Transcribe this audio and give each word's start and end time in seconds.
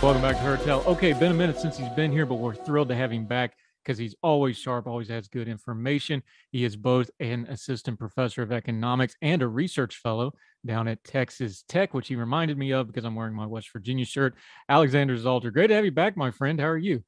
Welcome 0.00 0.22
back 0.22 0.36
to 0.36 0.42
Heard 0.42 0.60
Tell. 0.60 0.80
Okay, 0.84 1.12
been 1.12 1.32
a 1.32 1.34
minute 1.34 1.58
since 1.58 1.76
he's 1.76 1.88
been 1.88 2.12
here, 2.12 2.24
but 2.24 2.36
we're 2.36 2.54
thrilled 2.54 2.88
to 2.90 2.94
have 2.94 3.10
him 3.10 3.26
back 3.26 3.56
because 3.82 3.98
he's 3.98 4.14
always 4.22 4.56
sharp, 4.56 4.86
always 4.86 5.08
has 5.08 5.26
good 5.26 5.48
information. 5.48 6.22
He 6.52 6.64
is 6.64 6.76
both 6.76 7.10
an 7.18 7.46
assistant 7.50 7.98
professor 7.98 8.42
of 8.42 8.52
economics 8.52 9.16
and 9.22 9.42
a 9.42 9.48
research 9.48 9.96
fellow 9.96 10.32
down 10.64 10.86
at 10.86 11.02
Texas 11.02 11.64
Tech, 11.68 11.94
which 11.94 12.06
he 12.06 12.14
reminded 12.14 12.56
me 12.56 12.72
of 12.72 12.86
because 12.86 13.04
I'm 13.04 13.16
wearing 13.16 13.34
my 13.34 13.44
West 13.44 13.72
Virginia 13.72 14.04
shirt. 14.04 14.36
Alexander 14.68 15.18
Salter, 15.18 15.50
great 15.50 15.66
to 15.66 15.74
have 15.74 15.84
you 15.84 15.90
back, 15.90 16.16
my 16.16 16.30
friend. 16.30 16.60
How 16.60 16.68
are 16.68 16.78
you? 16.78 17.02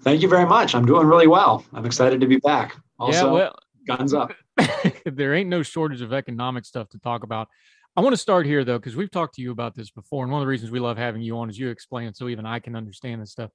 Thank 0.00 0.22
you 0.22 0.28
very 0.28 0.46
much. 0.46 0.74
I'm 0.74 0.86
doing 0.86 1.06
really 1.06 1.26
well. 1.26 1.66
I'm 1.74 1.84
excited 1.84 2.18
to 2.22 2.26
be 2.26 2.36
back. 2.36 2.76
Also, 2.98 3.26
yeah, 3.26 3.32
well, 3.32 3.58
guns 3.86 4.14
up. 4.14 4.32
there 5.04 5.34
ain't 5.34 5.50
no 5.50 5.62
shortage 5.62 6.00
of 6.00 6.14
economic 6.14 6.64
stuff 6.64 6.88
to 6.90 6.98
talk 6.98 7.24
about. 7.24 7.48
I 7.94 8.00
want 8.00 8.14
to 8.14 8.18
start 8.18 8.46
here 8.46 8.64
though, 8.64 8.78
because 8.78 8.96
we've 8.96 9.10
talked 9.10 9.34
to 9.34 9.42
you 9.42 9.52
about 9.52 9.74
this 9.74 9.90
before, 9.90 10.24
and 10.24 10.32
one 10.32 10.40
of 10.40 10.46
the 10.46 10.50
reasons 10.50 10.70
we 10.70 10.80
love 10.80 10.96
having 10.96 11.20
you 11.20 11.36
on 11.36 11.50
is 11.50 11.58
you 11.58 11.68
explain 11.68 12.08
it 12.08 12.16
so 12.16 12.28
even 12.28 12.46
I 12.46 12.58
can 12.58 12.74
understand 12.74 13.20
this 13.20 13.32
stuff. 13.32 13.50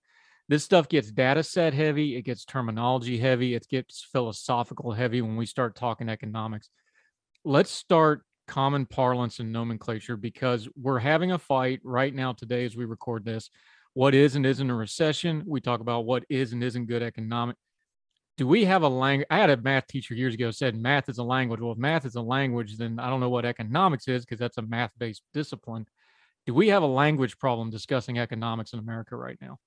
This 0.47 0.63
stuff 0.63 0.87
gets 0.87 1.11
data 1.11 1.41
set 1.41 1.73
heavy, 1.73 2.15
it 2.15 2.21
gets 2.21 2.45
terminology 2.45 3.17
heavy, 3.17 3.55
it 3.55 3.67
gets 3.67 4.07
philosophical 4.11 4.91
heavy 4.91 5.21
when 5.21 5.37
we 5.37 5.47
start 5.47 5.75
talking 5.75 6.07
economics. 6.07 6.69
Let's 7.43 7.71
start 7.71 8.21
common 8.47 8.85
parlance 8.85 9.39
and 9.39 9.51
nomenclature 9.51 10.17
because 10.17 10.69
we're 10.79 10.99
having 10.99 11.31
a 11.31 11.39
fight 11.39 11.81
right 11.83 12.13
now 12.13 12.31
today 12.31 12.63
as 12.63 12.77
we 12.77 12.85
record 12.85 13.25
this. 13.25 13.49
What 13.95 14.13
is 14.13 14.35
and 14.35 14.45
isn't 14.45 14.69
a 14.69 14.75
recession? 14.75 15.43
We 15.47 15.61
talk 15.61 15.79
about 15.79 16.05
what 16.05 16.23
is 16.29 16.53
and 16.53 16.63
isn't 16.63 16.85
good 16.85 17.01
economic 17.01 17.55
do 18.37 18.47
we 18.47 18.65
have 18.65 18.83
a 18.83 18.87
language? 18.87 19.27
I 19.31 19.37
had 19.37 19.49
a 19.49 19.57
math 19.57 19.87
teacher 19.87 20.13
years 20.13 20.35
ago 20.35 20.51
said 20.51 20.77
math 20.77 21.09
is 21.09 21.17
a 21.17 21.23
language. 21.23 21.59
Well, 21.59 21.71
if 21.71 21.77
math 21.77 22.05
is 22.05 22.15
a 22.15 22.21
language, 22.21 22.77
then 22.77 22.99
I 22.99 23.09
don't 23.09 23.19
know 23.19 23.29
what 23.29 23.45
economics 23.45 24.07
is 24.07 24.23
because 24.23 24.39
that's 24.39 24.59
a 24.59 24.61
math 24.61 24.91
based 24.97 25.23
discipline. 25.33 25.87
Do 26.45 26.53
we 26.53 26.69
have 26.69 26.83
a 26.83 26.87
language 26.87 27.37
problem 27.39 27.71
discussing 27.71 28.19
economics 28.19 28.73
in 28.73 28.79
America 28.79 29.15
right 29.15 29.37
now? 29.41 29.57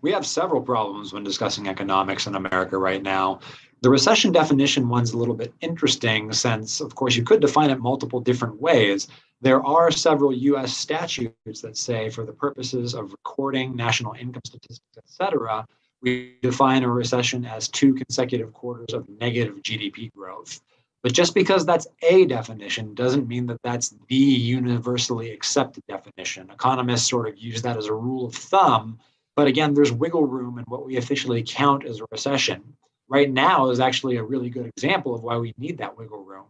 We 0.00 0.12
have 0.12 0.24
several 0.24 0.62
problems 0.62 1.12
when 1.12 1.24
discussing 1.24 1.66
economics 1.66 2.28
in 2.28 2.36
America 2.36 2.78
right 2.78 3.02
now. 3.02 3.40
The 3.82 3.90
recession 3.90 4.32
definition 4.32 4.88
one's 4.88 5.12
a 5.12 5.18
little 5.18 5.34
bit 5.34 5.52
interesting 5.60 6.32
since, 6.32 6.80
of 6.80 6.94
course, 6.94 7.16
you 7.16 7.24
could 7.24 7.40
define 7.40 7.70
it 7.70 7.80
multiple 7.80 8.20
different 8.20 8.60
ways. 8.60 9.08
There 9.40 9.64
are 9.64 9.90
several 9.90 10.32
US 10.32 10.76
statutes 10.76 11.60
that 11.62 11.76
say, 11.76 12.10
for 12.10 12.24
the 12.24 12.32
purposes 12.32 12.94
of 12.94 13.12
recording 13.12 13.76
national 13.76 14.14
income 14.14 14.42
statistics, 14.44 14.96
et 14.96 15.04
cetera, 15.06 15.66
we 16.02 16.36
define 16.42 16.84
a 16.84 16.88
recession 16.88 17.44
as 17.44 17.68
two 17.68 17.94
consecutive 17.94 18.52
quarters 18.52 18.92
of 18.92 19.08
negative 19.20 19.56
GDP 19.62 20.12
growth. 20.12 20.60
But 21.02 21.12
just 21.12 21.34
because 21.34 21.64
that's 21.64 21.86
a 22.02 22.26
definition 22.26 22.94
doesn't 22.94 23.28
mean 23.28 23.46
that 23.46 23.62
that's 23.62 23.94
the 24.08 24.16
universally 24.16 25.30
accepted 25.30 25.84
definition. 25.88 26.50
Economists 26.50 27.08
sort 27.08 27.28
of 27.28 27.38
use 27.38 27.62
that 27.62 27.76
as 27.76 27.86
a 27.86 27.94
rule 27.94 28.26
of 28.26 28.34
thumb. 28.34 28.98
But 29.36 29.46
again, 29.46 29.74
there's 29.74 29.92
wiggle 29.92 30.26
room 30.26 30.58
in 30.58 30.64
what 30.64 30.84
we 30.84 30.96
officially 30.96 31.44
count 31.46 31.84
as 31.84 32.00
a 32.00 32.06
recession. 32.10 32.76
Right 33.08 33.30
now 33.30 33.70
is 33.70 33.80
actually 33.80 34.16
a 34.16 34.22
really 34.22 34.50
good 34.50 34.66
example 34.66 35.14
of 35.14 35.22
why 35.22 35.36
we 35.36 35.54
need 35.56 35.78
that 35.78 35.96
wiggle 35.96 36.24
room. 36.24 36.46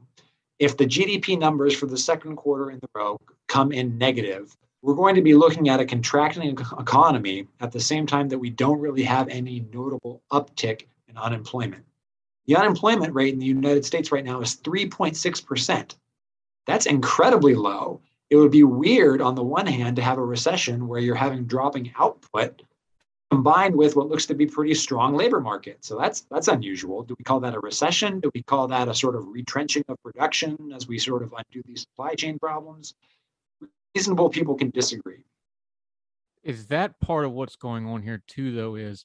If 0.58 0.76
the 0.76 0.86
GDP 0.86 1.38
numbers 1.38 1.74
for 1.74 1.86
the 1.86 1.98
second 1.98 2.36
quarter 2.36 2.70
in 2.70 2.80
the 2.80 2.88
row 2.94 3.18
come 3.46 3.70
in 3.70 3.98
negative, 3.98 4.56
we're 4.82 4.94
going 4.94 5.14
to 5.16 5.22
be 5.22 5.34
looking 5.34 5.68
at 5.68 5.80
a 5.80 5.86
contracting 5.86 6.56
economy 6.78 7.46
at 7.60 7.72
the 7.72 7.80
same 7.80 8.06
time 8.06 8.28
that 8.28 8.38
we 8.38 8.50
don't 8.50 8.78
really 8.78 9.02
have 9.02 9.28
any 9.28 9.66
notable 9.72 10.22
uptick 10.32 10.86
in 11.08 11.16
unemployment. 11.16 11.84
The 12.46 12.56
unemployment 12.56 13.14
rate 13.14 13.34
in 13.34 13.40
the 13.40 13.46
United 13.46 13.84
States 13.84 14.12
right 14.12 14.24
now 14.24 14.40
is 14.40 14.56
3.6%. 14.56 15.94
That's 16.66 16.86
incredibly 16.86 17.54
low. 17.54 18.00
It 18.30 18.36
would 18.36 18.50
be 18.50 18.64
weird, 18.64 19.20
on 19.20 19.34
the 19.34 19.42
one 19.42 19.66
hand, 19.66 19.96
to 19.96 20.02
have 20.02 20.18
a 20.18 20.24
recession 20.24 20.86
where 20.86 21.00
you're 21.00 21.14
having 21.14 21.44
dropping 21.44 21.92
output 21.98 22.62
combined 23.30 23.74
with 23.74 23.96
what 23.96 24.08
looks 24.08 24.26
to 24.26 24.34
be 24.34 24.46
pretty 24.46 24.74
strong 24.74 25.14
labor 25.14 25.40
market. 25.40 25.84
So 25.84 25.98
that's 25.98 26.22
that's 26.30 26.48
unusual. 26.48 27.02
Do 27.02 27.14
we 27.18 27.24
call 27.24 27.40
that 27.40 27.54
a 27.54 27.60
recession? 27.60 28.20
Do 28.20 28.30
we 28.34 28.42
call 28.42 28.68
that 28.68 28.88
a 28.88 28.94
sort 28.94 29.16
of 29.16 29.28
retrenching 29.28 29.84
of 29.88 30.02
production 30.02 30.72
as 30.74 30.88
we 30.88 30.98
sort 30.98 31.22
of 31.22 31.34
undo 31.36 31.62
these 31.66 31.82
supply 31.82 32.14
chain 32.14 32.38
problems? 32.38 32.94
Reasonable 33.98 34.30
people 34.30 34.54
can 34.54 34.70
disagree. 34.70 35.24
Is 36.44 36.66
that 36.68 36.98
part 37.00 37.24
of 37.24 37.32
what's 37.32 37.56
going 37.56 37.84
on 37.86 38.00
here 38.00 38.22
too? 38.28 38.54
Though 38.54 38.76
is 38.76 39.04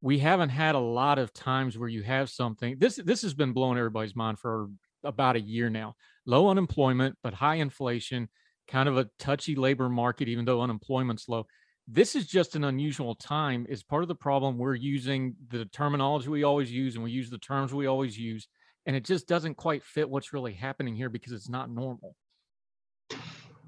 we 0.00 0.20
haven't 0.20 0.50
had 0.50 0.76
a 0.76 0.80
lot 0.80 1.18
of 1.18 1.32
times 1.32 1.76
where 1.76 1.88
you 1.88 2.04
have 2.04 2.30
something. 2.30 2.76
This 2.78 3.00
this 3.04 3.22
has 3.22 3.34
been 3.34 3.52
blowing 3.52 3.78
everybody's 3.78 4.14
mind 4.14 4.38
for 4.38 4.68
about 5.02 5.34
a 5.34 5.40
year 5.40 5.68
now. 5.70 5.96
Low 6.24 6.48
unemployment, 6.48 7.16
but 7.22 7.34
high 7.34 7.56
inflation, 7.56 8.28
kind 8.68 8.88
of 8.88 8.96
a 8.96 9.08
touchy 9.18 9.56
labor 9.56 9.88
market, 9.88 10.28
even 10.28 10.44
though 10.44 10.62
unemployment's 10.62 11.28
low. 11.28 11.46
This 11.88 12.14
is 12.14 12.26
just 12.26 12.54
an 12.54 12.62
unusual 12.62 13.16
time. 13.16 13.66
Is 13.68 13.82
part 13.82 14.04
of 14.04 14.08
the 14.08 14.14
problem 14.14 14.56
we're 14.56 14.76
using 14.76 15.34
the 15.48 15.64
terminology 15.64 16.28
we 16.28 16.44
always 16.44 16.70
use 16.70 16.94
and 16.94 17.02
we 17.02 17.10
use 17.10 17.28
the 17.28 17.38
terms 17.38 17.74
we 17.74 17.86
always 17.86 18.16
use, 18.16 18.46
and 18.86 18.94
it 18.94 19.04
just 19.04 19.26
doesn't 19.26 19.56
quite 19.56 19.82
fit 19.82 20.08
what's 20.08 20.32
really 20.32 20.54
happening 20.54 20.94
here 20.94 21.10
because 21.10 21.32
it's 21.32 21.48
not 21.48 21.70
normal 21.70 22.14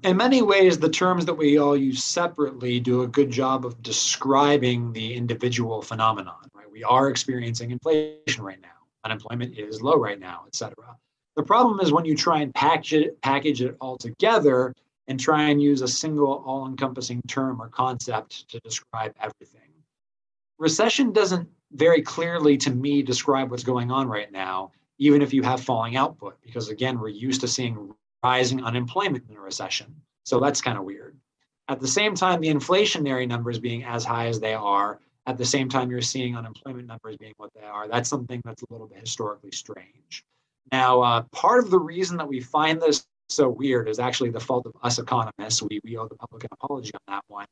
in 0.03 0.17
many 0.17 0.41
ways, 0.41 0.77
the 0.77 0.89
terms 0.89 1.25
that 1.25 1.33
we 1.33 1.57
all 1.57 1.77
use 1.77 2.03
separately 2.03 2.79
do 2.79 3.03
a 3.03 3.07
good 3.07 3.29
job 3.29 3.65
of 3.65 3.81
describing 3.81 4.93
the 4.93 5.13
individual 5.13 5.81
phenomenon. 5.81 6.47
Right? 6.53 6.69
We 6.71 6.83
are 6.83 7.09
experiencing 7.09 7.71
inflation 7.71 8.43
right 8.43 8.61
now. 8.61 8.69
Unemployment 9.03 9.57
is 9.57 9.81
low 9.81 9.95
right 9.95 10.19
now, 10.19 10.43
et 10.47 10.55
cetera. 10.55 10.95
The 11.35 11.43
problem 11.43 11.79
is 11.79 11.91
when 11.91 12.05
you 12.05 12.15
try 12.15 12.41
and 12.41 12.53
package 12.53 12.93
it, 12.93 13.21
package 13.21 13.61
it 13.61 13.77
all 13.79 13.97
together 13.97 14.73
and 15.07 15.19
try 15.19 15.49
and 15.49 15.61
use 15.61 15.81
a 15.81 15.87
single 15.87 16.43
all-encompassing 16.45 17.21
term 17.27 17.61
or 17.61 17.69
concept 17.69 18.49
to 18.49 18.59
describe 18.59 19.13
everything. 19.19 19.69
Recession 20.59 21.11
doesn't 21.11 21.49
very 21.71 22.01
clearly, 22.01 22.57
to 22.57 22.69
me, 22.69 23.01
describe 23.01 23.49
what's 23.49 23.63
going 23.63 23.91
on 23.91 24.07
right 24.07 24.31
now, 24.31 24.71
even 24.99 25.21
if 25.21 25.33
you 25.33 25.41
have 25.41 25.61
falling 25.61 25.95
output, 25.95 26.37
because 26.43 26.69
again, 26.69 26.99
we're 26.99 27.07
used 27.07 27.41
to 27.41 27.47
seeing 27.47 27.93
rising 28.23 28.63
unemployment 28.63 29.25
in 29.29 29.37
a 29.37 29.41
recession. 29.41 29.95
So 30.23 30.39
that's 30.39 30.61
kind 30.61 30.77
of 30.77 30.83
weird. 30.83 31.17
At 31.67 31.79
the 31.79 31.87
same 31.87 32.15
time, 32.15 32.41
the 32.41 32.49
inflationary 32.49 33.27
numbers 33.27 33.59
being 33.59 33.83
as 33.83 34.03
high 34.03 34.27
as 34.27 34.39
they 34.39 34.53
are, 34.53 34.99
at 35.27 35.37
the 35.37 35.45
same 35.45 35.69
time, 35.69 35.91
you're 35.91 36.01
seeing 36.01 36.35
unemployment 36.35 36.87
numbers 36.87 37.15
being 37.17 37.33
what 37.37 37.51
they 37.53 37.65
are. 37.65 37.87
That's 37.87 38.09
something 38.09 38.41
that's 38.43 38.63
a 38.63 38.65
little 38.69 38.87
bit 38.87 38.99
historically 38.99 39.51
strange. 39.51 40.23
Now, 40.71 41.01
uh, 41.01 41.23
part 41.31 41.63
of 41.63 41.69
the 41.69 41.79
reason 41.79 42.17
that 42.17 42.27
we 42.27 42.39
find 42.39 42.81
this 42.81 43.05
so 43.29 43.49
weird 43.49 43.87
is 43.87 43.99
actually 43.99 44.31
the 44.31 44.39
fault 44.39 44.65
of 44.65 44.73
us 44.83 44.99
economists. 44.99 45.61
We, 45.61 45.79
we 45.83 45.97
owe 45.97 46.07
the 46.07 46.15
public 46.15 46.43
an 46.43 46.49
apology 46.51 46.91
on 46.93 47.15
that 47.15 47.23
one. 47.27 47.45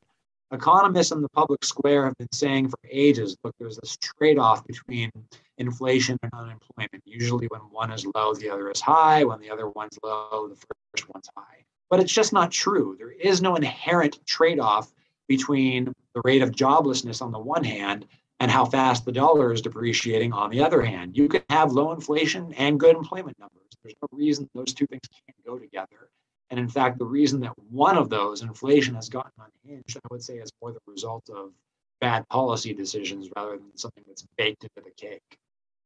Economists 0.51 1.11
in 1.11 1.21
the 1.21 1.29
public 1.29 1.63
square 1.63 2.05
have 2.05 2.17
been 2.17 2.31
saying 2.33 2.69
for 2.69 2.79
ages 2.89 3.37
look, 3.43 3.53
there's 3.59 3.77
this 3.77 3.97
trade 3.97 4.39
off 4.39 4.65
between 4.65 5.11
inflation 5.59 6.17
and 6.23 6.31
unemployment. 6.33 7.03
Usually, 7.05 7.47
when 7.47 7.61
one 7.61 7.91
is 7.91 8.05
low, 8.15 8.33
the 8.33 8.49
other 8.49 8.71
is 8.71 8.81
high. 8.81 9.23
When 9.23 9.39
the 9.39 9.49
other 9.49 9.69
one's 9.69 9.97
low, 10.03 10.47
the 10.47 10.55
first 10.55 11.09
one's 11.13 11.29
high. 11.37 11.63
But 11.89 11.99
it's 11.99 12.13
just 12.13 12.33
not 12.33 12.51
true. 12.51 12.95
There 12.97 13.11
is 13.11 13.41
no 13.41 13.55
inherent 13.55 14.25
trade 14.25 14.59
off 14.59 14.91
between 15.27 15.93
the 16.15 16.21
rate 16.23 16.41
of 16.41 16.51
joblessness 16.51 17.21
on 17.21 17.31
the 17.31 17.39
one 17.39 17.63
hand 17.63 18.05
and 18.39 18.49
how 18.49 18.65
fast 18.65 19.05
the 19.05 19.11
dollar 19.11 19.51
is 19.51 19.61
depreciating 19.61 20.33
on 20.33 20.49
the 20.49 20.63
other 20.63 20.81
hand. 20.81 21.17
You 21.17 21.27
can 21.27 21.43
have 21.49 21.71
low 21.71 21.91
inflation 21.91 22.53
and 22.53 22.79
good 22.79 22.95
employment 22.95 23.37
numbers. 23.39 23.59
There's 23.83 23.95
no 24.01 24.07
reason 24.11 24.49
those 24.53 24.73
two 24.73 24.87
things 24.87 25.01
can't 25.11 25.45
go 25.45 25.57
together. 25.57 26.09
And 26.49 26.59
in 26.59 26.67
fact, 26.67 26.97
the 26.97 27.05
reason 27.05 27.39
that 27.41 27.53
one 27.69 27.97
of 27.97 28.09
those, 28.09 28.41
inflation, 28.41 28.95
has 28.95 29.09
gotten 29.09 29.31
unhinged, 29.37 29.97
I 29.97 30.07
would 30.09 30.23
say 30.23 30.35
is 30.35 30.51
more 30.61 30.71
the 30.71 30.79
result 30.87 31.29
of 31.29 31.51
bad 32.01 32.27
policy 32.29 32.73
decisions 32.73 33.29
rather 33.35 33.57
than 33.57 33.77
something 33.77 34.03
that's 34.07 34.25
baked 34.37 34.63
into 34.63 34.81
the 34.83 34.91
cake. 34.91 35.37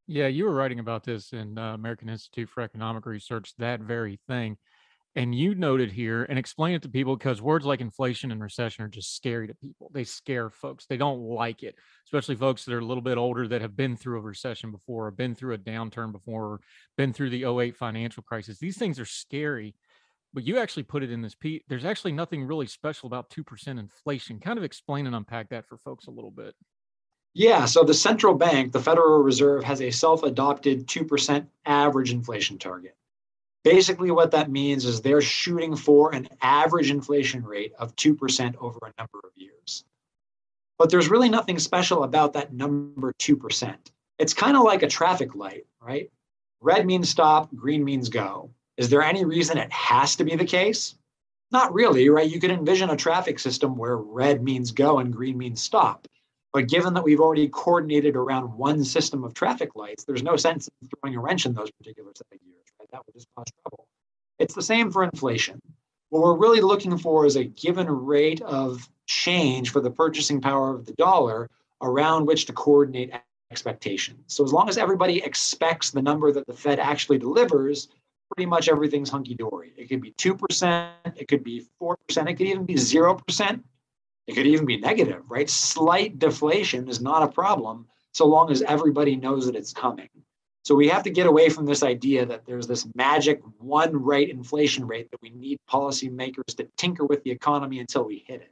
Yeah, 0.08 0.28
you 0.28 0.46
were 0.46 0.54
writing 0.54 0.80
about 0.80 1.04
this 1.04 1.32
in 1.32 1.58
uh, 1.58 1.74
American 1.74 2.10
Institute 2.10 2.50
for 2.50 2.62
Economic 2.62 3.06
Research, 3.06 3.54
that 3.58 3.80
very 3.80 4.20
thing. 4.28 4.58
And 5.16 5.34
you 5.34 5.54
noted 5.54 5.92
here 5.92 6.24
and 6.24 6.40
explain 6.40 6.74
it 6.74 6.82
to 6.82 6.90
people 6.90 7.16
because 7.16 7.42
words 7.42 7.66
like 7.66 7.82
inflation 7.82 8.32
and 8.32 8.42
recession 8.42 8.84
are 8.84 8.90
just 8.90 9.16
scary 9.16 9.48
to 9.48 9.54
people. 9.54 9.92
They 9.94 10.04
scare 10.04 10.50
folks. 10.50 10.88
They 10.88 10.98
don't 10.98 11.22
like 11.22 11.62
it, 11.62 11.76
especially 12.08 12.36
folks 12.36 12.66
that 12.66 12.74
are 12.74 12.80
a 12.80 12.86
little 12.86 13.04
bit 13.04 13.20
older 13.20 13.48
that 13.48 13.62
have 13.62 13.78
been 13.78 13.96
through 13.96 14.18
a 14.18 14.22
recession 14.22 14.72
before, 14.72 15.08
or 15.08 15.12
been 15.12 15.36
through 15.36 15.54
a 15.54 15.60
downturn 15.60 16.12
before, 16.12 16.46
or 16.46 16.60
been 16.98 17.14
through 17.14 17.30
the 17.30 17.46
08 17.46 17.78
financial 17.78 18.24
crisis. 18.24 18.58
These 18.58 18.78
things 18.78 19.00
are 19.00 19.06
scary. 19.06 19.76
But 20.34 20.46
you 20.46 20.58
actually 20.58 20.84
put 20.84 21.04
it 21.04 21.12
in 21.12 21.22
this 21.22 21.36
piece. 21.36 21.62
There's 21.70 21.86
actually 21.86 22.14
nothing 22.14 22.44
really 22.44 22.66
special 22.66 23.06
about 23.06 23.30
2% 23.30 23.68
inflation. 23.80 24.40
Kind 24.40 24.58
of 24.58 24.64
explain 24.64 25.06
and 25.06 25.16
unpack 25.16 25.50
that 25.50 25.68
for 25.68 25.78
folks 25.78 26.08
a 26.08 26.12
little 26.12 26.32
bit. 26.32 26.56
Yeah, 27.36 27.66
so 27.66 27.84
the 27.84 27.94
central 27.96 28.36
bank, 28.36 28.72
the 28.72 28.80
Federal 28.80 29.24
Reserve, 29.24 29.64
has 29.64 29.82
a 29.82 29.90
self 29.90 30.24
adopted 30.24 30.88
2% 30.88 31.48
average 31.66 32.12
inflation 32.12 32.60
target. 32.60 32.96
Basically, 33.64 34.12
what 34.12 34.32
that 34.32 34.52
means 34.52 34.86
is 34.86 35.02
they're 35.02 35.22
shooting 35.22 35.76
for 35.76 36.14
an 36.14 36.28
average 36.42 36.92
inflation 36.92 37.44
rate 37.44 37.74
of 37.80 37.96
2% 37.96 38.56
over 38.60 38.78
a 38.84 38.94
number 39.02 39.20
of 39.24 39.32
years. 39.36 39.84
But 40.78 40.90
there's 40.90 41.10
really 41.10 41.30
nothing 41.30 41.58
special 41.60 42.04
about 42.04 42.34
that 42.34 42.54
number 42.54 43.14
2%. 43.14 43.76
It's 44.20 44.34
kind 44.34 44.58
of 44.58 44.64
like 44.64 44.84
a 44.84 44.88
traffic 44.88 45.34
light, 45.34 45.66
right? 45.82 46.12
Red 46.62 46.86
means 46.86 47.10
stop, 47.10 47.54
green 47.56 47.84
means 47.84 48.10
go. 48.10 48.52
Is 48.78 48.90
there 48.90 49.02
any 49.02 49.26
reason 49.26 49.58
it 49.58 49.72
has 49.72 50.16
to 50.18 50.24
be 50.24 50.36
the 50.36 50.46
case? 50.46 50.96
Not 51.52 51.74
really, 51.74 52.10
right? 52.10 52.30
You 52.30 52.40
could 52.40 52.52
envision 52.52 52.90
a 52.90 52.98
traffic 52.98 53.40
system 53.40 53.78
where 53.78 53.98
red 53.98 54.44
means 54.44 54.72
go 54.72 55.00
and 55.00 55.14
green 55.14 55.38
means 55.38 55.62
stop. 55.62 56.08
But 56.54 56.70
given 56.70 56.94
that 56.94 57.04
we've 57.04 57.20
already 57.20 57.50
coordinated 57.50 58.16
around 58.16 58.54
one 58.56 58.84
system 58.84 59.24
of 59.24 59.34
traffic 59.34 59.76
lights, 59.76 60.04
there's 60.04 60.22
no 60.22 60.38
sense 60.38 60.70
in 60.82 60.88
throwing 60.88 61.18
a 61.18 61.20
wrench 61.20 61.48
in 61.48 61.54
those 61.54 61.72
particular 61.72 62.12
set 62.16 62.28
of 62.32 62.40
gears 62.40 62.64
that 62.92 63.02
would 63.06 63.16
just 63.16 63.28
cause 63.36 63.48
trouble. 63.64 63.88
It's 64.38 64.54
the 64.54 64.62
same 64.62 64.92
for 64.92 65.04
inflation. 65.04 65.60
What 66.10 66.22
we're 66.22 66.38
really 66.38 66.62
looking 66.62 66.96
for 66.98 67.26
is 67.26 67.36
a 67.36 67.44
given 67.44 67.90
rate 67.90 68.42
of 68.44 68.88
change 69.08 69.72
for 69.72 69.82
the 69.82 69.90
purchasing 69.90 70.40
power 70.40 70.70
of 70.76 70.86
the 70.86 70.94
dollar 70.94 71.50
around 71.82 72.28
which 72.28 72.46
to 72.46 72.54
coordinate 72.54 73.12
expectations. 73.52 74.20
So 74.28 74.44
as 74.44 74.54
long 74.54 74.70
as 74.70 74.78
everybody 74.78 75.24
expects 75.24 75.90
the 75.90 76.04
number 76.04 76.32
that 76.32 76.46
the 76.46 76.54
Fed 76.54 76.80
actually 76.80 77.18
delivers, 77.18 77.90
pretty 78.36 78.48
much 78.48 78.70
everything's 78.70 79.10
hunky 79.10 79.34
dory. 79.34 79.74
It 79.76 79.90
could 79.90 80.02
be 80.02 80.12
2%, 80.12 80.92
it 81.16 81.28
could 81.28 81.44
be 81.44 81.66
4%, 81.82 81.96
it 82.30 82.34
could 82.36 82.48
even 82.48 82.66
be 82.66 82.76
0%. 82.76 83.64
It 84.28 84.36
could 84.36 84.48
even 84.48 84.66
be 84.66 84.78
negative, 84.78 85.24
right? 85.30 85.50
Slight 85.50 86.18
deflation 86.18 86.88
is 86.88 87.02
not 87.02 87.24
a 87.24 87.28
problem 87.28 87.88
so 88.14 88.26
long 88.26 88.52
as 88.52 88.62
everybody 88.62 89.16
knows 89.16 89.46
that 89.48 89.56
it's 89.56 89.74
coming. 89.74 90.10
So 90.64 90.76
we 90.76 90.88
have 90.88 91.04
to 91.04 91.10
get 91.10 91.28
away 91.28 91.50
from 91.50 91.66
this 91.66 91.84
idea 91.84 92.26
that 92.26 92.46
there's 92.46 92.68
this 92.68 92.88
magic 92.96 93.42
one 93.58 94.02
rate 94.02 94.30
inflation 94.30 94.88
rate 94.88 95.12
that 95.12 95.22
we 95.22 95.30
need 95.32 95.60
policymakers 95.70 96.56
to 96.56 96.68
tinker 96.78 97.06
with 97.06 97.22
the 97.24 97.32
economy 97.32 97.80
until 97.80 98.06
we 98.06 98.24
hit 98.26 98.42
it. 98.42 98.52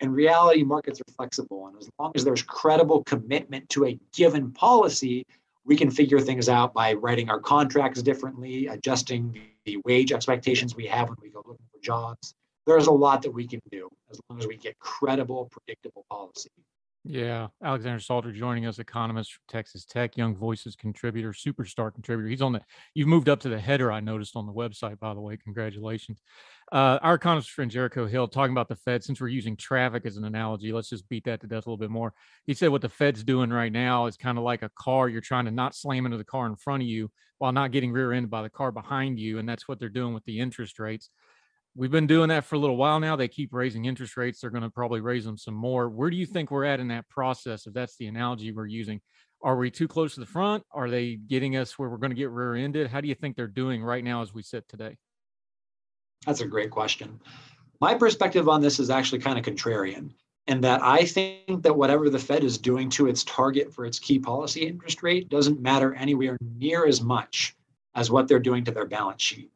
In 0.00 0.10
reality, 0.10 0.64
markets 0.64 1.00
are 1.00 1.12
flexible. 1.12 1.68
And 1.68 1.76
as 1.78 1.88
long 2.00 2.10
as 2.16 2.24
there's 2.24 2.42
credible 2.42 3.04
commitment 3.04 3.68
to 3.70 3.86
a 3.86 3.98
given 4.12 4.50
policy, 4.50 5.24
we 5.64 5.76
can 5.76 5.92
figure 5.92 6.18
things 6.18 6.48
out 6.48 6.74
by 6.74 6.94
writing 6.94 7.30
our 7.30 7.38
contracts 7.38 8.02
differently, 8.02 8.66
adjusting 8.66 9.40
the 9.64 9.76
wage 9.84 10.10
expectations 10.10 10.74
we 10.74 10.86
have 10.86 11.08
when 11.08 11.18
we 11.22 11.30
go 11.30 11.44
looking 11.46 11.66
for 11.72 11.80
jobs. 11.80 12.34
There's 12.66 12.86
a 12.86 12.92
lot 12.92 13.22
that 13.22 13.32
we 13.32 13.46
can 13.46 13.60
do 13.70 13.88
as 14.10 14.20
long 14.28 14.38
as 14.38 14.46
we 14.46 14.56
get 14.56 14.78
credible, 14.78 15.50
predictable 15.50 16.06
policy. 16.08 16.50
Yeah, 17.04 17.48
Alexander 17.64 17.98
Salter 17.98 18.30
joining 18.30 18.64
us, 18.66 18.78
economist 18.78 19.32
from 19.32 19.42
Texas 19.48 19.84
Tech, 19.84 20.16
Young 20.16 20.36
Voices 20.36 20.76
contributor, 20.76 21.32
superstar 21.32 21.92
contributor. 21.92 22.28
He's 22.28 22.42
on 22.42 22.52
the. 22.52 22.60
You've 22.94 23.08
moved 23.08 23.28
up 23.28 23.40
to 23.40 23.48
the 23.48 23.58
header. 23.58 23.90
I 23.90 23.98
noticed 23.98 24.36
on 24.36 24.46
the 24.46 24.52
website, 24.52 25.00
by 25.00 25.12
the 25.12 25.20
way. 25.20 25.36
Congratulations. 25.36 26.22
Uh, 26.70 27.00
our 27.02 27.14
economist 27.14 27.50
friend 27.50 27.72
Jericho 27.72 28.06
Hill 28.06 28.28
talking 28.28 28.52
about 28.52 28.68
the 28.68 28.76
Fed. 28.76 29.02
Since 29.02 29.20
we're 29.20 29.28
using 29.28 29.56
traffic 29.56 30.06
as 30.06 30.16
an 30.16 30.24
analogy, 30.24 30.72
let's 30.72 30.90
just 30.90 31.08
beat 31.08 31.24
that 31.24 31.40
to 31.40 31.48
death 31.48 31.66
a 31.66 31.70
little 31.70 31.76
bit 31.76 31.90
more. 31.90 32.14
He 32.44 32.54
said 32.54 32.68
what 32.68 32.82
the 32.82 32.88
Fed's 32.88 33.24
doing 33.24 33.50
right 33.50 33.72
now 33.72 34.06
is 34.06 34.16
kind 34.16 34.38
of 34.38 34.44
like 34.44 34.62
a 34.62 34.70
car. 34.78 35.08
You're 35.08 35.20
trying 35.22 35.46
to 35.46 35.50
not 35.50 35.74
slam 35.74 36.06
into 36.06 36.18
the 36.18 36.24
car 36.24 36.46
in 36.46 36.54
front 36.54 36.84
of 36.84 36.88
you 36.88 37.10
while 37.38 37.50
not 37.50 37.72
getting 37.72 37.90
rear-ended 37.90 38.30
by 38.30 38.42
the 38.42 38.48
car 38.48 38.70
behind 38.70 39.18
you, 39.18 39.40
and 39.40 39.48
that's 39.48 39.66
what 39.66 39.80
they're 39.80 39.88
doing 39.88 40.14
with 40.14 40.24
the 40.24 40.38
interest 40.38 40.78
rates 40.78 41.10
we've 41.74 41.90
been 41.90 42.06
doing 42.06 42.28
that 42.28 42.44
for 42.44 42.56
a 42.56 42.58
little 42.58 42.76
while 42.76 43.00
now. 43.00 43.16
They 43.16 43.28
keep 43.28 43.52
raising 43.52 43.84
interest 43.84 44.16
rates. 44.16 44.40
They're 44.40 44.50
going 44.50 44.62
to 44.62 44.70
probably 44.70 45.00
raise 45.00 45.24
them 45.24 45.38
some 45.38 45.54
more. 45.54 45.88
Where 45.88 46.10
do 46.10 46.16
you 46.16 46.26
think 46.26 46.50
we're 46.50 46.64
at 46.64 46.80
in 46.80 46.88
that 46.88 47.08
process? 47.08 47.66
If 47.66 47.74
that's 47.74 47.96
the 47.96 48.06
analogy 48.06 48.52
we're 48.52 48.66
using, 48.66 49.00
are 49.42 49.56
we 49.56 49.70
too 49.70 49.88
close 49.88 50.14
to 50.14 50.20
the 50.20 50.26
front? 50.26 50.64
Are 50.72 50.90
they 50.90 51.16
getting 51.16 51.56
us 51.56 51.78
where 51.78 51.88
we're 51.88 51.96
going 51.96 52.10
to 52.10 52.16
get 52.16 52.30
rear 52.30 52.54
ended? 52.54 52.88
How 52.88 53.00
do 53.00 53.08
you 53.08 53.14
think 53.14 53.36
they're 53.36 53.46
doing 53.46 53.82
right 53.82 54.04
now 54.04 54.22
as 54.22 54.32
we 54.32 54.42
sit 54.42 54.68
today? 54.68 54.96
That's 56.26 56.40
a 56.40 56.46
great 56.46 56.70
question. 56.70 57.20
My 57.80 57.94
perspective 57.94 58.48
on 58.48 58.60
this 58.60 58.78
is 58.78 58.90
actually 58.90 59.18
kind 59.18 59.38
of 59.38 59.44
contrarian 59.44 60.10
in 60.46 60.60
that 60.60 60.82
I 60.82 61.04
think 61.04 61.62
that 61.62 61.76
whatever 61.76 62.10
the 62.10 62.18
Fed 62.18 62.44
is 62.44 62.58
doing 62.58 62.88
to 62.90 63.08
its 63.08 63.24
target 63.24 63.72
for 63.72 63.84
its 63.84 63.98
key 63.98 64.18
policy 64.18 64.66
interest 64.66 65.02
rate 65.02 65.28
doesn't 65.28 65.60
matter 65.60 65.94
anywhere 65.94 66.36
near 66.58 66.86
as 66.86 67.00
much 67.00 67.56
as 67.94 68.10
what 68.10 68.28
they're 68.28 68.38
doing 68.38 68.64
to 68.64 68.70
their 68.70 68.86
balance 68.86 69.22
sheet 69.22 69.50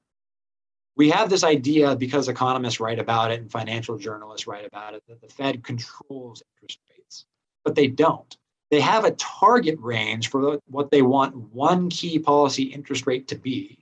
we 0.97 1.11
have 1.11 1.29
this 1.29 1.45
idea 1.45 1.95
because 1.95 2.29
economists 2.29 2.81
write 2.81 2.99
about 2.99 3.31
it 3.31 3.41
and 3.41 3.51
financial 3.51 3.99
journalists 3.99 4.47
write 4.47 4.67
about 4.67 4.95
it 4.95 5.03
that 5.09 5.21
the 5.21 5.29
Fed 5.29 5.63
controls 5.63 6.43
interest 6.55 6.81
rates, 6.91 7.27
but 7.65 7.75
they 7.75 7.87
don't. 7.87 8.37
They 8.71 8.81
have 8.81 9.05
a 9.05 9.13
target 9.13 9.79
range 9.79 10.31
for 10.31 10.59
what 10.67 10.91
they 10.91 11.03
want 11.03 11.37
one 11.37 11.89
key 11.91 12.19
policy 12.19 12.65
interest 12.65 13.07
rate 13.07 13.29
to 13.29 13.37
be, 13.37 13.79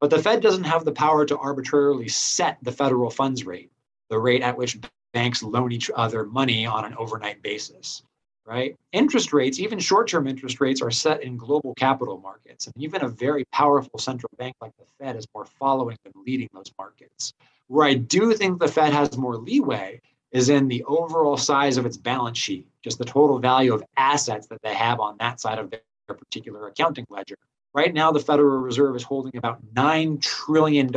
but 0.00 0.10
the 0.10 0.20
Fed 0.20 0.40
doesn't 0.40 0.64
have 0.64 0.84
the 0.84 0.92
power 0.92 1.24
to 1.26 1.38
arbitrarily 1.38 2.08
set 2.08 2.58
the 2.62 2.72
federal 2.72 3.10
funds 3.10 3.46
rate, 3.46 3.70
the 4.08 4.18
rate 4.18 4.42
at 4.42 4.56
which 4.56 4.78
banks 5.12 5.42
loan 5.42 5.70
each 5.70 5.90
other 5.94 6.24
money 6.24 6.66
on 6.66 6.84
an 6.84 6.94
overnight 6.98 7.42
basis 7.42 8.02
right? 8.46 8.76
Interest 8.92 9.32
rates, 9.32 9.58
even 9.58 9.78
short 9.78 10.08
term 10.08 10.26
interest 10.26 10.60
rates, 10.60 10.82
are 10.82 10.90
set 10.90 11.22
in 11.22 11.36
global 11.36 11.74
capital 11.74 12.18
markets. 12.18 12.66
And 12.66 12.74
even 12.76 13.04
a 13.04 13.08
very 13.08 13.44
powerful 13.52 13.98
central 13.98 14.30
bank 14.38 14.54
like 14.60 14.72
the 14.78 14.84
Fed 14.98 15.16
is 15.16 15.26
more 15.34 15.46
following 15.46 15.96
than 16.04 16.12
leading 16.26 16.48
those 16.52 16.72
markets. 16.78 17.32
Where 17.68 17.86
I 17.86 17.94
do 17.94 18.34
think 18.34 18.58
the 18.58 18.68
Fed 18.68 18.92
has 18.92 19.16
more 19.16 19.36
leeway 19.36 20.00
is 20.32 20.48
in 20.48 20.68
the 20.68 20.84
overall 20.84 21.36
size 21.36 21.76
of 21.76 21.86
its 21.86 21.96
balance 21.96 22.38
sheet, 22.38 22.66
just 22.82 22.98
the 22.98 23.04
total 23.04 23.38
value 23.38 23.72
of 23.72 23.84
assets 23.96 24.46
that 24.48 24.60
they 24.62 24.74
have 24.74 25.00
on 25.00 25.16
that 25.18 25.40
side 25.40 25.58
of 25.58 25.70
their 25.70 25.80
particular 26.08 26.66
accounting 26.66 27.06
ledger. 27.08 27.36
Right 27.72 27.94
now, 27.94 28.12
the 28.12 28.20
Federal 28.20 28.58
Reserve 28.58 28.94
is 28.96 29.02
holding 29.02 29.36
about 29.36 29.58
$9 29.74 30.20
trillion 30.20 30.88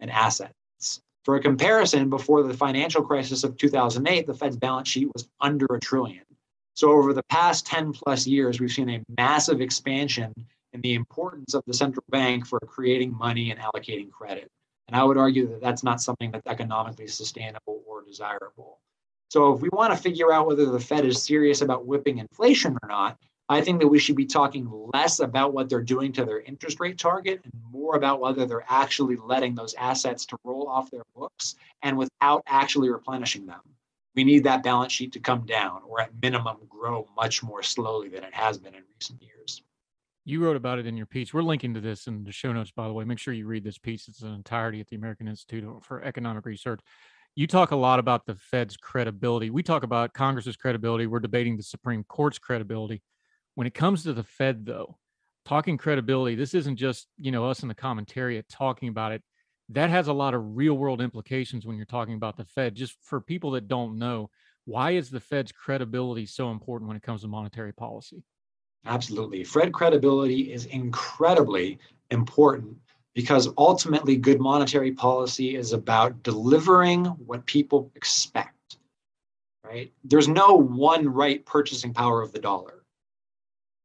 in 0.00 0.10
assets. 0.10 1.00
For 1.24 1.36
a 1.36 1.40
comparison, 1.40 2.08
before 2.08 2.42
the 2.42 2.54
financial 2.54 3.02
crisis 3.02 3.44
of 3.44 3.56
2008, 3.56 4.26
the 4.26 4.34
Fed's 4.34 4.56
balance 4.56 4.88
sheet 4.88 5.08
was 5.12 5.28
under 5.40 5.66
a 5.66 5.80
trillion. 5.80 6.22
So 6.78 6.92
over 6.92 7.12
the 7.12 7.24
past 7.24 7.66
10 7.66 7.92
plus 7.92 8.24
years, 8.24 8.60
we've 8.60 8.70
seen 8.70 8.88
a 8.88 9.02
massive 9.16 9.60
expansion 9.60 10.32
in 10.72 10.80
the 10.80 10.94
importance 10.94 11.52
of 11.54 11.64
the 11.66 11.74
central 11.74 12.04
bank 12.08 12.46
for 12.46 12.60
creating 12.60 13.18
money 13.18 13.50
and 13.50 13.58
allocating 13.58 14.12
credit. 14.12 14.48
And 14.86 14.94
I 14.94 15.02
would 15.02 15.18
argue 15.18 15.48
that 15.48 15.60
that's 15.60 15.82
not 15.82 16.00
something 16.00 16.30
that's 16.30 16.46
economically 16.46 17.08
sustainable 17.08 17.82
or 17.84 18.04
desirable. 18.04 18.78
So 19.28 19.52
if 19.52 19.60
we 19.60 19.70
want 19.72 19.92
to 19.92 20.00
figure 20.00 20.32
out 20.32 20.46
whether 20.46 20.66
the 20.66 20.78
Fed 20.78 21.04
is 21.04 21.20
serious 21.20 21.62
about 21.62 21.84
whipping 21.84 22.18
inflation 22.18 22.78
or 22.80 22.88
not, 22.88 23.18
I 23.48 23.60
think 23.60 23.80
that 23.80 23.88
we 23.88 23.98
should 23.98 24.14
be 24.14 24.26
talking 24.26 24.70
less 24.94 25.18
about 25.18 25.52
what 25.52 25.68
they're 25.68 25.82
doing 25.82 26.12
to 26.12 26.24
their 26.24 26.42
interest 26.42 26.78
rate 26.78 26.96
target 26.96 27.40
and 27.42 27.52
more 27.72 27.96
about 27.96 28.20
whether 28.20 28.46
they're 28.46 28.64
actually 28.68 29.16
letting 29.16 29.56
those 29.56 29.74
assets 29.74 30.24
to 30.26 30.38
roll 30.44 30.68
off 30.68 30.92
their 30.92 31.02
books 31.16 31.56
and 31.82 31.98
without 31.98 32.44
actually 32.46 32.88
replenishing 32.88 33.46
them 33.46 33.62
we 34.18 34.24
need 34.24 34.42
that 34.42 34.64
balance 34.64 34.92
sheet 34.92 35.12
to 35.12 35.20
come 35.20 35.46
down 35.46 35.80
or 35.86 36.00
at 36.00 36.10
minimum 36.20 36.56
grow 36.68 37.06
much 37.14 37.40
more 37.40 37.62
slowly 37.62 38.08
than 38.08 38.24
it 38.24 38.34
has 38.34 38.58
been 38.58 38.74
in 38.74 38.82
recent 38.96 39.22
years. 39.22 39.62
You 40.24 40.44
wrote 40.44 40.56
about 40.56 40.80
it 40.80 40.88
in 40.88 40.96
your 40.96 41.06
piece. 41.06 41.32
We're 41.32 41.42
linking 41.42 41.72
to 41.74 41.80
this 41.80 42.08
in 42.08 42.24
the 42.24 42.32
show 42.32 42.52
notes, 42.52 42.72
by 42.72 42.88
the 42.88 42.92
way. 42.92 43.04
Make 43.04 43.20
sure 43.20 43.32
you 43.32 43.46
read 43.46 43.62
this 43.62 43.78
piece. 43.78 44.08
It's 44.08 44.22
an 44.22 44.34
entirety 44.34 44.80
at 44.80 44.88
the 44.88 44.96
American 44.96 45.28
Institute 45.28 45.64
for 45.84 46.02
Economic 46.02 46.46
Research. 46.46 46.80
You 47.36 47.46
talk 47.46 47.70
a 47.70 47.76
lot 47.76 48.00
about 48.00 48.26
the 48.26 48.34
Fed's 48.34 48.76
credibility. 48.76 49.50
We 49.50 49.62
talk 49.62 49.84
about 49.84 50.14
Congress's 50.14 50.56
credibility. 50.56 51.06
We're 51.06 51.20
debating 51.20 51.56
the 51.56 51.62
Supreme 51.62 52.02
Court's 52.02 52.40
credibility. 52.40 53.00
When 53.54 53.68
it 53.68 53.74
comes 53.74 54.02
to 54.02 54.12
the 54.14 54.24
Fed, 54.24 54.66
though, 54.66 54.98
talking 55.44 55.78
credibility, 55.78 56.34
this 56.34 56.54
isn't 56.54 56.74
just 56.74 57.06
you 57.18 57.30
know 57.30 57.48
us 57.48 57.62
in 57.62 57.68
the 57.68 57.74
commentary 57.76 58.42
talking 58.50 58.88
about 58.88 59.12
it 59.12 59.22
that 59.70 59.90
has 59.90 60.08
a 60.08 60.12
lot 60.12 60.34
of 60.34 60.56
real 60.56 60.74
world 60.74 61.00
implications 61.00 61.66
when 61.66 61.76
you're 61.76 61.86
talking 61.86 62.14
about 62.14 62.36
the 62.36 62.44
Fed. 62.44 62.74
Just 62.74 62.96
for 63.02 63.20
people 63.20 63.50
that 63.52 63.68
don't 63.68 63.98
know, 63.98 64.30
why 64.64 64.92
is 64.92 65.10
the 65.10 65.20
Fed's 65.20 65.52
credibility 65.52 66.26
so 66.26 66.50
important 66.50 66.88
when 66.88 66.96
it 66.96 67.02
comes 67.02 67.22
to 67.22 67.28
monetary 67.28 67.72
policy? 67.72 68.22
Absolutely. 68.86 69.44
Fed 69.44 69.72
credibility 69.72 70.52
is 70.52 70.66
incredibly 70.66 71.78
important 72.10 72.76
because 73.14 73.48
ultimately 73.58 74.16
good 74.16 74.40
monetary 74.40 74.92
policy 74.92 75.56
is 75.56 75.72
about 75.72 76.22
delivering 76.22 77.04
what 77.04 77.44
people 77.46 77.90
expect 77.96 78.78
right 79.64 79.92
there's 80.04 80.28
no 80.28 80.54
one 80.54 81.08
right 81.08 81.44
purchasing 81.44 81.92
power 81.92 82.22
of 82.22 82.32
the 82.32 82.38
dollar 82.38 82.77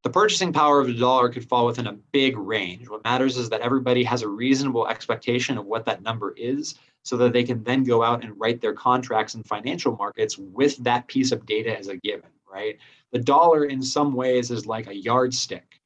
the 0.03 0.09
purchasing 0.09 0.53
power 0.53 0.79
of 0.79 0.87
the 0.87 0.93
dollar 0.93 1.29
could 1.29 1.47
fall 1.47 1.65
within 1.65 1.87
a 1.87 1.93
big 2.11 2.37
range 2.37 2.89
what 2.89 3.03
matters 3.03 3.37
is 3.37 3.49
that 3.49 3.61
everybody 3.61 4.03
has 4.03 4.21
a 4.21 4.27
reasonable 4.27 4.87
expectation 4.87 5.57
of 5.57 5.65
what 5.65 5.85
that 5.85 6.03
number 6.03 6.33
is 6.37 6.75
so 7.03 7.17
that 7.17 7.33
they 7.33 7.43
can 7.43 7.63
then 7.63 7.83
go 7.83 8.03
out 8.03 8.23
and 8.23 8.39
write 8.39 8.61
their 8.61 8.73
contracts 8.73 9.35
in 9.35 9.43
financial 9.43 9.95
markets 9.95 10.37
with 10.37 10.77
that 10.77 11.07
piece 11.07 11.31
of 11.31 11.45
data 11.45 11.77
as 11.77 11.87
a 11.87 11.97
given 11.97 12.29
right 12.51 12.77
the 13.11 13.19
dollar 13.19 13.65
in 13.65 13.81
some 13.81 14.13
ways 14.13 14.51
is 14.51 14.65
like 14.65 14.87
a 14.87 14.95
yardstick 14.95 15.79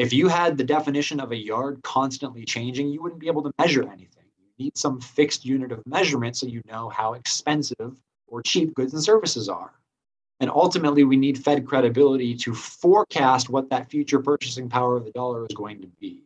if 0.00 0.14
you 0.14 0.28
had 0.28 0.56
the 0.56 0.64
definition 0.64 1.20
of 1.20 1.30
a 1.30 1.36
yard 1.36 1.82
constantly 1.82 2.44
changing, 2.46 2.88
you 2.88 3.02
wouldn't 3.02 3.20
be 3.20 3.26
able 3.26 3.42
to 3.42 3.52
measure 3.58 3.82
anything. 3.82 4.24
You 4.38 4.64
need 4.64 4.78
some 4.78 4.98
fixed 4.98 5.44
unit 5.44 5.72
of 5.72 5.86
measurement 5.86 6.38
so 6.38 6.46
you 6.46 6.62
know 6.64 6.88
how 6.88 7.12
expensive 7.12 8.00
or 8.26 8.42
cheap 8.42 8.74
goods 8.74 8.94
and 8.94 9.02
services 9.02 9.48
are. 9.50 9.72
And 10.40 10.50
ultimately, 10.50 11.04
we 11.04 11.16
need 11.16 11.42
Fed 11.44 11.66
credibility 11.66 12.34
to 12.36 12.54
forecast 12.54 13.50
what 13.50 13.68
that 13.70 13.90
future 13.90 14.20
purchasing 14.20 14.68
power 14.68 14.96
of 14.96 15.04
the 15.04 15.10
dollar 15.10 15.46
is 15.48 15.54
going 15.54 15.80
to 15.82 15.86
be. 16.00 16.24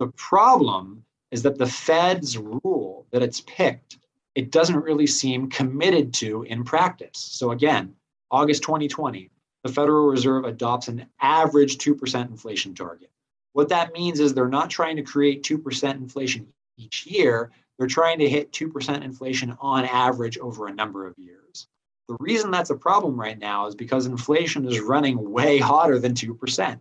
The 0.00 0.08
problem 0.08 1.04
is 1.30 1.42
that 1.42 1.58
the 1.58 1.66
Fed's 1.66 2.36
rule 2.36 3.06
that 3.12 3.22
it's 3.22 3.40
picked, 3.42 3.98
it 4.34 4.50
doesn't 4.50 4.82
really 4.82 5.06
seem 5.06 5.48
committed 5.48 6.12
to 6.14 6.42
in 6.42 6.64
practice. 6.64 7.18
So 7.18 7.52
again, 7.52 7.94
August 8.30 8.62
2020, 8.64 9.30
the 9.62 9.72
Federal 9.72 10.06
Reserve 10.06 10.44
adopts 10.44 10.88
an 10.88 11.06
average 11.20 11.78
2% 11.78 12.28
inflation 12.28 12.74
target. 12.74 13.10
What 13.52 13.68
that 13.68 13.92
means 13.92 14.18
is 14.18 14.34
they're 14.34 14.48
not 14.48 14.68
trying 14.68 14.96
to 14.96 15.02
create 15.02 15.44
2% 15.44 15.94
inflation 15.94 16.48
each 16.76 17.06
year, 17.06 17.52
they're 17.78 17.86
trying 17.86 18.18
to 18.18 18.28
hit 18.28 18.52
2% 18.52 19.02
inflation 19.02 19.56
on 19.60 19.84
average 19.84 20.38
over 20.38 20.66
a 20.66 20.74
number 20.74 21.06
of 21.06 21.16
years. 21.16 21.68
The 22.08 22.16
reason 22.20 22.50
that's 22.50 22.70
a 22.70 22.76
problem 22.76 23.18
right 23.18 23.38
now 23.38 23.66
is 23.66 23.74
because 23.74 24.06
inflation 24.06 24.66
is 24.66 24.80
running 24.80 25.30
way 25.30 25.58
hotter 25.58 25.98
than 25.98 26.14
2%. 26.14 26.80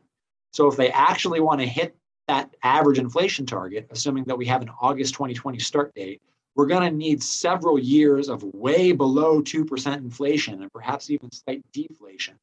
So 0.52 0.68
if 0.68 0.78
they 0.78 0.92
actually 0.92 1.40
want 1.40 1.62
to 1.62 1.68
hit 1.68 1.96
that 2.28 2.56
average 2.64 3.00
inflation 3.00 3.46
target, 3.46 3.88
assuming 3.92 4.26
that 4.26 4.38
we 4.38 4.46
have 4.48 4.62
an 4.62 4.70
August 4.82 5.14
2020 5.14 5.60
start 5.60 5.94
date, 5.96 6.22
we're 6.56 6.68
going 6.68 6.90
to 6.90 6.96
need 6.96 7.24
several 7.24 7.80
years 7.80 8.30
of 8.30 8.44
way 8.54 8.92
below 8.92 9.42
2% 9.42 9.98
inflation 9.98 10.62
and 10.62 10.72
perhaps 10.72 11.10
even 11.10 11.32
slight 11.32 11.64
deflation 11.72 12.38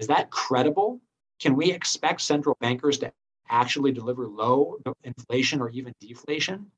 is 0.00 0.06
that 0.08 0.30
credible? 0.30 1.00
Can 1.40 1.54
we 1.54 1.70
expect 1.72 2.22
central 2.22 2.56
bankers 2.60 2.98
to 2.98 3.12
actually 3.48 3.92
deliver 3.92 4.26
low 4.26 4.78
inflation 5.04 5.60
or 5.60 5.68
even 5.70 5.92
deflation? 6.00 6.70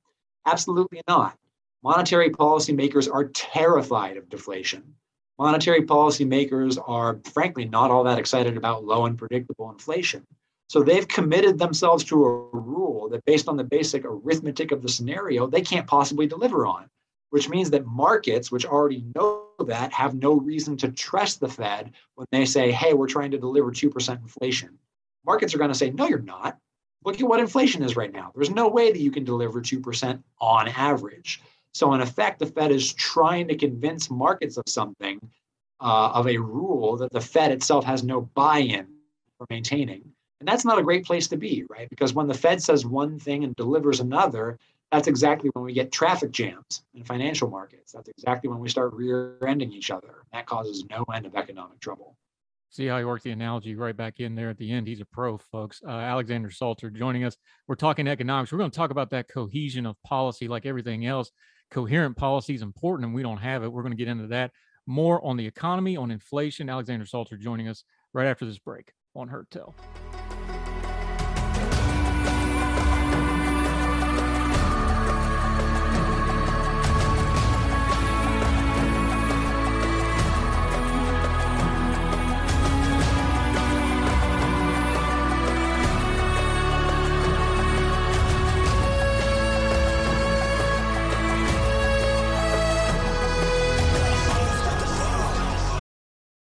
Absolutely 0.44 1.00
not. 1.08 1.38
Monetary 1.84 2.30
policymakers 2.30 3.12
are 3.12 3.28
terrified 3.28 4.16
of 4.16 4.28
deflation. 4.28 4.94
Monetary 5.42 5.82
policymakers 5.82 6.78
are, 6.86 7.18
frankly, 7.32 7.64
not 7.64 7.90
all 7.90 8.04
that 8.04 8.18
excited 8.18 8.56
about 8.56 8.84
low 8.84 9.06
and 9.06 9.18
predictable 9.18 9.70
inflation. 9.70 10.24
So 10.68 10.82
they've 10.82 11.08
committed 11.08 11.58
themselves 11.58 12.04
to 12.04 12.24
a 12.24 12.56
rule 12.56 13.08
that, 13.08 13.24
based 13.24 13.48
on 13.48 13.56
the 13.56 13.64
basic 13.64 14.04
arithmetic 14.04 14.70
of 14.70 14.82
the 14.82 14.88
scenario, 14.88 15.46
they 15.46 15.60
can't 15.60 15.86
possibly 15.86 16.26
deliver 16.26 16.64
on 16.64 16.88
which 17.32 17.48
means 17.48 17.70
that 17.70 17.86
markets, 17.86 18.52
which 18.52 18.66
already 18.66 19.02
know 19.16 19.46
that, 19.66 19.90
have 19.90 20.14
no 20.14 20.34
reason 20.34 20.76
to 20.76 20.92
trust 20.92 21.40
the 21.40 21.48
Fed 21.48 21.92
when 22.14 22.26
they 22.30 22.44
say, 22.44 22.70
hey, 22.70 22.92
we're 22.92 23.06
trying 23.06 23.30
to 23.30 23.38
deliver 23.38 23.72
2% 23.72 24.20
inflation. 24.20 24.78
Markets 25.24 25.54
are 25.54 25.58
going 25.58 25.70
to 25.70 25.74
say, 25.74 25.88
no, 25.88 26.06
you're 26.06 26.18
not. 26.18 26.58
Look 27.06 27.18
at 27.18 27.26
what 27.26 27.40
inflation 27.40 27.82
is 27.82 27.96
right 27.96 28.12
now. 28.12 28.32
There's 28.34 28.50
no 28.50 28.68
way 28.68 28.92
that 28.92 29.00
you 29.00 29.10
can 29.10 29.24
deliver 29.24 29.62
2% 29.62 30.22
on 30.42 30.68
average. 30.68 31.40
So, 31.72 31.94
in 31.94 32.00
effect, 32.00 32.38
the 32.38 32.46
Fed 32.46 32.70
is 32.70 32.92
trying 32.92 33.48
to 33.48 33.56
convince 33.56 34.10
markets 34.10 34.56
of 34.56 34.64
something, 34.66 35.18
uh, 35.80 36.10
of 36.14 36.28
a 36.28 36.36
rule 36.36 36.96
that 36.98 37.12
the 37.12 37.20
Fed 37.20 37.50
itself 37.50 37.84
has 37.84 38.02
no 38.04 38.20
buy 38.20 38.58
in 38.58 38.86
for 39.38 39.46
maintaining. 39.50 40.04
And 40.40 40.48
that's 40.48 40.64
not 40.64 40.78
a 40.78 40.82
great 40.82 41.04
place 41.04 41.28
to 41.28 41.36
be, 41.36 41.64
right? 41.70 41.88
Because 41.88 42.14
when 42.14 42.26
the 42.26 42.34
Fed 42.34 42.62
says 42.62 42.84
one 42.84 43.18
thing 43.18 43.44
and 43.44 43.54
delivers 43.56 44.00
another, 44.00 44.58
that's 44.90 45.08
exactly 45.08 45.50
when 45.54 45.64
we 45.64 45.72
get 45.72 45.90
traffic 45.90 46.32
jams 46.32 46.82
in 46.94 47.04
financial 47.04 47.48
markets. 47.48 47.92
That's 47.92 48.08
exactly 48.08 48.50
when 48.50 48.58
we 48.58 48.68
start 48.68 48.92
rear 48.92 49.38
ending 49.46 49.72
each 49.72 49.90
other. 49.90 50.24
That 50.32 50.46
causes 50.46 50.84
no 50.90 51.04
end 51.14 51.26
of 51.26 51.34
economic 51.34 51.80
trouble. 51.80 52.16
See 52.68 52.86
how 52.86 52.98
he 52.98 53.04
worked 53.04 53.24
the 53.24 53.30
analogy 53.30 53.74
right 53.74 53.96
back 53.96 54.18
in 54.18 54.34
there 54.34 54.50
at 54.50 54.58
the 54.58 54.72
end. 54.72 54.86
He's 54.86 55.00
a 55.00 55.04
pro, 55.04 55.38
folks. 55.38 55.82
Uh, 55.86 55.90
Alexander 55.90 56.50
Salter 56.50 56.90
joining 56.90 57.24
us. 57.24 57.36
We're 57.68 57.74
talking 57.74 58.08
economics. 58.08 58.50
We're 58.50 58.58
going 58.58 58.70
to 58.70 58.76
talk 58.76 58.90
about 58.90 59.10
that 59.10 59.28
cohesion 59.28 59.86
of 59.86 60.02
policy, 60.02 60.48
like 60.48 60.66
everything 60.66 61.06
else. 61.06 61.30
Coherent 61.72 62.18
policy 62.18 62.54
is 62.54 62.60
important, 62.60 63.06
and 63.06 63.14
we 63.14 63.22
don't 63.22 63.38
have 63.38 63.64
it. 63.64 63.72
We're 63.72 63.80
going 63.80 63.92
to 63.92 63.96
get 63.96 64.06
into 64.06 64.26
that 64.26 64.50
more 64.86 65.24
on 65.24 65.38
the 65.38 65.46
economy, 65.46 65.96
on 65.96 66.10
inflation. 66.10 66.68
Alexander 66.68 67.06
Salter 67.06 67.38
joining 67.38 67.66
us 67.66 67.82
right 68.12 68.26
after 68.26 68.44
this 68.44 68.58
break 68.58 68.92
on 69.16 69.28
Heard 69.28 69.50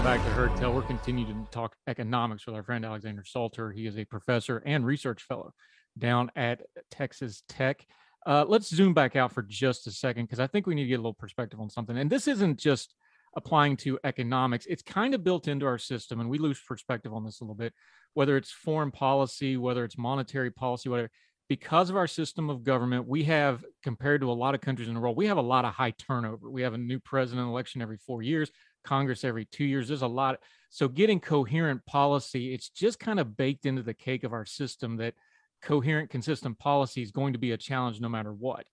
Welcome 0.00 0.18
back 0.18 0.26
to 0.28 0.32
Heard 0.32 0.56
Tell. 0.56 0.72
We're 0.72 0.80
continuing 0.80 1.44
to 1.44 1.50
talk 1.50 1.76
economics 1.86 2.46
with 2.46 2.54
our 2.54 2.62
friend 2.62 2.86
Alexander 2.86 3.22
Salter. 3.22 3.70
He 3.70 3.86
is 3.86 3.98
a 3.98 4.06
professor 4.06 4.62
and 4.64 4.86
research 4.86 5.22
fellow 5.24 5.52
down 5.98 6.30
at 6.36 6.62
Texas 6.90 7.42
Tech. 7.50 7.84
Uh, 8.24 8.46
let's 8.48 8.70
zoom 8.70 8.94
back 8.94 9.14
out 9.14 9.30
for 9.30 9.42
just 9.42 9.86
a 9.86 9.90
second 9.90 10.24
because 10.24 10.40
I 10.40 10.46
think 10.46 10.66
we 10.66 10.74
need 10.74 10.84
to 10.84 10.88
get 10.88 10.94
a 10.94 11.02
little 11.02 11.12
perspective 11.12 11.60
on 11.60 11.68
something. 11.68 11.98
And 11.98 12.08
this 12.08 12.28
isn't 12.28 12.58
just 12.58 12.94
applying 13.36 13.76
to 13.76 13.98
economics, 14.02 14.64
it's 14.70 14.80
kind 14.80 15.14
of 15.14 15.22
built 15.22 15.48
into 15.48 15.66
our 15.66 15.76
system, 15.76 16.18
and 16.18 16.30
we 16.30 16.38
lose 16.38 16.58
perspective 16.66 17.12
on 17.12 17.22
this 17.22 17.42
a 17.42 17.44
little 17.44 17.54
bit, 17.54 17.74
whether 18.14 18.38
it's 18.38 18.50
foreign 18.50 18.90
policy, 18.90 19.58
whether 19.58 19.84
it's 19.84 19.98
monetary 19.98 20.50
policy, 20.50 20.88
whatever. 20.88 21.10
Because 21.50 21.90
of 21.90 21.96
our 21.96 22.06
system 22.06 22.48
of 22.48 22.64
government, 22.64 23.06
we 23.06 23.24
have, 23.24 23.66
compared 23.82 24.22
to 24.22 24.30
a 24.30 24.32
lot 24.32 24.54
of 24.54 24.62
countries 24.62 24.88
in 24.88 24.94
the 24.94 25.00
world, 25.00 25.16
we 25.16 25.26
have 25.26 25.36
a 25.36 25.42
lot 25.42 25.66
of 25.66 25.74
high 25.74 25.90
turnover. 25.90 26.48
We 26.48 26.62
have 26.62 26.72
a 26.72 26.78
new 26.78 27.00
president 27.00 27.48
election 27.48 27.82
every 27.82 27.98
four 27.98 28.22
years, 28.22 28.50
Congress 28.84 29.24
every 29.24 29.44
two 29.46 29.64
years. 29.64 29.88
There's 29.88 30.02
a 30.02 30.06
lot. 30.06 30.38
So 30.70 30.88
getting 30.88 31.20
coherent 31.20 31.84
policy, 31.86 32.54
it's 32.54 32.68
just 32.68 32.98
kind 32.98 33.20
of 33.20 33.36
baked 33.36 33.66
into 33.66 33.82
the 33.82 33.94
cake 33.94 34.24
of 34.24 34.32
our 34.32 34.44
system 34.44 34.96
that 34.96 35.14
coherent, 35.62 36.10
consistent 36.10 36.58
policy 36.58 37.02
is 37.02 37.10
going 37.10 37.32
to 37.32 37.38
be 37.38 37.52
a 37.52 37.56
challenge 37.56 38.00
no 38.00 38.08
matter 38.08 38.32
what. 38.32 38.66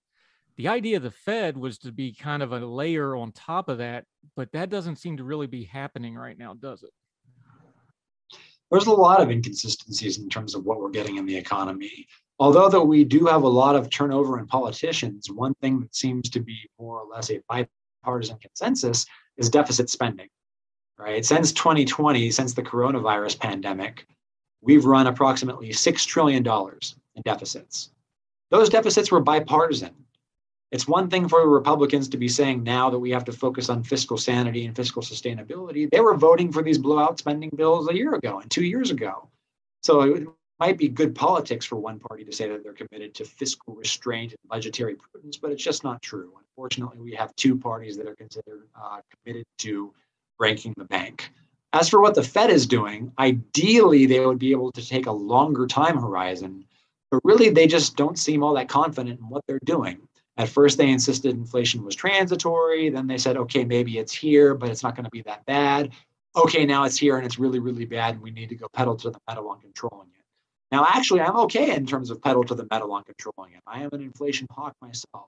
The 0.56 0.68
idea 0.68 0.96
of 0.96 1.04
the 1.04 1.10
Fed 1.10 1.56
was 1.56 1.78
to 1.78 1.92
be 1.92 2.12
kind 2.12 2.42
of 2.42 2.52
a 2.52 2.58
layer 2.58 3.14
on 3.14 3.30
top 3.32 3.68
of 3.68 3.78
that, 3.78 4.04
but 4.34 4.50
that 4.52 4.70
doesn't 4.70 4.96
seem 4.96 5.16
to 5.18 5.24
really 5.24 5.46
be 5.46 5.64
happening 5.64 6.16
right 6.16 6.36
now, 6.36 6.54
does 6.54 6.82
it? 6.82 6.90
There's 8.70 8.86
a 8.86 8.92
lot 8.92 9.20
of 9.20 9.30
inconsistencies 9.30 10.18
in 10.18 10.28
terms 10.28 10.54
of 10.54 10.64
what 10.64 10.80
we're 10.80 10.90
getting 10.90 11.16
in 11.16 11.26
the 11.26 11.36
economy. 11.36 12.06
Although 12.40 12.68
that 12.68 12.82
we 12.82 13.04
do 13.04 13.26
have 13.26 13.42
a 13.42 13.48
lot 13.48 13.76
of 13.76 13.88
turnover 13.88 14.38
in 14.38 14.46
politicians, 14.46 15.30
one 15.30 15.54
thing 15.60 15.80
that 15.80 15.94
seems 15.94 16.28
to 16.30 16.40
be 16.40 16.58
more 16.78 17.00
or 17.00 17.06
less 17.08 17.30
a 17.30 17.40
bipartisan 18.02 18.38
consensus 18.38 19.06
is 19.36 19.50
deficit 19.50 19.90
spending. 19.90 20.28
Right? 20.98 21.24
Since 21.24 21.52
2020, 21.52 22.30
since 22.30 22.54
the 22.54 22.62
coronavirus 22.62 23.38
pandemic, 23.38 24.06
we've 24.60 24.84
run 24.84 25.06
approximately 25.06 25.68
$6 25.68 26.06
trillion 26.06 26.44
in 26.44 27.22
deficits. 27.24 27.90
Those 28.50 28.68
deficits 28.68 29.12
were 29.12 29.20
bipartisan. 29.20 29.94
It's 30.70 30.88
one 30.88 31.08
thing 31.08 31.28
for 31.28 31.40
the 31.40 31.46
Republicans 31.46 32.08
to 32.08 32.18
be 32.18 32.28
saying 32.28 32.62
now 32.62 32.90
that 32.90 32.98
we 32.98 33.10
have 33.10 33.24
to 33.24 33.32
focus 33.32 33.70
on 33.70 33.84
fiscal 33.84 34.18
sanity 34.18 34.66
and 34.66 34.76
fiscal 34.76 35.02
sustainability. 35.02 35.88
They 35.90 36.00
were 36.00 36.16
voting 36.16 36.52
for 36.52 36.62
these 36.62 36.78
blowout 36.78 37.18
spending 37.18 37.50
bills 37.54 37.88
a 37.88 37.94
year 37.94 38.14
ago 38.14 38.40
and 38.40 38.50
two 38.50 38.64
years 38.64 38.90
ago. 38.90 39.28
So 39.82 40.34
might 40.60 40.76
be 40.76 40.88
good 40.88 41.14
politics 41.14 41.64
for 41.64 41.76
one 41.76 41.98
party 41.98 42.24
to 42.24 42.32
say 42.32 42.48
that 42.48 42.62
they're 42.62 42.72
committed 42.72 43.14
to 43.14 43.24
fiscal 43.24 43.74
restraint 43.74 44.32
and 44.32 44.48
budgetary 44.48 44.96
prudence, 44.96 45.36
but 45.36 45.52
it's 45.52 45.62
just 45.62 45.84
not 45.84 46.02
true. 46.02 46.32
Unfortunately, 46.38 46.98
we 46.98 47.14
have 47.14 47.34
two 47.36 47.56
parties 47.56 47.96
that 47.96 48.08
are 48.08 48.16
considered 48.16 48.66
uh, 48.80 49.00
committed 49.24 49.46
to 49.58 49.92
breaking 50.38 50.74
the 50.76 50.84
bank. 50.84 51.30
As 51.72 51.88
for 51.88 52.00
what 52.00 52.14
the 52.14 52.22
Fed 52.22 52.50
is 52.50 52.66
doing, 52.66 53.12
ideally 53.18 54.06
they 54.06 54.24
would 54.24 54.38
be 54.38 54.52
able 54.52 54.72
to 54.72 54.86
take 54.86 55.06
a 55.06 55.12
longer 55.12 55.66
time 55.66 55.98
horizon, 55.98 56.64
but 57.10 57.20
really 57.24 57.50
they 57.50 57.66
just 57.66 57.96
don't 57.96 58.18
seem 58.18 58.42
all 58.42 58.54
that 58.54 58.68
confident 58.68 59.20
in 59.20 59.28
what 59.28 59.44
they're 59.46 59.60
doing. 59.64 60.00
At 60.38 60.48
first, 60.48 60.78
they 60.78 60.88
insisted 60.88 61.34
inflation 61.34 61.84
was 61.84 61.96
transitory. 61.96 62.90
Then 62.90 63.08
they 63.08 63.18
said, 63.18 63.36
okay, 63.36 63.64
maybe 63.64 63.98
it's 63.98 64.12
here, 64.12 64.54
but 64.54 64.70
it's 64.70 64.84
not 64.84 64.94
going 64.94 65.04
to 65.04 65.10
be 65.10 65.22
that 65.22 65.44
bad. 65.46 65.90
Okay, 66.36 66.64
now 66.64 66.84
it's 66.84 66.96
here 66.96 67.16
and 67.16 67.26
it's 67.26 67.38
really, 67.40 67.58
really 67.58 67.84
bad, 67.84 68.14
and 68.14 68.22
we 68.22 68.30
need 68.30 68.48
to 68.50 68.54
go 68.54 68.68
pedal 68.72 68.94
to 68.96 69.10
the 69.10 69.18
metal 69.28 69.48
on 69.48 69.60
controlling 69.60 70.08
it. 70.16 70.17
Now, 70.70 70.84
actually, 70.86 71.20
I'm 71.20 71.36
okay 71.36 71.74
in 71.74 71.86
terms 71.86 72.10
of 72.10 72.20
pedal 72.20 72.44
to 72.44 72.54
the 72.54 72.66
metal 72.70 72.92
on 72.92 73.04
controlling 73.04 73.54
it. 73.54 73.62
I 73.66 73.82
am 73.82 73.90
an 73.92 74.02
inflation 74.02 74.46
hawk 74.50 74.74
myself. 74.82 75.26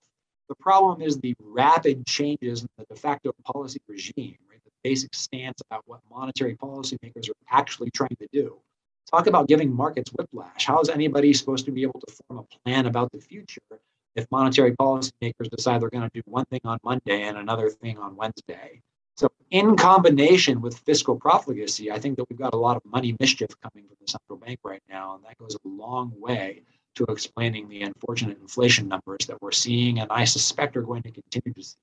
The 0.48 0.54
problem 0.56 1.00
is 1.00 1.18
the 1.18 1.34
rapid 1.40 2.06
changes 2.06 2.62
in 2.62 2.68
the 2.76 2.84
de 2.84 2.96
facto 2.96 3.32
policy 3.44 3.80
regime, 3.88 4.36
right? 4.50 4.60
The 4.64 4.70
basic 4.82 5.14
stance 5.14 5.62
about 5.70 5.84
what 5.86 6.00
monetary 6.10 6.56
policymakers 6.56 7.30
are 7.30 7.34
actually 7.50 7.90
trying 7.90 8.16
to 8.18 8.28
do. 8.32 8.58
Talk 9.10 9.26
about 9.26 9.48
giving 9.48 9.74
markets 9.74 10.10
whiplash. 10.10 10.66
How 10.66 10.80
is 10.80 10.88
anybody 10.88 11.32
supposed 11.32 11.64
to 11.66 11.72
be 11.72 11.82
able 11.82 12.00
to 12.00 12.14
form 12.28 12.40
a 12.40 12.58
plan 12.64 12.86
about 12.86 13.10
the 13.12 13.20
future 13.20 13.60
if 14.14 14.30
monetary 14.30 14.72
policymakers 14.72 15.48
decide 15.50 15.80
they're 15.80 15.90
going 15.90 16.08
to 16.08 16.10
do 16.12 16.22
one 16.26 16.44
thing 16.46 16.60
on 16.64 16.78
Monday 16.84 17.22
and 17.22 17.38
another 17.38 17.70
thing 17.70 17.98
on 17.98 18.16
Wednesday. 18.16 18.82
So, 19.20 19.28
in 19.50 19.76
combination 19.76 20.62
with 20.62 20.78
fiscal 20.78 21.14
profligacy, 21.14 21.92
I 21.92 21.98
think 21.98 22.16
that 22.16 22.24
we've 22.30 22.38
got 22.38 22.54
a 22.54 22.56
lot 22.56 22.78
of 22.78 22.82
money 22.86 23.14
mischief 23.20 23.50
coming 23.60 23.86
from 23.86 23.98
the 24.00 24.10
central 24.10 24.38
bank 24.38 24.60
right 24.64 24.82
now, 24.88 25.14
and 25.14 25.24
that 25.26 25.36
goes 25.36 25.54
a 25.62 25.68
long 25.68 26.10
way 26.16 26.62
to 26.94 27.04
explaining 27.04 27.68
the 27.68 27.82
unfortunate 27.82 28.40
inflation 28.40 28.88
numbers 28.88 29.26
that 29.26 29.36
we're 29.42 29.52
seeing, 29.52 29.98
and 29.98 30.10
I 30.10 30.24
suspect 30.24 30.74
are 30.78 30.82
going 30.82 31.02
to 31.02 31.10
continue 31.10 31.52
to 31.52 31.62
see. 31.62 31.76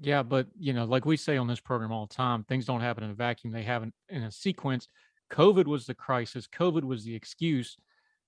Yeah, 0.00 0.22
but 0.22 0.48
you 0.58 0.74
know, 0.74 0.84
like 0.84 1.06
we 1.06 1.16
say 1.16 1.38
on 1.38 1.46
this 1.46 1.60
program 1.60 1.92
all 1.92 2.04
the 2.04 2.14
time, 2.14 2.44
things 2.44 2.66
don't 2.66 2.82
happen 2.82 3.04
in 3.04 3.10
a 3.10 3.14
vacuum; 3.14 3.54
they 3.54 3.62
happen 3.62 3.94
in 4.10 4.24
a 4.24 4.30
sequence. 4.30 4.86
COVID 5.32 5.64
was 5.64 5.86
the 5.86 5.94
crisis. 5.94 6.46
COVID 6.46 6.84
was 6.84 7.04
the 7.04 7.14
excuse 7.14 7.78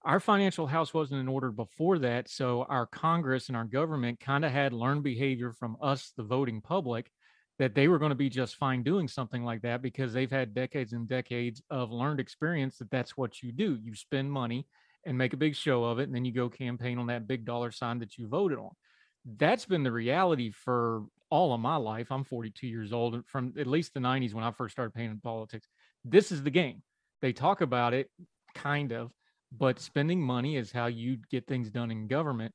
our 0.05 0.19
financial 0.19 0.67
house 0.67 0.93
wasn't 0.93 1.21
in 1.21 1.29
order 1.29 1.53
before 1.53 1.99
that. 2.01 2.29
So 2.29 2.65
our 2.69 2.87
Congress 2.87 3.47
and 3.47 3.57
our 3.57 3.65
government 3.65 4.19
kind 4.19 4.45
of 4.45 4.51
had 4.51 4.73
learned 4.73 5.05
behavior 5.05 5.53
from 5.53 5.77
us, 5.81 6.12
the 6.17 6.25
voting 6.25 6.61
public, 6.61 7.12
that 7.59 7.75
they 7.75 7.88
were 7.88 7.99
going 7.99 8.11
to 8.11 8.16
be 8.16 8.30
just 8.30 8.56
fine 8.56 8.82
doing 8.82 9.06
something 9.06 9.44
like 9.44 9.62
that 9.62 9.82
because 9.82 10.12
they've 10.12 10.30
had 10.30 10.54
decades 10.54 10.92
and 10.92 11.09
decades 11.09 11.62
of 11.71 11.92
learned 11.92 12.21
experience 12.21 12.78
that 12.78 12.90
that's 12.90 13.16
what 13.16 13.42
you 13.42 13.52
do. 13.52 13.78
You 13.82 13.94
spend 13.94 14.30
money 14.30 14.66
and 15.04 15.18
make 15.18 15.32
a 15.32 15.37
big 15.37 15.54
show 15.54 15.85
of 15.85 15.99
it, 15.99 16.04
and 16.04 16.14
then 16.14 16.25
you 16.25 16.32
go 16.32 16.49
campaign 16.49 16.99
on 16.99 17.06
that 17.06 17.26
big 17.26 17.44
dollar 17.44 17.71
sign 17.71 17.99
that 17.99 18.16
you 18.16 18.28
voted 18.28 18.59
on. 18.59 18.71
That's 19.37 19.66
been 19.66 19.82
the 19.82 19.92
reality 19.92 20.50
for 20.50 21.04
all 21.30 21.52
of 21.52 21.61
my 21.61 21.76
life. 21.76 22.11
I'm 22.11 22.25
42 22.25 22.66
years 22.66 22.92
old, 22.92 23.23
from 23.26 23.52
at 23.59 23.66
least 23.66 23.94
the 23.94 24.00
90s 24.00 24.35
when 24.35 24.44
I 24.44 24.50
first 24.52 24.73
started 24.73 24.94
paying 24.94 25.11
in 25.11 25.21
politics. 25.21 25.68
This 26.04 26.32
is 26.32 26.42
the 26.42 26.50
game. 26.50 26.82
They 27.21 27.32
talk 27.32 27.61
about 27.61 27.94
it, 27.94 28.11
kind 28.54 28.92
of 28.92 29.12
but 29.59 29.80
spending 29.80 30.21
money 30.21 30.56
is 30.56 30.73
how 30.73 30.87
you 30.87 31.18
get 31.30 31.47
things 31.47 31.71
done 31.71 31.90
in 31.90 32.06
government. 32.06 32.54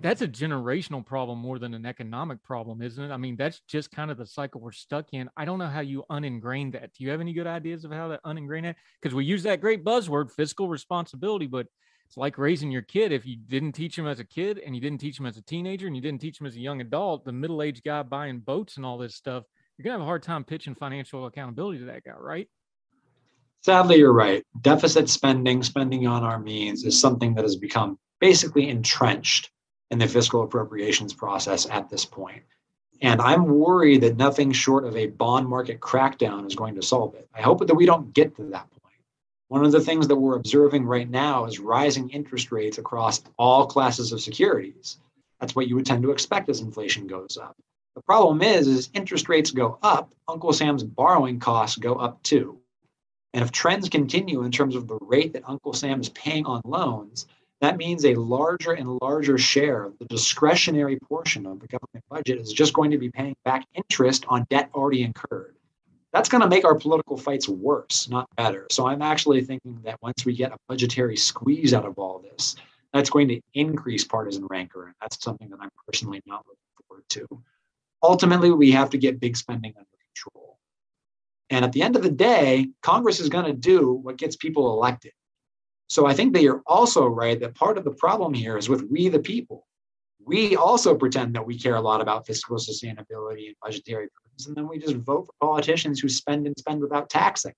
That's 0.00 0.22
a 0.22 0.28
generational 0.28 1.04
problem 1.04 1.40
more 1.40 1.58
than 1.58 1.74
an 1.74 1.84
economic 1.84 2.42
problem, 2.44 2.82
isn't 2.82 3.02
it? 3.02 3.12
I 3.12 3.16
mean, 3.16 3.34
that's 3.34 3.60
just 3.66 3.90
kind 3.90 4.12
of 4.12 4.16
the 4.16 4.26
cycle 4.26 4.60
we're 4.60 4.70
stuck 4.70 5.12
in. 5.12 5.28
I 5.36 5.44
don't 5.44 5.58
know 5.58 5.66
how 5.66 5.80
you 5.80 6.04
uningrain 6.08 6.72
that. 6.72 6.94
Do 6.94 7.02
you 7.02 7.10
have 7.10 7.20
any 7.20 7.32
good 7.32 7.48
ideas 7.48 7.84
of 7.84 7.90
how 7.90 8.08
to 8.08 8.20
uningrain 8.24 8.62
that? 8.62 8.76
Because 9.02 9.14
we 9.14 9.24
use 9.24 9.42
that 9.42 9.60
great 9.60 9.84
buzzword, 9.84 10.30
fiscal 10.30 10.68
responsibility, 10.68 11.46
but 11.46 11.66
it's 12.06 12.16
like 12.16 12.38
raising 12.38 12.70
your 12.70 12.82
kid. 12.82 13.10
If 13.10 13.26
you 13.26 13.36
didn't 13.36 13.72
teach 13.72 13.98
him 13.98 14.06
as 14.06 14.20
a 14.20 14.24
kid 14.24 14.60
and 14.64 14.74
you 14.74 14.80
didn't 14.80 15.00
teach 15.00 15.18
him 15.18 15.26
as 15.26 15.36
a 15.36 15.42
teenager 15.42 15.88
and 15.88 15.96
you 15.96 16.00
didn't 16.00 16.20
teach 16.20 16.40
him 16.40 16.46
as 16.46 16.54
a 16.54 16.60
young 16.60 16.80
adult, 16.80 17.24
the 17.24 17.32
middle 17.32 17.60
aged 17.60 17.82
guy 17.84 18.02
buying 18.04 18.38
boats 18.38 18.76
and 18.76 18.86
all 18.86 18.98
this 18.98 19.16
stuff, 19.16 19.42
you're 19.76 19.82
going 19.82 19.94
to 19.94 19.98
have 19.98 20.02
a 20.02 20.06
hard 20.06 20.22
time 20.22 20.44
pitching 20.44 20.76
financial 20.76 21.26
accountability 21.26 21.80
to 21.80 21.86
that 21.86 22.04
guy, 22.04 22.12
right? 22.16 22.48
Sadly, 23.62 23.96
you're 23.96 24.12
right. 24.12 24.44
Deficit 24.60 25.08
spending, 25.10 25.62
spending 25.64 26.06
on 26.06 26.22
our 26.22 26.38
means, 26.38 26.84
is 26.84 26.98
something 26.98 27.34
that 27.34 27.42
has 27.42 27.56
become 27.56 27.98
basically 28.20 28.68
entrenched 28.68 29.50
in 29.90 29.98
the 29.98 30.08
fiscal 30.08 30.42
appropriations 30.42 31.12
process 31.12 31.68
at 31.70 31.88
this 31.88 32.04
point. 32.04 32.42
And 33.00 33.20
I'm 33.20 33.46
worried 33.46 34.02
that 34.02 34.16
nothing 34.16 34.52
short 34.52 34.84
of 34.84 34.96
a 34.96 35.06
bond 35.06 35.48
market 35.48 35.80
crackdown 35.80 36.46
is 36.46 36.56
going 36.56 36.74
to 36.74 36.82
solve 36.82 37.14
it. 37.14 37.28
I 37.34 37.42
hope 37.42 37.66
that 37.66 37.74
we 37.74 37.86
don't 37.86 38.12
get 38.12 38.34
to 38.36 38.42
that 38.50 38.68
point. 38.70 38.94
One 39.48 39.64
of 39.64 39.72
the 39.72 39.80
things 39.80 40.08
that 40.08 40.16
we're 40.16 40.36
observing 40.36 40.84
right 40.84 41.08
now 41.08 41.44
is 41.44 41.58
rising 41.58 42.10
interest 42.10 42.52
rates 42.52 42.78
across 42.78 43.22
all 43.38 43.66
classes 43.66 44.12
of 44.12 44.20
securities. 44.20 44.98
That's 45.40 45.54
what 45.54 45.68
you 45.68 45.76
would 45.76 45.86
tend 45.86 46.02
to 46.02 46.10
expect 46.10 46.48
as 46.48 46.60
inflation 46.60 47.06
goes 47.06 47.38
up. 47.40 47.56
The 47.94 48.02
problem 48.02 48.42
is, 48.42 48.66
is 48.66 48.90
interest 48.94 49.28
rates 49.28 49.50
go 49.50 49.78
up, 49.82 50.12
Uncle 50.28 50.52
Sam's 50.52 50.84
borrowing 50.84 51.40
costs 51.40 51.76
go 51.76 51.94
up 51.94 52.22
too. 52.22 52.58
And 53.32 53.44
if 53.44 53.52
trends 53.52 53.88
continue 53.88 54.42
in 54.42 54.50
terms 54.50 54.74
of 54.74 54.88
the 54.88 54.98
rate 55.00 55.32
that 55.32 55.48
Uncle 55.48 55.72
Sam 55.72 56.00
is 56.00 56.08
paying 56.10 56.46
on 56.46 56.60
loans, 56.64 57.26
that 57.60 57.76
means 57.76 58.04
a 58.04 58.14
larger 58.14 58.72
and 58.72 58.98
larger 59.02 59.36
share 59.36 59.84
of 59.84 59.98
the 59.98 60.04
discretionary 60.04 60.98
portion 61.00 61.44
of 61.46 61.58
the 61.60 61.66
government 61.66 62.04
budget 62.08 62.38
is 62.38 62.52
just 62.52 62.72
going 62.72 62.90
to 62.92 62.98
be 62.98 63.10
paying 63.10 63.36
back 63.44 63.66
interest 63.74 64.24
on 64.28 64.46
debt 64.48 64.70
already 64.74 65.02
incurred. 65.02 65.56
That's 66.12 66.28
going 66.28 66.40
to 66.40 66.48
make 66.48 66.64
our 66.64 66.76
political 66.76 67.16
fights 67.16 67.48
worse, 67.48 68.08
not 68.08 68.28
better. 68.36 68.66
So 68.70 68.86
I'm 68.86 69.02
actually 69.02 69.42
thinking 69.42 69.80
that 69.84 70.00
once 70.00 70.24
we 70.24 70.34
get 70.34 70.52
a 70.52 70.56
budgetary 70.68 71.16
squeeze 71.16 71.74
out 71.74 71.84
of 71.84 71.98
all 71.98 72.20
this, 72.20 72.56
that's 72.92 73.10
going 73.10 73.28
to 73.28 73.40
increase 73.54 74.04
partisan 74.04 74.46
rancor. 74.46 74.86
And 74.86 74.94
that's 75.00 75.22
something 75.22 75.50
that 75.50 75.58
I'm 75.60 75.70
personally 75.86 76.22
not 76.26 76.44
looking 76.46 76.86
forward 76.86 77.04
to. 77.10 77.42
Ultimately, 78.02 78.50
we 78.52 78.70
have 78.70 78.90
to 78.90 78.98
get 78.98 79.20
big 79.20 79.36
spending 79.36 79.74
under 79.76 79.86
control. 80.14 80.58
And 81.50 81.64
at 81.64 81.72
the 81.72 81.82
end 81.82 81.96
of 81.96 82.02
the 82.02 82.10
day, 82.10 82.68
Congress 82.82 83.20
is 83.20 83.28
going 83.28 83.46
to 83.46 83.52
do 83.52 83.92
what 83.92 84.16
gets 84.16 84.36
people 84.36 84.72
elected. 84.72 85.12
So 85.88 86.06
I 86.06 86.14
think 86.14 86.34
that 86.34 86.42
you're 86.42 86.62
also 86.66 87.06
right 87.06 87.40
that 87.40 87.54
part 87.54 87.78
of 87.78 87.84
the 87.84 87.90
problem 87.90 88.34
here 88.34 88.58
is 88.58 88.68
with 88.68 88.82
we 88.90 89.08
the 89.08 89.18
people. 89.18 89.66
We 90.24 90.54
also 90.56 90.94
pretend 90.94 91.34
that 91.34 91.46
we 91.46 91.58
care 91.58 91.76
a 91.76 91.80
lot 91.80 92.02
about 92.02 92.26
fiscal 92.26 92.58
sustainability 92.58 93.46
and 93.46 93.56
budgetary 93.62 94.08
prudence, 94.14 94.46
and 94.46 94.54
then 94.54 94.68
we 94.68 94.78
just 94.78 94.96
vote 94.96 95.26
for 95.26 95.32
politicians 95.40 95.98
who 95.98 96.08
spend 96.10 96.46
and 96.46 96.54
spend 96.58 96.82
without 96.82 97.08
taxing. 97.08 97.54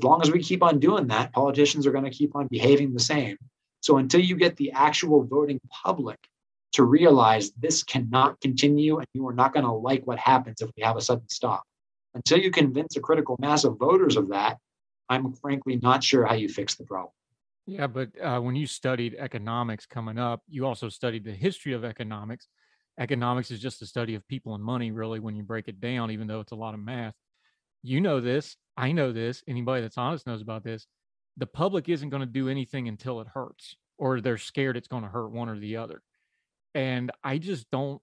As 0.00 0.04
long 0.04 0.22
as 0.22 0.30
we 0.30 0.42
keep 0.42 0.62
on 0.62 0.78
doing 0.78 1.08
that, 1.08 1.32
politicians 1.34 1.86
are 1.86 1.92
going 1.92 2.04
to 2.04 2.10
keep 2.10 2.34
on 2.34 2.46
behaving 2.46 2.94
the 2.94 3.00
same. 3.00 3.36
So 3.82 3.98
until 3.98 4.22
you 4.22 4.36
get 4.36 4.56
the 4.56 4.72
actual 4.72 5.22
voting 5.24 5.60
public 5.84 6.18
to 6.72 6.84
realize 6.84 7.50
this 7.52 7.82
cannot 7.82 8.40
continue 8.40 8.96
and 8.96 9.06
you 9.12 9.28
are 9.28 9.34
not 9.34 9.52
going 9.52 9.66
to 9.66 9.72
like 9.72 10.06
what 10.06 10.18
happens 10.18 10.62
if 10.62 10.70
we 10.74 10.82
have 10.82 10.96
a 10.96 11.02
sudden 11.02 11.28
stop, 11.28 11.64
until 12.14 12.38
you 12.38 12.50
convince 12.50 12.96
a 12.96 13.00
critical 13.00 13.36
mass 13.38 13.64
of 13.64 13.78
voters 13.78 14.16
of 14.16 14.30
that, 14.30 14.56
I'm 15.10 15.34
frankly 15.34 15.76
not 15.82 16.02
sure 16.02 16.24
how 16.24 16.34
you 16.34 16.48
fix 16.48 16.76
the 16.76 16.84
problem. 16.84 17.12
Yeah, 17.66 17.86
but 17.86 18.08
uh, 18.20 18.40
when 18.40 18.56
you 18.56 18.66
studied 18.66 19.14
economics 19.18 19.86
coming 19.86 20.18
up, 20.18 20.42
you 20.48 20.66
also 20.66 20.88
studied 20.88 21.24
the 21.24 21.32
history 21.32 21.72
of 21.72 21.84
economics. 21.84 22.48
Economics 22.98 23.50
is 23.50 23.60
just 23.60 23.78
the 23.80 23.86
study 23.86 24.14
of 24.14 24.26
people 24.26 24.54
and 24.54 24.64
money, 24.64 24.90
really, 24.90 25.20
when 25.20 25.36
you 25.36 25.42
break 25.44 25.68
it 25.68 25.80
down, 25.80 26.10
even 26.10 26.26
though 26.26 26.40
it's 26.40 26.52
a 26.52 26.56
lot 26.56 26.74
of 26.74 26.80
math. 26.80 27.14
You 27.82 28.00
know 28.00 28.20
this. 28.20 28.56
I 28.76 28.92
know 28.92 29.12
this. 29.12 29.42
Anybody 29.48 29.82
that's 29.82 29.98
honest 29.98 30.26
knows 30.26 30.42
about 30.42 30.64
this. 30.64 30.86
The 31.36 31.46
public 31.46 31.88
isn't 31.88 32.10
going 32.10 32.20
to 32.20 32.26
do 32.26 32.48
anything 32.48 32.88
until 32.88 33.20
it 33.20 33.28
hurts, 33.28 33.76
or 33.98 34.20
they're 34.20 34.38
scared 34.38 34.76
it's 34.76 34.88
going 34.88 35.04
to 35.04 35.08
hurt 35.08 35.30
one 35.32 35.48
or 35.48 35.58
the 35.58 35.76
other. 35.76 36.02
And 36.74 37.10
I 37.24 37.38
just 37.38 37.70
don't 37.70 38.00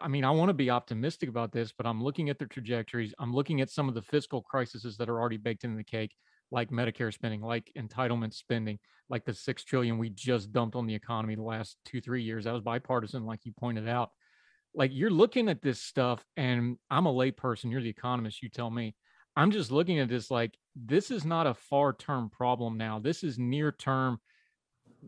I 0.00 0.08
mean, 0.08 0.24
I 0.24 0.30
want 0.30 0.50
to 0.50 0.54
be 0.54 0.70
optimistic 0.70 1.28
about 1.28 1.52
this, 1.52 1.72
but 1.72 1.86
I'm 1.86 2.02
looking 2.02 2.30
at 2.30 2.38
the 2.38 2.46
trajectories. 2.46 3.14
I'm 3.18 3.34
looking 3.34 3.60
at 3.60 3.70
some 3.70 3.88
of 3.88 3.94
the 3.94 4.02
fiscal 4.02 4.42
crises 4.42 4.96
that 4.98 5.08
are 5.08 5.20
already 5.20 5.36
baked 5.36 5.64
into 5.64 5.76
the 5.76 5.84
cake, 5.84 6.14
like 6.50 6.70
Medicare 6.70 7.12
spending, 7.12 7.40
like 7.40 7.70
entitlement 7.76 8.34
spending, 8.34 8.78
like 9.08 9.24
the 9.24 9.34
six 9.34 9.64
trillion 9.64 9.98
we 9.98 10.10
just 10.10 10.52
dumped 10.52 10.76
on 10.76 10.86
the 10.86 10.94
economy 10.94 11.34
the 11.34 11.42
last 11.42 11.76
two, 11.84 12.00
three 12.00 12.22
years. 12.22 12.44
That 12.44 12.54
was 12.54 12.62
bipartisan, 12.62 13.24
like 13.24 13.40
you 13.44 13.52
pointed 13.58 13.88
out. 13.88 14.10
Like 14.74 14.90
you're 14.94 15.10
looking 15.10 15.48
at 15.48 15.62
this 15.62 15.80
stuff, 15.80 16.24
and 16.36 16.76
I'm 16.90 17.06
a 17.06 17.12
layperson. 17.12 17.70
You're 17.70 17.82
the 17.82 17.88
economist. 17.88 18.42
You 18.42 18.48
tell 18.48 18.70
me. 18.70 18.94
I'm 19.36 19.52
just 19.52 19.70
looking 19.70 20.00
at 20.00 20.08
this 20.08 20.30
like 20.30 20.54
this 20.74 21.10
is 21.10 21.24
not 21.24 21.46
a 21.46 21.54
far 21.54 21.92
term 21.92 22.30
problem 22.30 22.76
now. 22.76 22.98
This 22.98 23.22
is 23.22 23.38
near 23.38 23.72
term, 23.72 24.20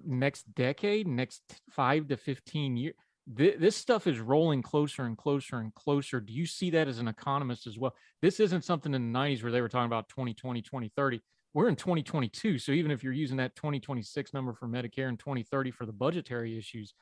next 0.05 0.53
decade, 0.55 1.07
next 1.07 1.43
five 1.71 2.09
to 2.09 2.17
15 2.17 2.77
years 2.77 2.95
th- 3.37 3.59
this 3.59 3.77
stuff 3.77 4.07
is 4.07 4.21
rolling 4.21 4.63
closer 4.63 5.05
and 5.05 5.17
closer 5.17 5.59
and 5.59 5.75
closer. 5.75 6.21
Do 6.21 6.33
you 6.33 6.47
see 6.47 6.71
that 6.71 6.89
as 6.89 6.99
an 6.99 7.09
economist 7.09 7.67
as 7.67 7.79
well? 7.79 7.95
This 8.21 8.41
isn't 8.41 8.65
something 8.65 8.95
in 8.95 9.13
the 9.13 9.19
90s 9.19 9.43
where 9.43 9.53
they 9.53 9.61
were 9.61 9.69
talking 9.69 9.87
about 9.87 10.09
2020, 10.09 10.63
2030. 10.63 11.21
We're 11.55 11.69
in 11.69 11.77
2022. 11.77 12.59
So 12.59 12.73
even 12.73 12.91
if 12.91 13.05
you're 13.05 13.13
using 13.13 13.37
that 13.37 13.55
2026 13.57 14.33
number 14.33 14.55
for 14.55 14.67
Medicare 14.67 15.09
and 15.09 15.19
2030 15.19 15.71
for 15.71 15.85
the 15.85 15.93
budgetary 15.93 16.57
issues, 16.57 16.95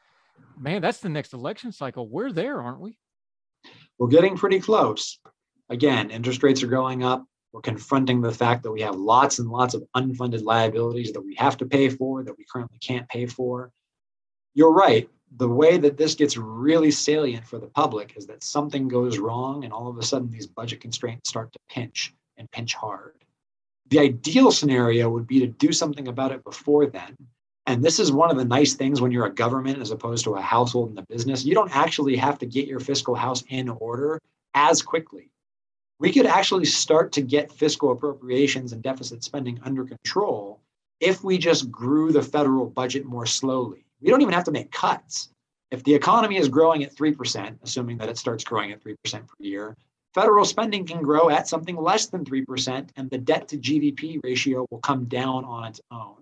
Man, 0.59 0.83
that's 0.83 1.01
the 1.01 1.09
next 1.09 1.33
election 1.33 1.73
cycle. 1.73 2.09
We're 2.09 2.33
there, 2.33 2.61
aren't 2.61 2.81
we? 2.81 2.99
We're 3.99 4.09
getting 4.09 4.37
pretty 4.37 4.61
close. 4.61 5.19
Again, 5.69 6.11
interest 6.11 6.43
rates 6.43 6.63
are 6.63 6.69
going 6.69 7.03
up. 7.03 7.25
We're 7.53 7.61
confronting 7.61 8.21
the 8.21 8.33
fact 8.33 8.63
that 8.63 8.71
we 8.71 8.83
have 8.83 8.95
lots 8.95 9.39
and 9.39 9.49
lots 9.49 9.75
of 9.75 9.83
unfunded 9.97 10.43
liabilities 10.43 11.13
that 11.13 11.21
we 11.21 11.35
have 11.37 11.57
to 11.59 11.67
pay 11.67 11.89
for 11.89 12.23
that 12.23 12.37
we 12.37 12.45
currently 12.51 12.79
can't 12.79 13.09
pay 13.09 13.27
for. 13.27 13.73
You're 14.55 14.73
right. 14.73 15.09
The 15.37 15.49
way 15.49 15.79
that 15.79 15.97
this 15.97 16.15
gets 16.15 16.37
really 16.37 16.91
salient 16.91 17.47
for 17.47 17.59
the 17.59 17.69
public 17.69 18.15
is 18.17 18.27
that 18.27 18.43
something 18.43 18.89
goes 18.89 19.19
wrong, 19.19 19.65
and 19.65 19.73
all 19.73 19.89
of 19.89 19.99
a 19.99 20.03
sudden, 20.03 20.31
these 20.31 20.47
budget 20.47 20.81
constraints 20.81 21.29
start 21.29 21.53
to 21.53 21.59
pinch 21.69 22.13
and 22.37 22.51
pinch 22.51 22.75
hard. 22.75 23.15
The 23.89 24.01
ideal 24.01 24.51
scenario 24.51 25.09
would 25.09 25.27
be 25.27 25.41
to 25.41 25.47
do 25.47 25.73
something 25.73 26.09
about 26.09 26.33
it 26.33 26.45
before 26.45 26.87
then. 26.87 27.17
And 27.67 27.85
this 27.85 28.01
is 28.01 28.11
one 28.11 28.31
of 28.31 28.37
the 28.37 28.45
nice 28.45 28.75
things 28.75 29.01
when 29.01 29.13
you're 29.13 29.27
a 29.27 29.35
government 29.35 29.81
as 29.81 29.91
opposed 29.91 30.25
to 30.25 30.35
a 30.35 30.41
household 30.41 30.91
and 30.91 30.99
a 30.99 31.07
business. 31.07 31.45
You 31.45 31.55
don't 31.55 31.75
actually 31.75 32.17
have 32.17 32.39
to 32.39 32.47
get 32.47 32.67
your 32.67 32.81
fiscal 32.81 33.15
house 33.15 33.45
in 33.49 33.69
order 33.69 34.21
as 34.55 34.83
quickly 34.83 35.31
we 36.01 36.11
could 36.11 36.27
actually 36.27 36.65
start 36.65 37.13
to 37.13 37.21
get 37.21 37.53
fiscal 37.53 37.93
appropriations 37.93 38.73
and 38.73 38.83
deficit 38.83 39.23
spending 39.23 39.61
under 39.63 39.85
control 39.85 40.59
if 40.99 41.23
we 41.23 41.37
just 41.39 41.71
grew 41.71 42.11
the 42.11 42.23
federal 42.23 42.67
budget 42.67 43.05
more 43.05 43.27
slowly. 43.27 43.85
We 44.01 44.11
don't 44.11 44.23
even 44.23 44.35
have 44.35 44.45
to 44.45 44.51
make 44.51 44.71
cuts. 44.71 45.31
If 45.71 45.85
the 45.85 45.95
economy 45.95 46.37
is 46.37 46.49
growing 46.49 46.83
at 46.83 46.95
3%, 46.95 47.59
assuming 47.63 47.99
that 47.99 48.09
it 48.09 48.19
starts 48.19 48.43
growing 48.43 48.73
at 48.73 48.83
3% 48.83 48.97
per 49.13 49.35
year, 49.39 49.77
federal 50.15 50.45
spending 50.45 50.87
can 50.87 51.03
grow 51.03 51.31
at 51.31 51.49
something 51.49 51.77
less 51.77 52.07
than 52.07 52.25
3%, 52.25 52.89
and 52.97 53.11
the 53.11 53.19
debt 53.19 53.47
to 53.49 53.59
GDP 53.59 54.19
ratio 54.25 54.67
will 54.71 54.81
come 54.81 55.05
down 55.05 55.45
on 55.45 55.65
its 55.67 55.81
own. 55.93 56.17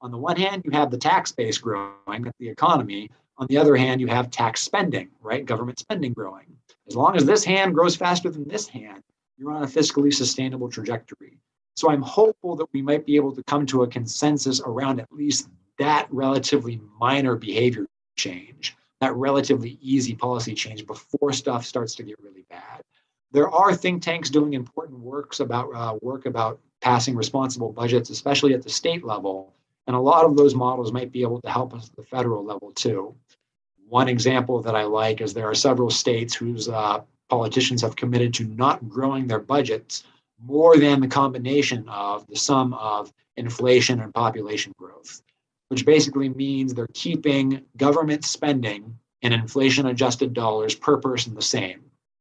On 0.00 0.10
the 0.10 0.18
one 0.18 0.36
hand, 0.36 0.62
you 0.64 0.70
have 0.70 0.90
the 0.90 0.98
tax 0.98 1.32
base 1.32 1.58
growing, 1.58 2.32
the 2.38 2.48
economy. 2.48 3.10
On 3.38 3.46
the 3.48 3.58
other 3.58 3.76
hand, 3.76 4.00
you 4.00 4.06
have 4.06 4.30
tax 4.30 4.62
spending, 4.62 5.08
right? 5.20 5.44
Government 5.44 5.78
spending 5.78 6.12
growing. 6.12 6.46
As 6.86 6.96
long 6.96 7.16
as 7.16 7.24
this 7.24 7.44
hand 7.44 7.74
grows 7.74 7.96
faster 7.96 8.30
than 8.30 8.46
this 8.46 8.68
hand, 8.68 9.02
you're 9.38 9.52
on 9.52 9.62
a 9.62 9.66
fiscally 9.66 10.12
sustainable 10.12 10.68
trajectory. 10.68 11.38
So 11.76 11.90
I'm 11.90 12.02
hopeful 12.02 12.54
that 12.56 12.72
we 12.72 12.82
might 12.82 13.04
be 13.04 13.16
able 13.16 13.34
to 13.34 13.42
come 13.44 13.66
to 13.66 13.82
a 13.82 13.88
consensus 13.88 14.60
around 14.60 15.00
at 15.00 15.10
least 15.10 15.48
that 15.78 16.06
relatively 16.10 16.80
minor 17.00 17.36
behavior 17.36 17.86
change, 18.16 18.76
that 19.00 19.14
relatively 19.14 19.78
easy 19.80 20.14
policy 20.14 20.54
change 20.54 20.86
before 20.86 21.32
stuff 21.32 21.64
starts 21.64 21.94
to 21.96 22.02
get 22.02 22.18
really 22.22 22.44
bad. 22.48 22.80
There 23.32 23.50
are 23.50 23.74
think 23.74 24.02
tanks 24.02 24.30
doing 24.30 24.54
important 24.54 25.00
works 25.00 25.40
about 25.40 25.74
uh, 25.74 25.98
work 26.02 26.26
about 26.26 26.60
passing 26.80 27.16
responsible 27.16 27.72
budgets, 27.72 28.10
especially 28.10 28.54
at 28.54 28.62
the 28.62 28.70
state 28.70 29.04
level, 29.04 29.52
and 29.86 29.96
a 29.96 30.00
lot 30.00 30.24
of 30.24 30.36
those 30.36 30.54
models 30.54 30.92
might 30.92 31.10
be 31.10 31.22
able 31.22 31.40
to 31.40 31.50
help 31.50 31.74
us 31.74 31.88
at 31.88 31.96
the 31.96 32.02
federal 32.04 32.44
level 32.44 32.70
too. 32.72 33.14
One 33.88 34.08
example 34.08 34.62
that 34.62 34.74
I 34.74 34.84
like 34.84 35.20
is 35.20 35.34
there 35.34 35.48
are 35.48 35.54
several 35.54 35.90
states 35.90 36.34
whose 36.34 36.68
uh, 36.68 37.02
politicians 37.28 37.82
have 37.82 37.96
committed 37.96 38.32
to 38.34 38.44
not 38.44 38.88
growing 38.88 39.26
their 39.26 39.40
budgets 39.40 40.04
more 40.40 40.76
than 40.78 41.00
the 41.00 41.08
combination 41.08 41.88
of 41.88 42.26
the 42.26 42.36
sum 42.36 42.74
of 42.74 43.12
inflation 43.36 44.00
and 44.00 44.14
population 44.14 44.72
growth, 44.78 45.22
which 45.68 45.86
basically 45.86 46.28
means 46.28 46.72
they're 46.74 46.86
keeping 46.94 47.62
government 47.76 48.24
spending 48.24 48.98
in 49.22 49.32
inflation 49.32 49.86
adjusted 49.86 50.32
dollars 50.32 50.74
per 50.74 50.98
person 50.98 51.34
the 51.34 51.42
same. 51.42 51.80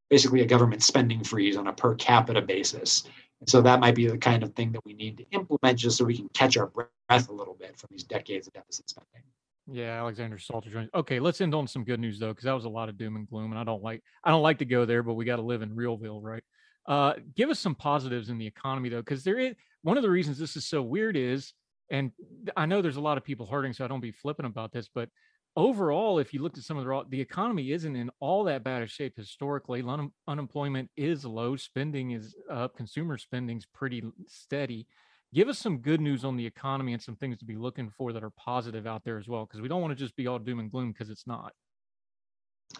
Basically, 0.09 0.41
a 0.41 0.45
government 0.45 0.83
spending 0.83 1.23
freeze 1.23 1.57
on 1.57 1.67
a 1.67 1.73
per 1.73 1.95
capita 1.95 2.41
basis. 2.41 3.03
And 3.39 3.49
so 3.49 3.61
that 3.61 3.79
might 3.79 3.95
be 3.95 4.07
the 4.07 4.17
kind 4.17 4.43
of 4.43 4.53
thing 4.53 4.71
that 4.71 4.85
we 4.85 4.93
need 4.93 5.17
to 5.17 5.25
implement 5.31 5.79
just 5.79 5.97
so 5.97 6.05
we 6.05 6.15
can 6.15 6.29
catch 6.29 6.55
our 6.55 6.67
breath 6.67 7.29
a 7.29 7.33
little 7.33 7.55
bit 7.55 7.77
from 7.77 7.89
these 7.91 8.03
decades 8.03 8.47
of 8.47 8.53
deficit 8.53 8.89
spending. 8.89 9.23
Yeah, 9.71 9.99
Alexander 9.99 10.37
Salter 10.37 10.69
joins. 10.69 10.89
Okay, 10.93 11.19
let's 11.19 11.41
end 11.41 11.55
on 11.55 11.67
some 11.67 11.83
good 11.83 11.99
news 11.99 12.19
though, 12.19 12.29
because 12.29 12.43
that 12.43 12.53
was 12.53 12.65
a 12.65 12.69
lot 12.69 12.89
of 12.89 12.97
doom 12.97 13.15
and 13.15 13.27
gloom, 13.27 13.51
and 13.51 13.59
I 13.59 13.63
don't 13.63 13.81
like 13.81 14.03
I 14.23 14.29
don't 14.29 14.41
like 14.41 14.59
to 14.59 14.65
go 14.65 14.85
there, 14.85 15.03
but 15.03 15.13
we 15.13 15.25
got 15.25 15.37
to 15.37 15.41
live 15.41 15.61
in 15.61 15.75
Realville, 15.75 16.21
right? 16.21 16.43
Uh, 16.85 17.13
give 17.35 17.49
us 17.49 17.59
some 17.59 17.75
positives 17.75 18.29
in 18.29 18.37
the 18.37 18.45
economy 18.45 18.89
though, 18.89 19.01
because 19.01 19.23
there 19.23 19.39
is 19.39 19.55
one 19.81 19.97
of 19.97 20.03
the 20.03 20.09
reasons 20.09 20.37
this 20.37 20.57
is 20.57 20.65
so 20.65 20.81
weird 20.81 21.15
is, 21.15 21.53
and 21.93 22.11
I 22.57 22.65
know 22.65 22.81
there's 22.81 22.97
a 22.97 23.01
lot 23.01 23.19
of 23.19 23.23
people 23.23 23.45
hurting, 23.45 23.71
so 23.71 23.85
I 23.85 23.87
don't 23.87 24.01
be 24.01 24.11
flippant 24.11 24.47
about 24.47 24.71
this, 24.71 24.89
but 24.93 25.09
overall, 25.55 26.17
if 26.17 26.33
you 26.33 26.41
looked 26.41 26.57
at 26.57 26.63
some 26.63 26.77
of 26.77 26.85
the 26.85 27.03
the 27.09 27.21
economy 27.21 27.71
isn't 27.71 27.95
in 27.95 28.09
all 28.19 28.43
that 28.45 28.63
bad 28.63 28.81
a 28.81 28.87
shape 28.87 29.13
historically. 29.15 29.83
Un- 29.83 30.11
unemployment 30.27 30.89
is 30.97 31.23
low, 31.23 31.55
spending 31.55 32.11
is 32.11 32.35
up, 32.49 32.75
consumer 32.75 33.19
spending's 33.19 33.67
pretty 33.67 34.03
steady. 34.27 34.87
Give 35.35 35.47
us 35.47 35.59
some 35.59 35.77
good 35.77 36.01
news 36.01 36.25
on 36.25 36.35
the 36.35 36.45
economy 36.45 36.93
and 36.93 37.01
some 37.01 37.15
things 37.15 37.37
to 37.37 37.45
be 37.45 37.55
looking 37.55 37.91
for 37.95 38.11
that 38.11 38.23
are 38.23 38.31
positive 38.31 38.87
out 38.87 39.03
there 39.03 39.19
as 39.19 39.27
well 39.27 39.45
because 39.45 39.61
we 39.61 39.67
don't 39.67 39.81
want 39.81 39.91
to 39.91 40.03
just 40.03 40.15
be 40.15 40.25
all 40.25 40.39
doom 40.39 40.59
and 40.59 40.71
gloom 40.71 40.91
because 40.91 41.11
it's 41.11 41.27
not. 41.27 41.53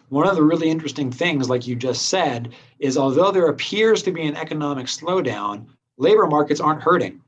One 0.09 0.27
of 0.27 0.35
the 0.35 0.43
really 0.43 0.69
interesting 0.69 1.11
things 1.11 1.51
like 1.51 1.67
you 1.67 1.75
just 1.75 2.09
said 2.09 2.55
is 2.79 2.97
although 2.97 3.31
there 3.31 3.49
appears 3.49 4.01
to 4.03 4.11
be 4.11 4.23
an 4.23 4.35
economic 4.37 4.87
slowdown 4.87 5.67
labor 5.97 6.25
markets 6.25 6.59
aren't 6.59 6.81
hurting 6.81 7.22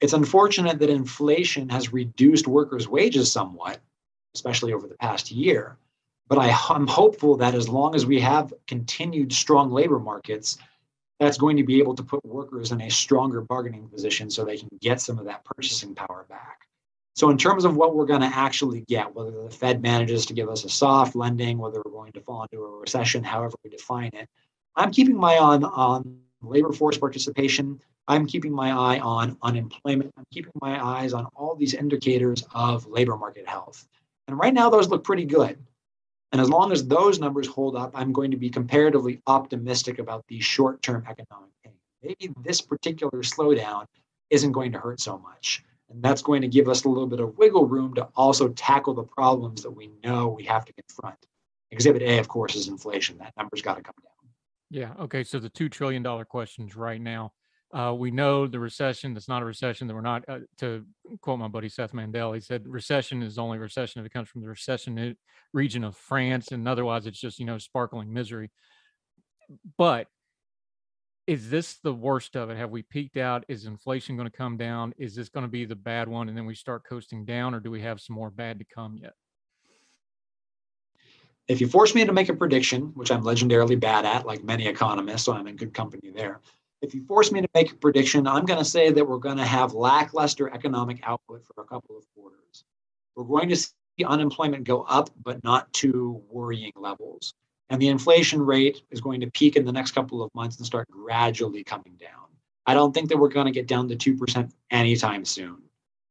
it's 0.00 0.12
unfortunate 0.12 0.78
that 0.78 0.90
inflation 0.90 1.68
has 1.68 1.92
reduced 1.92 2.46
workers 2.46 2.88
wages 2.88 3.30
somewhat 3.30 3.78
especially 4.34 4.72
over 4.72 4.86
the 4.86 4.96
past 4.96 5.30
year 5.30 5.76
but 6.28 6.38
I, 6.38 6.56
i'm 6.70 6.86
hopeful 6.86 7.36
that 7.36 7.54
as 7.54 7.68
long 7.68 7.94
as 7.94 8.06
we 8.06 8.20
have 8.20 8.52
continued 8.66 9.32
strong 9.32 9.70
labor 9.70 9.98
markets 9.98 10.58
that's 11.18 11.38
going 11.38 11.56
to 11.56 11.64
be 11.64 11.78
able 11.78 11.94
to 11.94 12.02
put 12.02 12.24
workers 12.24 12.72
in 12.72 12.80
a 12.82 12.90
stronger 12.90 13.40
bargaining 13.40 13.88
position 13.88 14.30
so 14.30 14.44
they 14.44 14.58
can 14.58 14.68
get 14.80 15.00
some 15.00 15.18
of 15.18 15.24
that 15.24 15.44
purchasing 15.44 15.94
power 15.94 16.26
back. 16.28 16.60
So, 17.14 17.30
in 17.30 17.38
terms 17.38 17.64
of 17.64 17.76
what 17.76 17.94
we're 17.94 18.04
going 18.04 18.20
to 18.20 18.26
actually 18.26 18.82
get, 18.82 19.14
whether 19.14 19.30
the 19.30 19.50
Fed 19.50 19.80
manages 19.80 20.26
to 20.26 20.34
give 20.34 20.50
us 20.50 20.64
a 20.64 20.68
soft 20.68 21.16
lending, 21.16 21.56
whether 21.56 21.80
we're 21.84 21.92
going 21.92 22.12
to 22.12 22.20
fall 22.20 22.42
into 22.42 22.62
a 22.62 22.78
recession, 22.78 23.24
however 23.24 23.54
we 23.64 23.70
define 23.70 24.10
it, 24.12 24.28
I'm 24.74 24.90
keeping 24.90 25.16
my 25.16 25.34
eye 25.34 25.38
on, 25.38 25.64
on 25.64 26.18
labor 26.42 26.72
force 26.72 26.98
participation. 26.98 27.80
I'm 28.08 28.26
keeping 28.26 28.52
my 28.52 28.70
eye 28.70 29.00
on 29.00 29.36
unemployment. 29.42 30.12
I'm 30.16 30.26
keeping 30.32 30.52
my 30.60 30.84
eyes 30.84 31.12
on 31.12 31.26
all 31.34 31.56
these 31.56 31.74
indicators 31.74 32.44
of 32.54 32.86
labor 32.86 33.16
market 33.16 33.48
health. 33.48 33.86
And 34.28 34.38
right 34.38 34.54
now, 34.54 34.70
those 34.70 34.88
look 34.88 35.04
pretty 35.04 35.24
good. 35.24 35.58
And 36.32 36.40
as 36.40 36.50
long 36.50 36.72
as 36.72 36.86
those 36.86 37.18
numbers 37.18 37.46
hold 37.46 37.76
up, 37.76 37.92
I'm 37.94 38.12
going 38.12 38.30
to 38.30 38.36
be 38.36 38.50
comparatively 38.50 39.22
optimistic 39.26 39.98
about 39.98 40.24
the 40.28 40.40
short 40.40 40.82
term 40.82 41.04
economic 41.08 41.50
pain. 41.64 41.74
Maybe 42.02 42.32
this 42.42 42.60
particular 42.60 43.22
slowdown 43.22 43.86
isn't 44.30 44.52
going 44.52 44.72
to 44.72 44.78
hurt 44.78 45.00
so 45.00 45.18
much. 45.18 45.64
And 45.88 46.02
that's 46.02 46.22
going 46.22 46.42
to 46.42 46.48
give 46.48 46.68
us 46.68 46.84
a 46.84 46.88
little 46.88 47.06
bit 47.06 47.20
of 47.20 47.38
wiggle 47.38 47.66
room 47.66 47.94
to 47.94 48.08
also 48.16 48.48
tackle 48.48 48.94
the 48.94 49.04
problems 49.04 49.62
that 49.62 49.70
we 49.70 49.90
know 50.02 50.28
we 50.28 50.44
have 50.44 50.64
to 50.64 50.72
confront. 50.72 51.18
Exhibit 51.70 52.02
A, 52.02 52.18
of 52.18 52.28
course, 52.28 52.56
is 52.56 52.68
inflation. 52.68 53.18
That 53.18 53.32
number's 53.36 53.62
got 53.62 53.76
to 53.76 53.82
come 53.82 53.94
down. 54.02 54.30
Yeah. 54.70 55.04
Okay. 55.04 55.22
So 55.22 55.38
the 55.38 55.50
$2 55.50 55.70
trillion 55.70 56.02
questions 56.24 56.74
right 56.76 57.00
now 57.00 57.32
uh, 57.72 57.92
we 57.92 58.10
know 58.10 58.46
the 58.46 58.60
recession 58.60 59.12
that's 59.12 59.28
not 59.28 59.42
a 59.42 59.44
recession 59.44 59.86
that 59.86 59.94
we're 59.94 60.00
not 60.00 60.24
uh, 60.28 60.38
to 60.58 60.84
quote 61.20 61.38
my 61.38 61.48
buddy 61.48 61.68
seth 61.68 61.92
mandel 61.92 62.32
he 62.32 62.40
said 62.40 62.66
recession 62.66 63.22
is 63.22 63.38
only 63.38 63.58
recession 63.58 64.00
if 64.00 64.06
it 64.06 64.12
comes 64.12 64.28
from 64.28 64.40
the 64.40 64.48
recession 64.48 65.16
region 65.52 65.82
of 65.82 65.96
france 65.96 66.52
and 66.52 66.68
otherwise 66.68 67.06
it's 67.06 67.20
just 67.20 67.38
you 67.38 67.46
know 67.46 67.58
sparkling 67.58 68.12
misery. 68.12 68.50
But 69.78 70.08
is 71.26 71.50
this 71.50 71.78
the 71.82 71.94
worst 71.94 72.36
of 72.36 72.50
it? 72.50 72.56
Have 72.56 72.70
we 72.70 72.82
peaked 72.82 73.16
out? 73.16 73.44
Is 73.48 73.66
inflation 73.66 74.16
going 74.16 74.30
to 74.30 74.36
come 74.36 74.56
down? 74.56 74.94
Is 74.96 75.14
this 75.14 75.28
going 75.28 75.42
to 75.44 75.50
be 75.50 75.64
the 75.64 75.76
bad 75.76 76.08
one 76.08 76.28
and 76.28 76.36
then 76.36 76.46
we 76.46 76.54
start 76.54 76.84
coasting 76.88 77.24
down 77.24 77.54
or 77.54 77.60
do 77.60 77.70
we 77.70 77.80
have 77.82 78.00
some 78.00 78.14
more 78.14 78.30
bad 78.30 78.58
to 78.58 78.64
come 78.64 78.98
yet? 79.00 79.14
If 81.48 81.60
you 81.60 81.68
force 81.68 81.94
me 81.94 82.04
to 82.04 82.12
make 82.12 82.28
a 82.28 82.34
prediction 82.34 82.90
which 82.94 83.12
i'm 83.12 83.22
legendarily 83.22 83.78
bad 83.78 84.04
at 84.04 84.26
like 84.26 84.42
many 84.42 84.66
economists 84.66 85.22
so 85.22 85.32
i'm 85.32 85.46
in 85.46 85.54
good 85.54 85.72
company 85.72 86.10
there 86.10 86.40
if 86.82 86.94
you 86.94 87.04
force 87.06 87.32
me 87.32 87.40
to 87.40 87.48
make 87.54 87.72
a 87.72 87.76
prediction, 87.76 88.26
I'm 88.26 88.44
going 88.44 88.58
to 88.58 88.64
say 88.64 88.90
that 88.90 89.06
we're 89.06 89.18
going 89.18 89.38
to 89.38 89.44
have 89.44 89.74
lackluster 89.74 90.52
economic 90.52 91.00
output 91.02 91.44
for 91.44 91.62
a 91.62 91.66
couple 91.66 91.96
of 91.96 92.04
quarters. 92.14 92.64
We're 93.14 93.24
going 93.24 93.48
to 93.48 93.56
see 93.56 93.72
unemployment 94.04 94.64
go 94.64 94.82
up, 94.82 95.10
but 95.22 95.42
not 95.42 95.72
to 95.74 96.22
worrying 96.30 96.72
levels. 96.76 97.32
And 97.70 97.80
the 97.80 97.88
inflation 97.88 98.40
rate 98.40 98.82
is 98.90 99.00
going 99.00 99.20
to 99.20 99.30
peak 99.30 99.56
in 99.56 99.64
the 99.64 99.72
next 99.72 99.92
couple 99.92 100.22
of 100.22 100.30
months 100.34 100.58
and 100.58 100.66
start 100.66 100.88
gradually 100.90 101.64
coming 101.64 101.96
down. 101.98 102.26
I 102.66 102.74
don't 102.74 102.92
think 102.92 103.08
that 103.08 103.16
we're 103.16 103.28
going 103.28 103.46
to 103.46 103.52
get 103.52 103.66
down 103.66 103.88
to 103.88 103.96
2% 103.96 104.50
anytime 104.70 105.24
soon. 105.24 105.62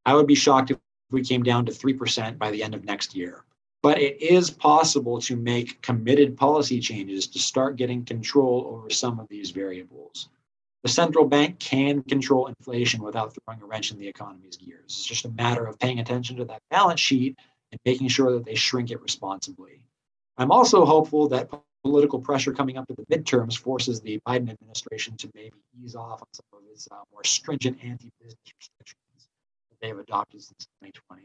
I 0.06 0.16
would 0.16 0.28
be 0.28 0.36
shocked 0.36 0.72
if 0.72 0.78
we 1.12 1.24
came 1.24 1.44
down 1.44 1.66
to 1.66 1.72
3% 1.72 2.38
by 2.38 2.52
the 2.52 2.64
end 2.64 2.74
of 2.74 2.84
next 2.84 3.16
year. 3.16 3.44
But 3.84 4.00
it 4.00 4.22
is 4.22 4.50
possible 4.50 5.22
to 5.22 5.36
make 5.36 5.82
committed 5.82 6.36
policy 6.36 6.80
changes 6.80 7.28
to 7.28 7.40
start 7.40 7.76
getting 7.76 8.04
control 8.04 8.66
over 8.68 8.90
some 8.90 9.20
of 9.20 9.28
these 9.30 9.52
variables. 9.52 10.30
The 10.86 10.92
central 10.92 11.26
bank 11.26 11.58
can 11.58 12.04
control 12.04 12.46
inflation 12.46 13.02
without 13.02 13.34
throwing 13.34 13.60
a 13.60 13.66
wrench 13.66 13.90
in 13.90 13.98
the 13.98 14.08
economy's 14.08 14.56
gears. 14.56 14.84
It's 14.86 15.04
just 15.04 15.26
a 15.26 15.30
matter 15.30 15.66
of 15.66 15.80
paying 15.80 15.98
attention 15.98 16.38
to 16.38 16.46
that 16.46 16.62
balance 16.70 17.00
sheet 17.00 17.40
and 17.72 17.82
making 17.86 18.10
sure 18.10 18.32
that 18.34 18.46
they 18.46 18.54
shrink 18.54 18.92
it 18.92 19.02
responsibly. 19.02 19.82
I'm 20.38 20.52
also 20.52 20.86
hopeful 20.86 21.28
that 21.30 21.50
political 21.84 22.20
pressure 22.20 22.54
coming 22.54 22.78
up 22.78 22.86
to 22.90 22.94
the 22.94 23.06
midterms 23.08 23.58
forces 23.58 24.00
the 24.00 24.20
Biden 24.28 24.52
administration 24.52 25.18
to 25.18 25.32
maybe 25.34 25.56
ease 25.84 25.96
off 25.96 26.22
on 26.22 26.28
some 26.34 26.46
of 26.54 26.60
its 26.72 26.88
uh, 26.92 26.98
more 27.12 27.24
stringent 27.24 27.84
anti 27.84 28.12
business 28.22 28.38
restrictions 28.60 29.28
that 29.72 29.80
they 29.82 29.88
have 29.88 29.98
adopted 29.98 30.44
since 30.44 30.68
2020. 30.84 31.24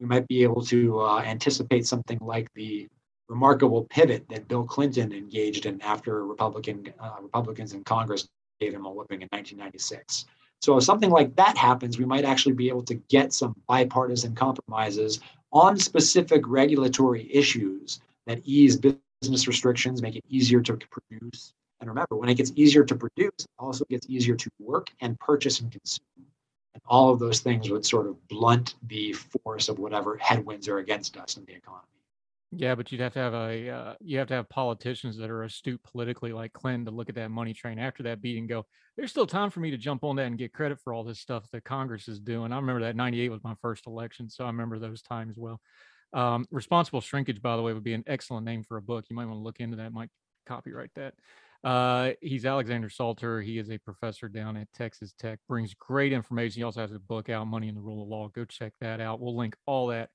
We 0.00 0.06
might 0.06 0.26
be 0.28 0.42
able 0.44 0.64
to 0.64 1.00
uh, 1.00 1.20
anticipate 1.20 1.86
something 1.86 2.18
like 2.22 2.48
the 2.54 2.88
remarkable 3.28 3.84
pivot 3.84 4.24
that 4.30 4.48
Bill 4.48 4.64
Clinton 4.64 5.12
engaged 5.12 5.66
in 5.66 5.82
after 5.82 6.24
Republican 6.24 6.90
uh, 6.98 7.16
Republicans 7.20 7.74
in 7.74 7.84
Congress 7.84 8.26
gave 8.60 8.74
him 8.74 8.86
a 8.86 8.90
whipping 8.90 9.22
in 9.22 9.28
1996. 9.30 10.26
So 10.60 10.76
if 10.78 10.84
something 10.84 11.10
like 11.10 11.36
that 11.36 11.56
happens, 11.56 11.98
we 11.98 12.04
might 12.04 12.24
actually 12.24 12.54
be 12.54 12.68
able 12.68 12.84
to 12.84 12.94
get 12.94 13.32
some 13.32 13.54
bipartisan 13.68 14.34
compromises 14.34 15.20
on 15.52 15.78
specific 15.78 16.48
regulatory 16.48 17.28
issues 17.32 18.00
that 18.26 18.40
ease 18.44 18.76
business 18.76 19.46
restrictions, 19.46 20.02
make 20.02 20.16
it 20.16 20.24
easier 20.28 20.60
to 20.62 20.76
produce. 20.76 21.52
And 21.80 21.88
remember, 21.88 22.16
when 22.16 22.28
it 22.28 22.36
gets 22.36 22.52
easier 22.56 22.84
to 22.84 22.94
produce, 22.94 23.32
it 23.40 23.46
also 23.58 23.84
gets 23.90 24.08
easier 24.08 24.36
to 24.36 24.50
work 24.58 24.90
and 25.00 25.18
purchase 25.20 25.60
and 25.60 25.70
consume. 25.70 26.06
And 26.72 26.82
all 26.86 27.10
of 27.12 27.18
those 27.18 27.40
things 27.40 27.70
would 27.70 27.84
sort 27.84 28.06
of 28.06 28.26
blunt 28.28 28.74
the 28.86 29.12
force 29.12 29.68
of 29.68 29.78
whatever 29.78 30.16
headwinds 30.16 30.68
are 30.68 30.78
against 30.78 31.16
us 31.16 31.36
in 31.36 31.44
the 31.44 31.54
economy. 31.54 31.93
Yeah, 32.56 32.74
but 32.74 32.92
you'd 32.92 33.00
have 33.00 33.14
to 33.14 33.18
have 33.18 33.34
a 33.34 33.68
uh, 33.68 33.94
you 34.00 34.18
have 34.18 34.28
to 34.28 34.34
have 34.34 34.48
politicians 34.48 35.16
that 35.18 35.30
are 35.30 35.42
astute 35.42 35.82
politically, 35.82 36.32
like 36.32 36.52
Clinton, 36.52 36.84
to 36.84 36.90
look 36.92 37.08
at 37.08 37.14
that 37.16 37.30
money 37.30 37.52
train 37.52 37.78
after 37.78 38.02
that 38.04 38.20
beat 38.20 38.38
and 38.38 38.48
go, 38.48 38.64
"There's 38.96 39.10
still 39.10 39.26
time 39.26 39.50
for 39.50 39.60
me 39.60 39.70
to 39.72 39.76
jump 39.76 40.04
on 40.04 40.16
that 40.16 40.26
and 40.26 40.38
get 40.38 40.52
credit 40.52 40.78
for 40.78 40.92
all 40.92 41.02
this 41.02 41.18
stuff 41.18 41.48
that 41.52 41.64
Congress 41.64 42.06
is 42.06 42.20
doing." 42.20 42.52
I 42.52 42.56
remember 42.56 42.82
that 42.82 42.96
'98 42.96 43.30
was 43.30 43.42
my 43.42 43.54
first 43.60 43.86
election, 43.86 44.28
so 44.30 44.44
I 44.44 44.48
remember 44.48 44.78
those 44.78 45.02
times 45.02 45.36
well. 45.36 45.60
Um, 46.12 46.46
responsible 46.52 47.00
shrinkage, 47.00 47.42
by 47.42 47.56
the 47.56 47.62
way, 47.62 47.72
would 47.72 47.82
be 47.82 47.94
an 47.94 48.04
excellent 48.06 48.46
name 48.46 48.62
for 48.62 48.76
a 48.76 48.82
book. 48.82 49.06
You 49.10 49.16
might 49.16 49.26
want 49.26 49.38
to 49.38 49.42
look 49.42 49.58
into 49.58 49.78
that. 49.78 49.92
Might 49.92 50.10
copyright 50.46 50.90
that. 50.94 51.14
Uh, 51.64 52.12
he's 52.20 52.46
Alexander 52.46 52.88
Salter. 52.90 53.40
He 53.40 53.58
is 53.58 53.70
a 53.70 53.78
professor 53.78 54.28
down 54.28 54.56
at 54.56 54.68
Texas 54.74 55.12
Tech. 55.18 55.40
Brings 55.48 55.74
great 55.74 56.12
information. 56.12 56.60
He 56.60 56.62
also 56.62 56.82
has 56.82 56.92
a 56.92 57.00
book 57.00 57.30
out, 57.30 57.46
Money 57.46 57.68
and 57.68 57.76
the 57.76 57.80
Rule 57.80 58.02
of 58.02 58.08
Law. 58.08 58.28
Go 58.28 58.44
check 58.44 58.74
that 58.80 59.00
out. 59.00 59.18
We'll 59.18 59.36
link 59.36 59.56
all 59.66 59.88
that 59.88 60.10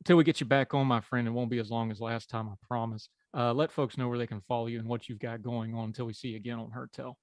until 0.00 0.16
we 0.16 0.24
get 0.24 0.40
you 0.40 0.46
back 0.46 0.74
on, 0.74 0.86
my 0.86 1.00
friend. 1.00 1.28
It 1.28 1.30
won't 1.30 1.50
be 1.50 1.58
as 1.58 1.70
long 1.70 1.90
as 1.90 2.00
last 2.00 2.30
time, 2.30 2.48
I 2.48 2.54
promise. 2.66 3.10
Uh, 3.36 3.52
let 3.52 3.70
folks 3.70 3.98
know 3.98 4.08
where 4.08 4.16
they 4.18 4.26
can 4.26 4.40
follow 4.40 4.66
you 4.66 4.78
and 4.78 4.88
what 4.88 5.06
you've 5.08 5.18
got 5.18 5.42
going 5.42 5.74
on 5.74 5.84
until 5.84 6.06
we 6.06 6.14
see 6.14 6.28
you 6.28 6.36
again 6.36 6.58
on 6.58 6.70
Heard 6.70 6.90
Tell. 6.92 7.18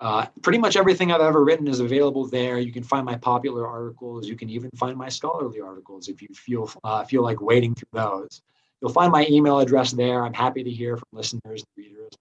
Uh, 0.00 0.26
pretty 0.40 0.58
much 0.58 0.76
everything 0.76 1.12
I've 1.12 1.20
ever 1.20 1.44
written 1.44 1.68
is 1.68 1.80
available 1.80 2.26
there. 2.26 2.58
You 2.58 2.72
can 2.72 2.82
find 2.82 3.04
my 3.04 3.16
popular 3.16 3.66
articles. 3.66 4.26
You 4.26 4.36
can 4.36 4.48
even 4.48 4.70
find 4.76 4.96
my 4.96 5.10
scholarly 5.10 5.60
articles 5.60 6.08
if 6.08 6.22
you 6.22 6.28
feel 6.34 6.70
uh, 6.84 7.04
feel 7.04 7.22
like 7.22 7.42
wading 7.42 7.74
through 7.74 7.90
those. 7.92 8.40
You'll 8.80 8.92
find 8.92 9.12
my 9.12 9.26
email 9.28 9.58
address 9.58 9.92
there. 9.92 10.24
I'm 10.24 10.32
happy 10.32 10.64
to 10.64 10.70
hear 10.70 10.96
from 10.96 11.08
listeners 11.12 11.62
and 11.62 11.66
readers 11.76 12.14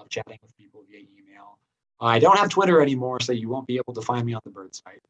love 0.00 0.08
chatting 0.08 0.38
with 0.42 0.56
people 0.56 0.84
via 0.90 1.00
email. 1.00 1.58
I 2.00 2.18
don't 2.18 2.38
have 2.38 2.48
Twitter 2.48 2.80
anymore, 2.80 3.20
so 3.20 3.32
you 3.32 3.48
won't 3.48 3.66
be 3.66 3.76
able 3.76 3.92
to 3.94 4.00
find 4.00 4.24
me 4.24 4.32
on 4.32 4.40
the 4.44 4.50
Bird 4.50 4.74
site. 4.74 5.02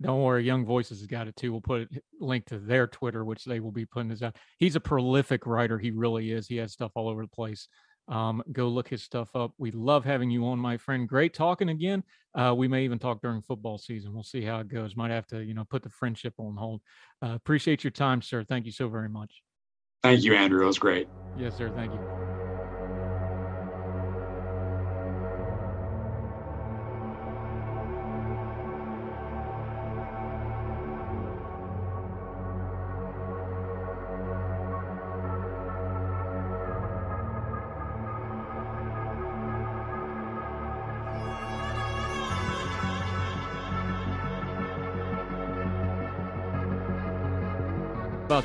Don't 0.00 0.22
worry, 0.22 0.44
Young 0.44 0.64
Voices 0.64 1.00
has 1.00 1.06
got 1.06 1.28
it 1.28 1.36
too. 1.36 1.52
We'll 1.52 1.60
put 1.60 1.82
a 1.82 2.00
link 2.20 2.46
to 2.46 2.58
their 2.58 2.86
Twitter, 2.86 3.24
which 3.24 3.44
they 3.44 3.60
will 3.60 3.72
be 3.72 3.84
putting 3.84 4.08
this 4.08 4.22
out. 4.22 4.36
He's 4.58 4.76
a 4.76 4.80
prolific 4.80 5.44
writer. 5.44 5.78
He 5.78 5.90
really 5.90 6.30
is. 6.32 6.46
He 6.46 6.56
has 6.56 6.72
stuff 6.72 6.92
all 6.94 7.08
over 7.08 7.22
the 7.22 7.28
place. 7.28 7.68
Um, 8.06 8.42
go 8.52 8.68
look 8.68 8.88
his 8.88 9.02
stuff 9.02 9.28
up. 9.34 9.52
We 9.58 9.70
love 9.72 10.04
having 10.04 10.30
you 10.30 10.46
on, 10.46 10.58
my 10.58 10.78
friend. 10.78 11.06
Great 11.06 11.34
talking 11.34 11.68
again. 11.68 12.04
Uh, 12.34 12.54
we 12.56 12.68
may 12.68 12.84
even 12.84 12.98
talk 12.98 13.20
during 13.20 13.42
football 13.42 13.76
season. 13.76 14.14
We'll 14.14 14.22
see 14.22 14.42
how 14.42 14.60
it 14.60 14.68
goes. 14.68 14.96
Might 14.96 15.10
have 15.10 15.26
to, 15.26 15.42
you 15.42 15.52
know, 15.52 15.64
put 15.68 15.82
the 15.82 15.90
friendship 15.90 16.32
on 16.38 16.56
hold. 16.56 16.80
Uh, 17.22 17.34
appreciate 17.34 17.84
your 17.84 17.90
time, 17.90 18.22
sir. 18.22 18.44
Thank 18.44 18.64
you 18.64 18.72
so 18.72 18.88
very 18.88 19.10
much. 19.10 19.42
Thank 20.02 20.22
you, 20.22 20.34
Andrew. 20.34 20.62
It 20.62 20.66
was 20.66 20.78
great. 20.78 21.08
Yes, 21.36 21.56
sir. 21.56 21.70
Thank 21.74 21.92
you. 21.92 22.47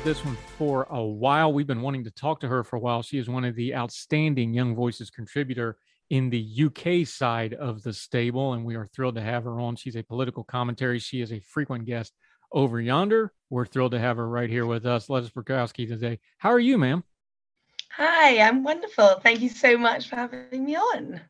About 0.04 0.10
this 0.10 0.24
one 0.24 0.36
for 0.58 0.86
a 0.90 1.02
while. 1.02 1.52
We've 1.52 1.66
been 1.66 1.80
wanting 1.80 2.04
to 2.04 2.10
talk 2.10 2.40
to 2.40 2.48
her 2.48 2.62
for 2.62 2.76
a 2.76 2.78
while. 2.78 3.02
She 3.02 3.16
is 3.16 3.28
one 3.28 3.44
of 3.44 3.54
the 3.54 3.74
outstanding 3.74 4.52
Young 4.52 4.74
Voices 4.74 5.08
contributor 5.08 5.78
in 6.10 6.28
the 6.28 6.64
UK 6.64 7.06
side 7.06 7.54
of 7.54 7.82
the 7.82 7.92
stable, 7.92 8.52
and 8.52 8.66
we 8.66 8.74
are 8.74 8.86
thrilled 8.86 9.14
to 9.14 9.22
have 9.22 9.44
her 9.44 9.58
on. 9.60 9.76
She's 9.76 9.96
a 9.96 10.02
political 10.02 10.44
commentary. 10.44 10.98
She 10.98 11.22
is 11.22 11.32
a 11.32 11.40
frequent 11.40 11.86
guest 11.86 12.12
over 12.52 12.80
yonder. 12.82 13.32
We're 13.48 13.64
thrilled 13.64 13.92
to 13.92 13.98
have 13.98 14.18
her 14.18 14.28
right 14.28 14.50
here 14.50 14.66
with 14.66 14.84
us, 14.84 15.08
Lettuce 15.08 15.30
Burkowski 15.30 15.88
today. 15.88 16.20
How 16.36 16.50
are 16.50 16.60
you, 16.60 16.76
ma'am? 16.76 17.02
Hi, 17.92 18.40
I'm 18.40 18.62
wonderful. 18.62 19.20
Thank 19.22 19.40
you 19.40 19.48
so 19.48 19.78
much 19.78 20.08
for 20.08 20.16
having 20.16 20.64
me 20.64 20.76
on. 20.76 21.20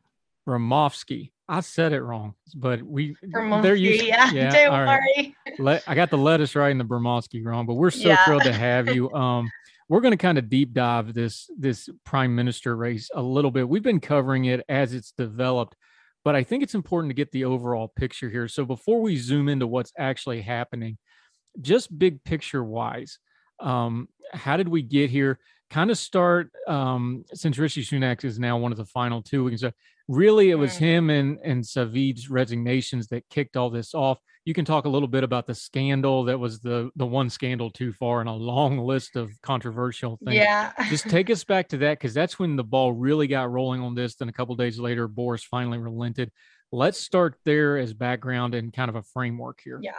Ramovsky. 0.47 1.31
I 1.47 1.59
said 1.59 1.93
it 1.93 2.01
wrong, 2.01 2.33
but 2.55 2.81
we 2.81 3.15
they're 3.21 3.75
used. 3.75 4.03
Yeah, 4.03 4.29
yeah 4.33 4.49
don't 4.49 4.73
worry. 4.73 5.35
Let, 5.59 5.83
I 5.87 5.93
got 5.93 6.09
the 6.09 6.17
lettuce 6.17 6.55
right 6.55 6.71
and 6.71 6.79
the 6.79 6.85
Bermonsky 6.85 7.45
wrong, 7.45 7.65
but 7.65 7.75
we're 7.75 7.91
so 7.91 8.09
yeah. 8.09 8.23
thrilled 8.25 8.43
to 8.43 8.53
have 8.53 8.89
you. 8.95 9.11
Um, 9.13 9.49
we're 9.87 10.01
going 10.01 10.11
to 10.11 10.17
kind 10.17 10.39
of 10.39 10.49
deep 10.49 10.73
dive 10.73 11.13
this 11.13 11.49
this 11.57 11.87
prime 12.03 12.35
minister 12.35 12.75
race 12.75 13.09
a 13.13 13.21
little 13.21 13.51
bit. 13.51 13.69
We've 13.69 13.83
been 13.83 13.99
covering 13.99 14.45
it 14.45 14.63
as 14.67 14.93
it's 14.93 15.11
developed, 15.11 15.75
but 16.23 16.35
I 16.35 16.43
think 16.43 16.63
it's 16.63 16.73
important 16.73 17.11
to 17.11 17.15
get 17.15 17.31
the 17.31 17.45
overall 17.45 17.91
picture 17.95 18.29
here. 18.29 18.47
So 18.47 18.65
before 18.65 19.01
we 19.01 19.15
zoom 19.15 19.47
into 19.47 19.67
what's 19.67 19.93
actually 19.97 20.41
happening, 20.41 20.97
just 21.61 21.97
big 21.97 22.23
picture 22.23 22.63
wise, 22.63 23.19
um, 23.59 24.09
how 24.33 24.57
did 24.57 24.67
we 24.67 24.81
get 24.81 25.11
here? 25.11 25.37
Kind 25.69 25.91
of 25.91 25.97
start 25.99 26.51
um, 26.67 27.25
since 27.33 27.59
Rishi 27.59 27.83
Sunak 27.83 28.23
is 28.23 28.39
now 28.39 28.57
one 28.57 28.71
of 28.71 28.77
the 28.77 28.85
final 28.85 29.21
two. 29.21 29.43
We 29.43 29.51
can 29.51 29.57
say 29.59 29.71
really 30.07 30.51
it 30.51 30.55
was 30.55 30.73
mm. 30.73 30.79
him 30.79 31.09
and 31.09 31.39
and 31.43 31.67
Javid's 31.67 32.29
resignations 32.29 33.07
that 33.07 33.27
kicked 33.29 33.57
all 33.57 33.69
this 33.69 33.93
off. 33.93 34.19
You 34.45 34.53
can 34.53 34.65
talk 34.65 34.85
a 34.85 34.89
little 34.89 35.07
bit 35.07 35.23
about 35.23 35.47
the 35.47 35.55
scandal 35.55 36.25
that 36.25 36.39
was 36.39 36.59
the 36.59 36.91
the 36.95 37.05
one 37.05 37.29
scandal 37.29 37.71
too 37.71 37.91
far 37.93 38.21
in 38.21 38.27
a 38.27 38.35
long 38.35 38.77
list 38.77 39.15
of 39.15 39.31
controversial 39.41 40.19
things. 40.23 40.35
Yeah. 40.35 40.71
Just 40.89 41.09
take 41.09 41.29
us 41.29 41.43
back 41.43 41.69
to 41.69 41.77
that 41.77 41.99
because 41.99 42.13
that's 42.13 42.37
when 42.37 42.55
the 42.55 42.63
ball 42.63 42.93
really 42.93 43.27
got 43.27 43.51
rolling 43.51 43.81
on 43.81 43.95
this. 43.95 44.15
Then 44.15 44.29
a 44.29 44.33
couple 44.33 44.55
days 44.55 44.77
later, 44.77 45.07
Boris 45.07 45.43
finally 45.43 45.79
relented. 45.79 46.31
Let's 46.71 46.99
start 46.99 47.35
there 47.45 47.77
as 47.77 47.93
background 47.93 48.55
and 48.55 48.73
kind 48.73 48.89
of 48.89 48.95
a 48.95 49.03
framework 49.03 49.61
here. 49.63 49.79
Yeah. 49.81 49.93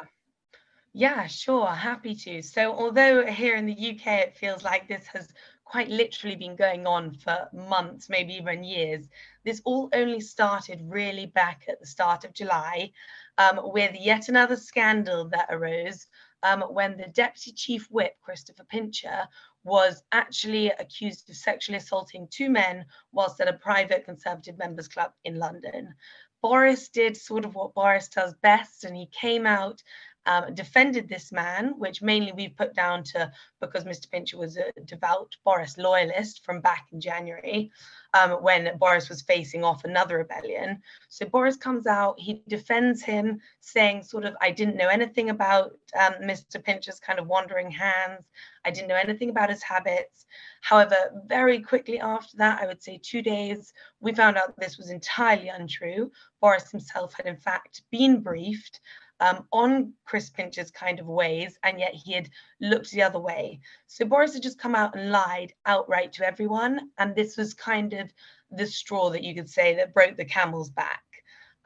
Yeah, 0.99 1.27
sure. 1.27 1.66
Happy 1.66 2.14
to. 2.14 2.40
So, 2.40 2.73
although 2.73 3.27
here 3.27 3.55
in 3.57 3.66
the 3.66 3.73
UK 3.75 4.07
it 4.07 4.37
feels 4.38 4.64
like 4.64 4.88
this 4.88 5.07
has 5.09 5.29
quite 5.66 5.88
literally 5.88 6.37
been 6.37 6.57
going 6.57 6.87
on 6.87 7.12
for 7.12 7.48
months, 7.52 8.09
maybe 8.09 8.35
even 8.35 8.62
years. 8.62 9.09
This 9.44 9.61
all 9.64 9.90
only 9.92 10.20
started 10.20 10.81
really 10.85 11.26
back 11.26 11.64
at 11.68 11.81
the 11.81 11.87
start 11.87 12.24
of 12.24 12.33
July 12.33 12.92
um, 13.37 13.61
with 13.64 13.94
yet 13.98 14.29
another 14.29 14.57
scandal 14.57 15.29
that 15.29 15.48
arose 15.50 16.07
um, 16.42 16.62
when 16.62 16.96
the 16.96 17.09
Deputy 17.09 17.52
Chief 17.52 17.88
Whip, 17.90 18.14
Christopher 18.22 18.64
Pincher, 18.64 19.26
was 19.64 20.05
actually 20.12 20.68
accused 20.68 21.29
of 21.29 21.37
sexually 21.37 21.79
assaulting 21.79 22.29
two 22.31 22.48
men 22.48 22.85
whilst 23.12 23.40
at 23.40 23.48
a 23.48 23.52
private 23.55 24.05
Conservative 24.05 24.57
members 24.57 24.87
club 24.87 25.12
in 25.24 25.35
London. 25.35 25.92
Boris 26.40 26.88
did 26.88 27.16
sort 27.16 27.44
of 27.44 27.57
what 27.57 27.74
Boris 27.74 28.09
does 28.09 28.35
best, 28.35 28.85
and 28.85 28.96
he 28.96 29.07
came 29.07 29.46
out 29.46 29.83
um, 30.27 30.55
defended 30.55 31.09
this 31.09 31.33
man, 31.33 31.75
which 31.79 32.03
mainly 32.03 32.33
we've 32.33 32.57
put 32.57 32.75
down 32.75 33.05
to 33.05 33.31
because 33.61 33.85
Mr. 33.85 34.11
Pincher 34.11 34.37
was 34.37 34.57
a 34.57 34.73
devout 34.85 35.35
Boris 35.45 35.79
loyalist 35.79 36.45
from 36.45 36.61
back 36.61 36.87
in 36.93 37.01
January 37.01 37.71
um, 38.12 38.33
when 38.43 38.77
Boris 38.79 39.09
was 39.09 39.23
facing 39.23 39.65
off 39.65 39.85
another 39.85 40.19
rebellion. 40.19 40.83
So 41.09 41.27
Boris 41.27 41.57
comes 41.57 41.87
out, 41.87 42.19
he 42.19 42.43
defends 42.49 43.03
him, 43.03 43.41
saying, 43.61 44.03
sort 44.03 44.25
of, 44.25 44.35
I 44.41 44.51
didn't 44.51 44.77
know 44.77 44.89
anything 44.89 45.31
about 45.31 45.73
um, 45.99 46.15
Mr. 46.23 46.62
Pincher's 46.62 47.01
kind 47.01 47.19
of 47.19 47.29
wandering 47.29 47.71
hands. 47.71 48.25
I 48.65 48.71
didn't 48.71 48.89
know 48.89 48.97
anything 48.97 49.31
about 49.31 49.51
his 49.51 49.62
habits. 49.62 50.27
However, 50.61 50.97
very 51.27 51.61
quickly 51.61 52.01
after 52.01 52.37
that, 52.39 52.61
I 52.61 52.67
would 52.67 52.83
say 52.83 52.99
two 53.01 53.23
days, 53.23 53.73
we 54.01 54.12
found 54.12 54.37
out 54.37 54.59
this 54.59 54.77
was 54.77 54.91
entirely 54.91 55.49
untrue. 55.49 56.11
Boris 56.41 56.71
himself 56.71 57.15
had, 57.15 57.27
in 57.27 57.37
fact, 57.37 57.83
been 57.91 58.21
briefed 58.21 58.81
um, 59.20 59.46
on 59.52 59.92
Chris 60.05 60.31
Pincher's 60.31 60.70
kind 60.70 61.00
of 61.00 61.07
ways, 61.07 61.59
and 61.62 61.81
yet 61.81 61.94
he 61.94 62.12
had 62.12 62.29
looked 62.61 62.90
the 62.90 63.02
other 63.02 63.18
way. 63.18 63.61
So 63.87 64.05
Boris 64.05 64.35
had 64.35 64.42
just 64.42 64.59
come 64.59 64.74
out 64.74 64.96
and 64.96 65.11
lied 65.11 65.52
outright 65.64 66.12
to 66.14 66.26
everyone, 66.26 66.90
and 66.98 67.14
this 67.14 67.37
was 67.37 67.55
kind 67.55 67.92
of 67.92 68.12
the 68.50 68.66
straw 68.66 69.11
that 69.11 69.24
you 69.24 69.35
could 69.35 69.50
say 69.50 69.74
that 69.76 69.94
broke 69.94 70.16
the 70.16 70.24
camel's 70.24 70.70
back. 70.70 71.02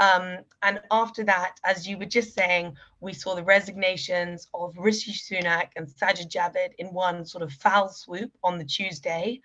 Um, 0.01 0.39
and 0.63 0.81
after 0.91 1.23
that, 1.25 1.57
as 1.63 1.87
you 1.87 1.99
were 1.99 2.07
just 2.07 2.35
saying, 2.35 2.75
we 3.01 3.13
saw 3.13 3.35
the 3.35 3.45
resignations 3.45 4.49
of 4.55 4.75
Rishi 4.79 5.13
Sunak 5.13 5.69
and 5.77 5.87
Sajid 5.87 6.31
Javid 6.31 6.71
in 6.79 6.87
one 6.87 7.27
sort 7.27 7.43
of 7.43 7.53
foul 7.53 7.91
swoop 7.91 8.33
on 8.43 8.57
the 8.57 8.65
Tuesday. 8.65 9.43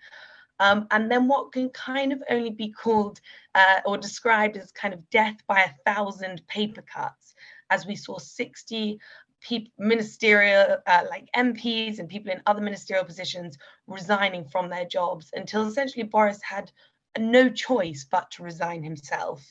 Um, 0.58 0.86
and 0.90 1.10
then 1.10 1.28
what 1.28 1.52
can 1.52 1.68
kind 1.68 2.10
of 2.10 2.22
only 2.30 2.48
be 2.48 2.72
called 2.72 3.20
uh, 3.54 3.80
or 3.84 3.98
described 3.98 4.56
as 4.56 4.72
kind 4.72 4.94
of 4.94 5.10
death 5.10 5.36
by 5.46 5.60
a 5.60 5.90
thousand 5.90 6.40
paper 6.48 6.80
cuts, 6.80 7.25
as 7.70 7.86
we 7.86 7.96
saw 7.96 8.18
60 8.18 8.98
people, 9.40 9.72
ministerial, 9.78 10.78
uh, 10.86 11.04
like 11.08 11.28
MPs 11.36 11.98
and 11.98 12.08
people 12.08 12.32
in 12.32 12.42
other 12.46 12.60
ministerial 12.60 13.04
positions 13.04 13.58
resigning 13.86 14.44
from 14.44 14.68
their 14.68 14.84
jobs 14.84 15.30
until 15.34 15.66
essentially 15.66 16.04
Boris 16.04 16.40
had 16.42 16.70
no 17.18 17.48
choice 17.48 18.06
but 18.10 18.30
to 18.32 18.42
resign 18.42 18.82
himself. 18.82 19.42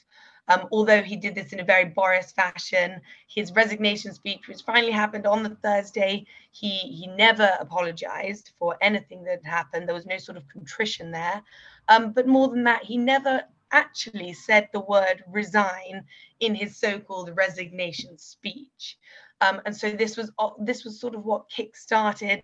Um, 0.47 0.67
although 0.71 1.01
he 1.01 1.15
did 1.15 1.33
this 1.33 1.53
in 1.53 1.59
a 1.59 1.63
very 1.63 1.85
Boris 1.85 2.31
fashion, 2.31 3.01
his 3.27 3.51
resignation 3.53 4.13
speech, 4.13 4.47
which 4.47 4.61
finally 4.61 4.91
happened 4.91 5.25
on 5.25 5.41
the 5.41 5.57
Thursday, 5.63 6.27
he 6.51 6.69
he 6.69 7.07
never 7.07 7.51
apologized 7.59 8.51
for 8.59 8.77
anything 8.81 9.23
that 9.23 9.43
had 9.43 9.51
happened. 9.51 9.87
There 9.87 9.95
was 9.95 10.05
no 10.05 10.17
sort 10.17 10.37
of 10.37 10.47
contrition 10.47 11.11
there. 11.11 11.41
Um, 11.87 12.11
but 12.11 12.27
more 12.27 12.47
than 12.47 12.63
that, 12.65 12.83
he 12.83 12.97
never 12.97 13.41
actually 13.71 14.33
said 14.33 14.69
the 14.71 14.79
word 14.81 15.23
resign 15.27 16.03
in 16.39 16.55
his 16.55 16.77
so-called 16.77 17.31
resignation 17.35 18.17
speech. 18.17 18.97
Um, 19.41 19.61
and 19.65 19.75
so 19.75 19.91
this 19.91 20.15
was 20.15 20.31
uh, 20.39 20.51
this 20.59 20.83
was 20.85 20.99
sort 20.99 21.15
of 21.15 21.25
what 21.25 21.49
kick-started 21.49 22.43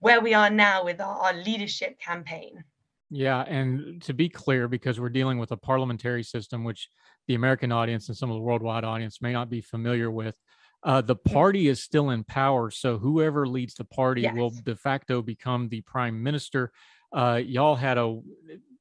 where 0.00 0.20
we 0.20 0.34
are 0.34 0.50
now 0.50 0.84
with 0.84 1.00
our, 1.00 1.16
our 1.18 1.34
leadership 1.34 1.98
campaign. 2.00 2.62
Yeah, 3.10 3.42
and 3.42 4.02
to 4.02 4.12
be 4.12 4.28
clear, 4.28 4.66
because 4.66 4.98
we're 4.98 5.08
dealing 5.08 5.38
with 5.38 5.52
a 5.52 5.56
parliamentary 5.56 6.24
system, 6.24 6.64
which 6.64 6.88
the 7.28 7.34
American 7.34 7.70
audience 7.70 8.08
and 8.08 8.16
some 8.16 8.30
of 8.30 8.34
the 8.34 8.40
worldwide 8.42 8.84
audience 8.84 9.22
may 9.22 9.32
not 9.32 9.48
be 9.48 9.60
familiar 9.60 10.10
with. 10.10 10.36
Uh, 10.82 11.00
the 11.00 11.16
party 11.16 11.68
is 11.68 11.82
still 11.82 12.10
in 12.10 12.24
power, 12.24 12.70
so 12.70 12.98
whoever 12.98 13.46
leads 13.46 13.74
the 13.74 13.84
party 13.84 14.22
yes. 14.22 14.34
will 14.34 14.50
de 14.50 14.74
facto 14.74 15.22
become 15.22 15.68
the 15.68 15.80
prime 15.82 16.22
minister. 16.22 16.72
Uh, 17.12 17.40
y'all 17.44 17.76
had 17.76 17.96
a 17.96 18.20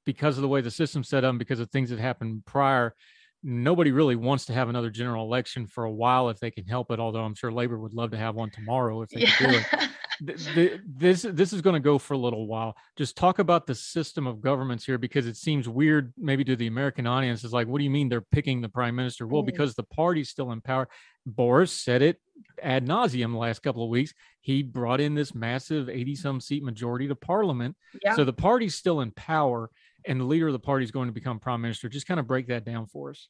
because 0.06 0.38
of 0.38 0.42
the 0.42 0.48
way 0.48 0.62
the 0.62 0.72
system's 0.72 1.10
set 1.10 1.24
up, 1.24 1.38
because 1.38 1.60
of 1.60 1.70
things 1.70 1.90
that 1.90 2.00
happened 2.00 2.46
prior. 2.46 2.96
Nobody 3.44 3.92
really 3.92 4.16
wants 4.16 4.46
to 4.46 4.54
have 4.54 4.70
another 4.70 4.90
general 4.90 5.26
election 5.26 5.68
for 5.68 5.84
a 5.84 5.92
while 5.92 6.30
if 6.30 6.40
they 6.40 6.50
can 6.50 6.66
help 6.66 6.90
it. 6.92 7.00
Although 7.00 7.24
I'm 7.24 7.36
sure 7.36 7.52
Labour 7.52 7.78
would 7.78 7.94
love 7.94 8.12
to 8.12 8.18
have 8.18 8.34
one 8.34 8.50
tomorrow 8.50 9.02
if 9.04 9.10
they 9.10 9.22
yeah. 9.22 9.36
could 9.38 9.50
do 9.50 9.58
it. 9.58 9.90
this 10.88 11.24
this 11.30 11.54
is 11.54 11.62
going 11.62 11.76
to 11.76 11.80
go 11.80 11.98
for 12.00 12.14
a 12.14 12.18
little 12.18 12.48
while. 12.48 12.76
Just 12.96 13.16
talk 13.16 13.40
about 13.40 13.68
the 13.68 13.76
system 13.76 14.26
of 14.26 14.42
governments 14.42 14.86
here 14.86 14.98
because 14.98 15.28
it 15.28 15.38
seems 15.38 15.68
weird, 15.70 16.14
maybe 16.18 16.44
to 16.46 16.56
the 16.56 16.68
American 16.68 17.06
audience. 17.06 17.44
Is 17.44 17.54
like, 17.54 17.68
what 17.68 17.78
do 17.78 17.84
you 17.84 17.90
mean 17.92 18.10
they're 18.10 18.22
picking 18.22 18.62
the 18.62 18.70
prime 18.70 18.96
minister? 18.96 19.28
Well, 19.28 19.44
mm. 19.44 19.48
because 19.48 19.76
the 19.76 19.84
party's 19.84 20.30
still 20.30 20.52
in 20.52 20.62
power. 20.62 20.88
Boris 21.26 21.72
said 21.72 22.02
it 22.02 22.20
ad 22.62 22.86
nauseum 22.86 23.32
the 23.32 23.38
last 23.38 23.64
couple 23.64 23.84
of 23.84 23.90
weeks. 23.90 24.14
He 24.42 24.64
brought 24.64 25.02
in 25.02 25.16
this 25.16 25.34
massive 25.34 25.90
80 25.90 26.16
some 26.16 26.42
seat 26.42 26.64
majority 26.64 27.08
to 27.08 27.16
parliament. 27.16 27.76
Yeah. 28.04 28.16
So 28.16 28.24
the 28.24 28.34
party's 28.34 28.76
still 28.76 29.02
in 29.02 29.12
power, 29.12 29.70
and 30.08 30.20
the 30.20 30.26
leader 30.26 30.48
of 30.48 30.54
the 30.54 30.60
party 30.60 30.84
is 30.84 30.92
going 30.92 31.08
to 31.08 31.14
become 31.14 31.40
prime 31.40 31.62
minister. 31.62 31.90
Just 31.90 32.08
kind 32.08 32.20
of 32.20 32.28
break 32.28 32.48
that 32.48 32.66
down 32.66 32.86
for 32.86 33.10
us. 33.10 33.28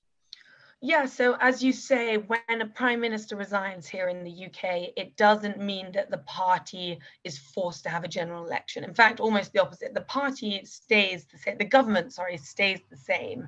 Yeah, 0.82 1.06
so 1.06 1.38
as 1.40 1.64
you 1.64 1.72
say, 1.72 2.18
when 2.18 2.62
a 2.62 2.66
prime 2.68 3.00
minister 3.00 3.36
resigns 3.36 3.88
here 3.88 4.10
in 4.10 4.24
the 4.24 4.46
UK, 4.46 4.90
it 4.98 5.16
doesn't 5.16 5.58
mean 5.58 5.92
that 5.94 6.12
the 6.12 6.20
party 6.20 7.00
is 7.24 7.40
forced 7.40 7.84
to 7.84 7.90
have 7.90 8.04
a 8.04 8.10
general 8.10 8.46
election. 8.46 8.84
In 8.84 8.94
fact, 8.94 9.20
almost 9.20 9.54
the 9.54 9.62
opposite. 9.62 9.94
The 9.94 10.02
party 10.02 10.64
stays 10.66 11.26
the 11.26 11.38
same, 11.38 11.58
the 11.58 11.66
government, 11.66 12.14
sorry, 12.14 12.38
stays 12.38 12.82
the 12.90 12.98
same. 12.98 13.48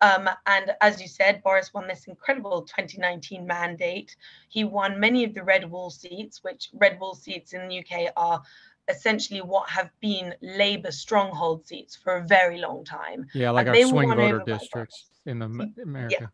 Um, 0.00 0.30
and 0.46 0.72
as 0.80 1.02
you 1.02 1.08
said, 1.08 1.42
Boris 1.42 1.74
won 1.74 1.88
this 1.88 2.06
incredible 2.06 2.62
2019 2.62 3.44
mandate. 3.44 4.16
He 4.48 4.62
won 4.62 5.00
many 5.00 5.24
of 5.24 5.34
the 5.34 5.42
red 5.42 5.68
wall 5.68 5.90
seats, 5.90 6.44
which 6.44 6.70
red 6.72 7.00
wall 7.00 7.14
seats 7.14 7.52
in 7.52 7.68
the 7.68 7.80
UK 7.80 8.12
are 8.16 8.42
essentially 8.88 9.40
what 9.40 9.68
have 9.68 9.90
been 10.00 10.34
Labour 10.40 10.90
stronghold 10.90 11.66
seats 11.66 11.96
for 11.96 12.16
a 12.16 12.26
very 12.26 12.58
long 12.58 12.84
time. 12.84 13.26
Yeah, 13.34 13.50
like 13.50 13.66
and 13.66 13.76
our 13.76 13.82
swing 13.82 14.14
voter 14.14 14.42
districts 14.44 15.06
in 15.26 15.38
the 15.38 15.46
America. 15.82 16.16
Yeah. 16.20 16.26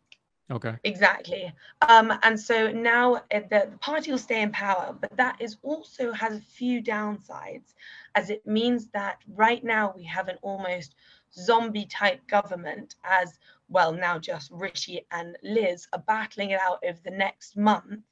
Okay. 0.51 0.75
Exactly. 0.83 1.51
Um, 1.87 2.13
and 2.21 2.39
so 2.39 2.71
now 2.71 3.23
the, 3.31 3.47
the 3.49 3.71
party 3.81 4.11
will 4.11 4.19
stay 4.19 4.43
in 4.43 4.51
power, 4.51 4.95
but 4.99 5.15
that 5.17 5.37
is 5.41 5.57
also 5.63 6.11
has 6.11 6.37
a 6.37 6.41
few 6.41 6.83
downsides, 6.83 7.73
as 8.13 8.29
it 8.29 8.45
means 8.45 8.87
that 8.89 9.17
right 9.27 9.63
now 9.63 9.93
we 9.95 10.03
have 10.03 10.27
an 10.27 10.37
almost 10.43 10.93
zombie 11.33 11.87
type 11.87 12.25
government, 12.27 12.95
as 13.03 13.39
well, 13.69 13.91
now 13.91 14.19
just 14.19 14.51
Rishi 14.51 15.05
and 15.11 15.35
Liz 15.41 15.87
are 15.93 16.03
battling 16.05 16.51
it 16.51 16.59
out 16.61 16.79
over 16.87 16.99
the 17.03 17.11
next 17.11 17.57
month 17.57 18.03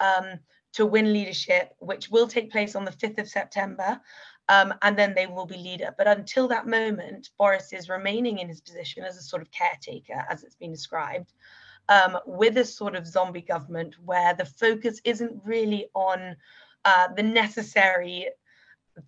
um, 0.00 0.40
to 0.74 0.86
win 0.86 1.12
leadership, 1.12 1.74
which 1.78 2.10
will 2.10 2.28
take 2.28 2.50
place 2.50 2.74
on 2.74 2.84
the 2.84 2.90
5th 2.90 3.18
of 3.18 3.28
September. 3.28 4.00
Um, 4.50 4.72
and 4.80 4.98
then 4.98 5.14
they 5.14 5.26
will 5.26 5.44
be 5.44 5.58
leader. 5.58 5.94
But 5.98 6.08
until 6.08 6.48
that 6.48 6.66
moment, 6.66 7.28
Boris 7.36 7.74
is 7.74 7.90
remaining 7.90 8.38
in 8.38 8.48
his 8.48 8.62
position 8.62 9.04
as 9.04 9.18
a 9.18 9.22
sort 9.22 9.42
of 9.42 9.50
caretaker, 9.50 10.24
as 10.30 10.42
it's 10.42 10.54
been 10.54 10.72
described 10.72 11.34
um, 11.88 12.18
with 12.26 12.56
a 12.56 12.64
sort 12.64 12.94
of 12.94 13.06
zombie 13.06 13.40
government 13.40 13.96
where 14.04 14.34
the 14.34 14.44
focus 14.44 15.00
isn't 15.04 15.40
really 15.44 15.88
on 15.94 16.36
uh, 16.84 17.08
the 17.14 17.22
necessary 17.22 18.28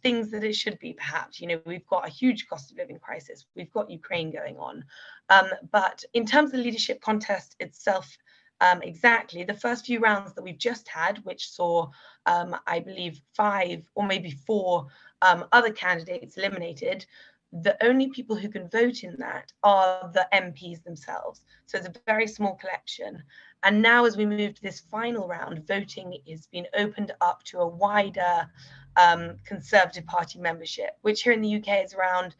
things 0.02 0.30
that 0.30 0.44
it 0.44 0.54
should 0.54 0.78
be 0.78 0.92
perhaps 0.92 1.40
you 1.40 1.48
know 1.48 1.60
we've 1.66 1.86
got 1.88 2.06
a 2.06 2.10
huge 2.10 2.46
cost 2.46 2.70
of 2.70 2.78
living 2.78 2.98
crisis 3.00 3.46
we've 3.56 3.72
got 3.72 3.90
ukraine 3.90 4.30
going 4.30 4.56
on 4.56 4.84
um, 5.30 5.48
but 5.72 6.04
in 6.14 6.24
terms 6.24 6.50
of 6.50 6.58
the 6.58 6.62
leadership 6.62 7.00
contest 7.00 7.56
itself 7.58 8.16
um, 8.60 8.82
exactly 8.82 9.44
the 9.44 9.54
first 9.54 9.86
few 9.86 10.00
rounds 10.00 10.34
that 10.34 10.42
we've 10.42 10.58
just 10.58 10.88
had 10.88 11.18
which 11.24 11.48
saw 11.48 11.88
um, 12.26 12.56
i 12.66 12.78
believe 12.78 13.20
five 13.34 13.82
or 13.94 14.06
maybe 14.06 14.30
four 14.30 14.86
um, 15.22 15.44
other 15.52 15.72
candidates 15.72 16.36
eliminated 16.36 17.04
the 17.52 17.76
only 17.84 18.08
people 18.08 18.36
who 18.36 18.48
can 18.48 18.68
vote 18.68 19.02
in 19.02 19.16
that 19.18 19.52
are 19.62 20.10
the 20.14 20.26
MPs 20.32 20.84
themselves. 20.84 21.42
So 21.66 21.78
it's 21.78 21.88
a 21.88 21.94
very 22.06 22.28
small 22.28 22.54
collection. 22.54 23.22
And 23.62 23.82
now, 23.82 24.04
as 24.04 24.16
we 24.16 24.24
move 24.24 24.54
to 24.54 24.62
this 24.62 24.80
final 24.80 25.26
round, 25.26 25.66
voting 25.66 26.18
is 26.26 26.46
being 26.46 26.66
opened 26.76 27.12
up 27.20 27.42
to 27.44 27.58
a 27.58 27.66
wider 27.66 28.48
um, 28.96 29.36
Conservative 29.44 30.06
Party 30.06 30.38
membership, 30.38 30.96
which 31.02 31.22
here 31.22 31.32
in 31.32 31.40
the 31.40 31.56
UK 31.56 31.84
is 31.84 31.94
around 31.94 32.36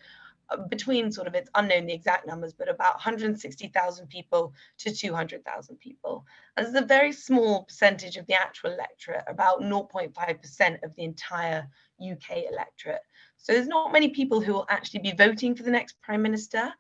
between 0.68 1.12
sort 1.12 1.26
of 1.26 1.34
it's 1.34 1.50
unknown 1.54 1.86
the 1.86 1.92
exact 1.92 2.26
numbers, 2.26 2.52
but 2.52 2.68
about 2.68 2.94
160,000 2.94 4.08
people 4.08 4.52
to 4.78 4.92
200,000 4.92 5.76
people. 5.78 6.24
And 6.56 6.66
it's 6.66 6.76
a 6.76 6.84
very 6.84 7.12
small 7.12 7.64
percentage 7.64 8.16
of 8.16 8.26
the 8.26 8.34
actual 8.34 8.72
electorate, 8.72 9.24
about 9.28 9.62
0.5% 9.62 10.82
of 10.82 10.94
the 10.96 11.04
entire 11.04 11.68
UK 12.00 12.44
electorate. 12.50 13.02
So 13.36 13.52
there's 13.52 13.68
not 13.68 13.92
many 13.92 14.08
people 14.08 14.40
who 14.40 14.54
will 14.54 14.66
actually 14.68 15.00
be 15.00 15.12
voting 15.12 15.54
for 15.54 15.62
the 15.62 15.70
next 15.70 16.00
prime 16.02 16.22
minister. 16.22 16.72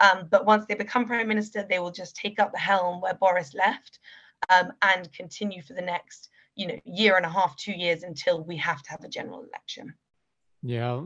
Um, 0.00 0.28
but 0.30 0.44
once 0.44 0.66
they 0.66 0.74
become 0.74 1.06
prime 1.06 1.28
minister, 1.28 1.66
they 1.68 1.78
will 1.78 1.90
just 1.90 2.16
take 2.16 2.38
up 2.38 2.52
the 2.52 2.58
helm 2.58 3.00
where 3.00 3.14
Boris 3.14 3.54
left 3.54 3.98
um, 4.50 4.72
and 4.82 5.12
continue 5.12 5.62
for 5.62 5.72
the 5.72 5.82
next, 5.82 6.28
you 6.54 6.66
know, 6.66 6.78
year 6.84 7.16
and 7.16 7.24
a 7.26 7.30
half, 7.30 7.56
two 7.56 7.72
years 7.72 8.02
until 8.02 8.44
we 8.44 8.56
have 8.56 8.82
to 8.82 8.90
have 8.90 9.04
a 9.04 9.08
general 9.08 9.44
election. 9.44 9.94
Yeah, 10.62 11.00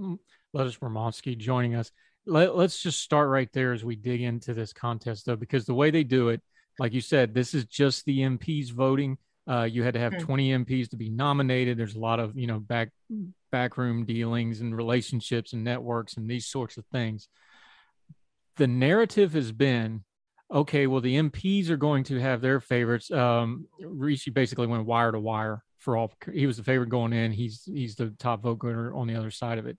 Lettuce 0.53 0.79
Romansky 0.79 1.37
joining 1.37 1.75
us. 1.75 1.93
Let, 2.31 2.57
let's 2.57 2.81
just 2.81 3.01
start 3.03 3.29
right 3.29 3.49
there 3.53 3.73
as 3.73 3.85
we 3.85 3.97
dig 3.97 4.23
into 4.23 4.55
this 4.55 4.73
contest, 4.73 5.27
though, 5.27 5.37
because 5.37 5.67
the 5.67 5.75
way 5.75 5.91
they 5.91 6.05
do 6.05 6.29
it, 6.29 6.41
like 6.79 6.93
you 6.93 7.01
said, 7.01 7.35
this 7.35 7.55
is 7.55 7.65
just 7.67 8.05
the 8.05 8.21
MPs 8.21 8.73
voting. 8.73 9.19
Uh, 9.49 9.65
you 9.65 9.83
had 9.83 9.95
to 9.95 10.01
have 10.01 10.13
mm-hmm. 10.13 10.27
20 10.27 10.51
MPs 10.65 10.91
to 10.91 10.97
be 10.97 11.11
nominated. 11.11 11.77
There's 11.77 11.97
a 11.97 12.01
lot 12.01 12.21
of, 12.21 12.39
you 12.39 12.47
know, 12.47 12.61
back 12.61 12.91
backroom 13.51 14.05
dealings 14.05 14.61
and 14.61 14.77
relationships 14.77 15.53
and 15.53 15.65
networks 15.65 16.17
and 16.17 16.31
these 16.31 16.47
sorts 16.47 16.77
of 16.77 16.87
things. 16.87 17.29
The 18.57 18.69
narrative 18.69 19.33
has 19.33 19.51
been 19.53 20.05
okay, 20.53 20.87
well, 20.87 21.01
the 21.01 21.17
MPs 21.17 21.69
are 21.69 21.77
going 21.77 22.05
to 22.05 22.19
have 22.21 22.41
their 22.41 22.61
favorites. 22.61 23.11
Um, 23.11 23.67
Rishi 23.81 24.31
basically 24.31 24.67
went 24.67 24.85
wire 24.85 25.13
to 25.13 25.21
wire 25.21 25.63
for 25.79 25.97
all. 25.97 26.13
He 26.33 26.47
was 26.47 26.57
the 26.57 26.65
favorite 26.65 26.89
going 26.89 27.13
in. 27.13 27.33
He's 27.33 27.63
he's 27.65 27.95
the 27.95 28.15
top 28.19 28.43
vote 28.43 28.61
getter 28.61 28.95
on 28.95 29.07
the 29.07 29.15
other 29.15 29.31
side 29.31 29.59
of 29.59 29.67
it. 29.67 29.79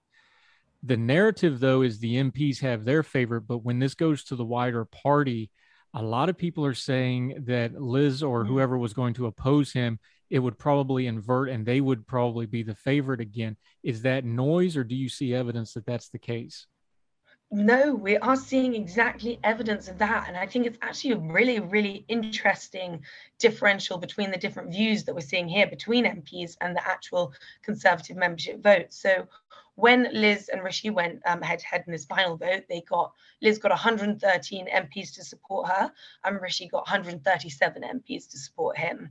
The 0.83 0.97
narrative, 0.97 1.59
though, 1.59 1.81
is 1.81 1.99
the 1.99 2.15
MPs 2.15 2.59
have 2.59 2.85
their 2.85 3.03
favorite, 3.03 3.41
but 3.41 3.59
when 3.59 3.79
this 3.79 3.93
goes 3.93 4.23
to 4.25 4.35
the 4.35 4.45
wider 4.45 4.85
party, 4.85 5.51
a 5.93 6.01
lot 6.01 6.29
of 6.29 6.37
people 6.37 6.65
are 6.65 6.73
saying 6.73 7.43
that 7.45 7.79
Liz 7.79 8.23
or 8.23 8.43
mm-hmm. 8.43 8.53
whoever 8.53 8.77
was 8.77 8.93
going 8.93 9.13
to 9.15 9.27
oppose 9.27 9.73
him 9.73 9.99
it 10.31 10.39
would 10.39 10.57
probably 10.57 11.07
invert 11.07 11.49
and 11.49 11.65
they 11.65 11.81
would 11.81 12.07
probably 12.07 12.45
be 12.45 12.63
the 12.63 12.73
favorite 12.73 13.19
again. 13.19 13.57
Is 13.83 14.01
that 14.03 14.23
noise 14.23 14.77
or 14.77 14.83
do 14.83 14.95
you 14.95 15.09
see 15.09 15.35
evidence 15.35 15.73
that 15.73 15.85
that's 15.85 16.07
the 16.07 16.19
case? 16.19 16.67
No, 17.53 17.93
we 17.93 18.15
are 18.15 18.37
seeing 18.37 18.73
exactly 18.73 19.37
evidence 19.43 19.89
of 19.89 19.97
that. 19.97 20.29
And 20.29 20.37
I 20.37 20.47
think 20.47 20.65
it's 20.65 20.77
actually 20.81 21.11
a 21.11 21.17
really, 21.17 21.59
really 21.59 22.05
interesting 22.07 23.03
differential 23.39 23.97
between 23.97 24.31
the 24.31 24.37
different 24.37 24.71
views 24.71 25.03
that 25.03 25.13
we're 25.13 25.19
seeing 25.19 25.49
here 25.49 25.67
between 25.67 26.05
MPs 26.05 26.55
and 26.61 26.73
the 26.73 26.87
actual 26.87 27.33
Conservative 27.61 28.15
membership 28.15 28.63
vote. 28.63 28.93
So, 28.93 29.27
when 29.81 30.07
Liz 30.13 30.47
and 30.49 30.63
Rishi 30.63 30.91
went 30.91 31.23
um, 31.25 31.41
head 31.41 31.57
to 31.57 31.65
head 31.65 31.83
in 31.87 31.91
this 31.91 32.05
final 32.05 32.37
vote, 32.37 32.65
they 32.69 32.81
got 32.81 33.11
Liz 33.41 33.57
got 33.57 33.71
113 33.71 34.67
MPs 34.67 35.15
to 35.15 35.23
support 35.23 35.69
her, 35.69 35.91
and 36.23 36.39
Rishi 36.39 36.67
got 36.67 36.81
137 36.81 37.81
MPs 37.81 38.29
to 38.29 38.37
support 38.37 38.77
him. 38.77 39.09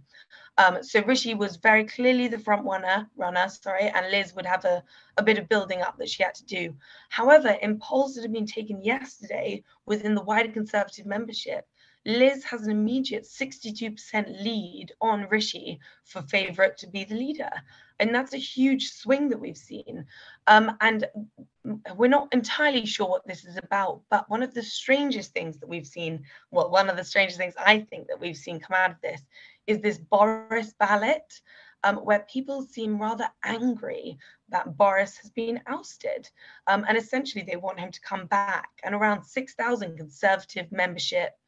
Um, 0.59 0.83
so 0.83 1.03
Rishi 1.03 1.35
was 1.35 1.57
very 1.57 1.85
clearly 1.85 2.29
the 2.29 2.39
front 2.39 2.65
runner, 2.65 3.09
runner, 3.17 3.49
sorry, 3.49 3.89
and 3.89 4.13
Liz 4.13 4.33
would 4.37 4.47
have 4.47 4.65
a, 4.65 4.85
a 5.17 5.25
bit 5.25 5.39
of 5.39 5.49
building 5.49 5.83
up 5.83 5.99
that 5.99 6.09
she 6.09 6.23
had 6.23 6.37
to 6.37 6.45
do. 6.45 6.73
However, 7.09 7.49
in 7.49 7.81
polls 7.81 8.15
that 8.15 8.23
have 8.23 8.33
been 8.33 8.47
taken 8.47 8.81
yesterday 8.85 9.65
within 9.87 10.15
the 10.15 10.23
wider 10.23 10.53
Conservative 10.53 11.07
membership, 11.07 11.67
Liz 12.07 12.45
has 12.45 12.63
an 12.63 12.71
immediate 12.71 13.25
62% 13.25 14.43
lead 14.43 14.93
on 15.03 15.29
Rishi 15.29 15.81
for 16.05 16.23
favourite 16.23 16.79
to 16.79 16.87
be 16.87 17.05
the 17.05 17.15
leader. 17.15 17.51
And 17.99 18.15
that's 18.15 18.33
a 18.33 18.39
huge 18.39 18.91
swing 18.91 19.29
that 19.29 19.41
we've 19.41 19.57
seen. 19.57 20.07
Um, 20.47 20.77
and 20.81 21.07
we're 21.95 22.09
not 22.09 22.33
entirely 22.33 22.87
sure 22.87 23.07
what 23.07 23.27
this 23.27 23.45
is 23.45 23.59
about, 23.59 24.01
but 24.09 24.31
one 24.31 24.43
of 24.43 24.55
the 24.55 24.63
strangest 24.63 25.35
things 25.35 25.59
that 25.59 25.69
we've 25.69 25.87
seen, 25.87 26.25
well, 26.51 26.71
one 26.71 26.89
of 26.89 26.97
the 26.97 27.05
strangest 27.05 27.39
things 27.39 27.55
I 27.59 27.81
think 27.81 28.09
that 28.09 28.19
we've 28.19 28.37
seen 28.37 28.61
come 28.61 28.77
out 28.77 28.93
of 28.93 29.01
this 29.03 29.21
is 29.67 29.81
this 29.81 29.99
Boris 29.99 30.73
ballot. 30.79 31.41
Um, 31.83 31.97
where 31.97 32.27
people 32.31 32.61
seem 32.61 33.01
rather 33.01 33.31
angry 33.43 34.19
that 34.51 34.77
Boris 34.77 35.17
has 35.17 35.31
been 35.31 35.63
ousted. 35.67 36.29
Um, 36.67 36.85
and 36.87 36.99
essentially, 36.99 37.43
they 37.43 37.57
want 37.57 37.81
him 37.81 37.91
to 37.91 38.01
come 38.03 38.27
back. 38.27 38.69
And 38.85 38.95
around 38.95 39.25
6,000 39.25 39.97
Conservative 39.97 40.71
membership 40.71 41.40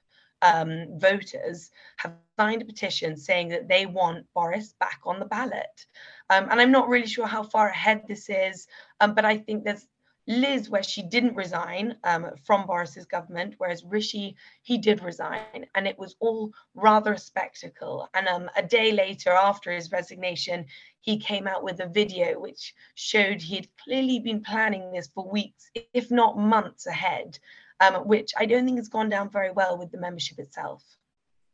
um, 0.43 0.99
voters 0.99 1.70
have 1.97 2.12
signed 2.38 2.62
a 2.62 2.66
petition 2.66 3.16
saying 3.16 3.49
that 3.49 3.68
they 3.68 3.86
want 3.86 4.26
Boris 4.34 4.74
back 4.78 5.01
on 5.05 5.20
the 5.20 5.26
ballot. 5.26 5.86
Um, 6.30 6.49
and 6.51 6.61
I'm 6.61 6.72
not 6.72 6.88
really 6.88 7.07
sure 7.07 7.26
how 7.26 7.43
far 7.43 7.68
ahead 7.68 8.03
this 8.09 8.28
is, 8.28 8.66
um, 9.01 9.14
but 9.14 9.24
I 9.24 9.38
think 9.38 9.64
there's 9.64 9.86
Liz, 10.28 10.70
where 10.70 10.84
she 10.84 11.03
didn't 11.03 11.34
resign 11.34 11.97
um, 12.05 12.30
from 12.45 12.64
Boris's 12.64 13.07
government, 13.07 13.55
whereas 13.59 13.84
Rishi, 13.84 14.36
he 14.62 14.78
did 14.78 15.03
resign, 15.03 15.66
and 15.74 15.86
it 15.86 15.99
was 15.99 16.14
all 16.20 16.53
rather 16.74 17.14
a 17.14 17.18
spectacle. 17.18 18.09
And 18.14 18.28
um, 18.28 18.49
a 18.57 18.62
day 18.62 18.93
later, 18.93 19.30
after 19.30 19.72
his 19.72 19.90
resignation, 19.90 20.66
he 21.01 21.18
came 21.18 21.49
out 21.49 21.64
with 21.64 21.80
a 21.80 21.88
video 21.88 22.38
which 22.38 22.72
showed 22.95 23.43
he'd 23.43 23.68
clearly 23.82 24.20
been 24.20 24.43
planning 24.43 24.93
this 24.93 25.09
for 25.12 25.28
weeks, 25.28 25.70
if 25.93 26.11
not 26.12 26.38
months 26.38 26.86
ahead 26.86 27.38
um, 27.83 27.95
which 28.07 28.33
I 28.39 28.47
don't 28.47 28.64
think 28.64 28.78
has 28.78 28.89
gone 28.89 29.09
down 29.09 29.30
very 29.30 29.51
well 29.51 29.78
with 29.78 29.91
the 29.91 29.99
membership 29.99 30.39
itself. 30.39 30.83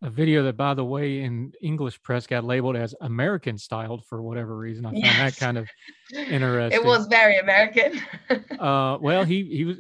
A 0.03 0.11
video 0.11 0.45
that, 0.45 0.57
by 0.57 0.75
the 0.75 0.85
way, 0.85 1.23
in 1.23 1.53
English 1.61 2.01
press 2.03 2.27
got 2.27 2.45
labeled 2.45 2.77
as 2.77 2.95
American 3.01 3.59
styled 3.59 4.05
for 4.07 4.23
whatever 4.23 4.57
reason. 4.57 4.87
I 4.87 4.91
found 4.91 5.05
yes. 5.05 5.17
that 5.17 5.45
kind 5.45 5.59
of 5.59 5.69
interesting. 6.15 6.81
it 6.81 6.87
was 6.87 7.09
very 7.09 7.39
American. 7.39 8.01
uh, 8.61 8.99
well, 9.01 9.25
he 9.25 9.43
he 9.45 9.65
was 9.65 9.79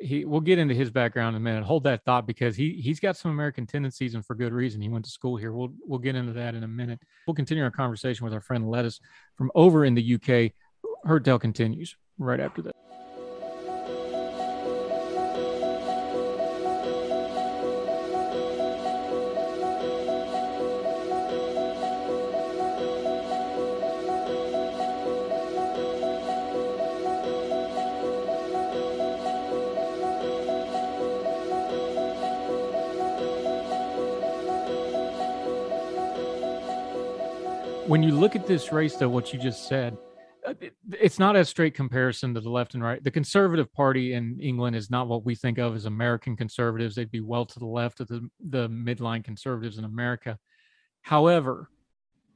he. 0.00 0.24
We'll 0.24 0.40
get 0.40 0.60
into 0.60 0.74
his 0.74 0.90
background 0.90 1.34
in 1.34 1.42
a 1.42 1.44
minute. 1.44 1.64
Hold 1.64 1.82
that 1.82 2.04
thought 2.04 2.28
because 2.28 2.54
he 2.54 2.74
he's 2.74 3.00
got 3.00 3.16
some 3.16 3.32
American 3.32 3.66
tendencies 3.66 4.14
and 4.14 4.24
for 4.24 4.36
good 4.36 4.52
reason. 4.52 4.80
He 4.80 4.88
went 4.88 5.04
to 5.06 5.10
school 5.10 5.36
here. 5.36 5.52
We'll 5.52 5.72
we'll 5.84 5.98
get 5.98 6.14
into 6.14 6.34
that 6.34 6.54
in 6.54 6.62
a 6.62 6.68
minute. 6.68 7.00
We'll 7.26 7.34
continue 7.34 7.64
our 7.64 7.70
conversation 7.72 8.22
with 8.22 8.34
our 8.34 8.40
friend 8.40 8.70
Lettuce 8.70 9.00
from 9.36 9.50
over 9.56 9.84
in 9.84 9.94
the 9.94 10.14
UK. 10.14 10.52
Her 11.04 11.18
tale 11.18 11.40
continues 11.40 11.96
right 12.18 12.38
after 12.38 12.62
that. 12.62 12.76
You 38.06 38.12
look 38.12 38.36
at 38.36 38.46
this 38.46 38.72
race, 38.72 38.96
though, 38.96 39.08
what 39.08 39.32
you 39.32 39.38
just 39.38 39.68
said, 39.68 39.96
uh, 40.46 40.54
it's 40.92 41.18
not 41.18 41.34
a 41.34 41.44
straight 41.44 41.74
comparison 41.74 42.32
to 42.34 42.40
the 42.40 42.48
left 42.48 42.74
and 42.74 42.82
right. 42.82 43.02
The 43.02 43.10
Conservative 43.10 43.72
Party 43.72 44.14
in 44.14 44.38
England 44.40 44.76
is 44.76 44.90
not 44.90 45.08
what 45.08 45.24
we 45.24 45.34
think 45.34 45.58
of 45.58 45.74
as 45.74 45.86
American 45.86 46.36
conservatives. 46.36 46.94
They'd 46.94 47.10
be 47.10 47.20
well 47.20 47.44
to 47.44 47.58
the 47.58 47.66
left 47.66 47.98
of 48.00 48.06
the, 48.06 48.28
the 48.48 48.68
midline 48.68 49.24
conservatives 49.24 49.78
in 49.78 49.84
America. 49.84 50.38
However, 51.02 51.68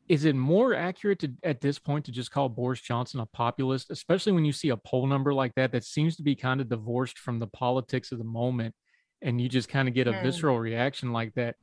is 0.09 0.25
it 0.25 0.35
more 0.35 0.75
accurate 0.75 1.21
to, 1.21 1.33
at 1.45 1.61
this 1.61 1.79
point 1.79 2.05
to 2.07 2.11
just 2.11 2.33
call 2.33 2.49
Boris 2.49 2.81
Johnson 2.81 3.21
a 3.21 3.27
populist, 3.27 3.93
especially 3.93 4.33
when 4.33 4.45
you 4.45 4.53
see 4.53 4.71
a 4.71 4.77
poll 4.77 5.07
number 5.07 5.33
like 5.33 5.55
that 5.55 5.71
that 5.71 5.85
seems 5.85 6.17
to 6.17 6.25
be 6.25 6.35
kind 6.35 6.61
of 6.61 6.69
divorced 6.69 7.17
from 7.17 7.39
the 7.39 7.47
politics 7.47 8.11
of 8.11 8.19
the 8.19 8.25
moment 8.25 8.75
and 9.23 9.41
you 9.41 9.49
just 9.49 9.69
kind 9.69 9.87
of 9.87 9.95
get 9.95 10.09
a 10.09 10.13
mm. 10.13 10.23
visceral 10.23 10.59
reaction 10.59 11.13
like 11.13 11.33
that? 11.35 11.55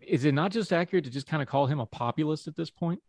Is 0.00 0.24
it 0.24 0.34
not 0.34 0.52
just 0.52 0.72
accurate 0.72 1.04
to 1.06 1.10
just 1.10 1.26
kind 1.26 1.42
of 1.42 1.48
call 1.48 1.66
him 1.66 1.80
a 1.80 1.86
populist 1.86 2.46
at 2.46 2.54
this 2.54 2.70
point? 2.70 3.00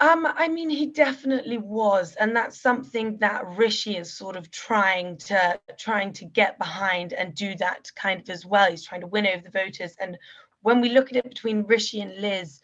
Um, 0.00 0.26
I 0.26 0.48
mean, 0.48 0.70
he 0.70 0.86
definitely 0.86 1.58
was, 1.58 2.14
and 2.14 2.34
that's 2.34 2.58
something 2.58 3.18
that 3.18 3.46
Rishi 3.46 3.98
is 3.98 4.10
sort 4.16 4.34
of 4.34 4.50
trying 4.50 5.18
to 5.18 5.60
trying 5.78 6.14
to 6.14 6.24
get 6.24 6.58
behind 6.58 7.12
and 7.12 7.34
do 7.34 7.54
that 7.56 7.90
kind 7.96 8.18
of 8.18 8.30
as 8.30 8.46
well. 8.46 8.70
He's 8.70 8.84
trying 8.84 9.02
to 9.02 9.06
win 9.06 9.26
over 9.26 9.42
the 9.42 9.50
voters. 9.50 9.94
And 10.00 10.16
when 10.62 10.80
we 10.80 10.88
look 10.88 11.10
at 11.10 11.16
it 11.16 11.28
between 11.28 11.66
Rishi 11.66 12.00
and 12.00 12.16
Liz, 12.16 12.62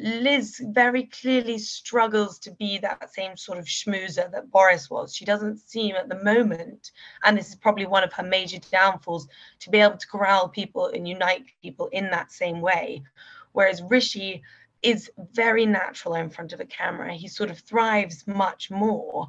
Liz 0.00 0.62
very 0.68 1.04
clearly 1.04 1.58
struggles 1.58 2.38
to 2.38 2.52
be 2.52 2.78
that 2.78 3.12
same 3.12 3.36
sort 3.36 3.58
of 3.58 3.66
schmoozer 3.66 4.30
that 4.32 4.50
Boris 4.50 4.88
was. 4.88 5.14
She 5.14 5.26
doesn't 5.26 5.58
seem 5.58 5.94
at 5.94 6.08
the 6.08 6.22
moment, 6.24 6.92
and 7.22 7.36
this 7.36 7.50
is 7.50 7.56
probably 7.56 7.84
one 7.84 8.04
of 8.04 8.14
her 8.14 8.22
major 8.22 8.60
downfalls, 8.70 9.28
to 9.60 9.70
be 9.70 9.78
able 9.78 9.98
to 9.98 10.06
corral 10.06 10.48
people 10.48 10.86
and 10.86 11.06
unite 11.06 11.44
people 11.60 11.88
in 11.88 12.08
that 12.10 12.32
same 12.32 12.62
way. 12.62 13.02
Whereas 13.52 13.82
Rishi 13.82 14.42
is 14.82 15.10
very 15.32 15.66
natural 15.66 16.14
in 16.14 16.30
front 16.30 16.52
of 16.52 16.60
a 16.60 16.64
camera. 16.66 17.12
He 17.14 17.28
sort 17.28 17.50
of 17.50 17.58
thrives 17.58 18.26
much 18.26 18.70
more. 18.70 19.28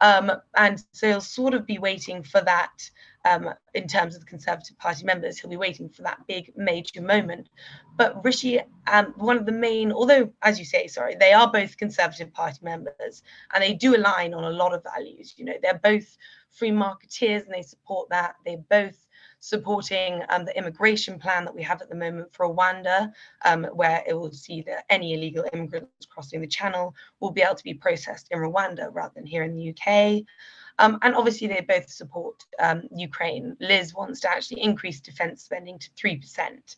Um, 0.00 0.30
and 0.54 0.82
so 0.92 1.08
he'll 1.08 1.20
sort 1.20 1.54
of 1.54 1.66
be 1.66 1.78
waiting 1.78 2.22
for 2.22 2.40
that 2.42 2.90
um, 3.24 3.50
in 3.74 3.88
terms 3.88 4.14
of 4.14 4.20
the 4.20 4.26
Conservative 4.26 4.78
Party 4.78 5.04
members. 5.04 5.38
He'll 5.38 5.50
be 5.50 5.56
waiting 5.56 5.88
for 5.88 6.02
that 6.02 6.26
big 6.28 6.52
major 6.56 7.00
moment. 7.00 7.48
But 7.96 8.22
Rishi, 8.24 8.60
um, 8.86 9.14
one 9.16 9.38
of 9.38 9.46
the 9.46 9.52
main, 9.52 9.92
although, 9.92 10.32
as 10.42 10.58
you 10.58 10.64
say, 10.64 10.86
sorry, 10.86 11.16
they 11.18 11.32
are 11.32 11.50
both 11.50 11.78
Conservative 11.78 12.32
Party 12.32 12.58
members 12.62 13.22
and 13.52 13.62
they 13.62 13.72
do 13.72 13.96
align 13.96 14.34
on 14.34 14.44
a 14.44 14.50
lot 14.50 14.74
of 14.74 14.82
values. 14.82 15.34
You 15.36 15.46
know, 15.46 15.54
they're 15.62 15.80
both 15.82 16.16
free 16.50 16.70
marketeers 16.70 17.44
and 17.44 17.54
they 17.54 17.62
support 17.62 18.10
that. 18.10 18.36
They're 18.44 18.58
both 18.58 19.05
supporting 19.40 20.22
um, 20.28 20.44
the 20.44 20.56
immigration 20.56 21.18
plan 21.18 21.44
that 21.44 21.54
we 21.54 21.62
have 21.62 21.82
at 21.82 21.88
the 21.88 21.94
moment 21.94 22.32
for 22.32 22.48
Rwanda, 22.48 23.12
um, 23.44 23.64
where 23.74 24.02
it 24.06 24.14
will 24.14 24.32
see 24.32 24.62
that 24.62 24.84
any 24.90 25.14
illegal 25.14 25.44
immigrants 25.52 26.06
crossing 26.06 26.40
the 26.40 26.46
channel 26.46 26.94
will 27.20 27.30
be 27.30 27.42
able 27.42 27.54
to 27.54 27.64
be 27.64 27.74
processed 27.74 28.28
in 28.30 28.38
Rwanda 28.38 28.88
rather 28.92 29.12
than 29.14 29.26
here 29.26 29.42
in 29.42 29.54
the 29.54 29.70
UK. 29.70 30.24
Um, 30.78 30.98
and 31.02 31.14
obviously, 31.14 31.46
they 31.46 31.60
both 31.60 31.88
support 31.88 32.44
um, 32.58 32.82
Ukraine. 32.94 33.56
Liz 33.60 33.94
wants 33.94 34.20
to 34.20 34.30
actually 34.30 34.62
increase 34.62 35.00
defense 35.00 35.42
spending 35.42 35.78
to 35.78 35.90
3%. 35.90 36.76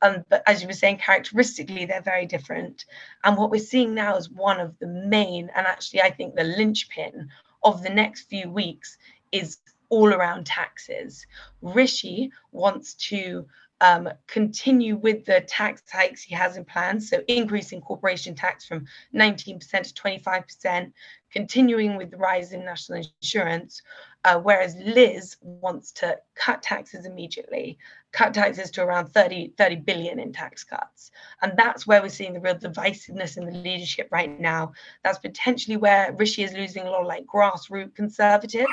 Um, 0.00 0.24
but 0.28 0.42
as 0.46 0.60
you 0.62 0.68
were 0.68 0.74
saying, 0.74 0.98
characteristically, 0.98 1.84
they're 1.84 2.02
very 2.02 2.26
different. 2.26 2.84
And 3.24 3.36
what 3.36 3.50
we're 3.50 3.60
seeing 3.60 3.94
now 3.94 4.16
is 4.16 4.30
one 4.30 4.60
of 4.60 4.78
the 4.78 4.86
main, 4.86 5.50
and 5.54 5.66
actually, 5.66 6.02
I 6.02 6.10
think 6.10 6.34
the 6.34 6.44
linchpin 6.44 7.28
of 7.62 7.82
the 7.82 7.90
next 7.90 8.28
few 8.28 8.50
weeks 8.50 8.96
is 9.32 9.58
all 9.88 10.12
around 10.12 10.46
taxes. 10.46 11.26
Rishi 11.62 12.32
wants 12.52 12.94
to 12.94 13.46
um, 13.80 14.08
continue 14.26 14.96
with 14.96 15.24
the 15.24 15.40
tax 15.42 15.82
hikes 15.90 16.22
he 16.22 16.34
has 16.34 16.56
in 16.56 16.64
plan, 16.64 17.00
so 17.00 17.22
increasing 17.28 17.80
corporation 17.80 18.34
tax 18.34 18.66
from 18.66 18.86
19% 19.14 19.60
to 19.60 19.94
25%, 19.94 20.92
continuing 21.32 21.96
with 21.96 22.10
the 22.10 22.16
rise 22.16 22.52
in 22.52 22.64
national 22.64 23.02
insurance, 23.22 23.82
uh, 24.24 24.38
whereas 24.38 24.76
Liz 24.76 25.36
wants 25.40 25.92
to 25.92 26.18
cut 26.34 26.62
taxes 26.62 27.06
immediately, 27.06 27.78
cut 28.12 28.34
taxes 28.34 28.70
to 28.72 28.82
around 28.82 29.08
30, 29.08 29.54
30 29.56 29.76
billion 29.76 30.18
in 30.18 30.32
tax 30.32 30.64
cuts. 30.64 31.10
And 31.42 31.52
that's 31.56 31.86
where 31.86 32.02
we're 32.02 32.08
seeing 32.08 32.32
the 32.32 32.40
real 32.40 32.54
divisiveness 32.54 33.36
in 33.36 33.46
the 33.46 33.52
leadership 33.52 34.08
right 34.10 34.38
now. 34.40 34.72
That's 35.04 35.18
potentially 35.18 35.76
where 35.76 36.12
Rishi 36.12 36.42
is 36.42 36.52
losing 36.52 36.86
a 36.86 36.90
lot 36.90 37.02
of 37.02 37.06
like 37.06 37.26
grassroots 37.26 37.94
conservatives, 37.94 38.66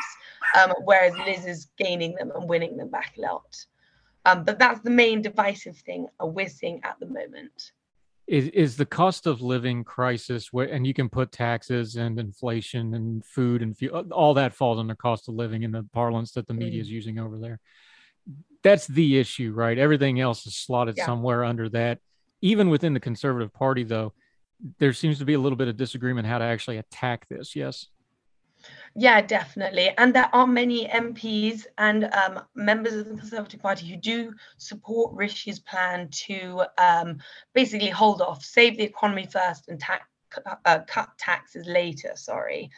um, 0.58 0.74
whereas 0.84 1.16
Liz 1.18 1.45
is 1.45 1.68
gaining 1.78 2.16
them 2.16 2.32
and 2.34 2.49
winning 2.49 2.78
them 2.78 2.89
back 2.89 3.14
a 3.18 3.22
lot. 3.22 3.66
Um, 4.26 4.43
but 4.43 4.58
that's 4.58 4.80
the 4.82 4.89
main 4.89 5.22
divisive 5.22 5.78
thing 5.78 6.08
we're 6.20 6.49
seeing 6.49 6.82
at 6.84 6.99
the 6.99 7.06
moment 7.06 7.72
is 8.28 8.47
is 8.49 8.76
the 8.76 8.86
cost 8.86 9.28
of 9.28 9.41
living 9.41 9.84
crisis 9.84 10.51
where 10.51 10.67
and 10.67 10.88
you 10.88 10.93
can 10.93 11.09
put 11.09 11.32
taxes 11.32 11.95
and 11.95 12.19
inflation 12.19 12.93
and 12.95 13.23
food 13.23 13.61
and 13.61 13.78
fuel, 13.78 14.03
all 14.11 14.34
that 14.34 14.53
falls 14.53 14.80
under 14.80 14.95
cost 14.95 15.30
of 15.30 15.36
living 15.36 15.63
in 15.63 15.71
the 15.71 15.84
parlance 15.93 16.32
that 16.32 16.47
the 16.47 16.53
media 16.53 16.82
is 16.82 16.89
mm. 16.89 16.93
using 16.93 17.19
over 17.19 17.38
there 17.38 17.59
that's 18.63 18.88
the 18.88 19.19
issue 19.19 19.51
right 19.53 19.78
everything 19.78 20.19
else 20.19 20.45
is 20.47 20.55
slotted 20.55 20.95
yeah. 20.97 21.05
somewhere 21.05 21.43
under 21.43 21.69
that 21.69 21.99
even 22.41 22.69
within 22.69 22.93
the 22.93 22.99
conservative 22.99 23.53
party 23.53 23.84
though 23.84 24.11
there 24.80 24.93
seems 24.93 25.19
to 25.19 25.26
be 25.26 25.34
a 25.34 25.39
little 25.39 25.57
bit 25.57 25.67
of 25.67 25.78
disagreement 25.78 26.28
how 26.28 26.39
to 26.39 26.45
actually 26.45 26.78
attack 26.78 27.28
this 27.30 27.55
yes 27.55 27.88
Yeah, 28.98 29.20
definitely. 29.22 29.89
And 29.98 30.16
there 30.16 30.30
are 30.34 30.48
many 30.48 30.88
MPs 30.88 31.66
and 31.78 32.06
um, 32.06 32.41
members 32.56 32.93
of 32.93 33.10
the 33.10 33.18
Conservative 33.18 33.62
Party 33.62 33.88
who 33.88 33.98
do 33.98 34.34
support 34.58 35.14
Rishi's 35.14 35.60
plan 35.60 36.08
to 36.28 36.64
um, 36.78 37.18
basically 37.54 37.89
hold 37.89 38.22
off, 38.22 38.41
save 38.43 38.78
the 38.78 38.84
economy 38.84 39.28
first 39.30 39.68
and 39.68 39.84
uh, 40.66 40.80
cut 40.88 41.10
taxes 41.18 41.68
later. 41.68 42.14
Sorry. 42.16 42.72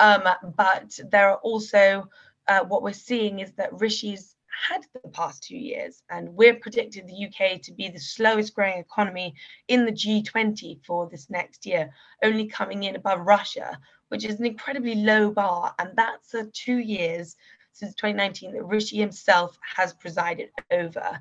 Um, 0.00 0.24
but 0.54 0.98
there 1.10 1.30
are 1.30 1.38
also, 1.38 2.10
uh, 2.46 2.64
what 2.64 2.82
we're 2.82 2.92
seeing 2.92 3.38
is 3.38 3.52
that 3.52 3.72
Rishi's 3.80 4.36
had 4.68 4.86
the 5.02 5.08
past 5.08 5.44
two 5.44 5.56
years, 5.56 6.02
and 6.10 6.28
we're 6.28 6.54
predicting 6.54 7.06
the 7.06 7.26
UK 7.26 7.60
to 7.62 7.72
be 7.72 7.88
the 7.88 7.98
slowest 7.98 8.54
growing 8.54 8.78
economy 8.78 9.34
in 9.68 9.84
the 9.84 9.92
G20 9.92 10.84
for 10.84 11.08
this 11.08 11.28
next 11.30 11.66
year, 11.66 11.90
only 12.22 12.46
coming 12.46 12.84
in 12.84 12.96
above 12.96 13.20
Russia, 13.20 13.78
which 14.14 14.24
is 14.24 14.38
an 14.38 14.46
incredibly 14.46 14.94
low 14.94 15.28
bar. 15.28 15.74
And 15.80 15.90
that's 15.96 16.32
uh, 16.36 16.44
two 16.52 16.76
years 16.76 17.34
since 17.72 17.96
2019 17.96 18.52
that 18.52 18.62
Rishi 18.62 18.96
himself 18.96 19.58
has 19.60 19.92
presided 19.92 20.50
over. 20.70 21.20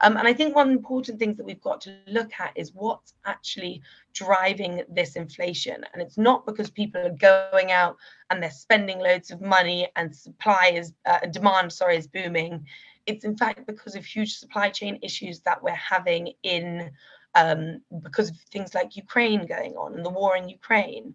Um, 0.00 0.16
and 0.16 0.26
I 0.26 0.32
think 0.32 0.56
one 0.56 0.70
important 0.70 1.18
thing 1.18 1.34
that 1.34 1.44
we've 1.44 1.60
got 1.60 1.82
to 1.82 1.98
look 2.06 2.30
at 2.38 2.52
is 2.56 2.72
what's 2.72 3.12
actually 3.26 3.82
driving 4.14 4.84
this 4.88 5.16
inflation. 5.16 5.84
And 5.92 6.00
it's 6.00 6.16
not 6.16 6.46
because 6.46 6.70
people 6.70 7.02
are 7.02 7.10
going 7.10 7.72
out 7.72 7.98
and 8.30 8.42
they're 8.42 8.50
spending 8.50 9.00
loads 9.00 9.30
of 9.30 9.42
money 9.42 9.88
and 9.96 10.16
supply 10.16 10.72
is 10.74 10.94
uh, 11.04 11.18
demand, 11.30 11.74
sorry, 11.74 11.98
is 11.98 12.06
booming. 12.06 12.64
It's 13.04 13.26
in 13.26 13.36
fact 13.36 13.66
because 13.66 13.94
of 13.96 14.06
huge 14.06 14.36
supply 14.36 14.70
chain 14.70 14.98
issues 15.02 15.40
that 15.40 15.62
we're 15.62 15.72
having 15.74 16.32
in 16.42 16.90
um, 17.34 17.80
because 18.02 18.30
of 18.30 18.36
things 18.52 18.74
like 18.74 18.96
Ukraine 18.96 19.46
going 19.46 19.74
on 19.76 19.94
and 19.94 20.04
the 20.04 20.10
war 20.10 20.36
in 20.36 20.48
Ukraine 20.48 21.14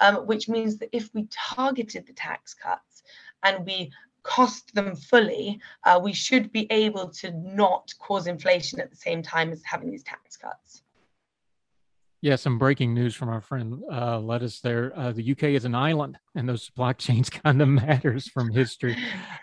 um, 0.00 0.16
which 0.26 0.48
means 0.48 0.78
that 0.78 0.88
if 0.92 1.10
we 1.14 1.28
targeted 1.30 2.06
the 2.06 2.12
tax 2.12 2.54
cuts 2.54 3.02
and 3.42 3.64
we 3.64 3.90
cost 4.22 4.74
them 4.74 4.96
fully, 4.96 5.60
uh, 5.84 6.00
we 6.02 6.12
should 6.12 6.50
be 6.52 6.70
able 6.70 7.08
to 7.08 7.30
not 7.32 7.92
cause 7.98 8.26
inflation 8.26 8.80
at 8.80 8.90
the 8.90 8.96
same 8.96 9.22
time 9.22 9.52
as 9.52 9.62
having 9.64 9.90
these 9.90 10.02
tax 10.02 10.36
cuts. 10.36 10.82
Yeah, 12.22 12.36
some 12.36 12.58
breaking 12.58 12.92
news 12.92 13.14
from 13.14 13.28
our 13.28 13.40
friend 13.40 13.82
uh, 13.92 14.18
Lettuce 14.18 14.60
there. 14.60 14.92
Uh, 14.96 15.12
the 15.12 15.30
UK 15.30 15.44
is 15.44 15.64
an 15.64 15.74
island, 15.74 16.18
and 16.34 16.48
those 16.48 16.64
supply 16.64 16.92
chains 16.92 17.30
kind 17.44 17.62
of 17.62 17.68
matters 17.68 18.28
from 18.28 18.50
history. 18.50 18.96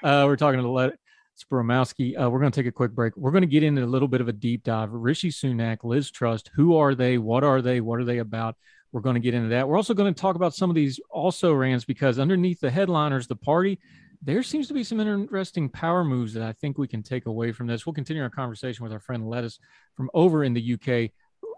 Uh, 0.03 0.23
we're 0.25 0.35
talking 0.35 0.59
to 0.59 0.67
Let- 0.67 0.97
Sporomowski. 1.37 2.19
Uh, 2.19 2.29
we're 2.29 2.39
going 2.39 2.51
to 2.51 2.59
take 2.59 2.67
a 2.67 2.71
quick 2.71 2.91
break. 2.91 3.15
We're 3.17 3.31
going 3.31 3.41
to 3.41 3.47
get 3.47 3.63
into 3.63 3.83
a 3.83 3.85
little 3.85 4.07
bit 4.07 4.21
of 4.21 4.27
a 4.27 4.33
deep 4.33 4.63
dive. 4.63 4.91
Rishi 4.91 5.29
Sunak, 5.29 5.83
Liz 5.83 6.11
Truss, 6.11 6.43
who 6.55 6.75
are 6.77 6.95
they? 6.95 7.17
What 7.17 7.43
are 7.43 7.61
they? 7.61 7.81
What 7.81 7.99
are 7.99 8.05
they 8.05 8.19
about? 8.19 8.55
We're 8.91 9.01
going 9.01 9.15
to 9.15 9.19
get 9.19 9.33
into 9.33 9.49
that. 9.49 9.67
We're 9.67 9.77
also 9.77 9.95
going 9.95 10.13
to 10.13 10.19
talk 10.19 10.35
about 10.35 10.53
some 10.53 10.69
of 10.69 10.75
these 10.75 10.99
also 11.09 11.53
rans 11.53 11.83
because 11.83 12.19
underneath 12.19 12.59
the 12.59 12.69
headliners, 12.69 13.27
the 13.27 13.35
party, 13.35 13.79
there 14.21 14.43
seems 14.43 14.67
to 14.67 14.73
be 14.73 14.83
some 14.83 14.99
interesting 14.99 15.67
power 15.67 16.03
moves 16.03 16.33
that 16.33 16.43
I 16.43 16.53
think 16.53 16.77
we 16.77 16.87
can 16.87 17.03
take 17.03 17.25
away 17.25 17.51
from 17.51 17.67
this. 17.67 17.85
We'll 17.85 17.93
continue 17.93 18.23
our 18.23 18.29
conversation 18.29 18.83
with 18.83 18.93
our 18.93 18.99
friend 18.99 19.27
Lettuce 19.27 19.59
from 19.95 20.09
over 20.13 20.43
in 20.43 20.53
the 20.53 20.73
UK. 20.73 21.11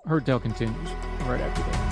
Her 0.06 0.22
Tell 0.22 0.40
continues 0.40 0.90
right 1.26 1.42
after 1.42 1.62
that. 1.62 1.85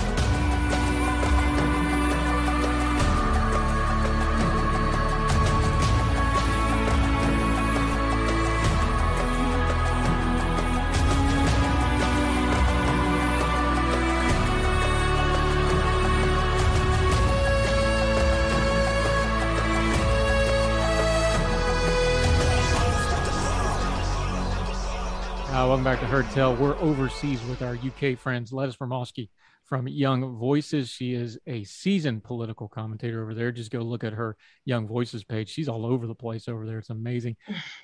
Welcome 25.84 26.00
back 26.00 26.10
to 26.10 26.16
Heard 26.16 26.30
Tell. 26.30 26.56
We're 26.56 26.78
overseas 26.78 27.44
with 27.44 27.60
our 27.60 27.74
UK 27.74 28.16
friends, 28.18 28.54
Lettuce 28.54 28.76
Sporomowski 28.76 29.28
from 29.64 29.86
Young 29.86 30.38
Voices. 30.38 30.88
She 30.88 31.12
is 31.12 31.38
a 31.46 31.62
seasoned 31.64 32.24
political 32.24 32.68
commentator 32.68 33.22
over 33.22 33.34
there. 33.34 33.52
Just 33.52 33.70
go 33.70 33.80
look 33.80 34.02
at 34.02 34.14
her 34.14 34.34
Young 34.64 34.88
Voices 34.88 35.24
page. 35.24 35.50
She's 35.50 35.68
all 35.68 35.84
over 35.84 36.06
the 36.06 36.14
place 36.14 36.48
over 36.48 36.64
there. 36.64 36.78
It's 36.78 36.88
amazing. 36.88 37.36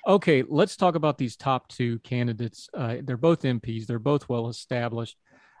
Okay, 0.07 0.43
let's 0.47 0.75
talk 0.75 0.95
about 0.95 1.19
these 1.19 1.35
top 1.35 1.67
two 1.67 1.99
candidates. 1.99 2.67
Uh, 2.75 2.95
they're 3.03 3.17
both 3.17 3.43
MPs. 3.43 3.85
They're 3.85 3.99
both 3.99 4.27
well 4.27 4.49
established. 4.49 5.17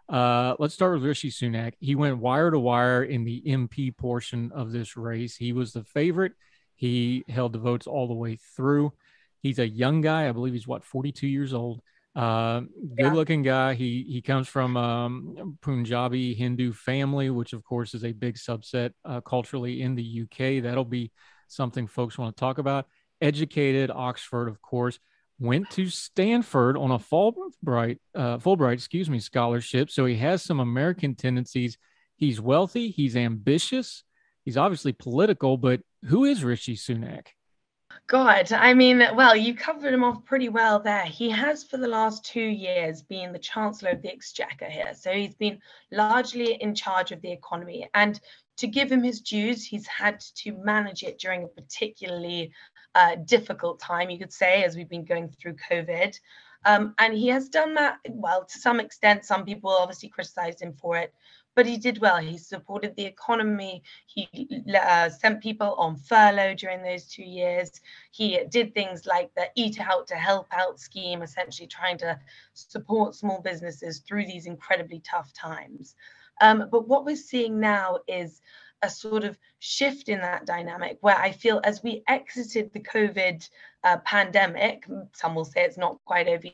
Uh, 0.09 0.55
let's 0.57 0.73
start 0.73 0.95
with 0.95 1.03
Rishi 1.03 1.29
Sunak. 1.29 1.73
He 1.79 1.93
went 1.93 2.17
wire 2.17 2.49
to 2.49 2.57
wire 2.57 3.03
in 3.03 3.23
the 3.23 3.43
MP 3.45 3.95
portion 3.95 4.51
of 4.51 4.71
this 4.71 4.97
race. 4.97 5.35
He 5.35 5.53
was 5.53 5.73
the 5.73 5.83
favorite. 5.83 6.33
He 6.75 7.23
held 7.29 7.53
the 7.53 7.59
votes 7.59 7.85
all 7.85 8.07
the 8.07 8.15
way 8.15 8.39
through. 8.55 8.93
He's 9.43 9.59
a 9.59 9.67
young 9.67 10.01
guy. 10.01 10.27
I 10.27 10.31
believe 10.31 10.53
he's 10.53 10.67
what 10.67 10.83
42 10.83 11.27
years 11.27 11.53
old. 11.53 11.83
Uh, 12.13 12.61
good 12.97 13.13
looking 13.13 13.41
guy. 13.41 13.73
He 13.73 14.05
he 14.07 14.21
comes 14.21 14.47
from 14.47 14.75
um, 14.75 15.57
Punjabi 15.61 16.33
Hindu 16.33 16.73
family, 16.73 17.29
which 17.29 17.53
of 17.53 17.63
course 17.63 17.93
is 17.93 18.03
a 18.03 18.11
big 18.11 18.35
subset 18.35 18.91
uh, 19.05 19.21
culturally 19.21 19.81
in 19.81 19.95
the 19.95 20.23
UK. 20.23 20.63
That'll 20.63 20.83
be 20.83 21.11
something 21.47 21.87
folks 21.87 22.17
want 22.17 22.35
to 22.35 22.39
talk 22.39 22.57
about. 22.57 22.87
Educated, 23.21 23.91
Oxford, 23.91 24.47
of 24.47 24.61
course. 24.61 24.99
Went 25.39 25.71
to 25.71 25.87
Stanford 25.87 26.77
on 26.77 26.91
a 26.91 26.99
Fulbright, 26.99 27.97
uh, 28.13 28.37
Fulbright, 28.37 28.73
excuse 28.73 29.09
me, 29.09 29.17
scholarship. 29.17 29.89
So 29.89 30.05
he 30.05 30.15
has 30.17 30.43
some 30.43 30.59
American 30.59 31.15
tendencies. 31.15 31.79
He's 32.15 32.39
wealthy. 32.39 32.91
He's 32.91 33.15
ambitious. 33.15 34.03
He's 34.45 34.57
obviously 34.57 34.91
political. 34.91 35.57
But 35.57 35.81
who 36.05 36.25
is 36.25 36.43
Rishi 36.43 36.75
Sunak? 36.75 37.27
God, 38.11 38.51
I 38.51 38.73
mean, 38.73 39.01
well, 39.15 39.37
you 39.37 39.55
covered 39.55 39.93
him 39.93 40.03
off 40.03 40.25
pretty 40.25 40.49
well 40.49 40.81
there. 40.81 41.05
He 41.05 41.29
has, 41.29 41.63
for 41.63 41.77
the 41.77 41.87
last 41.87 42.25
two 42.25 42.41
years, 42.41 43.01
been 43.01 43.31
the 43.31 43.39
Chancellor 43.39 43.91
of 43.91 44.01
the 44.01 44.11
Exchequer 44.11 44.65
here. 44.65 44.93
So 44.93 45.13
he's 45.13 45.33
been 45.33 45.61
largely 45.93 46.55
in 46.55 46.75
charge 46.75 47.13
of 47.13 47.21
the 47.21 47.31
economy. 47.31 47.89
And 47.93 48.19
to 48.57 48.67
give 48.67 48.91
him 48.91 49.01
his 49.01 49.21
dues, 49.21 49.63
he's 49.63 49.87
had 49.87 50.19
to 50.19 50.51
manage 50.51 51.03
it 51.03 51.19
during 51.19 51.45
a 51.45 51.47
particularly 51.47 52.51
uh, 52.95 53.15
difficult 53.15 53.79
time, 53.79 54.09
you 54.09 54.19
could 54.19 54.33
say, 54.33 54.65
as 54.65 54.75
we've 54.75 54.89
been 54.89 55.05
going 55.05 55.29
through 55.29 55.55
COVID. 55.71 56.19
Um, 56.65 56.93
and 56.97 57.13
he 57.13 57.29
has 57.29 57.47
done 57.47 57.75
that, 57.75 57.99
well, 58.09 58.43
to 58.43 58.59
some 58.59 58.81
extent. 58.81 59.23
Some 59.23 59.45
people 59.45 59.71
obviously 59.71 60.09
criticized 60.09 60.61
him 60.61 60.73
for 60.73 60.97
it 60.97 61.13
but 61.55 61.65
he 61.65 61.77
did 61.77 61.99
well. 61.99 62.17
He 62.17 62.37
supported 62.37 62.95
the 62.95 63.05
economy. 63.05 63.83
He 64.05 64.63
uh, 64.79 65.09
sent 65.09 65.41
people 65.41 65.73
on 65.75 65.95
furlough 65.95 66.53
during 66.53 66.81
those 66.81 67.05
two 67.05 67.23
years. 67.23 67.71
He 68.11 68.39
did 68.49 68.73
things 68.73 69.05
like 69.05 69.33
the 69.35 69.49
Eat 69.55 69.79
Out 69.79 70.07
to 70.07 70.15
Help 70.15 70.47
Out 70.51 70.79
scheme, 70.79 71.21
essentially 71.21 71.67
trying 71.67 71.97
to 71.99 72.19
support 72.53 73.15
small 73.15 73.41
businesses 73.41 73.99
through 73.99 74.25
these 74.25 74.45
incredibly 74.45 74.99
tough 74.99 75.33
times. 75.33 75.95
Um, 76.41 76.67
but 76.71 76.87
what 76.87 77.05
we're 77.05 77.15
seeing 77.15 77.59
now 77.59 77.99
is 78.07 78.41
a 78.81 78.89
sort 78.89 79.23
of 79.23 79.37
shift 79.59 80.09
in 80.09 80.19
that 80.21 80.45
dynamic 80.45 80.97
where 81.01 81.17
I 81.17 81.31
feel 81.31 81.61
as 81.63 81.83
we 81.83 82.03
exited 82.07 82.73
the 82.73 82.79
COVID 82.79 83.47
uh, 83.83 83.97
pandemic, 83.97 84.85
some 85.13 85.35
will 85.35 85.45
say 85.45 85.63
it's 85.63 85.77
not 85.77 85.99
quite 86.05 86.27
over 86.27 86.47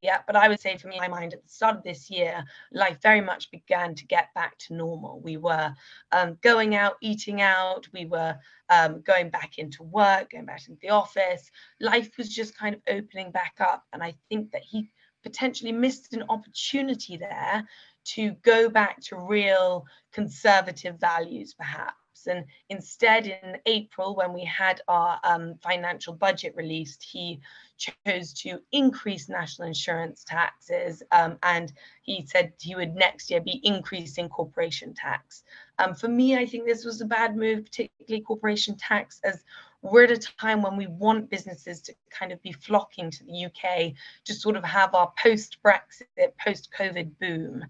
yeah, 0.00 0.18
but 0.26 0.36
I 0.36 0.48
would 0.48 0.60
say 0.60 0.76
for 0.76 0.88
me, 0.88 0.98
my 0.98 1.08
mind, 1.08 1.34
at 1.34 1.42
the 1.42 1.48
start 1.48 1.76
of 1.76 1.82
this 1.82 2.08
year, 2.08 2.44
life 2.72 2.98
very 3.02 3.20
much 3.20 3.50
began 3.50 3.94
to 3.96 4.06
get 4.06 4.32
back 4.34 4.56
to 4.58 4.74
normal. 4.74 5.20
We 5.20 5.36
were 5.36 5.74
um, 6.12 6.38
going 6.40 6.76
out, 6.76 6.94
eating 7.00 7.40
out, 7.40 7.88
we 7.92 8.06
were 8.06 8.36
um, 8.70 9.00
going 9.00 9.30
back 9.30 9.58
into 9.58 9.82
work, 9.82 10.30
going 10.30 10.44
back 10.44 10.68
into 10.68 10.80
the 10.80 10.90
office. 10.90 11.50
Life 11.80 12.16
was 12.16 12.28
just 12.28 12.56
kind 12.56 12.76
of 12.76 12.82
opening 12.88 13.32
back 13.32 13.54
up. 13.58 13.84
And 13.92 14.02
I 14.02 14.14
think 14.28 14.52
that 14.52 14.62
he 14.62 14.88
potentially 15.24 15.72
missed 15.72 16.12
an 16.14 16.24
opportunity 16.28 17.16
there 17.16 17.66
to 18.04 18.30
go 18.42 18.70
back 18.70 19.00
to 19.00 19.16
real 19.16 19.84
conservative 20.12 20.98
values, 21.00 21.54
perhaps. 21.54 21.94
And 22.26 22.44
instead, 22.68 23.26
in 23.26 23.58
April, 23.66 24.14
when 24.14 24.32
we 24.32 24.44
had 24.44 24.80
our 24.88 25.20
um, 25.24 25.54
financial 25.62 26.14
budget 26.14 26.54
released, 26.56 27.02
he 27.02 27.40
chose 27.78 28.32
to 28.32 28.60
increase 28.72 29.28
national 29.28 29.68
insurance 29.68 30.24
taxes. 30.24 31.02
Um, 31.12 31.38
and 31.42 31.72
he 32.02 32.26
said 32.26 32.52
he 32.60 32.74
would 32.74 32.94
next 32.94 33.30
year 33.30 33.40
be 33.40 33.60
increasing 33.64 34.28
corporation 34.28 34.94
tax. 34.94 35.44
Um, 35.78 35.94
for 35.94 36.08
me, 36.08 36.36
I 36.36 36.46
think 36.46 36.66
this 36.66 36.84
was 36.84 37.00
a 37.00 37.06
bad 37.06 37.36
move, 37.36 37.64
particularly 37.64 38.22
corporation 38.22 38.76
tax, 38.76 39.20
as 39.24 39.44
we're 39.82 40.04
at 40.04 40.10
a 40.10 40.18
time 40.18 40.62
when 40.62 40.76
we 40.76 40.86
want 40.88 41.30
businesses 41.30 41.80
to 41.82 41.94
kind 42.10 42.32
of 42.32 42.42
be 42.42 42.52
flocking 42.52 43.10
to 43.10 43.24
the 43.24 43.46
UK 43.46 43.92
to 44.24 44.34
sort 44.34 44.56
of 44.56 44.64
have 44.64 44.94
our 44.94 45.12
post 45.22 45.58
Brexit, 45.64 46.36
post 46.44 46.70
COVID 46.76 47.12
boom. 47.20 47.64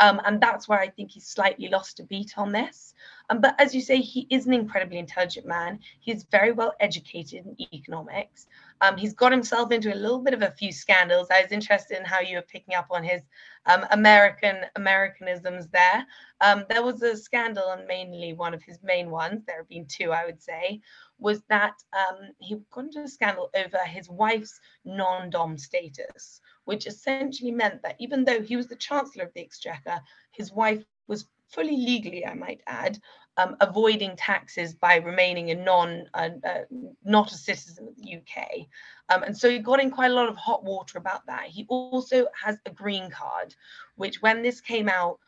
Um, 0.00 0.20
and 0.24 0.40
that's 0.40 0.68
where 0.68 0.78
I 0.78 0.88
think 0.88 1.10
he's 1.10 1.26
slightly 1.26 1.68
lost 1.68 1.98
a 1.98 2.04
beat 2.04 2.38
on 2.38 2.52
this. 2.52 2.94
Um, 3.30 3.40
but 3.40 3.60
as 3.60 3.74
you 3.74 3.80
say, 3.80 3.96
he 4.00 4.26
is 4.30 4.46
an 4.46 4.52
incredibly 4.52 4.98
intelligent 4.98 5.46
man. 5.46 5.80
He's 6.00 6.24
very 6.24 6.52
well 6.52 6.74
educated 6.78 7.46
in 7.46 7.66
economics. 7.72 8.46
Um, 8.80 8.96
he's 8.96 9.14
got 9.14 9.32
himself 9.32 9.72
into 9.72 9.92
a 9.92 9.96
little 9.96 10.20
bit 10.20 10.34
of 10.34 10.42
a 10.42 10.50
few 10.52 10.72
scandals. 10.72 11.28
I 11.30 11.42
was 11.42 11.52
interested 11.52 11.98
in 11.98 12.04
how 12.04 12.20
you 12.20 12.36
were 12.36 12.42
picking 12.42 12.74
up 12.74 12.86
on 12.90 13.02
his 13.02 13.22
um, 13.66 13.84
American 13.90 14.58
Americanisms 14.76 15.68
there. 15.68 16.06
Um, 16.40 16.64
there 16.68 16.82
was 16.82 17.02
a 17.02 17.16
scandal, 17.16 17.70
and 17.70 17.86
mainly 17.86 18.32
one 18.32 18.54
of 18.54 18.62
his 18.62 18.78
main 18.82 19.10
ones. 19.10 19.42
There 19.46 19.58
have 19.58 19.68
been 19.68 19.86
two, 19.86 20.12
I 20.12 20.24
would 20.24 20.42
say, 20.42 20.80
was 21.18 21.42
that 21.48 21.74
um, 21.92 22.30
he 22.38 22.56
got 22.70 22.84
into 22.84 23.02
a 23.02 23.08
scandal 23.08 23.50
over 23.54 23.78
his 23.78 24.08
wife's 24.08 24.60
non-dom 24.84 25.58
status, 25.58 26.40
which 26.64 26.86
essentially 26.86 27.50
meant 27.50 27.82
that 27.82 27.96
even 27.98 28.24
though 28.24 28.42
he 28.42 28.56
was 28.56 28.68
the 28.68 28.76
Chancellor 28.76 29.24
of 29.24 29.34
the 29.34 29.40
Exchequer, 29.40 30.00
his 30.32 30.52
wife 30.52 30.84
was 31.08 31.26
fully 31.48 31.76
legally, 31.76 32.26
I 32.26 32.34
might 32.34 32.60
add, 32.66 32.98
um, 33.38 33.56
avoiding 33.60 34.16
taxes 34.16 34.74
by 34.74 34.96
remaining 34.96 35.50
a 35.50 35.54
non, 35.54 36.04
uh, 36.12 36.30
uh, 36.44 36.58
not 37.04 37.32
a 37.32 37.36
citizen 37.36 37.86
of 37.88 37.96
the 37.96 38.16
UK. 38.16 38.66
Um, 39.08 39.22
and 39.22 39.38
so 39.38 39.48
he 39.48 39.60
got 39.60 39.80
in 39.80 39.90
quite 39.90 40.10
a 40.10 40.14
lot 40.14 40.28
of 40.28 40.36
hot 40.36 40.64
water 40.64 40.98
about 40.98 41.24
that. 41.26 41.46
He 41.46 41.64
also 41.68 42.26
has 42.44 42.58
a 42.66 42.70
green 42.70 43.10
card, 43.10 43.54
which 43.94 44.20
when 44.20 44.42
this 44.42 44.60
came 44.60 44.88
out, 44.88 45.20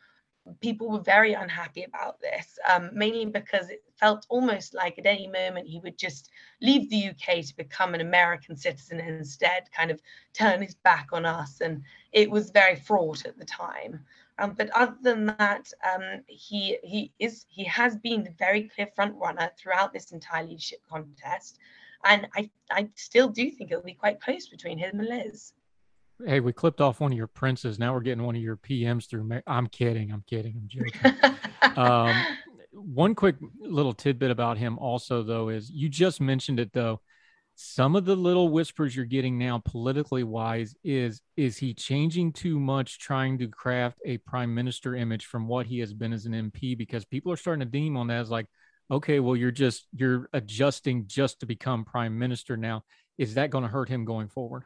people 0.59 0.89
were 0.89 0.99
very 0.99 1.33
unhappy 1.33 1.83
about 1.83 2.19
this, 2.19 2.59
um, 2.69 2.89
mainly 2.93 3.25
because 3.25 3.69
it 3.69 3.83
felt 3.97 4.25
almost 4.27 4.73
like 4.73 4.97
at 4.99 5.05
any 5.05 5.27
moment 5.27 5.67
he 5.67 5.79
would 5.79 5.97
just 5.97 6.29
leave 6.61 6.89
the 6.89 7.09
UK 7.09 7.45
to 7.45 7.55
become 7.55 7.93
an 7.93 8.01
American 8.01 8.57
citizen 8.57 8.99
and 8.99 9.15
instead 9.15 9.71
kind 9.71 9.91
of 9.91 10.01
turn 10.33 10.61
his 10.61 10.75
back 10.75 11.09
on 11.13 11.25
us. 11.25 11.61
And 11.61 11.83
it 12.11 12.29
was 12.29 12.49
very 12.49 12.75
fraught 12.75 13.25
at 13.25 13.37
the 13.37 13.45
time. 13.45 14.03
Um, 14.39 14.53
but 14.57 14.69
other 14.71 14.95
than 15.01 15.25
that, 15.25 15.71
um, 15.83 16.23
he 16.27 16.77
he 16.83 17.11
is 17.19 17.45
he 17.49 17.63
has 17.65 17.97
been 17.97 18.23
the 18.23 18.33
very 18.39 18.63
clear 18.63 18.87
front 18.95 19.15
runner 19.15 19.51
throughout 19.57 19.93
this 19.93 20.11
entire 20.11 20.45
leadership 20.45 20.79
contest, 20.89 21.59
and 22.05 22.27
I 22.35 22.49
I 22.71 22.89
still 22.95 23.29
do 23.29 23.51
think 23.51 23.71
it'll 23.71 23.83
be 23.83 23.93
quite 23.93 24.21
close 24.21 24.47
between 24.47 24.77
him 24.77 24.99
and 24.99 25.07
Liz. 25.07 25.53
Hey, 26.25 26.39
we 26.39 26.53
clipped 26.53 26.81
off 26.81 26.99
one 26.99 27.11
of 27.11 27.17
your 27.17 27.27
princes. 27.27 27.79
Now 27.79 27.93
we're 27.93 28.01
getting 28.01 28.23
one 28.23 28.35
of 28.35 28.41
your 28.41 28.57
PMs 28.57 29.07
through. 29.07 29.41
I'm 29.47 29.67
kidding. 29.67 30.11
I'm 30.11 30.23
kidding. 30.27 30.55
I'm 30.55 30.67
joking. 30.67 31.37
um, 31.75 32.15
one 32.71 33.15
quick 33.15 33.35
little 33.59 33.93
tidbit 33.93 34.31
about 34.31 34.57
him 34.57 34.77
also 34.79 35.23
though 35.23 35.49
is 35.49 35.69
you 35.69 35.89
just 35.89 36.21
mentioned 36.21 36.59
it 36.59 36.73
though 36.73 37.01
some 37.55 37.95
of 37.95 38.05
the 38.05 38.15
little 38.15 38.49
whispers 38.49 38.95
you're 38.95 39.05
getting 39.05 39.37
now 39.37 39.61
politically 39.63 40.23
wise 40.23 40.73
is 40.83 41.21
is 41.37 41.57
he 41.57 41.73
changing 41.73 42.33
too 42.33 42.59
much 42.59 42.99
trying 42.99 43.37
to 43.37 43.47
craft 43.47 43.97
a 44.05 44.17
prime 44.19 44.53
minister 44.53 44.95
image 44.95 45.25
from 45.25 45.47
what 45.47 45.65
he 45.65 45.79
has 45.79 45.93
been 45.93 46.13
as 46.13 46.25
an 46.25 46.51
mp 46.51 46.77
because 46.77 47.05
people 47.05 47.31
are 47.31 47.37
starting 47.37 47.59
to 47.59 47.71
deem 47.71 47.95
on 47.97 48.07
that 48.07 48.21
as 48.21 48.29
like 48.29 48.47
okay 48.89 49.19
well 49.19 49.35
you're 49.35 49.51
just 49.51 49.87
you're 49.95 50.27
adjusting 50.33 51.05
just 51.07 51.39
to 51.39 51.45
become 51.45 51.85
prime 51.85 52.17
minister 52.17 52.57
now. 52.57 52.83
Is 53.17 53.35
that 53.35 53.51
going 53.51 53.63
to 53.63 53.69
hurt 53.69 53.89
him 53.89 54.05
going 54.05 54.29
forward 54.29 54.63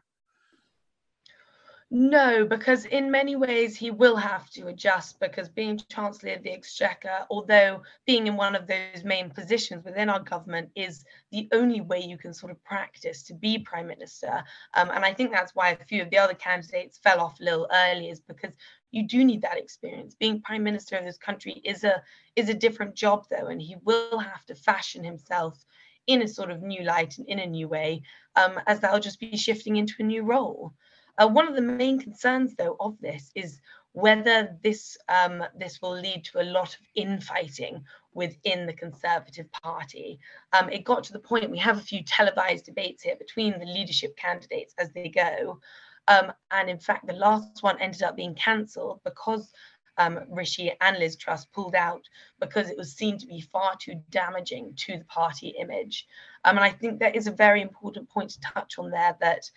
no, 1.92 2.46
because 2.46 2.86
in 2.86 3.12
many 3.12 3.36
ways 3.36 3.76
he 3.76 3.92
will 3.92 4.16
have 4.16 4.50
to 4.50 4.68
adjust 4.68 5.20
because 5.20 5.48
being 5.48 5.80
Chancellor 5.90 6.34
of 6.34 6.44
the 6.44 6.52
Exchequer, 6.52 7.26
although 7.30 7.84
being 8.08 8.26
in 8.28 8.36
one 8.36 8.56
of 8.56 8.68
those 8.68 9.04
main 9.04 9.30
positions 9.30 9.86
within 9.86 10.10
our 10.10 10.20
government 10.20 10.72
is 10.76 11.06
the 11.32 11.48
only 11.54 11.82
way 11.82 12.00
you 12.00 12.18
can 12.18 12.34
sort 12.34 12.52
of 12.52 12.64
practice 12.64 13.22
to 13.24 13.34
be 13.36 13.60
Prime 13.60 13.88
Minister. 13.88 14.44
Um, 14.74 14.90
and 14.90 15.06
I 15.06 15.14
think 15.14 15.32
that's 15.32 15.54
why 15.54 15.70
a 15.70 15.86
few 15.86 16.02
of 16.02 16.10
the 16.10 16.18
other 16.18 16.34
candidates 16.34 16.98
fell 16.98 17.22
off 17.22 17.40
a 17.40 17.44
little 17.44 17.68
early, 17.72 18.10
is 18.10 18.20
because 18.20 18.56
you 18.92 19.08
do 19.08 19.24
need 19.24 19.44
that 19.44 19.58
experience. 19.58 20.16
Being 20.16 20.42
Prime 20.42 20.64
Minister 20.64 20.98
of 20.98 21.06
this 21.06 21.18
country 21.20 21.62
is 21.64 21.84
a 21.84 22.02
is 22.36 22.50
a 22.50 22.54
different 22.54 22.96
job 22.96 23.26
though, 23.30 23.48
and 23.48 23.62
he 23.62 23.76
will 23.84 24.18
have 24.18 24.44
to 24.46 24.56
fashion 24.56 25.04
himself 25.04 25.64
in 26.08 26.22
a 26.24 26.28
sort 26.28 26.52
of 26.52 26.62
new 26.62 26.84
light 26.84 27.18
and 27.18 27.28
in 27.28 27.40
a 27.40 27.46
new 27.46 27.68
way, 27.68 28.02
um, 28.36 28.60
as 28.68 28.80
that'll 28.80 29.00
just 29.00 29.20
be 29.20 29.38
shifting 29.38 29.76
into 29.76 29.94
a 30.00 30.04
new 30.04 30.24
role. 30.24 30.74
Uh, 31.18 31.28
one 31.28 31.48
of 31.48 31.56
the 31.56 31.62
main 31.62 32.00
concerns, 32.00 32.56
though, 32.56 32.76
of 32.80 33.00
this 33.00 33.32
is 33.36 33.62
whether 33.94 34.58
this 34.62 34.98
um, 35.08 35.42
this 35.58 35.82
will 35.82 35.98
lead 35.98 36.26
to 36.26 36.42
a 36.42 36.44
lot 36.44 36.74
of 36.74 36.82
infighting 36.96 37.82
within 38.14 38.66
the 38.66 38.74
Conservative 38.74 39.50
Party. 39.52 40.20
Um, 40.52 40.70
it 40.70 40.84
got 40.84 41.04
to 41.06 41.14
the 41.14 41.20
point 41.20 41.50
we 41.50 41.58
have 41.60 41.78
a 41.78 41.82
few 41.82 42.04
televised 42.04 42.66
debates 42.66 43.04
here 43.04 43.16
between 43.16 43.58
the 43.58 43.66
leadership 43.66 44.18
candidates 44.18 44.74
as 44.78 44.92
they 44.92 45.08
go. 45.08 45.60
Um, 46.08 46.34
and 46.52 46.70
in 46.70 46.78
fact, 46.78 47.08
the 47.08 47.14
last 47.14 47.64
one 47.64 47.82
ended 47.82 48.04
up 48.04 48.16
being 48.16 48.36
cancelled 48.36 49.00
because 49.04 49.52
um, 49.98 50.20
Rishi 50.30 50.74
and 50.82 50.98
Liz 50.98 51.16
Truss 51.16 51.46
pulled 51.46 51.76
out 51.76 52.04
because 52.40 52.70
it 52.70 52.78
was 52.78 52.94
seen 52.94 53.18
to 53.18 53.26
be 53.26 53.40
far 53.40 53.76
too 53.80 54.02
damaging 54.10 54.74
to 54.76 54.98
the 54.98 55.06
party 55.06 55.56
image. 55.60 56.06
Um, 56.44 56.58
and 56.58 56.66
I 56.66 56.72
think 56.72 57.00
that 57.00 57.16
is 57.16 57.28
a 57.28 57.32
very 57.32 57.62
important 57.62 58.10
point 58.10 58.32
to 58.32 58.42
touch 58.42 58.78
on 58.78 58.92
there 58.92 59.16
that 59.22 59.50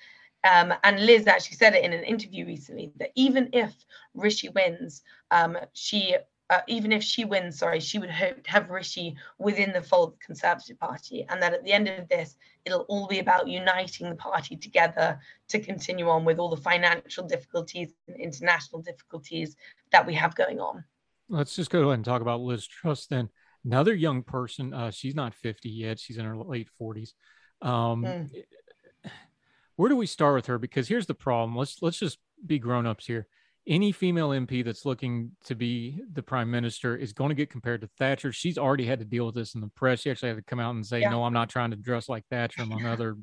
um, 0.44 0.72
and 0.84 1.04
Liz 1.04 1.26
actually 1.26 1.56
said 1.56 1.74
it 1.74 1.84
in 1.84 1.92
an 1.92 2.04
interview 2.04 2.46
recently 2.46 2.92
that 2.96 3.10
even 3.14 3.48
if 3.52 3.74
Rishi 4.14 4.48
wins, 4.48 5.02
um, 5.30 5.56
she 5.72 6.16
uh, 6.50 6.60
even 6.66 6.92
if 6.92 7.02
she 7.02 7.26
wins, 7.26 7.58
sorry, 7.58 7.78
she 7.78 7.98
would 7.98 8.10
hope 8.10 8.42
to 8.42 8.50
have 8.50 8.70
Rishi 8.70 9.14
within 9.38 9.70
the 9.72 9.82
fold 9.82 10.14
of 10.14 10.18
the 10.18 10.24
Conservative 10.24 10.78
Party, 10.78 11.26
and 11.28 11.42
that 11.42 11.52
at 11.52 11.62
the 11.62 11.72
end 11.72 11.88
of 11.88 12.08
this, 12.08 12.36
it'll 12.64 12.86
all 12.88 13.06
be 13.06 13.18
about 13.18 13.48
uniting 13.48 14.08
the 14.08 14.16
party 14.16 14.56
together 14.56 15.20
to 15.48 15.60
continue 15.60 16.08
on 16.08 16.24
with 16.24 16.38
all 16.38 16.48
the 16.48 16.56
financial 16.56 17.26
difficulties 17.26 17.92
and 18.06 18.16
international 18.16 18.80
difficulties 18.80 19.56
that 19.92 20.06
we 20.06 20.14
have 20.14 20.34
going 20.36 20.58
on. 20.58 20.82
Let's 21.28 21.54
just 21.54 21.70
go 21.70 21.82
ahead 21.82 21.94
and 21.96 22.04
talk 22.04 22.22
about 22.22 22.40
Liz 22.40 22.66
Truss 22.66 23.06
then. 23.06 23.28
Another 23.62 23.92
young 23.92 24.22
person, 24.22 24.72
uh, 24.72 24.90
she's 24.90 25.14
not 25.14 25.34
50 25.34 25.68
yet; 25.68 25.98
she's 25.98 26.16
in 26.16 26.24
her 26.24 26.36
late 26.36 26.68
40s. 26.80 27.12
Um, 27.60 28.04
mm 28.04 28.30
where 29.78 29.88
do 29.88 29.94
we 29.94 30.06
start 30.06 30.34
with 30.34 30.46
her? 30.46 30.58
Because 30.58 30.88
here's 30.88 31.06
the 31.06 31.14
problem. 31.14 31.56
Let's 31.56 31.80
let's 31.80 32.00
just 32.00 32.18
be 32.44 32.58
grown-ups 32.58 33.06
here. 33.06 33.28
Any 33.64 33.92
female 33.92 34.30
MP 34.30 34.64
that's 34.64 34.84
looking 34.84 35.30
to 35.44 35.54
be 35.54 36.02
the 36.12 36.22
prime 36.22 36.50
minister 36.50 36.96
is 36.96 37.12
going 37.12 37.28
to 37.28 37.36
get 37.36 37.48
compared 37.48 37.82
to 37.82 37.90
Thatcher. 37.96 38.32
She's 38.32 38.58
already 38.58 38.86
had 38.86 38.98
to 38.98 39.04
deal 39.04 39.26
with 39.26 39.36
this 39.36 39.54
in 39.54 39.60
the 39.60 39.68
press. 39.68 40.00
She 40.00 40.10
actually 40.10 40.30
had 40.30 40.38
to 40.38 40.42
come 40.42 40.58
out 40.58 40.74
and 40.74 40.84
say, 40.84 41.00
yeah. 41.00 41.10
"No, 41.10 41.22
I'm 41.22 41.32
not 41.32 41.48
trying 41.48 41.70
to 41.70 41.76
dress 41.76 42.08
like 42.08 42.26
Thatcher," 42.28 42.62
among 42.62 42.86
other 42.86 43.16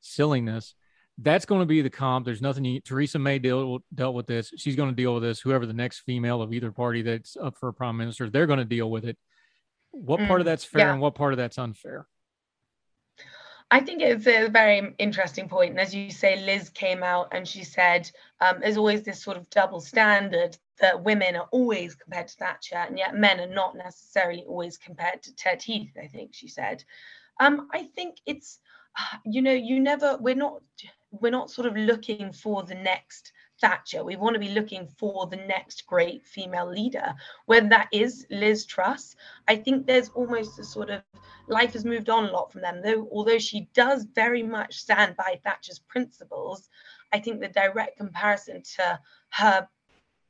silliness. 0.00 0.74
That's 1.18 1.44
going 1.44 1.60
to 1.60 1.66
be 1.66 1.82
the 1.82 1.90
comp. 1.90 2.24
There's 2.24 2.40
nothing. 2.40 2.64
You, 2.64 2.80
Theresa 2.80 3.18
May 3.18 3.38
deal, 3.38 3.80
dealt 3.94 4.14
with 4.14 4.26
this. 4.26 4.50
She's 4.56 4.76
going 4.76 4.88
to 4.88 4.96
deal 4.96 5.12
with 5.12 5.24
this. 5.24 5.40
Whoever 5.40 5.66
the 5.66 5.74
next 5.74 6.00
female 6.00 6.40
of 6.40 6.54
either 6.54 6.72
party 6.72 7.02
that's 7.02 7.36
up 7.36 7.58
for 7.58 7.68
a 7.68 7.74
prime 7.74 7.98
minister, 7.98 8.30
they're 8.30 8.46
going 8.46 8.60
to 8.60 8.64
deal 8.64 8.90
with 8.90 9.04
it. 9.04 9.18
What 9.90 10.20
mm, 10.20 10.26
part 10.26 10.40
of 10.40 10.46
mm, 10.46 10.50
that's 10.50 10.64
fair 10.64 10.86
yeah. 10.86 10.92
and 10.92 11.02
what 11.02 11.16
part 11.16 11.34
of 11.34 11.36
that's 11.36 11.58
unfair? 11.58 12.06
I 13.70 13.80
think 13.80 14.00
it's 14.00 14.26
a 14.26 14.48
very 14.48 14.94
interesting 14.98 15.48
point. 15.48 15.72
And 15.72 15.80
as 15.80 15.94
you 15.94 16.10
say, 16.10 16.42
Liz 16.42 16.70
came 16.70 17.02
out 17.02 17.28
and 17.32 17.46
she 17.46 17.64
said 17.64 18.10
um, 18.40 18.60
there's 18.60 18.78
always 18.78 19.02
this 19.02 19.22
sort 19.22 19.36
of 19.36 19.50
double 19.50 19.80
standard 19.80 20.56
that 20.80 21.04
women 21.04 21.36
are 21.36 21.48
always 21.50 21.94
compared 21.94 22.28
to 22.28 22.36
Thatcher, 22.36 22.76
and 22.76 22.96
yet 22.96 23.14
men 23.14 23.40
are 23.40 23.52
not 23.52 23.76
necessarily 23.76 24.44
always 24.46 24.78
compared 24.78 25.22
to 25.24 25.34
Ted 25.34 25.62
Heath, 25.62 25.92
I 26.02 26.06
think 26.06 26.30
she 26.32 26.48
said. 26.48 26.84
Um, 27.40 27.68
I 27.72 27.84
think 27.94 28.18
it's, 28.26 28.58
you 29.24 29.42
know, 29.42 29.52
you 29.52 29.80
never, 29.80 30.16
we're 30.18 30.34
not, 30.34 30.62
we're 31.10 31.32
not 31.32 31.50
sort 31.50 31.66
of 31.66 31.76
looking 31.76 32.32
for 32.32 32.62
the 32.62 32.74
next 32.74 33.32
Thatcher. 33.60 34.04
We 34.04 34.16
want 34.16 34.34
to 34.34 34.40
be 34.40 34.50
looking 34.50 34.86
for 34.86 35.26
the 35.26 35.36
next 35.36 35.86
great 35.86 36.24
female 36.26 36.70
leader. 36.70 37.14
Whether 37.46 37.68
that 37.68 37.88
is 37.92 38.26
Liz 38.30 38.64
Truss, 38.66 39.16
I 39.46 39.56
think 39.56 39.86
there's 39.86 40.10
almost 40.10 40.58
a 40.58 40.64
sort 40.64 40.90
of 40.90 41.02
life 41.48 41.72
has 41.72 41.84
moved 41.84 42.08
on 42.08 42.28
a 42.28 42.32
lot 42.32 42.52
from 42.52 42.62
them. 42.62 42.80
Though, 42.82 43.08
although 43.10 43.38
she 43.38 43.68
does 43.74 44.04
very 44.14 44.42
much 44.42 44.76
stand 44.76 45.16
by 45.16 45.40
Thatcher's 45.44 45.78
principles, 45.78 46.68
I 47.12 47.18
think 47.18 47.40
the 47.40 47.48
direct 47.48 47.96
comparison 47.96 48.62
to 48.76 49.00
her, 49.30 49.68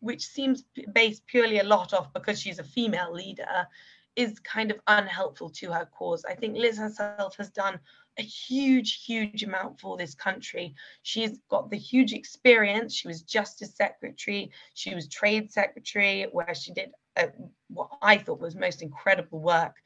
which 0.01 0.25
seems 0.27 0.65
based 0.93 1.27
purely 1.27 1.59
a 1.59 1.65
lot 1.65 1.93
off 1.93 2.13
because 2.13 2.41
she's 2.41 2.59
a 2.59 2.65
female 2.65 3.13
leader, 3.13 3.67
is 4.17 4.41
kind 4.41 4.71
of 4.71 4.81
unhelpful 4.89 5.51
to 5.51 5.73
her 5.73 5.89
cause. 5.97 6.25
I 6.25 6.35
think 6.35 6.57
Liz 6.57 6.79
herself 6.79 7.37
has 7.37 7.51
done 7.51 7.79
a 8.19 8.23
huge, 8.23 9.05
huge 9.05 9.43
amount 9.43 9.81
for 9.81 9.97
this 9.97 10.15
country. 10.15 10.75
She's 11.03 11.39
got 11.49 11.71
the 11.71 11.79
huge 11.79 12.13
experience. 12.13 12.95
She 12.95 13.09
was 13.09 13.23
Justice 13.23 13.75
Secretary, 13.77 14.51
she 14.75 14.95
was 14.95 15.09
Trade 15.09 15.53
Secretary, 15.53 16.27
where 16.33 16.55
she 16.55 16.73
did 16.73 16.91
a, 17.17 17.29
what 17.69 17.91
I 18.03 18.19
thought 18.19 18.41
was 18.41 18.55
most 18.55 18.83
incredible 18.83 19.41
work 19.41 19.77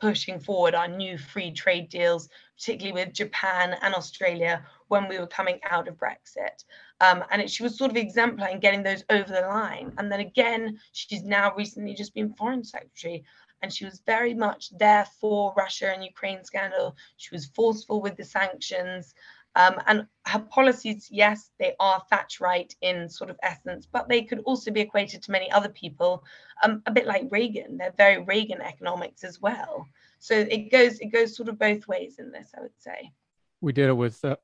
pushing 0.00 0.38
forward 0.38 0.74
our 0.74 0.88
new 0.88 1.16
free 1.16 1.50
trade 1.50 1.88
deals, 1.88 2.28
particularly 2.58 2.92
with 2.92 3.14
Japan 3.14 3.76
and 3.80 3.94
Australia 3.94 4.62
when 4.88 5.08
we 5.08 5.18
were 5.18 5.26
coming 5.26 5.58
out 5.70 5.88
of 5.88 5.96
Brexit. 5.96 6.64
Um, 7.00 7.24
and 7.30 7.40
it, 7.40 7.50
she 7.50 7.62
was 7.62 7.78
sort 7.78 7.90
of 7.90 7.96
exemplary 7.96 8.52
in 8.52 8.60
getting 8.60 8.82
those 8.82 9.04
over 9.08 9.32
the 9.32 9.40
line. 9.42 9.92
And 9.96 10.10
then 10.12 10.20
again, 10.20 10.78
she's 10.92 11.22
now 11.22 11.54
recently 11.56 11.94
just 11.94 12.14
been 12.14 12.34
foreign 12.34 12.64
secretary 12.64 13.24
and 13.62 13.72
she 13.72 13.84
was 13.84 14.02
very 14.06 14.34
much 14.34 14.76
there 14.78 15.06
for 15.20 15.54
Russia 15.56 15.92
and 15.92 16.04
Ukraine 16.04 16.44
scandal. 16.44 16.96
She 17.16 17.34
was 17.34 17.46
forceful 17.46 18.00
with 18.00 18.16
the 18.16 18.24
sanctions. 18.24 19.14
Um, 19.56 19.80
and 19.86 20.06
her 20.26 20.40
policies, 20.40 21.08
yes, 21.10 21.50
they 21.58 21.74
are 21.78 22.02
Thatcherite 22.12 22.74
in 22.80 23.08
sort 23.08 23.30
of 23.30 23.38
essence, 23.42 23.86
but 23.90 24.08
they 24.08 24.22
could 24.22 24.40
also 24.40 24.70
be 24.70 24.80
equated 24.80 25.22
to 25.22 25.30
many 25.30 25.50
other 25.52 25.68
people, 25.68 26.24
um, 26.64 26.82
a 26.86 26.90
bit 26.90 27.06
like 27.06 27.28
Reagan. 27.30 27.78
They're 27.78 27.94
very 27.96 28.22
Reagan 28.22 28.60
economics 28.60 29.22
as 29.22 29.40
well. 29.40 29.86
So 30.18 30.34
it 30.34 30.72
goes 30.72 30.98
it 31.00 31.12
goes 31.12 31.36
sort 31.36 31.48
of 31.48 31.58
both 31.58 31.86
ways 31.86 32.16
in 32.18 32.32
this, 32.32 32.50
I 32.56 32.62
would 32.62 32.78
say. 32.78 33.12
We 33.60 33.72
did 33.72 33.88
it 33.88 33.92
with, 33.92 34.24
uh, 34.24 34.36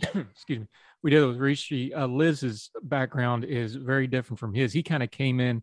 excuse 0.00 0.60
me, 0.60 0.66
we 1.02 1.10
did 1.10 1.22
it 1.22 1.26
with 1.26 1.38
Rishi. 1.38 1.92
Uh, 1.92 2.06
Liz's 2.06 2.70
background 2.82 3.44
is 3.44 3.74
very 3.74 4.06
different 4.06 4.40
from 4.40 4.54
his. 4.54 4.72
He 4.72 4.82
kind 4.82 5.02
of 5.02 5.10
came 5.10 5.40
in 5.40 5.62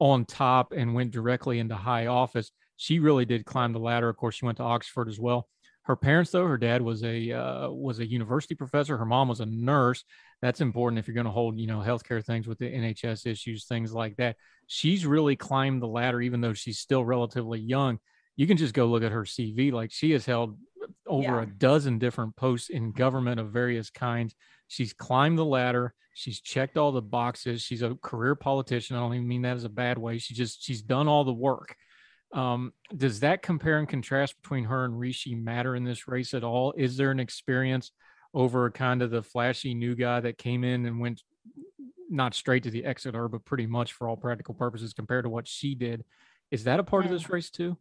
on 0.00 0.24
top 0.24 0.72
and 0.72 0.94
went 0.94 1.12
directly 1.12 1.58
into 1.60 1.76
high 1.76 2.06
office. 2.06 2.50
She 2.76 2.98
really 2.98 3.26
did 3.26 3.44
climb 3.44 3.72
the 3.72 3.78
ladder. 3.78 4.08
Of 4.08 4.16
course, 4.16 4.34
she 4.34 4.46
went 4.46 4.56
to 4.56 4.64
Oxford 4.64 5.08
as 5.08 5.20
well. 5.20 5.48
Her 5.82 5.96
parents, 5.96 6.30
though, 6.30 6.46
her 6.46 6.58
dad 6.58 6.82
was 6.82 7.04
a 7.04 7.32
uh, 7.32 7.70
was 7.70 8.00
a 8.00 8.06
university 8.08 8.54
professor. 8.54 8.96
Her 8.96 9.04
mom 9.04 9.28
was 9.28 9.40
a 9.40 9.46
nurse. 9.46 10.04
That's 10.42 10.60
important 10.60 10.98
if 10.98 11.06
you're 11.06 11.14
going 11.14 11.26
to 11.26 11.30
hold, 11.30 11.58
you 11.58 11.66
know, 11.66 11.78
healthcare 11.78 12.24
things 12.24 12.46
with 12.46 12.58
the 12.58 12.70
NHS 12.70 13.26
issues, 13.26 13.66
things 13.66 13.92
like 13.92 14.16
that. 14.16 14.36
She's 14.66 15.04
really 15.04 15.36
climbed 15.36 15.82
the 15.82 15.88
ladder, 15.88 16.20
even 16.20 16.40
though 16.40 16.54
she's 16.54 16.78
still 16.78 17.04
relatively 17.04 17.60
young. 17.60 17.98
You 18.36 18.46
can 18.46 18.56
just 18.56 18.72
go 18.72 18.86
look 18.86 19.02
at 19.02 19.12
her 19.12 19.24
CV. 19.24 19.72
Like 19.72 19.90
she 19.92 20.12
has 20.12 20.24
held 20.24 20.56
over 21.06 21.36
yeah. 21.36 21.42
a 21.42 21.46
dozen 21.46 21.98
different 21.98 22.36
posts 22.36 22.70
in 22.70 22.92
government 22.92 23.40
of 23.40 23.50
various 23.50 23.90
kinds. 23.90 24.34
She's 24.68 24.92
climbed 24.92 25.38
the 25.38 25.44
ladder. 25.44 25.94
She's 26.14 26.40
checked 26.40 26.76
all 26.76 26.92
the 26.92 27.02
boxes. 27.02 27.62
She's 27.62 27.82
a 27.82 27.96
career 28.02 28.34
politician. 28.34 28.96
I 28.96 29.00
don't 29.00 29.14
even 29.14 29.28
mean 29.28 29.42
that 29.42 29.56
as 29.56 29.64
a 29.64 29.68
bad 29.70 29.98
way. 29.98 30.18
She 30.18 30.34
just 30.34 30.64
she's 30.64 30.82
done 30.82 31.08
all 31.08 31.24
the 31.24 31.32
work. 31.32 31.74
Um, 32.32 32.72
does 32.96 33.20
that 33.20 33.42
compare 33.42 33.78
and 33.78 33.88
contrast 33.88 34.40
between 34.40 34.64
her 34.64 34.84
and 34.84 34.98
Rishi 34.98 35.34
matter 35.34 35.74
in 35.74 35.84
this 35.84 36.06
race 36.06 36.34
at 36.34 36.44
all? 36.44 36.72
Is 36.76 36.96
there 36.96 37.10
an 37.10 37.20
experience 37.20 37.90
over 38.34 38.70
kind 38.70 39.02
of 39.02 39.10
the 39.10 39.22
flashy 39.22 39.74
new 39.74 39.96
guy 39.96 40.20
that 40.20 40.38
came 40.38 40.62
in 40.62 40.86
and 40.86 41.00
went 41.00 41.22
not 42.08 42.34
straight 42.34 42.64
to 42.64 42.70
the 42.70 42.84
exit, 42.84 43.14
Exeter, 43.14 43.28
but 43.28 43.44
pretty 43.44 43.66
much 43.66 43.92
for 43.92 44.08
all 44.08 44.16
practical 44.16 44.54
purposes 44.54 44.92
compared 44.92 45.24
to 45.24 45.30
what 45.30 45.48
she 45.48 45.74
did? 45.74 46.04
Is 46.50 46.64
that 46.64 46.80
a 46.80 46.84
part 46.84 47.04
yeah. 47.04 47.10
of 47.10 47.18
this 47.18 47.30
race 47.30 47.50
too? 47.50 47.76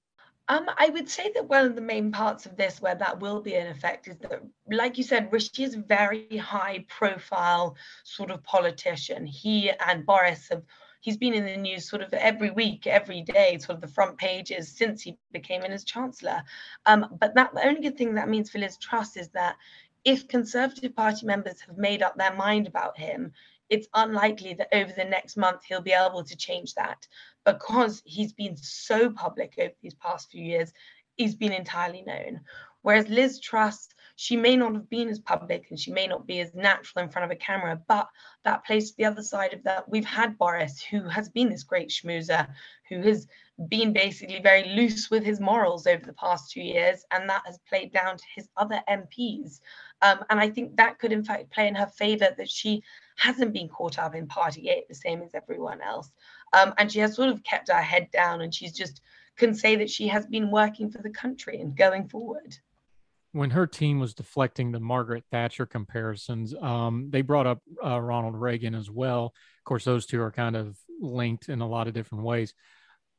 Um, 0.50 0.68
I 0.78 0.90
would 0.90 1.08
say 1.08 1.32
that 1.36 1.48
one 1.48 1.66
of 1.66 1.76
the 1.76 1.82
main 1.82 2.12
parts 2.12 2.48
of 2.48 2.58
this 2.58 2.82
where 2.82 2.96
that 2.96 3.20
will 3.20 3.40
be 3.40 3.54
an 3.54 3.68
effect 3.68 4.08
is 4.08 4.18
that, 4.18 4.42
like 4.72 4.98
you 4.98 5.04
said, 5.04 5.32
Rishi 5.32 5.64
is 5.64 5.76
a 5.76 5.80
very 5.80 6.38
high 6.38 6.86
profile 6.90 7.76
sort 8.04 8.32
of 8.32 8.44
politician. 8.44 9.28
He 9.28 9.70
and 9.70 10.08
Boris 10.08 10.50
have 10.50 10.64
he's 11.02 11.18
been 11.18 11.36
in 11.36 11.46
the 11.46 11.56
news 11.56 11.88
sort 11.88 12.02
of 12.02 12.12
every 12.14 12.50
week, 12.50 12.88
every 12.88 13.22
day, 13.22 13.60
sort 13.60 13.76
of 13.76 13.82
the 13.82 13.88
front 13.88 14.18
pages 14.18 14.76
since 14.76 15.04
he 15.04 15.18
became 15.32 15.62
in 15.64 15.72
as 15.72 15.84
chancellor. 15.84 16.42
Um, 16.88 17.16
but 17.20 17.36
that 17.36 17.54
the 17.54 17.66
only 17.66 17.82
good 17.82 17.98
thing 17.98 18.16
that 18.16 18.28
means 18.28 18.50
for 18.50 18.58
Liz 18.58 18.78
Truss 18.78 19.18
is 19.18 19.30
that 19.30 19.56
if 20.04 20.28
Conservative 20.28 20.96
Party 20.96 21.28
members 21.28 21.62
have 21.62 21.78
made 21.78 22.02
up 22.02 22.18
their 22.18 22.34
mind 22.34 22.66
about 22.66 22.98
him, 22.98 23.34
it's 23.70 23.88
unlikely 23.94 24.56
that 24.56 24.74
over 24.74 24.92
the 24.92 25.06
next 25.06 25.38
month 25.38 25.64
he'll 25.64 25.82
be 25.82 25.94
able 25.94 26.24
to 26.24 26.36
change 26.36 26.74
that 26.74 27.08
because 27.54 28.02
he's 28.06 28.34
been 28.34 28.58
so 28.58 29.10
public 29.10 29.54
over 29.58 29.74
these 29.82 29.96
past 29.96 30.32
few 30.32 30.44
years, 30.44 30.72
he's 31.16 31.36
been 31.36 31.52
entirely 31.52 32.04
known. 32.06 32.42
Whereas 32.82 33.10
Liz 33.10 33.40
Truss, 33.40 33.90
she 34.16 34.36
may 34.36 34.56
not 34.56 34.74
have 34.74 34.90
been 34.90 35.10
as 35.10 35.20
public 35.20 35.68
and 35.70 35.80
she 35.80 35.92
may 35.92 36.08
not 36.08 36.26
be 36.26 36.40
as 36.40 36.54
natural 36.54 37.04
in 37.04 37.10
front 37.10 37.26
of 37.26 37.32
a 37.32 37.40
camera, 37.40 37.82
but 37.88 38.08
that 38.44 38.66
plays 38.66 38.92
to 38.92 38.98
the 38.98 39.06
other 39.06 39.22
side 39.22 39.54
of 39.54 39.64
that. 39.64 39.88
We've 39.90 40.06
had 40.06 40.38
Boris, 40.38 40.82
who 40.82 41.04
has 41.04 41.30
been 41.30 41.50
this 41.50 41.64
great 41.64 41.90
schmoozer, 41.90 42.48
who 42.88 43.02
has 43.02 43.28
been 43.68 43.92
basically 43.92 44.42
very 44.42 44.64
loose 44.70 45.10
with 45.10 45.24
his 45.24 45.40
morals 45.40 45.88
over 45.88 46.06
the 46.06 46.14
past 46.14 46.52
two 46.52 46.62
years, 46.62 47.04
and 47.12 47.30
that 47.30 47.44
has 47.46 47.60
played 47.68 47.92
down 47.92 48.18
to 48.18 48.24
his 48.36 48.48
other 48.56 48.82
MPs. 48.90 49.60
Um, 50.02 50.24
and 50.30 50.40
I 50.40 50.50
think 50.50 50.78
that 50.78 51.00
could, 51.00 51.12
in 51.12 51.24
fact, 51.24 51.52
play 51.52 51.68
in 51.68 51.76
her 51.76 51.88
favor 51.88 52.30
that 52.38 52.50
she 52.50 52.84
hasn't 53.18 53.54
been 53.54 53.68
caught 53.68 54.00
up 54.00 54.16
in 54.16 54.28
Partygate 54.28 54.88
the 54.88 54.96
same 54.96 55.22
as 55.22 55.32
everyone 55.34 55.82
else. 55.82 56.12
Um, 56.54 56.74
and 56.78 56.92
she 56.92 57.00
has 57.00 57.16
sort 57.16 57.30
of 57.30 57.44
kept 57.44 57.70
her 57.70 57.82
head 57.82 58.10
down 58.12 58.42
and 58.42 58.54
she's 58.54 58.74
just 58.74 59.02
can 59.38 59.54
say 59.54 59.76
that 59.78 59.90
she 59.90 60.08
has 60.08 60.26
been 60.26 60.52
working 60.52 60.90
for 60.90 61.02
the 61.02 61.10
country 61.10 61.62
and 61.62 61.76
going 61.76 62.08
forward. 62.08 62.58
When 63.32 63.52
her 63.52 63.68
team 63.68 64.00
was 64.00 64.14
deflecting 64.14 64.72
the 64.72 64.80
Margaret 64.80 65.24
Thatcher 65.32 65.66
comparisons, 65.66 66.54
um, 66.56 67.10
they 67.10 67.22
brought 67.22 67.48
up 67.48 67.62
uh, 67.84 68.00
Ronald 68.00 68.36
Reagan 68.36 68.76
as 68.76 68.90
well. 68.90 69.26
Of 69.26 69.64
course, 69.66 69.86
those 69.86 70.06
two 70.06 70.22
are 70.22 70.32
kind 70.32 70.56
of 70.56 70.78
linked 71.00 71.48
in 71.48 71.62
a 71.62 71.68
lot 71.68 71.88
of 71.88 71.94
different 71.94 72.24
ways 72.24 72.54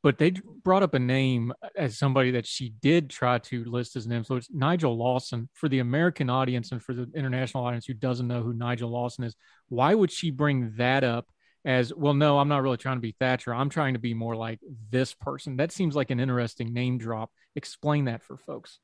but 0.03 0.19
they 0.19 0.33
brought 0.65 0.83
up 0.83 0.95
a 0.95 0.99
name 0.99 1.53
as 1.77 1.99
somebody 1.99 2.31
that 2.31 2.47
she 2.47 2.71
did 2.81 3.11
try 3.11 3.39
to 3.39 3.65
list 3.65 3.97
as 3.97 4.07
an 4.07 4.13
influence 4.13 4.49
nigel 4.51 4.97
lawson 4.97 5.49
for 5.55 5.69
the 5.69 5.79
american 5.79 6.31
audience 6.31 6.73
and 6.73 6.83
for 6.83 6.95
the 6.95 7.11
international 7.15 7.65
audience 7.65 7.87
who 7.87 7.95
doesn't 7.95 8.29
know 8.29 8.43
who 8.43 8.53
nigel 8.53 8.91
lawson 8.91 9.25
is 9.25 9.35
why 9.69 9.95
would 9.95 10.11
she 10.11 10.31
bring 10.31 10.73
that 10.77 11.05
up 11.05 11.29
as 11.65 11.93
well 11.95 12.15
no 12.15 12.39
i'm 12.39 12.49
not 12.49 12.63
really 12.63 12.77
trying 12.77 12.97
to 12.97 13.01
be 13.01 13.15
thatcher. 13.21 13.55
I'm 13.55 13.69
trying 13.69 13.95
to 13.95 14.01
be 14.01 14.15
more 14.15 14.35
like 14.35 14.61
this 14.91 15.15
person. 15.15 15.57
That 15.57 15.73
seems 15.73 15.95
like 15.95 16.11
an 16.11 16.21
interesting 16.21 16.73
name 16.73 16.99
drop. 16.99 17.31
Explain 17.55 18.07
that 18.07 18.23
for 18.23 18.37
folks. 18.37 18.79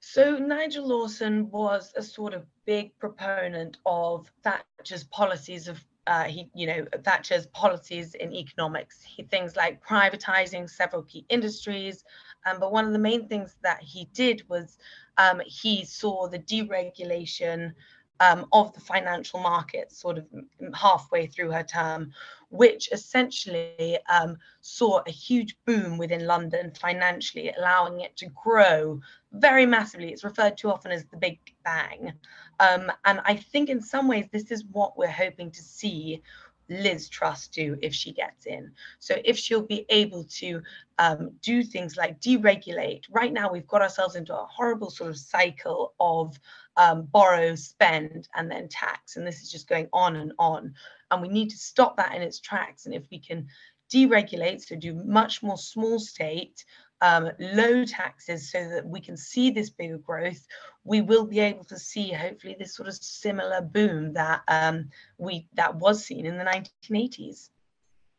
So 0.00 0.36
Nigel 0.36 0.86
Lawson 0.86 1.50
was 1.50 1.92
a 1.96 2.02
sort 2.02 2.34
of 2.34 2.44
big 2.66 2.96
proponent 2.98 3.78
of 3.86 4.30
Thatcher's 4.42 5.04
policies 5.04 5.68
of 5.68 5.82
uh, 6.06 6.24
he, 6.24 6.50
you 6.54 6.66
know, 6.66 6.84
Thatcher's 7.02 7.46
policies 7.46 8.14
in 8.14 8.30
economics, 8.34 9.02
he, 9.02 9.22
things 9.22 9.56
like 9.56 9.82
privatizing 9.82 10.68
several 10.68 11.02
key 11.04 11.24
industries. 11.30 12.04
Um, 12.44 12.60
but 12.60 12.72
one 12.72 12.84
of 12.84 12.92
the 12.92 12.98
main 12.98 13.26
things 13.26 13.56
that 13.62 13.80
he 13.80 14.04
did 14.12 14.42
was 14.50 14.76
um, 15.16 15.40
he 15.46 15.86
saw 15.86 16.28
the 16.28 16.38
deregulation 16.38 17.72
um, 18.20 18.46
of 18.52 18.72
the 18.72 18.80
financial 18.80 19.40
markets 19.40 19.98
sort 19.98 20.18
of 20.18 20.26
halfway 20.74 21.26
through 21.26 21.50
her 21.50 21.62
term, 21.62 22.12
which 22.50 22.90
essentially 22.92 23.98
um, 24.08 24.36
saw 24.60 25.02
a 25.06 25.10
huge 25.10 25.56
boom 25.66 25.98
within 25.98 26.26
London 26.26 26.72
financially, 26.80 27.52
allowing 27.58 28.00
it 28.00 28.16
to 28.16 28.26
grow 28.26 29.00
very 29.32 29.66
massively. 29.66 30.12
It's 30.12 30.24
referred 30.24 30.56
to 30.58 30.70
often 30.70 30.92
as 30.92 31.04
the 31.06 31.16
Big 31.16 31.38
Bang. 31.64 32.12
Um, 32.60 32.92
and 33.04 33.20
I 33.24 33.34
think 33.34 33.68
in 33.68 33.80
some 33.80 34.06
ways, 34.06 34.26
this 34.30 34.50
is 34.50 34.64
what 34.70 34.96
we're 34.96 35.10
hoping 35.10 35.50
to 35.50 35.62
see 35.62 36.22
Liz 36.68 37.08
Truss 37.08 37.48
do 37.48 37.76
if 37.82 37.94
she 37.94 38.12
gets 38.12 38.46
in. 38.46 38.72
So 38.98 39.16
if 39.24 39.36
she'll 39.36 39.66
be 39.66 39.84
able 39.88 40.24
to 40.24 40.62
um, 40.98 41.32
do 41.42 41.62
things 41.62 41.96
like 41.96 42.20
deregulate. 42.20 43.04
Right 43.10 43.32
now, 43.32 43.50
we've 43.50 43.66
got 43.66 43.82
ourselves 43.82 44.16
into 44.16 44.34
a 44.34 44.46
horrible 44.46 44.90
sort 44.90 45.10
of 45.10 45.18
cycle 45.18 45.92
of 46.00 46.38
um, 46.76 47.02
borrow, 47.02 47.54
spend, 47.54 48.28
and 48.34 48.50
then 48.50 48.68
tax. 48.68 49.16
And 49.16 49.26
this 49.26 49.42
is 49.42 49.50
just 49.50 49.68
going 49.68 49.88
on 49.92 50.16
and 50.16 50.32
on. 50.38 50.74
And 51.10 51.22
we 51.22 51.28
need 51.28 51.50
to 51.50 51.58
stop 51.58 51.96
that 51.96 52.14
in 52.14 52.22
its 52.22 52.40
tracks. 52.40 52.86
And 52.86 52.94
if 52.94 53.04
we 53.10 53.18
can 53.18 53.48
deregulate, 53.92 54.62
so 54.62 54.76
do 54.76 54.94
much 54.94 55.42
more 55.42 55.58
small 55.58 55.98
state, 55.98 56.64
um, 57.00 57.30
low 57.38 57.84
taxes 57.84 58.50
so 58.50 58.68
that 58.68 58.86
we 58.86 59.00
can 59.00 59.16
see 59.16 59.50
this 59.50 59.70
bigger 59.70 59.98
growth, 59.98 60.46
we 60.84 61.00
will 61.00 61.26
be 61.26 61.40
able 61.40 61.64
to 61.64 61.78
see 61.78 62.10
hopefully 62.10 62.56
this 62.58 62.74
sort 62.74 62.88
of 62.88 62.94
similar 62.94 63.60
boom 63.60 64.14
that 64.14 64.42
um, 64.48 64.90
we 65.18 65.46
that 65.54 65.74
was 65.76 66.04
seen 66.04 66.26
in 66.26 66.38
the 66.38 66.44
1980s. 66.44 67.50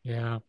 Yeah. 0.03 0.39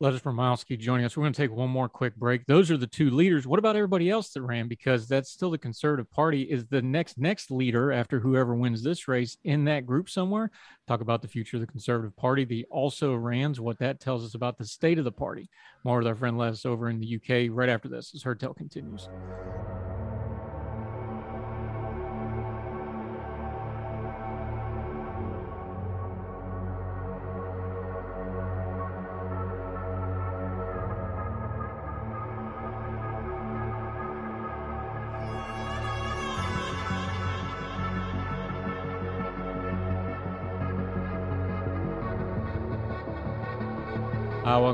Lettuce 0.00 0.20
Bromowski 0.20 0.78
joining 0.78 1.04
us. 1.04 1.16
We're 1.16 1.24
going 1.24 1.32
to 1.32 1.42
take 1.42 1.50
one 1.50 1.70
more 1.70 1.88
quick 1.88 2.14
break. 2.14 2.46
Those 2.46 2.70
are 2.70 2.76
the 2.76 2.86
two 2.86 3.10
leaders. 3.10 3.48
What 3.48 3.58
about 3.58 3.74
everybody 3.74 4.10
else 4.10 4.30
that 4.30 4.42
ran? 4.42 4.68
Because 4.68 5.08
that's 5.08 5.32
still 5.32 5.50
the 5.50 5.58
Conservative 5.58 6.08
Party. 6.12 6.42
Is 6.42 6.66
the 6.66 6.80
next 6.80 7.18
next 7.18 7.50
leader 7.50 7.90
after 7.90 8.20
whoever 8.20 8.54
wins 8.54 8.80
this 8.80 9.08
race 9.08 9.36
in 9.42 9.64
that 9.64 9.86
group 9.86 10.08
somewhere? 10.08 10.52
Talk 10.86 11.00
about 11.00 11.20
the 11.20 11.26
future 11.26 11.56
of 11.56 11.62
the 11.62 11.66
Conservative 11.66 12.16
Party. 12.16 12.44
The 12.44 12.64
also 12.70 13.16
rans, 13.16 13.58
what 13.58 13.80
that 13.80 13.98
tells 13.98 14.24
us 14.24 14.36
about 14.36 14.56
the 14.56 14.66
state 14.66 15.00
of 15.00 15.04
the 15.04 15.10
party. 15.10 15.50
More 15.82 15.98
with 15.98 16.06
our 16.06 16.14
friend 16.14 16.38
Les 16.38 16.64
over 16.64 16.88
in 16.88 17.00
the 17.00 17.16
UK 17.16 17.52
right 17.52 17.68
after 17.68 17.88
this 17.88 18.14
as 18.14 18.22
her 18.22 18.36
tale 18.36 18.54
continues. 18.54 19.08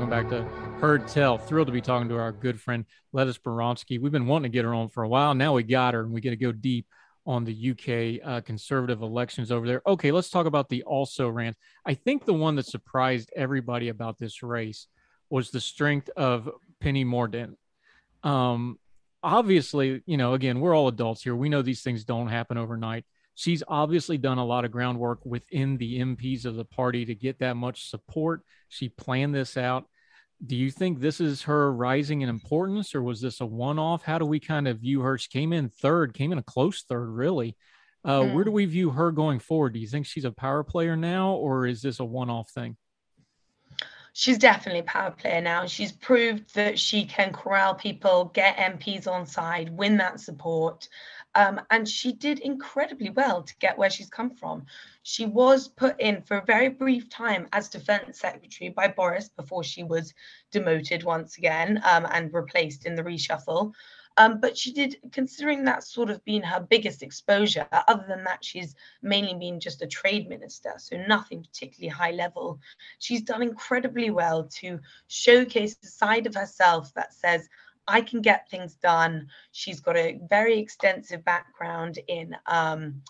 Welcome 0.05 0.29
back 0.29 0.29
to 0.29 0.43
Heard 0.79 1.07
Tell. 1.07 1.35
Thrilled 1.39 1.65
to 1.65 1.73
be 1.73 1.81
talking 1.81 2.07
to 2.09 2.17
our 2.19 2.31
good 2.31 2.61
friend 2.61 2.85
Lettuce 3.11 3.39
Bronsky. 3.39 3.99
We've 3.99 4.11
been 4.11 4.27
wanting 4.27 4.51
to 4.51 4.53
get 4.55 4.63
her 4.63 4.71
on 4.71 4.87
for 4.87 5.01
a 5.01 5.07
while. 5.07 5.33
Now 5.33 5.53
we 5.53 5.63
got 5.63 5.95
her, 5.95 6.01
and 6.01 6.11
we 6.11 6.21
get 6.21 6.29
to 6.29 6.35
go 6.35 6.51
deep 6.51 6.85
on 7.25 7.43
the 7.43 7.71
UK 7.71 8.23
uh, 8.23 8.41
conservative 8.41 9.01
elections 9.01 9.51
over 9.51 9.65
there. 9.65 9.81
Okay, 9.87 10.11
let's 10.11 10.29
talk 10.29 10.45
about 10.45 10.69
the 10.69 10.83
also 10.83 11.27
rant. 11.27 11.57
I 11.87 11.95
think 11.95 12.23
the 12.23 12.35
one 12.35 12.55
that 12.57 12.67
surprised 12.67 13.31
everybody 13.35 13.89
about 13.89 14.19
this 14.19 14.43
race 14.43 14.85
was 15.31 15.49
the 15.49 15.59
strength 15.59 16.11
of 16.15 16.51
Penny 16.79 17.03
Mordaunt. 17.03 17.55
Um, 18.21 18.77
obviously, 19.23 20.03
you 20.05 20.17
know, 20.17 20.35
again, 20.35 20.59
we're 20.59 20.75
all 20.75 20.87
adults 20.87 21.23
here. 21.23 21.35
We 21.35 21.49
know 21.49 21.63
these 21.63 21.81
things 21.81 22.03
don't 22.03 22.27
happen 22.27 22.59
overnight. 22.59 23.05
she's 23.33 23.63
obviously 23.67 24.19
done 24.19 24.37
a 24.37 24.45
lot 24.45 24.65
of 24.65 24.71
groundwork 24.71 25.25
within 25.25 25.77
the 25.77 25.99
MPs 25.99 26.45
of 26.45 26.57
the 26.57 26.63
party 26.63 27.05
to 27.05 27.15
get 27.15 27.39
that 27.39 27.55
much 27.55 27.89
support. 27.89 28.43
She 28.69 28.87
planned 28.89 29.33
this 29.33 29.57
out. 29.57 29.87
Do 30.45 30.55
you 30.55 30.71
think 30.71 30.99
this 30.99 31.21
is 31.21 31.43
her 31.43 31.71
rising 31.71 32.21
in 32.21 32.29
importance, 32.29 32.95
or 32.95 33.01
was 33.01 33.21
this 33.21 33.41
a 33.41 33.45
one 33.45 33.79
off? 33.79 34.03
How 34.03 34.17
do 34.17 34.25
we 34.25 34.39
kind 34.39 34.67
of 34.67 34.79
view 34.79 35.01
her? 35.01 35.17
She 35.17 35.29
came 35.29 35.53
in 35.53 35.69
third, 35.69 36.13
came 36.13 36.31
in 36.31 36.37
a 36.37 36.43
close 36.43 36.83
third, 36.83 37.09
really. 37.09 37.55
Uh, 38.03 38.21
mm. 38.21 38.33
Where 38.33 38.43
do 38.43 38.51
we 38.51 38.65
view 38.65 38.91
her 38.91 39.11
going 39.11 39.39
forward? 39.39 39.73
Do 39.73 39.79
you 39.79 39.87
think 39.87 40.05
she's 40.05 40.25
a 40.25 40.31
power 40.31 40.63
player 40.63 40.95
now, 40.95 41.33
or 41.33 41.65
is 41.65 41.81
this 41.81 41.99
a 41.99 42.05
one 42.05 42.29
off 42.29 42.49
thing? 42.49 42.77
she's 44.15 44.37
definitely 44.37 44.79
a 44.79 44.83
power 44.83 45.11
player 45.11 45.41
now. 45.41 45.65
She's 45.65 45.91
proved 45.91 46.55
that 46.55 46.79
she 46.79 47.05
can 47.05 47.33
corral 47.33 47.75
people, 47.75 48.31
get 48.33 48.55
MPs 48.57 49.07
on 49.07 49.27
side, 49.27 49.69
win 49.69 49.97
that 49.97 50.21
support. 50.21 50.87
Um, 51.35 51.61
and 51.69 51.87
she 51.87 52.13
did 52.13 52.39
incredibly 52.39 53.09
well 53.09 53.43
to 53.43 53.55
get 53.57 53.77
where 53.77 53.89
she's 53.89 54.09
come 54.09 54.31
from. 54.31 54.65
She 55.03 55.25
was 55.25 55.67
put 55.67 55.99
in 55.99 56.21
for 56.21 56.37
a 56.37 56.45
very 56.45 56.69
brief 56.69 57.09
time 57.09 57.47
as 57.51 57.69
defense 57.69 58.19
secretary 58.19 58.69
by 58.69 58.87
Boris 58.87 59.29
before 59.29 59.63
she 59.63 59.83
was 59.83 60.13
demoted 60.51 61.03
once 61.03 61.37
again 61.37 61.81
um, 61.83 62.07
and 62.11 62.33
replaced 62.33 62.85
in 62.85 62.95
the 62.95 63.03
reshuffle. 63.03 63.73
Um, 64.17 64.39
but 64.39 64.57
she 64.57 64.71
did, 64.71 64.95
considering 65.11 65.65
that 65.65 65.83
sort 65.83 66.09
of 66.09 66.23
been 66.23 66.41
her 66.41 66.61
biggest 66.61 67.03
exposure, 67.03 67.67
other 67.71 68.05
than 68.07 68.23
that, 68.23 68.45
she's 68.45 68.73
mainly 69.01 69.33
been 69.33 69.59
just 69.59 69.81
a 69.81 69.87
trade 69.87 70.29
minister, 70.29 70.73
so 70.77 70.95
nothing 71.05 71.43
particularly 71.43 71.89
high 71.89 72.11
level. 72.11 72.59
She's 72.99 73.21
done 73.21 73.41
incredibly 73.41 74.11
well 74.11 74.45
to 74.59 74.79
showcase 75.07 75.75
the 75.75 75.87
side 75.87 76.27
of 76.27 76.35
herself 76.35 76.93
that 76.93 77.13
says, 77.13 77.49
I 77.87 78.01
can 78.01 78.21
get 78.21 78.49
things 78.49 78.75
done. 78.75 79.27
She's 79.51 79.79
got 79.79 79.97
a 79.97 80.19
very 80.29 80.59
extensive 80.59 81.23
background 81.23 81.99
in 82.07 82.35
um, 82.47 83.01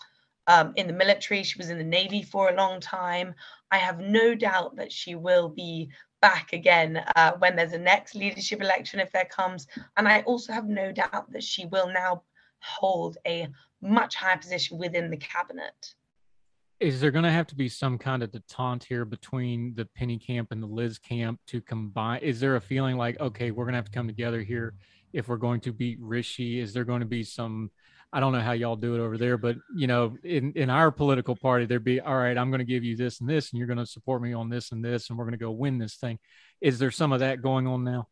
um, 0.46 0.72
in 0.76 0.86
the 0.86 0.92
military. 0.92 1.42
She 1.42 1.58
was 1.58 1.70
in 1.70 1.78
the 1.78 1.84
Navy 1.84 2.22
for 2.22 2.50
a 2.50 2.54
long 2.56 2.80
time. 2.80 3.34
I 3.70 3.78
have 3.78 3.98
no 3.98 4.34
doubt 4.34 4.76
that 4.76 4.92
she 4.92 5.14
will 5.14 5.48
be 5.48 5.90
back 6.20 6.52
again 6.52 7.04
uh, 7.16 7.32
when 7.38 7.56
there's 7.56 7.72
a 7.72 7.78
next 7.78 8.14
leadership 8.14 8.60
election, 8.60 9.00
if 9.00 9.12
there 9.12 9.26
comes. 9.26 9.66
And 9.96 10.08
I 10.08 10.20
also 10.22 10.52
have 10.52 10.68
no 10.68 10.92
doubt 10.92 11.32
that 11.32 11.42
she 11.42 11.66
will 11.66 11.88
now 11.92 12.22
hold 12.60 13.18
a 13.26 13.48
much 13.82 14.14
higher 14.14 14.38
position 14.38 14.78
within 14.78 15.10
the 15.10 15.16
cabinet. 15.16 15.94
Is 16.78 17.00
there 17.00 17.10
going 17.10 17.24
to 17.24 17.30
have 17.30 17.46
to 17.48 17.54
be 17.54 17.68
some 17.68 17.96
kind 17.96 18.22
of 18.22 18.30
detente 18.30 18.84
here 18.84 19.04
between 19.04 19.74
the 19.74 19.86
Penny 19.86 20.18
camp 20.18 20.48
and 20.50 20.62
the 20.62 20.66
Liz 20.66 20.98
camp 20.98 21.40
to 21.46 21.60
combine? 21.60 22.20
Is 22.20 22.38
there 22.38 22.56
a 22.56 22.60
feeling 22.60 22.96
like, 22.96 23.18
okay, 23.18 23.50
we're 23.50 23.64
going 23.64 23.72
to 23.72 23.78
have 23.78 23.86
to 23.86 23.92
come 23.92 24.06
together 24.06 24.42
here 24.42 24.74
if 25.12 25.28
we're 25.28 25.36
going 25.36 25.60
to 25.62 25.72
beat 25.72 25.98
Rishi? 26.00 26.60
Is 26.60 26.74
there 26.74 26.84
going 26.84 27.00
to 27.00 27.06
be 27.06 27.22
some 27.24 27.70
I 28.12 28.20
don't 28.20 28.32
know 28.32 28.40
how 28.40 28.52
y'all 28.52 28.76
do 28.76 28.94
it 28.94 29.00
over 29.00 29.18
there, 29.18 29.36
but 29.36 29.56
you 29.74 29.86
know, 29.86 30.16
in, 30.22 30.52
in 30.54 30.70
our 30.70 30.90
political 30.90 31.36
party, 31.36 31.66
there'd 31.66 31.84
be, 31.84 32.00
all 32.00 32.16
right, 32.16 32.38
I'm 32.38 32.50
going 32.50 32.60
to 32.60 32.64
give 32.64 32.84
you 32.84 32.96
this 32.96 33.20
and 33.20 33.28
this, 33.28 33.50
and 33.50 33.58
you're 33.58 33.66
going 33.66 33.78
to 33.78 33.86
support 33.86 34.22
me 34.22 34.32
on 34.32 34.48
this 34.48 34.72
and 34.72 34.84
this, 34.84 35.10
and 35.10 35.18
we're 35.18 35.24
going 35.24 35.38
to 35.38 35.44
go 35.44 35.50
win 35.50 35.78
this 35.78 35.96
thing. 35.96 36.18
Is 36.60 36.78
there 36.78 36.90
some 36.90 37.12
of 37.12 37.20
that 37.20 37.42
going 37.42 37.66
on 37.66 37.84
now? 37.84 38.08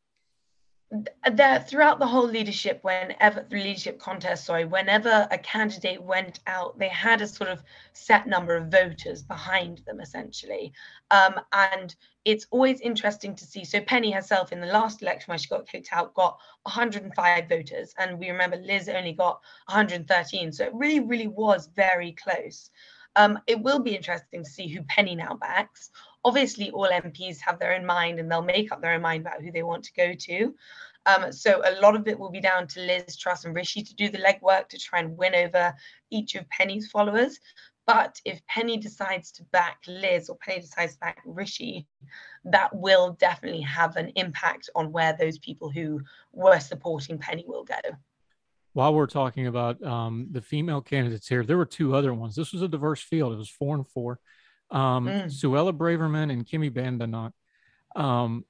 That 1.32 1.68
throughout 1.68 1.98
the 1.98 2.06
whole 2.06 2.26
leadership, 2.26 2.78
whenever 2.82 3.46
the 3.48 3.56
leadership 3.56 3.98
contest, 3.98 4.44
sorry, 4.44 4.64
whenever 4.64 5.26
a 5.30 5.38
candidate 5.38 6.02
went 6.02 6.40
out, 6.46 6.78
they 6.78 6.88
had 6.88 7.20
a 7.20 7.26
sort 7.26 7.50
of 7.50 7.62
set 7.92 8.26
number 8.26 8.56
of 8.56 8.70
voters 8.70 9.22
behind 9.22 9.78
them, 9.86 10.00
essentially. 10.00 10.72
Um, 11.10 11.40
and 11.52 11.94
it's 12.24 12.46
always 12.50 12.80
interesting 12.80 13.34
to 13.34 13.44
see. 13.44 13.64
So 13.64 13.80
Penny 13.80 14.10
herself, 14.10 14.52
in 14.52 14.60
the 14.60 14.66
last 14.66 15.02
election 15.02 15.32
where 15.32 15.38
she 15.38 15.48
got 15.48 15.66
kicked 15.66 15.88
out, 15.92 16.14
got 16.14 16.38
105 16.62 17.48
voters, 17.48 17.94
and 17.98 18.18
we 18.18 18.30
remember 18.30 18.56
Liz 18.56 18.88
only 18.88 19.12
got 19.12 19.40
113. 19.66 20.52
So 20.52 20.64
it 20.64 20.74
really, 20.74 21.00
really 21.00 21.28
was 21.28 21.68
very 21.74 22.12
close. 22.12 22.70
Um, 23.16 23.38
it 23.46 23.60
will 23.60 23.78
be 23.78 23.94
interesting 23.96 24.44
to 24.44 24.50
see 24.50 24.68
who 24.68 24.82
Penny 24.82 25.14
now 25.14 25.34
backs 25.34 25.90
obviously 26.24 26.70
all 26.70 26.88
MPs 26.88 27.38
have 27.40 27.58
their 27.58 27.74
own 27.74 27.84
mind 27.84 28.18
and 28.18 28.30
they'll 28.30 28.42
make 28.42 28.72
up 28.72 28.80
their 28.80 28.94
own 28.94 29.02
mind 29.02 29.26
about 29.26 29.42
who 29.42 29.52
they 29.52 29.62
want 29.62 29.84
to 29.84 29.92
go 29.94 30.14
to. 30.14 30.54
Um, 31.06 31.32
so 31.32 31.60
a 31.64 31.80
lot 31.80 31.96
of 31.96 32.08
it 32.08 32.18
will 32.18 32.30
be 32.30 32.40
down 32.40 32.66
to 32.68 32.80
Liz 32.80 33.16
Truss 33.16 33.44
and 33.44 33.54
Rishi 33.54 33.82
to 33.82 33.94
do 33.94 34.08
the 34.08 34.18
legwork 34.18 34.68
to 34.68 34.78
try 34.78 35.00
and 35.00 35.16
win 35.16 35.34
over 35.34 35.74
each 36.10 36.34
of 36.34 36.48
Penny's 36.48 36.90
followers. 36.90 37.38
But 37.86 38.18
if 38.24 38.40
Penny 38.46 38.78
decides 38.78 39.30
to 39.32 39.44
back 39.52 39.80
Liz 39.86 40.30
or 40.30 40.38
Penny 40.38 40.62
decides 40.62 40.94
to 40.94 40.98
back 41.00 41.18
Rishi, 41.26 41.86
that 42.44 42.74
will 42.74 43.12
definitely 43.20 43.60
have 43.60 43.96
an 43.96 44.12
impact 44.16 44.70
on 44.74 44.92
where 44.92 45.14
those 45.18 45.38
people 45.38 45.68
who 45.68 46.00
were 46.32 46.58
supporting 46.60 47.18
Penny 47.18 47.44
will 47.46 47.64
go. 47.64 47.80
While 48.72 48.94
we're 48.94 49.06
talking 49.06 49.46
about 49.46 49.82
um, 49.82 50.28
the 50.30 50.40
female 50.40 50.80
candidates 50.80 51.28
here, 51.28 51.44
there 51.44 51.58
were 51.58 51.66
two 51.66 51.94
other 51.94 52.14
ones. 52.14 52.34
This 52.34 52.52
was 52.52 52.62
a 52.62 52.68
diverse 52.68 53.02
field. 53.02 53.34
It 53.34 53.36
was 53.36 53.50
four 53.50 53.76
and 53.76 53.86
four 53.86 54.18
um, 54.70 55.06
mm. 55.06 55.24
Suella 55.26 55.72
Braverman 55.72 56.32
and 56.32 56.46
Kemi 56.46 56.70
Badenoch. 56.70 57.32
Um, 57.96 58.44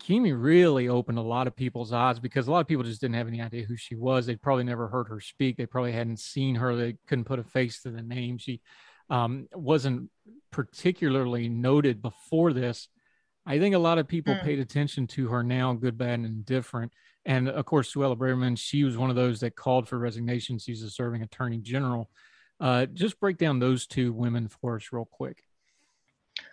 Kimi 0.00 0.32
really 0.32 0.88
opened 0.88 1.18
a 1.18 1.22
lot 1.22 1.46
of 1.46 1.54
people's 1.54 1.92
eyes 1.92 2.18
because 2.18 2.48
a 2.48 2.50
lot 2.50 2.60
of 2.60 2.66
people 2.66 2.84
just 2.84 3.00
didn't 3.00 3.16
have 3.16 3.28
any 3.28 3.40
idea 3.40 3.64
who 3.64 3.76
she 3.76 3.94
was. 3.94 4.26
They'd 4.26 4.40
probably 4.40 4.64
never 4.64 4.88
heard 4.88 5.08
her 5.08 5.20
speak. 5.20 5.56
They 5.56 5.66
probably 5.66 5.92
hadn't 5.92 6.18
seen 6.18 6.54
her. 6.56 6.74
They 6.74 6.96
couldn't 7.06 7.24
put 7.24 7.38
a 7.38 7.44
face 7.44 7.82
to 7.82 7.90
the 7.90 8.02
name. 8.02 8.38
She 8.38 8.60
um, 9.10 9.46
wasn't 9.52 10.10
particularly 10.50 11.48
noted 11.48 12.00
before 12.00 12.52
this. 12.52 12.88
I 13.46 13.58
think 13.58 13.74
a 13.74 13.78
lot 13.78 13.98
of 13.98 14.08
people 14.08 14.34
mm. 14.34 14.42
paid 14.42 14.58
attention 14.58 15.06
to 15.08 15.28
her 15.28 15.42
now, 15.42 15.72
good, 15.74 15.98
bad, 15.98 16.20
and 16.20 16.26
indifferent. 16.26 16.92
And 17.26 17.48
of 17.48 17.64
course, 17.66 17.92
Suella 17.92 18.16
Braverman, 18.16 18.58
she 18.58 18.84
was 18.84 18.96
one 18.96 19.10
of 19.10 19.16
those 19.16 19.40
that 19.40 19.56
called 19.56 19.88
for 19.88 19.98
resignation. 19.98 20.58
She's 20.58 20.82
a 20.82 20.90
serving 20.90 21.22
attorney 21.22 21.58
general. 21.58 22.10
Uh, 22.60 22.86
just 22.86 23.18
break 23.18 23.38
down 23.38 23.58
those 23.58 23.86
two 23.86 24.12
women 24.12 24.48
for 24.48 24.76
us 24.76 24.92
real 24.92 25.06
quick. 25.06 25.44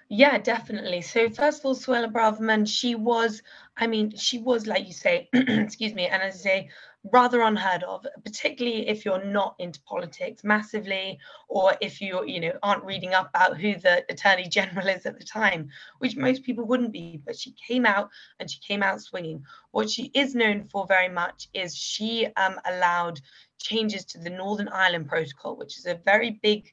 Yeah, 0.09 0.37
definitely. 0.37 1.01
So 1.01 1.29
first 1.29 1.59
of 1.59 1.65
all, 1.65 1.75
Suella 1.75 2.09
Braverman, 2.09 2.65
she 2.65 2.95
was, 2.95 3.41
I 3.75 3.87
mean, 3.87 4.15
she 4.15 4.37
was 4.37 4.65
like 4.65 4.87
you 4.87 4.93
say, 4.93 5.27
excuse 5.33 5.93
me, 5.93 6.07
and 6.07 6.23
as 6.23 6.35
I 6.35 6.37
say, 6.37 6.69
rather 7.11 7.41
unheard 7.41 7.83
of, 7.83 8.05
particularly 8.23 8.87
if 8.87 9.03
you're 9.03 9.23
not 9.23 9.55
into 9.59 9.81
politics 9.81 10.43
massively, 10.43 11.19
or 11.49 11.75
if 11.81 11.99
you, 11.99 12.25
you 12.25 12.39
know, 12.39 12.53
aren't 12.63 12.85
reading 12.85 13.13
up 13.13 13.29
about 13.29 13.57
who 13.57 13.75
the 13.75 14.05
Attorney 14.09 14.47
General 14.47 14.87
is 14.87 15.05
at 15.05 15.17
the 15.19 15.25
time, 15.25 15.69
which 15.99 16.15
most 16.15 16.43
people 16.43 16.65
wouldn't 16.65 16.91
be. 16.93 17.21
But 17.25 17.37
she 17.37 17.53
came 17.67 17.85
out 17.85 18.09
and 18.39 18.49
she 18.49 18.59
came 18.59 18.83
out 18.83 19.01
swinging. 19.01 19.43
What 19.71 19.89
she 19.89 20.11
is 20.13 20.35
known 20.35 20.63
for 20.63 20.85
very 20.87 21.09
much 21.09 21.49
is 21.53 21.75
she 21.75 22.27
um, 22.37 22.59
allowed 22.65 23.19
changes 23.57 24.05
to 24.05 24.17
the 24.19 24.29
Northern 24.29 24.69
Ireland 24.69 25.07
Protocol, 25.07 25.55
which 25.55 25.77
is 25.77 25.85
a 25.85 25.99
very 26.05 26.39
big 26.41 26.71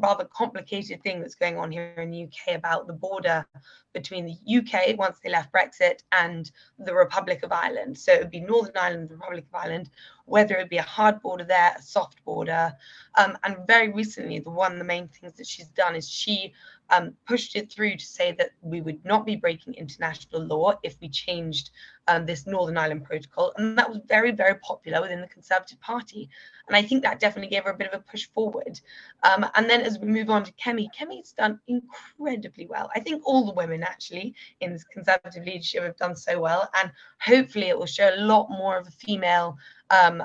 rather 0.00 0.24
complicated 0.24 1.02
thing 1.02 1.20
that's 1.20 1.34
going 1.34 1.56
on 1.56 1.70
here 1.70 1.94
in 1.98 2.10
the 2.10 2.24
UK 2.24 2.56
about 2.56 2.86
the 2.86 2.92
border 2.92 3.46
between 3.92 4.26
the 4.26 4.58
UK 4.58 4.98
once 4.98 5.18
they 5.20 5.30
left 5.30 5.52
Brexit 5.52 6.00
and 6.12 6.50
the 6.78 6.94
Republic 6.94 7.42
of 7.42 7.52
Ireland. 7.52 7.96
So 7.96 8.12
it 8.12 8.20
would 8.20 8.30
be 8.30 8.40
Northern 8.40 8.76
Ireland, 8.76 9.08
the 9.08 9.14
Republic 9.14 9.44
of 9.52 9.54
Ireland, 9.54 9.90
whether 10.26 10.56
it 10.56 10.58
would 10.58 10.68
be 10.68 10.76
a 10.78 10.82
hard 10.82 11.20
border 11.20 11.44
there, 11.44 11.74
a 11.78 11.82
soft 11.82 12.22
border. 12.24 12.72
Um, 13.16 13.38
and 13.44 13.56
very 13.66 13.90
recently, 13.90 14.40
the 14.40 14.50
one 14.50 14.72
of 14.72 14.78
the 14.78 14.84
main 14.84 15.08
things 15.08 15.34
that 15.34 15.46
she's 15.46 15.68
done 15.68 15.96
is 15.96 16.08
she 16.08 16.52
um, 16.90 17.14
pushed 17.26 17.56
it 17.56 17.70
through 17.70 17.96
to 17.96 18.04
say 18.04 18.32
that 18.38 18.50
we 18.60 18.80
would 18.80 19.04
not 19.04 19.26
be 19.26 19.36
breaking 19.36 19.74
international 19.74 20.44
law 20.44 20.74
if 20.82 20.96
we 21.00 21.08
changed 21.08 21.70
um, 22.08 22.26
this 22.26 22.46
Northern 22.46 22.78
Ireland 22.78 23.04
Protocol. 23.04 23.52
And 23.56 23.76
that 23.78 23.88
was 23.88 24.00
very, 24.06 24.30
very 24.30 24.56
popular 24.56 25.00
within 25.00 25.20
the 25.20 25.28
Conservative 25.28 25.80
Party. 25.80 26.28
And 26.68 26.76
I 26.76 26.82
think 26.82 27.02
that 27.02 27.20
definitely 27.20 27.50
gave 27.50 27.64
her 27.64 27.70
a 27.70 27.76
bit 27.76 27.92
of 27.92 28.00
a 28.00 28.04
push 28.10 28.28
forward. 28.28 28.80
Um, 29.22 29.46
and 29.54 29.68
then 29.68 29.80
as 29.80 29.98
we 29.98 30.08
move 30.08 30.30
on 30.30 30.44
to 30.44 30.52
Kemi, 30.52 30.88
Kemi's 30.98 31.32
done 31.32 31.60
incredibly 31.66 32.66
well. 32.66 32.90
I 32.94 33.00
think 33.00 33.22
all 33.26 33.46
the 33.46 33.54
women 33.54 33.82
actually 33.82 34.34
in 34.60 34.72
this 34.72 34.84
Conservative 34.84 35.44
leadership 35.44 35.82
have 35.82 35.96
done 35.96 36.16
so 36.16 36.40
well. 36.40 36.68
And 36.74 36.90
hopefully 37.20 37.68
it 37.68 37.78
will 37.78 37.86
show 37.86 38.14
a 38.14 38.20
lot 38.20 38.48
more 38.50 38.78
of 38.78 38.86
a 38.86 38.92
female 38.92 39.56
um, 39.90 40.22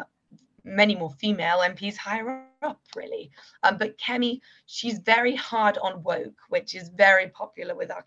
many 0.64 0.96
more 0.96 1.10
female 1.10 1.60
MPs 1.60 1.98
higher 1.98 2.46
up, 2.62 2.80
really. 2.96 3.32
Um, 3.64 3.78
but 3.78 3.98
Kemi, 3.98 4.42
she's 4.66 5.00
very 5.00 5.36
hard 5.36 5.78
on 5.78 6.04
woke, 6.04 6.40
which 6.50 6.76
is 6.76 6.90
very 6.90 7.28
popular 7.30 7.76
with 7.76 7.92
our 7.92 8.04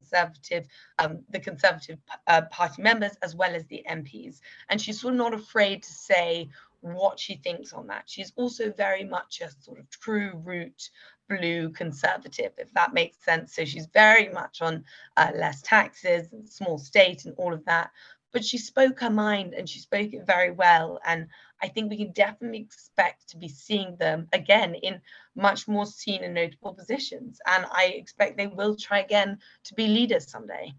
conservative, 0.00 0.66
um, 0.98 1.20
the 1.30 1.40
Conservative 1.40 1.98
uh, 2.26 2.42
Party 2.50 2.82
members 2.82 3.12
as 3.22 3.34
well 3.34 3.54
as 3.54 3.64
the 3.66 3.84
MPs, 3.90 4.40
and 4.68 4.80
she's 4.80 5.00
sort 5.00 5.14
of 5.14 5.18
not 5.18 5.34
afraid 5.34 5.82
to 5.82 5.92
say 5.92 6.48
what 6.80 7.18
she 7.18 7.34
thinks 7.36 7.72
on 7.72 7.86
that. 7.88 8.04
She's 8.06 8.32
also 8.36 8.70
very 8.72 9.04
much 9.04 9.40
a 9.40 9.50
sort 9.62 9.80
of 9.80 9.90
true 9.90 10.40
root 10.44 10.90
blue 11.28 11.70
conservative, 11.70 12.52
if 12.56 12.72
that 12.72 12.94
makes 12.94 13.22
sense. 13.22 13.54
So 13.54 13.64
she's 13.64 13.86
very 13.86 14.28
much 14.28 14.62
on 14.62 14.84
uh, 15.16 15.32
less 15.34 15.60
taxes, 15.62 16.28
small 16.46 16.78
state, 16.78 17.24
and 17.26 17.34
all 17.36 17.52
of 17.52 17.64
that 17.66 17.90
but 18.32 18.44
she 18.44 18.58
spoke 18.58 19.00
her 19.00 19.10
mind 19.10 19.54
and 19.54 19.68
she 19.68 19.80
spoke 19.80 20.12
it 20.12 20.26
very 20.26 20.50
well. 20.50 21.00
And 21.04 21.28
I 21.62 21.68
think 21.68 21.90
we 21.90 21.96
can 21.96 22.12
definitely 22.12 22.60
expect 22.60 23.28
to 23.30 23.36
be 23.36 23.48
seeing 23.48 23.96
them 23.96 24.28
again 24.32 24.74
in 24.74 25.00
much 25.34 25.66
more 25.68 25.86
seen 25.86 26.22
and 26.22 26.34
notable 26.34 26.74
positions. 26.74 27.40
And 27.46 27.66
I 27.70 27.86
expect 27.96 28.36
they 28.36 28.46
will 28.46 28.76
try 28.76 29.00
again 29.00 29.38
to 29.64 29.74
be 29.74 29.86
leaders 29.86 30.30
someday. 30.30 30.74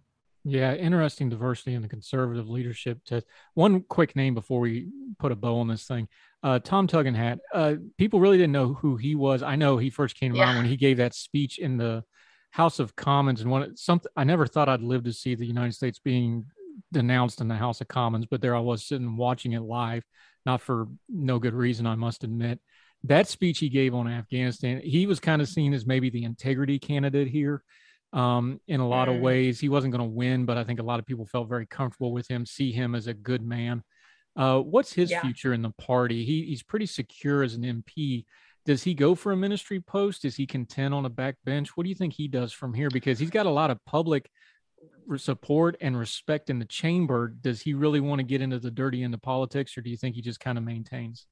Yeah, 0.45 0.73
interesting 0.73 1.29
diversity 1.29 1.73
in 1.73 1.81
the 1.81 1.89
conservative 1.89 2.49
leadership 2.49 3.03
test. 3.03 3.25
One 3.55 3.81
quick 3.81 4.15
name 4.15 4.33
before 4.33 4.61
we 4.61 4.89
put 5.19 5.31
a 5.31 5.35
bow 5.35 5.59
on 5.59 5.67
this 5.67 5.85
thing. 5.85 6.07
Uh, 6.41 6.59
Tom 6.59 6.87
Tugendhat. 6.87 7.39
Uh, 7.53 7.75
people 7.97 8.21
really 8.21 8.37
didn't 8.37 8.53
know 8.53 8.73
who 8.73 8.95
he 8.95 9.15
was. 9.15 9.43
I 9.43 9.57
know 9.57 9.77
he 9.77 9.89
first 9.89 10.17
came 10.17 10.33
around 10.33 10.53
yeah. 10.53 10.57
when 10.57 10.65
he 10.65 10.77
gave 10.77 10.97
that 10.97 11.13
speech 11.13 11.59
in 11.59 11.77
the 11.77 12.03
House 12.51 12.79
of 12.79 12.95
Commons 12.95 13.41
and 13.41 13.51
one 13.51 13.75
something. 13.75 14.11
I 14.15 14.23
never 14.23 14.47
thought 14.47 14.69
I'd 14.69 14.81
live 14.81 15.03
to 15.03 15.13
see 15.13 15.35
the 15.35 15.45
United 15.45 15.73
States 15.73 15.99
being 15.99 16.45
denounced 16.91 17.41
in 17.41 17.47
the 17.47 17.55
House 17.55 17.81
of 17.81 17.87
Commons, 17.87 18.25
but 18.25 18.41
there 18.41 18.55
I 18.55 18.59
was 18.59 18.85
sitting 18.85 19.17
watching 19.17 19.53
it 19.53 19.61
live, 19.61 20.03
not 20.45 20.61
for 20.61 20.87
no 21.07 21.39
good 21.39 21.53
reason, 21.53 21.85
I 21.85 21.95
must 21.95 22.23
admit. 22.23 22.59
That 23.03 23.27
speech 23.27 23.59
he 23.59 23.69
gave 23.69 23.95
on 23.95 24.07
Afghanistan, 24.07 24.81
he 24.83 25.07
was 25.07 25.19
kind 25.19 25.41
of 25.41 25.47
seen 25.47 25.73
as 25.73 25.85
maybe 25.85 26.09
the 26.09 26.23
integrity 26.23 26.79
candidate 26.79 27.29
here 27.29 27.63
um, 28.11 28.59
in 28.67 28.79
a 28.79 28.87
lot 28.87 29.07
mm. 29.07 29.15
of 29.15 29.21
ways. 29.21 29.59
He 29.59 29.69
wasn't 29.69 29.93
going 29.93 30.07
to 30.07 30.15
win, 30.15 30.45
but 30.45 30.57
I 30.57 30.63
think 30.63 30.79
a 30.79 30.83
lot 30.83 30.99
of 30.99 31.05
people 31.05 31.25
felt 31.25 31.47
very 31.47 31.65
comfortable 31.65 32.11
with 32.11 32.27
him, 32.27 32.45
see 32.45 32.71
him 32.71 32.95
as 32.95 33.07
a 33.07 33.13
good 33.13 33.41
man. 33.41 33.83
Uh, 34.35 34.59
what's 34.59 34.93
his 34.93 35.11
yeah. 35.11 35.21
future 35.21 35.53
in 35.53 35.61
the 35.61 35.71
party? 35.71 36.25
He, 36.25 36.45
he's 36.45 36.63
pretty 36.63 36.85
secure 36.85 37.43
as 37.43 37.55
an 37.55 37.63
MP. 37.63 38.25
Does 38.65 38.83
he 38.83 38.93
go 38.93 39.15
for 39.15 39.31
a 39.31 39.37
ministry 39.37 39.79
post? 39.79 40.25
Is 40.25 40.35
he 40.35 40.45
content 40.45 40.93
on 40.93 41.05
a 41.05 41.09
back 41.09 41.35
bench? 41.45 41.75
What 41.75 41.83
do 41.83 41.89
you 41.89 41.95
think 41.95 42.13
he 42.13 42.27
does 42.27 42.53
from 42.53 42.73
here? 42.73 42.89
Because 42.89 43.17
he's 43.19 43.29
got 43.29 43.45
a 43.45 43.51
lot 43.51 43.71
of 43.71 43.83
public 43.85 44.29
support 45.17 45.75
and 45.81 45.97
respect 45.97 46.49
in 46.49 46.59
the 46.59 46.65
chamber. 46.65 47.27
Does 47.27 47.61
he 47.61 47.73
really 47.73 47.99
want 47.99 48.19
to 48.19 48.23
get 48.23 48.41
into 48.41 48.59
the 48.59 48.71
dirty 48.71 49.03
end 49.03 49.13
of 49.13 49.21
politics, 49.21 49.77
or 49.77 49.81
do 49.81 49.89
you 49.89 49.97
think 49.97 50.15
he 50.15 50.21
just 50.21 50.39
kind 50.39 50.57
of 50.57 50.63
maintains? 50.63 51.27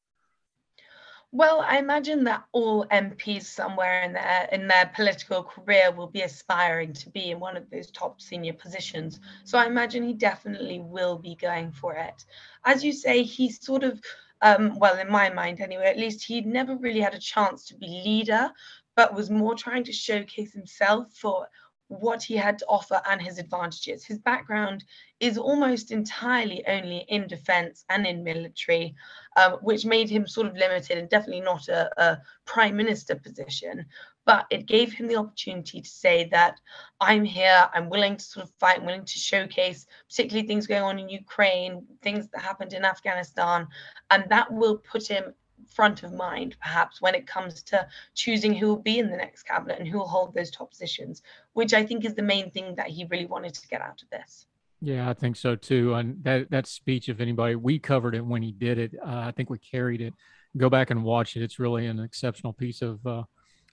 Well, 1.33 1.59
I 1.59 1.77
imagine 1.77 2.23
that 2.23 2.45
all 2.53 2.85
MPs 2.85 3.43
somewhere 3.43 4.03
in 4.03 4.13
their 4.13 4.47
in 4.53 4.67
their 4.67 4.89
political 4.95 5.43
career 5.43 5.91
will 5.91 6.07
be 6.07 6.21
aspiring 6.21 6.93
to 6.93 7.09
be 7.09 7.31
in 7.31 7.39
one 7.39 7.57
of 7.57 7.69
those 7.69 7.91
top 7.91 8.21
senior 8.21 8.53
positions. 8.53 9.19
So 9.43 9.57
I 9.57 9.65
imagine 9.65 10.03
he 10.03 10.13
definitely 10.13 10.79
will 10.79 11.17
be 11.17 11.35
going 11.35 11.73
for 11.73 11.95
it. 11.95 12.23
As 12.63 12.83
you 12.83 12.93
say, 12.93 13.23
he's 13.23 13.63
sort 13.63 13.83
of 13.83 13.99
um, 14.41 14.77
well, 14.79 14.97
in 14.99 15.11
my 15.11 15.29
mind 15.29 15.59
anyway, 15.59 15.85
at 15.85 15.97
least 15.97 16.23
he'd 16.23 16.45
never 16.45 16.75
really 16.75 17.01
had 17.01 17.15
a 17.15 17.19
chance 17.19 17.65
to 17.65 17.75
be 17.75 17.87
leader, 17.87 18.49
but 18.95 19.13
was 19.13 19.29
more 19.29 19.55
trying 19.55 19.83
to 19.85 19.93
showcase 19.93 20.53
himself 20.53 21.11
for 21.13 21.47
what 21.89 22.21
he 22.21 22.35
had 22.35 22.57
to 22.59 22.65
offer 22.67 23.01
and 23.09 23.21
his 23.21 23.37
advantages. 23.37 24.03
His 24.03 24.19
background 24.19 24.83
is 25.19 25.37
almost 25.37 25.91
entirely 25.91 26.65
only 26.67 27.05
in 27.07 27.27
defense 27.27 27.85
and 27.89 28.05
in 28.05 28.23
military, 28.23 28.95
um, 29.37 29.53
which 29.61 29.85
made 29.85 30.09
him 30.09 30.27
sort 30.27 30.47
of 30.47 30.57
limited 30.57 30.97
and 30.97 31.09
definitely 31.09 31.41
not 31.41 31.67
a, 31.69 31.89
a, 32.01 32.21
prime 32.45 32.75
minister 32.75 33.15
position. 33.15 33.85
But 34.25 34.45
it 34.49 34.65
gave 34.65 34.91
him 34.91 35.07
the 35.07 35.15
opportunity 35.15 35.81
to 35.81 35.89
say 35.89 36.27
that 36.31 36.59
I'm 36.99 37.23
here, 37.23 37.69
I'm 37.73 37.89
willing 37.89 38.17
to 38.17 38.23
sort 38.23 38.45
of 38.45 38.53
fight, 38.59 38.79
I'm 38.79 38.85
willing 38.85 39.05
to 39.05 39.19
showcase, 39.19 39.87
particularly 40.09 40.47
things 40.47 40.67
going 40.67 40.83
on 40.83 40.99
in 40.99 41.07
Ukraine, 41.07 41.85
things 42.01 42.27
that 42.29 42.41
happened 42.41 42.73
in 42.73 42.83
Afghanistan, 42.83 43.67
and 44.11 44.25
that 44.29 44.51
will 44.51 44.77
put 44.77 45.07
him 45.07 45.33
front 45.67 46.03
of 46.03 46.13
mind, 46.13 46.55
perhaps, 46.61 47.01
when 47.01 47.15
it 47.15 47.27
comes 47.27 47.61
to 47.63 47.87
choosing 48.15 48.53
who 48.53 48.67
will 48.67 48.81
be 48.81 48.99
in 48.99 49.09
the 49.09 49.17
next 49.17 49.43
cabinet 49.43 49.79
and 49.79 49.87
who 49.87 49.97
will 49.97 50.07
hold 50.07 50.33
those 50.33 50.51
top 50.51 50.71
positions, 50.71 51.21
which 51.53 51.73
I 51.73 51.85
think 51.85 52.05
is 52.05 52.15
the 52.15 52.23
main 52.23 52.51
thing 52.51 52.75
that 52.75 52.87
he 52.87 53.05
really 53.05 53.25
wanted 53.25 53.53
to 53.53 53.67
get 53.67 53.81
out 53.81 54.01
of 54.01 54.09
this. 54.09 54.47
Yeah, 54.81 55.09
I 55.09 55.13
think 55.13 55.35
so 55.35 55.55
too. 55.55 55.95
And 55.95 56.23
that 56.23 56.51
that 56.51 56.67
speech, 56.67 57.09
if 57.09 57.19
anybody, 57.19 57.55
we 57.55 57.79
covered 57.79 58.15
it 58.15 58.25
when 58.25 58.43
he 58.43 58.51
did 58.51 58.77
it. 58.77 58.93
Uh, 59.01 59.23
I 59.25 59.31
think 59.31 59.49
we 59.49 59.57
carried 59.57 60.01
it. 60.01 60.13
Go 60.55 60.69
back 60.69 60.91
and 60.91 61.03
watch 61.03 61.35
it. 61.35 61.43
It's 61.43 61.59
really 61.59 61.87
an 61.87 61.99
exceptional 61.99 62.53
piece 62.53 62.81
of 62.81 63.05
uh, 63.05 63.23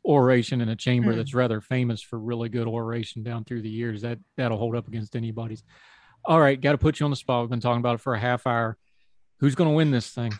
oration 0.04 0.60
in 0.60 0.68
a 0.70 0.76
chamber 0.76 1.12
mm. 1.12 1.16
that's 1.16 1.34
rather 1.34 1.60
famous 1.60 2.00
for 2.00 2.18
really 2.18 2.48
good 2.48 2.66
oration 2.66 3.22
down 3.22 3.44
through 3.44 3.62
the 3.62 3.70
years. 3.70 4.02
That 4.02 4.18
that'll 4.36 4.58
hold 4.58 4.76
up 4.76 4.88
against 4.88 5.14
anybody's. 5.14 5.62
All 6.24 6.40
right, 6.40 6.58
got 6.58 6.72
to 6.72 6.78
put 6.78 7.00
you 7.00 7.04
on 7.04 7.10
the 7.10 7.16
spot. 7.16 7.42
We've 7.42 7.50
been 7.50 7.60
talking 7.60 7.80
about 7.80 7.96
it 7.96 8.00
for 8.00 8.14
a 8.14 8.20
half 8.20 8.46
hour. 8.46 8.78
Who's 9.40 9.54
going 9.54 9.68
to 9.68 9.76
win 9.76 9.90
this 9.90 10.08
thing? 10.08 10.32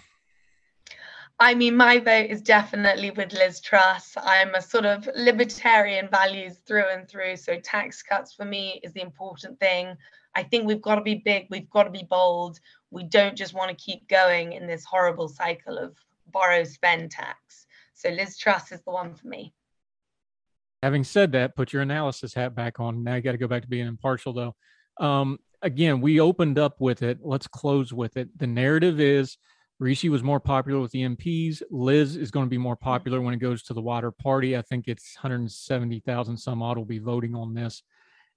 I 1.40 1.54
mean, 1.54 1.76
my 1.76 1.98
vote 1.98 2.30
is 2.30 2.40
definitely 2.40 3.10
with 3.10 3.32
Liz 3.32 3.60
Truss. 3.60 4.14
I'm 4.16 4.54
a 4.54 4.62
sort 4.62 4.86
of 4.86 5.08
libertarian 5.16 6.08
values 6.08 6.58
through 6.64 6.88
and 6.90 7.08
through. 7.08 7.36
So 7.36 7.58
tax 7.58 8.02
cuts 8.02 8.32
for 8.34 8.44
me 8.44 8.80
is 8.84 8.92
the 8.92 9.02
important 9.02 9.58
thing. 9.58 9.96
I 10.36 10.44
think 10.44 10.66
we've 10.66 10.82
got 10.82 10.94
to 10.94 11.00
be 11.00 11.22
big. 11.24 11.46
We've 11.50 11.68
got 11.70 11.84
to 11.84 11.90
be 11.90 12.06
bold. 12.08 12.60
We 12.90 13.02
don't 13.02 13.36
just 13.36 13.52
want 13.52 13.76
to 13.76 13.84
keep 13.84 14.08
going 14.08 14.52
in 14.52 14.68
this 14.68 14.84
horrible 14.84 15.28
cycle 15.28 15.76
of 15.76 15.96
borrow, 16.28 16.62
spend 16.62 17.10
tax. 17.10 17.66
So 17.94 18.10
Liz 18.10 18.38
Truss 18.38 18.70
is 18.70 18.82
the 18.82 18.92
one 18.92 19.14
for 19.14 19.26
me. 19.26 19.52
Having 20.84 21.04
said 21.04 21.32
that, 21.32 21.56
put 21.56 21.72
your 21.72 21.82
analysis 21.82 22.34
hat 22.34 22.54
back 22.54 22.78
on. 22.78 23.02
Now 23.02 23.16
you 23.16 23.22
got 23.22 23.32
to 23.32 23.38
go 23.38 23.48
back 23.48 23.62
to 23.62 23.68
being 23.68 23.86
impartial, 23.86 24.32
though. 24.32 24.54
Um, 25.04 25.38
again, 25.62 26.00
we 26.00 26.20
opened 26.20 26.58
up 26.58 26.80
with 26.80 27.02
it. 27.02 27.18
Let's 27.22 27.48
close 27.48 27.92
with 27.92 28.16
it. 28.16 28.36
The 28.38 28.46
narrative 28.46 29.00
is 29.00 29.36
Rishi 29.80 30.08
was 30.08 30.22
more 30.22 30.40
popular 30.40 30.80
with 30.80 30.92
the 30.92 31.02
MPs. 31.02 31.62
Liz 31.70 32.16
is 32.16 32.30
going 32.30 32.46
to 32.46 32.50
be 32.50 32.58
more 32.58 32.76
mm-hmm. 32.76 32.84
popular 32.84 33.20
when 33.20 33.34
it 33.34 33.38
goes 33.38 33.62
to 33.64 33.74
the 33.74 33.82
wider 33.82 34.10
party. 34.10 34.56
I 34.56 34.62
think 34.62 34.88
it's 34.88 35.16
170,000 35.16 36.36
some 36.36 36.62
odd 36.62 36.78
will 36.78 36.84
be 36.84 36.98
voting 36.98 37.34
on 37.34 37.54
this. 37.54 37.82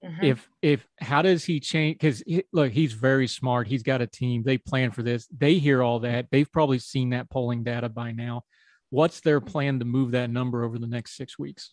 Mm-hmm. 0.04 0.24
If 0.24 0.48
if 0.62 0.86
how 1.00 1.22
does 1.22 1.44
he 1.44 1.58
change? 1.58 1.98
Because 1.98 2.22
he, 2.24 2.44
look, 2.52 2.70
he's 2.70 2.92
very 2.92 3.26
smart. 3.26 3.66
He's 3.66 3.82
got 3.82 4.00
a 4.00 4.06
team. 4.06 4.44
They 4.44 4.56
plan 4.56 4.92
for 4.92 5.02
this. 5.02 5.26
They 5.36 5.54
hear 5.54 5.82
all 5.82 5.98
that. 6.00 6.26
They've 6.30 6.50
probably 6.50 6.78
seen 6.78 7.10
that 7.10 7.28
polling 7.30 7.64
data 7.64 7.88
by 7.88 8.12
now. 8.12 8.44
What's 8.90 9.20
their 9.20 9.40
mm-hmm. 9.40 9.50
plan 9.50 9.78
to 9.80 9.84
move 9.84 10.12
that 10.12 10.30
number 10.30 10.62
over 10.62 10.78
the 10.78 10.86
next 10.86 11.16
six 11.16 11.36
weeks? 11.36 11.72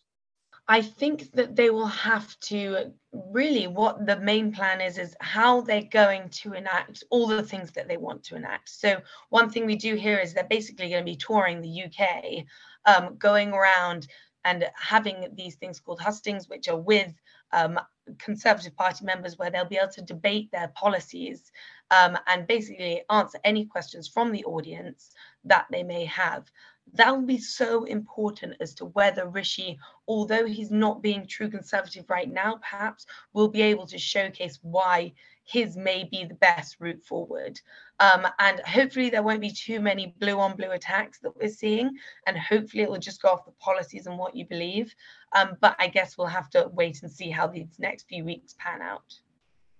I 0.68 0.82
think 0.82 1.32
that 1.34 1.56
they 1.56 1.70
will 1.70 1.86
have 1.86 2.40
to 2.42 2.92
really 3.12 3.68
what 3.68 4.06
the 4.06 4.20
main 4.20 4.52
plan 4.52 4.82
is 4.82 4.98
is 4.98 5.16
how 5.22 5.62
they're 5.62 5.84
going 5.84 6.30
to 6.30 6.54
enact 6.54 7.04
all 7.12 7.28
the 7.28 7.44
things 7.44 7.72
that 7.72 7.88
they 7.88 7.98
want 7.98 8.24
to 8.24 8.36
enact. 8.36 8.70
So 8.70 8.98
one 9.30 9.50
thing 9.50 9.66
we 9.66 9.76
do 9.76 9.96
here 9.96 10.18
is 10.18 10.34
they're 10.34 10.44
basically 10.44 10.90
going 10.90 11.06
to 11.06 11.12
be 11.12 11.18
touring 11.18 11.62
the 11.62 11.84
UK, 11.84 12.46
um, 12.86 13.16
going 13.18 13.54
around 13.54 14.08
and 14.44 14.66
having 14.76 15.28
these 15.36 15.56
things 15.56 15.80
called 15.80 16.00
hustings, 16.00 16.50
which 16.50 16.68
are 16.68 16.78
with 16.78 17.14
um, 17.52 17.80
Conservative 18.18 18.76
Party 18.76 19.06
members, 19.06 19.38
where 19.38 19.50
they'll 19.50 19.66
be 19.66 19.78
able 19.78 19.92
to 19.94 20.02
debate 20.02 20.52
their 20.52 20.68
policies 20.70 21.52
um, 21.92 22.18
and 22.28 22.48
basically 22.48 23.02
answer 23.10 23.40
any 23.44 23.66
questions 23.66 24.08
from 24.08 24.32
the 24.32 24.46
audience 24.46 25.12
that 25.44 25.68
they 25.72 25.84
may 25.84 26.06
have 26.06 26.50
that 26.94 27.16
will 27.16 27.26
be 27.26 27.38
so 27.38 27.84
important 27.86 28.56
as 28.60 28.74
to 28.76 28.86
whether 28.86 29.28
Rishi, 29.28 29.78
although 30.08 30.46
he's 30.46 30.72
not 30.72 31.02
being 31.02 31.28
true 31.28 31.50
conservative 31.50 32.10
right 32.10 32.32
now, 32.32 32.58
perhaps 32.58 33.06
will 33.34 33.50
be 33.50 33.62
able 33.62 33.88
to 33.88 33.98
showcase 33.98 34.60
why 34.62 35.14
his 35.44 35.78
may 35.78 36.04
be 36.04 36.26
the 36.26 36.36
best 36.36 36.78
route 36.80 37.04
forward. 37.04 37.60
Um, 38.00 38.28
and 38.40 38.60
hopefully 38.62 39.10
there 39.10 39.24
won't 39.24 39.42
be 39.42 39.52
too 39.52 39.80
many 39.80 40.16
blue 40.20 40.40
on 40.40 40.56
blue 40.56 40.72
attacks 40.72 41.20
that 41.20 41.36
we're 41.36 41.50
seeing. 41.50 41.92
And 42.28 42.38
hopefully 42.38 42.84
it 42.84 42.90
will 42.90 42.98
just 42.98 43.22
go 43.22 43.30
off 43.30 43.46
the 43.46 43.52
policies 43.60 44.08
and 44.08 44.18
what 44.18 44.36
you 44.36 44.46
believe. 44.46 44.94
Um, 45.36 45.56
but 45.62 45.76
I 45.80 45.88
guess 45.88 46.18
we'll 46.18 46.28
have 46.28 46.50
to 46.52 46.70
wait 46.74 47.04
and 47.04 47.12
see 47.12 47.30
how 47.30 47.48
these 47.48 47.68
next 47.78 48.08
few 48.08 48.26
weeks 48.26 48.56
pan 48.58 48.82
out. 48.82 49.14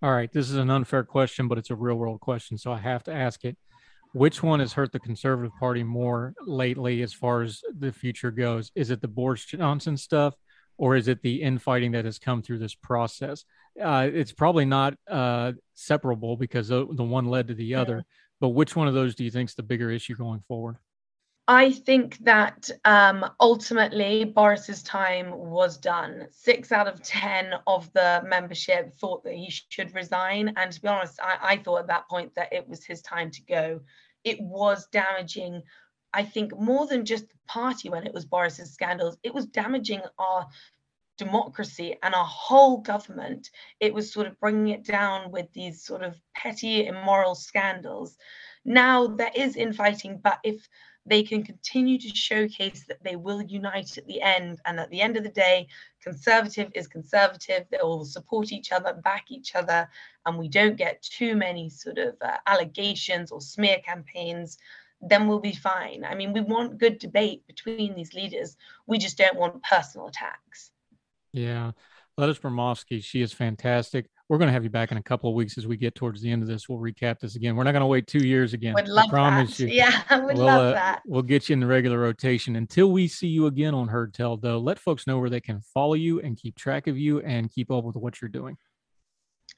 All 0.02 0.12
right. 0.12 0.32
This 0.32 0.50
is 0.50 0.56
an 0.58 0.70
unfair 0.70 1.04
question, 1.04 1.48
but 1.48 1.58
it's 1.58 1.72
a 1.72 1.76
real 1.76 1.96
world 1.96 2.20
question. 2.20 2.58
So 2.58 2.72
I 2.72 2.78
have 2.78 3.04
to 3.06 3.14
ask 3.14 3.44
it 3.44 3.58
which 4.16 4.42
one 4.42 4.62
has 4.62 4.72
hurt 4.72 4.94
the 4.94 5.00
Conservative 5.00 5.52
Party 5.60 5.84
more 5.84 6.34
lately 6.46 7.02
as 7.02 7.12
far 7.12 7.42
as 7.42 7.62
the 7.78 7.92
future 7.92 8.32
goes? 8.32 8.72
Is 8.74 8.90
it 8.90 9.02
the 9.02 9.10
Boris 9.10 9.44
Johnson 9.44 9.98
stuff 9.98 10.34
or 10.78 10.96
is 10.96 11.10
it 11.10 11.22
the 11.22 11.42
infighting 11.42 11.92
that 11.92 12.06
has 12.06 12.18
come 12.18 12.42
through 12.42 12.60
this 12.60 12.76
process? 12.76 13.44
Uh, 13.82 14.08
it's 14.10 14.32
probably 14.32 14.64
not 14.64 14.94
uh, 15.12 15.52
separable 15.74 16.38
because 16.38 16.70
the, 16.70 16.88
the, 16.94 17.04
one 17.04 17.26
led 17.26 17.50
to 17.50 17.56
the 17.56 17.76
other. 17.76 18.06
But 18.40 18.50
which 18.50 18.74
one 18.74 18.88
of 18.88 18.94
those 18.94 19.16
do 19.16 19.26
you 19.26 19.32
think 19.32 19.50
is 19.50 19.56
the 19.56 19.64
bigger 19.64 19.92
issue 19.92 20.16
going 20.16 20.42
forward? 20.48 20.78
I 21.48 21.74
think 21.74 22.18
that 22.20 22.70
um, 22.86 23.26
ultimately 23.42 24.24
Boris's 24.24 24.82
time 24.82 25.30
was 25.32 25.78
done. 25.78 26.28
Six 26.32 26.72
out 26.72 26.88
of 26.88 27.04
10 27.04 27.52
of 27.68 27.92
the 27.92 28.24
membership 28.26 28.94
thought 28.96 29.26
that 29.26 29.34
he 29.34 29.52
should 29.70 29.94
resign. 29.94 30.54
And 30.56 30.72
to 30.72 30.82
be 30.82 30.88
honest, 30.88 31.20
I, 31.22 31.38
I 31.42 31.58
thought 31.58 31.82
at 31.82 31.88
that 31.88 32.08
point 32.10 32.34
that 32.36 32.54
it 32.54 32.68
was 32.68 32.86
his 32.86 33.02
time 33.02 33.30
to 33.32 33.42
go 33.44 33.82
it 34.26 34.42
was 34.42 34.88
damaging 34.88 35.62
I 36.16 36.24
think 36.24 36.58
more 36.58 36.88
than 36.88 37.04
just 37.04 37.28
the 37.28 37.36
party 37.46 37.90
when 37.90 38.08
it 38.08 38.14
was 38.14 38.24
Boris's 38.24 38.72
scandals, 38.72 39.18
it 39.22 39.34
was 39.34 39.48
damaging 39.48 40.02
our 40.18 40.48
democracy 41.18 41.98
and 42.04 42.16
our 42.16 42.26
whole 42.26 42.78
government. 42.78 43.50
It 43.82 43.94
was 43.94 44.14
sort 44.14 44.28
of 44.28 44.40
bringing 44.40 44.70
it 44.70 44.86
down 44.86 45.30
with 45.32 45.52
these 45.52 45.84
sort 45.84 46.04
of 46.04 46.16
petty, 46.34 46.88
immoral 46.88 47.36
scandals. 47.36 48.18
Now 48.64 49.08
there 49.08 49.32
is 49.36 49.58
infighting, 49.58 50.22
but 50.24 50.40
if 50.46 50.68
they 51.06 51.24
can 51.24 51.44
continue 51.44 52.00
to 52.00 52.10
showcase 52.10 52.86
that 52.88 53.04
they 53.04 53.16
will 53.16 53.42
unite 53.42 53.98
at 53.98 54.08
the 54.08 54.22
end, 54.22 54.60
and 54.66 54.80
at 54.80 54.90
the 54.90 55.02
end 55.02 55.18
of 55.18 55.24
the 55.24 55.30
day, 55.30 55.68
conservative 56.02 56.72
is 56.74 56.88
conservative, 56.88 57.66
they 57.70 57.78
will 57.82 58.06
support 58.06 58.52
each 58.52 58.72
other, 58.72 58.94
back 58.94 59.26
each 59.30 59.56
other, 59.56 59.88
and 60.26 60.38
we 60.38 60.48
don't 60.48 60.78
get 60.78 61.02
too 61.02 61.36
many 61.36 61.70
sort 61.70 61.98
of 61.98 62.16
uh, 62.22 62.38
allegations 62.48 63.32
or 63.32 63.40
smear 63.40 63.78
campaigns, 63.86 64.58
then 65.02 65.28
we'll 65.28 65.40
be 65.40 65.54
fine. 65.54 66.04
I 66.04 66.16
mean, 66.16 66.34
we 66.34 66.42
want 66.42 66.80
good 66.80 66.98
debate 66.98 67.46
between 67.48 67.96
these 67.96 68.14
leaders. 68.14 68.58
We 68.88 68.98
just 68.98 69.18
don't 69.18 69.38
want 69.38 69.62
personal 69.64 70.08
attacks. 70.08 70.72
Yeah. 71.34 71.72
Lettice 72.18 72.40
Bromovsky, 72.40 73.04
she 73.04 73.22
is 73.22 73.34
fantastic. 73.34 74.08
We're 74.28 74.40
going 74.40 74.48
to 74.48 74.54
have 74.54 74.64
you 74.64 74.72
back 74.72 74.92
in 74.92 74.98
a 74.98 75.04
couple 75.04 75.30
of 75.30 75.36
weeks 75.36 75.56
as 75.58 75.68
we 75.68 75.78
get 75.78 75.94
towards 75.94 76.20
the 76.20 76.32
end 76.32 76.42
of 76.42 76.48
this. 76.48 76.68
We'll 76.68 76.80
recap 76.80 77.20
this 77.20 77.36
again. 77.36 77.56
We're 77.56 77.64
not 77.64 77.74
going 77.74 77.82
to 77.82 77.88
wait 77.88 78.08
two 78.08 78.26
years 78.26 78.54
again. 78.54 78.74
Would 78.74 78.88
love 78.88 79.06
I 79.06 79.10
promise 79.10 79.58
that. 79.58 79.64
you. 79.64 79.68
Yeah, 79.68 80.02
would 80.26 80.38
we'll, 80.38 80.46
love 80.46 80.68
uh, 80.68 80.72
that. 80.72 81.02
We'll 81.06 81.22
get 81.22 81.48
you 81.48 81.54
in 81.54 81.60
the 81.60 81.68
regular 81.68 82.00
rotation 82.00 82.56
until 82.56 82.92
we 82.92 83.08
see 83.08 83.28
you 83.28 83.46
again 83.46 83.76
on 83.76 83.88
Heard 83.88 84.16
Tell, 84.16 84.36
though. 84.36 84.58
Let 84.58 84.80
folks 84.80 85.06
know 85.06 85.20
where 85.20 85.30
they 85.30 85.42
can 85.42 85.62
follow 85.62 85.94
you 85.94 86.22
and 86.22 86.36
keep 86.36 86.56
track 86.56 86.88
of 86.88 86.98
you 86.98 87.20
and 87.22 87.52
keep 87.52 87.70
up 87.70 87.84
with 87.84 87.96
what 87.96 88.20
you're 88.20 88.30
doing. 88.30 88.58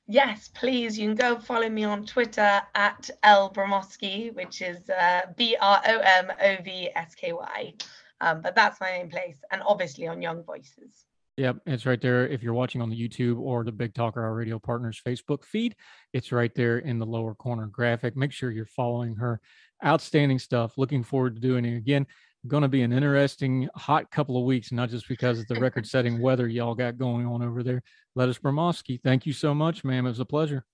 Yes, 0.05 0.49
please. 0.53 0.99
You 0.99 1.07
can 1.07 1.15
go 1.15 1.39
follow 1.39 1.69
me 1.69 1.85
on 1.85 2.05
Twitter 2.05 2.61
at 2.75 3.09
L 3.23 3.51
Bromovsky, 3.53 4.33
which 4.35 4.61
is 4.61 4.89
uh, 4.89 5.21
B 5.37 5.55
R 5.61 5.81
O 5.85 5.99
M 5.99 6.31
O 6.41 6.63
V 6.63 6.89
S 6.93 7.15
K 7.15 7.31
Y. 7.31 7.73
Um, 8.19 8.41
but 8.41 8.55
that's 8.55 8.81
my 8.81 8.91
main 8.91 9.09
place, 9.09 9.37
and 9.51 9.61
obviously 9.65 10.07
on 10.07 10.21
Young 10.21 10.43
Voices. 10.43 11.06
Yep, 11.37 11.57
it's 11.67 11.85
right 11.85 12.01
there. 12.01 12.27
If 12.27 12.41
you're 12.41 12.55
watching 12.55 12.81
on 12.81 12.89
the 12.89 12.99
YouTube 12.99 13.39
or 13.39 13.63
the 13.63 13.71
Big 13.71 13.93
Talker 13.93 14.23
Our 14.23 14.33
Radio 14.33 14.57
Partners 14.57 14.99
Facebook 15.05 15.45
feed, 15.45 15.75
it's 16.11 16.31
right 16.31 16.53
there 16.55 16.79
in 16.79 16.97
the 16.97 17.05
lower 17.05 17.35
corner 17.35 17.67
graphic. 17.67 18.17
Make 18.17 18.31
sure 18.31 18.49
you're 18.49 18.65
following 18.65 19.15
her. 19.17 19.39
Outstanding 19.85 20.39
stuff. 20.39 20.79
Looking 20.79 21.03
forward 21.03 21.35
to 21.35 21.41
doing 21.41 21.63
it 21.63 21.77
again. 21.77 22.07
Going 22.47 22.63
to 22.63 22.67
be 22.67 22.81
an 22.81 22.91
interesting, 22.91 23.69
hot 23.75 24.09
couple 24.09 24.37
of 24.37 24.45
weeks, 24.45 24.71
not 24.71 24.89
just 24.89 25.07
because 25.07 25.37
of 25.39 25.47
the 25.47 25.59
record 25.59 25.85
setting 25.87 26.19
weather 26.19 26.47
y'all 26.47 26.73
got 26.73 26.97
going 26.97 27.27
on 27.27 27.43
over 27.43 27.61
there. 27.61 27.83
Lettice 28.15 28.39
Bromovsky, 28.39 28.99
thank 29.03 29.27
you 29.27 29.33
so 29.33 29.53
much, 29.53 29.83
ma'am. 29.83 30.07
It 30.07 30.09
was 30.09 30.19
a 30.19 30.25
pleasure. 30.25 30.65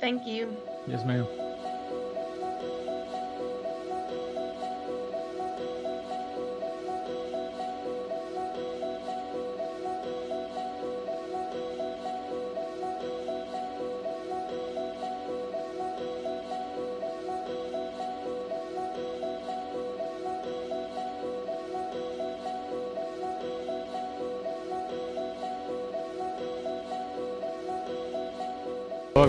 Thank 0.00 0.26
you. 0.26 0.56
Yes, 0.88 1.04
ma'am. 1.04 1.26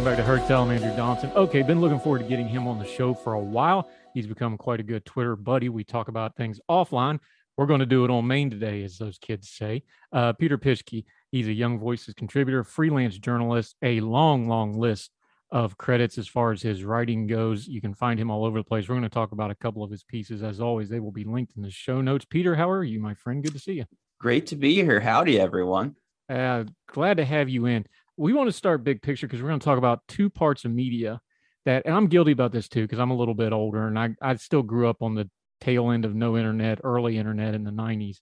Back 0.05 0.17
to 0.17 0.23
Heard 0.23 0.45
Tell. 0.45 0.61
I'm 0.61 0.69
Andrew 0.69 0.95
Donaldson. 0.95 1.31
Okay, 1.31 1.63
been 1.63 1.81
looking 1.81 1.99
forward 1.99 2.19
to 2.19 2.25
getting 2.25 2.47
him 2.47 2.67
on 2.67 2.77
the 2.77 2.85
show 2.85 3.15
for 3.15 3.33
a 3.33 3.39
while. 3.39 3.89
He's 4.13 4.27
become 4.27 4.55
quite 4.55 4.79
a 4.79 4.83
good 4.83 5.03
Twitter 5.03 5.35
buddy. 5.35 5.67
We 5.67 5.83
talk 5.83 6.09
about 6.09 6.35
things 6.35 6.59
offline. 6.69 7.17
We're 7.57 7.65
going 7.65 7.79
to 7.79 7.87
do 7.87 8.05
it 8.05 8.11
on 8.11 8.27
main 8.27 8.51
today, 8.51 8.83
as 8.83 8.99
those 8.99 9.17
kids 9.17 9.49
say. 9.49 9.81
Uh, 10.11 10.31
Peter 10.33 10.59
Pischke, 10.59 11.05
he's 11.31 11.47
a 11.47 11.51
Young 11.51 11.79
Voices 11.79 12.13
contributor, 12.13 12.63
freelance 12.63 13.17
journalist, 13.17 13.77
a 13.81 13.99
long, 13.99 14.47
long 14.47 14.77
list 14.77 15.09
of 15.49 15.75
credits 15.79 16.19
as 16.19 16.27
far 16.27 16.51
as 16.51 16.61
his 16.61 16.83
writing 16.83 17.25
goes. 17.25 17.67
You 17.67 17.81
can 17.81 17.95
find 17.95 18.19
him 18.19 18.29
all 18.29 18.45
over 18.45 18.59
the 18.59 18.63
place. 18.63 18.87
We're 18.87 18.93
going 18.93 19.03
to 19.03 19.09
talk 19.09 19.31
about 19.31 19.49
a 19.49 19.55
couple 19.55 19.83
of 19.83 19.89
his 19.89 20.03
pieces. 20.03 20.43
As 20.43 20.61
always, 20.61 20.87
they 20.87 20.99
will 20.99 21.11
be 21.11 21.23
linked 21.23 21.53
in 21.57 21.63
the 21.63 21.71
show 21.71 21.99
notes. 22.01 22.25
Peter, 22.29 22.53
how 22.53 22.69
are 22.69 22.83
you, 22.83 22.99
my 22.99 23.15
friend? 23.15 23.43
Good 23.43 23.53
to 23.53 23.59
see 23.59 23.73
you. 23.73 23.85
Great 24.19 24.45
to 24.47 24.55
be 24.55 24.75
here. 24.75 24.99
Howdy, 24.99 25.39
everyone. 25.39 25.95
Uh, 26.29 26.65
glad 26.87 27.17
to 27.17 27.25
have 27.25 27.49
you 27.49 27.65
in. 27.65 27.87
We 28.17 28.33
want 28.33 28.47
to 28.47 28.53
start 28.53 28.83
big 28.83 29.01
picture 29.01 29.27
because 29.27 29.41
we're 29.41 29.49
going 29.49 29.59
to 29.59 29.65
talk 29.65 29.77
about 29.77 30.01
two 30.07 30.29
parts 30.29 30.65
of 30.65 30.71
media 30.71 31.19
that, 31.65 31.85
and 31.85 31.95
I'm 31.95 32.07
guilty 32.07 32.31
about 32.31 32.51
this 32.51 32.69
too 32.69 32.83
because 32.83 32.99
I'm 32.99 33.11
a 33.11 33.15
little 33.15 33.33
bit 33.33 33.51
older 33.51 33.87
and 33.87 33.99
I, 33.99 34.15
I 34.21 34.35
still 34.35 34.63
grew 34.63 34.87
up 34.87 35.01
on 35.01 35.15
the 35.15 35.29
tail 35.59 35.91
end 35.91 36.05
of 36.05 36.15
no 36.15 36.37
internet, 36.37 36.79
early 36.83 37.17
internet 37.17 37.55
in 37.55 37.63
the 37.63 37.71
90s. 37.71 38.17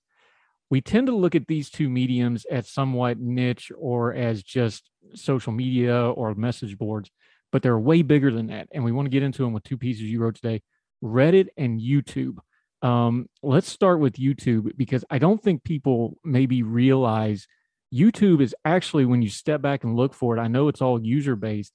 We 0.69 0.81
tend 0.81 1.07
to 1.07 1.15
look 1.15 1.35
at 1.35 1.47
these 1.47 1.69
two 1.69 1.89
mediums 1.89 2.45
as 2.45 2.69
somewhat 2.69 3.19
niche 3.19 3.71
or 3.77 4.13
as 4.13 4.41
just 4.41 4.89
social 5.13 5.51
media 5.51 6.09
or 6.09 6.33
message 6.33 6.77
boards, 6.77 7.11
but 7.51 7.61
they're 7.61 7.77
way 7.77 8.01
bigger 8.01 8.31
than 8.31 8.47
that. 8.47 8.67
And 8.71 8.83
we 8.83 8.91
want 8.91 9.05
to 9.05 9.11
get 9.11 9.23
into 9.23 9.43
them 9.43 9.53
with 9.53 9.63
two 9.63 9.77
pieces 9.77 10.03
you 10.03 10.19
wrote 10.19 10.35
today 10.35 10.61
Reddit 11.03 11.49
and 11.57 11.79
YouTube. 11.79 12.37
Um, 12.81 13.27
let's 13.41 13.69
start 13.69 13.99
with 13.99 14.15
YouTube 14.15 14.71
because 14.75 15.05
I 15.09 15.19
don't 15.19 15.41
think 15.41 15.63
people 15.63 16.17
maybe 16.23 16.63
realize 16.63 17.47
YouTube 17.93 18.41
is 18.41 18.55
actually, 18.65 19.05
when 19.05 19.21
you 19.21 19.29
step 19.29 19.61
back 19.61 19.83
and 19.83 19.95
look 19.95 20.13
for 20.13 20.35
it, 20.35 20.41
I 20.41 20.47
know 20.47 20.67
it's 20.67 20.81
all 20.81 20.99
user 21.01 21.35
based. 21.35 21.73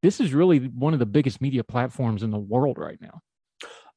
This 0.00 0.18
is 0.18 0.32
really 0.32 0.58
one 0.58 0.94
of 0.94 0.98
the 0.98 1.06
biggest 1.06 1.40
media 1.40 1.62
platforms 1.62 2.22
in 2.22 2.30
the 2.30 2.38
world 2.38 2.78
right 2.78 2.98
now. 3.00 3.20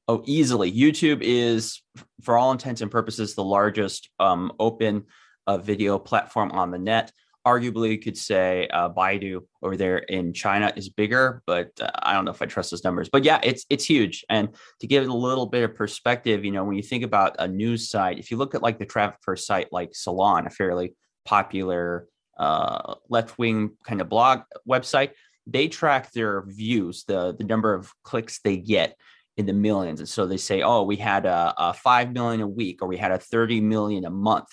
Oh, 0.08 0.22
easily. 0.26 0.72
YouTube 0.72 1.22
is, 1.22 1.82
for 2.22 2.38
all 2.38 2.51
intents 2.51 2.82
and 2.82 2.91
purposes, 2.91 3.34
the 3.34 3.43
largest 3.43 4.10
um, 4.20 4.51
open 4.60 5.06
uh, 5.47 5.58
video 5.58 5.97
platform 5.97 6.51
on 6.51 6.72
the 6.72 6.78
net. 6.78 7.12
Arguably, 7.47 7.91
you 7.91 7.99
could 7.99 8.18
say 8.18 8.68
uh, 8.68 8.89
Baidu 8.89 9.41
over 9.62 9.78
there 9.78 9.99
in 9.99 10.34
China 10.34 10.74
is 10.76 10.89
bigger, 10.89 11.43
but 11.45 11.70
uh, 11.80 11.89
I 11.99 12.14
don't 12.14 12.26
know 12.26 12.32
if 12.32 12.41
I 12.41 12.47
trust 12.47 12.72
those 12.72 12.84
numbers. 12.84 13.08
But 13.12 13.24
yeah, 13.24 13.39
it's 13.43 13.66
it's 13.70 13.86
huge. 13.86 14.26
And 14.30 14.49
to 14.80 14.88
give 14.88 15.03
it 15.03 15.10
a 15.10 15.14
little 15.14 15.45
bit 15.45 15.64
of 15.64 15.76
perspective, 15.76 16.43
you 16.43 16.51
know, 16.51 16.64
when 16.64 16.76
you 16.76 16.82
think 16.82 17.03
about 17.03 17.36
a 17.38 17.47
news 17.47 17.88
site, 17.89 18.18
if 18.18 18.32
you 18.32 18.38
look 18.38 18.56
at 18.56 18.64
like 18.64 18.80
the 18.80 18.86
traffic 18.86 19.20
a 19.28 19.38
site 19.38 19.72
like 19.72 19.91
Salon, 19.93 20.47
a 20.47 20.49
fairly 20.49 20.95
popular 21.26 22.07
uh, 22.38 22.95
left 23.09 23.38
wing 23.38 23.71
kind 23.84 24.01
of 24.01 24.09
blog 24.09 24.41
website, 24.67 25.11
they 25.47 25.67
track 25.67 26.11
their 26.11 26.43
views, 26.47 27.03
the 27.05 27.36
the 27.38 27.43
number 27.43 27.73
of 27.73 27.91
clicks 28.03 28.39
they 28.39 28.57
get 28.57 28.95
in 29.38 29.45
the 29.45 29.53
millions. 29.53 29.99
And 29.99 30.09
so 30.09 30.26
they 30.26 30.38
say, 30.38 30.61
oh, 30.61 30.84
we 30.84 30.95
had 30.95 31.26
a, 31.26 31.53
a 31.57 31.73
5 31.73 32.13
million 32.13 32.41
a 32.41 32.47
week 32.47 32.82
or 32.82 32.88
we 32.88 32.97
had 32.97 33.11
a 33.11 33.17
30 33.17 33.61
million 33.61 34.05
a 34.05 34.09
month. 34.09 34.47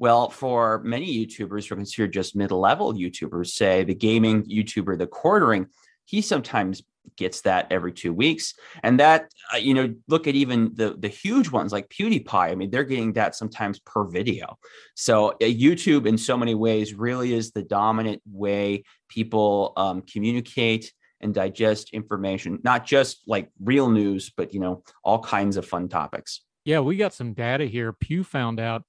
Well, 0.00 0.28
for 0.28 0.82
many 0.82 1.06
YouTubers 1.06 1.68
who 1.68 1.74
are 1.74 1.76
considered 1.76 2.12
just 2.12 2.34
mid 2.34 2.50
level 2.50 2.92
YouTubers, 2.92 3.48
say 3.48 3.84
the 3.84 3.94
gaming 3.94 4.42
YouTuber, 4.44 4.98
the 4.98 5.06
quartering, 5.06 5.68
he 6.04 6.20
sometimes 6.20 6.82
gets 7.16 7.42
that 7.42 7.66
every 7.70 7.92
two 7.92 8.12
weeks. 8.12 8.54
And 8.82 8.98
that, 9.00 9.30
uh, 9.52 9.58
you 9.58 9.74
know, 9.74 9.94
look 10.08 10.26
at 10.26 10.34
even 10.34 10.72
the, 10.74 10.96
the 10.98 11.08
huge 11.08 11.50
ones 11.50 11.72
like 11.72 11.88
PewDiePie. 11.88 12.34
I 12.34 12.54
mean, 12.54 12.70
they're 12.70 12.84
getting 12.84 13.12
that 13.14 13.34
sometimes 13.34 13.78
per 13.80 14.04
video. 14.04 14.58
So 14.94 15.30
uh, 15.30 15.36
YouTube, 15.40 16.06
in 16.06 16.18
so 16.18 16.36
many 16.36 16.54
ways, 16.54 16.94
really 16.94 17.32
is 17.32 17.52
the 17.52 17.62
dominant 17.62 18.22
way 18.30 18.84
people 19.08 19.72
um, 19.76 20.02
communicate 20.02 20.92
and 21.20 21.32
digest 21.32 21.90
information, 21.92 22.58
not 22.64 22.84
just 22.84 23.22
like 23.26 23.50
real 23.62 23.88
news, 23.88 24.30
but 24.36 24.52
you 24.52 24.60
know, 24.60 24.82
all 25.02 25.20
kinds 25.20 25.56
of 25.56 25.66
fun 25.66 25.88
topics. 25.88 26.42
Yeah, 26.64 26.80
we 26.80 26.96
got 26.96 27.12
some 27.12 27.34
data 27.34 27.66
here. 27.66 27.92
Pew 27.92 28.24
found 28.24 28.58
out 28.58 28.84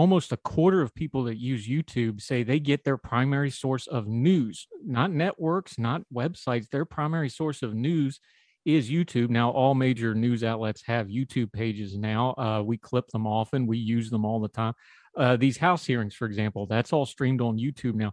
almost 0.00 0.32
a 0.32 0.36
quarter 0.38 0.80
of 0.80 0.94
people 0.94 1.24
that 1.24 1.38
use 1.38 1.68
YouTube 1.68 2.20
say 2.20 2.42
they 2.42 2.58
get 2.58 2.84
their 2.84 2.96
primary 2.96 3.50
source 3.50 3.86
of 3.86 4.06
news, 4.06 4.66
not 4.84 5.10
networks, 5.10 5.78
not 5.78 6.02
websites. 6.12 6.68
Their 6.70 6.84
primary 6.84 7.28
source 7.28 7.62
of 7.62 7.74
news 7.74 8.18
is 8.64 8.90
YouTube. 8.90 9.30
Now, 9.30 9.50
all 9.50 9.74
major 9.74 10.14
news 10.14 10.42
outlets 10.42 10.82
have 10.86 11.08
YouTube 11.08 11.52
pages 11.52 11.96
now. 11.96 12.34
Uh, 12.38 12.62
we 12.64 12.78
clip 12.78 13.08
them 13.08 13.26
often, 13.26 13.66
we 13.66 13.78
use 13.78 14.10
them 14.10 14.24
all 14.24 14.40
the 14.40 14.48
time. 14.48 14.74
Uh, 15.16 15.36
these 15.36 15.58
House 15.58 15.84
hearings, 15.84 16.14
for 16.14 16.26
example, 16.26 16.66
that's 16.66 16.92
all 16.92 17.06
streamed 17.06 17.40
on 17.40 17.58
YouTube 17.58 17.94
now 17.94 18.12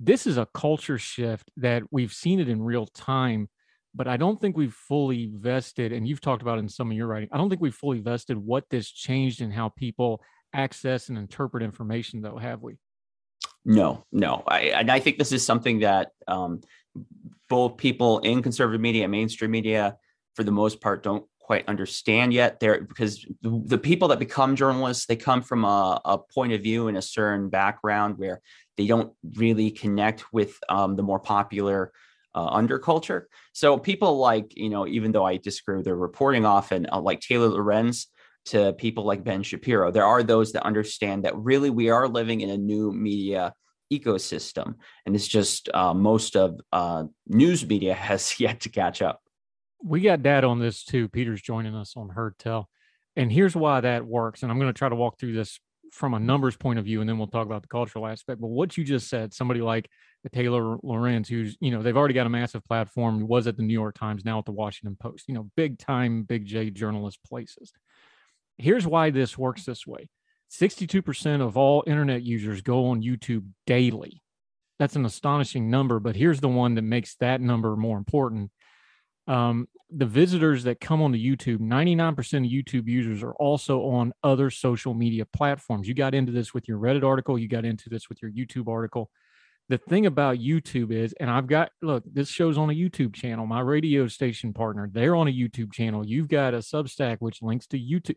this 0.00 0.26
is 0.26 0.36
a 0.36 0.46
culture 0.54 0.98
shift 0.98 1.50
that 1.56 1.82
we've 1.90 2.12
seen 2.12 2.38
it 2.40 2.48
in 2.48 2.62
real 2.62 2.86
time 2.86 3.48
but 3.94 4.06
i 4.06 4.16
don't 4.16 4.40
think 4.40 4.56
we've 4.56 4.74
fully 4.74 5.32
vested 5.34 5.92
and 5.92 6.06
you've 6.06 6.20
talked 6.20 6.42
about 6.42 6.58
in 6.58 6.68
some 6.68 6.90
of 6.90 6.96
your 6.96 7.06
writing 7.06 7.28
i 7.32 7.36
don't 7.36 7.48
think 7.48 7.60
we've 7.60 7.74
fully 7.74 8.00
vested 8.00 8.36
what 8.36 8.64
this 8.70 8.90
changed 8.90 9.40
in 9.40 9.50
how 9.50 9.68
people 9.70 10.20
access 10.52 11.08
and 11.08 11.18
interpret 11.18 11.62
information 11.62 12.20
though 12.20 12.38
have 12.38 12.62
we? 12.62 12.76
No 13.64 14.04
no. 14.12 14.42
I, 14.46 14.60
and 14.60 14.90
i 14.90 14.98
think 15.00 15.18
this 15.18 15.32
is 15.32 15.44
something 15.44 15.80
that 15.80 16.12
um, 16.26 16.60
both 17.48 17.76
people 17.76 18.18
in 18.20 18.42
conservative 18.42 18.80
media 18.80 19.04
and 19.04 19.12
mainstream 19.12 19.50
media 19.50 19.96
for 20.34 20.44
the 20.44 20.50
most 20.52 20.80
part 20.80 21.02
don't 21.02 21.24
quite 21.40 21.66
understand 21.66 22.34
yet. 22.34 22.60
There 22.60 22.82
because 22.82 23.26
the, 23.40 23.62
the 23.64 23.78
people 23.78 24.08
that 24.08 24.18
become 24.18 24.54
journalists 24.54 25.06
they 25.06 25.16
come 25.16 25.40
from 25.42 25.64
a, 25.64 26.00
a 26.04 26.18
point 26.18 26.52
of 26.52 26.62
view 26.62 26.88
and 26.88 26.98
a 26.98 27.02
certain 27.02 27.48
background 27.48 28.18
where 28.18 28.42
they 28.76 28.86
don't 28.86 29.12
really 29.36 29.70
connect 29.70 30.32
with 30.32 30.58
um, 30.68 30.94
the 30.94 31.02
more 31.02 31.18
popular 31.18 31.92
uh, 32.34 32.56
underculture. 32.56 33.24
So 33.52 33.78
people 33.78 34.18
like, 34.18 34.56
you 34.56 34.68
know, 34.68 34.86
even 34.86 35.10
though 35.10 35.24
I 35.24 35.38
disagree 35.38 35.76
with 35.76 35.86
their 35.86 35.96
reporting 35.96 36.44
often, 36.44 36.86
uh, 36.92 37.00
like 37.00 37.20
Taylor 37.20 37.48
Lorenz 37.48 38.08
to 38.50 38.72
people 38.74 39.04
like 39.04 39.24
Ben 39.24 39.42
Shapiro, 39.42 39.90
there 39.90 40.04
are 40.04 40.22
those 40.22 40.52
that 40.52 40.64
understand 40.64 41.24
that 41.24 41.36
really 41.36 41.70
we 41.70 41.90
are 41.90 42.08
living 42.08 42.40
in 42.40 42.50
a 42.50 42.56
new 42.56 42.92
media 42.92 43.52
ecosystem. 43.92 44.74
And 45.06 45.14
it's 45.14 45.28
just 45.28 45.68
uh, 45.72 45.94
most 45.94 46.36
of 46.36 46.60
uh, 46.72 47.04
news 47.26 47.66
media 47.66 47.94
has 48.08 48.38
yet 48.38 48.60
to 48.60 48.68
catch 48.68 49.02
up. 49.02 49.20
We 49.82 50.00
got 50.00 50.22
data 50.22 50.46
on 50.46 50.58
this 50.58 50.84
too. 50.84 51.08
Peter's 51.08 51.40
joining 51.40 51.74
us 51.74 51.94
on 51.96 52.08
Heard 52.08 52.38
Tell. 52.38 52.68
And 53.16 53.32
here's 53.32 53.56
why 53.56 53.80
that 53.80 54.04
works. 54.04 54.42
And 54.42 54.50
I'm 54.50 54.58
going 54.58 54.72
to 54.72 54.78
try 54.78 54.88
to 54.88 54.94
walk 54.94 55.18
through 55.18 55.34
this 55.34 55.58
from 55.92 56.14
a 56.14 56.20
numbers 56.20 56.56
point 56.56 56.78
of 56.78 56.84
view, 56.84 57.00
and 57.00 57.08
then 57.08 57.18
we'll 57.18 57.26
talk 57.26 57.46
about 57.46 57.62
the 57.62 57.68
cultural 57.68 58.06
aspect. 58.06 58.40
But 58.40 58.48
what 58.48 58.76
you 58.76 58.84
just 58.84 59.08
said, 59.08 59.32
somebody 59.32 59.60
like 59.60 59.88
Taylor 60.32 60.76
Lorenz, 60.82 61.28
who's 61.28 61.56
you 61.60 61.70
know 61.70 61.82
they've 61.82 61.96
already 61.96 62.14
got 62.14 62.26
a 62.26 62.30
massive 62.30 62.64
platform, 62.64 63.26
was 63.26 63.46
at 63.46 63.56
the 63.56 63.62
New 63.62 63.72
York 63.72 63.96
Times, 63.98 64.24
now 64.24 64.38
at 64.38 64.44
the 64.44 64.52
Washington 64.52 64.96
Post, 65.00 65.28
you 65.28 65.34
know, 65.34 65.50
big 65.56 65.78
time, 65.78 66.22
big 66.22 66.44
J 66.44 66.70
journalist 66.70 67.18
places. 67.24 67.72
Here's 68.58 68.86
why 68.86 69.10
this 69.10 69.38
works 69.38 69.64
this 69.64 69.86
way. 69.86 70.08
62% 70.50 71.40
of 71.40 71.56
all 71.56 71.84
internet 71.86 72.22
users 72.22 72.62
go 72.62 72.86
on 72.88 73.02
YouTube 73.02 73.46
daily. 73.66 74.22
That's 74.78 74.96
an 74.96 75.04
astonishing 75.04 75.70
number, 75.70 76.00
but 76.00 76.16
here's 76.16 76.40
the 76.40 76.48
one 76.48 76.74
that 76.74 76.82
makes 76.82 77.16
that 77.16 77.40
number 77.40 77.76
more 77.76 77.98
important. 77.98 78.50
Um, 79.26 79.68
the 79.90 80.06
visitors 80.06 80.64
that 80.64 80.80
come 80.80 81.02
onto 81.02 81.18
YouTube, 81.18 81.58
99% 81.58 82.18
of 82.18 82.22
YouTube 82.44 82.88
users 82.88 83.22
are 83.22 83.34
also 83.34 83.82
on 83.86 84.12
other 84.22 84.50
social 84.50 84.94
media 84.94 85.24
platforms. 85.26 85.88
You 85.88 85.94
got 85.94 86.14
into 86.14 86.32
this 86.32 86.52
with 86.52 86.68
your 86.68 86.78
Reddit 86.78 87.04
article, 87.04 87.38
you 87.38 87.48
got 87.48 87.64
into 87.64 87.88
this 87.88 88.08
with 88.08 88.20
your 88.22 88.30
YouTube 88.30 88.68
article. 88.68 89.10
The 89.68 89.78
thing 89.78 90.06
about 90.06 90.38
YouTube 90.38 90.92
is, 90.92 91.12
and 91.20 91.30
I've 91.30 91.46
got, 91.46 91.70
look, 91.82 92.02
this 92.10 92.28
show's 92.30 92.56
on 92.56 92.70
a 92.70 92.74
YouTube 92.74 93.14
channel. 93.14 93.46
My 93.46 93.60
radio 93.60 94.08
station 94.08 94.54
partner, 94.54 94.88
they're 94.90 95.16
on 95.16 95.28
a 95.28 95.32
YouTube 95.32 95.72
channel. 95.72 96.06
You've 96.06 96.28
got 96.28 96.54
a 96.54 96.58
Substack, 96.58 97.18
which 97.20 97.42
links 97.42 97.66
to 97.68 97.78
YouTube. 97.78 98.16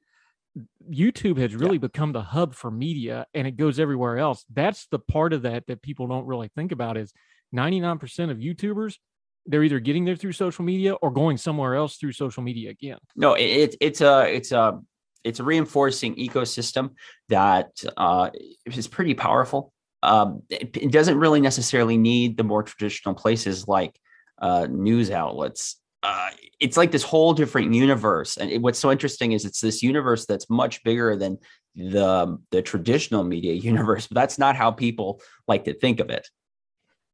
YouTube 0.90 1.38
has 1.38 1.56
really 1.56 1.76
yeah. 1.76 1.88
become 1.88 2.12
the 2.12 2.22
hub 2.22 2.54
for 2.56 2.70
media 2.70 3.26
and 3.34 3.48
it 3.48 3.58
goes 3.58 3.80
everywhere 3.80 4.18
else. 4.18 4.46
That's 4.52 4.88
the 4.88 5.00
part 5.00 5.34
of 5.34 5.44
that 5.44 5.68
that 5.68 5.82
people 5.82 6.08
don't 6.08 6.26
really 6.26 6.50
think 6.56 6.72
about 6.72 6.98
is 6.98 7.14
99% 7.54 8.32
of 8.32 8.38
YouTubers 8.38 8.98
they're 9.46 9.64
either 9.64 9.80
getting 9.80 10.06
there 10.06 10.16
through 10.16 10.34
social 10.34 10.64
media 10.64 10.94
or 10.94 11.12
going 11.12 11.38
somewhere 11.38 11.76
else 11.76 11.98
through 11.98 12.12
social 12.12 12.44
media 12.44 12.70
again. 12.70 12.98
No, 13.16 13.34
it, 13.34 13.76
it's 13.80 14.02
a 14.02 14.34
it's 14.34 14.52
a 14.52 14.80
it's 15.24 15.40
a 15.40 15.44
reinforcing 15.44 16.16
ecosystem 16.16 16.92
that 17.30 17.72
uh, 17.98 18.30
is 18.66 18.88
pretty 18.88 19.14
powerful. 19.14 19.74
Um, 20.04 20.42
it, 20.50 20.76
it, 20.78 20.92
doesn't 20.92 21.18
really 21.18 21.42
necessarily 21.42 21.96
need 21.96 22.36
the 22.36 22.44
more 22.44 22.64
traditional 22.64 23.14
places 23.14 23.68
like 23.68 24.00
uh, 24.42 24.66
news 24.68 25.12
outlets 25.12 25.80
uh, 26.04 26.30
it's 26.60 26.78
like 26.78 26.92
this 26.92 27.04
whole 27.04 27.34
different 27.34 27.74
universe. 27.74 28.38
And 28.38 28.50
it, 28.50 28.62
what's 28.62 28.80
so 28.80 28.92
interesting 28.92 29.34
is 29.34 29.46
it's 29.46 29.62
this 29.62 29.84
universe 29.84 30.26
that's 30.26 30.50
much 30.50 30.84
bigger 30.84 31.16
than 31.16 31.38
the 31.76 32.38
the 32.52 32.62
traditional 32.62 33.24
media 33.24 33.54
universe. 33.72 34.08
But 34.08 34.16
that's 34.16 34.40
not 34.40 34.56
how 34.56 34.72
people 34.72 35.22
like 35.48 35.66
to 35.66 35.74
think 35.74 36.00
of 36.00 36.10
it. 36.10 36.28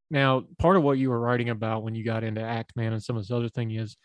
Now, 0.09 0.43
part 0.57 0.77
of 0.77 0.83
what 0.83 0.97
you 0.97 1.09
were 1.09 1.19
writing 1.19 1.49
about 1.49 1.83
when 1.83 1.95
you 1.95 2.05
got 2.05 2.23
into 2.23 2.41
Act 2.41 2.75
Man 2.75 2.93
and 2.93 3.03
some 3.03 3.17
of 3.17 3.23
this 3.23 3.31
other 3.31 3.49
thing 3.49 3.71
is 3.71 3.97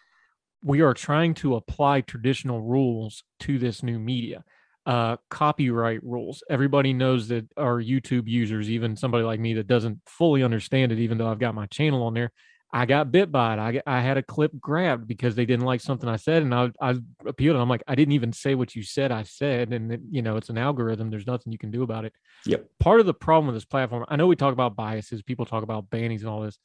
we 0.63 0.81
are 0.81 0.95
trying 0.95 1.35
to 1.35 1.55
apply 1.57 2.01
traditional 2.01 2.61
rules 2.61 3.23
to 3.41 3.59
this 3.59 3.83
new 3.83 3.99
media. 3.99 4.45
Uh, 4.85 5.17
copyright 5.31 6.03
rules. 6.03 6.43
Everybody 6.51 6.93
knows 6.93 7.29
that 7.29 7.47
our 7.57 7.81
YouTube 7.81 8.27
users, 8.27 8.69
even 8.69 8.97
somebody 8.97 9.23
like 9.23 9.39
me 9.39 9.55
that 9.55 9.69
doesn't 9.69 10.01
fully 10.07 10.43
understand 10.43 10.91
it, 10.91 10.99
even 10.99 11.19
though 11.19 11.29
I've 11.29 11.39
got 11.39 11.55
my 11.55 11.67
channel 11.67 12.03
on 12.03 12.15
there, 12.15 12.33
I 12.75 12.87
got 12.87 13.13
bit 13.13 13.31
by 13.31 13.53
it. 13.55 13.83
I, 13.87 13.99
I 13.99 14.01
had 14.01 14.17
a 14.17 14.23
clip 14.23 14.53
grabbed 14.59 15.07
because 15.07 15.35
they 15.35 15.45
didn't 15.45 15.67
like 15.67 15.83
something 15.83 16.09
I 16.09 16.17
said, 16.17 16.43
and 16.43 16.55
I, 16.55 16.71
I 16.81 16.95
appealed. 17.27 17.57
And 17.57 17.63
I'm 17.63 17.69
like, 17.69 17.83
I 17.87 17.95
didn't 17.95 18.13
even 18.13 18.33
say 18.33 18.55
what 18.55 18.75
you 18.75 18.83
said. 18.83 19.13
I 19.13 19.25
said, 19.25 19.75
and 19.75 19.93
it, 19.93 20.01
you 20.11 20.23
know, 20.23 20.39
it's 20.39 20.49
an 20.49 20.57
algorithm. 20.57 21.11
There's 21.11 21.27
nothing 21.27 21.53
you 21.53 21.59
can 21.59 21.71
do 21.71 21.83
about 21.83 22.07
it. 22.07 22.15
Yep. 22.47 22.67
Part 22.81 23.01
of 23.01 23.07
the 23.07 23.13
problem 23.13 23.49
with 23.49 23.57
this 23.57 23.67
platform, 23.67 24.07
I 24.09 24.17
know 24.17 24.27
we 24.27 24.37
talk 24.37 24.55
about 24.55 24.75
biases. 24.75 25.23
People 25.23 25.45
talk 25.45 25.63
about 25.63 25.91
bannings 25.91 26.21
and 26.21 26.31
all 26.31 26.41
this. 26.41 26.59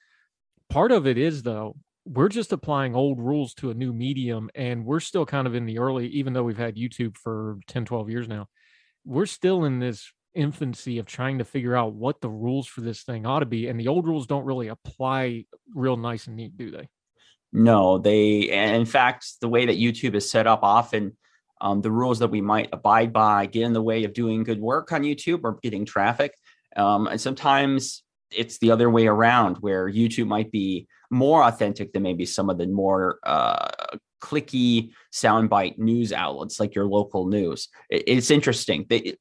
Part 0.70 0.94
of 0.94 1.08
it 1.08 1.18
is 1.18 1.44
though, 1.44 1.76
we're 2.06 2.30
just 2.30 2.54
applying 2.54 2.96
old 2.96 3.20
rules 3.20 3.54
to 3.56 3.70
a 3.70 3.74
new 3.74 3.92
medium, 3.92 4.50
and 4.56 4.86
we're 4.86 5.02
still 5.02 5.26
kind 5.26 5.46
of 5.46 5.56
in 5.56 5.66
the 5.66 5.80
early. 5.80 6.08
Even 6.08 6.32
though 6.32 6.44
we've 6.44 6.58
had 6.58 6.78
YouTube 6.78 7.18
for 7.18 7.60
10, 7.68 7.84
12 7.84 8.10
years 8.10 8.30
now, 8.30 8.48
we're 9.04 9.26
still 9.26 9.66
in 9.66 9.80
this 9.80 10.10
infancy 10.38 11.00
of 11.00 11.06
trying 11.06 11.40
to 11.40 11.44
figure 11.44 11.76
out 11.76 11.94
what 11.94 12.22
the 12.22 12.30
rules 12.30 12.68
for 12.68 12.82
this 12.82 13.04
thing 13.04 13.26
ought 13.26 13.40
to 13.40 13.46
be 13.46 13.68
and 13.68 13.80
the 13.80 13.88
old 13.88 14.08
rules 14.08 14.28
don't 14.28 14.46
really 14.46 14.68
apply 14.68 15.46
real 15.74 15.98
nice 15.98 16.28
and 16.28 16.36
neat 16.36 16.56
do 16.56 16.72
they? 16.72 16.88
No 17.52 17.98
they 17.98 18.50
and 18.52 18.76
in 18.76 18.86
fact 18.86 19.26
the 19.42 19.50
way 19.50 19.66
that 19.66 19.78
youtube 19.78 20.14
is 20.14 20.30
set 20.30 20.48
up 20.48 20.60
often 20.64 21.18
um, 21.60 21.82
the 21.82 21.92
rules 21.92 22.20
that 22.20 22.30
we 22.30 22.40
might 22.40 22.70
abide 22.72 23.12
by 23.12 23.48
get 23.48 23.64
in 23.64 23.74
the 23.74 23.82
way 23.82 24.04
of 24.04 24.14
doing 24.14 24.44
good 24.44 24.62
work 24.62 24.92
on 24.92 25.02
youtube 25.02 25.42
or 25.44 25.58
getting 25.64 25.86
traffic 25.86 26.34
um, 26.76 27.08
and 27.08 27.20
sometimes 27.20 28.04
it's 28.30 28.60
the 28.60 28.72
other 28.72 28.90
way 28.90 29.08
around 29.08 29.58
where 29.58 29.90
youtube 29.90 30.28
might 30.28 30.52
be 30.52 30.88
more 31.10 31.44
authentic 31.44 31.94
than 31.94 32.04
maybe 32.04 32.26
some 32.26 32.50
of 32.50 32.58
the 32.58 32.68
more 32.68 33.18
uh, 33.24 33.70
clicky 34.22 34.91
soundbite 35.14 35.77
news 35.77 36.11
outlets 36.11 36.60
like 36.60 36.76
your 36.76 36.85
local 36.85 37.27
news. 37.27 37.69
It's 37.89 38.31
interesting. 38.31 38.85
They 38.89 39.15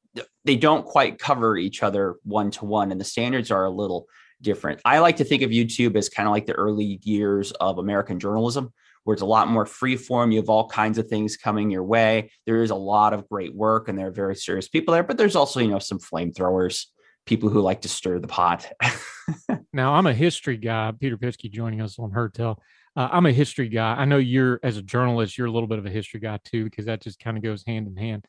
they 0.45 0.57
don't 0.57 0.85
quite 0.85 1.19
cover 1.19 1.57
each 1.57 1.83
other 1.83 2.17
one 2.25 2.51
to 2.53 2.65
one, 2.65 2.93
and 2.93 3.01
the 3.01 3.05
standards 3.05 3.51
are 3.51 3.65
a 3.65 3.71
little 3.71 4.07
different. 4.43 4.81
I 4.85 4.99
like 4.99 5.17
to 5.17 5.25
think 5.25 5.43
of 5.43 5.51
YouTube 5.51 5.97
as 5.97 6.09
kind 6.09 6.29
of 6.29 6.33
like 6.33 6.47
the 6.47 6.55
early 6.55 7.01
years 7.03 7.53
of 7.53 7.79
American 7.79 8.19
journalism, 8.19 8.73
where 9.05 9.15
it's 9.15 9.23
a 9.23 9.27
lot 9.27 9.49
more 9.49 9.67
free 9.67 9.97
form. 9.97 10.31
You 10.31 10.41
have 10.41 10.49
all 10.49 10.69
kinds 10.69 10.99
of 10.99 11.09
things 11.09 11.37
coming 11.37 11.71
your 11.71 11.85
way. 11.85 12.31
There 12.47 12.63
is 12.63 12.71
a 12.71 12.77
lot 12.77 13.13
of 13.13 13.29
great 13.29 13.55
work, 13.55 13.89
and 13.89 13.99
there 13.99 14.09
are 14.09 14.13
very 14.13 14.37
serious 14.37 14.69
people 14.69 14.93
there. 14.93 15.05
But 15.05 15.19
there's 15.19 15.37
also 15.37 15.61
you 15.61 15.69
know 15.69 15.79
some 15.79 15.99
flamethrowers. 15.99 16.87
People 17.25 17.49
who 17.49 17.61
like 17.61 17.81
to 17.81 17.89
stir 17.89 18.21
the 18.21 18.29
pot. 18.29 18.71
now, 19.73 19.95
I'm 19.95 20.07
a 20.07 20.15
history 20.15 20.57
guy. 20.57 20.93
Peter 20.93 21.17
Pischke 21.17 21.51
joining 21.51 21.81
us 21.81 21.99
on 21.99 22.13
Heard 22.13 22.35
Tell. 22.35 22.63
Uh, 22.97 23.09
I'm 23.13 23.27
a 23.27 23.33
history 23.33 23.69
guy. 23.69 23.95
I 23.95 24.07
know 24.07 24.17
you're, 24.17 24.59
as 24.63 24.79
a 24.79 24.83
journalist, 24.83 25.37
you're 25.37 25.47
a 25.47 25.53
little 25.53 25.69
bit 25.69 25.79
of 25.79 25.85
a 25.85 25.91
history 25.91 26.19
guy 26.19 26.41
too, 26.45 26.65
because 26.65 26.87
that 26.87 27.03
just 27.03 27.19
kind 27.19 27.37
of 27.37 27.43
goes 27.43 27.63
hand 27.67 27.87
in 27.87 27.97
hand. 27.97 28.25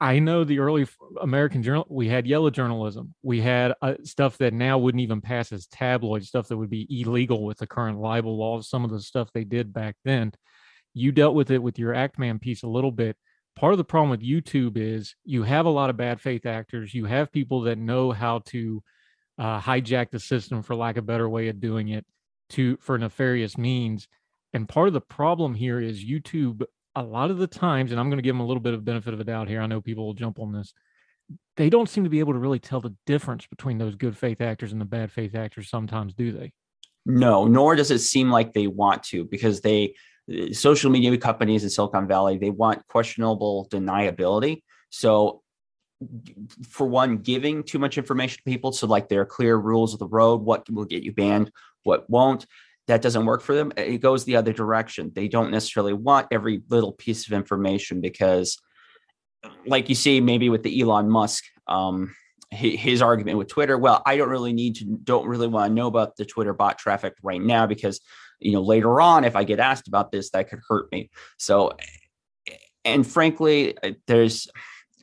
I 0.00 0.20
know 0.20 0.44
the 0.44 0.60
early 0.60 0.86
American 1.20 1.62
journal, 1.62 1.84
we 1.90 2.08
had 2.08 2.26
yellow 2.26 2.50
journalism. 2.50 3.14
We 3.22 3.40
had 3.40 3.74
uh, 3.82 3.94
stuff 4.04 4.38
that 4.38 4.54
now 4.54 4.78
wouldn't 4.78 5.02
even 5.02 5.20
pass 5.20 5.52
as 5.52 5.66
tabloid, 5.66 6.24
stuff 6.24 6.48
that 6.48 6.56
would 6.56 6.70
be 6.70 6.86
illegal 6.88 7.44
with 7.44 7.58
the 7.58 7.66
current 7.66 7.98
libel 7.98 8.38
laws, 8.38 8.70
some 8.70 8.84
of 8.84 8.90
the 8.90 9.00
stuff 9.00 9.28
they 9.34 9.44
did 9.44 9.72
back 9.72 9.96
then. 10.04 10.32
You 10.94 11.12
dealt 11.12 11.34
with 11.34 11.50
it 11.50 11.62
with 11.62 11.78
your 11.78 11.92
ActMan 11.92 12.40
piece 12.40 12.62
a 12.62 12.68
little 12.68 12.92
bit. 12.92 13.16
Part 13.56 13.74
of 13.74 13.78
the 13.78 13.84
problem 13.84 14.10
with 14.10 14.22
YouTube 14.22 14.76
is 14.76 15.16
you 15.24 15.42
have 15.42 15.66
a 15.66 15.70
lot 15.70 15.90
of 15.90 15.96
bad 15.96 16.20
faith 16.20 16.46
actors. 16.46 16.94
You 16.94 17.06
have 17.06 17.32
people 17.32 17.62
that 17.62 17.76
know 17.76 18.12
how 18.12 18.38
to 18.46 18.82
uh, 19.36 19.60
hijack 19.60 20.10
the 20.10 20.20
system, 20.20 20.62
for 20.62 20.76
lack 20.76 20.96
of 20.96 21.04
a 21.04 21.06
better 21.06 21.28
way 21.28 21.48
of 21.48 21.60
doing 21.60 21.88
it 21.88 22.06
to 22.50 22.76
for 22.80 22.98
nefarious 22.98 23.58
means. 23.58 24.08
And 24.52 24.68
part 24.68 24.88
of 24.88 24.94
the 24.94 25.00
problem 25.00 25.54
here 25.54 25.80
is 25.80 26.04
YouTube, 26.04 26.62
a 26.94 27.02
lot 27.02 27.30
of 27.30 27.38
the 27.38 27.46
times, 27.46 27.90
and 27.90 28.00
I'm 28.00 28.08
going 28.08 28.18
to 28.18 28.22
give 28.22 28.34
them 28.34 28.40
a 28.40 28.46
little 28.46 28.62
bit 28.62 28.74
of 28.74 28.84
benefit 28.84 29.14
of 29.14 29.20
a 29.20 29.24
doubt 29.24 29.48
here. 29.48 29.60
I 29.60 29.66
know 29.66 29.80
people 29.80 30.06
will 30.06 30.14
jump 30.14 30.38
on 30.38 30.52
this. 30.52 30.72
They 31.56 31.68
don't 31.68 31.88
seem 31.88 32.04
to 32.04 32.10
be 32.10 32.20
able 32.20 32.32
to 32.32 32.38
really 32.38 32.58
tell 32.58 32.80
the 32.80 32.94
difference 33.06 33.46
between 33.46 33.78
those 33.78 33.94
good 33.94 34.16
faith 34.16 34.40
actors 34.40 34.72
and 34.72 34.80
the 34.80 34.86
bad 34.86 35.12
faith 35.12 35.34
actors 35.34 35.68
sometimes, 35.68 36.14
do 36.14 36.32
they? 36.32 36.52
No, 37.04 37.46
nor 37.46 37.76
does 37.76 37.90
it 37.90 37.98
seem 37.98 38.30
like 38.30 38.52
they 38.52 38.66
want 38.66 39.02
to 39.04 39.24
because 39.24 39.60
they, 39.60 39.94
social 40.52 40.90
media 40.90 41.16
companies 41.18 41.64
in 41.64 41.70
Silicon 41.70 42.06
Valley, 42.06 42.38
they 42.38 42.50
want 42.50 42.86
questionable 42.86 43.68
deniability. 43.70 44.62
So 44.90 45.42
for 46.68 46.86
one, 46.86 47.18
giving 47.18 47.62
too 47.62 47.78
much 47.78 47.98
information 47.98 48.38
to 48.38 48.50
people. 48.50 48.72
So, 48.72 48.86
like, 48.86 49.08
there 49.08 49.20
are 49.20 49.26
clear 49.26 49.56
rules 49.56 49.92
of 49.92 49.98
the 49.98 50.06
road, 50.06 50.42
what 50.42 50.68
will 50.70 50.84
get 50.84 51.02
you 51.02 51.12
banned, 51.12 51.50
what 51.82 52.08
won't. 52.08 52.46
That 52.86 53.02
doesn't 53.02 53.26
work 53.26 53.42
for 53.42 53.54
them. 53.54 53.72
It 53.76 53.98
goes 53.98 54.24
the 54.24 54.36
other 54.36 54.52
direction. 54.52 55.12
They 55.14 55.28
don't 55.28 55.50
necessarily 55.50 55.92
want 55.92 56.28
every 56.30 56.62
little 56.70 56.92
piece 56.92 57.26
of 57.26 57.34
information 57.34 58.00
because, 58.00 58.56
like 59.66 59.88
you 59.90 59.94
see, 59.94 60.20
maybe 60.20 60.48
with 60.48 60.62
the 60.62 60.80
Elon 60.80 61.10
Musk, 61.10 61.44
um, 61.66 62.14
his 62.50 63.02
argument 63.02 63.36
with 63.36 63.48
Twitter, 63.48 63.76
well, 63.76 64.02
I 64.06 64.16
don't 64.16 64.30
really 64.30 64.54
need 64.54 64.76
to, 64.76 64.84
don't 64.84 65.26
really 65.26 65.48
want 65.48 65.70
to 65.70 65.74
know 65.74 65.86
about 65.86 66.16
the 66.16 66.24
Twitter 66.24 66.54
bot 66.54 66.78
traffic 66.78 67.14
right 67.22 67.42
now 67.42 67.66
because, 67.66 68.00
you 68.40 68.52
know, 68.52 68.62
later 68.62 69.00
on, 69.00 69.24
if 69.24 69.36
I 69.36 69.44
get 69.44 69.60
asked 69.60 69.86
about 69.86 70.10
this, 70.10 70.30
that 70.30 70.48
could 70.48 70.60
hurt 70.66 70.90
me. 70.90 71.10
So, 71.36 71.72
and 72.84 73.06
frankly, 73.06 73.76
there's, 74.06 74.48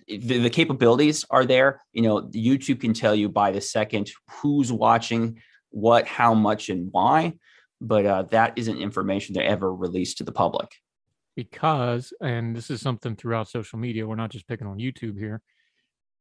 the, 0.08 0.40
the, 0.40 0.50
capabilities 0.50 1.26
are 1.30 1.46
there. 1.46 1.82
You 1.94 2.04
know, 2.04 2.22
YouTube 2.22 2.82
can 2.82 2.94
tell 2.94 3.16
you 3.16 3.30
by 3.30 3.52
the 3.52 3.62
second 3.62 4.12
who's 4.30 4.72
watching, 4.72 5.40
what, 5.76 6.08
how 6.08 6.34
much, 6.34 6.70
and 6.70 6.88
why. 6.92 7.34
But 7.82 8.06
uh, 8.06 8.24
that 8.32 8.54
isn't 8.56 8.78
information 8.78 9.36
they 9.36 9.44
ever 9.44 9.74
released 9.74 10.20
to 10.20 10.24
the 10.24 10.32
public. 10.32 10.72
Because, 11.36 12.14
and 12.22 12.56
this 12.56 12.72
is 12.72 12.80
something 12.80 13.18
throughout 13.18 13.50
social 13.50 13.78
media, 13.78 14.08
we're 14.08 14.16
not 14.16 14.32
just 14.32 14.48
picking 14.48 14.68
on 14.68 14.78
YouTube 14.78 15.20
here. 15.20 15.42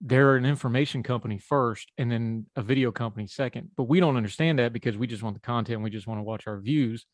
They're 0.01 0.35
an 0.35 0.44
information 0.44 1.05
company 1.05 1.39
first 1.39 1.93
and 1.97 2.10
then 2.10 2.47
a 2.56 2.62
video 2.62 2.90
company 2.90 3.28
second. 3.28 3.70
But 3.76 3.85
we 3.85 4.01
don't 4.01 4.16
understand 4.16 4.59
that 4.59 4.72
because 4.72 4.97
we 4.97 5.06
just 5.06 5.22
want 5.22 5.35
the 5.35 5.40
content. 5.40 5.82
We 5.82 5.90
just 5.90 6.09
want 6.09 6.18
to 6.18 6.24
watch 6.24 6.48
our 6.48 6.59
views. 6.59 7.06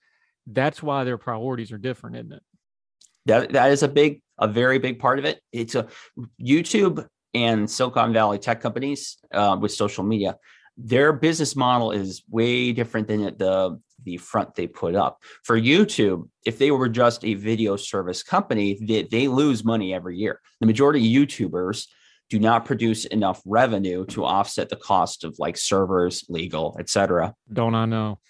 That's 0.47 0.83
why 0.83 1.05
their 1.05 1.19
priorities 1.19 1.73
are 1.73 1.79
different, 1.79 2.17
isn't 2.17 2.33
it? 2.33 2.43
That 3.27 3.53
that 3.53 3.71
is 3.71 3.83
a 3.83 3.89
big, 3.89 4.23
a 4.39 4.49
very 4.49 4.79
big 4.79 4.99
part 4.99 5.19
of 5.19 5.27
it. 5.27 5.41
It's 5.53 5.75
a 5.75 5.89
YouTube 6.43 7.07
and 7.35 7.71
Silicon 7.71 8.15
Valley 8.15 8.39
tech 8.39 8.63
companies 8.63 9.19
uh, 9.31 9.59
with 9.61 9.73
social 9.73 10.05
media. 10.05 10.37
Their 10.83 11.13
business 11.13 11.55
model 11.55 11.93
is 11.93 12.23
way 12.29 12.73
different 12.73 13.09
than 13.09 13.23
the 13.23 13.81
the 14.05 14.17
front 14.17 14.55
they 14.55 14.67
put 14.67 14.95
up. 14.95 15.23
For 15.45 15.61
YouTube, 15.61 16.29
if 16.47 16.59
they 16.59 16.71
were 16.71 16.89
just 16.89 17.25
a 17.25 17.35
video 17.35 17.77
service 17.77 18.23
company, 18.23 18.79
they, 18.81 19.03
they 19.03 19.29
lose 19.29 19.63
money 19.63 19.93
every 19.93 20.17
year. 20.17 20.41
The 20.61 20.67
majority 20.67 21.01
of 21.01 21.29
YouTubers 21.29 21.87
do 22.31 22.39
not 22.39 22.65
produce 22.65 23.05
enough 23.05 23.43
revenue 23.45 24.07
to 24.07 24.25
offset 24.25 24.69
the 24.69 24.77
cost 24.77 25.25
of 25.25 25.37
like 25.39 25.57
servers, 25.57 26.25
legal, 26.29 26.77
etc. 26.79 27.35
Don't 27.53 27.75
I 27.75 27.85
know? 27.85 28.21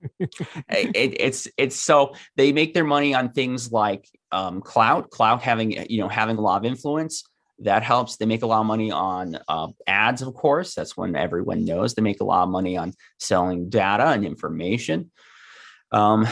it, 0.20 0.30
it's 0.68 1.48
it's 1.56 1.74
so 1.74 2.14
they 2.36 2.52
make 2.52 2.74
their 2.74 2.84
money 2.84 3.14
on 3.14 3.32
things 3.32 3.72
like 3.72 4.06
um, 4.30 4.60
clout, 4.60 5.10
clout 5.10 5.42
having 5.42 5.72
you 5.90 6.00
know 6.00 6.08
having 6.08 6.36
a 6.36 6.40
lot 6.40 6.58
of 6.58 6.64
influence. 6.64 7.24
That 7.60 7.82
helps. 7.82 8.16
They 8.16 8.26
make 8.26 8.42
a 8.42 8.46
lot 8.46 8.60
of 8.60 8.66
money 8.66 8.90
on 8.90 9.38
uh, 9.48 9.68
ads, 9.86 10.22
of 10.22 10.32
course. 10.34 10.74
That's 10.74 10.96
when 10.96 11.16
everyone 11.16 11.64
knows 11.64 11.94
they 11.94 12.02
make 12.02 12.20
a 12.20 12.24
lot 12.24 12.44
of 12.44 12.50
money 12.50 12.76
on 12.76 12.92
selling 13.18 13.68
data 13.68 14.06
and 14.06 14.24
information. 14.24 15.10
Um, 15.90 16.28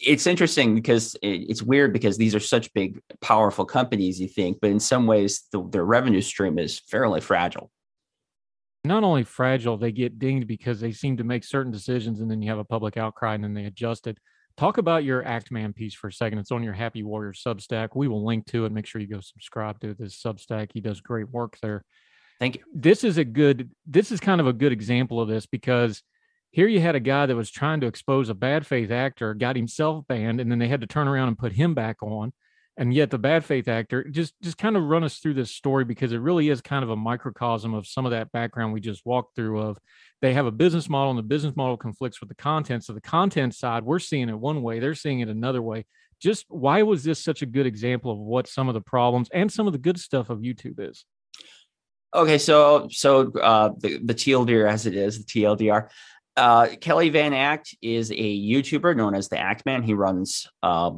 it's 0.00 0.26
interesting 0.26 0.74
because 0.74 1.16
it's 1.22 1.62
weird 1.62 1.92
because 1.92 2.16
these 2.16 2.34
are 2.34 2.40
such 2.40 2.72
big, 2.74 3.00
powerful 3.20 3.64
companies, 3.64 4.20
you 4.20 4.28
think, 4.28 4.58
but 4.60 4.70
in 4.70 4.80
some 4.80 5.06
ways, 5.06 5.44
the, 5.52 5.66
their 5.70 5.84
revenue 5.84 6.20
stream 6.20 6.58
is 6.58 6.80
fairly 6.80 7.20
fragile. 7.20 7.70
Not 8.84 9.02
only 9.02 9.24
fragile, 9.24 9.78
they 9.78 9.92
get 9.92 10.18
dinged 10.18 10.46
because 10.46 10.80
they 10.80 10.92
seem 10.92 11.16
to 11.16 11.24
make 11.24 11.44
certain 11.44 11.72
decisions 11.72 12.20
and 12.20 12.30
then 12.30 12.42
you 12.42 12.50
have 12.50 12.58
a 12.58 12.64
public 12.64 12.96
outcry 12.96 13.34
and 13.34 13.42
then 13.42 13.54
they 13.54 13.64
adjust 13.64 14.06
it. 14.06 14.18
Talk 14.56 14.78
about 14.78 15.02
your 15.02 15.22
Actman 15.24 15.74
piece 15.74 15.94
for 15.94 16.08
a 16.08 16.12
second. 16.12 16.38
It's 16.38 16.52
on 16.52 16.62
your 16.62 16.74
Happy 16.74 17.02
Warrior 17.02 17.32
Substack. 17.32 17.88
We 17.94 18.06
will 18.06 18.24
link 18.24 18.46
to 18.46 18.66
it. 18.66 18.72
Make 18.72 18.86
sure 18.86 19.00
you 19.00 19.08
go 19.08 19.20
subscribe 19.20 19.80
to 19.80 19.94
this 19.94 20.20
Substack. 20.22 20.70
He 20.72 20.80
does 20.80 21.00
great 21.00 21.28
work 21.30 21.58
there. 21.60 21.84
Thank 22.38 22.56
you. 22.56 22.62
This 22.72 23.02
is 23.02 23.18
a 23.18 23.24
good, 23.24 23.70
this 23.86 24.12
is 24.12 24.20
kind 24.20 24.40
of 24.40 24.46
a 24.46 24.52
good 24.52 24.70
example 24.70 25.20
of 25.20 25.28
this 25.28 25.46
because 25.46 26.02
here 26.52 26.68
you 26.68 26.80
had 26.80 26.94
a 26.94 27.00
guy 27.00 27.26
that 27.26 27.34
was 27.34 27.50
trying 27.50 27.80
to 27.80 27.88
expose 27.88 28.28
a 28.28 28.34
bad 28.34 28.64
faith 28.64 28.92
actor, 28.92 29.34
got 29.34 29.56
himself 29.56 30.06
banned, 30.06 30.40
and 30.40 30.50
then 30.50 30.60
they 30.60 30.68
had 30.68 30.82
to 30.82 30.86
turn 30.86 31.08
around 31.08 31.28
and 31.28 31.38
put 31.38 31.52
him 31.52 31.74
back 31.74 32.00
on. 32.00 32.32
And 32.76 32.92
yet 32.92 33.10
the 33.10 33.18
bad 33.18 33.44
faith 33.44 33.68
actor 33.68 34.02
just 34.04 34.34
just 34.42 34.58
kind 34.58 34.76
of 34.76 34.82
run 34.82 35.04
us 35.04 35.18
through 35.18 35.34
this 35.34 35.52
story 35.52 35.84
because 35.84 36.12
it 36.12 36.18
really 36.18 36.48
is 36.48 36.60
kind 36.60 36.82
of 36.82 36.90
a 36.90 36.96
microcosm 36.96 37.72
of 37.72 37.86
some 37.86 38.04
of 38.04 38.10
that 38.10 38.32
background 38.32 38.72
we 38.72 38.80
just 38.80 39.06
walked 39.06 39.36
through 39.36 39.60
of 39.60 39.78
they 40.20 40.34
have 40.34 40.46
a 40.46 40.50
business 40.50 40.88
model 40.88 41.10
and 41.10 41.18
the 41.18 41.22
business 41.22 41.54
model 41.54 41.76
conflicts 41.76 42.20
with 42.20 42.28
the 42.28 42.34
content. 42.34 42.84
So 42.84 42.92
the 42.92 43.00
content 43.00 43.54
side, 43.54 43.84
we're 43.84 44.00
seeing 44.00 44.28
it 44.28 44.38
one 44.38 44.62
way, 44.62 44.80
they're 44.80 44.94
seeing 44.94 45.20
it 45.20 45.28
another 45.28 45.62
way. 45.62 45.86
Just 46.20 46.46
why 46.48 46.82
was 46.82 47.04
this 47.04 47.22
such 47.22 47.42
a 47.42 47.46
good 47.46 47.66
example 47.66 48.10
of 48.10 48.18
what 48.18 48.48
some 48.48 48.68
of 48.68 48.74
the 48.74 48.80
problems 48.80 49.28
and 49.32 49.52
some 49.52 49.66
of 49.66 49.72
the 49.72 49.78
good 49.78 50.00
stuff 50.00 50.30
of 50.30 50.38
YouTube 50.40 50.80
is? 50.80 51.04
Okay, 52.14 52.38
so 52.38 52.88
so 52.90 53.32
uh, 53.32 53.70
the 53.78 53.98
the 53.98 54.14
TLDR 54.14 54.70
as 54.70 54.86
it 54.86 54.94
is 54.94 55.18
the 55.18 55.24
TLDR. 55.24 55.88
Uh, 56.36 56.68
Kelly 56.80 57.10
Van 57.10 57.32
Act 57.32 57.76
is 57.80 58.10
a 58.10 58.14
YouTuber 58.14 58.96
known 58.96 59.14
as 59.14 59.28
the 59.28 59.38
Act 59.38 59.64
Man. 59.66 59.82
He 59.82 59.94
runs 59.94 60.48
uh, 60.62 60.90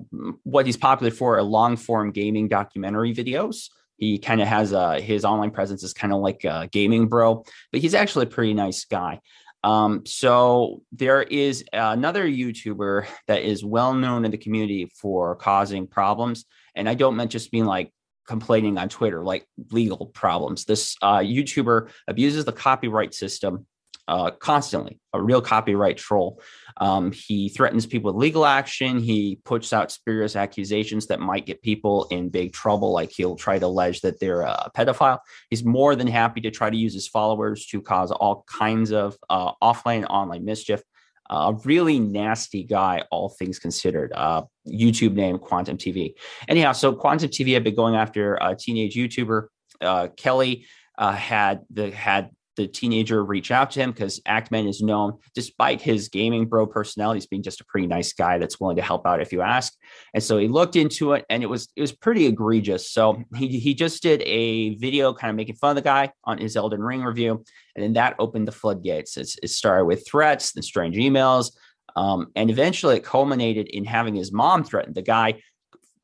what 0.44 0.64
he's 0.64 0.78
popular 0.78 1.10
for 1.10 1.36
are 1.36 1.42
long 1.42 1.76
form 1.76 2.10
gaming 2.10 2.48
documentary 2.48 3.14
videos. 3.14 3.68
He 3.98 4.18
kind 4.18 4.40
of 4.40 4.48
has 4.48 4.72
a 4.72 5.00
his 5.00 5.24
online 5.24 5.50
presence 5.50 5.82
is 5.82 5.92
kind 5.92 6.12
of 6.12 6.20
like 6.20 6.44
a 6.44 6.68
gaming 6.72 7.08
bro, 7.08 7.44
but 7.72 7.80
he's 7.80 7.94
actually 7.94 8.24
a 8.24 8.30
pretty 8.30 8.54
nice 8.54 8.84
guy. 8.84 9.20
Um, 9.62 10.06
so 10.06 10.82
there 10.92 11.22
is 11.22 11.64
another 11.72 12.24
YouTuber 12.26 13.06
that 13.26 13.42
is 13.42 13.64
well 13.64 13.94
known 13.94 14.24
in 14.24 14.30
the 14.30 14.38
community 14.38 14.90
for 14.94 15.34
causing 15.36 15.86
problems, 15.86 16.46
and 16.74 16.88
I 16.88 16.94
don't 16.94 17.16
mean 17.16 17.28
just 17.28 17.50
being 17.50 17.64
like 17.64 17.92
complaining 18.26 18.78
on 18.78 18.88
Twitter, 18.88 19.22
like 19.24 19.46
legal 19.70 20.06
problems. 20.06 20.64
This 20.64 20.96
uh, 21.02 21.18
YouTuber 21.18 21.90
abuses 22.08 22.44
the 22.44 22.52
copyright 22.52 23.14
system 23.14 23.66
uh, 24.08 24.30
constantly, 24.30 25.00
a 25.12 25.22
real 25.22 25.40
copyright 25.40 25.96
troll. 25.96 26.40
Um, 26.78 27.10
he 27.12 27.48
threatens 27.48 27.86
people 27.86 28.12
with 28.12 28.20
legal 28.20 28.46
action. 28.46 28.98
He 28.98 29.40
puts 29.44 29.72
out 29.72 29.90
spurious 29.90 30.36
accusations 30.36 31.06
that 31.08 31.20
might 31.20 31.46
get 31.46 31.62
people 31.62 32.06
in 32.10 32.28
big 32.28 32.52
trouble, 32.52 32.92
like 32.92 33.10
he'll 33.10 33.36
try 33.36 33.58
to 33.58 33.66
allege 33.66 34.02
that 34.02 34.20
they're 34.20 34.42
a 34.42 34.70
pedophile. 34.76 35.18
He's 35.50 35.64
more 35.64 35.96
than 35.96 36.06
happy 36.06 36.40
to 36.42 36.50
try 36.50 36.70
to 36.70 36.76
use 36.76 36.94
his 36.94 37.08
followers 37.08 37.66
to 37.66 37.80
cause 37.80 38.12
all 38.12 38.44
kinds 38.46 38.92
of 38.92 39.16
uh, 39.28 39.52
offline 39.62 39.96
and 39.96 40.06
online 40.06 40.44
mischief. 40.44 40.82
A 41.28 41.34
uh, 41.34 41.52
really 41.64 41.98
nasty 41.98 42.62
guy, 42.62 43.02
all 43.10 43.28
things 43.28 43.58
considered. 43.58 44.12
Uh, 44.14 44.42
YouTube 44.68 45.14
name 45.14 45.38
Quantum 45.38 45.76
TV. 45.76 46.14
Anyhow, 46.46 46.70
so 46.70 46.92
Quantum 46.92 47.30
TV 47.30 47.54
had 47.54 47.64
been 47.64 47.74
going 47.74 47.96
after 47.96 48.36
a 48.36 48.54
teenage 48.54 48.94
YouTuber. 48.94 49.48
Uh, 49.80 50.06
Kelly 50.16 50.66
uh, 50.96 51.12
had 51.12 51.62
the 51.70 51.90
had 51.90 52.30
the 52.56 52.66
teenager 52.66 53.24
reach 53.24 53.50
out 53.50 53.70
to 53.72 53.80
him 53.80 53.92
because 53.92 54.20
Actman 54.20 54.68
is 54.68 54.80
known, 54.80 55.18
despite 55.34 55.80
his 55.80 56.08
gaming 56.08 56.46
bro 56.46 56.66
personality, 56.66 57.18
as 57.18 57.26
being 57.26 57.42
just 57.42 57.60
a 57.60 57.64
pretty 57.64 57.86
nice 57.86 58.12
guy 58.12 58.38
that's 58.38 58.58
willing 58.58 58.76
to 58.76 58.82
help 58.82 59.06
out 59.06 59.20
if 59.20 59.32
you 59.32 59.42
ask. 59.42 59.74
And 60.14 60.22
so 60.22 60.38
he 60.38 60.48
looked 60.48 60.76
into 60.76 61.12
it, 61.12 61.24
and 61.30 61.42
it 61.42 61.46
was 61.46 61.68
it 61.76 61.80
was 61.80 61.92
pretty 61.92 62.26
egregious. 62.26 62.90
So 62.90 63.22
he 63.36 63.58
he 63.58 63.74
just 63.74 64.02
did 64.02 64.22
a 64.22 64.74
video 64.76 65.12
kind 65.12 65.30
of 65.30 65.36
making 65.36 65.56
fun 65.56 65.70
of 65.70 65.76
the 65.76 65.82
guy 65.82 66.10
on 66.24 66.38
his 66.38 66.56
Elden 66.56 66.82
Ring 66.82 67.02
review, 67.02 67.44
and 67.74 67.84
then 67.84 67.92
that 67.94 68.16
opened 68.18 68.48
the 68.48 68.52
floodgates. 68.52 69.16
It's, 69.16 69.36
it 69.42 69.48
started 69.48 69.84
with 69.84 70.06
threats, 70.06 70.52
then 70.52 70.62
strange 70.62 70.96
emails, 70.96 71.52
um, 71.94 72.28
and 72.34 72.50
eventually 72.50 72.96
it 72.96 73.04
culminated 73.04 73.68
in 73.68 73.84
having 73.84 74.14
his 74.14 74.32
mom 74.32 74.64
threatened. 74.64 74.94
The 74.94 75.02
guy 75.02 75.40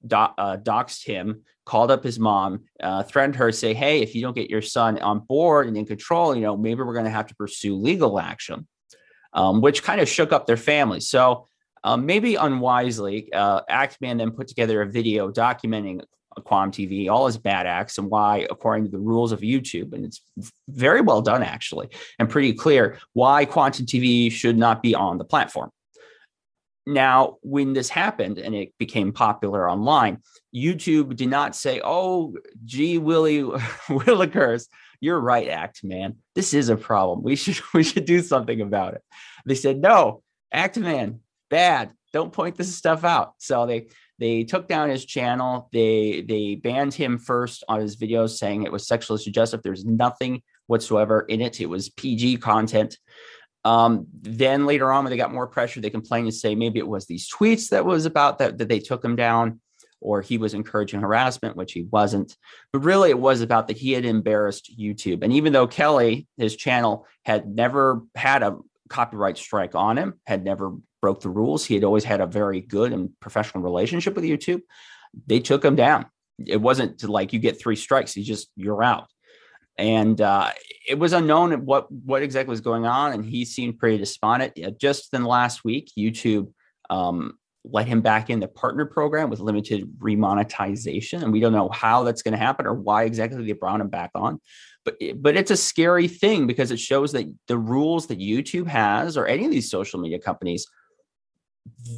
do, 0.07 0.16
uh, 0.16 0.57
doxed 0.57 1.07
him 1.07 1.43
called 1.65 1.91
up 1.91 2.03
his 2.03 2.19
mom, 2.19 2.65
uh, 2.83 3.03
threatened 3.03 3.37
her, 3.37 3.53
say, 3.53 3.75
"Hey, 3.75 4.03
if 4.03 4.15
you 4.15 4.23
don't 4.23 4.35
get 4.35 4.51
your 4.51 4.63
son 4.63 4.99
on 5.01 5.21
board 5.21 5.69
and 5.69 5.77
in 5.77 5.87
control, 5.87 6.35
you 6.35 6.43
know, 6.43 6.57
maybe 6.57 6.83
we're 6.83 6.95
going 6.95 7.05
to 7.05 7.11
have 7.11 7.27
to 7.29 7.35
pursue 7.35 7.77
legal 7.77 8.19
action," 8.19 8.67
um, 9.33 9.61
which 9.61 9.83
kind 9.83 10.01
of 10.01 10.09
shook 10.09 10.33
up 10.33 10.47
their 10.47 10.57
family. 10.57 11.01
So 11.01 11.47
um, 11.85 12.07
maybe 12.07 12.37
unwisely, 12.37 13.33
uh, 13.33 13.63
Actman 13.71 14.19
then 14.19 14.31
put 14.31 14.49
together 14.49 14.83
a 14.83 14.87
video 14.87 15.31
documenting 15.31 16.03
Quantum 16.41 16.73
TV, 16.73 17.11
all 17.11 17.27
his 17.27 17.37
bad 17.37 17.67
acts, 17.67 17.99
and 17.99 18.09
why, 18.09 18.47
according 18.51 18.85
to 18.85 18.91
the 18.91 18.99
rules 18.99 19.33
of 19.33 19.41
YouTube, 19.41 19.93
and 19.93 20.05
it's 20.05 20.23
very 20.69 21.01
well 21.01 21.21
done 21.21 21.43
actually, 21.43 21.89
and 22.19 22.29
pretty 22.29 22.53
clear 22.53 22.99
why 23.13 23.45
Quantum 23.45 23.87
TV 23.87 24.31
should 24.31 24.57
not 24.57 24.83
be 24.83 24.95
on 24.95 25.19
the 25.19 25.25
platform. 25.25 25.71
Now, 26.87 27.37
when 27.43 27.73
this 27.73 27.89
happened 27.89 28.39
and 28.39 28.55
it 28.55 28.73
became 28.79 29.13
popular 29.13 29.71
online, 29.71 30.19
YouTube 30.55 31.17
did 31.17 31.29
not 31.29 31.55
say, 31.55 31.81
"Oh, 31.83 32.35
gee, 32.65 32.99
Willie 32.99 33.43
Willikers, 33.89 34.67
you're 35.01 35.21
right, 35.21 35.49
Act 35.49 35.85
Man. 35.85 36.17
This 36.35 36.55
is 36.55 36.69
a 36.69 36.77
problem. 36.77 37.23
We 37.23 37.37
should 37.37 37.61
we 37.75 37.85
should 37.85 38.05
do 38.05 38.21
something 38.21 38.61
about 38.61 38.95
it." 38.95 39.03
They 39.47 39.55
said, 39.55 39.81
"No, 39.81 40.23
Act 40.53 40.77
Man, 40.79 41.21
bad. 41.51 41.93
Don't 42.13 42.33
point 42.33 42.57
this 42.57 42.75
stuff 42.75 43.05
out." 43.05 43.35
So 43.39 43.67
they 43.67 43.87
they 44.19 44.45
took 44.45 44.67
down 44.67 44.91
his 44.91 45.05
channel. 45.05 45.69
They 45.73 46.25
they 46.29 46.57
banned 46.57 46.95
him 46.95 47.19
first 47.19 47.63
on 47.69 47.81
his 47.81 47.97
videos, 47.97 48.39
saying 48.39 48.65
it 48.65 48.73
was 48.73 48.89
sexually 48.89 49.23
suggestive. 49.23 49.63
There's 49.63 49.85
nothing 49.85 50.43
whatsoever 50.67 51.21
in 51.23 51.41
it. 51.41 51.61
It 51.61 51.67
was 51.67 51.91
PG 51.91 52.39
content. 52.39 52.99
Um, 53.65 54.07
then 54.13 54.67
later 54.67 54.93
on, 54.93 55.05
when 55.05 55.11
they 55.11 55.17
got 55.17 55.33
more 55.33 55.47
pressure, 55.47 55.81
they 55.81 55.91
complained 55.91 56.27
and 56.27 56.35
say 56.35 56.55
maybe 56.55 56.79
it 56.79 56.89
was 56.89 57.07
these 57.07 57.31
tweets 57.31 57.69
that 57.71 57.85
was 57.85 58.07
about 58.07 58.39
that 58.39 58.59
that 58.59 58.69
they 58.69 58.81
took 58.81 59.05
him 59.05 59.17
down, 59.17 59.61
or 60.01 60.21
he 60.21 60.39
was 60.39 60.55
encouraging 60.55 61.01
harassment, 61.01 61.57
which 61.57 61.73
he 61.73 61.83
wasn't. 61.83 62.37
But 62.73 62.81
really, 62.81 63.11
it 63.11 63.19
was 63.19 63.41
about 63.41 63.69
that 63.69 63.77
he 63.77 63.93
had 63.93 64.05
embarrassed 64.05 64.77
YouTube. 64.79 65.23
And 65.23 65.33
even 65.33 65.53
though 65.53 65.69
Kelly, 65.69 66.27
his 66.37 66.57
channel, 66.57 67.07
had 67.25 67.49
never 67.49 68.03
had 68.17 68.43
a 68.43 68.59
copyright 68.89 69.39
strike 69.39 69.75
on 69.75 69.97
him, 69.97 70.15
had 70.27 70.45
never 70.45 70.75
broke 71.01 71.21
the 71.21 71.31
rules, 71.31 71.65
he 71.65 71.75
had 71.75 71.85
always 71.85 72.05
had 72.05 72.21
a 72.21 72.27
very 72.27 72.61
good 72.61 72.93
and 72.93 73.11
professional 73.21 73.63
relationship 73.63 74.15
with 74.15 74.25
YouTube. 74.25 74.63
They 75.27 75.41
took 75.41 75.65
him 75.65 75.77
down. 75.77 76.07
It 76.45 76.61
wasn't 76.61 77.03
like 77.05 77.33
you 77.33 77.39
get 77.39 77.61
three 77.61 77.77
strikes, 77.77 78.17
you 78.17 78.25
just 78.25 78.49
you're 78.57 78.83
out 78.83 79.12
and 79.78 80.20
uh, 80.20 80.51
it 80.89 80.99
was 80.99 81.12
unknown 81.12 81.65
what 81.65 81.90
what 81.90 82.23
exactly 82.23 82.51
was 82.51 82.61
going 82.61 82.86
on, 82.86 83.12
and 83.12 83.24
he 83.24 83.44
seemed 83.44 83.78
pretty 83.78 83.99
despondent. 83.99 84.59
Just 84.78 85.12
in 85.15 85.23
the 85.23 85.28
last 85.28 85.65
week, 85.65 85.90
YouTube 85.99 86.53
um, 86.90 87.39
let 87.65 87.86
him 87.86 88.01
back 88.01 88.28
in 88.28 88.40
the 88.40 88.49
partner 88.49 88.85
program 88.85 89.31
with 89.31 89.40
limited 89.40 89.90
remonetization, 89.99 91.23
and 91.23 91.32
we 91.32 91.40
don't 91.40 91.53
know 91.53 91.69
how 91.69 92.03
that's 92.03 92.23
going 92.23 92.32
to 92.32 92.39
happen 92.39 92.66
or 92.66 92.74
why 92.74 93.05
exactly 93.05 93.44
they 93.44 93.53
brought 93.53 93.81
him 93.81 93.89
back 93.89 94.11
on. 94.15 94.40
But 94.85 94.97
but 95.16 95.36
it's 95.36 95.51
a 95.51 95.57
scary 95.57 96.09
thing 96.09 96.47
because 96.47 96.70
it 96.70 96.81
shows 96.81 97.12
that 97.12 97.32
the 97.49 97.59
rules 97.59 98.09
that 98.09 98.19
YouTube 98.19 98.66
has 98.66 99.16
or 99.16 99.27
any 99.27 99.44
of 99.44 99.51
these 99.51 99.70
social 99.70 100.01
media 100.01 100.19
companies 100.19 100.66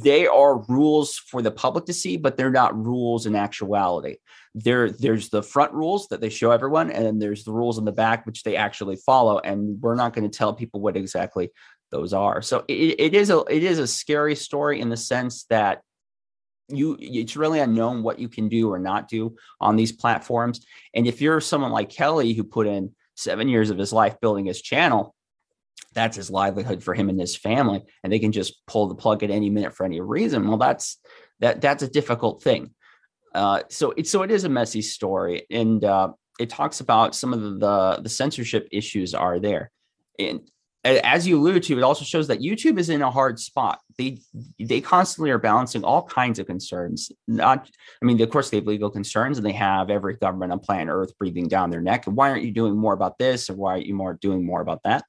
they 0.03 0.27
are 0.27 0.59
rules 0.67 1.15
for 1.15 1.41
the 1.41 1.51
public 1.51 1.85
to 1.85 1.93
see, 1.93 2.17
but 2.17 2.37
they're 2.37 2.51
not 2.51 2.77
rules 2.77 3.25
in 3.25 3.35
actuality. 3.35 4.17
There, 4.53 4.89
there's 4.89 5.29
the 5.29 5.43
front 5.43 5.73
rules 5.73 6.07
that 6.09 6.21
they 6.21 6.29
show 6.29 6.51
everyone, 6.51 6.91
and 6.91 7.05
then 7.05 7.19
there's 7.19 7.43
the 7.43 7.51
rules 7.51 7.77
in 7.77 7.85
the 7.85 7.91
back 7.91 8.25
which 8.25 8.43
they 8.43 8.55
actually 8.55 8.97
follow. 8.97 9.39
And 9.39 9.81
we're 9.81 9.95
not 9.95 10.13
going 10.13 10.29
to 10.29 10.37
tell 10.37 10.53
people 10.53 10.81
what 10.81 10.95
exactly 10.95 11.51
those 11.91 12.13
are. 12.13 12.41
So 12.41 12.63
it, 12.67 12.99
it 12.99 13.13
is 13.13 13.29
a 13.29 13.39
it 13.49 13.63
is 13.63 13.79
a 13.79 13.87
scary 13.87 14.35
story 14.35 14.81
in 14.81 14.89
the 14.89 14.97
sense 14.97 15.45
that 15.45 15.81
you 16.67 16.97
it's 16.99 17.37
really 17.37 17.59
unknown 17.59 18.03
what 18.03 18.19
you 18.19 18.27
can 18.27 18.49
do 18.49 18.71
or 18.71 18.79
not 18.79 19.07
do 19.07 19.35
on 19.59 19.75
these 19.75 19.91
platforms. 19.91 20.65
And 20.93 21.07
if 21.07 21.21
you're 21.21 21.41
someone 21.41 21.71
like 21.71 21.89
Kelly 21.89 22.33
who 22.33 22.43
put 22.43 22.67
in 22.67 22.95
seven 23.15 23.47
years 23.47 23.69
of 23.69 23.77
his 23.77 23.93
life 23.93 24.19
building 24.19 24.45
his 24.45 24.61
channel, 24.61 25.14
that's 25.95 26.17
his 26.17 26.29
livelihood 26.29 26.83
for 26.83 26.93
him 26.93 27.09
and 27.09 27.19
his 27.19 27.35
family 27.35 27.83
and 28.03 28.13
they 28.13 28.19
can 28.19 28.31
just 28.31 28.65
pull 28.67 28.87
the 28.87 28.95
plug 28.95 29.23
at 29.23 29.31
any 29.31 29.49
minute 29.49 29.73
for 29.73 29.85
any 29.85 29.99
reason 29.99 30.47
well 30.47 30.57
that's 30.57 30.99
that 31.39 31.61
that's 31.61 31.83
a 31.83 31.87
difficult 31.87 32.43
thing 32.43 32.69
uh, 33.33 33.61
so 33.69 33.91
it 33.97 34.07
so 34.07 34.21
it 34.21 34.31
is 34.31 34.43
a 34.43 34.49
messy 34.49 34.81
story 34.81 35.45
and 35.49 35.83
uh, 35.83 36.09
it 36.39 36.49
talks 36.49 36.79
about 36.79 37.15
some 37.15 37.33
of 37.33 37.59
the, 37.59 37.99
the 38.01 38.09
censorship 38.09 38.67
issues 38.71 39.13
are 39.13 39.39
there 39.39 39.71
and 40.19 40.41
as 40.85 41.27
you 41.27 41.39
alluded 41.39 41.63
to, 41.63 41.77
it 41.77 41.83
also 41.83 42.05
shows 42.05 42.27
that 42.27 42.41
YouTube 42.41 42.77
is 42.77 42.89
in 42.89 43.01
a 43.01 43.09
hard 43.09 43.39
spot. 43.39 43.79
They 43.97 44.19
they 44.59 44.81
constantly 44.81 45.31
are 45.31 45.39
balancing 45.39 45.83
all 45.83 46.03
kinds 46.03 46.37
of 46.37 46.45
concerns. 46.45 47.11
Not, 47.27 47.67
I 48.01 48.05
mean, 48.05 48.21
of 48.21 48.29
course, 48.29 48.51
they 48.51 48.57
have 48.57 48.67
legal 48.67 48.91
concerns, 48.91 49.37
and 49.37 49.45
they 49.45 49.53
have 49.53 49.89
every 49.89 50.15
government 50.15 50.51
on 50.51 50.59
planet 50.59 50.93
Earth 50.93 51.17
breathing 51.17 51.47
down 51.47 51.71
their 51.71 51.81
neck. 51.81 52.05
And 52.05 52.15
why 52.15 52.29
aren't 52.29 52.43
you 52.43 52.51
doing 52.51 52.77
more 52.77 52.93
about 52.93 53.17
this, 53.17 53.49
or 53.49 53.55
why 53.55 53.71
aren't 53.71 53.87
you 53.87 53.95
more 53.95 54.13
doing 54.13 54.45
more 54.45 54.61
about 54.61 54.83
that? 54.83 55.05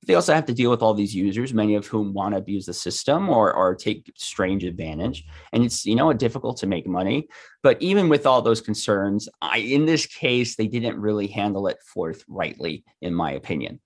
But 0.00 0.08
they 0.08 0.14
also 0.14 0.34
have 0.34 0.46
to 0.46 0.54
deal 0.54 0.70
with 0.70 0.82
all 0.82 0.94
these 0.94 1.14
users, 1.14 1.52
many 1.52 1.74
of 1.74 1.86
whom 1.86 2.12
want 2.12 2.34
to 2.34 2.38
abuse 2.38 2.66
the 2.66 2.74
system 2.74 3.28
or 3.28 3.52
or 3.52 3.74
take 3.74 4.12
strange 4.16 4.64
advantage. 4.64 5.24
And 5.52 5.64
it's 5.64 5.84
you 5.84 5.96
know 5.96 6.12
difficult 6.12 6.56
to 6.58 6.66
make 6.66 6.86
money. 6.86 7.28
But 7.62 7.80
even 7.82 8.08
with 8.08 8.26
all 8.26 8.42
those 8.42 8.60
concerns, 8.60 9.28
I 9.42 9.58
in 9.58 9.86
this 9.86 10.06
case 10.06 10.56
they 10.56 10.68
didn't 10.68 11.00
really 11.00 11.26
handle 11.26 11.66
it 11.68 11.78
forthrightly, 11.82 12.84
in 13.00 13.14
my 13.14 13.32
opinion. 13.32 13.80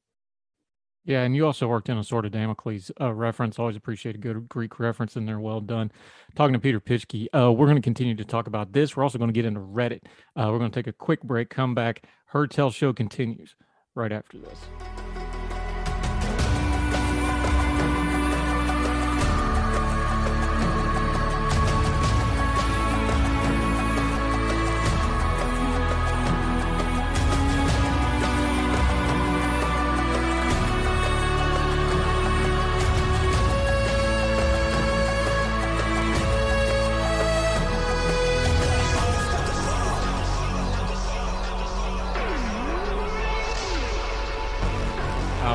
Yeah, 1.04 1.22
and 1.22 1.34
you 1.34 1.46
also 1.46 1.66
worked 1.66 1.88
in 1.88 1.98
a 1.98 2.04
sort 2.04 2.26
of 2.26 2.30
Damocles 2.30 2.92
uh, 3.00 3.12
reference. 3.12 3.58
Always 3.58 3.74
appreciate 3.74 4.14
a 4.14 4.18
good 4.18 4.48
Greek 4.48 4.78
reference 4.78 5.16
in 5.16 5.26
there. 5.26 5.40
Well 5.40 5.60
done. 5.60 5.90
Talking 6.36 6.52
to 6.52 6.60
Peter 6.60 6.80
Pischke, 6.80 7.26
uh, 7.34 7.52
we're 7.52 7.66
going 7.66 7.76
to 7.76 7.82
continue 7.82 8.14
to 8.14 8.24
talk 8.24 8.46
about 8.46 8.72
this. 8.72 8.96
We're 8.96 9.02
also 9.02 9.18
going 9.18 9.28
to 9.28 9.34
get 9.34 9.44
into 9.44 9.60
Reddit. 9.60 10.02
Uh, 10.36 10.48
we're 10.50 10.58
going 10.58 10.70
to 10.70 10.78
take 10.78 10.86
a 10.86 10.92
quick 10.92 11.22
break, 11.22 11.50
come 11.50 11.74
back. 11.74 12.04
Heard 12.26 12.52
Tell 12.52 12.70
Show 12.70 12.92
continues 12.92 13.56
right 13.96 14.12
after 14.12 14.38
this. 14.38 14.58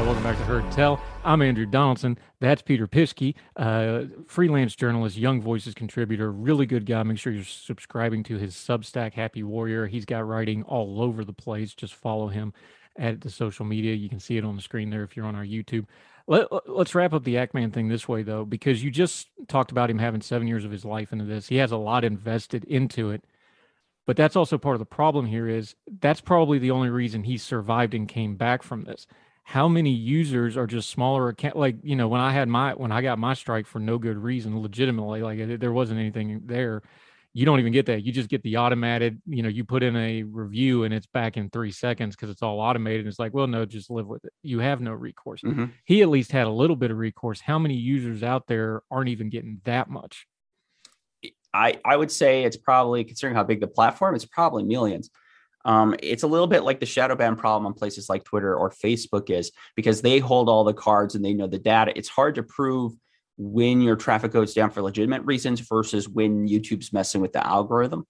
Heard 0.08 0.72
Tell. 0.72 1.02
I'm 1.26 1.42
Andrew 1.42 1.66
Donaldson. 1.66 2.18
That's 2.40 2.62
Peter 2.62 2.88
Pischke, 2.88 3.36
uh, 3.58 4.04
freelance 4.26 4.74
journalist, 4.74 5.18
Young 5.18 5.42
Voices 5.42 5.74
contributor, 5.74 6.32
really 6.32 6.66
good 6.66 6.86
guy. 6.86 7.04
Make 7.04 7.20
sure 7.20 7.34
you're 7.34 7.44
subscribing 7.44 8.24
to 8.24 8.38
his 8.38 8.56
Substack, 8.56 9.14
Happy 9.14 9.44
Warrior. 9.44 9.86
He's 9.86 10.06
got 10.06 10.26
writing 10.26 10.64
all 10.64 11.02
over 11.02 11.26
the 11.26 11.34
place. 11.34 11.74
Just 11.74 11.94
follow 11.94 12.30
him 12.30 12.54
at 12.98 13.20
the 13.20 13.30
social 13.30 13.66
media. 13.66 13.96
You 13.96 14.08
can 14.08 14.22
see 14.22 14.38
it 14.38 14.46
on 14.46 14.56
the 14.56 14.62
screen 14.62 14.90
there 14.90 15.04
if 15.04 15.18
you're 15.18 15.26
on 15.26 15.36
our 15.36 15.46
YouTube. 15.46 15.86
Let, 16.26 16.48
us 16.52 16.96
wrap 16.96 17.12
up 17.12 17.26
the 17.26 17.36
Actman 17.36 17.74
thing 17.74 17.90
this 17.90 18.08
way, 18.08 18.24
though, 18.24 18.46
because 18.46 18.82
you 18.82 18.90
just 18.90 19.28
talked 19.50 19.72
about 19.72 19.90
him 19.90 20.00
having 20.00 20.22
seven 20.22 20.48
years 20.48 20.64
of 20.64 20.72
his 20.72 20.86
life 20.86 21.12
into 21.12 21.26
this. 21.26 21.50
He 21.50 21.58
has 21.58 21.74
a 21.74 21.78
lot 21.78 22.06
invested 22.06 22.64
into 22.64 23.12
it. 23.12 23.26
But 24.06 24.16
that's 24.16 24.38
also 24.38 24.58
part 24.58 24.76
of 24.76 24.80
the 24.80 24.86
problem 24.86 25.26
here 25.26 25.50
is 25.50 25.76
that's 26.00 26.22
probably 26.22 26.60
the 26.60 26.72
only 26.72 26.90
reason 26.90 27.24
he 27.24 27.38
survived 27.38 27.94
and 27.94 28.08
came 28.08 28.38
back 28.38 28.64
from 28.64 28.86
this 28.86 29.06
how 29.48 29.70
many 29.70 29.92
users 29.92 30.58
are 30.58 30.68
just 30.68 30.90
smaller 30.90 31.30
account 31.30 31.56
like 31.56 31.78
you 31.82 31.96
know 31.96 32.10
when 32.10 32.20
i 32.20 32.34
had 32.34 32.50
my 32.50 32.74
when 32.74 32.92
i 32.92 33.02
got 33.02 33.18
my 33.18 33.34
strike 33.34 33.66
for 33.66 33.80
no 33.80 33.98
good 33.98 34.18
reason 34.18 34.62
legitimately 34.62 35.22
like 35.22 35.40
it, 35.40 35.62
there 35.62 35.72
wasn't 35.72 35.98
anything 35.98 36.42
there. 36.46 36.84
You 37.34 37.46
don't 37.46 37.60
even 37.60 37.72
get 37.72 37.86
that. 37.86 38.04
You 38.04 38.12
just 38.12 38.30
get 38.30 38.44
the 38.44 38.58
automated 38.58 39.22
you 39.26 39.44
know 39.44 39.48
you 39.48 39.64
put 39.64 39.84
in 39.84 39.96
a 39.96 40.24
review 40.24 40.84
and 40.84 40.94
it's 40.94 41.06
back 41.06 41.38
in 41.38 41.50
three 41.50 41.72
seconds 41.72 42.14
because 42.14 42.30
it's 42.30 42.42
all 42.42 42.60
automated 42.60 43.08
it's 43.08 43.20
like 43.20 43.34
well 43.34 43.48
no 43.48 43.66
just 43.66 43.90
live 43.90 44.08
with 44.08 44.26
it. 44.26 44.34
You 44.44 44.60
have 44.60 44.82
no 44.82 44.92
recourse. 44.92 45.42
Mm-hmm. 45.44 45.66
he 45.86 46.02
at 46.02 46.10
least 46.10 46.34
had 46.34 46.48
a 46.48 46.52
little 46.52 46.76
bit 46.76 46.92
of 46.92 46.98
recourse. 46.98 47.40
How 47.40 47.58
many 47.58 47.76
users 47.76 48.24
out 48.24 48.48
there 48.48 48.82
aren't 48.92 49.10
even 49.10 49.30
getting 49.30 49.62
that 49.64 49.90
much? 49.90 50.28
I 51.54 51.80
i 51.86 51.96
would 51.96 52.12
say 52.12 52.44
it's 52.44 52.58
probably 52.58 53.06
considering 53.06 53.36
how 53.36 53.44
big 53.44 53.62
the 53.62 53.68
platform 53.68 54.14
it's 54.14 54.26
probably 54.26 54.64
millions 54.64 55.10
um, 55.68 55.96
it's 56.02 56.24
a 56.24 56.28
little 56.28 56.48
bit 56.48 56.64
like 56.64 56.80
the 56.80 56.86
shadow 56.86 57.14
ban 57.14 57.36
problem 57.36 57.68
on 57.68 57.74
places 57.74 58.08
like 58.08 58.24
Twitter 58.24 58.56
or 58.56 58.72
Facebook 58.72 59.30
is 59.30 59.52
because 59.76 60.02
they 60.02 60.18
hold 60.18 60.48
all 60.48 60.64
the 60.64 60.74
cards 60.74 61.14
and 61.14 61.24
they 61.24 61.34
know 61.34 61.46
the 61.46 61.60
data. 61.60 61.92
It's 61.94 62.08
hard 62.08 62.36
to 62.36 62.44
prove 62.44 62.94
when 63.38 63.82
your 63.82 63.98
traffic 63.98 64.32
goes 64.32 64.54
down 64.54 64.72
for 64.72 64.82
legitimate 64.82 65.24
reasons 65.26 65.60
versus 65.60 66.08
when 66.08 66.48
YouTube's 66.48 66.94
messing 66.94 67.20
with 67.20 67.34
the 67.34 67.46
algorithm. 67.46 68.08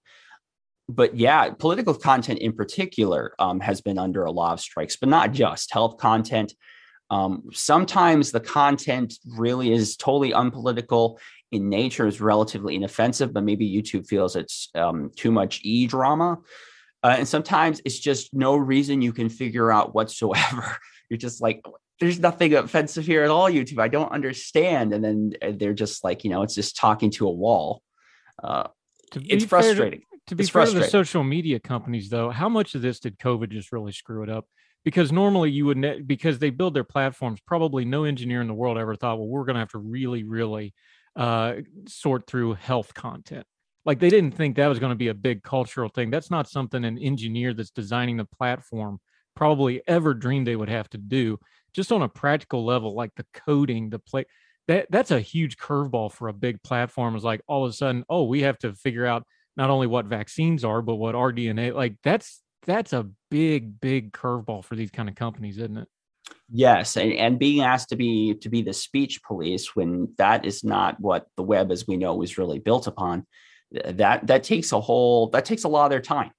But 0.88 1.16
yeah, 1.16 1.50
political 1.50 1.94
content 1.94 2.38
in 2.38 2.52
particular 2.52 3.34
um, 3.40 3.58
has 3.58 3.80
been 3.80 3.98
under 3.98 4.24
a 4.24 4.30
lot 4.30 4.52
of 4.52 4.60
strikes, 4.60 4.94
but 4.94 5.08
not 5.08 5.32
just 5.32 5.72
health 5.72 5.98
content. 5.98 6.54
Um, 7.10 7.42
sometimes 7.52 8.30
the 8.30 8.40
content 8.40 9.14
really 9.36 9.72
is 9.72 9.96
totally 9.96 10.30
unpolitical 10.30 11.18
in 11.50 11.68
nature, 11.68 12.06
is 12.06 12.20
relatively 12.20 12.76
inoffensive, 12.76 13.32
but 13.32 13.42
maybe 13.42 13.68
YouTube 13.68 14.06
feels 14.06 14.36
it's 14.36 14.70
um, 14.76 15.10
too 15.16 15.32
much 15.32 15.60
e 15.64 15.88
drama. 15.88 16.38
Uh, 17.02 17.16
and 17.18 17.28
sometimes 17.28 17.80
it's 17.84 17.98
just 17.98 18.34
no 18.34 18.56
reason 18.56 19.02
you 19.02 19.12
can 19.12 19.28
figure 19.28 19.70
out 19.70 19.94
whatsoever. 19.94 20.76
You're 21.08 21.18
just 21.18 21.40
like, 21.40 21.64
there's 22.00 22.18
nothing 22.18 22.54
offensive 22.54 23.06
here 23.06 23.22
at 23.22 23.30
all, 23.30 23.48
YouTube. 23.48 23.78
I 23.78 23.88
don't 23.88 24.12
understand. 24.12 24.92
And 24.92 25.04
then 25.04 25.32
uh, 25.40 25.52
they're 25.56 25.74
just 25.74 26.04
like, 26.04 26.24
you 26.24 26.30
know, 26.30 26.42
it's 26.42 26.54
just 26.54 26.76
talking 26.76 27.10
to 27.12 27.26
a 27.26 27.30
wall. 27.30 27.82
Uh, 28.42 28.68
it's 29.14 29.44
frustrating. 29.44 30.00
To, 30.00 30.06
to 30.28 30.36
be 30.36 30.42
it's 30.42 30.50
fair 30.50 30.66
to 30.66 30.72
the 30.72 30.84
social 30.84 31.24
media 31.24 31.58
companies, 31.58 32.10
though, 32.10 32.30
how 32.30 32.48
much 32.48 32.74
of 32.74 32.82
this 32.82 33.00
did 33.00 33.18
COVID 33.18 33.50
just 33.50 33.72
really 33.72 33.92
screw 33.92 34.22
it 34.22 34.28
up? 34.28 34.46
Because 34.84 35.10
normally 35.10 35.50
you 35.50 35.66
would, 35.66 35.76
ne- 35.76 36.00
because 36.00 36.38
they 36.38 36.50
build 36.50 36.74
their 36.74 36.84
platforms, 36.84 37.40
probably 37.46 37.84
no 37.84 38.04
engineer 38.04 38.40
in 38.40 38.48
the 38.48 38.54
world 38.54 38.78
ever 38.78 38.94
thought, 38.94 39.18
well, 39.18 39.26
we're 39.26 39.44
going 39.44 39.54
to 39.54 39.60
have 39.60 39.70
to 39.70 39.78
really, 39.78 40.24
really 40.24 40.74
uh, 41.16 41.54
sort 41.86 42.26
through 42.26 42.54
health 42.54 42.94
content 42.94 43.46
like 43.88 44.00
they 44.00 44.10
didn't 44.10 44.32
think 44.32 44.56
that 44.56 44.66
was 44.66 44.78
going 44.78 44.90
to 44.90 44.96
be 44.96 45.08
a 45.08 45.14
big 45.14 45.42
cultural 45.42 45.88
thing. 45.88 46.10
That's 46.10 46.30
not 46.30 46.46
something 46.46 46.84
an 46.84 46.98
engineer 46.98 47.54
that's 47.54 47.70
designing 47.70 48.18
the 48.18 48.26
platform 48.26 49.00
probably 49.34 49.80
ever 49.88 50.12
dreamed 50.12 50.46
they 50.46 50.56
would 50.56 50.68
have 50.68 50.90
to 50.90 50.98
do. 50.98 51.38
Just 51.72 51.90
on 51.90 52.02
a 52.02 52.08
practical 52.08 52.66
level, 52.66 52.94
like 52.94 53.12
the 53.16 53.24
coding, 53.32 53.88
the 53.88 53.98
play 53.98 54.26
that 54.66 54.88
that's 54.90 55.10
a 55.10 55.20
huge 55.20 55.56
curveball 55.56 56.12
for 56.12 56.28
a 56.28 56.34
big 56.34 56.62
platform. 56.62 57.16
Is 57.16 57.24
like 57.24 57.40
all 57.48 57.64
of 57.64 57.70
a 57.70 57.72
sudden, 57.72 58.04
oh, 58.10 58.24
we 58.24 58.42
have 58.42 58.58
to 58.58 58.74
figure 58.74 59.06
out 59.06 59.24
not 59.56 59.70
only 59.70 59.86
what 59.86 60.04
vaccines 60.04 60.66
are, 60.66 60.82
but 60.82 60.96
what 60.96 61.14
rDNA. 61.14 61.72
Like 61.72 61.96
that's 62.04 62.42
that's 62.66 62.92
a 62.92 63.08
big, 63.30 63.80
big 63.80 64.12
curveball 64.12 64.66
for 64.66 64.76
these 64.76 64.90
kind 64.90 65.08
of 65.08 65.14
companies, 65.14 65.56
isn't 65.56 65.78
it? 65.78 65.88
Yes, 66.52 66.98
and, 66.98 67.14
and 67.14 67.38
being 67.38 67.62
asked 67.62 67.88
to 67.88 67.96
be 67.96 68.34
to 68.42 68.50
be 68.50 68.60
the 68.60 68.74
speech 68.74 69.22
police 69.22 69.74
when 69.74 70.12
that 70.18 70.44
is 70.44 70.62
not 70.62 71.00
what 71.00 71.26
the 71.38 71.42
web 71.42 71.72
as 71.72 71.86
we 71.86 71.96
know 71.96 72.16
was 72.16 72.36
really 72.36 72.58
built 72.58 72.86
upon 72.86 73.24
that 73.70 74.26
that 74.26 74.42
takes 74.42 74.72
a 74.72 74.80
whole 74.80 75.28
that 75.30 75.44
takes 75.44 75.64
a 75.64 75.68
lot 75.68 75.84
of 75.84 75.90
their 75.90 76.00
time 76.00 76.30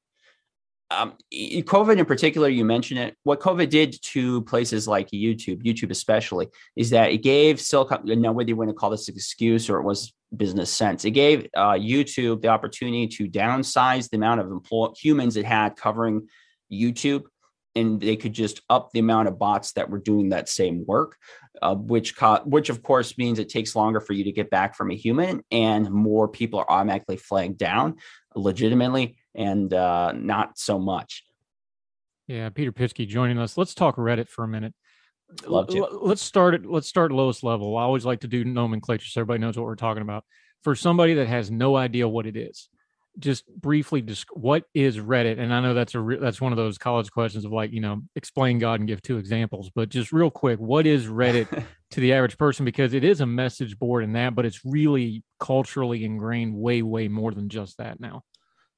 um, 0.91 1.14
COVID 1.31 1.99
in 1.99 2.06
particular, 2.06 2.49
you 2.49 2.65
mentioned 2.65 2.99
it. 2.99 3.15
What 3.23 3.39
COVID 3.39 3.69
did 3.69 4.01
to 4.01 4.41
places 4.43 4.88
like 4.88 5.10
YouTube, 5.11 5.61
YouTube 5.64 5.91
especially, 5.91 6.47
is 6.76 6.89
that 6.89 7.11
it 7.11 7.19
gave 7.19 7.61
Silicon. 7.61 8.01
Now, 8.22 8.31
whether 8.31 8.49
you 8.49 8.56
want 8.56 8.72
to 8.72 8.73
call 8.73 8.89
this 8.89 9.07
an 9.07 9.15
excuse 9.15 9.69
or 9.69 9.80
it 9.80 9.84
was 9.84 10.14
business 10.35 10.72
sense, 10.72 11.06
it 11.06 11.11
gave 11.11 11.47
uh, 11.56 11.73
YouTube 11.73 12.41
the 12.41 12.47
opportunity 12.47 13.07
to 13.07 13.30
downsize 13.30 14.10
the 14.10 14.18
amount 14.18 14.41
of 14.41 14.47
employ- 14.47 14.91
humans 14.97 15.38
it 15.38 15.45
had 15.45 15.76
covering 15.76 16.27
YouTube 16.72 17.23
and 17.76 18.02
they 18.02 18.16
could 18.16 18.34
just 18.34 18.62
up 18.70 18.91
the 18.91 19.00
amount 19.00 19.28
of 19.28 19.40
bots 19.40 19.74
that 19.74 19.90
were 19.90 20.00
doing 20.00 20.30
that 20.30 20.50
same 20.50 20.86
work, 20.86 21.18
uh, 21.62 21.76
which 21.76 22.16
co- 22.16 22.41
which 22.46 22.70
of 22.70 22.84
course 22.84 23.18
means 23.18 23.40
it 23.40 23.50
takes 23.50 23.76
longer 23.76 24.00
for 24.00 24.14
you 24.14 24.24
to 24.26 24.32
get 24.32 24.50
back 24.50 24.76
from 24.76 24.91
a 24.91 24.96
human, 24.96 25.44
and 25.52 25.90
more 25.90 26.28
people 26.28 26.60
are 26.60 26.70
automatically 26.70 27.18
flagged 27.18 27.58
down 27.58 27.96
legitimately, 28.36 29.18
and 29.36 29.74
uh, 29.74 30.12
not 30.14 30.58
so 30.58 30.80
much. 30.80 31.24
Yeah, 32.28 32.50
Peter 32.50 32.72
Pischke 32.72 33.08
joining 33.08 33.40
us. 33.40 33.58
Let's 33.58 33.74
talk 33.74 33.96
Reddit 33.96 34.30
for 34.30 34.44
a 34.44 34.48
minute. 34.48 34.74
Love 35.48 35.68
to. 35.68 35.86
Let's 36.02 36.22
start 36.22 36.54
at 36.56 36.66
let's 36.66 36.88
start 36.88 37.12
lowest 37.12 37.44
level. 37.44 37.78
I 37.78 37.84
always 37.84 38.06
like 38.06 38.22
to 38.22 38.28
do 38.28 38.44
nomenclature 38.44 39.06
so 39.06 39.22
everybody 39.22 39.40
knows 39.40 39.58
what 39.58 39.66
we're 39.66 39.76
talking 39.76 40.02
about. 40.02 40.24
For 40.64 40.76
somebody 40.76 41.14
that 41.16 41.28
has 41.28 41.50
no 41.50 41.76
idea 41.76 42.08
what 42.08 42.26
it 42.26 42.36
is, 42.36 42.70
just 43.20 43.48
briefly 43.48 44.02
describe 44.02 44.41
what 44.41 44.64
is 44.74 44.98
Reddit? 44.98 45.40
And 45.40 45.54
I 45.54 45.60
know 45.62 45.74
that's 45.74 45.96
a 45.96 46.00
re- 46.00 46.18
that's 46.18 46.41
one 46.41 46.52
of 46.52 46.58
those 46.58 46.78
college 46.78 47.12
questions 47.12 47.46
of 47.46 47.52
like 47.52 47.72
you 47.72 47.82
know 47.82 48.02
explain 48.16 48.60
God 48.60 48.80
and 48.80 48.88
give 48.88 49.02
two 49.02 49.18
examples, 49.18 49.70
but 49.74 49.90
just 49.90 50.12
real 50.12 50.32
quick, 50.32 50.60
what 50.60 50.86
is 50.86 51.08
Reddit 51.08 51.64
to 51.91 52.00
the 52.00 52.14
average 52.14 52.38
person? 52.38 52.66
Because 52.66 52.94
it 52.94 53.04
is 53.04 53.22
a 53.22 53.26
message 53.26 53.78
board 53.78 54.04
and 54.04 54.16
that, 54.16 54.36
but 54.36 54.46
it's 54.46 54.64
really 54.64 55.24
culturally 55.40 56.04
ingrained 56.04 56.56
way 56.56 56.82
way 56.82 57.08
more 57.08 57.32
than 57.32 57.50
just 57.50 57.78
that 57.78 58.00
now. 58.00 58.24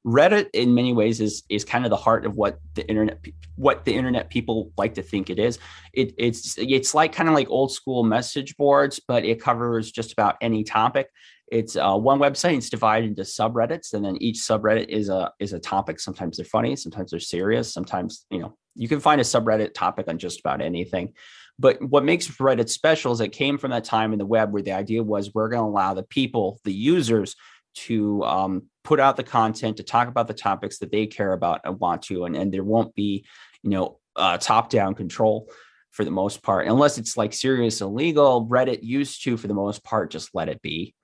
Reddit, 0.05 0.49
in 0.53 0.73
many 0.73 0.93
ways, 0.93 1.21
is 1.21 1.43
is 1.47 1.63
kind 1.63 1.85
of 1.85 1.91
the 1.91 1.97
heart 1.97 2.25
of 2.25 2.35
what 2.35 2.59
the 2.73 2.87
internet 2.87 3.19
what 3.55 3.85
the 3.85 3.93
internet 3.93 4.29
people 4.29 4.71
like 4.75 4.95
to 4.95 5.03
think 5.03 5.29
it 5.29 5.37
is. 5.37 5.59
It, 5.93 6.13
it's 6.17 6.57
it's 6.57 6.95
like 6.95 7.13
kind 7.13 7.29
of 7.29 7.35
like 7.35 7.49
old 7.49 7.71
school 7.71 8.03
message 8.03 8.57
boards, 8.57 8.99
but 8.99 9.23
it 9.23 9.39
covers 9.39 9.91
just 9.91 10.11
about 10.11 10.37
any 10.41 10.63
topic 10.63 11.07
it's 11.51 11.75
uh, 11.75 11.95
one 11.95 12.19
website. 12.19 12.57
It's 12.57 12.69
divided 12.69 13.09
into 13.09 13.23
subreddits, 13.23 13.93
and 13.93 14.03
then 14.03 14.17
each 14.21 14.37
subreddit 14.37 14.87
is 14.87 15.09
a 15.09 15.31
is 15.39 15.53
a 15.53 15.59
topic. 15.59 15.99
Sometimes 15.99 16.37
they're 16.37 16.45
funny, 16.45 16.75
sometimes 16.75 17.11
they're 17.11 17.19
serious. 17.19 17.73
Sometimes 17.73 18.25
you 18.31 18.39
know 18.39 18.57
you 18.75 18.87
can 18.87 19.01
find 19.01 19.19
a 19.19 19.25
subreddit 19.25 19.73
topic 19.73 20.07
on 20.07 20.17
just 20.17 20.39
about 20.39 20.61
anything. 20.61 21.13
But 21.59 21.81
what 21.81 22.05
makes 22.05 22.27
Reddit 22.27 22.69
special 22.69 23.11
is 23.11 23.19
it 23.19 23.33
came 23.33 23.57
from 23.57 23.71
that 23.71 23.83
time 23.83 24.13
in 24.13 24.19
the 24.19 24.25
web 24.25 24.51
where 24.51 24.63
the 24.63 24.71
idea 24.71 25.03
was 25.03 25.31
we're 25.33 25.49
going 25.49 25.61
to 25.61 25.67
allow 25.67 25.93
the 25.93 26.01
people, 26.01 26.59
the 26.63 26.73
users, 26.73 27.35
to 27.73 28.23
um, 28.23 28.63
put 28.83 28.99
out 28.99 29.15
the 29.15 29.23
content 29.23 29.77
to 29.77 29.83
talk 29.83 30.07
about 30.07 30.27
the 30.27 30.33
topics 30.33 30.79
that 30.79 30.91
they 30.91 31.05
care 31.05 31.33
about 31.33 31.61
and 31.63 31.79
want 31.79 32.01
to, 32.03 32.25
and, 32.25 32.35
and 32.35 32.51
there 32.51 32.63
won't 32.63 32.95
be, 32.95 33.25
you 33.61 33.69
know, 33.69 33.99
uh, 34.15 34.37
top 34.37 34.69
down 34.69 34.95
control 34.95 35.49
for 35.91 36.03
the 36.03 36.11
most 36.11 36.41
part, 36.41 36.67
unless 36.67 36.97
it's 36.97 37.15
like 37.15 37.33
serious 37.33 37.81
illegal. 37.81 38.47
Reddit 38.47 38.79
used 38.81 39.23
to, 39.23 39.37
for 39.37 39.47
the 39.47 39.53
most 39.53 39.83
part, 39.83 40.11
just 40.11 40.33
let 40.33 40.49
it 40.49 40.61
be. 40.61 40.95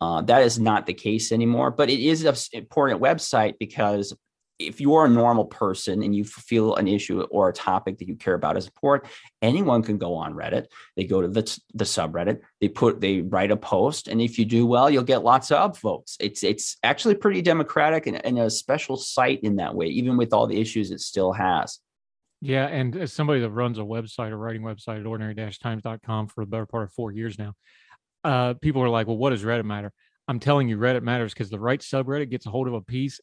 Uh, 0.00 0.20
that 0.22 0.42
is 0.42 0.58
not 0.58 0.86
the 0.86 0.94
case 0.94 1.32
anymore, 1.32 1.70
but 1.70 1.88
it 1.88 2.00
is 2.00 2.24
an 2.24 2.34
important 2.52 3.00
website 3.00 3.54
because 3.58 4.14
if 4.58 4.80
you're 4.80 5.06
a 5.06 5.08
normal 5.08 5.46
person 5.46 6.02
and 6.02 6.14
you 6.14 6.24
feel 6.24 6.76
an 6.76 6.86
issue 6.86 7.22
or 7.22 7.48
a 7.48 7.52
topic 7.52 7.98
that 7.98 8.06
you 8.06 8.14
care 8.14 8.34
about 8.34 8.56
as 8.56 8.66
important, 8.66 9.10
anyone 9.42 9.82
can 9.82 9.98
go 9.98 10.14
on 10.14 10.34
Reddit. 10.34 10.66
They 10.96 11.04
go 11.04 11.20
to 11.20 11.28
the, 11.28 11.42
the 11.74 11.84
subreddit, 11.84 12.40
they 12.60 12.68
put 12.68 13.00
they 13.00 13.20
write 13.22 13.50
a 13.50 13.56
post, 13.56 14.08
and 14.08 14.20
if 14.20 14.38
you 14.38 14.44
do 14.44 14.66
well, 14.66 14.88
you'll 14.88 15.02
get 15.02 15.24
lots 15.24 15.50
of 15.50 15.72
upvotes. 15.72 16.16
It's 16.20 16.44
it's 16.44 16.76
actually 16.82 17.16
pretty 17.16 17.42
democratic 17.42 18.06
and, 18.06 18.24
and 18.24 18.38
a 18.38 18.50
special 18.50 18.96
site 18.96 19.40
in 19.42 19.56
that 19.56 19.74
way, 19.74 19.86
even 19.86 20.16
with 20.16 20.32
all 20.32 20.46
the 20.46 20.60
issues 20.60 20.90
it 20.90 21.00
still 21.00 21.32
has. 21.32 21.80
Yeah, 22.40 22.66
and 22.66 22.94
as 22.96 23.12
somebody 23.12 23.40
that 23.40 23.50
runs 23.50 23.78
a 23.78 23.82
website, 23.82 24.30
a 24.30 24.36
writing 24.36 24.62
website 24.62 25.00
at 25.00 25.06
ordinary-times.com 25.06 26.26
for 26.28 26.44
the 26.44 26.50
better 26.50 26.66
part 26.66 26.84
of 26.84 26.92
four 26.92 27.10
years 27.10 27.38
now, 27.38 27.54
uh, 28.24 28.54
people 28.54 28.82
are 28.82 28.88
like, 28.88 29.06
"Well, 29.06 29.16
what 29.16 29.30
does 29.30 29.44
Reddit 29.44 29.64
matter?" 29.64 29.92
I'm 30.26 30.40
telling 30.40 30.68
you, 30.68 30.78
Reddit 30.78 31.02
matters 31.02 31.34
because 31.34 31.50
the 31.50 31.60
right 31.60 31.80
subreddit 31.80 32.30
gets 32.30 32.46
a 32.46 32.50
hold 32.50 32.66
of 32.66 32.74
a 32.74 32.80
piece. 32.80 33.20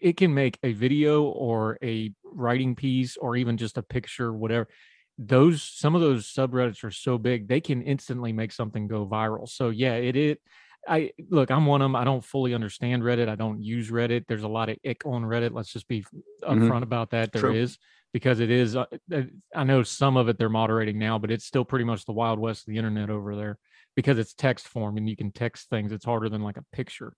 It 0.00 0.16
can 0.16 0.32
make 0.32 0.58
a 0.62 0.72
video 0.72 1.24
or 1.24 1.78
a 1.82 2.12
writing 2.24 2.74
piece 2.74 3.16
or 3.16 3.36
even 3.36 3.56
just 3.58 3.76
a 3.76 3.82
picture, 3.82 4.32
whatever. 4.32 4.68
Those 5.18 5.62
some 5.62 5.94
of 5.94 6.00
those 6.00 6.32
subreddits 6.32 6.84
are 6.84 6.90
so 6.90 7.18
big 7.18 7.48
they 7.48 7.60
can 7.60 7.82
instantly 7.82 8.32
make 8.32 8.52
something 8.52 8.86
go 8.86 9.06
viral. 9.06 9.48
So 9.48 9.70
yeah, 9.70 9.94
it 9.94 10.16
it 10.16 10.40
I 10.86 11.10
look, 11.28 11.50
I'm 11.50 11.66
one 11.66 11.82
of 11.82 11.86
them. 11.86 11.96
I 11.96 12.04
don't 12.04 12.24
fully 12.24 12.54
understand 12.54 13.02
Reddit. 13.02 13.28
I 13.28 13.34
don't 13.34 13.60
use 13.60 13.90
Reddit. 13.90 14.24
There's 14.26 14.44
a 14.44 14.48
lot 14.48 14.70
of 14.70 14.78
ick 14.86 15.04
on 15.04 15.24
Reddit. 15.24 15.52
Let's 15.52 15.72
just 15.72 15.88
be 15.88 16.02
upfront 16.42 16.60
mm-hmm. 16.60 16.82
about 16.82 17.10
that. 17.10 17.32
There 17.32 17.42
True. 17.42 17.54
is 17.54 17.78
because 18.12 18.40
it 18.40 18.50
is. 18.50 18.76
Uh, 18.76 18.86
I 19.54 19.64
know 19.64 19.82
some 19.82 20.16
of 20.16 20.28
it 20.28 20.38
they're 20.38 20.48
moderating 20.48 20.98
now, 20.98 21.18
but 21.18 21.30
it's 21.30 21.44
still 21.44 21.64
pretty 21.64 21.84
much 21.84 22.06
the 22.06 22.12
wild 22.12 22.38
west 22.38 22.62
of 22.62 22.66
the 22.72 22.78
internet 22.78 23.10
over 23.10 23.36
there 23.36 23.58
because 23.98 24.16
it's 24.16 24.32
text 24.32 24.68
form 24.68 24.96
and 24.96 25.10
you 25.10 25.16
can 25.16 25.32
text 25.32 25.68
things. 25.70 25.90
It's 25.90 26.04
harder 26.04 26.28
than 26.28 26.40
like 26.40 26.56
a 26.56 26.62
picture. 26.70 27.14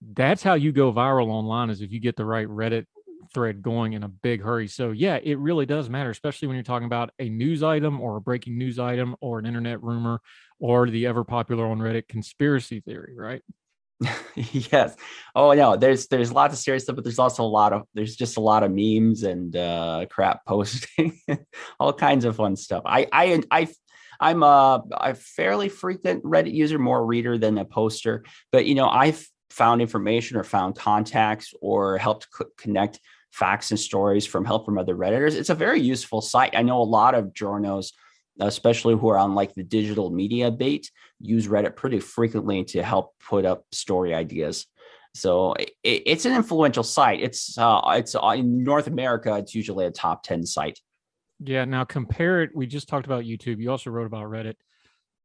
That's 0.00 0.42
how 0.42 0.54
you 0.54 0.72
go 0.72 0.90
viral 0.90 1.26
online 1.26 1.68
is 1.68 1.82
if 1.82 1.92
you 1.92 2.00
get 2.00 2.16
the 2.16 2.24
right 2.24 2.48
Reddit 2.48 2.86
thread 3.34 3.60
going 3.60 3.92
in 3.92 4.02
a 4.02 4.08
big 4.08 4.42
hurry. 4.42 4.68
So 4.68 4.90
yeah, 4.92 5.18
it 5.22 5.38
really 5.38 5.66
does 5.66 5.90
matter, 5.90 6.08
especially 6.08 6.48
when 6.48 6.56
you're 6.56 6.64
talking 6.64 6.86
about 6.86 7.10
a 7.18 7.28
news 7.28 7.62
item 7.62 8.00
or 8.00 8.16
a 8.16 8.22
breaking 8.22 8.56
news 8.56 8.78
item 8.78 9.16
or 9.20 9.38
an 9.38 9.44
internet 9.44 9.82
rumor 9.82 10.22
or 10.58 10.88
the 10.88 11.06
ever 11.06 11.24
popular 11.24 11.66
on 11.66 11.78
Reddit 11.78 12.08
conspiracy 12.08 12.80
theory, 12.80 13.12
right? 13.14 13.42
yes. 14.34 14.96
Oh 15.34 15.52
no, 15.52 15.76
there's 15.76 16.06
there's 16.06 16.32
lots 16.32 16.54
of 16.54 16.58
serious 16.58 16.84
stuff, 16.84 16.96
but 16.96 17.04
there's 17.04 17.18
also 17.18 17.42
a 17.42 17.44
lot 17.44 17.74
of 17.74 17.82
there's 17.92 18.16
just 18.16 18.38
a 18.38 18.40
lot 18.40 18.62
of 18.62 18.72
memes 18.72 19.24
and 19.24 19.54
uh 19.54 20.06
crap 20.08 20.46
posting, 20.46 21.20
all 21.78 21.92
kinds 21.92 22.24
of 22.24 22.36
fun 22.36 22.56
stuff. 22.56 22.84
I 22.86 23.08
I 23.12 23.42
I 23.50 23.68
I'm 24.20 24.42
a, 24.42 24.82
a 24.90 25.14
fairly 25.14 25.68
frequent 25.68 26.24
Reddit 26.24 26.52
user, 26.52 26.78
more 26.78 27.04
reader 27.04 27.38
than 27.38 27.58
a 27.58 27.64
poster, 27.64 28.24
but 28.52 28.66
you 28.66 28.74
know, 28.74 28.88
I've 28.88 29.26
found 29.50 29.80
information 29.80 30.36
or 30.36 30.44
found 30.44 30.76
contacts 30.76 31.54
or 31.60 31.98
helped 31.98 32.28
co- 32.30 32.50
connect 32.58 33.00
facts 33.32 33.70
and 33.70 33.78
stories 33.78 34.26
from 34.26 34.44
help 34.44 34.64
from 34.64 34.78
other 34.78 34.94
redditors. 34.94 35.34
It's 35.34 35.50
a 35.50 35.54
very 35.54 35.80
useful 35.80 36.20
site. 36.20 36.56
I 36.56 36.62
know 36.62 36.80
a 36.80 36.82
lot 36.82 37.14
of 37.14 37.32
journos 37.32 37.92
especially 38.40 38.94
who 38.94 39.08
are 39.08 39.18
on 39.18 39.34
like 39.34 39.54
the 39.54 39.64
digital 39.64 40.10
media 40.10 40.50
bait 40.50 40.90
use 41.20 41.48
reddit 41.48 41.76
pretty 41.76 42.00
frequently 42.00 42.64
to 42.64 42.82
help 42.82 43.14
put 43.18 43.44
up 43.44 43.64
story 43.72 44.14
ideas. 44.14 44.66
So 45.14 45.54
it, 45.54 45.72
it's 45.82 46.24
an 46.24 46.34
influential 46.34 46.84
site. 46.84 47.20
It's 47.20 47.58
uh, 47.58 47.80
it's 47.88 48.14
uh, 48.14 48.34
in 48.36 48.62
north 48.62 48.86
america 48.86 49.36
it's 49.36 49.54
usually 49.54 49.86
a 49.86 49.90
top 49.90 50.22
10 50.22 50.46
site 50.46 50.78
yeah. 51.40 51.64
Now 51.64 51.84
compare 51.84 52.42
it. 52.42 52.50
We 52.54 52.66
just 52.66 52.88
talked 52.88 53.06
about 53.06 53.24
YouTube. 53.24 53.60
You 53.60 53.70
also 53.70 53.90
wrote 53.90 54.06
about 54.06 54.26
Reddit. 54.26 54.54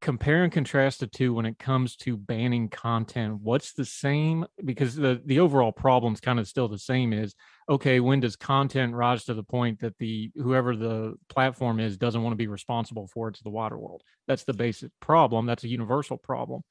Compare 0.01 0.43
and 0.43 0.51
contrast 0.51 0.99
the 0.99 1.07
two 1.07 1.33
when 1.33 1.45
it 1.45 1.57
comes 1.57 1.95
to 1.95 2.17
banning 2.17 2.67
content. 2.67 3.39
What's 3.41 3.71
the 3.71 3.85
same? 3.85 4.45
Because 4.63 4.95
the 4.95 5.21
the 5.25 5.39
overall 5.39 5.71
problem's 5.71 6.19
kind 6.19 6.39
of 6.39 6.47
still 6.47 6.67
the 6.67 6.77
same. 6.77 7.13
Is 7.13 7.35
okay. 7.69 8.01
When 8.01 8.19
does 8.19 8.35
content 8.35 8.93
rise 8.93 9.23
to 9.25 9.33
the 9.33 9.43
point 9.43 9.79
that 9.79 9.97
the 9.99 10.29
whoever 10.35 10.75
the 10.75 11.15
platform 11.29 11.79
is 11.79 11.97
doesn't 11.97 12.21
want 12.21 12.33
to 12.33 12.37
be 12.37 12.47
responsible 12.47 13.07
for 13.07 13.29
it 13.29 13.35
to 13.35 13.43
the 13.43 13.49
water 13.49 13.77
world? 13.77 14.03
That's 14.27 14.43
the 14.43 14.53
basic 14.53 14.91
problem. 14.99 15.45
That's 15.45 15.63
a 15.63 15.69
universal 15.69 16.17
problem. 16.17 16.63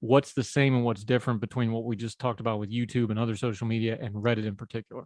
What's 0.00 0.32
the 0.32 0.44
same 0.44 0.74
and 0.74 0.84
what's 0.84 1.04
different 1.04 1.40
between 1.40 1.72
what 1.72 1.84
we 1.84 1.96
just 1.96 2.18
talked 2.18 2.40
about 2.40 2.60
with 2.60 2.70
YouTube 2.70 3.10
and 3.10 3.18
other 3.18 3.36
social 3.36 3.66
media 3.66 3.98
and 4.00 4.14
Reddit 4.14 4.46
in 4.46 4.56
particular? 4.56 5.04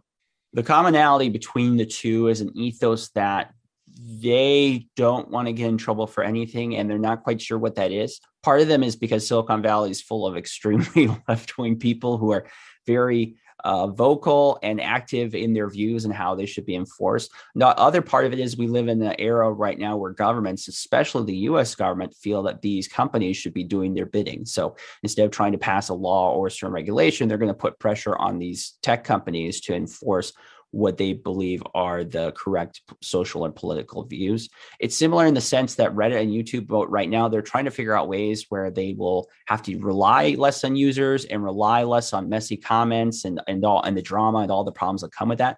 The 0.53 0.63
commonality 0.63 1.29
between 1.29 1.77
the 1.77 1.85
two 1.85 2.27
is 2.27 2.41
an 2.41 2.55
ethos 2.55 3.09
that 3.09 3.53
they 3.99 4.87
don't 4.95 5.29
want 5.29 5.47
to 5.47 5.53
get 5.53 5.69
in 5.69 5.77
trouble 5.77 6.07
for 6.07 6.23
anything 6.23 6.75
and 6.75 6.89
they're 6.89 6.97
not 6.97 7.23
quite 7.23 7.41
sure 7.41 7.57
what 7.57 7.75
that 7.75 7.91
is. 7.91 8.19
Part 8.41 8.61
of 8.61 8.67
them 8.67 8.83
is 8.83 8.95
because 8.95 9.27
Silicon 9.27 9.61
Valley 9.61 9.91
is 9.91 10.01
full 10.01 10.25
of 10.25 10.37
extremely 10.37 11.09
left 11.27 11.57
wing 11.57 11.77
people 11.77 12.17
who 12.17 12.31
are 12.31 12.47
very 12.85 13.35
uh, 13.63 13.87
vocal 13.87 14.59
and 14.61 14.81
active 14.81 15.35
in 15.35 15.53
their 15.53 15.69
views 15.69 16.05
and 16.05 16.13
how 16.13 16.35
they 16.35 16.45
should 16.45 16.65
be 16.65 16.75
enforced. 16.75 17.31
The 17.55 17.67
other 17.67 18.01
part 18.01 18.25
of 18.25 18.33
it 18.33 18.39
is 18.39 18.57
we 18.57 18.67
live 18.67 18.87
in 18.87 19.01
an 19.01 19.15
era 19.19 19.49
right 19.51 19.79
now 19.79 19.95
where 19.95 20.11
governments, 20.11 20.67
especially 20.67 21.25
the 21.25 21.37
US 21.49 21.73
government, 21.73 22.13
feel 22.15 22.43
that 22.43 22.61
these 22.61 22.87
companies 22.87 23.37
should 23.37 23.53
be 23.53 23.63
doing 23.63 23.93
their 23.93 24.05
bidding. 24.05 24.45
So 24.45 24.75
instead 25.01 25.25
of 25.25 25.31
trying 25.31 25.53
to 25.53 25.57
pass 25.57 25.89
a 25.89 25.93
law 25.93 26.33
or 26.33 26.47
a 26.47 26.51
certain 26.51 26.73
regulation, 26.73 27.27
they're 27.27 27.37
going 27.37 27.47
to 27.47 27.53
put 27.53 27.79
pressure 27.79 28.17
on 28.17 28.37
these 28.37 28.77
tech 28.81 29.03
companies 29.03 29.61
to 29.61 29.73
enforce 29.73 30.33
what 30.73 30.97
they 30.97 31.13
believe 31.13 31.61
are 31.75 32.03
the 32.03 32.31
correct 32.31 32.81
social 33.01 33.45
and 33.45 33.55
political 33.55 34.03
views. 34.03 34.49
It's 34.79 34.95
similar 34.95 35.27
in 35.27 35.35
the 35.35 35.41
sense 35.41 35.75
that 35.75 35.93
Reddit 35.93 36.21
and 36.21 36.31
YouTube 36.31 36.67
both 36.67 36.89
right 36.89 37.09
now 37.09 37.29
they're 37.29 37.43
trying 37.43 37.65
to 37.65 37.71
figure 37.71 37.95
out 37.95 38.09
ways 38.09 38.47
where 38.49 38.71
they 38.71 38.93
will 38.93 39.29
have 39.45 39.61
to 39.63 39.77
rely 39.77 40.31
less 40.31 40.63
on 40.63 40.75
users 40.75 41.25
and 41.25 41.43
rely 41.43 41.83
less 41.83 42.11
on 42.11 42.27
messy 42.27 42.57
comments 42.57 43.23
and 43.23 43.39
and 43.47 43.63
all 43.63 43.83
and 43.83 43.95
the 43.95 44.01
drama 44.01 44.39
and 44.39 44.51
all 44.51 44.63
the 44.63 44.71
problems 44.71 45.01
that 45.01 45.11
come 45.11 45.29
with 45.29 45.37
that. 45.37 45.57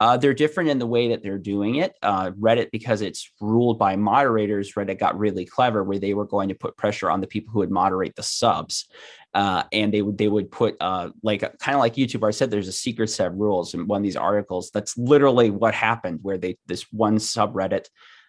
Uh, 0.00 0.16
they're 0.16 0.34
different 0.34 0.68
in 0.68 0.80
the 0.80 0.86
way 0.86 1.10
that 1.10 1.22
they're 1.22 1.38
doing 1.38 1.76
it. 1.76 1.94
Uh, 2.02 2.32
Reddit, 2.32 2.72
because 2.72 3.02
it's 3.02 3.30
ruled 3.40 3.78
by 3.78 3.94
moderators, 3.94 4.72
Reddit 4.72 4.98
got 4.98 5.16
really 5.16 5.44
clever 5.44 5.84
where 5.84 6.00
they 6.00 6.12
were 6.12 6.26
going 6.26 6.48
to 6.48 6.56
put 6.56 6.76
pressure 6.76 7.08
on 7.08 7.20
the 7.20 7.26
people 7.28 7.52
who 7.52 7.60
would 7.60 7.70
moderate 7.70 8.16
the 8.16 8.22
subs 8.24 8.88
uh, 9.34 9.62
and 9.72 9.92
they 9.92 10.02
would 10.02 10.18
they 10.18 10.28
would 10.28 10.50
put 10.50 10.76
uh, 10.80 11.10
like 11.22 11.40
kind 11.58 11.74
of 11.74 11.80
like 11.80 11.94
YouTube. 11.94 12.26
I 12.26 12.32
said 12.32 12.50
there's 12.50 12.68
a 12.68 12.72
secret 12.72 13.08
set 13.08 13.28
of 13.28 13.34
rules 13.34 13.72
in 13.74 13.86
one 13.86 13.98
of 13.98 14.02
these 14.02 14.16
articles. 14.16 14.70
That's 14.72 14.96
literally 14.98 15.50
what 15.50 15.74
happened, 15.74 16.18
where 16.22 16.38
they 16.38 16.58
this 16.66 16.82
one 16.92 17.16
subreddit 17.16 17.86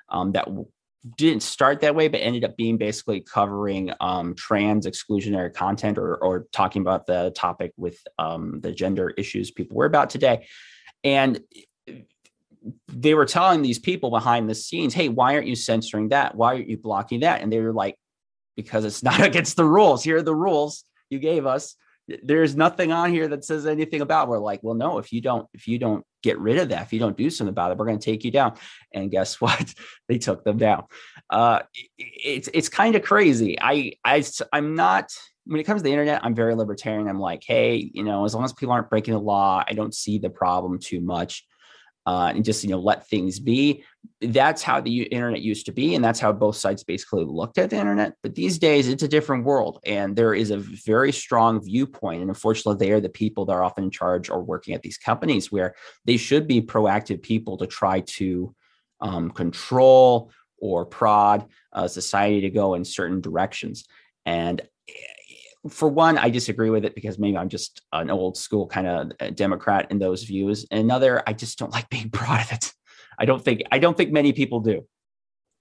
um, 0.10 0.32
that 0.32 0.48
didn't 1.18 1.44
start 1.44 1.82
that 1.82 1.96
way, 1.96 2.08
but 2.08 2.20
ended 2.20 2.46
up 2.46 2.56
being 2.56 2.78
basically 2.78 3.20
covering 3.20 3.92
um, 4.00 4.34
trans 4.36 4.88
exclusionary 4.88 5.54
content 5.54 5.98
or 5.98 6.16
or 6.16 6.48
talking 6.54 6.82
about 6.82 7.06
the 7.06 7.32
topic 7.36 7.74
with 7.76 8.00
um, 8.18 8.62
the 8.62 8.72
gender 8.72 9.10
issues 9.18 9.52
people 9.52 9.76
were 9.76 9.86
about 9.86 10.10
today, 10.10 10.48
and 11.04 11.42
they 12.88 13.14
were 13.14 13.26
telling 13.26 13.62
these 13.62 13.80
people 13.80 14.10
behind 14.10 14.50
the 14.50 14.56
scenes, 14.56 14.94
"Hey, 14.94 15.10
why 15.10 15.36
aren't 15.36 15.48
you 15.48 15.56
censoring 15.58 16.10
that? 16.10 16.36
Why 16.36 16.56
aren't 16.56 16.70
you 16.70 16.78
blocking 16.78 17.20
that?" 17.22 17.42
And 17.42 17.52
they 17.52 17.60
were 17.60 17.74
like, 17.74 17.98
"Because 18.56 18.86
it's 18.86 19.04
not 19.04 19.22
against 19.26 19.58
the 19.58 19.66
rules. 19.66 20.02
Here 20.02 20.18
are 20.18 20.22
the 20.22 20.34
rules." 20.34 20.86
You 21.14 21.20
gave 21.20 21.46
us 21.46 21.76
there's 22.22 22.56
nothing 22.56 22.92
on 22.92 23.12
here 23.12 23.30
that 23.30 23.46
says 23.46 23.66
anything 23.66 24.02
about 24.02 24.28
we're 24.28 24.38
like 24.38 24.60
well 24.62 24.76
no 24.76 24.98
if 24.98 25.14
you 25.14 25.22
don't 25.22 25.48
if 25.54 25.68
you 25.68 25.80
don't 25.80 26.06
get 26.22 26.38
rid 26.40 26.58
of 26.58 26.70
that 26.70 26.82
if 26.82 26.92
you 26.92 27.00
don't 27.00 27.18
do 27.18 27.30
something 27.30 27.52
about 27.52 27.72
it 27.72 27.78
we're 27.78 27.86
going 27.86 28.00
to 28.00 28.06
take 28.06 28.24
you 28.24 28.32
down. 28.32 28.54
And 28.94 29.12
guess 29.12 29.40
what? 29.42 29.74
They 30.08 30.18
took 30.18 30.44
them 30.44 30.58
down. 30.58 30.86
Uh 31.30 31.60
it's 31.98 32.50
it's 32.54 32.70
kind 32.70 32.96
of 32.96 33.04
crazy. 33.04 33.58
I 33.60 33.94
i 34.04 34.24
i'm 34.52 34.76
not 34.76 35.12
when 35.46 35.60
it 35.60 35.66
comes 35.66 35.82
to 35.82 35.84
the 35.84 35.92
internet 35.92 36.24
i'm 36.24 36.36
very 36.36 36.56
libertarian. 36.56 37.08
I'm 37.08 37.20
like 37.20 37.44
hey 37.46 37.92
you 37.94 38.04
know 38.04 38.26
as 38.26 38.34
long 38.34 38.44
as 38.44 38.54
people 38.54 38.74
aren't 38.74 38.90
breaking 38.90 39.14
the 39.14 39.20
law 39.20 39.64
i 39.68 39.74
don't 39.74 39.94
see 39.94 40.18
the 40.18 40.30
problem 40.30 40.80
too 40.80 41.02
much 41.02 41.46
uh, 42.06 42.32
and 42.36 42.44
just 42.44 42.64
you 42.64 42.70
know 42.70 42.80
let 42.80 43.08
things 43.08 43.40
be. 43.40 43.84
That's 44.22 44.62
how 44.62 44.82
the 44.82 45.04
internet 45.04 45.42
used 45.42 45.66
to 45.68 45.72
be, 45.72 45.96
and 45.96 46.04
that's 46.04 46.20
how 46.20 46.32
both 46.32 46.56
sides 46.56 46.84
basically 46.84 47.26
looked 47.26 47.58
at 47.58 47.70
the 47.70 47.78
internet. 47.78 48.16
But 48.22 48.36
these 48.36 48.58
days, 48.58 48.88
it's 48.88 49.04
a 49.04 49.08
different 49.08 49.46
world, 49.46 49.80
and 49.86 50.16
there 50.16 50.34
is 50.34 50.52
a 50.52 50.58
very 50.58 51.12
strong 51.12 51.64
viewpoint. 51.64 52.22
And 52.22 52.30
unfortunately, 52.30 52.86
they 52.86 52.92
are 52.92 53.00
the 53.00 53.10
people 53.10 53.46
that 53.46 53.54
are 53.54 53.64
often 53.64 53.86
in 53.86 53.92
charge 53.92 54.30
or 54.30 54.44
working 54.44 54.74
at 54.74 54.82
these 54.82 54.98
companies, 54.98 55.52
where 55.52 55.76
they 56.06 56.18
should 56.18 56.48
be 56.48 56.62
proactive 56.62 57.22
people 57.22 57.58
to 57.58 57.68
try 57.68 58.02
to 58.02 58.54
um, 59.00 59.32
control 59.32 60.32
or 60.60 60.86
prod 60.86 61.46
uh, 61.74 61.88
society 61.88 62.42
to 62.42 62.50
go 62.50 62.74
in 62.74 62.86
certain 62.86 63.22
directions. 63.22 63.86
And 64.26 64.62
for 65.70 65.88
one, 65.90 66.18
I 66.18 66.30
disagree 66.30 66.70
with 66.70 66.86
it 66.86 66.96
because 66.96 67.18
maybe 67.18 67.38
I'm 67.38 67.50
just 67.50 67.82
an 67.94 68.10
old 68.10 68.38
school 68.38 68.68
kind 68.68 68.88
of 68.88 69.12
uh, 69.20 69.30
Democrat 69.30 69.88
in 69.92 70.00
those 70.00 70.24
views. 70.24 70.66
And 70.72 70.80
another, 70.80 71.24
I 71.26 71.34
just 71.34 71.58
don't 71.58 71.72
like 71.72 71.90
being 71.90 72.10
proud 72.12 72.42
of 72.42 72.52
it. 72.52 72.74
I 73.18 73.26
don't 73.26 73.44
think 73.44 73.62
I 73.72 73.80
don't 73.80 73.96
think 73.96 74.12
many 74.12 74.34
people 74.34 74.60
do. 74.60 74.86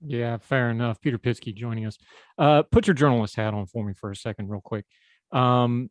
Yeah, 0.05 0.39
fair 0.39 0.71
enough. 0.71 1.01
Peter 1.01 1.19
Pischke 1.19 1.55
joining 1.55 1.87
us. 1.87 1.97
Uh, 2.37 2.63
put 2.63 2.87
your 2.87 2.95
journalist 2.95 3.37
hat 3.37 3.55
on 3.55 3.67
for 3.67 3.85
me 3.85 3.93
for 3.95 4.11
a 4.11 4.17
second, 4.17 4.49
real 4.49 4.61
quick. 4.61 4.85
Um, 5.31 5.91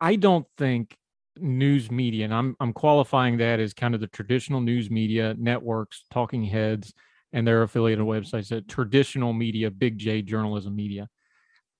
I 0.00 0.16
don't 0.16 0.46
think 0.56 0.96
news 1.36 1.90
media, 1.90 2.24
and 2.24 2.34
I'm 2.34 2.56
I'm 2.58 2.72
qualifying 2.72 3.38
that 3.38 3.60
as 3.60 3.74
kind 3.74 3.94
of 3.94 4.00
the 4.00 4.06
traditional 4.06 4.60
news 4.60 4.90
media 4.90 5.34
networks, 5.38 6.04
talking 6.10 6.44
heads, 6.44 6.94
and 7.32 7.46
their 7.46 7.62
affiliated 7.62 8.04
websites, 8.04 8.48
that 8.48 8.68
traditional 8.68 9.32
media, 9.32 9.70
big 9.70 9.98
J 9.98 10.22
journalism 10.22 10.74
media. 10.74 11.08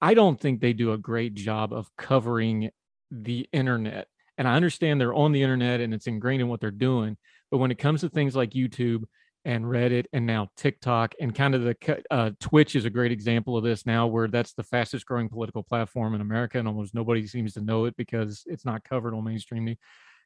I 0.00 0.14
don't 0.14 0.40
think 0.40 0.60
they 0.60 0.72
do 0.72 0.92
a 0.92 0.98
great 0.98 1.34
job 1.34 1.72
of 1.72 1.88
covering 1.96 2.70
the 3.10 3.48
internet. 3.52 4.08
And 4.38 4.46
I 4.46 4.54
understand 4.54 5.00
they're 5.00 5.14
on 5.14 5.32
the 5.32 5.42
internet 5.42 5.80
and 5.80 5.94
it's 5.94 6.06
ingrained 6.06 6.42
in 6.42 6.48
what 6.48 6.60
they're 6.60 6.70
doing. 6.70 7.16
But 7.50 7.58
when 7.58 7.70
it 7.70 7.78
comes 7.78 8.02
to 8.02 8.08
things 8.08 8.36
like 8.36 8.50
YouTube 8.50 9.04
and 9.44 9.64
Reddit 9.64 10.06
and 10.12 10.26
now 10.26 10.48
TikTok 10.56 11.14
and 11.20 11.34
kind 11.34 11.54
of 11.54 11.62
the 11.62 12.04
uh, 12.10 12.30
Twitch 12.40 12.74
is 12.74 12.84
a 12.84 12.90
great 12.90 13.12
example 13.12 13.56
of 13.56 13.64
this 13.64 13.86
now, 13.86 14.06
where 14.06 14.28
that's 14.28 14.52
the 14.52 14.64
fastest 14.64 15.06
growing 15.06 15.28
political 15.28 15.62
platform 15.62 16.14
in 16.14 16.20
America, 16.20 16.58
and 16.58 16.66
almost 16.66 16.94
nobody 16.94 17.26
seems 17.26 17.54
to 17.54 17.60
know 17.60 17.84
it 17.84 17.96
because 17.96 18.42
it's 18.46 18.64
not 18.64 18.84
covered 18.84 19.14
on 19.14 19.24
mainstream 19.24 19.64
news. 19.64 19.76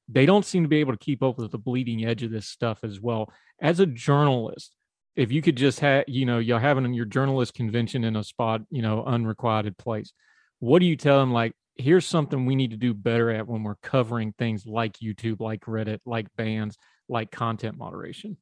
They 0.09 0.27
don't 0.27 0.45
seem 0.45 0.65
to 0.65 0.69
be 0.69 0.81
able 0.81 0.93
to 0.93 0.99
keep 0.99 1.23
up 1.23 1.39
with 1.39 1.53
the 1.53 1.59
bleeding 1.59 2.05
edge 2.05 2.23
of 2.23 2.33
this 2.33 2.47
stuff 2.47 2.81
as 2.83 3.01
well. 3.01 3.31
As 3.61 3.79
a 3.79 3.87
journalist, 3.87 4.75
if 5.21 5.31
you 5.31 5.43
could 5.43 5.57
just 5.57 5.81
have, 5.81 6.05
you 6.07 6.25
know, 6.25 6.39
you're 6.39 6.59
having 6.59 6.95
your 6.95 7.05
journalist 7.05 7.53
convention 7.53 8.05
in 8.05 8.17
a 8.17 8.25
spot, 8.25 8.63
you 8.71 8.81
know, 8.81 9.05
unrequited 9.05 9.77
place, 9.77 10.15
what 10.61 10.79
do 10.79 10.87
you 10.87 10.97
tell 10.97 11.21
them? 11.21 11.31
Like, 11.31 11.53
here's 11.77 12.07
something 12.07 12.47
we 12.47 12.57
need 12.57 12.71
to 12.71 12.79
do 12.79 12.95
better 12.95 13.31
at 13.31 13.47
when 13.47 13.63
we're 13.63 13.75
covering 13.83 14.33
things 14.39 14.65
like 14.65 14.95
YouTube, 14.95 15.41
like 15.41 15.61
Reddit, 15.67 15.99
like 16.07 16.27
bans, 16.39 16.79
like 17.07 17.31
content 17.31 17.77
moderation. 17.77 18.39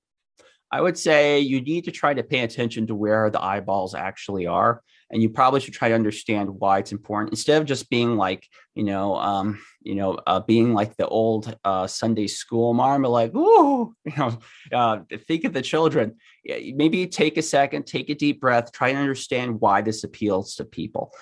I 0.70 0.80
would 0.80 0.96
say 0.96 1.40
you 1.40 1.60
need 1.60 1.86
to 1.86 1.90
try 1.90 2.14
to 2.14 2.22
pay 2.22 2.40
attention 2.40 2.86
to 2.86 2.94
where 2.94 3.28
the 3.28 3.42
eyeballs 3.42 3.96
actually 3.96 4.46
are. 4.46 4.80
And 5.10 5.22
you 5.22 5.30
probably 5.30 5.60
should 5.60 5.74
try 5.74 5.88
to 5.88 5.94
understand 5.94 6.50
why 6.50 6.78
it's 6.78 6.92
important 6.92 7.32
instead 7.32 7.60
of 7.60 7.66
just 7.66 7.88
being 7.88 8.16
like, 8.16 8.46
you 8.74 8.84
know, 8.84 9.16
um, 9.16 9.60
you 9.82 9.94
know, 9.94 10.18
uh, 10.26 10.40
being 10.40 10.74
like 10.74 10.96
the 10.96 11.08
old 11.08 11.56
uh, 11.64 11.86
Sunday 11.86 12.26
school 12.26 12.74
mom, 12.74 13.02
like, 13.02 13.34
ooh, 13.34 13.94
you 14.04 14.12
know, 14.16 14.38
uh, 14.72 14.98
think 15.26 15.44
of 15.44 15.52
the 15.52 15.62
children. 15.62 16.16
Maybe 16.44 17.06
take 17.06 17.38
a 17.38 17.42
second, 17.42 17.86
take 17.86 18.10
a 18.10 18.14
deep 18.14 18.40
breath, 18.40 18.72
try 18.72 18.92
to 18.92 18.98
understand 18.98 19.60
why 19.60 19.80
this 19.80 20.04
appeals 20.04 20.56
to 20.56 20.64
people. 20.64 21.12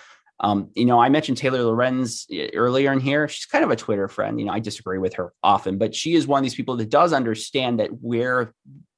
Um, 0.40 0.70
you 0.74 0.84
know, 0.84 1.00
I 1.00 1.08
mentioned 1.08 1.38
Taylor 1.38 1.62
Lorenz 1.62 2.26
eh, 2.30 2.48
earlier 2.54 2.92
in 2.92 3.00
here. 3.00 3.26
She's 3.28 3.46
kind 3.46 3.64
of 3.64 3.70
a 3.70 3.76
Twitter 3.76 4.08
friend. 4.08 4.38
You 4.38 4.46
know, 4.46 4.52
I 4.52 4.60
disagree 4.60 4.98
with 4.98 5.14
her 5.14 5.32
often, 5.42 5.78
but 5.78 5.94
she 5.94 6.14
is 6.14 6.26
one 6.26 6.40
of 6.40 6.42
these 6.42 6.54
people 6.54 6.76
that 6.76 6.90
does 6.90 7.12
understand 7.12 7.80
that 7.80 7.90
where 8.00 8.52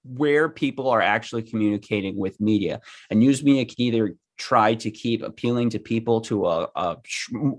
where 0.04 0.48
people 0.48 0.88
are 0.88 1.02
actually 1.02 1.42
communicating 1.42 2.16
with 2.16 2.40
media. 2.40 2.80
And 3.10 3.20
news 3.20 3.44
media 3.44 3.66
can 3.66 3.74
either 3.78 4.14
try 4.38 4.74
to 4.74 4.90
keep 4.90 5.22
appealing 5.22 5.70
to 5.70 5.78
people 5.78 6.20
to 6.22 6.46
a, 6.46 6.68
a, 6.74 6.96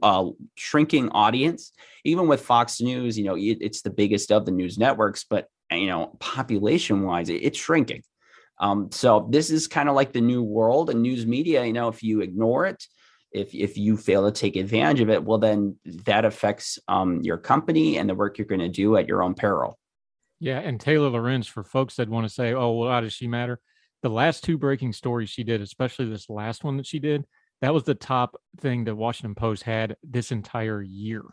a, 0.01 0.29
shrinking 0.55 1.09
audience. 1.09 1.71
Even 2.05 2.27
with 2.27 2.41
Fox 2.41 2.81
News, 2.81 3.17
you 3.17 3.25
know, 3.25 3.35
it, 3.35 3.57
it's 3.61 3.81
the 3.81 3.89
biggest 3.89 4.31
of 4.31 4.45
the 4.45 4.51
news 4.51 4.77
networks, 4.77 5.23
but 5.23 5.47
you 5.71 5.87
know, 5.87 6.15
population 6.19 7.03
wise, 7.03 7.29
it, 7.29 7.43
it's 7.43 7.59
shrinking. 7.59 8.03
Um, 8.59 8.89
so 8.91 9.27
this 9.29 9.51
is 9.51 9.67
kind 9.67 9.87
of 9.87 9.95
like 9.95 10.11
the 10.11 10.21
new 10.21 10.43
world 10.43 10.89
and 10.89 11.01
news 11.01 11.25
media. 11.25 11.63
You 11.65 11.73
know, 11.73 11.87
if 11.87 12.01
you 12.03 12.21
ignore 12.21 12.65
it, 12.65 12.83
if 13.31 13.53
if 13.53 13.77
you 13.77 13.95
fail 13.95 14.25
to 14.25 14.31
take 14.31 14.55
advantage 14.55 15.01
of 15.01 15.09
it, 15.09 15.23
well, 15.23 15.37
then 15.37 15.77
that 16.05 16.25
affects 16.25 16.79
um, 16.87 17.21
your 17.21 17.37
company 17.37 17.97
and 17.97 18.09
the 18.09 18.15
work 18.15 18.37
you're 18.37 18.47
going 18.47 18.59
to 18.59 18.69
do 18.69 18.97
at 18.97 19.07
your 19.07 19.21
own 19.21 19.33
peril. 19.33 19.77
Yeah, 20.39 20.59
and 20.59 20.79
Taylor 20.79 21.09
Lorenz, 21.09 21.47
for 21.47 21.63
folks 21.63 21.95
that 21.95 22.09
want 22.09 22.27
to 22.27 22.33
say, 22.33 22.53
"Oh, 22.53 22.71
well, 22.71 22.89
how 22.89 23.01
does 23.01 23.13
she 23.13 23.27
matter?" 23.27 23.59
The 24.01 24.09
last 24.09 24.43
two 24.43 24.57
breaking 24.57 24.93
stories 24.93 25.29
she 25.29 25.43
did, 25.43 25.61
especially 25.61 26.09
this 26.09 26.29
last 26.29 26.63
one 26.63 26.77
that 26.77 26.85
she 26.85 26.99
did, 26.99 27.25
that 27.61 27.73
was 27.73 27.83
the 27.83 27.95
top 27.95 28.39
thing 28.59 28.85
that 28.85 28.95
Washington 28.95 29.35
Post 29.35 29.63
had 29.63 29.97
this 30.03 30.31
entire 30.31 30.81
year. 30.81 31.23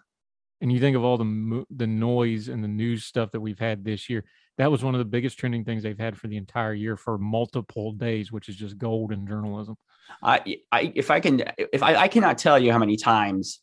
And 0.60 0.72
you 0.72 0.80
think 0.80 0.96
of 0.96 1.04
all 1.04 1.18
the 1.18 1.64
the 1.70 1.86
noise 1.86 2.48
and 2.48 2.64
the 2.64 2.68
news 2.68 3.04
stuff 3.04 3.30
that 3.32 3.40
we've 3.40 3.58
had 3.58 3.84
this 3.84 4.08
year, 4.08 4.24
that 4.58 4.70
was 4.70 4.82
one 4.82 4.94
of 4.94 4.98
the 4.98 5.04
biggest 5.04 5.38
trending 5.38 5.64
things 5.64 5.82
they've 5.82 5.98
had 5.98 6.16
for 6.16 6.28
the 6.28 6.38
entire 6.38 6.72
year 6.72 6.96
for 6.96 7.18
multiple 7.18 7.92
days, 7.92 8.32
which 8.32 8.48
is 8.48 8.56
just 8.56 8.78
gold 8.78 9.12
in 9.12 9.26
journalism. 9.26 9.76
I, 10.22 10.56
I 10.72 10.92
if 10.94 11.10
I 11.10 11.20
can, 11.20 11.44
if 11.58 11.82
I, 11.82 11.94
I 11.96 12.08
cannot 12.08 12.38
tell 12.38 12.58
you 12.58 12.72
how 12.72 12.78
many 12.78 12.96
times 12.96 13.60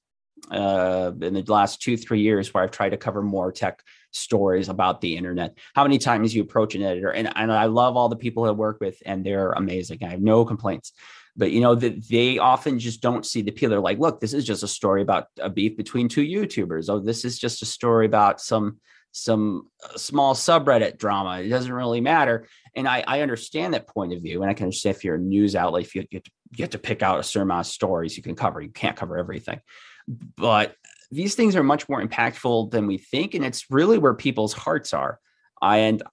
uh, 0.51 1.11
in 1.21 1.33
the 1.33 1.43
last 1.47 1.81
two 1.81 1.97
three 1.97 2.21
years 2.21 2.53
where 2.53 2.63
I've 2.63 2.71
tried 2.71 2.89
to 2.89 2.97
cover 2.97 3.21
more 3.21 3.51
tech 3.51 3.81
stories 4.13 4.69
about 4.69 5.01
the 5.01 5.17
internet. 5.17 5.57
How 5.75 5.83
many 5.83 5.97
times 5.97 6.33
you 6.33 6.41
approach 6.41 6.75
an 6.75 6.83
editor, 6.83 7.11
and, 7.11 7.31
and 7.35 7.51
I 7.51 7.65
love 7.65 7.97
all 7.97 8.09
the 8.09 8.15
people 8.15 8.45
I 8.45 8.51
work 8.51 8.79
with, 8.79 9.01
and 9.05 9.25
they're 9.25 9.51
amazing. 9.51 9.99
I 10.03 10.09
have 10.09 10.21
no 10.21 10.45
complaints. 10.45 10.93
But 11.35 11.51
you 11.51 11.61
know 11.61 11.73
that 11.75 12.07
they 12.07 12.37
often 12.37 12.77
just 12.77 13.01
don't 13.01 13.25
see 13.25 13.41
the 13.41 13.49
appeal. 13.49 13.69
They're 13.69 13.79
like, 13.79 13.97
"Look, 13.97 14.19
this 14.19 14.33
is 14.33 14.45
just 14.45 14.61
a 14.61 14.67
story 14.67 15.01
about 15.01 15.27
a 15.39 15.49
beef 15.49 15.75
between 15.75 16.07
two 16.07 16.23
YouTubers. 16.23 16.89
Oh, 16.89 16.99
this 16.99 17.25
is 17.25 17.39
just 17.39 17.63
a 17.63 17.65
story 17.65 18.05
about 18.05 18.39
some 18.39 18.77
some 19.11 19.67
uh, 19.83 19.97
small 19.97 20.35
subreddit 20.35 20.97
drama. 20.99 21.39
It 21.41 21.49
doesn't 21.49 21.73
really 21.73 22.01
matter." 22.01 22.47
And 22.75 22.87
I, 22.87 23.03
I 23.07 23.21
understand 23.21 23.73
that 23.73 23.87
point 23.87 24.13
of 24.13 24.21
view, 24.21 24.43
and 24.43 24.49
I 24.49 24.53
can 24.53 24.65
understand 24.65 24.95
if 24.95 25.03
you're 25.03 25.15
a 25.15 25.19
news 25.19 25.55
outlet, 25.55 25.83
if 25.83 25.95
you, 25.95 26.01
have 26.01 26.09
to, 26.23 26.31
you 26.55 26.63
have 26.63 26.71
to 26.71 26.79
pick 26.79 27.01
out 27.01 27.19
a 27.19 27.23
certain 27.23 27.47
amount 27.47 27.67
of 27.67 27.71
stories 27.71 28.15
you 28.15 28.23
can 28.23 28.35
cover. 28.35 28.61
You 28.61 28.69
can't 28.69 28.95
cover 28.95 29.17
everything, 29.17 29.59
but 30.07 30.75
these 31.13 31.35
things 31.35 31.55
are 31.55 31.63
much 31.63 31.87
more 31.87 32.01
impactful 32.01 32.71
than 32.71 32.87
we 32.87 32.97
think. 32.97 33.33
And 33.33 33.45
it's 33.45 33.69
really 33.69 33.97
where 33.97 34.13
people's 34.13 34.53
hearts 34.53 34.93
are. 34.93 35.19
And 35.61 36.03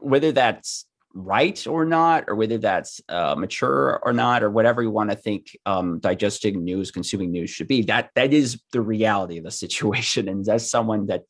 whether 0.00 0.32
that's 0.32 0.86
right 1.14 1.66
or 1.66 1.84
not, 1.84 2.24
or 2.28 2.34
whether 2.34 2.58
that's 2.58 3.00
uh, 3.08 3.34
mature 3.34 4.00
or 4.02 4.12
not, 4.12 4.42
or 4.42 4.50
whatever 4.50 4.82
you 4.82 4.90
want 4.90 5.10
to 5.10 5.16
think 5.16 5.56
um, 5.66 5.98
digesting 6.00 6.64
news, 6.64 6.90
consuming 6.90 7.32
news 7.32 7.50
should 7.50 7.68
be, 7.68 7.82
that 7.82 8.10
that 8.14 8.32
is 8.32 8.60
the 8.72 8.80
reality 8.80 9.38
of 9.38 9.44
the 9.44 9.50
situation. 9.50 10.28
And 10.28 10.46
as 10.48 10.70
someone 10.70 11.06
that 11.06 11.22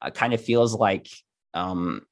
uh, 0.00 0.10
kind 0.10 0.32
of 0.32 0.40
feels 0.40 0.74
like, 0.74 1.08
um, 1.54 2.02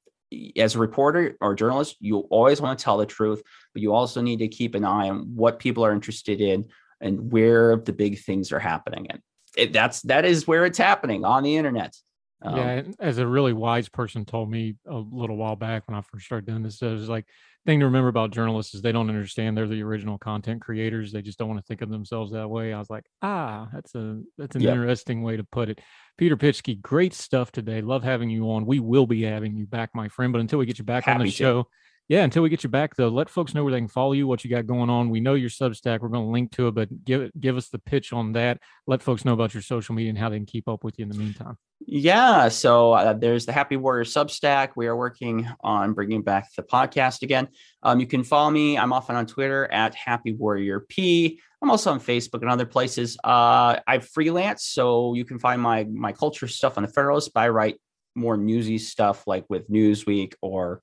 as 0.56 0.74
a 0.74 0.78
reporter 0.78 1.36
or 1.40 1.54
journalist, 1.54 1.96
you 2.00 2.20
always 2.30 2.60
want 2.60 2.78
to 2.78 2.82
tell 2.82 2.96
the 2.96 3.06
truth, 3.06 3.42
but 3.74 3.82
you 3.82 3.92
also 3.92 4.22
need 4.22 4.38
to 4.38 4.48
keep 4.48 4.74
an 4.74 4.84
eye 4.84 5.10
on 5.10 5.34
what 5.34 5.58
people 5.58 5.84
are 5.84 5.92
interested 5.92 6.40
in 6.40 6.64
and 7.02 7.32
where 7.32 7.76
the 7.76 7.92
big 7.92 8.18
things 8.18 8.50
are 8.50 8.58
happening. 8.58 9.06
And 9.10 9.20
it, 9.56 9.72
that's 9.72 10.02
that 10.02 10.24
is 10.24 10.46
where 10.46 10.64
it's 10.64 10.78
happening 10.78 11.24
on 11.24 11.42
the 11.42 11.56
internet. 11.56 11.94
Um, 12.44 12.56
yeah, 12.56 12.82
as 12.98 13.18
a 13.18 13.26
really 13.26 13.52
wise 13.52 13.88
person 13.88 14.24
told 14.24 14.50
me 14.50 14.74
a 14.86 14.96
little 14.96 15.36
while 15.36 15.56
back 15.56 15.86
when 15.86 15.96
I 15.96 16.02
first 16.02 16.26
started 16.26 16.46
doing 16.46 16.62
this, 16.62 16.82
it 16.82 16.90
was 16.90 17.08
like 17.08 17.26
thing 17.64 17.78
to 17.80 17.86
remember 17.86 18.08
about 18.08 18.32
journalists 18.32 18.74
is 18.74 18.82
they 18.82 18.92
don't 18.92 19.08
understand 19.08 19.56
they're 19.56 19.68
the 19.68 19.82
original 19.82 20.18
content 20.18 20.60
creators. 20.60 21.12
They 21.12 21.22
just 21.22 21.38
don't 21.38 21.48
want 21.48 21.60
to 21.60 21.66
think 21.66 21.80
of 21.80 21.90
themselves 21.90 22.32
that 22.32 22.48
way. 22.48 22.72
I 22.72 22.78
was 22.78 22.90
like, 22.90 23.04
ah, 23.22 23.68
that's 23.72 23.94
a 23.94 24.22
that's 24.36 24.56
an 24.56 24.62
interesting 24.62 25.22
way 25.22 25.36
to 25.36 25.44
put 25.44 25.68
it. 25.68 25.80
Peter 26.18 26.36
Pischke, 26.36 26.80
great 26.80 27.14
stuff 27.14 27.52
today. 27.52 27.80
Love 27.80 28.02
having 28.02 28.30
you 28.30 28.50
on. 28.50 28.66
We 28.66 28.80
will 28.80 29.06
be 29.06 29.22
having 29.22 29.56
you 29.56 29.66
back, 29.66 29.90
my 29.94 30.08
friend. 30.08 30.32
But 30.32 30.40
until 30.40 30.58
we 30.58 30.66
get 30.66 30.78
you 30.78 30.84
back 30.84 31.04
Happy 31.04 31.20
on 31.20 31.26
the 31.26 31.30
show, 31.30 31.68
yeah, 32.08 32.24
until 32.24 32.42
we 32.42 32.50
get 32.50 32.64
you 32.64 32.68
back 32.68 32.96
though, 32.96 33.08
let 33.08 33.30
folks 33.30 33.54
know 33.54 33.64
where 33.64 33.72
they 33.72 33.78
can 33.78 33.88
follow 33.88 34.12
you, 34.12 34.26
what 34.26 34.44
you 34.44 34.50
got 34.50 34.66
going 34.66 34.90
on. 34.90 35.08
We 35.08 35.20
know 35.20 35.34
your 35.34 35.50
Substack. 35.50 36.00
We're 36.00 36.08
going 36.08 36.26
to 36.26 36.30
link 36.30 36.52
to 36.52 36.68
it, 36.68 36.74
but 36.74 37.04
give 37.04 37.30
give 37.38 37.56
us 37.56 37.68
the 37.68 37.78
pitch 37.78 38.12
on 38.12 38.32
that. 38.32 38.58
Let 38.86 39.02
folks 39.02 39.24
know 39.24 39.32
about 39.32 39.54
your 39.54 39.62
social 39.62 39.94
media 39.94 40.10
and 40.10 40.18
how 40.18 40.28
they 40.28 40.36
can 40.36 40.46
keep 40.46 40.68
up 40.68 40.84
with 40.84 40.98
you 40.98 41.04
in 41.04 41.08
the 41.08 41.16
meantime. 41.16 41.56
Yeah, 41.86 42.48
so 42.48 42.92
uh, 42.92 43.12
there's 43.12 43.46
the 43.46 43.52
Happy 43.52 43.76
Warrior 43.76 44.04
Substack. 44.04 44.70
We 44.76 44.86
are 44.86 44.96
working 44.96 45.48
on 45.62 45.94
bringing 45.94 46.22
back 46.22 46.48
the 46.54 46.62
podcast 46.62 47.22
again. 47.22 47.48
Um, 47.82 47.98
you 47.98 48.06
can 48.06 48.22
follow 48.24 48.50
me. 48.50 48.78
I'm 48.78 48.92
often 48.92 49.16
on 49.16 49.26
Twitter 49.26 49.70
at 49.72 49.94
Happy 49.94 50.32
Warrior 50.32 50.80
P. 50.80 51.40
I'm 51.60 51.70
also 51.70 51.92
on 51.92 52.00
Facebook 52.00 52.42
and 52.42 52.50
other 52.50 52.66
places. 52.66 53.16
Uh, 53.24 53.78
I 53.86 53.98
freelance, 54.00 54.64
so 54.64 55.14
you 55.14 55.24
can 55.24 55.38
find 55.38 55.62
my 55.62 55.84
my 55.84 56.12
culture 56.12 56.48
stuff 56.48 56.76
on 56.76 56.82
the 56.82 56.88
Federalist. 56.88 57.32
But 57.32 57.40
I 57.40 57.48
write 57.48 57.80
more 58.14 58.36
newsy 58.36 58.78
stuff 58.78 59.26
like 59.26 59.44
with 59.48 59.70
Newsweek 59.70 60.34
or 60.42 60.82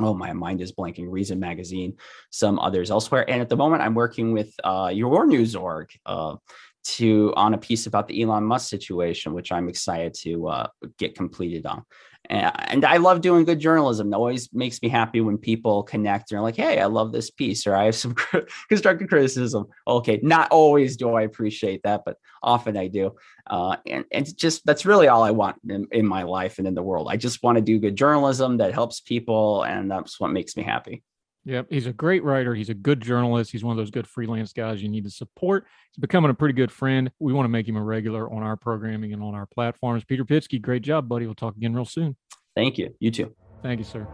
oh 0.00 0.14
my 0.14 0.32
mind 0.32 0.60
is 0.60 0.72
blanking 0.72 1.10
reason 1.10 1.40
magazine 1.40 1.94
some 2.30 2.58
others 2.58 2.90
elsewhere 2.90 3.28
and 3.30 3.40
at 3.40 3.48
the 3.48 3.56
moment 3.56 3.82
i'm 3.82 3.94
working 3.94 4.32
with 4.32 4.52
uh, 4.64 4.90
your 4.92 5.26
news 5.26 5.56
org 5.56 5.90
uh, 6.06 6.36
to 6.84 7.32
on 7.36 7.54
a 7.54 7.58
piece 7.58 7.86
about 7.86 8.06
the 8.06 8.22
elon 8.22 8.44
musk 8.44 8.68
situation 8.68 9.32
which 9.32 9.52
i'm 9.52 9.68
excited 9.68 10.14
to 10.14 10.46
uh, 10.48 10.66
get 10.98 11.14
completed 11.14 11.66
on 11.66 11.82
and 12.30 12.84
I 12.84 12.96
love 12.96 13.20
doing 13.20 13.44
good 13.44 13.60
journalism. 13.60 14.12
It 14.12 14.16
always 14.16 14.52
makes 14.52 14.80
me 14.82 14.88
happy 14.88 15.20
when 15.20 15.38
people 15.38 15.82
connect 15.82 16.30
and 16.30 16.38
are 16.38 16.42
like, 16.42 16.56
"Hey, 16.56 16.80
I 16.80 16.86
love 16.86 17.12
this 17.12 17.30
piece," 17.30 17.66
or 17.66 17.74
"I 17.74 17.84
have 17.84 17.94
some 17.94 18.14
constructive 18.68 19.08
criticism." 19.08 19.66
Okay, 19.86 20.20
not 20.22 20.50
always 20.50 20.96
do 20.96 21.14
I 21.14 21.22
appreciate 21.22 21.82
that, 21.84 22.02
but 22.04 22.16
often 22.42 22.76
I 22.76 22.88
do. 22.88 23.14
Uh, 23.46 23.76
and 23.86 24.04
and 24.10 24.36
just 24.36 24.66
that's 24.66 24.86
really 24.86 25.08
all 25.08 25.22
I 25.22 25.30
want 25.30 25.56
in, 25.68 25.86
in 25.92 26.06
my 26.06 26.22
life 26.22 26.58
and 26.58 26.66
in 26.66 26.74
the 26.74 26.82
world. 26.82 27.08
I 27.10 27.16
just 27.16 27.42
want 27.42 27.56
to 27.56 27.62
do 27.62 27.78
good 27.78 27.96
journalism 27.96 28.56
that 28.58 28.74
helps 28.74 29.00
people, 29.00 29.62
and 29.62 29.90
that's 29.90 30.18
what 30.20 30.30
makes 30.30 30.56
me 30.56 30.62
happy. 30.62 31.02
Yep, 31.46 31.68
he's 31.70 31.86
a 31.86 31.92
great 31.92 32.24
writer. 32.24 32.56
He's 32.56 32.70
a 32.70 32.74
good 32.74 33.00
journalist. 33.00 33.52
He's 33.52 33.62
one 33.62 33.70
of 33.70 33.76
those 33.76 33.92
good 33.92 34.08
freelance 34.08 34.52
guys 34.52 34.82
you 34.82 34.88
need 34.88 35.04
to 35.04 35.10
support. 35.10 35.64
He's 35.92 36.00
becoming 36.00 36.30
a 36.30 36.34
pretty 36.34 36.54
good 36.54 36.72
friend. 36.72 37.10
We 37.20 37.32
want 37.32 37.44
to 37.44 37.48
make 37.48 37.68
him 37.68 37.76
a 37.76 37.82
regular 37.82 38.30
on 38.32 38.42
our 38.42 38.56
programming 38.56 39.12
and 39.12 39.22
on 39.22 39.36
our 39.36 39.46
platforms. 39.46 40.04
Peter 40.04 40.24
Pischke, 40.24 40.60
great 40.60 40.82
job, 40.82 41.08
buddy. 41.08 41.24
We'll 41.24 41.36
talk 41.36 41.56
again 41.56 41.72
real 41.72 41.84
soon. 41.84 42.16
Thank 42.56 42.78
you. 42.78 42.94
You 42.98 43.12
too. 43.12 43.32
Thank 43.62 43.78
you, 43.78 43.84
sir. 43.84 44.08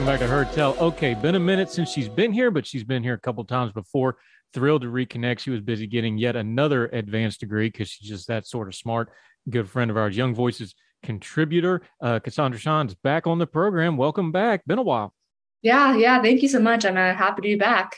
Welcome 0.00 0.14
back 0.14 0.20
to 0.20 0.34
Heard 0.34 0.52
Tell. 0.52 0.78
Okay, 0.78 1.12
been 1.12 1.34
a 1.34 1.38
minute 1.38 1.70
since 1.70 1.90
she's 1.90 2.08
been 2.08 2.32
here, 2.32 2.50
but 2.50 2.66
she's 2.66 2.84
been 2.84 3.02
here 3.02 3.12
a 3.12 3.20
couple 3.20 3.44
times 3.44 3.70
before. 3.70 4.16
Thrilled 4.54 4.80
to 4.80 4.88
reconnect. 4.88 5.40
She 5.40 5.50
was 5.50 5.60
busy 5.60 5.86
getting 5.86 6.16
yet 6.16 6.36
another 6.36 6.86
advanced 6.86 7.40
degree 7.40 7.68
because 7.68 7.90
she's 7.90 8.08
just 8.08 8.26
that 8.28 8.46
sort 8.46 8.68
of 8.68 8.74
smart. 8.74 9.10
Good 9.50 9.68
friend 9.68 9.90
of 9.90 9.98
ours, 9.98 10.16
Young 10.16 10.34
Voices 10.34 10.74
contributor. 11.02 11.82
Uh, 12.00 12.18
Cassandra 12.18 12.58
Shand's 12.58 12.94
back 12.94 13.26
on 13.26 13.38
the 13.38 13.46
program. 13.46 13.98
Welcome 13.98 14.32
back. 14.32 14.64
Been 14.66 14.78
a 14.78 14.82
while. 14.82 15.12
Yeah, 15.60 15.94
yeah. 15.94 16.22
Thank 16.22 16.40
you 16.40 16.48
so 16.48 16.60
much. 16.60 16.86
I'm 16.86 16.96
uh, 16.96 17.12
happy 17.12 17.42
to 17.42 17.48
be 17.48 17.56
back. 17.56 17.94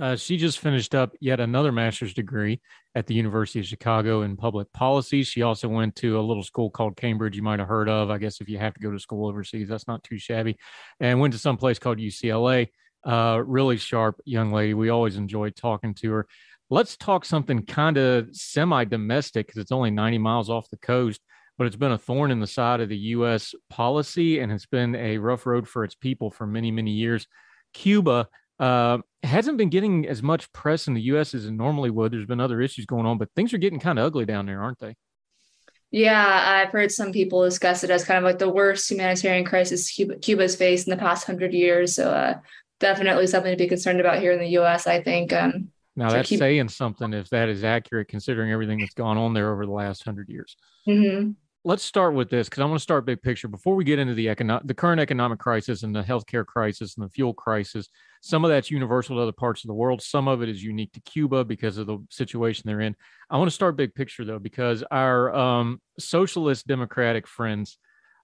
Uh, 0.00 0.16
she 0.16 0.36
just 0.36 0.58
finished 0.58 0.94
up 0.94 1.12
yet 1.20 1.38
another 1.38 1.70
master's 1.70 2.14
degree 2.14 2.60
at 2.96 3.06
the 3.06 3.14
University 3.14 3.60
of 3.60 3.66
Chicago 3.66 4.22
in 4.22 4.36
public 4.36 4.72
policy. 4.72 5.22
She 5.22 5.42
also 5.42 5.68
went 5.68 5.94
to 5.96 6.18
a 6.18 6.22
little 6.22 6.42
school 6.42 6.68
called 6.68 6.96
Cambridge, 6.96 7.36
you 7.36 7.42
might 7.42 7.60
have 7.60 7.68
heard 7.68 7.88
of. 7.88 8.10
I 8.10 8.18
guess 8.18 8.40
if 8.40 8.48
you 8.48 8.58
have 8.58 8.74
to 8.74 8.80
go 8.80 8.90
to 8.90 8.98
school 8.98 9.28
overseas, 9.28 9.68
that's 9.68 9.86
not 9.86 10.02
too 10.02 10.18
shabby. 10.18 10.56
And 10.98 11.20
went 11.20 11.32
to 11.34 11.38
some 11.38 11.56
place 11.56 11.78
called 11.78 11.98
UCLA. 11.98 12.68
Uh, 13.04 13.42
really 13.44 13.76
sharp 13.76 14.20
young 14.24 14.50
lady. 14.50 14.74
We 14.74 14.88
always 14.88 15.16
enjoyed 15.16 15.54
talking 15.54 15.94
to 15.94 16.10
her. 16.10 16.26
Let's 16.70 16.96
talk 16.96 17.24
something 17.24 17.64
kind 17.66 17.96
of 17.98 18.28
semi 18.32 18.84
domestic 18.84 19.46
because 19.46 19.60
it's 19.60 19.72
only 19.72 19.90
90 19.90 20.18
miles 20.18 20.50
off 20.50 20.70
the 20.70 20.78
coast, 20.78 21.20
but 21.58 21.66
it's 21.66 21.76
been 21.76 21.92
a 21.92 21.98
thorn 21.98 22.30
in 22.30 22.40
the 22.40 22.46
side 22.46 22.80
of 22.80 22.88
the 22.88 22.96
U.S. 22.96 23.54
policy 23.68 24.40
and 24.40 24.50
it's 24.50 24.66
been 24.66 24.96
a 24.96 25.18
rough 25.18 25.46
road 25.46 25.68
for 25.68 25.84
its 25.84 25.94
people 25.94 26.30
for 26.30 26.46
many, 26.46 26.70
many 26.70 26.92
years. 26.92 27.26
Cuba 27.74 28.28
uh, 28.58 28.98
hasn't 29.22 29.58
been 29.58 29.70
getting 29.70 30.06
as 30.06 30.22
much 30.22 30.52
press 30.52 30.86
in 30.86 30.94
the 30.94 31.02
U.S. 31.02 31.34
as 31.34 31.46
it 31.46 31.52
normally 31.52 31.90
would. 31.90 32.12
There's 32.12 32.26
been 32.26 32.40
other 32.40 32.60
issues 32.60 32.86
going 32.86 33.06
on, 33.06 33.18
but 33.18 33.28
things 33.34 33.52
are 33.52 33.58
getting 33.58 33.80
kind 33.80 33.98
of 33.98 34.04
ugly 34.04 34.24
down 34.24 34.46
there, 34.46 34.62
aren't 34.62 34.78
they? 34.78 34.94
Yeah, 35.90 36.62
I've 36.64 36.72
heard 36.72 36.90
some 36.90 37.12
people 37.12 37.44
discuss 37.44 37.84
it 37.84 37.90
as 37.90 38.04
kind 38.04 38.18
of 38.18 38.24
like 38.24 38.38
the 38.38 38.48
worst 38.48 38.90
humanitarian 38.90 39.44
crisis 39.44 39.90
Cuba, 39.90 40.16
Cuba's 40.16 40.56
faced 40.56 40.88
in 40.88 40.90
the 40.90 40.96
past 40.96 41.24
hundred 41.24 41.52
years. 41.52 41.94
So, 41.94 42.10
uh, 42.10 42.38
definitely 42.80 43.28
something 43.28 43.52
to 43.52 43.56
be 43.56 43.68
concerned 43.68 44.00
about 44.00 44.18
here 44.18 44.32
in 44.32 44.40
the 44.40 44.48
U.S. 44.48 44.86
I 44.86 45.02
think. 45.02 45.32
Um, 45.32 45.70
now 45.94 46.10
that's 46.10 46.28
keep... 46.28 46.40
saying 46.40 46.68
something 46.68 47.12
if 47.12 47.30
that 47.30 47.48
is 47.48 47.62
accurate, 47.62 48.08
considering 48.08 48.50
everything 48.50 48.80
that's 48.80 48.94
gone 48.94 49.16
on 49.16 49.34
there 49.34 49.52
over 49.52 49.66
the 49.66 49.72
last 49.72 50.04
hundred 50.04 50.28
years. 50.28 50.56
Mm-hmm 50.88 51.32
let's 51.66 51.82
start 51.82 52.14
with 52.14 52.28
this 52.28 52.48
because 52.48 52.60
I 52.60 52.66
want 52.66 52.78
to 52.78 52.82
start 52.82 53.06
big 53.06 53.22
picture 53.22 53.48
before 53.48 53.74
we 53.74 53.84
get 53.84 53.98
into 53.98 54.12
the 54.12 54.28
economic, 54.28 54.66
the 54.66 54.74
current 54.74 55.00
economic 55.00 55.38
crisis 55.38 55.82
and 55.82 55.96
the 55.96 56.02
healthcare 56.02 56.44
crisis 56.44 56.96
and 56.96 57.04
the 57.04 57.10
fuel 57.10 57.32
crisis. 57.32 57.88
Some 58.20 58.44
of 58.44 58.50
that's 58.50 58.70
universal 58.70 59.16
to 59.16 59.22
other 59.22 59.32
parts 59.32 59.64
of 59.64 59.68
the 59.68 59.74
world. 59.74 60.02
Some 60.02 60.28
of 60.28 60.42
it 60.42 60.50
is 60.50 60.62
unique 60.62 60.92
to 60.92 61.00
Cuba 61.00 61.44
because 61.44 61.78
of 61.78 61.86
the 61.86 61.98
situation 62.10 62.64
they're 62.66 62.82
in. 62.82 62.94
I 63.30 63.38
want 63.38 63.48
to 63.48 63.54
start 63.54 63.76
big 63.76 63.94
picture 63.94 64.24
though 64.24 64.38
because 64.38 64.84
our 64.90 65.34
um, 65.34 65.80
socialist 65.98 66.66
democratic 66.66 67.26
friends 67.26 67.78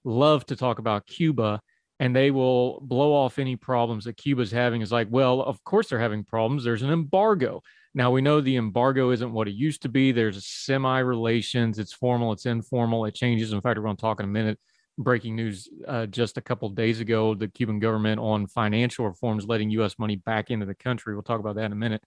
love 0.04 0.44
to 0.46 0.56
talk 0.56 0.78
about 0.78 1.06
Cuba 1.06 1.60
and 1.98 2.14
they 2.14 2.30
will 2.30 2.80
blow 2.80 3.12
off 3.14 3.38
any 3.38 3.56
problems 3.56 4.04
that 4.04 4.16
Cuba's 4.18 4.50
having. 4.50 4.82
Is 4.82 4.92
like, 4.92 5.08
well, 5.10 5.40
of 5.40 5.62
course 5.64 5.88
they're 5.88 5.98
having 5.98 6.24
problems. 6.24 6.62
There's 6.62 6.82
an 6.82 6.90
embargo. 6.90 7.62
Now 7.94 8.10
we 8.10 8.20
know 8.20 8.40
the 8.40 8.56
embargo 8.56 9.10
isn't 9.10 9.32
what 9.32 9.48
it 9.48 9.54
used 9.54 9.82
to 9.82 9.88
be. 9.88 10.12
There's 10.12 10.46
semi 10.46 10.98
relations. 11.00 11.78
It's 11.78 11.92
formal. 11.92 12.32
It's 12.32 12.46
informal. 12.46 13.04
It 13.04 13.14
changes. 13.14 13.52
In 13.52 13.60
fact, 13.60 13.78
we're 13.78 13.84
going 13.84 13.96
to 13.96 14.00
talk 14.00 14.20
in 14.20 14.24
a 14.24 14.28
minute. 14.28 14.58
Breaking 14.98 15.34
news 15.34 15.68
uh, 15.88 16.06
just 16.06 16.36
a 16.36 16.42
couple 16.42 16.68
days 16.68 17.00
ago: 17.00 17.34
the 17.34 17.48
Cuban 17.48 17.78
government 17.78 18.20
on 18.20 18.46
financial 18.46 19.06
reforms, 19.06 19.46
letting 19.46 19.70
U.S. 19.70 19.98
money 19.98 20.16
back 20.16 20.50
into 20.50 20.66
the 20.66 20.74
country. 20.74 21.14
We'll 21.14 21.22
talk 21.22 21.40
about 21.40 21.56
that 21.56 21.64
in 21.64 21.72
a 21.72 21.76
minute. 21.76 22.02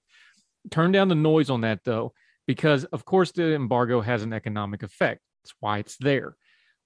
Turn 0.69 0.91
down 0.91 1.07
the 1.07 1.15
noise 1.15 1.49
on 1.49 1.61
that 1.61 1.83
though, 1.83 2.13
because 2.45 2.85
of 2.85 3.03
course 3.03 3.31
the 3.31 3.55
embargo 3.55 3.99
has 4.01 4.23
an 4.23 4.31
economic 4.31 4.83
effect. 4.83 5.21
That's 5.43 5.55
why 5.59 5.79
it's 5.79 5.97
there. 5.97 6.35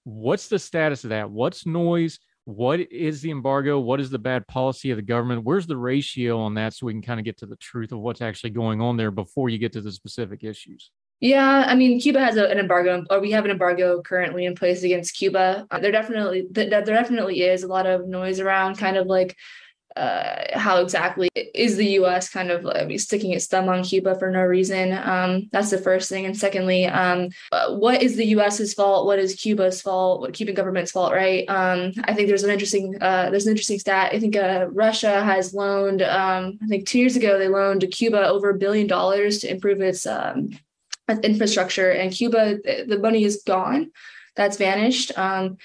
What's 0.04 0.48
the 0.48 0.58
status 0.58 1.04
of 1.04 1.10
that? 1.10 1.30
What's 1.30 1.66
noise? 1.66 2.18
What 2.48 2.80
is 2.80 3.20
the 3.20 3.30
embargo? 3.30 3.78
What 3.78 4.00
is 4.00 4.08
the 4.08 4.18
bad 4.18 4.46
policy 4.48 4.90
of 4.90 4.96
the 4.96 5.02
government? 5.02 5.44
Where's 5.44 5.66
the 5.66 5.76
ratio 5.76 6.40
on 6.40 6.54
that 6.54 6.72
so 6.72 6.86
we 6.86 6.94
can 6.94 7.02
kind 7.02 7.20
of 7.20 7.24
get 7.24 7.36
to 7.38 7.46
the 7.46 7.56
truth 7.56 7.92
of 7.92 7.98
what's 7.98 8.22
actually 8.22 8.50
going 8.50 8.80
on 8.80 8.96
there 8.96 9.10
before 9.10 9.50
you 9.50 9.58
get 9.58 9.74
to 9.74 9.82
the 9.82 9.92
specific 9.92 10.42
issues? 10.44 10.90
Yeah 11.20 11.64
i 11.66 11.74
mean 11.74 12.00
cuba 12.00 12.20
has 12.20 12.36
a, 12.36 12.48
an 12.48 12.58
embargo 12.58 13.04
or 13.10 13.18
we 13.20 13.32
have 13.32 13.44
an 13.44 13.50
embargo 13.50 14.00
currently 14.00 14.46
in 14.46 14.54
place 14.54 14.84
against 14.84 15.16
cuba. 15.16 15.66
Uh, 15.70 15.80
there 15.80 15.90
definitely 15.90 16.46
there 16.50 16.80
definitely 16.80 17.42
is 17.42 17.64
a 17.64 17.68
lot 17.68 17.86
of 17.86 18.06
noise 18.08 18.40
around 18.40 18.78
kind 18.78 18.96
of 18.96 19.08
like 19.08 19.36
uh, 19.96 20.58
how 20.58 20.80
exactly 20.80 21.28
is 21.34 21.76
the 21.76 21.86
U.S. 21.92 22.28
kind 22.28 22.50
of 22.50 22.66
uh, 22.66 22.98
sticking 22.98 23.32
its 23.32 23.46
thumb 23.46 23.68
on 23.68 23.82
Cuba 23.82 24.18
for 24.18 24.30
no 24.30 24.42
reason? 24.42 24.92
Um, 24.92 25.48
that's 25.50 25.70
the 25.70 25.78
first 25.78 26.08
thing. 26.08 26.26
And 26.26 26.36
secondly, 26.36 26.86
um, 26.86 27.30
uh, 27.52 27.74
what 27.74 28.02
is 28.02 28.16
the 28.16 28.26
U.S.'s 28.26 28.74
fault? 28.74 29.06
What 29.06 29.18
is 29.18 29.34
Cuba's 29.34 29.80
fault? 29.82 30.20
What 30.20 30.34
Cuban 30.34 30.54
government's 30.54 30.92
fault? 30.92 31.12
Right? 31.12 31.48
Um, 31.48 31.92
I 32.04 32.14
think 32.14 32.28
there's 32.28 32.44
an 32.44 32.50
interesting 32.50 32.96
uh, 33.00 33.30
there's 33.30 33.46
an 33.46 33.52
interesting 33.52 33.78
stat. 33.78 34.12
I 34.12 34.20
think 34.20 34.36
uh, 34.36 34.66
Russia 34.70 35.22
has 35.24 35.54
loaned. 35.54 36.02
Um, 36.02 36.58
I 36.62 36.66
think 36.66 36.86
two 36.86 36.98
years 36.98 37.16
ago 37.16 37.38
they 37.38 37.48
loaned 37.48 37.84
Cuba 37.90 38.28
over 38.28 38.50
a 38.50 38.58
billion 38.58 38.86
dollars 38.86 39.38
to 39.38 39.50
improve 39.50 39.80
its 39.80 40.06
um, 40.06 40.50
infrastructure, 41.22 41.90
and 41.90 42.12
Cuba 42.12 42.58
the 42.86 42.98
money 43.00 43.24
is 43.24 43.42
gone. 43.44 43.90
That's 44.36 44.56
vanished. 44.56 45.16
Um, 45.18 45.56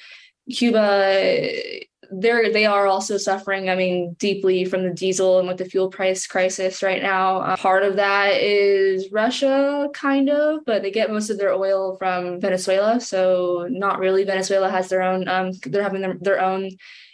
Cuba 0.49 1.85
they're 2.11 2.51
they 2.51 2.65
are 2.65 2.87
also 2.87 3.17
suffering 3.17 3.69
i 3.69 3.75
mean 3.75 4.15
deeply 4.19 4.65
from 4.65 4.83
the 4.83 4.93
diesel 4.93 5.39
and 5.39 5.47
with 5.47 5.57
the 5.57 5.65
fuel 5.65 5.89
price 5.89 6.27
crisis 6.27 6.83
right 6.83 7.01
now. 7.01 7.37
Uh, 7.37 7.57
part 7.57 7.83
of 7.83 7.95
that 7.95 8.41
is 8.41 9.11
russia 9.11 9.87
kind 9.93 10.29
of 10.29 10.63
but 10.65 10.81
they 10.81 10.91
get 10.91 11.11
most 11.11 11.29
of 11.29 11.37
their 11.37 11.53
oil 11.53 11.95
from 11.97 12.39
venezuela 12.39 12.99
so 12.99 13.67
not 13.69 13.99
really. 13.99 14.23
Venezuela 14.23 14.69
has 14.69 14.89
their 14.89 15.01
own 15.01 15.27
um, 15.27 15.51
they're 15.65 15.83
having 15.83 16.01
their, 16.01 16.15
their 16.19 16.41
own 16.41 16.69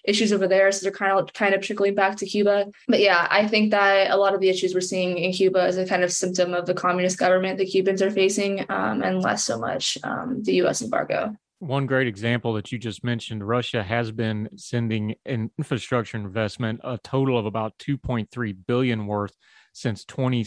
issues 0.06 0.32
over 0.32 0.48
there 0.48 0.72
so 0.72 0.84
they're 0.84 0.92
kind 0.92 1.18
of 1.18 1.34
kind 1.34 1.54
of 1.54 1.62
trickling 1.62 1.96
back 1.96 2.16
to 2.18 2.26
cuba. 2.26 2.66
But 2.88 3.00
yeah 3.00 3.28
i 3.30 3.48
think 3.48 3.72
that 3.72 4.12
a 4.12 4.18
lot 4.18 4.34
of 4.34 4.40
the 4.40 4.50
issues 4.50 4.74
we're 4.74 4.82
seeing 4.82 5.18
in 5.18 5.32
cuba 5.32 5.66
is 5.68 5.78
a 5.78 5.86
kind 5.86 6.04
of 6.04 6.12
symptom 6.12 6.54
of 6.54 6.66
the 6.66 6.74
communist 6.74 7.18
government 7.18 7.58
the 7.58 7.66
cubans 7.66 8.02
are 8.02 8.12
facing 8.12 8.66
um, 8.70 9.02
and 9.02 9.22
less 9.22 9.46
so 9.46 9.58
much 9.60 9.98
um, 10.04 10.42
the 10.44 10.54
us 10.54 10.82
embargo 10.82 11.36
one 11.60 11.86
great 11.86 12.08
example 12.08 12.54
that 12.54 12.72
you 12.72 12.78
just 12.78 13.04
mentioned 13.04 13.48
Russia 13.48 13.84
has 13.84 14.12
been 14.12 14.50
sending 14.56 15.16
an 15.26 15.52
infrastructure 15.58 16.18
investment, 16.18 16.80
a 16.84 16.98
total 16.98 17.38
of 17.38 17.46
about 17.46 17.78
2.3 17.80 18.56
billion 18.66 19.06
worth 19.06 19.36
since 19.74 20.06
20, 20.06 20.46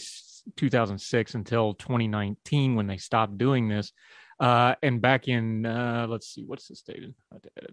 2006 0.57 1.35
until 1.35 1.75
2019 1.75 2.75
when 2.75 2.87
they 2.87 2.97
stopped 2.97 3.37
doing 3.37 3.69
this. 3.69 3.91
Uh, 4.39 4.75
and 4.81 5.01
back 5.01 5.27
in, 5.27 5.65
uh, 5.65 6.07
let's 6.09 6.33
see, 6.33 6.43
what's 6.45 6.67
this 6.67 6.81
dated? 6.81 7.13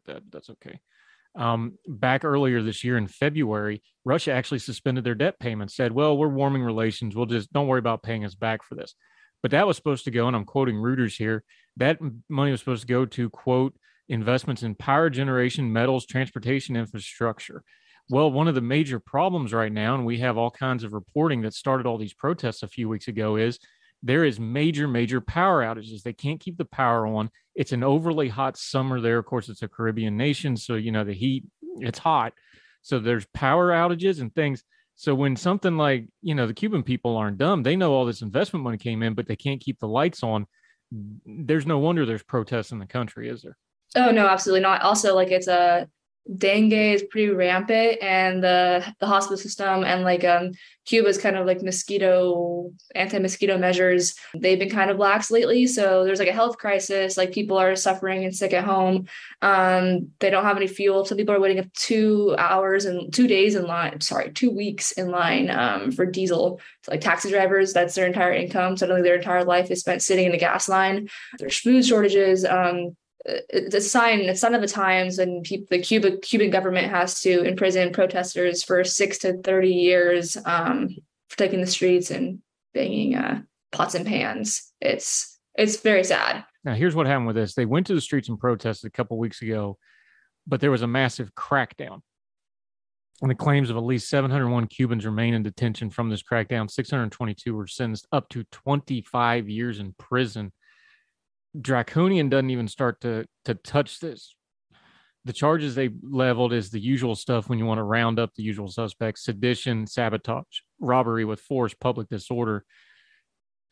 That, 0.06 0.22
that's 0.30 0.50
okay. 0.50 0.78
Um, 1.34 1.78
back 1.86 2.24
earlier 2.24 2.62
this 2.62 2.84
year 2.84 2.98
in 2.98 3.06
February, 3.06 3.82
Russia 4.04 4.32
actually 4.32 4.58
suspended 4.58 5.04
their 5.04 5.14
debt 5.14 5.38
payments, 5.38 5.74
said, 5.74 5.92
well, 5.92 6.16
we're 6.16 6.28
warming 6.28 6.62
relations. 6.62 7.16
We'll 7.16 7.26
just 7.26 7.52
don't 7.52 7.68
worry 7.68 7.78
about 7.78 8.02
paying 8.02 8.24
us 8.24 8.34
back 8.34 8.62
for 8.62 8.74
this. 8.74 8.94
But 9.42 9.52
that 9.52 9.66
was 9.66 9.76
supposed 9.76 10.04
to 10.04 10.10
go, 10.10 10.26
and 10.26 10.36
I'm 10.36 10.44
quoting 10.44 10.76
Reuters 10.76 11.16
here 11.16 11.44
that 11.76 11.98
money 12.28 12.50
was 12.50 12.60
supposed 12.60 12.82
to 12.82 12.86
go 12.86 13.06
to 13.06 13.30
quote 13.30 13.74
investments 14.08 14.62
in 14.62 14.74
power 14.74 15.08
generation, 15.08 15.72
metals, 15.72 16.04
transportation 16.04 16.76
infrastructure. 16.76 17.62
Well, 18.10 18.30
one 18.32 18.48
of 18.48 18.56
the 18.56 18.60
major 18.60 18.98
problems 18.98 19.52
right 19.52 19.72
now, 19.72 19.94
and 19.94 20.04
we 20.04 20.18
have 20.18 20.36
all 20.36 20.50
kinds 20.50 20.82
of 20.82 20.92
reporting 20.92 21.42
that 21.42 21.54
started 21.54 21.86
all 21.86 21.96
these 21.96 22.12
protests 22.12 22.62
a 22.62 22.68
few 22.68 22.88
weeks 22.88 23.06
ago, 23.06 23.36
is 23.36 23.58
there 24.02 24.24
is 24.24 24.40
major, 24.40 24.88
major 24.88 25.20
power 25.20 25.62
outages. 25.62 26.02
They 26.02 26.12
can't 26.12 26.40
keep 26.40 26.56
the 26.58 26.64
power 26.64 27.06
on. 27.06 27.30
It's 27.54 27.72
an 27.72 27.84
overly 27.84 28.28
hot 28.28 28.56
summer 28.56 29.00
there. 29.00 29.18
Of 29.18 29.26
course, 29.26 29.48
it's 29.48 29.62
a 29.62 29.68
Caribbean 29.68 30.16
nation, 30.16 30.56
so 30.56 30.74
you 30.74 30.90
know 30.90 31.04
the 31.04 31.14
heat. 31.14 31.44
It's 31.78 31.98
hot, 31.98 32.32
so 32.82 32.98
there's 32.98 33.26
power 33.32 33.70
outages 33.70 34.20
and 34.20 34.34
things. 34.34 34.64
So 35.00 35.14
when 35.14 35.34
something 35.34 35.78
like 35.78 36.08
you 36.20 36.34
know 36.34 36.46
the 36.46 36.52
Cuban 36.52 36.82
people 36.82 37.16
aren't 37.16 37.38
dumb, 37.38 37.62
they 37.62 37.74
know 37.74 37.94
all 37.94 38.04
this 38.04 38.20
investment 38.20 38.62
money 38.62 38.76
came 38.76 39.02
in, 39.02 39.14
but 39.14 39.26
they 39.26 39.34
can't 39.34 39.60
keep 39.60 39.78
the 39.80 39.88
lights 39.88 40.22
on 40.22 40.46
there's 41.24 41.66
no 41.66 41.78
wonder 41.78 42.04
there's 42.04 42.22
protests 42.22 42.72
in 42.72 42.78
the 42.78 42.86
country, 42.86 43.28
is 43.28 43.42
there? 43.42 43.56
Oh 43.96 44.10
no, 44.10 44.26
absolutely 44.26 44.62
not. 44.62 44.82
Also, 44.82 45.14
like 45.14 45.30
it's 45.30 45.48
a 45.48 45.88
dengue 46.36 46.72
is 46.72 47.02
pretty 47.10 47.28
rampant 47.30 47.98
and 48.00 48.42
the 48.42 48.84
the 49.00 49.06
hospital 49.06 49.36
system 49.36 49.82
and 49.84 50.02
like 50.02 50.24
um 50.24 50.52
Cuba's 50.86 51.18
kind 51.18 51.36
of 51.36 51.46
like 51.46 51.62
mosquito 51.62 52.72
anti-mosquito 52.94 53.58
measures 53.58 54.14
they've 54.36 54.58
been 54.58 54.70
kind 54.70 54.90
of 54.90 54.98
lax 54.98 55.30
lately. 55.30 55.66
So 55.66 56.04
there's 56.04 56.18
like 56.18 56.28
a 56.28 56.32
health 56.32 56.58
crisis 56.58 57.16
like 57.16 57.32
people 57.32 57.58
are 57.58 57.74
suffering 57.76 58.24
and 58.24 58.34
sick 58.34 58.52
at 58.52 58.64
home. 58.64 59.06
Um 59.42 60.10
they 60.20 60.30
don't 60.30 60.44
have 60.44 60.56
any 60.56 60.66
fuel 60.66 61.04
so 61.04 61.16
people 61.16 61.34
are 61.34 61.40
waiting 61.40 61.58
up 61.58 61.72
two 61.74 62.34
hours 62.38 62.84
and 62.84 63.12
two 63.12 63.26
days 63.26 63.54
in 63.56 63.66
line 63.66 64.00
sorry 64.00 64.32
two 64.32 64.50
weeks 64.50 64.92
in 64.92 65.10
line 65.10 65.50
um 65.50 65.90
for 65.90 66.06
diesel 66.06 66.60
so 66.82 66.92
like 66.92 67.00
taxi 67.00 67.30
drivers. 67.30 67.72
That's 67.72 67.94
their 67.94 68.06
entire 68.06 68.32
income. 68.32 68.76
Suddenly 68.76 69.02
their 69.02 69.16
entire 69.16 69.44
life 69.44 69.70
is 69.70 69.80
spent 69.80 70.02
sitting 70.02 70.26
in 70.26 70.32
the 70.32 70.38
gas 70.38 70.68
line. 70.68 71.08
There's 71.38 71.58
food 71.58 71.84
shortages 71.84 72.44
um 72.44 72.96
it's 73.24 73.74
a 73.74 73.80
sign 73.80 74.20
it's 74.20 74.40
sign 74.40 74.54
of 74.54 74.60
the 74.60 74.68
times 74.68 75.18
and 75.18 75.44
people, 75.44 75.66
the 75.70 75.82
Cuba 75.82 76.16
Cuban 76.18 76.50
government 76.50 76.88
has 76.88 77.20
to 77.20 77.42
imprison 77.42 77.92
protesters 77.92 78.62
for 78.62 78.82
six 78.84 79.18
to 79.18 79.34
30 79.42 79.68
years 79.68 80.36
um, 80.44 80.88
for 81.28 81.36
taking 81.36 81.60
the 81.60 81.66
streets 81.66 82.10
and 82.10 82.40
banging 82.72 83.14
uh, 83.16 83.42
pots 83.72 83.94
and 83.94 84.06
pans. 84.06 84.72
It's 84.80 85.38
it's 85.54 85.80
very 85.80 86.04
sad. 86.04 86.44
Now 86.64 86.74
here's 86.74 86.94
what 86.94 87.06
happened 87.06 87.26
with 87.26 87.36
this. 87.36 87.54
They 87.54 87.66
went 87.66 87.86
to 87.88 87.94
the 87.94 88.00
streets 88.00 88.28
and 88.28 88.38
protested 88.38 88.88
a 88.88 88.92
couple 88.92 89.18
weeks 89.18 89.42
ago, 89.42 89.78
but 90.46 90.60
there 90.60 90.70
was 90.70 90.82
a 90.82 90.86
massive 90.86 91.34
crackdown. 91.34 92.00
And 93.22 93.30
the 93.30 93.34
claims 93.34 93.68
of 93.68 93.76
at 93.76 93.82
least 93.82 94.08
701 94.08 94.68
Cubans 94.68 95.04
remain 95.04 95.34
in 95.34 95.42
detention 95.42 95.90
from 95.90 96.08
this 96.08 96.22
crackdown. 96.22 96.70
622 96.70 97.54
were 97.54 97.66
sentenced 97.66 98.06
up 98.12 98.30
to 98.30 98.44
25 98.44 99.46
years 99.46 99.78
in 99.78 99.92
prison 99.98 100.52
draconian 101.58 102.28
doesn't 102.28 102.50
even 102.50 102.68
start 102.68 103.00
to 103.02 103.26
to 103.44 103.54
touch 103.54 104.00
this. 104.00 104.34
The 105.24 105.32
charges 105.32 105.74
they 105.74 105.90
leveled 106.02 106.52
is 106.52 106.70
the 106.70 106.80
usual 106.80 107.14
stuff 107.14 107.48
when 107.48 107.58
you 107.58 107.66
want 107.66 107.78
to 107.78 107.82
round 107.82 108.18
up 108.18 108.34
the 108.34 108.42
usual 108.42 108.68
suspects 108.68 109.24
sedition 109.24 109.86
sabotage 109.86 110.44
robbery 110.80 111.24
with 111.24 111.40
force 111.40 111.74
public 111.74 112.08
disorder. 112.08 112.64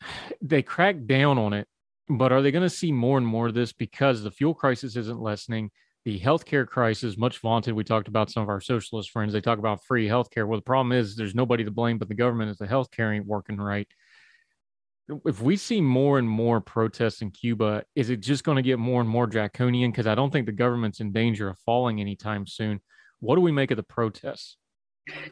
They 0.41 0.61
crack 0.61 0.95
down 1.05 1.37
on 1.37 1.51
it 1.51 1.67
but 2.09 2.31
are 2.31 2.41
they 2.41 2.51
going 2.51 2.63
to 2.63 2.69
see 2.69 2.91
more 2.91 3.19
and 3.19 3.27
more 3.27 3.47
of 3.47 3.53
this? 3.53 3.71
Because 3.71 4.23
the 4.23 4.31
fuel 4.31 4.55
crisis 4.55 4.95
isn't 4.95 5.21
lessening. 5.21 5.69
The 6.05 6.19
healthcare 6.19 6.65
crisis 6.65 7.17
much 7.17 7.37
vaunted. 7.37 7.75
We 7.75 7.83
talked 7.83 8.07
about 8.07 8.31
some 8.31 8.41
of 8.41 8.49
our 8.49 8.61
socialist 8.61 9.11
friends. 9.11 9.31
They 9.31 9.41
talk 9.41 9.59
about 9.59 9.83
free 9.85 10.07
healthcare. 10.07 10.47
Well 10.47 10.57
the 10.57 10.63
problem 10.63 10.91
is 10.91 11.15
there's 11.15 11.35
nobody 11.35 11.63
to 11.63 11.71
blame 11.71 11.99
but 11.99 12.07
the 12.07 12.15
government 12.15 12.49
if 12.51 12.57
the 12.57 12.65
healthcare 12.65 13.15
ain't 13.15 13.27
working 13.27 13.57
right 13.57 13.87
if 15.25 15.41
we 15.41 15.55
see 15.57 15.81
more 15.81 16.19
and 16.19 16.29
more 16.29 16.61
protests 16.61 17.21
in 17.21 17.31
Cuba, 17.31 17.83
is 17.95 18.09
it 18.09 18.17
just 18.17 18.43
going 18.43 18.57
to 18.57 18.61
get 18.61 18.79
more 18.79 19.01
and 19.01 19.09
more 19.09 19.27
draconian? 19.27 19.91
Because 19.91 20.07
I 20.07 20.15
don't 20.15 20.31
think 20.31 20.45
the 20.45 20.51
government's 20.51 20.99
in 20.99 21.11
danger 21.11 21.49
of 21.49 21.57
falling 21.59 21.99
anytime 21.99 22.45
soon. 22.45 22.79
What 23.19 23.35
do 23.35 23.41
we 23.41 23.51
make 23.51 23.71
of 23.71 23.77
the 23.77 23.83
protests? 23.83 24.57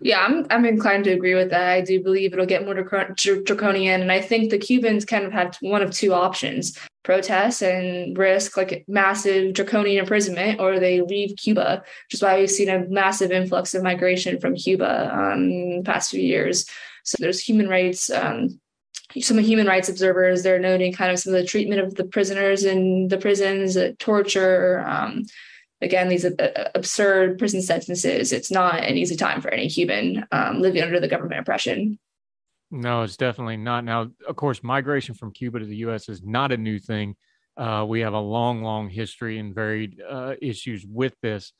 Yeah, 0.01 0.25
I'm 0.25 0.45
I'm 0.49 0.65
inclined 0.65 1.03
to 1.03 1.11
agree 1.11 1.35
with 1.35 1.51
that. 1.51 1.69
I 1.69 1.81
do 1.81 2.01
believe 2.01 2.33
it'll 2.33 2.47
get 2.47 2.65
more 2.65 2.73
draconian, 2.73 4.01
and 4.01 4.11
I 4.11 4.21
think 4.21 4.49
the 4.49 4.57
Cubans 4.57 5.05
kind 5.05 5.23
of 5.23 5.31
have 5.31 5.55
one 5.61 5.83
of 5.83 5.91
two 5.91 6.13
options: 6.13 6.79
protest 7.03 7.61
and 7.61 8.17
risk 8.17 8.57
like 8.57 8.85
massive 8.87 9.53
draconian 9.53 9.99
imprisonment, 9.99 10.59
or 10.59 10.79
they 10.79 11.01
leave 11.01 11.37
Cuba. 11.37 11.83
Which 12.05 12.15
is 12.15 12.23
why 12.23 12.39
we've 12.39 12.49
seen 12.49 12.69
a 12.69 12.87
massive 12.87 13.31
influx 13.31 13.75
of 13.75 13.83
migration 13.83 14.39
from 14.39 14.55
Cuba 14.55 15.11
um, 15.13 15.43
in 15.43 15.77
the 15.77 15.83
past 15.83 16.09
few 16.09 16.21
years. 16.21 16.65
So 17.03 17.17
there's 17.19 17.39
human 17.39 17.69
rights 17.69 18.09
um, 18.09 18.59
some 19.21 19.37
human 19.37 19.67
rights 19.67 19.89
observers 19.89 20.43
they're 20.43 20.59
noting 20.59 20.93
kind 20.93 21.11
of 21.11 21.19
some 21.19 21.33
of 21.33 21.39
the 21.39 21.47
treatment 21.47 21.81
of 21.81 21.95
the 21.95 22.03
prisoners 22.03 22.63
in 22.63 23.07
the 23.07 23.17
prisons 23.17 23.77
uh, 23.77 23.91
torture 23.99 24.83
um, 24.87 25.23
again 25.81 26.09
these 26.09 26.25
uh, 26.25 26.69
absurd 26.75 27.37
prison 27.37 27.61
sentences. 27.61 28.31
It's 28.31 28.51
not 28.51 28.83
an 28.83 28.97
easy 28.97 29.15
time 29.15 29.41
for 29.41 29.49
any 29.49 29.69
cuban 29.69 30.25
um, 30.31 30.61
living 30.61 30.81
under 30.81 30.99
the 30.99 31.07
government 31.07 31.41
oppression. 31.41 31.99
No 32.69 33.03
it's 33.03 33.17
definitely 33.17 33.57
not. 33.57 33.83
Now 33.83 34.09
of 34.27 34.35
course 34.35 34.63
migration 34.63 35.15
from 35.15 35.31
cuba 35.31 35.59
to 35.59 35.65
the 35.65 35.77
us 35.77 36.09
is 36.09 36.23
not 36.23 36.51
a 36.51 36.57
new 36.57 36.79
thing. 36.79 37.15
Uh, 37.55 37.85
we 37.87 38.01
have 38.01 38.13
a 38.13 38.19
long 38.19 38.61
long 38.61 38.89
history 38.89 39.39
and 39.39 39.55
varied 39.55 40.01
uh, 40.07 40.35
issues 40.41 40.85
with 40.85 41.15
this. 41.21 41.53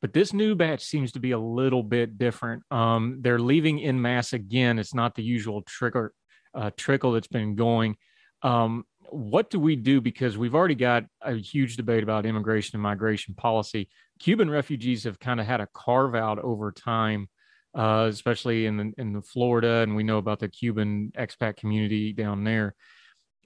But 0.00 0.12
this 0.12 0.32
new 0.32 0.56
batch 0.56 0.82
seems 0.82 1.12
to 1.12 1.20
be 1.20 1.30
a 1.30 1.38
little 1.38 1.84
bit 1.84 2.18
different. 2.18 2.64
Um, 2.72 3.18
they're 3.20 3.38
leaving 3.38 3.78
in 3.78 4.02
mass 4.02 4.32
again. 4.32 4.80
It's 4.80 4.94
not 4.94 5.14
the 5.14 5.22
usual 5.22 5.62
trigger 5.62 6.12
uh, 6.54 6.70
trickle 6.76 7.12
that's 7.12 7.28
been 7.28 7.54
going. 7.54 7.96
Um, 8.42 8.84
what 9.10 9.50
do 9.50 9.60
we 9.60 9.76
do? 9.76 10.00
Because 10.00 10.38
we've 10.38 10.54
already 10.54 10.74
got 10.74 11.04
a 11.20 11.34
huge 11.34 11.76
debate 11.76 12.02
about 12.02 12.26
immigration 12.26 12.76
and 12.76 12.82
migration 12.82 13.34
policy. 13.34 13.88
Cuban 14.18 14.50
refugees 14.50 15.04
have 15.04 15.18
kind 15.18 15.40
of 15.40 15.46
had 15.46 15.60
a 15.60 15.68
carve 15.74 16.14
out 16.14 16.38
over 16.38 16.72
time, 16.72 17.28
uh, 17.76 18.06
especially 18.08 18.66
in 18.66 18.76
the, 18.76 18.92
in 18.98 19.12
the 19.12 19.22
Florida, 19.22 19.80
and 19.82 19.94
we 19.94 20.02
know 20.02 20.18
about 20.18 20.38
the 20.38 20.48
Cuban 20.48 21.12
expat 21.16 21.56
community 21.56 22.12
down 22.12 22.44
there. 22.44 22.74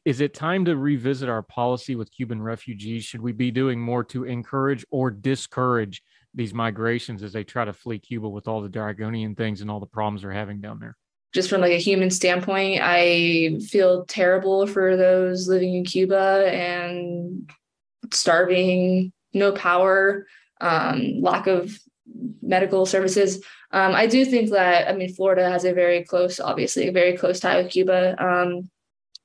Is 0.05 0.21
it 0.21 0.35
time 0.35 0.65
to 0.67 0.77
revisit 0.77 1.29
our 1.29 1.43
policy 1.43 1.97
with 1.97 2.13
Cuban 2.13 2.41
refugees? 2.41 3.05
Should 3.05 3.21
we 3.21 3.33
be 3.33 3.51
doing 3.51 3.81
more 3.81 4.05
to 4.05 4.23
encourage 4.23 4.85
or 4.93 5.11
discourage 5.11 6.01
these 6.33 6.55
migrations 6.55 7.25
as 7.25 7.33
they 7.33 7.43
try 7.43 7.65
to 7.65 7.73
flee 7.73 7.99
Cuba 7.99 8.29
with 8.29 8.47
all 8.47 8.63
the 8.63 8.69
draconian 8.69 9.35
things 9.35 9.63
and 9.63 9.71
all 9.71 9.81
the 9.81 9.87
problems 9.87 10.23
they're 10.23 10.31
having 10.31 10.61
down 10.61 10.79
there? 10.79 10.97
Just 11.33 11.51
from 11.51 11.61
like 11.61 11.73
a 11.73 11.79
human 11.79 12.11
standpoint, 12.11 12.81
I 12.83 13.59
feel 13.69 14.05
terrible 14.07 14.67
for 14.67 14.97
those 14.97 15.49
living 15.49 15.75
in 15.75 15.85
Cuba 15.85 16.49
and 16.51 17.51
starving, 18.13 19.13
no 19.35 19.53
power, 19.53 20.27
um, 20.61 21.21
lack 21.21 21.47
of 21.47 21.79
medical 22.41 22.87
services. 22.87 23.45
Um, 23.73 23.95
I 23.95 24.07
do 24.07 24.25
think 24.25 24.51
that 24.51 24.89
I 24.89 24.93
mean 24.93 25.13
Florida 25.13 25.49
has 25.51 25.65
a 25.65 25.75
very 25.75 26.05
close, 26.05 26.41
obviously, 26.41 26.89
a 26.89 26.93
very 26.93 27.17
close 27.17 27.41
tie 27.41 27.61
with 27.63 27.73
Cuba. 27.73 28.17
Um, 28.23 28.71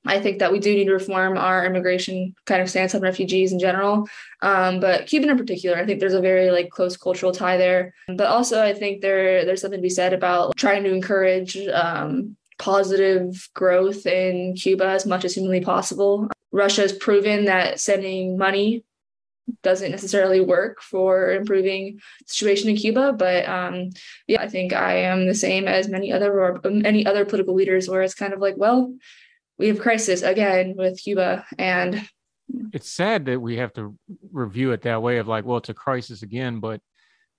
I 0.04 0.20
think 0.20 0.40
that 0.40 0.50
we 0.50 0.58
do 0.58 0.74
need 0.74 0.86
to 0.86 0.94
reform 0.94 1.38
our 1.38 1.64
immigration 1.64 2.34
kind 2.46 2.60
of 2.60 2.68
stance 2.68 2.94
on 2.94 3.02
refugees 3.02 3.52
in 3.52 3.60
general, 3.60 4.08
um, 4.40 4.80
but 4.80 5.06
Cuban 5.06 5.30
in 5.30 5.38
particular. 5.38 5.76
I 5.76 5.86
think 5.86 6.00
there's 6.00 6.14
a 6.14 6.20
very 6.20 6.50
like 6.50 6.70
close 6.70 6.96
cultural 6.96 7.32
tie 7.32 7.56
there. 7.56 7.94
But 8.08 8.26
also, 8.26 8.62
I 8.62 8.72
think 8.72 9.00
there 9.00 9.44
there's 9.44 9.60
something 9.60 9.78
to 9.78 9.82
be 9.82 9.88
said 9.88 10.12
about 10.12 10.56
trying 10.56 10.82
to 10.84 10.92
encourage 10.92 11.56
um, 11.68 12.36
positive 12.58 13.48
growth 13.54 14.04
in 14.06 14.54
Cuba 14.54 14.86
as 14.86 15.06
much 15.06 15.24
as 15.24 15.34
humanly 15.34 15.60
possible. 15.60 16.28
Russia 16.50 16.82
has 16.82 16.92
proven 16.92 17.44
that 17.44 17.78
sending 17.78 18.36
money 18.36 18.84
doesn't 19.62 19.90
necessarily 19.90 20.40
work 20.40 20.80
for 20.80 21.32
improving 21.32 22.00
situation 22.26 22.68
in 22.68 22.76
Cuba. 22.76 23.12
But 23.12 23.48
um, 23.48 23.90
yeah, 24.26 24.42
I 24.42 24.48
think 24.48 24.72
I 24.72 24.96
am 24.96 25.26
the 25.26 25.34
same 25.34 25.68
as 25.68 25.88
many 25.88 26.12
other 26.12 26.60
many 26.64 27.06
other 27.06 27.24
political 27.24 27.54
leaders, 27.54 27.88
where 27.88 28.02
it's 28.02 28.14
kind 28.14 28.32
of 28.32 28.40
like, 28.40 28.56
well 28.56 28.92
we 29.58 29.68
have 29.68 29.78
crisis 29.78 30.22
again 30.22 30.74
with 30.76 31.00
Cuba 31.00 31.44
and 31.58 32.06
it's 32.72 32.90
sad 32.90 33.26
that 33.26 33.40
we 33.40 33.56
have 33.56 33.72
to 33.74 33.96
review 34.32 34.72
it 34.72 34.82
that 34.82 35.02
way 35.02 35.18
of 35.18 35.28
like, 35.28 35.44
well, 35.44 35.58
it's 35.58 35.68
a 35.68 35.74
crisis 35.74 36.22
again, 36.22 36.60
but 36.60 36.80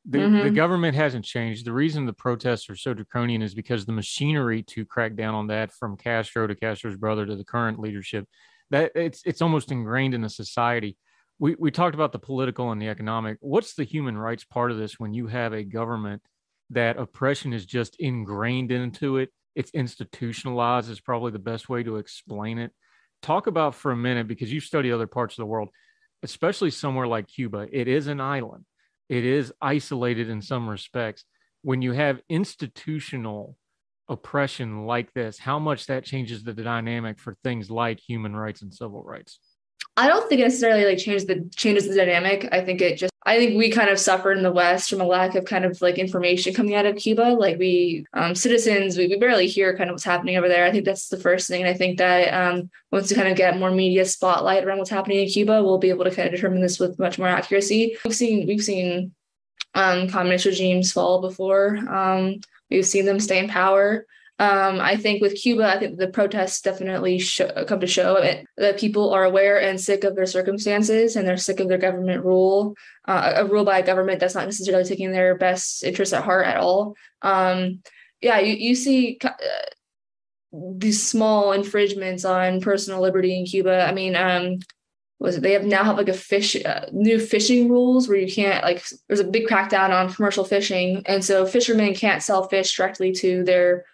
the, 0.06 0.18
mm-hmm. 0.18 0.44
the 0.44 0.49
government 0.49 0.95
hasn't 0.95 1.26
changed. 1.26 1.65
The 1.65 1.73
reason 1.73 2.06
the 2.06 2.14
protests 2.14 2.69
are 2.69 2.76
so 2.76 2.94
draconian 2.94 3.41
is 3.41 3.53
because 3.53 3.85
the 3.85 3.94
machinery 3.94 4.64
to 4.64 4.85
crack 4.85 5.15
down 5.15 5.34
on 5.34 5.48
that 5.48 5.72
from 5.72 5.98
Castro 5.98 6.45
to 6.48 6.56
Castro's 6.56 6.98
brother 6.98 7.26
to 7.26 7.35
the 7.35 7.45
current 7.45 7.80
leadership, 7.80 8.27
that 8.69 8.91
it's 8.95 9.22
it's 9.26 9.41
almost 9.41 9.72
ingrained 9.72 10.14
in 10.14 10.22
the 10.22 10.30
society. 10.30 10.98
We 11.40 11.56
we 11.57 11.72
talked 11.72 11.95
about 11.95 12.11
the 12.11 12.19
political 12.19 12.72
and 12.72 12.81
the 12.81 12.90
economic. 12.90 13.38
What's 13.40 13.76
the 13.76 13.85
human 13.85 14.18
rights 14.18 14.44
part 14.44 14.72
of 14.72 14.77
this 14.77 14.99
when 14.99 15.14
you 15.14 15.27
have 15.27 15.53
a 15.53 15.64
government 15.64 16.22
that 16.72 16.98
oppression 16.98 17.53
is 17.53 17.65
just 17.65 17.95
ingrained 17.99 18.72
into 18.72 19.18
it 19.18 19.30
it's 19.55 19.71
institutionalized 19.71 20.89
is 20.89 20.99
probably 20.99 21.31
the 21.31 21.39
best 21.39 21.69
way 21.69 21.84
to 21.84 21.97
explain 21.97 22.57
it. 22.57 22.71
Talk 23.21 23.47
about 23.47 23.75
for 23.75 23.91
a 23.91 23.97
minute 23.97 24.27
because 24.27 24.51
you 24.51 24.59
study 24.59 24.91
other 24.91 25.07
parts 25.07 25.34
of 25.35 25.43
the 25.43 25.47
world 25.47 25.69
especially 26.23 26.71
somewhere 26.71 27.05
like 27.05 27.27
cuba. 27.27 27.67
It 27.71 27.88
is 27.88 28.07
an 28.07 28.19
island. 28.19 28.65
It 29.09 29.25
is 29.25 29.53
isolated 29.61 30.30
in 30.30 30.41
some 30.41 30.67
respects. 30.67 31.25
When 31.61 31.81
you 31.81 31.91
have 31.91 32.21
institutional 32.30 33.57
oppression 34.09 34.85
like 34.85 35.13
this 35.13 35.38
how 35.38 35.57
much 35.57 35.85
that 35.85 36.03
changes 36.03 36.43
the 36.43 36.53
dynamic 36.53 37.17
for 37.17 37.38
things 37.41 37.71
like 37.71 37.97
human 38.01 38.35
rights 38.35 38.61
and 38.61 38.73
civil 38.73 39.03
rights? 39.03 39.39
I 39.95 40.07
don't 40.07 40.27
think 40.27 40.41
it 40.41 40.45
necessarily 40.45 40.85
like 40.85 40.97
changes 40.97 41.25
the 41.25 41.49
changes 41.55 41.88
the 41.88 41.95
dynamic. 41.95 42.49
I 42.51 42.61
think 42.61 42.81
it 42.81 42.97
just 42.97 43.12
I 43.25 43.37
think 43.37 43.57
we 43.57 43.69
kind 43.69 43.89
of 43.89 43.99
suffered 43.99 44.37
in 44.37 44.43
the 44.43 44.51
West 44.51 44.89
from 44.89 44.99
a 44.99 45.05
lack 45.05 45.35
of 45.35 45.45
kind 45.45 45.63
of 45.63 45.81
like 45.81 45.97
information 45.97 46.53
coming 46.53 46.75
out 46.75 46.85
of 46.85 46.97
Cuba. 46.97 47.21
Like 47.21 47.57
we 47.57 48.05
um, 48.13 48.35
citizens, 48.35 48.97
we, 48.97 49.07
we 49.07 49.17
barely 49.17 49.47
hear 49.47 49.77
kind 49.77 49.89
of 49.89 49.93
what's 49.93 50.03
happening 50.03 50.35
over 50.35 50.49
there. 50.49 50.65
I 50.65 50.71
think 50.71 50.83
that's 50.83 51.07
the 51.07 51.19
first 51.19 51.47
thing. 51.47 51.61
And 51.61 51.69
I 51.69 51.73
think 51.73 51.97
that 51.99 52.33
um, 52.33 52.69
once 52.91 53.09
we 53.09 53.15
kind 53.15 53.29
of 53.29 53.37
get 53.37 53.57
more 53.57 53.71
media 53.71 54.03
spotlight 54.05 54.65
around 54.65 54.79
what's 54.79 54.89
happening 54.89 55.19
in 55.19 55.29
Cuba, 55.29 55.63
we'll 55.63 55.77
be 55.77 55.89
able 55.89 56.03
to 56.03 56.11
kind 56.11 56.27
of 56.27 56.35
determine 56.35 56.61
this 56.61 56.79
with 56.79 56.99
much 56.99 57.17
more 57.17 57.27
accuracy. 57.27 57.97
We've 58.03 58.15
seen 58.15 58.45
we've 58.45 58.63
seen 58.63 59.13
um, 59.73 60.09
communist 60.09 60.45
regimes 60.45 60.91
fall 60.91 61.21
before. 61.21 61.77
Um, 61.89 62.41
we've 62.69 62.85
seen 62.85 63.05
them 63.05 63.19
stay 63.19 63.39
in 63.39 63.47
power. 63.47 64.05
Um, 64.39 64.80
I 64.81 64.97
think 64.97 65.22
with 65.22 65.35
Cuba, 65.35 65.68
I 65.68 65.80
think 65.80 65.97
the 65.97 66.07
protests 66.07 66.61
definitely 66.61 67.22
come 67.68 67.80
to 67.80 67.88
show 67.88 68.15
it, 68.15 68.45
that 68.57 68.80
people 68.80 69.14
are 69.14 69.23
aware 69.23 69.61
and 69.61 69.80
sick 69.80 70.03
of 70.03 70.15
their 70.15 70.26
circumstances 70.26 71.15
and 71.15 71.27
they're 71.27 71.38
sick 71.38 71.60
of 71.60 71.69
their 71.69 71.77
government 71.77 72.26
rule, 72.26 72.76
uh, 73.07 73.34
a 73.38 73.45
rule 73.45 73.64
by 73.64 73.80
a 73.80 73.85
government 73.85 74.19
that's 74.19 74.35
not 74.35 74.45
necessarily 74.45 74.84
taking 74.84 75.11
their 75.11 75.35
best 75.35 75.84
interests 75.84 76.14
at 76.14 76.23
heart 76.23 76.47
at 76.47 76.57
all. 76.57 76.95
Um, 77.22 77.84
yeah, 78.22 78.39
you, 78.39 78.55
you 78.55 78.76
see 78.76 79.19
uh, 79.23 79.30
these 80.51 81.01
small 81.01 81.51
infringements 81.51 82.26
on 82.26 82.60
personal 82.60 83.01
liberty 83.01 83.38
in 83.38 83.45
Cuba. 83.45 83.88
I 83.88 83.93
mean, 83.93 84.15
um, 84.15 84.60
was 85.19 85.38
it, 85.38 85.41
they 85.41 85.53
have 85.53 85.64
now 85.64 85.84
have 85.84 85.97
like 85.97 86.10
a 86.10 86.14
fish 86.14 86.55
uh, 86.65 86.88
new 86.91 87.19
fishing 87.19 87.69
rules 87.69 88.07
where 88.07 88.18
you 88.18 88.31
can't 88.31 88.64
like 88.64 88.84
there's 89.07 89.19
a 89.19 89.26
big 89.26 89.47
crackdown 89.47 89.89
on 89.89 90.11
commercial 90.11 90.43
fishing, 90.43 91.03
and 91.05 91.23
so 91.23 91.45
fishermen 91.45 91.95
can't 91.95 92.22
sell 92.22 92.47
fish 92.49 92.76
directly 92.76 93.11
to 93.14 93.43
their 93.43 93.85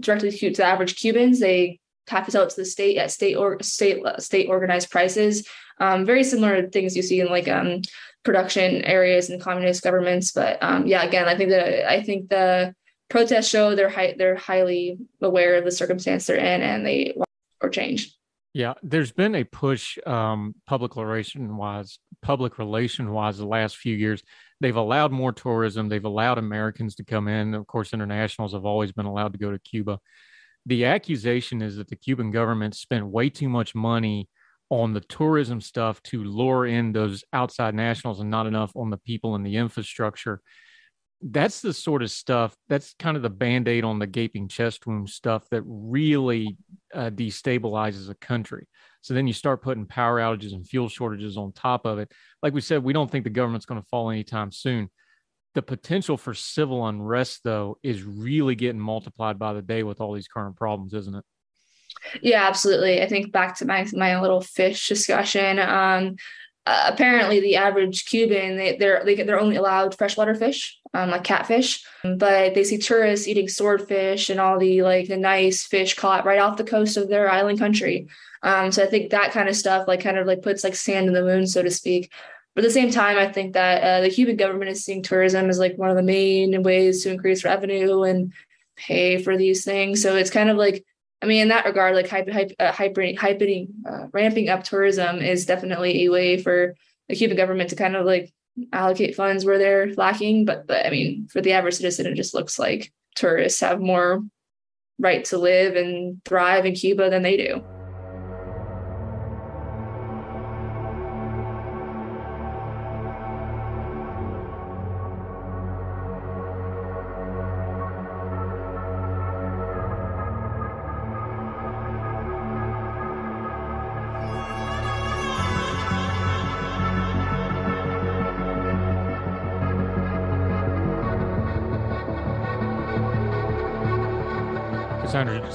directly 0.00 0.30
to, 0.30 0.50
the 0.50 0.64
average 0.64 0.96
Cubans. 0.96 1.40
They 1.40 1.80
have 2.08 2.24
to 2.26 2.30
sell 2.30 2.44
it 2.44 2.50
to 2.50 2.56
the 2.56 2.64
state 2.64 2.98
at 2.98 3.10
state 3.10 3.36
or 3.36 3.62
state 3.62 4.02
state 4.18 4.48
organized 4.48 4.90
prices. 4.90 5.46
Um, 5.80 6.04
very 6.04 6.22
similar 6.24 6.68
things 6.68 6.96
you 6.96 7.02
see 7.02 7.20
in 7.20 7.28
like 7.28 7.48
um, 7.48 7.82
production 8.24 8.84
areas 8.84 9.30
in 9.30 9.40
communist 9.40 9.82
governments. 9.82 10.32
But 10.32 10.62
um, 10.62 10.86
yeah, 10.86 11.02
again, 11.02 11.28
I 11.28 11.36
think 11.36 11.50
that 11.50 11.90
I 11.90 12.02
think 12.02 12.28
the 12.28 12.74
protests 13.08 13.48
show 13.48 13.74
they're 13.74 13.88
high, 13.88 14.14
they're 14.16 14.36
highly 14.36 14.98
aware 15.20 15.56
of 15.56 15.64
the 15.64 15.70
circumstance 15.70 16.26
they're 16.26 16.36
in 16.36 16.62
and 16.62 16.86
they 16.86 17.12
want 17.16 17.28
or 17.62 17.70
change. 17.70 18.14
Yeah, 18.52 18.74
there's 18.84 19.10
been 19.10 19.34
a 19.34 19.42
push, 19.42 19.98
um, 20.06 20.54
public 20.66 20.94
relation 20.94 21.56
wise, 21.56 21.98
public 22.22 22.58
relation 22.58 23.10
wise, 23.10 23.38
the 23.38 23.46
last 23.46 23.76
few 23.76 23.96
years. 23.96 24.22
They've 24.64 24.74
allowed 24.74 25.12
more 25.12 25.30
tourism. 25.30 25.90
They've 25.90 26.02
allowed 26.02 26.38
Americans 26.38 26.94
to 26.94 27.04
come 27.04 27.28
in. 27.28 27.52
Of 27.52 27.66
course, 27.66 27.92
internationals 27.92 28.54
have 28.54 28.64
always 28.64 28.92
been 28.92 29.04
allowed 29.04 29.34
to 29.34 29.38
go 29.38 29.50
to 29.50 29.58
Cuba. 29.58 30.00
The 30.64 30.86
accusation 30.86 31.60
is 31.60 31.76
that 31.76 31.88
the 31.88 31.96
Cuban 31.96 32.30
government 32.30 32.74
spent 32.74 33.06
way 33.06 33.28
too 33.28 33.50
much 33.50 33.74
money 33.74 34.30
on 34.70 34.94
the 34.94 35.02
tourism 35.02 35.60
stuff 35.60 36.02
to 36.04 36.24
lure 36.24 36.64
in 36.64 36.92
those 36.92 37.24
outside 37.34 37.74
nationals 37.74 38.20
and 38.20 38.30
not 38.30 38.46
enough 38.46 38.72
on 38.74 38.88
the 38.88 38.96
people 38.96 39.34
and 39.34 39.44
the 39.44 39.58
infrastructure 39.58 40.40
that's 41.30 41.62
the 41.62 41.72
sort 41.72 42.02
of 42.02 42.10
stuff 42.10 42.54
that's 42.68 42.94
kind 42.98 43.16
of 43.16 43.22
the 43.22 43.30
band-aid 43.30 43.82
on 43.82 43.98
the 43.98 44.06
gaping 44.06 44.46
chest 44.46 44.86
wound 44.86 45.08
stuff 45.08 45.48
that 45.50 45.62
really 45.64 46.58
uh, 46.92 47.08
destabilizes 47.08 48.10
a 48.10 48.14
country. 48.16 48.68
So 49.00 49.14
then 49.14 49.26
you 49.26 49.32
start 49.32 49.62
putting 49.62 49.86
power 49.86 50.20
outages 50.20 50.52
and 50.52 50.66
fuel 50.66 50.88
shortages 50.88 51.38
on 51.38 51.52
top 51.52 51.86
of 51.86 51.98
it. 51.98 52.12
Like 52.42 52.52
we 52.52 52.60
said 52.60 52.84
we 52.84 52.92
don't 52.92 53.10
think 53.10 53.24
the 53.24 53.30
government's 53.30 53.64
going 53.64 53.80
to 53.80 53.88
fall 53.88 54.10
anytime 54.10 54.52
soon. 54.52 54.90
The 55.54 55.62
potential 55.62 56.18
for 56.18 56.34
civil 56.34 56.86
unrest 56.86 57.40
though 57.42 57.78
is 57.82 58.02
really 58.02 58.54
getting 58.54 58.80
multiplied 58.80 59.38
by 59.38 59.54
the 59.54 59.62
day 59.62 59.82
with 59.82 60.02
all 60.02 60.12
these 60.12 60.28
current 60.28 60.56
problems 60.56 60.92
isn't 60.92 61.14
it? 61.14 61.24
Yeah 62.20 62.46
absolutely. 62.46 63.00
I 63.00 63.08
think 63.08 63.32
back 63.32 63.56
to 63.58 63.64
my 63.64 63.86
my 63.94 64.20
little 64.20 64.42
fish 64.42 64.88
discussion 64.88 65.58
um 65.58 66.16
uh, 66.66 66.90
apparently 66.92 67.40
the 67.40 67.56
average 67.56 68.06
Cuban 68.06 68.56
they, 68.56 68.76
they're 68.76 69.02
they, 69.04 69.14
they're 69.16 69.40
only 69.40 69.56
allowed 69.56 69.96
freshwater 69.96 70.34
fish, 70.34 70.78
um, 70.94 71.10
like 71.10 71.24
catfish, 71.24 71.84
but 72.02 72.54
they 72.54 72.64
see 72.64 72.78
tourists 72.78 73.28
eating 73.28 73.48
swordfish 73.48 74.30
and 74.30 74.40
all 74.40 74.58
the 74.58 74.82
like 74.82 75.08
the 75.08 75.16
nice 75.16 75.64
fish 75.64 75.94
caught 75.94 76.24
right 76.24 76.38
off 76.38 76.56
the 76.56 76.64
coast 76.64 76.96
of 76.96 77.08
their 77.08 77.30
island 77.30 77.58
country. 77.58 78.08
Um, 78.42 78.72
so 78.72 78.82
I 78.82 78.86
think 78.86 79.10
that 79.10 79.32
kind 79.32 79.48
of 79.48 79.56
stuff 79.56 79.86
like 79.88 80.00
kind 80.02 80.18
of 80.18 80.26
like 80.26 80.42
puts 80.42 80.64
like 80.64 80.74
sand 80.74 81.06
in 81.06 81.12
the 81.12 81.22
moon, 81.22 81.46
so 81.46 81.62
to 81.62 81.70
speak. 81.70 82.10
But 82.54 82.64
at 82.64 82.68
the 82.68 82.74
same 82.74 82.90
time, 82.90 83.18
I 83.18 83.30
think 83.30 83.54
that 83.54 83.82
uh, 83.82 84.00
the 84.00 84.10
Cuban 84.10 84.36
government 84.36 84.70
is 84.70 84.84
seeing 84.84 85.02
tourism 85.02 85.50
as 85.50 85.58
like 85.58 85.76
one 85.76 85.90
of 85.90 85.96
the 85.96 86.02
main 86.02 86.62
ways 86.62 87.02
to 87.02 87.10
increase 87.10 87.44
revenue 87.44 88.02
and 88.02 88.32
pay 88.76 89.22
for 89.22 89.36
these 89.36 89.64
things. 89.64 90.00
So 90.02 90.16
it's 90.16 90.30
kind 90.30 90.50
of 90.50 90.56
like 90.56 90.84
I 91.22 91.26
mean, 91.26 91.42
in 91.42 91.48
that 91.48 91.64
regard, 91.64 91.94
like 91.94 92.08
hype, 92.08 92.30
hype, 92.30 92.52
uh, 92.58 92.72
hyper, 92.72 93.00
hyping, 93.00 93.68
uh, 93.88 94.06
ramping 94.12 94.48
up 94.48 94.62
tourism 94.62 95.18
is 95.18 95.46
definitely 95.46 96.04
a 96.04 96.10
way 96.10 96.42
for 96.42 96.74
the 97.08 97.16
Cuban 97.16 97.36
government 97.36 97.70
to 97.70 97.76
kind 97.76 97.96
of 97.96 98.04
like 98.04 98.32
allocate 98.72 99.16
funds 99.16 99.44
where 99.44 99.58
they're 99.58 99.94
lacking. 99.94 100.44
But, 100.44 100.66
but 100.66 100.86
I 100.86 100.90
mean, 100.90 101.28
for 101.28 101.40
the 101.40 101.52
average 101.52 101.74
citizen, 101.74 102.06
it 102.06 102.14
just 102.14 102.34
looks 102.34 102.58
like 102.58 102.92
tourists 103.14 103.60
have 103.60 103.80
more 103.80 104.22
right 104.98 105.24
to 105.26 105.38
live 105.38 105.76
and 105.76 106.22
thrive 106.24 106.66
in 106.66 106.74
Cuba 106.74 107.10
than 107.10 107.22
they 107.22 107.36
do. 107.36 107.64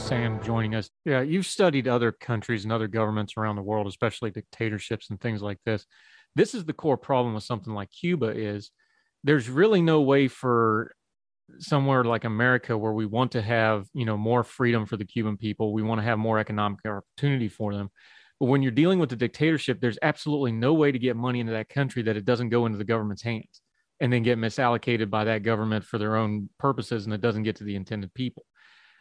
Sam 0.10 0.44
joining 0.44 0.74
us. 0.74 0.90
Yeah, 1.06 1.22
you've 1.22 1.46
studied 1.46 1.88
other 1.88 2.12
countries 2.12 2.64
and 2.64 2.74
other 2.74 2.88
governments 2.88 3.36
around 3.38 3.58
the 3.58 3.62
world, 3.62 3.86
especially 3.86 4.32
dictatorships 4.32 5.12
and 5.12 5.22
things 5.22 5.44
like 5.44 5.60
this. 5.68 5.86
This 6.34 6.56
is 6.56 6.66
the 6.66 6.74
core 6.74 6.98
problem 6.98 7.36
with 7.36 7.44
something 7.44 7.76
like 7.76 7.92
Cuba 7.92 8.30
is 8.36 8.72
there's 9.24 9.48
really 9.50 9.84
no 9.84 10.02
way 10.02 10.28
for 10.28 10.96
somewhere 11.60 12.04
like 12.04 12.24
America 12.24 12.76
where 12.76 12.94
we 12.94 13.06
want 13.06 13.34
to 13.34 13.42
have, 13.44 13.86
you 13.94 14.04
know, 14.04 14.18
more 14.18 14.44
freedom 14.44 14.88
for 14.88 14.98
the 14.98 15.06
Cuban 15.06 15.38
people, 15.38 15.74
we 15.74 15.84
want 15.84 16.02
to 16.02 16.06
have 16.06 16.18
more 16.18 16.40
economic 16.40 16.80
opportunity 16.88 17.48
for 17.48 17.76
them. 17.76 17.92
But 18.40 18.48
when 18.48 18.64
you're 18.64 18.72
dealing 18.72 18.98
with 18.98 19.12
a 19.12 19.16
dictatorship, 19.16 19.80
there's 19.80 20.00
absolutely 20.02 20.54
no 20.54 20.74
way 20.74 20.92
to 20.92 20.98
get 20.98 21.18
money 21.18 21.40
into 21.40 21.54
that 21.54 21.70
country 21.70 22.02
that 22.02 22.18
it 22.18 22.26
doesn't 22.26 22.50
go 22.50 22.66
into 22.66 22.80
the 22.80 22.84
government's 22.84 23.22
hands 23.22 23.62
and 24.00 24.12
then 24.12 24.24
get 24.24 24.40
misallocated 24.40 25.12
by 25.12 25.26
that 25.26 25.44
government 25.44 25.86
for 25.86 26.00
their 26.00 26.16
own 26.16 26.50
purposes 26.58 27.06
and 27.06 27.14
it 27.14 27.22
doesn't 27.22 27.44
get 27.44 27.58
to 27.58 27.64
the 27.64 27.76
intended 27.76 28.12
people. 28.16 28.44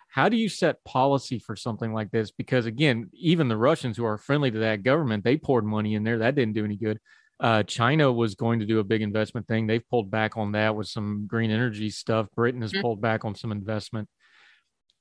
How 0.09 0.29
do 0.29 0.37
you 0.37 0.49
set 0.49 0.83
policy 0.85 1.39
for 1.39 1.55
something 1.55 1.93
like 1.93 2.11
this? 2.11 2.31
Because 2.31 2.67
again, 2.67 3.11
even 3.13 3.49
the 3.49 3.57
Russians 3.57 3.97
who 3.97 4.05
are 4.05 4.19
friendly 4.19 4.51
to 4.51 4.59
that 4.61 4.83
government, 4.83 5.23
they 5.23 5.37
poured 5.37 5.65
money 5.65 5.95
in 5.95 6.03
there. 6.03 6.19
That 6.19 6.35
didn't 6.35 6.55
do 6.55 6.65
any 6.65 6.77
good. 6.77 6.99
Uh, 7.41 7.63
China 7.63 8.11
was 8.11 8.35
going 8.35 8.59
to 8.61 8.67
do 8.67 8.81
a 8.81 8.85
big 8.85 9.03
investment 9.03 9.47
thing. 9.47 9.67
They've 9.67 9.89
pulled 9.89 10.11
back 10.11 10.37
on 10.37 10.53
that 10.53 10.75
with 10.75 10.89
some 10.89 11.27
green 11.29 11.51
energy 11.51 11.91
stuff. 11.91 12.27
Britain 12.35 12.63
has 12.63 12.73
mm-hmm. 12.73 12.81
pulled 12.81 13.01
back 13.01 13.25
on 13.25 13.35
some 13.35 13.53
investment. 13.53 14.09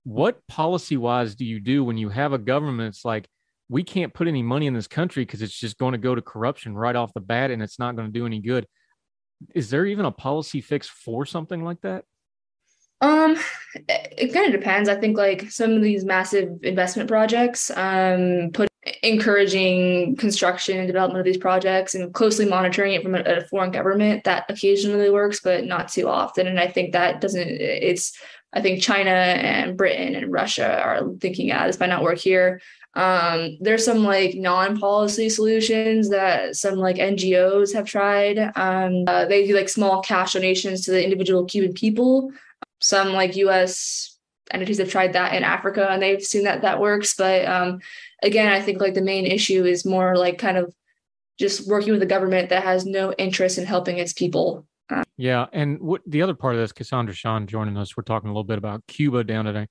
What 0.04 0.46
policy 0.48 0.98
wise 0.98 1.36
do 1.36 1.46
you 1.46 1.60
do 1.60 1.84
when 1.84 1.98
you 1.98 2.10
have 2.10 2.34
a 2.34 2.38
government 2.38 2.94
that's 2.94 3.06
like, 3.06 3.28
we 3.70 3.84
can't 3.84 4.14
put 4.14 4.28
any 4.28 4.44
money 4.44 4.68
in 4.68 4.74
this 4.74 4.88
country 4.88 5.26
because 5.26 5.42
it's 5.42 5.60
just 5.60 5.78
going 5.78 5.94
to 5.94 5.98
go 5.98 6.16
to 6.16 6.22
corruption 6.22 6.76
right 6.76 6.96
off 6.96 7.14
the 7.14 7.20
bat 7.20 7.52
and 7.52 7.62
it's 7.62 7.80
not 7.80 7.96
going 7.96 8.08
to 8.08 8.18
do 8.18 8.26
any 8.26 8.40
good? 8.40 8.68
Is 9.56 9.70
there 9.70 9.86
even 9.86 10.06
a 10.06 10.12
policy 10.12 10.62
fix 10.62 10.88
for 10.88 11.26
something 11.26 11.64
like 11.64 11.82
that? 11.82 12.06
Um, 13.02 13.38
it 13.88 14.34
kind 14.34 14.54
of 14.54 14.60
depends. 14.60 14.90
I 14.90 14.96
think 14.96 15.18
like 15.18 15.52
some 15.52 15.74
of 15.74 15.82
these 15.82 16.04
massive 16.04 16.64
investment 16.64 17.08
projects, 17.08 17.70
um, 17.72 18.50
put 18.54 18.68
encouraging 19.04 20.16
construction 20.16 20.78
and 20.78 20.88
development 20.88 21.20
of 21.20 21.26
these 21.26 21.38
projects 21.38 21.94
and 21.94 22.14
closely 22.14 22.46
monitoring 22.46 22.94
it 22.94 23.04
from 23.04 23.16
a, 23.16 23.22
a, 23.22 23.42
foreign 23.42 23.72
government 23.72 24.24
that 24.24 24.46
occasionally 24.50 25.10
works, 25.10 25.42
but 25.42 25.66
not 25.66 25.90
too 25.90 26.08
often. 26.08 26.48
And 26.48 26.60
I 26.60 26.68
think 26.68 26.94
that 26.94 27.22
doesn't. 27.22 27.48
It's 27.48 28.18
I 28.54 28.62
think 28.62 28.82
China 28.82 29.10
and 29.10 29.78
Britain 29.78 30.16
and 30.16 30.32
Russia 30.32 30.82
are 30.82 31.02
thinking, 31.20 31.48
yeah, 31.48 31.68
this 31.68 31.80
might 31.80 31.90
not 31.90 32.04
work 32.04 32.18
here. 32.18 32.62
Um, 32.94 33.58
there's 33.60 33.86
some 33.86 34.04
like 34.04 34.36
non-policy 34.36 35.30
solutions 35.30 36.10
that 36.10 36.56
some 36.56 36.76
like 36.76 36.96
NGOs 36.96 37.74
have 37.74 37.86
tried. 37.86 38.40
Um, 38.56 39.04
uh, 39.06 39.26
they 39.26 39.46
do 39.46 39.56
like 39.56 39.70
small 39.70 40.02
cash 40.02 40.34
donations 40.34 40.86
to 40.86 40.92
the 40.92 41.04
individual 41.04 41.46
Cuban 41.46 41.74
people 41.74 42.32
some 42.80 43.14
like 43.14 43.36
US 43.38 44.18
entities 44.52 44.78
have 44.78 44.90
tried 44.90 45.14
that 45.14 45.34
in 45.34 45.44
Africa 45.44 45.88
and 45.90 46.02
they've 46.02 46.24
seen 46.24 46.44
that 46.44 46.62
that 46.62 46.80
works. 46.80 47.16
But 47.16 47.46
um, 47.46 47.80
again, 48.24 48.52
I 48.52 48.62
think 48.62 48.80
like 48.80 48.94
the 48.94 49.02
main 49.02 49.26
issue 49.26 49.66
is 49.66 49.86
more 49.86 50.16
like 50.16 50.38
kind 50.38 50.58
of 50.58 50.74
just 51.38 51.68
working 51.68 51.94
with 51.94 52.02
a 52.02 52.08
government 52.08 52.50
that 52.50 52.64
has 52.64 52.86
no 52.86 53.14
interest 53.14 53.58
in 53.58 53.66
helping 53.66 53.98
its 53.98 54.14
people. 54.14 54.66
Yeah, 55.18 55.48
and 55.52 55.80
what 55.82 56.02
the 56.08 56.22
other 56.22 56.34
part 56.34 56.56
of 56.56 56.62
this, 56.62 56.72
Cassandra 56.72 57.14
Shand 57.14 57.50
joining 57.50 57.78
us, 57.78 57.98
we're 57.98 58.04
talking 58.04 58.30
a 58.30 58.32
little 58.32 58.44
bit 58.44 58.58
about 58.58 58.86
Cuba 58.88 59.24
down 59.24 59.46
today. 59.46 59.68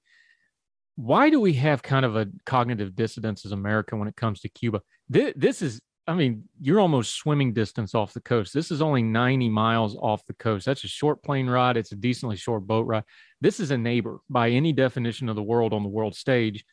Why 0.96 1.30
do 1.30 1.40
we 1.40 1.54
have 1.54 1.82
kind 1.82 2.04
of 2.04 2.16
a 2.16 2.26
cognitive 2.44 2.94
dissonance 2.94 3.44
as 3.46 3.52
America 3.52 3.96
when 3.96 4.08
it 4.08 4.16
comes 4.16 4.40
to 4.40 4.48
Cuba? 4.48 4.82
This, 5.08 5.32
this 5.36 5.62
is 5.62 5.80
I 6.08 6.14
mean, 6.14 6.44
you're 6.60 6.80
almost 6.80 7.16
swimming 7.16 7.52
distance 7.52 7.94
off 7.94 8.14
the 8.14 8.20
coast. 8.20 8.54
This 8.54 8.70
is 8.70 8.80
only 8.80 9.02
90 9.02 9.48
miles 9.48 9.96
off 9.96 10.24
the 10.26 10.34
coast. 10.34 10.64
That's 10.64 10.84
a 10.84 10.88
short 10.88 11.22
plane 11.22 11.48
ride. 11.48 11.76
It's 11.76 11.92
a 11.92 11.96
decently 11.96 12.36
short 12.36 12.66
boat 12.66 12.86
ride. 12.86 13.04
This 13.40 13.58
is 13.58 13.72
a 13.72 13.78
neighbor 13.78 14.18
by 14.30 14.50
any 14.50 14.72
definition 14.72 15.28
of 15.28 15.34
the 15.34 15.42
world 15.42 15.72
on 15.72 15.82
the 15.82 15.88
world 15.88 16.14
stage. 16.14 16.64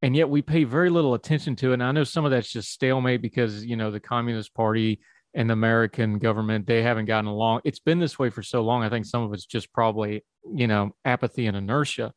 And 0.00 0.14
yet 0.14 0.28
we 0.28 0.42
pay 0.42 0.62
very 0.62 0.90
little 0.90 1.14
attention 1.14 1.56
to 1.56 1.70
it. 1.70 1.74
And 1.74 1.82
I 1.82 1.90
know 1.90 2.04
some 2.04 2.24
of 2.24 2.30
that's 2.30 2.52
just 2.52 2.70
stalemate 2.70 3.20
because, 3.20 3.64
you 3.64 3.74
know, 3.74 3.90
the 3.90 3.98
Communist 3.98 4.54
Party 4.54 5.00
and 5.34 5.50
the 5.50 5.54
American 5.54 6.20
government, 6.20 6.66
they 6.66 6.82
haven't 6.82 7.06
gotten 7.06 7.28
along. 7.28 7.62
It's 7.64 7.80
been 7.80 7.98
this 7.98 8.16
way 8.16 8.30
for 8.30 8.44
so 8.44 8.62
long. 8.62 8.84
I 8.84 8.88
think 8.88 9.06
some 9.06 9.24
of 9.24 9.32
it's 9.32 9.44
just 9.44 9.72
probably, 9.72 10.24
you 10.54 10.68
know, 10.68 10.94
apathy 11.04 11.46
and 11.46 11.56
inertia. 11.56 12.12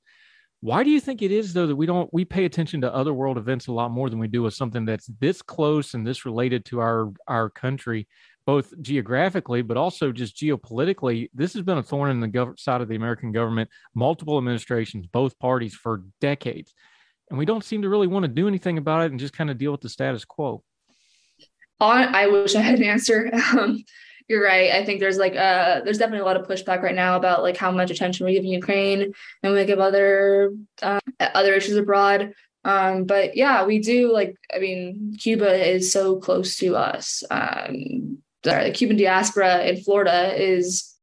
Why 0.62 0.84
do 0.84 0.92
you 0.92 1.00
think 1.00 1.24
it 1.24 1.32
is 1.32 1.54
though 1.54 1.66
that 1.68 1.76
we 1.76 1.88
don't 1.88 2.12
we 2.14 2.24
pay 2.24 2.46
attention 2.46 2.82
to 2.82 2.94
other 2.94 3.14
world 3.14 3.38
events 3.38 3.68
a 3.68 3.72
lot 3.72 3.92
more 3.92 4.10
than 4.10 4.20
we 4.20 4.28
do 4.28 4.44
with 4.44 4.54
something 4.54 4.86
that's 4.86 5.08
this 5.20 5.42
close 5.42 5.96
and 5.96 6.06
this 6.06 6.24
related 6.24 6.66
to 6.66 6.80
our 6.80 7.12
our 7.28 7.50
country, 7.50 8.08
both 8.46 8.72
geographically 8.80 9.64
but 9.64 9.76
also 9.76 10.12
just 10.12 10.38
geopolitically? 10.38 11.30
This 11.34 11.54
has 11.54 11.64
been 11.64 11.80
a 11.80 11.84
thorn 11.84 12.12
in 12.12 12.20
the 12.20 12.28
gov- 12.28 12.60
side 12.60 12.82
of 12.82 12.90
the 12.90 12.96
American 12.96 13.32
government, 13.32 13.72
multiple 13.96 14.38
administrations, 14.38 15.08
both 15.08 15.38
parties 15.40 15.74
for 15.74 16.04
decades, 16.20 16.76
and 17.32 17.40
we 17.40 17.46
don't 17.46 17.64
seem 17.64 17.82
to 17.82 17.90
really 17.90 18.08
want 18.08 18.24
to 18.24 18.30
do 18.30 18.48
anything 18.48 18.78
about 18.78 19.04
it 19.04 19.12
and 19.12 19.20
just 19.20 19.34
kind 19.34 19.50
of 19.50 19.58
deal 19.58 19.72
with 19.72 19.82
the 19.82 19.90
status 19.90 20.26
quo. 20.26 20.64
I 21.80 22.28
wish 22.28 22.56
I 22.56 22.62
had 22.62 22.78
an 22.78 22.86
answer. 22.86 23.32
Um, 23.58 23.84
you're 24.32 24.44
right. 24.44 24.72
I 24.72 24.86
think 24.86 25.02
there's 25.02 25.18
like 25.18 25.36
uh 25.36 25.82
there's 25.82 25.98
definitely 25.98 26.22
a 26.22 26.26
lot 26.26 26.38
of 26.38 26.48
pushback 26.48 26.82
right 26.82 26.96
now 26.96 27.18
about 27.18 27.44
like 27.44 27.58
how 27.58 27.70
much 27.70 27.92
attention 27.92 28.26
we're 28.26 28.32
giving 28.32 28.50
Ukraine 28.50 29.14
and 29.44 29.54
we 29.54 29.66
give 29.66 29.80
other 29.80 30.54
uh, 30.82 31.00
other 31.20 31.54
issues 31.54 31.76
abroad. 31.76 32.34
Um, 32.64 33.04
but 33.04 33.36
yeah, 33.36 33.66
we 33.66 33.80
do 33.80 34.12
like 34.14 34.36
I 34.56 34.60
mean, 34.60 35.18
Cuba 35.20 35.54
is 35.70 35.92
so 35.92 36.16
close 36.16 36.56
to 36.58 36.78
us. 36.78 37.24
Um, 37.30 38.20
the 38.44 38.72
Cuban 38.74 38.96
diaspora 38.96 39.64
in 39.66 39.82
Florida 39.82 40.34
is 40.42 40.96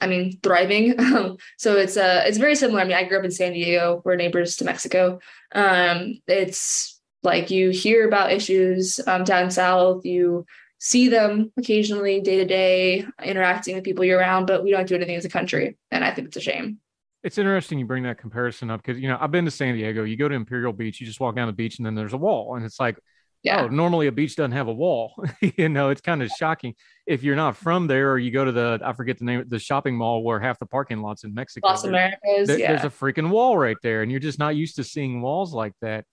I 0.00 0.06
mean, 0.06 0.38
thriving. 0.44 0.94
so 1.58 1.76
it's 1.76 1.96
uh 1.96 2.22
it's 2.24 2.38
very 2.38 2.54
similar. 2.54 2.80
I 2.80 2.84
mean, 2.84 2.96
I 2.96 3.02
grew 3.02 3.18
up 3.18 3.24
in 3.24 3.32
San 3.32 3.52
Diego. 3.52 4.00
We're 4.04 4.14
neighbors 4.14 4.56
to 4.56 4.64
Mexico. 4.64 5.18
Um, 5.52 6.20
it's 6.28 7.00
like 7.24 7.50
you 7.50 7.70
hear 7.70 8.06
about 8.06 8.32
issues 8.32 9.00
um, 9.08 9.24
down 9.24 9.50
south. 9.50 10.06
You 10.06 10.46
see 10.78 11.08
them 11.08 11.52
occasionally 11.56 12.20
day 12.20 12.36
to 12.38 12.44
day 12.44 13.04
interacting 13.22 13.74
with 13.74 13.84
people 13.84 14.04
year 14.04 14.18
round, 14.18 14.46
but 14.46 14.62
we 14.62 14.70
don't 14.70 14.88
do 14.88 14.94
anything 14.94 15.16
as 15.16 15.24
a 15.24 15.28
country. 15.28 15.76
And 15.90 16.04
I 16.04 16.12
think 16.12 16.28
it's 16.28 16.36
a 16.36 16.40
shame. 16.40 16.78
It's 17.24 17.36
interesting 17.36 17.80
you 17.80 17.84
bring 17.84 18.04
that 18.04 18.18
comparison 18.18 18.70
up 18.70 18.80
because, 18.80 19.00
you 19.00 19.08
know, 19.08 19.18
I've 19.20 19.32
been 19.32 19.44
to 19.44 19.50
San 19.50 19.74
Diego. 19.74 20.04
You 20.04 20.16
go 20.16 20.28
to 20.28 20.34
Imperial 20.34 20.72
Beach, 20.72 21.00
you 21.00 21.06
just 21.06 21.18
walk 21.18 21.34
down 21.34 21.48
the 21.48 21.52
beach 21.52 21.78
and 21.78 21.86
then 21.86 21.96
there's 21.96 22.12
a 22.12 22.16
wall. 22.16 22.54
And 22.54 22.64
it's 22.64 22.78
like, 22.78 22.96
yeah. 23.42 23.62
oh, 23.62 23.68
normally 23.68 24.06
a 24.06 24.12
beach 24.12 24.36
doesn't 24.36 24.52
have 24.52 24.68
a 24.68 24.72
wall. 24.72 25.12
you 25.56 25.68
know, 25.68 25.90
it's 25.90 26.00
kind 26.00 26.22
of 26.22 26.30
shocking 26.30 26.74
if 27.06 27.24
you're 27.24 27.36
not 27.36 27.56
from 27.56 27.88
there 27.88 28.12
or 28.12 28.18
you 28.18 28.30
go 28.30 28.44
to 28.44 28.52
the, 28.52 28.80
I 28.84 28.92
forget 28.92 29.18
the 29.18 29.24
name, 29.24 29.44
the 29.48 29.58
shopping 29.58 29.96
mall 29.96 30.22
where 30.22 30.38
half 30.38 30.60
the 30.60 30.66
parking 30.66 31.02
lots 31.02 31.24
in 31.24 31.34
Mexico. 31.34 31.66
Las 31.66 31.82
Americas. 31.82 32.46
There, 32.46 32.58
yeah. 32.58 32.68
There's 32.68 32.84
a 32.84 32.96
freaking 32.96 33.30
wall 33.30 33.58
right 33.58 33.76
there. 33.82 34.02
And 34.02 34.12
you're 34.12 34.20
just 34.20 34.38
not 34.38 34.54
used 34.54 34.76
to 34.76 34.84
seeing 34.84 35.20
walls 35.20 35.52
like 35.52 35.72
that 35.82 36.04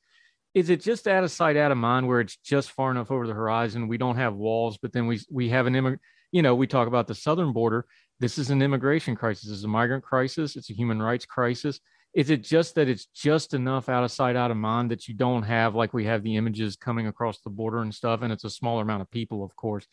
is 0.55 0.69
it 0.69 0.81
just 0.81 1.05
out 1.05 1.25
of 1.25 1.31
sight, 1.31 1.57
out 1.57 1.71
of 1.71 1.77
mind, 1.77 2.07
where 2.07 2.21
it's 2.21 2.37
just 2.37 2.71
far 2.71 2.89
enough 2.89 3.11
over 3.11 3.27
the 3.27 3.33
horizon? 3.33 3.89
We 3.89 3.97
don't 3.97 4.15
have 4.15 4.35
walls, 4.35 4.79
but 4.81 4.93
then 4.93 5.05
we 5.05 5.19
we 5.29 5.49
have 5.49 5.67
an 5.67 5.75
immigrant. 5.75 6.01
you 6.31 6.41
know, 6.41 6.55
we 6.55 6.65
talk 6.65 6.87
about 6.87 7.07
the 7.07 7.13
southern 7.13 7.51
border. 7.51 7.85
This 8.21 8.37
is 8.37 8.49
an 8.49 8.61
immigration 8.61 9.17
crisis. 9.17 9.51
It's 9.51 9.65
a 9.65 9.67
migrant 9.67 10.03
crisis. 10.03 10.55
It's 10.55 10.69
a 10.69 10.73
human 10.73 11.01
rights 11.01 11.25
crisis. 11.25 11.81
Is 12.13 12.29
it 12.29 12.41
just 12.43 12.75
that 12.75 12.87
it's 12.87 13.07
just 13.07 13.53
enough 13.53 13.89
out 13.89 14.05
of 14.05 14.11
sight, 14.11 14.37
out 14.37 14.49
of 14.49 14.55
mind 14.55 14.91
that 14.91 15.09
you 15.09 15.13
don't 15.13 15.43
have 15.43 15.75
like 15.75 15.93
we 15.93 16.05
have 16.05 16.23
the 16.23 16.37
images 16.37 16.77
coming 16.77 17.07
across 17.07 17.41
the 17.41 17.49
border 17.49 17.79
and 17.79 17.93
stuff, 17.93 18.21
and 18.21 18.31
it's 18.31 18.45
a 18.45 18.49
smaller 18.49 18.83
amount 18.83 19.01
of 19.01 19.11
people, 19.11 19.43
of 19.43 19.53
course. 19.57 19.85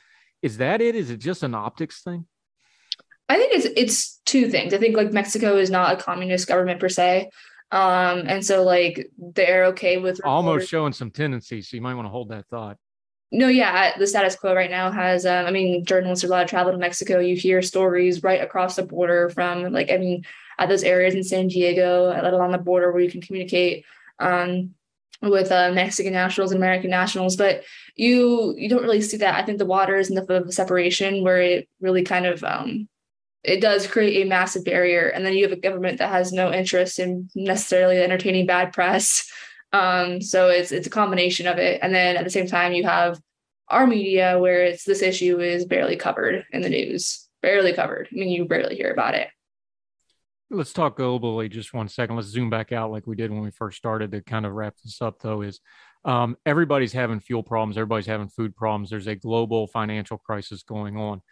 Is 0.43 0.59
that 0.59 0.80
it? 0.80 0.94
Is 0.94 1.10
it 1.10 1.18
just 1.18 1.43
an 1.43 1.56
optics 1.56 2.02
thing? 2.02 2.26
I 3.28 3.36
think 3.36 3.52
it's 3.52 3.66
it's 3.76 4.20
two 4.24 4.48
things. 4.48 4.72
I 4.72 4.78
think 4.78 4.97
like 4.97 5.12
Mexico 5.12 5.56
is 5.56 5.70
not 5.70 5.98
a 5.98 6.02
communist 6.02 6.47
government 6.47 6.78
per 6.78 6.89
se. 6.89 7.30
Um, 7.72 8.24
and 8.26 8.44
so 8.44 8.62
like 8.64 9.10
they're 9.18 9.64
okay 9.66 9.96
with 9.96 10.20
almost 10.24 10.68
showing 10.68 10.92
some 10.92 11.10
tendencies. 11.10 11.70
So 11.70 11.76
you 11.76 11.80
might 11.80 11.94
want 11.94 12.04
to 12.04 12.10
hold 12.10 12.28
that 12.28 12.46
thought. 12.48 12.76
No, 13.34 13.48
yeah, 13.48 13.96
the 13.96 14.06
status 14.06 14.36
quo 14.36 14.54
right 14.54 14.70
now 14.70 14.90
has. 14.90 15.24
Um, 15.24 15.46
I 15.46 15.50
mean, 15.50 15.86
journalists 15.86 16.22
are 16.22 16.26
allowed 16.26 16.42
to 16.42 16.48
travel 16.48 16.72
to 16.72 16.78
Mexico. 16.78 17.18
You 17.18 17.34
hear 17.34 17.62
stories 17.62 18.22
right 18.22 18.42
across 18.42 18.76
the 18.76 18.82
border 18.82 19.30
from 19.30 19.72
like 19.72 19.90
I 19.90 19.96
mean, 19.96 20.24
at 20.58 20.68
those 20.68 20.84
areas 20.84 21.14
in 21.14 21.24
San 21.24 21.48
Diego, 21.48 22.08
let 22.08 22.34
alone 22.34 22.52
the 22.52 22.58
border 22.58 22.92
where 22.92 23.02
you 23.02 23.10
can 23.10 23.22
communicate 23.22 23.86
um, 24.18 24.74
with 25.22 25.50
uh, 25.50 25.72
Mexican 25.72 26.12
nationals 26.12 26.52
and 26.52 26.60
American 26.60 26.90
nationals. 26.90 27.36
But 27.36 27.64
you 27.96 28.54
you 28.58 28.68
don't 28.68 28.82
really 28.82 29.00
see 29.00 29.16
that. 29.16 29.42
I 29.42 29.46
think 29.46 29.56
the 29.56 29.64
water 29.64 29.96
is 29.96 30.10
enough 30.10 30.28
of 30.28 30.48
a 30.48 30.52
separation 30.52 31.24
where 31.24 31.40
it 31.40 31.70
really 31.80 32.02
kind 32.02 32.26
of 32.26 32.44
um, 32.44 32.86
it 33.44 33.60
does 33.60 33.86
create 33.86 34.24
a 34.24 34.28
massive 34.28 34.64
barrier. 34.64 35.09
And 35.09 35.24
then 35.24 35.35
you 35.35 35.43
have 35.44 35.52
a 35.52 35.60
government 35.60 35.98
that 35.98 36.10
has 36.10 36.32
no 36.32 36.52
interest 36.52 36.98
in 36.98 37.28
necessarily 37.35 38.01
entertaining 38.01 38.47
bad 38.47 38.73
press. 38.73 39.31
Um, 39.73 40.20
so 40.20 40.48
it's 40.48 40.70
it's 40.70 40.86
a 40.86 40.90
combination 40.90 41.47
of 41.47 41.59
it. 41.59 41.81
And 41.82 41.94
then 41.94 42.16
at 42.16 42.24
the 42.24 42.31
same 42.31 42.47
time, 42.47 42.73
you 42.73 42.85
have 42.85 43.19
our 43.69 43.86
media 43.86 44.39
where 44.39 44.64
it's 44.64 44.85
this 44.85 45.02
issue 45.02 45.40
is 45.40 45.64
barely 45.64 45.97
covered 45.97 46.44
in 46.52 46.60
the 46.60 46.69
news, 46.69 47.28
barely 47.40 47.73
covered. 47.73 48.09
I 48.12 48.14
mean, 48.14 48.28
you 48.28 48.44
barely 48.44 48.77
hear 48.77 48.93
about 48.93 49.14
it. 49.14 49.28
Let's 50.51 50.74
talk 50.74 50.98
globally 50.98 51.51
just 51.51 51.73
one 51.73 51.89
second. 51.89 52.16
Let's 52.16 52.28
zoom 52.28 52.51
back 52.51 52.73
out 52.73 52.90
like 52.90 53.06
we 53.06 53.16
did 53.16 53.31
when 53.31 53.40
we 53.40 53.51
first 53.51 53.78
started 53.78 54.12
to 54.12 54.20
kind 54.20 54.44
of 54.44 54.52
wrap 54.52 54.74
this 54.85 55.01
up, 55.01 55.19
though, 55.23 55.40
is 55.40 55.60
um, 56.05 56.36
everybody's 56.44 56.93
having 56.93 57.20
fuel 57.20 57.43
problems, 57.43 57.78
everybody's 57.78 58.06
having 58.06 58.28
food 58.28 58.55
problems. 58.55 58.90
There's 58.90 59.06
a 59.06 59.14
global 59.14 59.66
financial 59.66 60.19
crisis 60.19 60.62
going 60.62 60.98
on 60.98 61.23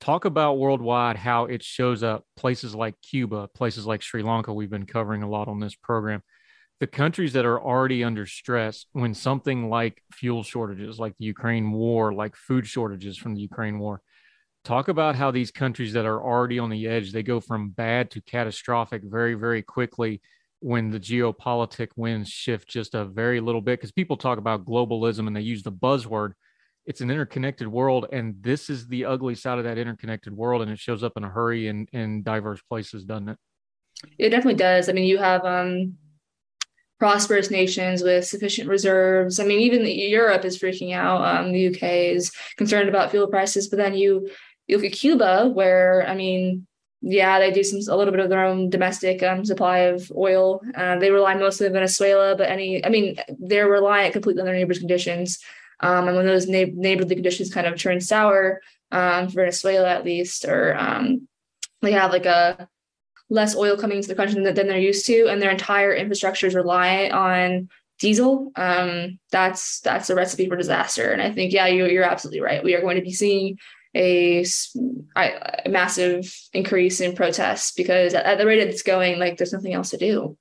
talk 0.00 0.24
about 0.24 0.58
worldwide 0.58 1.16
how 1.16 1.46
it 1.46 1.62
shows 1.62 2.02
up 2.02 2.24
places 2.36 2.74
like 2.74 2.94
Cuba, 3.02 3.48
places 3.54 3.86
like 3.86 4.02
Sri 4.02 4.22
Lanka. 4.22 4.52
We've 4.52 4.70
been 4.70 4.86
covering 4.86 5.22
a 5.22 5.28
lot 5.28 5.48
on 5.48 5.60
this 5.60 5.74
program. 5.74 6.22
The 6.80 6.86
countries 6.86 7.32
that 7.32 7.46
are 7.46 7.60
already 7.60 8.04
under 8.04 8.26
stress 8.26 8.84
when 8.92 9.14
something 9.14 9.70
like 9.70 10.02
fuel 10.12 10.42
shortages, 10.42 10.98
like 10.98 11.14
the 11.18 11.24
Ukraine 11.24 11.72
war, 11.72 12.12
like 12.12 12.36
food 12.36 12.66
shortages 12.66 13.16
from 13.16 13.34
the 13.34 13.40
Ukraine 13.40 13.78
war, 13.78 14.02
talk 14.62 14.88
about 14.88 15.16
how 15.16 15.30
these 15.30 15.50
countries 15.50 15.94
that 15.94 16.04
are 16.04 16.22
already 16.22 16.58
on 16.58 16.68
the 16.68 16.86
edge, 16.86 17.12
they 17.12 17.22
go 17.22 17.40
from 17.40 17.70
bad 17.70 18.10
to 18.10 18.20
catastrophic 18.20 19.02
very, 19.04 19.34
very 19.34 19.62
quickly 19.62 20.20
when 20.60 20.90
the 20.90 21.00
geopolitic 21.00 21.88
winds 21.96 22.28
shift 22.28 22.68
just 22.68 22.94
a 22.94 23.04
very 23.04 23.40
little 23.40 23.62
bit. 23.62 23.78
Because 23.78 23.92
people 23.92 24.16
talk 24.16 24.36
about 24.36 24.66
globalism 24.66 25.26
and 25.26 25.36
they 25.36 25.40
use 25.40 25.62
the 25.62 25.72
buzzword 25.72 26.32
it's 26.86 27.00
an 27.00 27.10
interconnected 27.10 27.68
world 27.68 28.06
and 28.12 28.34
this 28.40 28.70
is 28.70 28.86
the 28.86 29.04
ugly 29.04 29.34
side 29.34 29.58
of 29.58 29.64
that 29.64 29.78
interconnected 29.78 30.32
world 30.32 30.62
and 30.62 30.70
it 30.70 30.78
shows 30.78 31.02
up 31.02 31.12
in 31.16 31.24
a 31.24 31.28
hurry 31.28 31.68
in 31.68 31.86
in 31.92 32.22
diverse 32.22 32.62
places 32.62 33.04
doesn't 33.04 33.30
it 33.30 33.38
it 34.18 34.30
definitely 34.30 34.54
does 34.54 34.88
i 34.88 34.92
mean 34.92 35.04
you 35.04 35.18
have 35.18 35.44
um 35.44 35.94
prosperous 36.98 37.50
nations 37.50 38.02
with 38.02 38.24
sufficient 38.24 38.68
reserves 38.68 39.38
i 39.38 39.44
mean 39.44 39.60
even 39.60 39.84
europe 39.84 40.44
is 40.44 40.58
freaking 40.58 40.94
out 40.94 41.22
um 41.22 41.52
the 41.52 41.68
uk 41.68 41.82
is 41.82 42.32
concerned 42.56 42.88
about 42.88 43.10
fuel 43.10 43.26
prices 43.26 43.68
but 43.68 43.76
then 43.76 43.94
you, 43.94 44.28
you 44.66 44.76
look 44.76 44.86
at 44.86 44.92
cuba 44.92 45.48
where 45.48 46.06
i 46.08 46.14
mean 46.14 46.66
yeah, 47.02 47.38
they 47.38 47.52
do 47.52 47.62
some 47.62 47.78
a 47.92 47.96
little 47.96 48.10
bit 48.10 48.20
of 48.20 48.30
their 48.30 48.44
own 48.44 48.68
domestic 48.68 49.22
um, 49.22 49.44
supply 49.44 49.80
of 49.80 50.10
oil. 50.16 50.60
Uh, 50.74 50.98
they 50.98 51.10
rely 51.10 51.34
mostly 51.34 51.66
on 51.66 51.72
Venezuela, 51.72 52.34
but 52.36 52.50
any, 52.50 52.84
I 52.84 52.88
mean, 52.88 53.16
they're 53.38 53.68
reliant 53.68 54.12
completely 54.12 54.40
on 54.40 54.46
their 54.46 54.56
neighbors' 54.56 54.78
conditions. 54.78 55.38
Um, 55.80 56.08
and 56.08 56.16
when 56.16 56.26
those 56.26 56.48
na- 56.48 56.72
neighborly 56.72 57.14
conditions 57.14 57.52
kind 57.52 57.66
of 57.66 57.78
turn 57.78 58.00
sour, 58.00 58.60
um, 58.92 59.28
for 59.28 59.42
Venezuela 59.42 59.88
at 59.88 60.04
least, 60.04 60.44
or 60.44 60.76
um, 60.76 61.28
they 61.82 61.92
have 61.92 62.12
like 62.12 62.26
a 62.26 62.68
less 63.28 63.56
oil 63.56 63.76
coming 63.76 63.98
into 63.98 64.08
the 64.08 64.14
country 64.14 64.40
than, 64.40 64.54
than 64.54 64.68
they're 64.68 64.78
used 64.78 65.06
to, 65.06 65.26
and 65.28 65.42
their 65.42 65.50
entire 65.50 65.92
infrastructure 65.92 66.46
is 66.46 66.54
reliant 66.54 67.12
on 67.12 67.68
diesel. 67.98 68.52
Um, 68.56 69.18
that's 69.30 69.80
that's 69.80 70.10
a 70.10 70.14
recipe 70.14 70.48
for 70.48 70.56
disaster. 70.56 71.12
And 71.12 71.20
I 71.20 71.32
think, 71.32 71.52
yeah, 71.52 71.66
you, 71.66 71.86
you're 71.86 72.04
absolutely 72.04 72.40
right. 72.40 72.62
We 72.62 72.74
are 72.74 72.80
going 72.80 72.96
to 72.96 73.02
be 73.02 73.12
seeing 73.12 73.58
a, 73.94 74.44
a 75.16 75.68
massive 75.68 76.32
increase 76.52 77.00
in 77.00 77.16
protests 77.16 77.72
because 77.72 78.14
at, 78.14 78.26
at 78.26 78.38
the 78.38 78.46
rate 78.46 78.60
it's 78.60 78.82
going, 78.82 79.18
like 79.18 79.38
there's 79.38 79.52
nothing 79.52 79.74
else 79.74 79.90
to 79.90 79.96
do. 79.96 80.36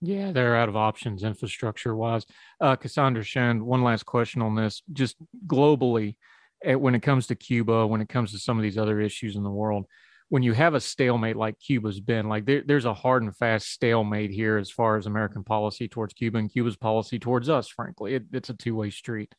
Yeah, 0.00 0.32
they're 0.32 0.56
out 0.56 0.68
of 0.68 0.76
options 0.76 1.22
infrastructure 1.24 1.94
wise. 1.94 2.24
Uh, 2.60 2.76
Cassandra 2.76 3.22
Shand, 3.22 3.62
one 3.62 3.82
last 3.82 4.06
question 4.06 4.40
on 4.40 4.54
this. 4.54 4.82
Just 4.92 5.16
globally, 5.46 6.16
eh, 6.64 6.74
when 6.74 6.94
it 6.94 7.02
comes 7.02 7.26
to 7.26 7.34
Cuba, 7.34 7.86
when 7.86 8.00
it 8.00 8.08
comes 8.08 8.32
to 8.32 8.38
some 8.38 8.58
of 8.58 8.62
these 8.62 8.78
other 8.78 9.00
issues 9.00 9.36
in 9.36 9.42
the 9.42 9.50
world, 9.50 9.84
when 10.30 10.42
you 10.42 10.54
have 10.54 10.74
a 10.74 10.80
stalemate 10.80 11.36
like 11.36 11.58
Cuba's 11.58 12.00
been, 12.00 12.28
like 12.28 12.46
there, 12.46 12.62
there's 12.64 12.86
a 12.86 12.94
hard 12.94 13.22
and 13.22 13.36
fast 13.36 13.68
stalemate 13.68 14.30
here 14.30 14.56
as 14.56 14.70
far 14.70 14.96
as 14.96 15.06
American 15.06 15.44
policy 15.44 15.86
towards 15.88 16.14
Cuba 16.14 16.38
and 16.38 16.50
Cuba's 16.50 16.76
policy 16.76 17.18
towards 17.18 17.50
us, 17.50 17.68
frankly. 17.68 18.14
It, 18.14 18.24
it's 18.32 18.48
a 18.48 18.54
two 18.54 18.76
way 18.76 18.90
street. 18.90 19.34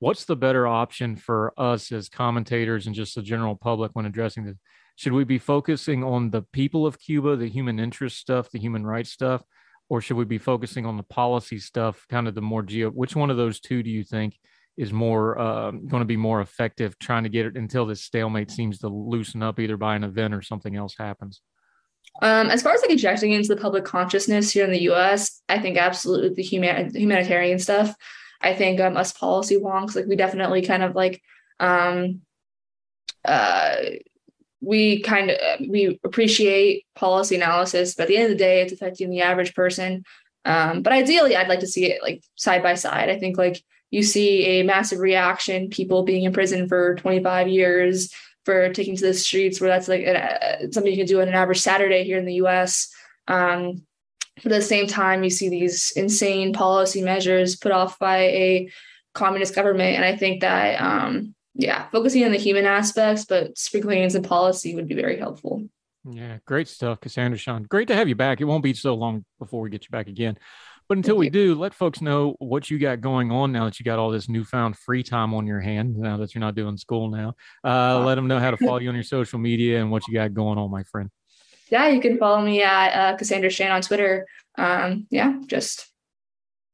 What's 0.00 0.26
the 0.26 0.36
better 0.36 0.66
option 0.66 1.16
for 1.16 1.54
us 1.56 1.92
as 1.92 2.10
commentators 2.10 2.86
and 2.86 2.94
just 2.94 3.14
the 3.14 3.22
general 3.22 3.56
public 3.56 3.92
when 3.94 4.04
addressing 4.06 4.44
this? 4.44 4.56
Should 4.96 5.12
we 5.12 5.24
be 5.24 5.38
focusing 5.38 6.04
on 6.04 6.30
the 6.30 6.42
people 6.42 6.86
of 6.86 6.98
Cuba, 6.98 7.36
the 7.36 7.48
human 7.48 7.80
interest 7.80 8.18
stuff, 8.18 8.50
the 8.50 8.58
human 8.58 8.84
rights 8.84 9.10
stuff? 9.10 9.42
Or 9.88 10.00
should 10.00 10.16
we 10.16 10.24
be 10.24 10.38
focusing 10.38 10.86
on 10.86 10.96
the 10.96 11.02
policy 11.02 11.58
stuff, 11.58 12.06
kind 12.08 12.26
of 12.26 12.34
the 12.34 12.42
more 12.42 12.62
geo? 12.62 12.90
Which 12.90 13.16
one 13.16 13.30
of 13.30 13.36
those 13.36 13.60
two 13.60 13.82
do 13.82 13.90
you 13.90 14.04
think 14.04 14.38
is 14.76 14.92
more 14.92 15.38
uh, 15.38 15.70
going 15.70 16.00
to 16.00 16.06
be 16.06 16.16
more 16.16 16.40
effective 16.40 16.98
trying 16.98 17.22
to 17.22 17.28
get 17.28 17.46
it 17.46 17.56
until 17.56 17.86
this 17.86 18.02
stalemate 18.02 18.50
seems 18.50 18.78
to 18.78 18.88
loosen 18.88 19.42
up 19.42 19.60
either 19.60 19.76
by 19.76 19.94
an 19.94 20.04
event 20.04 20.34
or 20.34 20.42
something 20.42 20.74
else 20.74 20.96
happens? 20.98 21.42
Um, 22.22 22.48
as 22.48 22.62
far 22.62 22.72
as 22.72 22.80
like 22.80 22.90
injecting 22.90 23.32
into 23.32 23.48
the 23.48 23.60
public 23.60 23.84
consciousness 23.84 24.50
here 24.50 24.64
in 24.64 24.70
the 24.70 24.82
U.S., 24.82 25.42
I 25.48 25.58
think 25.58 25.76
absolutely 25.76 26.30
the 26.30 26.42
human 26.42 26.94
humanitarian 26.94 27.58
stuff. 27.58 27.94
I 28.40 28.54
think 28.54 28.80
um, 28.80 28.96
us 28.96 29.12
policy 29.12 29.56
wonks, 29.56 29.96
like 29.96 30.06
we 30.06 30.16
definitely 30.16 30.62
kind 30.62 30.82
of 30.82 30.94
like 30.94 31.22
um, 31.60 32.20
uh, 33.24 33.76
we 34.64 35.00
kind 35.00 35.30
of 35.30 35.38
we 35.68 35.98
appreciate 36.04 36.84
policy 36.94 37.36
analysis, 37.36 37.94
but 37.94 38.04
at 38.04 38.08
the 38.08 38.16
end 38.16 38.24
of 38.24 38.30
the 38.30 38.44
day, 38.44 38.62
it's 38.62 38.72
affecting 38.72 39.10
the 39.10 39.22
average 39.22 39.54
person. 39.54 40.04
Um, 40.44 40.82
but 40.82 40.92
ideally, 40.92 41.36
I'd 41.36 41.48
like 41.48 41.60
to 41.60 41.66
see 41.66 41.86
it 41.86 42.02
like 42.02 42.22
side 42.36 42.62
by 42.62 42.74
side. 42.74 43.10
I 43.10 43.18
think 43.18 43.38
like 43.38 43.62
you 43.90 44.02
see 44.02 44.44
a 44.44 44.64
massive 44.64 44.98
reaction, 44.98 45.70
people 45.70 46.02
being 46.02 46.24
in 46.24 46.32
prison 46.32 46.68
for 46.68 46.96
25 46.96 47.48
years 47.48 48.12
for 48.44 48.72
taking 48.72 48.96
to 48.96 49.06
the 49.06 49.14
streets, 49.14 49.60
where 49.60 49.70
that's 49.70 49.88
like 49.88 50.06
uh, 50.06 50.70
something 50.70 50.92
you 50.92 50.98
can 50.98 51.06
do 51.06 51.20
on 51.20 51.28
an 51.28 51.34
average 51.34 51.60
Saturday 51.60 52.04
here 52.04 52.18
in 52.18 52.26
the 52.26 52.34
U.S. 52.34 52.92
Um, 53.28 53.82
but 54.42 54.52
at 54.52 54.56
the 54.56 54.62
same 54.62 54.86
time, 54.86 55.22
you 55.22 55.30
see 55.30 55.48
these 55.48 55.92
insane 55.96 56.52
policy 56.52 57.02
measures 57.02 57.56
put 57.56 57.72
off 57.72 57.98
by 57.98 58.18
a 58.18 58.68
communist 59.14 59.54
government, 59.54 59.96
and 59.96 60.04
I 60.04 60.16
think 60.16 60.40
that 60.40 60.80
um, 60.80 61.34
yeah, 61.54 61.88
focusing 61.90 62.24
on 62.24 62.32
the 62.32 62.38
human 62.38 62.66
aspects, 62.66 63.24
but 63.24 63.56
sprinkling 63.56 64.02
in 64.02 64.10
some 64.10 64.22
policy 64.22 64.74
would 64.74 64.88
be 64.88 64.94
very 64.94 65.18
helpful. 65.18 65.68
Yeah, 66.04 66.38
great 66.44 66.68
stuff, 66.68 67.00
Cassandra 67.00 67.38
Shand. 67.38 67.68
Great 67.68 67.88
to 67.88 67.94
have 67.94 68.08
you 68.08 68.14
back. 68.14 68.40
It 68.40 68.44
won't 68.44 68.62
be 68.62 68.74
so 68.74 68.94
long 68.94 69.24
before 69.38 69.62
we 69.62 69.70
get 69.70 69.84
you 69.84 69.90
back 69.90 70.06
again. 70.06 70.36
But 70.86 70.98
until 70.98 71.16
we 71.16 71.30
do, 71.30 71.54
let 71.54 71.72
folks 71.72 72.02
know 72.02 72.36
what 72.40 72.68
you 72.68 72.78
got 72.78 73.00
going 73.00 73.30
on 73.32 73.52
now 73.52 73.64
that 73.64 73.80
you 73.80 73.84
got 73.84 73.98
all 73.98 74.10
this 74.10 74.28
newfound 74.28 74.76
free 74.76 75.02
time 75.02 75.32
on 75.32 75.46
your 75.46 75.60
hand, 75.60 75.96
now 75.96 76.18
that 76.18 76.34
you're 76.34 76.40
not 76.40 76.54
doing 76.54 76.76
school 76.76 77.08
now. 77.08 77.34
Uh, 77.64 78.04
let 78.04 78.16
them 78.16 78.28
know 78.28 78.38
how 78.38 78.50
to 78.50 78.56
follow 78.66 78.78
you 78.78 78.90
on 78.90 78.94
your 78.94 79.04
social 79.04 79.38
media 79.38 79.80
and 79.80 79.90
what 79.90 80.06
you 80.06 80.12
got 80.12 80.34
going 80.34 80.58
on, 80.58 80.70
my 80.70 80.82
friend. 80.82 81.08
Yeah, 81.70 81.88
you 81.88 82.02
can 82.02 82.18
follow 82.18 82.42
me 82.42 82.62
at 82.62 82.88
uh, 82.88 83.16
Cassandra 83.16 83.48
Shand 83.48 83.72
on 83.72 83.80
Twitter. 83.80 84.26
Um, 84.58 85.06
yeah, 85.10 85.40
just 85.46 85.90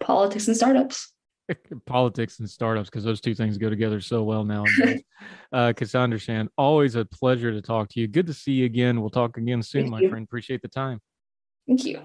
politics 0.00 0.48
and 0.48 0.56
startups. 0.56 1.12
politics 1.86 2.38
and 2.40 2.48
startups 2.48 2.88
because 2.88 3.04
those 3.04 3.20
two 3.20 3.34
things 3.34 3.58
go 3.58 3.70
together 3.70 4.00
so 4.00 4.22
well 4.22 4.44
now. 4.44 4.64
uh, 5.52 5.72
Cassandra 5.74 6.18
Shand, 6.18 6.48
always 6.56 6.94
a 6.94 7.04
pleasure 7.04 7.52
to 7.52 7.62
talk 7.62 7.88
to 7.90 8.00
you. 8.00 8.08
Good 8.08 8.26
to 8.26 8.34
see 8.34 8.52
you 8.52 8.66
again. 8.66 9.00
We'll 9.00 9.10
talk 9.10 9.36
again 9.36 9.62
soon, 9.62 9.82
Thank 9.82 9.90
my 9.92 10.00
you. 10.00 10.10
friend. 10.10 10.24
Appreciate 10.24 10.62
the 10.62 10.68
time. 10.68 11.00
Thank 11.66 11.84
you. 11.84 12.00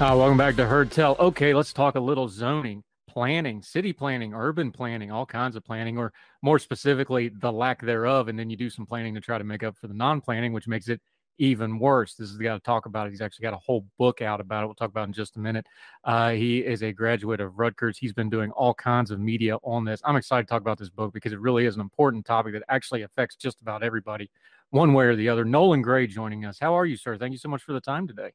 Uh, 0.00 0.16
welcome 0.16 0.38
back 0.38 0.56
to 0.56 0.64
Heard 0.64 0.90
Tell. 0.90 1.14
Okay, 1.18 1.52
let's 1.52 1.74
talk 1.74 1.94
a 1.94 2.00
little 2.00 2.26
zoning 2.26 2.82
planning, 3.10 3.60
city 3.60 3.92
planning, 3.92 4.32
urban 4.32 4.70
planning, 4.70 5.10
all 5.10 5.26
kinds 5.26 5.56
of 5.56 5.64
planning, 5.64 5.98
or 5.98 6.12
more 6.42 6.60
specifically, 6.60 7.28
the 7.28 7.50
lack 7.50 7.82
thereof. 7.82 8.28
And 8.28 8.38
then 8.38 8.48
you 8.48 8.56
do 8.56 8.70
some 8.70 8.86
planning 8.86 9.14
to 9.14 9.20
try 9.20 9.36
to 9.36 9.44
make 9.44 9.64
up 9.64 9.76
for 9.76 9.88
the 9.88 9.94
non 9.94 10.20
planning, 10.20 10.52
which 10.52 10.68
makes 10.68 10.88
it 10.88 11.00
even 11.38 11.78
worse. 11.78 12.14
This 12.14 12.28
is 12.28 12.38
the 12.38 12.44
guy 12.44 12.54
to 12.54 12.60
talk 12.60 12.86
about 12.86 13.06
it. 13.06 13.10
He's 13.10 13.22
actually 13.22 13.44
got 13.44 13.54
a 13.54 13.58
whole 13.58 13.84
book 13.98 14.22
out 14.22 14.40
about 14.40 14.62
it. 14.62 14.66
We'll 14.66 14.74
talk 14.74 14.90
about 14.90 15.08
in 15.08 15.12
just 15.12 15.36
a 15.36 15.40
minute. 15.40 15.66
Uh, 16.04 16.30
he 16.30 16.58
is 16.58 16.82
a 16.82 16.92
graduate 16.92 17.40
of 17.40 17.58
Rutgers. 17.58 17.98
He's 17.98 18.12
been 18.12 18.30
doing 18.30 18.50
all 18.52 18.74
kinds 18.74 19.10
of 19.10 19.18
media 19.18 19.56
on 19.64 19.84
this. 19.84 20.00
I'm 20.04 20.16
excited 20.16 20.46
to 20.46 20.50
talk 20.50 20.60
about 20.60 20.78
this 20.78 20.90
book 20.90 21.12
because 21.12 21.32
it 21.32 21.40
really 21.40 21.66
is 21.66 21.74
an 21.74 21.80
important 21.80 22.26
topic 22.26 22.52
that 22.52 22.62
actually 22.68 23.02
affects 23.02 23.36
just 23.36 23.60
about 23.60 23.82
everybody, 23.82 24.30
one 24.68 24.92
way 24.92 25.06
or 25.06 25.16
the 25.16 25.28
other. 25.28 25.44
Nolan 25.44 25.82
Gray 25.82 26.06
joining 26.06 26.44
us. 26.44 26.58
How 26.60 26.74
are 26.78 26.86
you, 26.86 26.96
sir? 26.96 27.16
Thank 27.16 27.32
you 27.32 27.38
so 27.38 27.48
much 27.48 27.62
for 27.62 27.72
the 27.72 27.80
time 27.80 28.06
today. 28.06 28.32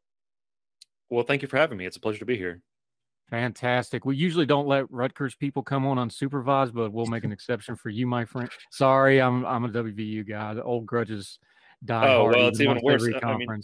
Well, 1.10 1.24
thank 1.24 1.44
you 1.44 1.48
for 1.48 1.58
having 1.58 1.78
me. 1.78 1.86
It's 1.86 1.98
a 1.98 2.02
pleasure 2.02 2.20
to 2.20 2.26
be 2.26 2.38
here. 2.38 2.62
Fantastic. 3.30 4.06
We 4.06 4.16
usually 4.16 4.46
don't 4.46 4.68
let 4.68 4.90
Rutgers 4.92 5.36
people 5.36 5.64
come 5.64 5.86
on 5.88 5.98
unsupervised, 5.98 6.74
but 6.74 6.94
we'll 6.94 7.08
make 7.08 7.24
an 7.24 7.32
exception 7.32 7.76
for 7.76 7.90
you, 7.90 8.06
my 8.06 8.24
friend. 8.24 8.50
Sorry, 8.72 9.20
I'm 9.20 9.46
I'm 9.46 9.66
a 9.66 9.70
WVU 9.70 10.28
guy. 10.28 10.54
The 10.54 10.64
old 10.64 10.86
grudges 10.86 11.40
die 11.84 12.08
oh, 12.08 12.22
hard. 12.22 12.36
well, 12.36 12.48
it's 12.48 12.62
even 12.62 12.80
worse. 12.84 13.08
I 13.24 13.36
mean, 13.36 13.62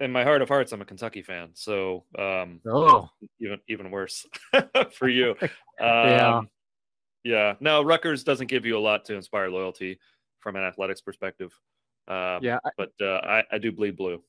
in 0.00 0.12
my 0.12 0.22
heart 0.22 0.42
of 0.42 0.48
hearts, 0.48 0.72
I'm 0.72 0.82
a 0.82 0.84
Kentucky 0.84 1.22
fan, 1.22 1.50
so 1.54 2.04
um, 2.18 2.60
oh, 2.66 3.08
even 3.40 3.58
even 3.68 3.90
worse 3.90 4.26
for 4.92 5.08
you. 5.08 5.34
Um, 5.80 5.86
yeah, 5.86 6.40
yeah. 7.22 7.54
No, 7.60 7.84
Rutgers 7.84 8.24
doesn't 8.24 8.48
give 8.48 8.66
you 8.66 8.76
a 8.76 8.80
lot 8.80 9.04
to 9.04 9.14
inspire 9.14 9.48
loyalty 9.48 10.00
from 10.40 10.56
an 10.56 10.64
athletics 10.64 11.00
perspective. 11.00 11.56
Uh, 12.08 12.40
yeah, 12.42 12.58
but 12.76 12.90
uh, 13.00 13.20
I, 13.22 13.44
I 13.52 13.58
do 13.58 13.70
bleed 13.70 13.96
blue 13.96 14.20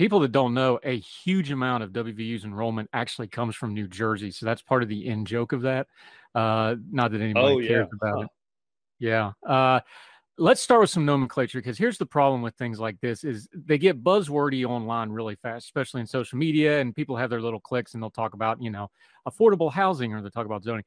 people 0.00 0.20
that 0.20 0.32
don't 0.32 0.54
know, 0.54 0.80
a 0.82 0.98
huge 0.98 1.50
amount 1.50 1.82
of 1.82 1.90
WVU's 1.90 2.44
enrollment 2.44 2.88
actually 2.94 3.28
comes 3.28 3.54
from 3.54 3.74
New 3.74 3.86
Jersey. 3.86 4.30
So 4.30 4.46
that's 4.46 4.62
part 4.62 4.82
of 4.82 4.88
the 4.88 5.06
in 5.06 5.26
joke 5.26 5.52
of 5.52 5.60
that. 5.60 5.88
Uh, 6.34 6.76
not 6.90 7.12
that 7.12 7.20
anybody 7.20 7.46
oh, 7.46 7.58
cares 7.58 7.86
yeah. 7.92 7.96
about 8.00 8.16
huh. 8.16 8.22
it. 8.22 8.28
Yeah. 8.98 9.32
Uh, 9.46 9.80
let's 10.38 10.62
start 10.62 10.80
with 10.80 10.88
some 10.88 11.04
nomenclature 11.04 11.58
because 11.58 11.76
here's 11.76 11.98
the 11.98 12.06
problem 12.06 12.40
with 12.40 12.54
things 12.54 12.80
like 12.80 12.98
this 13.02 13.24
is 13.24 13.46
they 13.52 13.76
get 13.76 14.02
buzzwordy 14.02 14.64
online 14.64 15.10
really 15.10 15.34
fast 15.34 15.66
especially 15.66 16.00
in 16.00 16.06
social 16.06 16.38
media 16.38 16.80
and 16.80 16.96
people 16.96 17.14
have 17.14 17.28
their 17.28 17.42
little 17.42 17.60
cliques 17.60 17.92
and 17.92 18.02
they'll 18.02 18.10
talk 18.10 18.32
about 18.32 18.62
you 18.62 18.70
know 18.70 18.88
affordable 19.28 19.70
housing 19.70 20.14
or 20.14 20.22
they'll 20.22 20.30
talk 20.30 20.46
about 20.46 20.64
zoning 20.64 20.84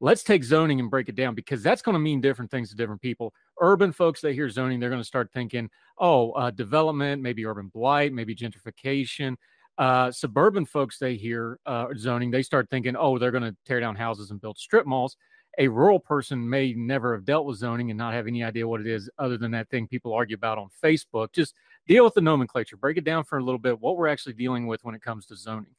let's 0.00 0.22
take 0.22 0.44
zoning 0.44 0.80
and 0.80 0.90
break 0.90 1.08
it 1.08 1.14
down 1.14 1.34
because 1.34 1.62
that's 1.62 1.82
going 1.82 1.94
to 1.94 1.98
mean 1.98 2.20
different 2.20 2.50
things 2.50 2.70
to 2.70 2.76
different 2.76 3.00
people. 3.00 3.32
Urban 3.60 3.92
folks, 3.92 4.20
they 4.20 4.34
hear 4.34 4.50
zoning, 4.50 4.80
they're 4.80 4.90
going 4.90 5.00
to 5.00 5.06
start 5.06 5.30
thinking, 5.32 5.70
oh, 5.98 6.32
uh, 6.32 6.50
development, 6.50 7.22
maybe 7.22 7.46
urban 7.46 7.68
blight, 7.68 8.12
maybe 8.12 8.34
gentrification. 8.34 9.36
Uh, 9.76 10.10
suburban 10.10 10.64
folks, 10.64 10.98
they 10.98 11.16
hear 11.16 11.58
uh, 11.66 11.86
zoning, 11.96 12.30
they 12.30 12.42
start 12.42 12.68
thinking, 12.70 12.96
oh, 12.96 13.18
they're 13.18 13.30
going 13.30 13.42
to 13.42 13.56
tear 13.64 13.80
down 13.80 13.96
houses 13.96 14.30
and 14.30 14.40
build 14.40 14.58
strip 14.58 14.86
malls. 14.86 15.16
A 15.58 15.68
rural 15.68 16.00
person 16.00 16.48
may 16.48 16.72
never 16.72 17.14
have 17.14 17.24
dealt 17.24 17.46
with 17.46 17.58
zoning 17.58 17.90
and 17.90 17.98
not 17.98 18.12
have 18.12 18.26
any 18.26 18.42
idea 18.42 18.66
what 18.66 18.80
it 18.80 18.88
is 18.88 19.08
other 19.18 19.38
than 19.38 19.52
that 19.52 19.68
thing 19.70 19.86
people 19.86 20.12
argue 20.12 20.34
about 20.34 20.58
on 20.58 20.68
Facebook. 20.82 21.32
Just 21.32 21.54
deal 21.86 22.04
with 22.04 22.14
the 22.14 22.20
nomenclature, 22.20 22.76
break 22.76 22.96
it 22.96 23.04
down 23.04 23.22
for 23.22 23.38
a 23.38 23.44
little 23.44 23.58
bit, 23.58 23.80
what 23.80 23.96
we're 23.96 24.08
actually 24.08 24.32
dealing 24.32 24.66
with 24.66 24.84
when 24.84 24.96
it 24.96 25.02
comes 25.02 25.26
to 25.26 25.36
zoning. 25.36 25.74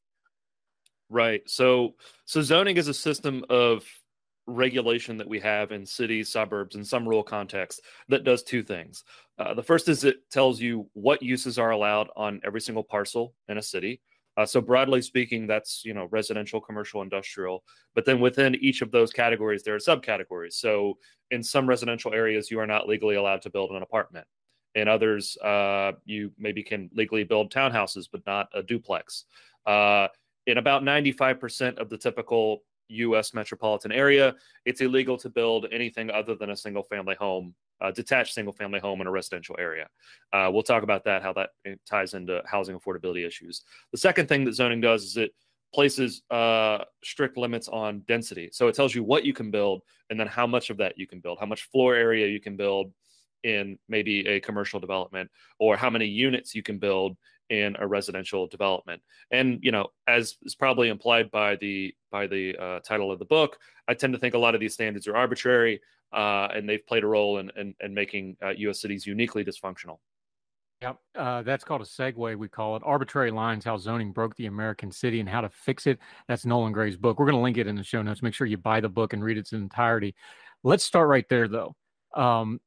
Right. 1.09 1.41
So 1.45 1.95
so 2.25 2.41
zoning 2.41 2.77
is 2.77 2.87
a 2.87 2.93
system 2.93 3.45
of 3.49 3.85
regulation 4.47 5.17
that 5.17 5.27
we 5.27 5.39
have 5.39 5.71
in 5.71 5.85
cities, 5.85 6.29
suburbs, 6.29 6.75
and 6.75 6.85
some 6.85 7.05
rural 7.05 7.23
contexts 7.23 7.81
that 8.09 8.23
does 8.23 8.43
two 8.43 8.63
things. 8.63 9.03
Uh, 9.37 9.53
the 9.53 9.63
first 9.63 9.89
is 9.89 10.03
it 10.03 10.29
tells 10.29 10.59
you 10.59 10.89
what 10.93 11.21
uses 11.21 11.57
are 11.57 11.71
allowed 11.71 12.09
on 12.15 12.39
every 12.45 12.61
single 12.61 12.83
parcel 12.83 13.33
in 13.49 13.57
a 13.57 13.61
city. 13.61 14.01
Uh, 14.37 14.45
so 14.45 14.59
broadly 14.59 15.01
speaking, 15.01 15.47
that's 15.47 15.83
you 15.85 15.93
know 15.93 16.07
residential, 16.11 16.59
commercial, 16.59 17.01
industrial. 17.01 17.63
But 17.93 18.05
then 18.05 18.19
within 18.19 18.55
each 18.55 18.81
of 18.81 18.91
those 18.91 19.11
categories, 19.11 19.63
there 19.63 19.75
are 19.75 19.79
subcategories. 19.79 20.53
So 20.53 20.97
in 21.31 21.41
some 21.41 21.67
residential 21.67 22.13
areas, 22.13 22.51
you 22.51 22.59
are 22.59 22.67
not 22.67 22.87
legally 22.87 23.15
allowed 23.15 23.41
to 23.43 23.49
build 23.49 23.71
an 23.71 23.81
apartment. 23.81 24.27
In 24.75 24.89
others, 24.89 25.37
uh, 25.37 25.93
you 26.03 26.33
maybe 26.37 26.61
can 26.61 26.89
legally 26.93 27.23
build 27.23 27.51
townhouses, 27.51 28.09
but 28.11 28.25
not 28.25 28.49
a 28.53 28.61
duplex. 28.61 29.23
Uh, 29.65 30.09
in 30.47 30.57
about 30.57 30.83
95% 30.83 31.77
of 31.77 31.89
the 31.89 31.97
typical 31.97 32.61
U.S. 32.89 33.33
metropolitan 33.33 33.91
area, 33.91 34.35
it's 34.65 34.81
illegal 34.81 35.17
to 35.17 35.29
build 35.29 35.67
anything 35.71 36.09
other 36.09 36.35
than 36.35 36.51
a 36.51 36.57
single 36.57 36.83
family 36.83 37.15
home, 37.15 37.53
uh, 37.81 37.91
detached 37.91 38.33
single 38.33 38.53
family 38.53 38.79
home 38.79 39.01
in 39.01 39.07
a 39.07 39.11
residential 39.11 39.55
area. 39.59 39.87
Uh, 40.33 40.49
we'll 40.51 40.63
talk 40.63 40.83
about 40.83 41.03
that, 41.05 41.23
how 41.23 41.33
that 41.33 41.49
ties 41.89 42.13
into 42.13 42.41
housing 42.45 42.77
affordability 42.77 43.25
issues. 43.25 43.63
The 43.91 43.97
second 43.97 44.27
thing 44.27 44.45
that 44.45 44.53
zoning 44.53 44.81
does 44.81 45.03
is 45.03 45.17
it 45.17 45.31
places 45.73 46.21
uh, 46.31 46.85
strict 47.03 47.37
limits 47.37 47.67
on 47.67 48.01
density. 48.07 48.49
So 48.53 48.67
it 48.69 48.75
tells 48.75 48.95
you 48.95 49.03
what 49.03 49.25
you 49.25 49.33
can 49.33 49.51
build 49.51 49.81
and 50.09 50.17
then 50.17 50.27
how 50.27 50.47
much 50.47 50.69
of 50.69 50.77
that 50.77 50.97
you 50.97 51.05
can 51.05 51.19
build, 51.19 51.37
how 51.39 51.45
much 51.45 51.63
floor 51.63 51.95
area 51.95 52.27
you 52.27 52.39
can 52.39 52.55
build 52.55 52.93
in 53.43 53.77
maybe 53.87 54.27
a 54.27 54.39
commercial 54.39 54.79
development, 54.79 55.29
or 55.59 55.77
how 55.77 55.89
many 55.89 56.05
units 56.05 56.55
you 56.55 56.63
can 56.63 56.77
build 56.77 57.17
in 57.49 57.75
a 57.79 57.87
residential 57.87 58.47
development. 58.47 59.01
And 59.31 59.59
you 59.61 59.71
know, 59.71 59.87
as 60.07 60.37
is 60.43 60.55
probably 60.55 60.89
implied 60.89 61.31
by 61.31 61.55
the 61.57 61.93
by 62.11 62.27
the 62.27 62.57
uh, 62.57 62.79
title 62.79 63.11
of 63.11 63.19
the 63.19 63.25
book, 63.25 63.57
I 63.87 63.93
tend 63.93 64.13
to 64.13 64.19
think 64.19 64.33
a 64.33 64.39
lot 64.39 64.55
of 64.55 64.61
these 64.61 64.73
standards 64.73 65.07
are 65.07 65.15
arbitrary, 65.15 65.81
uh, 66.13 66.47
and 66.53 66.67
they've 66.67 66.85
played 66.85 67.03
a 67.03 67.07
role 67.07 67.39
in 67.39 67.51
in, 67.55 67.75
in 67.81 67.93
making 67.93 68.37
uh, 68.43 68.49
U.S. 68.57 68.81
cities 68.81 69.05
uniquely 69.05 69.43
dysfunctional. 69.43 69.99
Yep, 70.81 70.97
uh, 71.15 71.41
that's 71.43 71.63
called 71.63 71.81
a 71.81 71.85
segue. 71.85 72.37
We 72.37 72.47
call 72.47 72.75
it 72.75 72.83
arbitrary 72.85 73.31
lines: 73.31 73.63
how 73.63 73.77
zoning 73.77 74.11
broke 74.11 74.35
the 74.35 74.47
American 74.47 74.91
city 74.91 75.19
and 75.19 75.29
how 75.29 75.41
to 75.41 75.49
fix 75.49 75.87
it. 75.87 75.99
That's 76.27 76.45
Nolan 76.45 76.73
Gray's 76.73 76.97
book. 76.97 77.19
We're 77.19 77.25
going 77.25 77.37
to 77.37 77.41
link 77.41 77.57
it 77.57 77.67
in 77.67 77.75
the 77.75 77.83
show 77.83 78.01
notes. 78.01 78.21
Make 78.21 78.33
sure 78.33 78.47
you 78.47 78.57
buy 78.57 78.81
the 78.81 78.89
book 78.89 79.13
and 79.13 79.23
read 79.23 79.37
its 79.37 79.53
entirety. 79.53 80.15
Let's 80.63 80.83
start 80.83 81.07
right 81.07 81.27
there, 81.29 81.47
though. 81.47 81.75
Um, 82.15 82.59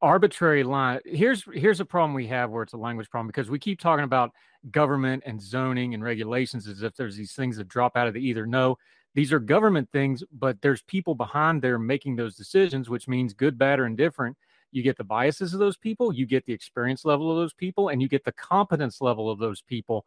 arbitrary 0.00 0.62
line 0.62 1.00
here's 1.04 1.44
here's 1.52 1.80
a 1.80 1.84
problem 1.84 2.14
we 2.14 2.26
have 2.26 2.50
where 2.50 2.62
it's 2.62 2.72
a 2.72 2.76
language 2.76 3.10
problem 3.10 3.26
because 3.26 3.50
we 3.50 3.58
keep 3.58 3.80
talking 3.80 4.04
about 4.04 4.32
government 4.70 5.22
and 5.26 5.40
zoning 5.40 5.94
and 5.94 6.02
regulations 6.02 6.66
as 6.68 6.82
if 6.82 6.94
there's 6.94 7.16
these 7.16 7.32
things 7.32 7.56
that 7.56 7.68
drop 7.68 7.96
out 7.96 8.06
of 8.08 8.14
the 8.14 8.20
either 8.20 8.46
no. 8.46 8.76
These 9.14 9.32
are 9.32 9.40
government 9.40 9.88
things 9.90 10.22
but 10.32 10.60
there's 10.62 10.82
people 10.82 11.14
behind 11.14 11.62
there 11.62 11.78
making 11.78 12.16
those 12.16 12.36
decisions 12.36 12.88
which 12.88 13.08
means 13.08 13.34
good 13.34 13.58
bad 13.58 13.80
or 13.80 13.86
indifferent. 13.86 14.36
You 14.70 14.82
get 14.82 14.98
the 14.98 15.04
biases 15.04 15.54
of 15.54 15.60
those 15.60 15.76
people 15.76 16.12
you 16.12 16.26
get 16.26 16.44
the 16.46 16.52
experience 16.52 17.04
level 17.04 17.30
of 17.30 17.36
those 17.36 17.54
people 17.54 17.88
and 17.88 18.00
you 18.00 18.08
get 18.08 18.24
the 18.24 18.32
competence 18.32 19.00
level 19.00 19.30
of 19.30 19.38
those 19.38 19.62
people. 19.62 20.06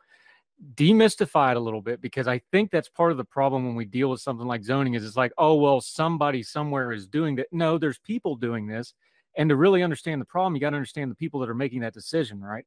Demystify 0.75 1.51
it 1.51 1.57
a 1.57 1.59
little 1.59 1.81
bit 1.81 1.99
because 2.01 2.27
i 2.27 2.39
think 2.51 2.69
that's 2.69 2.87
part 2.87 3.11
of 3.11 3.17
the 3.17 3.25
problem 3.25 3.65
when 3.65 3.75
we 3.75 3.83
deal 3.83 4.09
with 4.11 4.21
something 4.21 4.47
like 4.47 4.63
zoning 4.63 4.93
is 4.93 5.03
it's 5.03 5.17
like 5.17 5.33
oh 5.37 5.55
well 5.55 5.81
somebody 5.81 6.43
somewhere 6.43 6.93
is 6.93 7.07
doing 7.07 7.35
that. 7.35 7.47
No 7.51 7.77
there's 7.77 7.99
people 7.99 8.35
doing 8.35 8.67
this 8.67 8.93
And 9.37 9.49
to 9.49 9.55
really 9.55 9.83
understand 9.83 10.21
the 10.21 10.25
problem, 10.25 10.55
you 10.55 10.61
got 10.61 10.71
to 10.71 10.75
understand 10.75 11.09
the 11.09 11.15
people 11.15 11.39
that 11.39 11.49
are 11.49 11.55
making 11.55 11.81
that 11.81 11.93
decision, 11.93 12.41
right? 12.41 12.65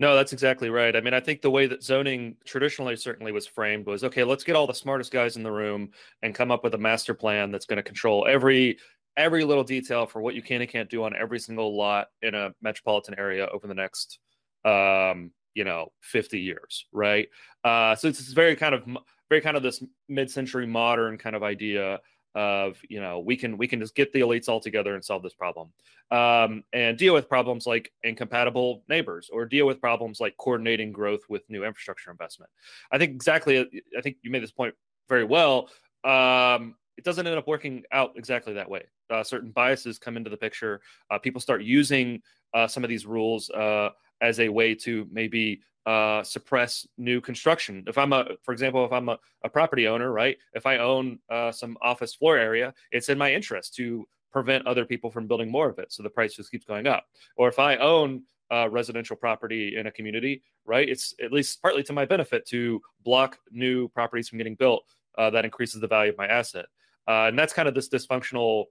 No, 0.00 0.14
that's 0.14 0.32
exactly 0.32 0.70
right. 0.70 0.94
I 0.94 1.00
mean, 1.00 1.14
I 1.14 1.18
think 1.18 1.42
the 1.42 1.50
way 1.50 1.66
that 1.66 1.82
zoning 1.82 2.36
traditionally 2.44 2.94
certainly 2.94 3.32
was 3.32 3.48
framed 3.48 3.86
was 3.86 4.04
okay, 4.04 4.22
let's 4.22 4.44
get 4.44 4.54
all 4.54 4.66
the 4.66 4.74
smartest 4.74 5.10
guys 5.10 5.36
in 5.36 5.42
the 5.42 5.50
room 5.50 5.90
and 6.22 6.34
come 6.34 6.52
up 6.52 6.62
with 6.62 6.74
a 6.74 6.78
master 6.78 7.14
plan 7.14 7.50
that's 7.50 7.66
going 7.66 7.78
to 7.78 7.82
control 7.82 8.26
every 8.28 8.78
every 9.16 9.42
little 9.42 9.64
detail 9.64 10.06
for 10.06 10.22
what 10.22 10.36
you 10.36 10.42
can 10.42 10.60
and 10.60 10.70
can't 10.70 10.88
do 10.88 11.02
on 11.02 11.16
every 11.16 11.40
single 11.40 11.76
lot 11.76 12.06
in 12.22 12.36
a 12.36 12.54
metropolitan 12.62 13.18
area 13.18 13.48
over 13.52 13.66
the 13.66 13.74
next 13.74 14.20
um, 14.64 15.32
you 15.54 15.64
know, 15.64 15.88
50 16.02 16.38
years, 16.38 16.86
right? 16.92 17.28
Uh, 17.64 17.96
so 17.96 18.06
it's, 18.06 18.20
it's 18.20 18.32
very 18.32 18.54
kind 18.54 18.76
of 18.76 18.84
very 19.28 19.40
kind 19.40 19.56
of 19.56 19.62
this 19.62 19.82
mid-century 20.08 20.66
modern 20.66 21.18
kind 21.18 21.34
of 21.34 21.42
idea 21.42 21.98
of 22.38 22.78
you 22.88 23.00
know 23.00 23.18
we 23.18 23.36
can 23.36 23.58
we 23.58 23.66
can 23.66 23.80
just 23.80 23.96
get 23.96 24.12
the 24.12 24.20
elites 24.20 24.48
all 24.48 24.60
together 24.60 24.94
and 24.94 25.04
solve 25.04 25.24
this 25.24 25.34
problem. 25.34 25.70
Um, 26.12 26.62
and 26.72 26.96
deal 26.96 27.12
with 27.12 27.28
problems 27.28 27.66
like 27.66 27.92
incompatible 28.04 28.84
neighbors 28.88 29.28
or 29.32 29.44
deal 29.44 29.66
with 29.66 29.80
problems 29.80 30.20
like 30.20 30.36
coordinating 30.36 30.92
growth 30.92 31.22
with 31.28 31.42
new 31.50 31.64
infrastructure 31.64 32.12
investment. 32.12 32.50
I 32.92 32.98
think 32.98 33.10
exactly 33.10 33.58
i 33.96 34.00
think 34.00 34.16
you 34.22 34.30
made 34.30 34.42
this 34.42 34.52
point 34.52 34.74
very 35.08 35.24
well. 35.24 35.68
Um, 36.04 36.76
it 36.96 37.04
doesn't 37.04 37.26
end 37.26 37.36
up 37.36 37.48
working 37.48 37.82
out 37.90 38.12
exactly 38.14 38.52
that 38.54 38.70
way. 38.70 38.84
Uh, 39.10 39.24
certain 39.24 39.50
biases 39.50 39.98
come 39.98 40.16
into 40.16 40.30
the 40.30 40.36
picture. 40.36 40.80
Uh, 41.10 41.18
people 41.18 41.40
start 41.40 41.62
using 41.62 42.22
uh, 42.54 42.68
some 42.68 42.84
of 42.84 42.88
these 42.88 43.04
rules 43.04 43.50
uh, 43.50 43.90
as 44.20 44.40
a 44.40 44.48
way 44.48 44.74
to 44.74 45.06
maybe 45.10 45.60
uh, 45.86 46.22
suppress 46.22 46.86
new 46.98 47.20
construction. 47.20 47.82
If 47.86 47.96
I'm 47.96 48.12
a, 48.12 48.26
for 48.42 48.52
example, 48.52 48.84
if 48.84 48.92
I'm 48.92 49.08
a, 49.08 49.18
a 49.42 49.48
property 49.48 49.88
owner, 49.88 50.12
right? 50.12 50.36
If 50.52 50.66
I 50.66 50.78
own 50.78 51.18
uh, 51.30 51.50
some 51.50 51.78
office 51.80 52.14
floor 52.14 52.36
area, 52.36 52.74
it's 52.92 53.08
in 53.08 53.16
my 53.16 53.32
interest 53.32 53.74
to 53.76 54.06
prevent 54.30 54.66
other 54.66 54.84
people 54.84 55.10
from 55.10 55.26
building 55.26 55.50
more 55.50 55.70
of 55.70 55.78
it, 55.78 55.90
so 55.90 56.02
the 56.02 56.10
price 56.10 56.34
just 56.34 56.50
keeps 56.50 56.66
going 56.66 56.86
up. 56.86 57.06
Or 57.36 57.48
if 57.48 57.58
I 57.58 57.76
own 57.76 58.24
uh, 58.52 58.68
residential 58.70 59.16
property 59.16 59.76
in 59.76 59.86
a 59.86 59.90
community, 59.90 60.42
right? 60.66 60.88
It's 60.88 61.14
at 61.22 61.32
least 61.32 61.60
partly 61.62 61.82
to 61.84 61.92
my 61.92 62.04
benefit 62.04 62.46
to 62.48 62.80
block 63.04 63.38
new 63.50 63.88
properties 63.88 64.28
from 64.28 64.38
getting 64.38 64.54
built. 64.54 64.84
Uh, 65.16 65.30
that 65.30 65.44
increases 65.44 65.80
the 65.80 65.88
value 65.88 66.12
of 66.12 66.18
my 66.18 66.26
asset, 66.28 66.66
uh, 67.08 67.26
and 67.26 67.36
that's 67.36 67.52
kind 67.52 67.66
of 67.66 67.74
this 67.74 67.88
dysfunctional 67.88 68.66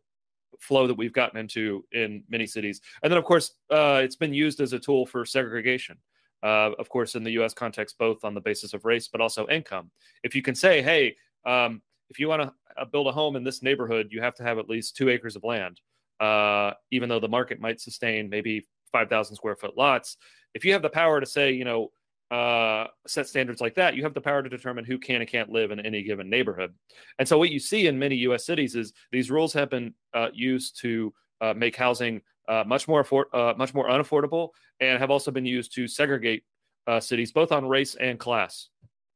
flow 0.60 0.88
that 0.88 0.98
we've 0.98 1.14
gotten 1.14 1.40
into 1.40 1.86
in 1.92 2.24
many 2.30 2.48
cities. 2.48 2.82
And 3.04 3.12
then, 3.12 3.18
of 3.18 3.24
course, 3.26 3.54
uh, 3.70 4.02
it's 4.04 4.16
been 4.16 4.34
used 4.34 4.60
as 4.60 4.74
a 4.74 4.80
tool 4.80 5.06
for 5.06 5.26
segregation 5.26 5.98
uh, 6.44 6.72
of 6.78 6.90
course, 6.90 7.16
in 7.16 7.24
the 7.24 7.32
US 7.32 7.54
context, 7.54 7.98
both 7.98 8.24
on 8.24 8.34
the 8.34 8.42
basis 8.42 8.74
of 8.74 8.86
race, 8.86 9.08
but 9.08 9.22
also 9.22 9.48
income. 9.48 9.90
If 10.24 10.36
you 10.36 10.42
can 10.42 10.56
say, 10.56 10.82
hey, 10.82 11.16
um, 11.46 11.82
if 12.10 12.20
you 12.20 12.28
want 12.28 12.44
to 12.44 12.54
uh, 12.78 12.86
build 12.86 13.08
a 13.08 13.12
home 13.12 13.36
in 13.36 13.44
this 13.44 13.64
neighborhood, 13.64 14.10
you 14.12 14.22
have 14.22 14.36
to 14.36 14.44
have 14.44 14.58
at 14.58 14.70
least 14.70 14.96
two 14.96 15.10
acres 15.10 15.36
of 15.36 15.44
land, 15.44 15.82
uh, 16.20 16.72
even 16.92 17.10
though 17.10 17.20
the 17.20 17.28
market 17.28 17.60
might 17.60 17.82
sustain 17.82 18.30
maybe 18.30 18.66
5,000 18.92 19.36
square 19.36 19.56
foot 19.56 19.78
lots. 19.78 20.18
If 20.54 20.64
you 20.64 20.74
have 20.74 20.82
the 20.82 20.90
power 20.90 21.20
to 21.20 21.26
say, 21.26 21.52
you 21.52 21.66
know, 21.66 21.92
uh, 22.32 22.88
set 23.06 23.28
standards 23.28 23.62
like 23.62 23.76
that, 23.76 23.96
you 23.96 24.04
have 24.04 24.14
the 24.14 24.22
power 24.22 24.44
to 24.44 24.50
determine 24.50 24.84
who 24.84 24.98
can 24.98 25.22
and 25.22 25.30
can't 25.30 25.50
live 25.50 25.72
in 25.72 25.80
any 25.80 26.04
given 26.04 26.30
neighborhood. 26.30 26.74
And 27.20 27.28
so, 27.28 27.38
what 27.38 27.50
you 27.50 27.60
see 27.60 27.88
in 27.88 27.98
many 27.98 28.16
U.S. 28.18 28.46
cities 28.46 28.76
is 28.76 28.94
these 29.12 29.32
rules 29.32 29.54
have 29.54 29.70
been 29.70 29.94
uh, 30.14 30.28
used 30.34 30.80
to 30.82 31.14
uh, 31.42 31.54
make 31.54 31.76
housing 31.76 32.22
uh, 32.48 32.64
much 32.66 32.88
more 32.88 33.02
afford- 33.02 33.34
uh, 33.34 33.54
much 33.58 33.74
more 33.74 33.88
unaffordable, 33.88 34.50
and 34.80 35.00
have 35.00 35.12
also 35.12 35.32
been 35.32 35.46
used 35.46 35.74
to 35.76 35.88
segregate 35.88 36.44
uh, 36.88 37.00
cities 37.00 37.32
both 37.32 37.52
on 37.52 37.68
race 37.68 37.96
and 37.96 38.20
class. 38.20 38.70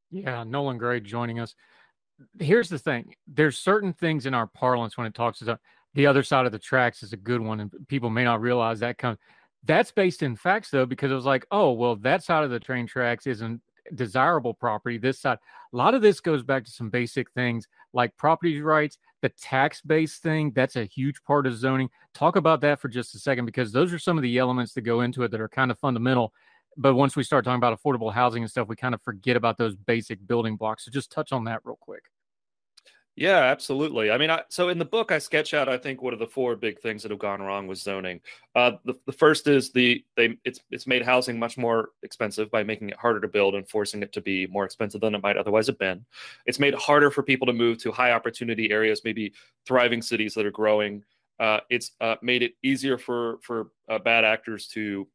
Yeah, 0.10 0.44
Nolan 0.44 0.78
Gray 0.78 1.00
joining 1.00 1.40
us. 1.40 1.56
Here's 2.40 2.70
the 2.70 2.80
thing: 2.80 3.14
there's 3.28 3.58
certain 3.58 3.94
things 3.94 4.26
in 4.26 4.34
our 4.34 4.48
parlance 4.48 4.98
when 4.98 5.08
it 5.08 5.14
talks 5.14 5.42
about 5.42 5.60
the 5.94 6.08
other 6.08 6.24
side 6.24 6.46
of 6.46 6.54
the 6.54 6.60
tracks 6.60 7.04
is 7.04 7.12
a 7.12 7.18
good 7.18 7.42
one, 7.42 7.60
and 7.60 7.72
people 7.88 8.10
may 8.10 8.24
not 8.24 8.42
realize 8.42 8.80
that 8.80 8.98
comes. 8.98 9.18
That's 9.64 9.92
based 9.92 10.24
in 10.24 10.36
facts 10.36 10.72
though, 10.72 10.86
because 10.86 11.12
it 11.12 11.16
was 11.16 11.26
like, 11.26 11.46
oh, 11.52 11.72
well, 11.72 11.96
that 11.98 12.24
side 12.24 12.44
of 12.44 12.50
the 12.50 12.60
train 12.60 12.88
tracks 12.88 13.28
isn't 13.28 13.62
desirable 13.96 14.54
property. 14.54 14.98
This 14.98 15.20
side, 15.20 15.38
a 15.74 15.78
lot 15.78 15.94
of 15.94 16.02
this 16.02 16.20
goes 16.20 16.44
back 16.44 16.66
to 16.66 16.72
some 16.72 16.90
basic 16.90 17.30
things 17.32 17.68
like 17.94 18.16
property 18.18 18.62
rights, 18.62 18.98
the 19.22 19.30
tax 19.30 19.82
base 19.82 20.18
thing. 20.18 20.52
That's 20.56 20.78
a 20.78 20.86
huge 20.86 21.22
part 21.24 21.46
of 21.46 21.56
zoning. 21.56 21.90
Talk 22.14 22.38
about 22.38 22.62
that 22.62 22.80
for 22.80 22.88
just 22.88 23.16
a 23.16 23.20
second, 23.20 23.46
because 23.46 23.72
those 23.72 23.94
are 23.94 24.00
some 24.00 24.18
of 24.18 24.22
the 24.24 24.38
elements 24.38 24.74
that 24.74 24.82
go 24.82 25.02
into 25.02 25.24
it 25.24 25.32
that 25.32 25.42
are 25.42 25.50
kind 25.50 25.72
of 25.72 25.80
fundamental. 25.80 26.34
But 26.78 26.96
once 26.96 27.16
we 27.16 27.24
start 27.24 27.44
talking 27.44 27.58
about 27.58 27.78
affordable 27.78 28.14
housing 28.14 28.44
and 28.44 28.50
stuff, 28.50 28.68
we 28.68 28.78
kind 28.78 28.96
of 28.96 29.02
forget 29.02 29.36
about 29.36 29.58
those 29.58 29.76
basic 29.76 30.26
building 30.26 30.56
blocks. 30.56 30.86
So 30.86 30.92
just 30.92 31.12
touch 31.12 31.34
on 31.34 31.44
that 31.44 31.60
real 31.66 31.78
quick. 31.80 32.04
Yeah, 33.18 33.40
absolutely. 33.40 34.10
I 34.10 34.18
mean, 34.18 34.30
I, 34.30 34.44
so 34.50 34.70
in 34.70 34.80
the 34.80 34.86
book, 34.86 35.12
I 35.12 35.18
sketch 35.20 35.54
out, 35.54 35.68
I 35.68 35.78
think, 35.78 36.02
what 36.02 36.14
are 36.14 36.18
the 36.18 36.26
four 36.28 36.56
big 36.56 36.80
things 36.80 37.04
that 37.04 37.12
have 37.12 37.20
gone 37.20 37.42
wrong 37.42 37.68
with 37.68 37.78
zoning. 37.78 38.22
Uh, 38.56 38.72
the, 38.86 38.94
the 39.06 39.12
first 39.12 39.48
is 39.48 39.72
the 39.72 40.04
they 40.16 40.38
it's 40.46 40.62
it's 40.72 40.88
made 40.88 41.04
housing 41.04 41.38
much 41.38 41.58
more 41.58 41.90
expensive 42.04 42.50
by 42.50 42.64
making 42.64 42.90
it 42.90 42.98
harder 42.98 43.20
to 43.20 43.28
build 43.28 43.54
and 43.56 43.68
forcing 43.68 44.02
it 44.02 44.14
to 44.14 44.22
be 44.22 44.48
more 44.48 44.64
expensive 44.64 45.02
than 45.02 45.14
it 45.14 45.22
might 45.22 45.36
otherwise 45.38 45.68
have 45.68 45.78
been. 45.78 46.06
It's 46.46 46.58
made 46.60 46.74
it 46.74 46.80
harder 46.80 47.12
for 47.12 47.22
people 47.22 47.48
to 47.48 47.54
move 47.54 47.80
to 47.80 47.92
high 47.92 48.14
opportunity 48.14 48.72
areas, 48.72 49.02
maybe 49.04 49.34
thriving 49.66 50.02
cities 50.02 50.34
that 50.36 50.46
are 50.46 50.52
growing. 50.52 51.04
Uh, 51.38 51.60
it's 51.70 51.92
uh, 52.00 52.16
made 52.22 52.44
it 52.44 52.54
easier 52.64 52.98
for 52.98 53.40
for 53.44 53.72
uh, 53.90 54.00
bad 54.00 54.24
actors 54.24 54.68
to 54.68 55.06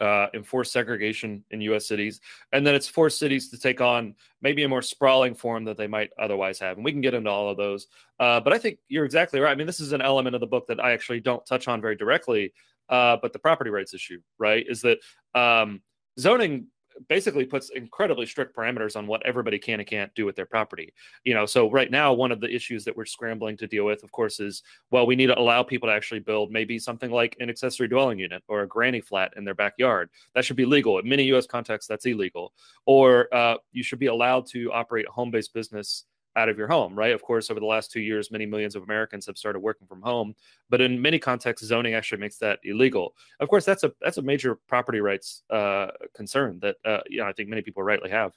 uh, 0.00 0.28
enforce 0.34 0.72
segregation 0.72 1.44
in 1.50 1.60
U.S. 1.62 1.86
cities, 1.86 2.20
and 2.52 2.66
then 2.66 2.74
it's 2.74 2.88
forced 2.88 3.18
cities 3.18 3.50
to 3.50 3.58
take 3.58 3.80
on 3.80 4.14
maybe 4.40 4.62
a 4.62 4.68
more 4.68 4.82
sprawling 4.82 5.34
form 5.34 5.64
that 5.64 5.76
they 5.76 5.86
might 5.86 6.10
otherwise 6.18 6.58
have. 6.58 6.76
And 6.76 6.84
we 6.84 6.92
can 6.92 7.00
get 7.00 7.14
into 7.14 7.30
all 7.30 7.50
of 7.50 7.56
those. 7.56 7.86
Uh, 8.18 8.40
but 8.40 8.52
I 8.52 8.58
think 8.58 8.78
you're 8.88 9.04
exactly 9.04 9.40
right. 9.40 9.52
I 9.52 9.54
mean, 9.54 9.66
this 9.66 9.80
is 9.80 9.92
an 9.92 10.00
element 10.00 10.34
of 10.34 10.40
the 10.40 10.46
book 10.46 10.66
that 10.68 10.80
I 10.80 10.92
actually 10.92 11.20
don't 11.20 11.44
touch 11.44 11.68
on 11.68 11.80
very 11.80 11.96
directly, 11.96 12.52
uh, 12.88 13.18
but 13.20 13.32
the 13.32 13.38
property 13.38 13.70
rights 13.70 13.94
issue, 13.94 14.20
right, 14.38 14.64
is 14.68 14.82
that 14.82 14.98
um, 15.34 15.82
zoning 16.18 16.66
basically 17.08 17.44
puts 17.44 17.70
incredibly 17.70 18.26
strict 18.26 18.56
parameters 18.56 18.96
on 18.96 19.06
what 19.06 19.24
everybody 19.24 19.58
can 19.58 19.80
and 19.80 19.88
can't 19.88 20.14
do 20.14 20.24
with 20.26 20.36
their 20.36 20.46
property. 20.46 20.92
You 21.24 21.34
know, 21.34 21.46
so 21.46 21.70
right 21.70 21.90
now, 21.90 22.12
one 22.12 22.32
of 22.32 22.40
the 22.40 22.52
issues 22.52 22.84
that 22.84 22.96
we're 22.96 23.06
scrambling 23.06 23.56
to 23.58 23.66
deal 23.66 23.84
with, 23.84 24.02
of 24.02 24.12
course, 24.12 24.40
is 24.40 24.62
well, 24.90 25.06
we 25.06 25.16
need 25.16 25.26
to 25.26 25.38
allow 25.38 25.62
people 25.62 25.88
to 25.88 25.94
actually 25.94 26.20
build 26.20 26.50
maybe 26.50 26.78
something 26.78 27.10
like 27.10 27.36
an 27.40 27.50
accessory 27.50 27.88
dwelling 27.88 28.18
unit 28.18 28.42
or 28.48 28.62
a 28.62 28.68
granny 28.68 29.00
flat 29.00 29.32
in 29.36 29.44
their 29.44 29.54
backyard. 29.54 30.10
That 30.34 30.44
should 30.44 30.56
be 30.56 30.66
legal. 30.66 30.98
In 30.98 31.08
many 31.08 31.24
U.S. 31.24 31.46
contexts, 31.46 31.88
that's 31.88 32.06
illegal. 32.06 32.52
Or 32.86 33.32
uh, 33.34 33.56
you 33.72 33.82
should 33.82 33.98
be 33.98 34.06
allowed 34.06 34.46
to 34.50 34.72
operate 34.72 35.06
a 35.08 35.12
home-based 35.12 35.54
business 35.54 36.04
out 36.36 36.48
of 36.48 36.56
your 36.56 36.68
home, 36.68 36.94
right? 36.94 37.12
Of 37.12 37.22
course, 37.22 37.50
over 37.50 37.60
the 37.60 37.66
last 37.66 37.90
two 37.90 38.00
years, 38.00 38.30
many 38.30 38.46
millions 38.46 38.76
of 38.76 38.82
Americans 38.82 39.26
have 39.26 39.36
started 39.36 39.60
working 39.60 39.86
from 39.86 40.00
home, 40.02 40.34
but 40.68 40.80
in 40.80 41.00
many 41.00 41.18
contexts, 41.18 41.66
zoning 41.66 41.94
actually 41.94 42.20
makes 42.20 42.36
that 42.38 42.60
illegal. 42.64 43.14
Of 43.40 43.48
course, 43.48 43.64
that's 43.64 43.84
a 43.84 43.92
that's 44.00 44.18
a 44.18 44.22
major 44.22 44.56
property 44.68 45.00
rights 45.00 45.42
uh, 45.50 45.88
concern 46.14 46.58
that 46.60 46.76
uh, 46.84 47.00
you 47.08 47.18
know 47.20 47.26
I 47.26 47.32
think 47.32 47.48
many 47.48 47.62
people 47.62 47.82
rightly 47.82 48.10
have. 48.10 48.32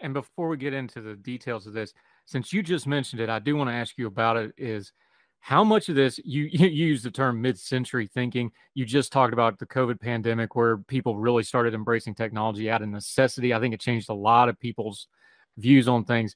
And 0.00 0.12
before 0.12 0.48
we 0.48 0.56
get 0.56 0.72
into 0.72 1.00
the 1.00 1.14
details 1.14 1.66
of 1.66 1.72
this, 1.72 1.94
since 2.26 2.52
you 2.52 2.62
just 2.62 2.86
mentioned 2.86 3.20
it, 3.20 3.28
I 3.28 3.38
do 3.38 3.56
want 3.56 3.70
to 3.70 3.74
ask 3.74 3.96
you 3.98 4.06
about 4.06 4.36
it. 4.36 4.52
Is 4.56 4.92
how 5.40 5.62
much 5.62 5.88
of 5.88 5.94
this 5.94 6.18
you, 6.24 6.44
you 6.52 6.68
use 6.68 7.02
the 7.02 7.10
term 7.10 7.40
mid-century 7.40 8.06
thinking? 8.06 8.52
You 8.74 8.84
just 8.84 9.12
talked 9.12 9.32
about 9.32 9.58
the 9.58 9.66
COVID 9.66 10.00
pandemic, 10.00 10.54
where 10.54 10.78
people 10.78 11.16
really 11.16 11.42
started 11.42 11.74
embracing 11.74 12.14
technology 12.14 12.70
out 12.70 12.82
of 12.82 12.88
necessity. 12.88 13.52
I 13.52 13.60
think 13.60 13.74
it 13.74 13.80
changed 13.80 14.08
a 14.10 14.14
lot 14.14 14.48
of 14.48 14.58
people's 14.58 15.08
views 15.56 15.86
on 15.86 16.04
things 16.04 16.34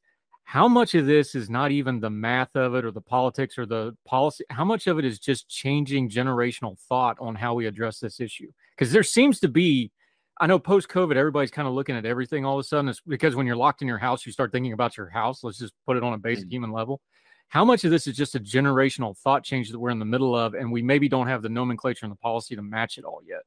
how 0.48 0.66
much 0.66 0.94
of 0.94 1.04
this 1.04 1.34
is 1.34 1.50
not 1.50 1.72
even 1.72 2.00
the 2.00 2.08
math 2.08 2.56
of 2.56 2.74
it 2.74 2.82
or 2.82 2.90
the 2.90 3.02
politics 3.02 3.58
or 3.58 3.66
the 3.66 3.94
policy? 4.06 4.44
How 4.48 4.64
much 4.64 4.86
of 4.86 4.98
it 4.98 5.04
is 5.04 5.18
just 5.18 5.46
changing 5.46 6.08
generational 6.08 6.78
thought 6.88 7.18
on 7.20 7.34
how 7.34 7.52
we 7.52 7.66
address 7.66 8.00
this 8.00 8.18
issue? 8.18 8.50
Because 8.74 8.90
there 8.90 9.02
seems 9.02 9.40
to 9.40 9.48
be 9.48 9.92
i 10.40 10.46
know 10.46 10.58
post 10.58 10.88
covid 10.88 11.16
everybody's 11.16 11.50
kind 11.50 11.68
of 11.68 11.74
looking 11.74 11.96
at 11.96 12.06
everything 12.06 12.46
all 12.46 12.58
of 12.58 12.64
a 12.64 12.66
sudden. 12.66 12.88
It's 12.88 13.02
because 13.06 13.36
when 13.36 13.46
you're 13.46 13.56
locked 13.56 13.82
in 13.82 13.88
your 13.88 13.98
house 13.98 14.24
you 14.24 14.32
start 14.32 14.50
thinking 14.50 14.72
about 14.72 14.96
your 14.96 15.10
house. 15.10 15.44
Let's 15.44 15.58
just 15.58 15.74
put 15.84 15.98
it 15.98 16.02
on 16.02 16.14
a 16.14 16.18
basic 16.18 16.44
mm-hmm. 16.44 16.52
human 16.52 16.72
level. 16.72 17.02
How 17.48 17.66
much 17.66 17.84
of 17.84 17.90
this 17.90 18.06
is 18.06 18.16
just 18.16 18.34
a 18.34 18.40
generational 18.40 19.18
thought 19.18 19.44
change 19.44 19.70
that 19.70 19.78
we're 19.78 19.90
in 19.90 19.98
the 19.98 20.06
middle 20.06 20.34
of 20.34 20.54
and 20.54 20.72
we 20.72 20.80
maybe 20.80 21.10
don't 21.10 21.26
have 21.26 21.42
the 21.42 21.50
nomenclature 21.50 22.06
and 22.06 22.12
the 22.12 22.16
policy 22.16 22.56
to 22.56 22.62
match 22.62 22.96
it 22.96 23.04
all 23.04 23.20
yet 23.28 23.42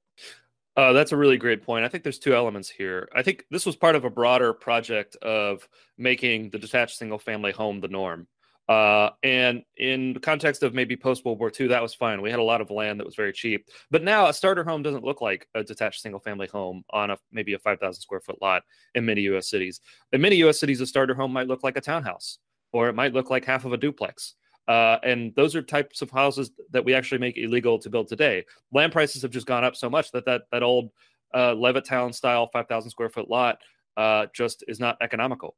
uh, 0.77 0.93
that's 0.93 1.11
a 1.11 1.17
really 1.17 1.37
great 1.37 1.63
point. 1.63 1.83
I 1.83 1.87
think 1.89 2.03
there's 2.03 2.19
two 2.19 2.35
elements 2.35 2.69
here. 2.69 3.09
I 3.13 3.23
think 3.23 3.45
this 3.51 3.65
was 3.65 3.75
part 3.75 3.95
of 3.95 4.05
a 4.05 4.09
broader 4.09 4.53
project 4.53 5.15
of 5.17 5.67
making 5.97 6.49
the 6.49 6.59
detached 6.59 6.97
single 6.97 7.19
family 7.19 7.51
home 7.51 7.81
the 7.81 7.87
norm. 7.87 8.27
Uh, 8.69 9.09
and 9.21 9.63
in 9.77 10.13
the 10.13 10.19
context 10.19 10.63
of 10.63 10.73
maybe 10.73 10.95
post 10.95 11.25
World 11.25 11.39
War 11.39 11.51
II, 11.59 11.67
that 11.67 11.81
was 11.81 11.93
fine. 11.93 12.21
We 12.21 12.29
had 12.29 12.39
a 12.39 12.43
lot 12.43 12.61
of 12.61 12.69
land 12.69 12.99
that 12.99 13.05
was 13.05 13.15
very 13.15 13.33
cheap. 13.33 13.67
But 13.89 14.03
now 14.03 14.27
a 14.27 14.33
starter 14.33 14.63
home 14.63 14.81
doesn't 14.81 15.03
look 15.03 15.19
like 15.19 15.45
a 15.55 15.63
detached 15.63 16.01
single 16.01 16.21
family 16.21 16.47
home 16.47 16.83
on 16.91 17.11
a 17.11 17.17
maybe 17.33 17.53
a 17.53 17.59
5,000 17.59 18.01
square 18.01 18.21
foot 18.21 18.41
lot 18.41 18.63
in 18.95 19.05
many 19.05 19.21
U.S. 19.21 19.49
cities. 19.49 19.81
In 20.13 20.21
many 20.21 20.37
U.S. 20.37 20.57
cities, 20.57 20.79
a 20.79 20.85
starter 20.85 21.13
home 21.13 21.33
might 21.33 21.47
look 21.47 21.63
like 21.63 21.75
a 21.75 21.81
townhouse 21.81 22.37
or 22.71 22.87
it 22.87 22.95
might 22.95 23.13
look 23.13 23.29
like 23.29 23.43
half 23.43 23.65
of 23.65 23.73
a 23.73 23.77
duplex. 23.77 24.35
Uh, 24.67 24.97
and 25.03 25.33
those 25.35 25.55
are 25.55 25.61
types 25.61 26.01
of 26.01 26.09
houses 26.11 26.51
that 26.71 26.83
we 26.83 26.93
actually 26.93 27.17
make 27.17 27.37
illegal 27.37 27.79
to 27.79 27.89
build 27.89 28.07
today. 28.07 28.45
Land 28.71 28.91
prices 28.93 29.21
have 29.21 29.31
just 29.31 29.47
gone 29.47 29.63
up 29.63 29.75
so 29.75 29.89
much 29.89 30.11
that 30.11 30.25
that, 30.25 30.43
that 30.51 30.63
old 30.63 30.91
uh, 31.33 31.53
Levittown 31.53 32.13
style 32.13 32.47
5,000 32.47 32.89
square 32.89 33.09
foot 33.09 33.29
lot 33.29 33.59
uh, 33.97 34.27
just 34.33 34.63
is 34.67 34.79
not 34.79 34.97
economical. 35.01 35.55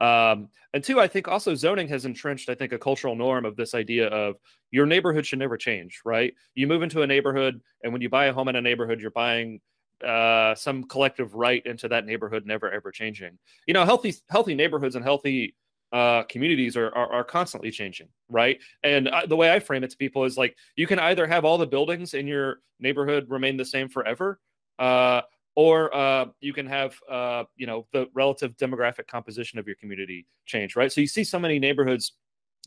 Um, 0.00 0.48
and 0.72 0.82
two, 0.82 1.00
I 1.00 1.06
think 1.06 1.28
also 1.28 1.54
zoning 1.54 1.88
has 1.88 2.04
entrenched, 2.04 2.48
I 2.48 2.54
think, 2.54 2.72
a 2.72 2.78
cultural 2.78 3.14
norm 3.14 3.44
of 3.44 3.56
this 3.56 3.74
idea 3.74 4.08
of 4.08 4.36
your 4.70 4.86
neighborhood 4.86 5.24
should 5.24 5.38
never 5.38 5.56
change, 5.56 6.00
right? 6.04 6.34
You 6.54 6.66
move 6.66 6.82
into 6.82 7.02
a 7.02 7.06
neighborhood, 7.06 7.60
and 7.82 7.92
when 7.92 8.02
you 8.02 8.08
buy 8.08 8.26
a 8.26 8.32
home 8.32 8.48
in 8.48 8.56
a 8.56 8.60
neighborhood, 8.60 9.00
you're 9.00 9.12
buying 9.12 9.60
uh, 10.04 10.54
some 10.56 10.84
collective 10.84 11.34
right 11.34 11.64
into 11.64 11.88
that 11.88 12.04
neighborhood 12.04 12.44
never 12.44 12.70
ever 12.70 12.90
changing. 12.90 13.38
You 13.66 13.74
know, 13.74 13.84
healthy 13.84 14.14
healthy 14.28 14.54
neighborhoods 14.54 14.96
and 14.96 15.04
healthy 15.04 15.54
uh, 15.94 16.24
communities 16.24 16.76
are, 16.76 16.92
are, 16.96 17.10
are 17.12 17.24
constantly 17.24 17.70
changing, 17.70 18.08
right? 18.28 18.58
And 18.82 19.06
uh, 19.06 19.26
the 19.26 19.36
way 19.36 19.52
I 19.52 19.60
frame 19.60 19.84
it 19.84 19.90
to 19.90 19.96
people 19.96 20.24
is 20.24 20.36
like 20.36 20.56
you 20.74 20.88
can 20.88 20.98
either 20.98 21.24
have 21.24 21.44
all 21.44 21.56
the 21.56 21.68
buildings 21.68 22.14
in 22.14 22.26
your 22.26 22.58
neighborhood 22.80 23.26
remain 23.28 23.56
the 23.56 23.64
same 23.64 23.88
forever, 23.88 24.40
uh, 24.80 25.20
or 25.54 25.94
uh, 25.94 26.26
you 26.40 26.52
can 26.52 26.66
have 26.66 26.96
uh, 27.08 27.44
you 27.54 27.68
know 27.68 27.86
the 27.92 28.08
relative 28.12 28.56
demographic 28.56 29.06
composition 29.06 29.60
of 29.60 29.68
your 29.68 29.76
community 29.76 30.26
change, 30.46 30.74
right? 30.74 30.90
So 30.90 31.00
you 31.00 31.06
see 31.06 31.22
so 31.22 31.38
many 31.38 31.60
neighborhoods 31.60 32.14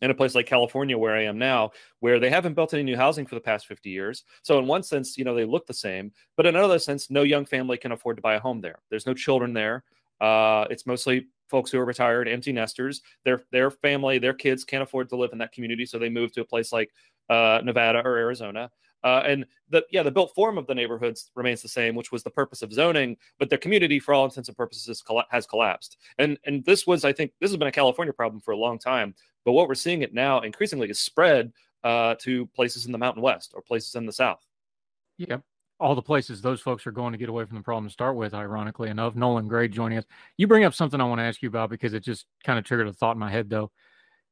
in 0.01 0.09
a 0.09 0.13
place 0.13 0.33
like 0.33 0.45
California, 0.45 0.97
where 0.97 1.13
I 1.13 1.25
am 1.25 1.37
now, 1.37 1.71
where 1.99 2.21
they 2.21 2.29
haven't 2.29 2.53
built 2.53 2.73
any 2.73 2.83
new 2.83 2.95
housing 2.95 3.25
for 3.25 3.35
the 3.35 3.41
past 3.41 3.67
50 3.67 3.89
years. 3.89 4.23
So, 4.41 4.57
in 4.57 4.67
one 4.67 4.83
sense, 4.83 5.17
you 5.17 5.25
know, 5.25 5.35
they 5.35 5.43
look 5.43 5.67
the 5.67 5.73
same, 5.73 6.13
but 6.37 6.45
in 6.45 6.55
another 6.55 6.79
sense, 6.79 7.09
no 7.09 7.23
young 7.23 7.45
family 7.45 7.77
can 7.77 7.91
afford 7.91 8.15
to 8.15 8.21
buy 8.21 8.35
a 8.35 8.39
home 8.39 8.61
there. 8.61 8.79
There's 8.89 9.05
no 9.05 9.13
children 9.13 9.51
there. 9.51 9.83
Uh, 10.21 10.65
it's 10.69 10.85
mostly 10.85 11.27
folks 11.47 11.71
who 11.71 11.79
are 11.79 11.85
retired, 11.85 12.27
empty 12.27 12.51
nesters. 12.51 13.01
Their 13.23 13.43
their 13.51 13.71
family, 13.71 14.19
their 14.19 14.33
kids 14.33 14.63
can't 14.63 14.83
afford 14.83 15.09
to 15.09 15.15
live 15.15 15.31
in 15.31 15.37
that 15.39 15.51
community, 15.51 15.85
so 15.85 15.99
they 15.99 16.09
move 16.09 16.31
to 16.33 16.41
a 16.41 16.45
place 16.45 16.71
like 16.71 16.91
uh, 17.29 17.61
Nevada 17.63 17.99
or 17.99 18.17
Arizona. 18.17 18.69
Uh, 19.03 19.23
and 19.25 19.45
the 19.69 19.85
yeah, 19.91 20.03
the 20.03 20.11
built 20.11 20.33
form 20.33 20.57
of 20.57 20.65
the 20.67 20.75
neighborhoods 20.75 21.31
remains 21.35 21.61
the 21.61 21.67
same, 21.67 21.95
which 21.95 22.11
was 22.11 22.23
the 22.23 22.29
purpose 22.29 22.61
of 22.61 22.73
zoning, 22.73 23.15
but 23.39 23.49
their 23.49 23.59
community, 23.59 23.99
for 23.99 24.13
all 24.13 24.25
intents 24.25 24.49
and 24.49 24.57
purposes, 24.57 25.03
has 25.29 25.45
collapsed. 25.45 25.97
And 26.17 26.37
and 26.45 26.65
this 26.65 26.87
was, 26.87 27.05
I 27.05 27.13
think, 27.13 27.31
this 27.39 27.51
has 27.51 27.57
been 27.57 27.67
a 27.67 27.71
California 27.71 28.13
problem 28.13 28.41
for 28.41 28.51
a 28.51 28.57
long 28.57 28.79
time. 28.79 29.13
But 29.45 29.53
what 29.53 29.67
we're 29.67 29.75
seeing 29.75 30.01
it 30.01 30.13
now 30.13 30.41
increasingly 30.41 30.89
is 30.89 30.99
spread 30.99 31.53
uh, 31.83 32.15
to 32.19 32.47
places 32.47 32.85
in 32.85 32.91
the 32.91 32.97
Mountain 32.97 33.21
West 33.21 33.53
or 33.55 33.61
places 33.61 33.95
in 33.95 34.05
the 34.05 34.11
South. 34.11 34.43
Yeah, 35.17 35.37
all 35.79 35.95
the 35.95 36.01
places 36.01 36.41
those 36.41 36.61
folks 36.61 36.87
are 36.87 36.91
going 36.91 37.11
to 37.11 37.17
get 37.17 37.29
away 37.29 37.45
from 37.45 37.57
the 37.57 37.63
problem 37.63 37.87
to 37.87 37.93
start 37.93 38.15
with, 38.15 38.33
ironically 38.33 38.89
enough. 38.89 39.15
Nolan 39.15 39.47
Gray 39.47 39.67
joining 39.67 39.97
us. 39.97 40.05
You 40.37 40.47
bring 40.47 40.63
up 40.63 40.73
something 40.73 40.99
I 40.99 41.05
want 41.05 41.19
to 41.19 41.23
ask 41.23 41.41
you 41.41 41.49
about 41.49 41.69
because 41.69 41.93
it 41.93 42.01
just 42.01 42.25
kind 42.43 42.57
of 42.57 42.65
triggered 42.65 42.87
a 42.87 42.93
thought 42.93 43.15
in 43.15 43.19
my 43.19 43.31
head, 43.31 43.49
though. 43.49 43.71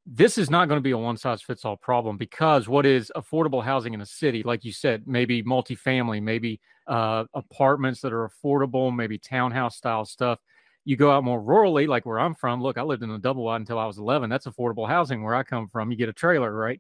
This 0.08 0.38
is 0.38 0.50
not 0.50 0.68
going 0.68 0.78
to 0.78 0.84
be 0.84 0.92
a 0.92 0.98
one 0.98 1.18
size 1.18 1.42
fits 1.42 1.66
all 1.66 1.78
problem 1.78 2.18
because 2.18 2.68
what 2.68 2.86
is 2.86 3.12
affordable 3.16 3.64
housing 3.64 3.94
in 3.94 4.02
a 4.02 4.06
city, 4.06 4.44
like 4.44 4.64
you 4.64 4.72
said, 4.72 5.04
maybe 5.08 5.42
multifamily, 5.42 6.22
maybe 6.22 6.60
uh, 6.86 7.26
apartments 7.34 8.02
that 8.02 8.14
are 8.14 8.30
affordable, 8.30 8.96
maybe 8.96 9.18
townhouse 9.18 9.76
style 9.76 10.06
stuff 10.06 10.40
you 10.86 10.96
go 10.96 11.12
out 11.12 11.24
more 11.24 11.42
rurally, 11.42 11.88
like 11.88 12.06
where 12.06 12.20
I'm 12.20 12.36
from. 12.36 12.62
Look, 12.62 12.78
I 12.78 12.84
lived 12.84 13.02
in 13.02 13.10
a 13.10 13.18
double 13.18 13.44
wide 13.44 13.60
until 13.60 13.80
I 13.80 13.88
was 13.88 13.98
11. 13.98 14.30
That's 14.30 14.46
affordable 14.46 14.88
housing 14.88 15.24
where 15.24 15.34
I 15.34 15.42
come 15.42 15.68
from. 15.68 15.90
You 15.90 15.98
get 15.98 16.10
a 16.10 16.14
trailer, 16.14 16.54
right? 16.54 16.80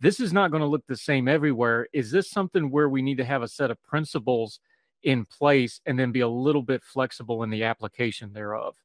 This 0.00 0.20
is 0.20 0.32
not 0.32 0.50
going 0.50 0.60
to 0.60 0.66
look 0.66 0.86
the 0.86 0.96
same 0.96 1.26
everywhere. 1.26 1.88
Is 1.92 2.10
this 2.10 2.30
something 2.30 2.70
where 2.70 2.88
we 2.88 3.02
need 3.02 3.16
to 3.18 3.24
have 3.24 3.42
a 3.42 3.48
set 3.48 3.70
of 3.70 3.82
principles 3.82 4.60
in 5.02 5.24
place 5.24 5.80
and 5.86 5.98
then 5.98 6.12
be 6.12 6.20
a 6.20 6.28
little 6.28 6.62
bit 6.62 6.82
flexible 6.82 7.42
in 7.42 7.50
the 7.50 7.64
application 7.64 8.32
thereof? 8.32 8.76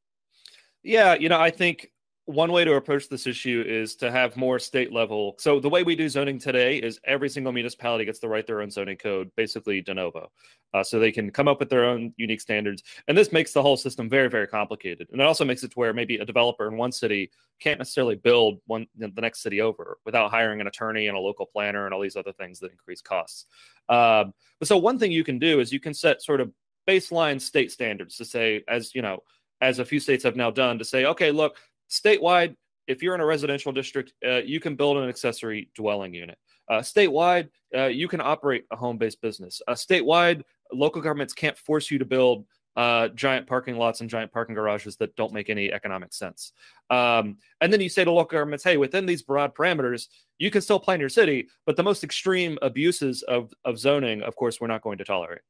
Yeah, 0.82 1.14
you 1.14 1.28
know, 1.28 1.40
I 1.40 1.50
think 1.50 1.92
one 2.26 2.52
way 2.52 2.64
to 2.64 2.74
approach 2.74 3.08
this 3.08 3.26
issue 3.26 3.64
is 3.66 3.96
to 3.96 4.10
have 4.10 4.36
more 4.36 4.58
state 4.58 4.92
level. 4.92 5.34
So 5.38 5.58
the 5.58 5.68
way 5.68 5.82
we 5.82 5.96
do 5.96 6.08
zoning 6.08 6.38
today 6.38 6.76
is 6.76 7.00
every 7.04 7.28
single 7.28 7.52
municipality 7.52 8.04
gets 8.04 8.20
to 8.20 8.28
write 8.28 8.46
their 8.46 8.60
own 8.60 8.70
zoning 8.70 8.96
code, 8.96 9.30
basically 9.36 9.80
de 9.80 9.92
novo, 9.92 10.30
uh, 10.72 10.84
so 10.84 11.00
they 11.00 11.10
can 11.10 11.32
come 11.32 11.48
up 11.48 11.58
with 11.58 11.68
their 11.68 11.84
own 11.84 12.14
unique 12.16 12.40
standards. 12.40 12.84
And 13.08 13.18
this 13.18 13.32
makes 13.32 13.52
the 13.52 13.60
whole 13.60 13.76
system 13.76 14.08
very, 14.08 14.28
very 14.28 14.46
complicated. 14.46 15.08
And 15.10 15.20
it 15.20 15.26
also 15.26 15.44
makes 15.44 15.64
it 15.64 15.72
to 15.72 15.74
where 15.74 15.92
maybe 15.92 16.16
a 16.18 16.24
developer 16.24 16.68
in 16.68 16.76
one 16.76 16.92
city 16.92 17.32
can't 17.58 17.78
necessarily 17.78 18.14
build 18.14 18.60
one 18.66 18.86
the 18.96 19.20
next 19.20 19.42
city 19.42 19.60
over 19.60 19.98
without 20.04 20.30
hiring 20.30 20.60
an 20.60 20.68
attorney 20.68 21.08
and 21.08 21.16
a 21.16 21.20
local 21.20 21.46
planner 21.46 21.86
and 21.86 21.94
all 21.94 22.00
these 22.00 22.16
other 22.16 22.32
things 22.32 22.60
that 22.60 22.70
increase 22.70 23.02
costs. 23.02 23.46
Um, 23.88 24.32
but 24.60 24.68
so 24.68 24.78
one 24.78 24.98
thing 24.98 25.10
you 25.10 25.24
can 25.24 25.40
do 25.40 25.58
is 25.58 25.72
you 25.72 25.80
can 25.80 25.92
set 25.92 26.22
sort 26.22 26.40
of 26.40 26.52
baseline 26.88 27.40
state 27.40 27.72
standards 27.72 28.16
to 28.16 28.24
say, 28.24 28.62
as 28.68 28.94
you 28.94 29.02
know, 29.02 29.18
as 29.60 29.78
a 29.78 29.84
few 29.84 30.00
states 30.00 30.24
have 30.24 30.36
now 30.36 30.50
done, 30.50 30.78
to 30.78 30.84
say, 30.84 31.04
okay, 31.06 31.30
look 31.30 31.56
statewide, 31.92 32.56
if 32.88 33.02
you're 33.02 33.14
in 33.14 33.20
a 33.20 33.26
residential 33.26 33.70
district, 33.70 34.12
uh, 34.26 34.38
you 34.38 34.58
can 34.58 34.74
build 34.74 34.96
an 34.96 35.08
accessory 35.08 35.70
dwelling 35.74 36.14
unit. 36.14 36.38
Uh, 36.68 36.78
statewide, 36.78 37.48
uh, 37.76 37.86
you 37.86 38.08
can 38.08 38.20
operate 38.20 38.64
a 38.70 38.76
home 38.76 38.96
based 38.96 39.20
business. 39.20 39.60
Uh, 39.68 39.72
statewide, 39.72 40.42
local 40.72 41.02
governments 41.02 41.34
can't 41.34 41.58
force 41.58 41.90
you 41.90 41.98
to 41.98 42.04
build 42.04 42.46
uh, 42.76 43.08
giant 43.08 43.46
parking 43.46 43.76
lots 43.76 44.00
and 44.00 44.08
giant 44.08 44.32
parking 44.32 44.54
garages 44.54 44.96
that 44.96 45.14
don't 45.16 45.32
make 45.32 45.50
any 45.50 45.70
economic 45.70 46.12
sense. 46.14 46.52
Um, 46.88 47.36
and 47.60 47.70
then 47.70 47.80
you 47.80 47.90
say 47.90 48.04
to 48.04 48.10
local 48.10 48.30
governments, 48.30 48.64
hey, 48.64 48.78
within 48.78 49.04
these 49.04 49.22
broad 49.22 49.54
parameters, 49.54 50.08
you 50.38 50.50
can 50.50 50.62
still 50.62 50.80
plan 50.80 50.98
your 50.98 51.10
city, 51.10 51.48
but 51.66 51.76
the 51.76 51.82
most 51.82 52.02
extreme 52.02 52.58
abuses 52.62 53.22
of, 53.24 53.52
of 53.64 53.78
zoning, 53.78 54.22
of 54.22 54.34
course, 54.36 54.60
we're 54.60 54.68
not 54.68 54.82
going 54.82 54.98
to 54.98 55.04
tolerate. 55.04 55.42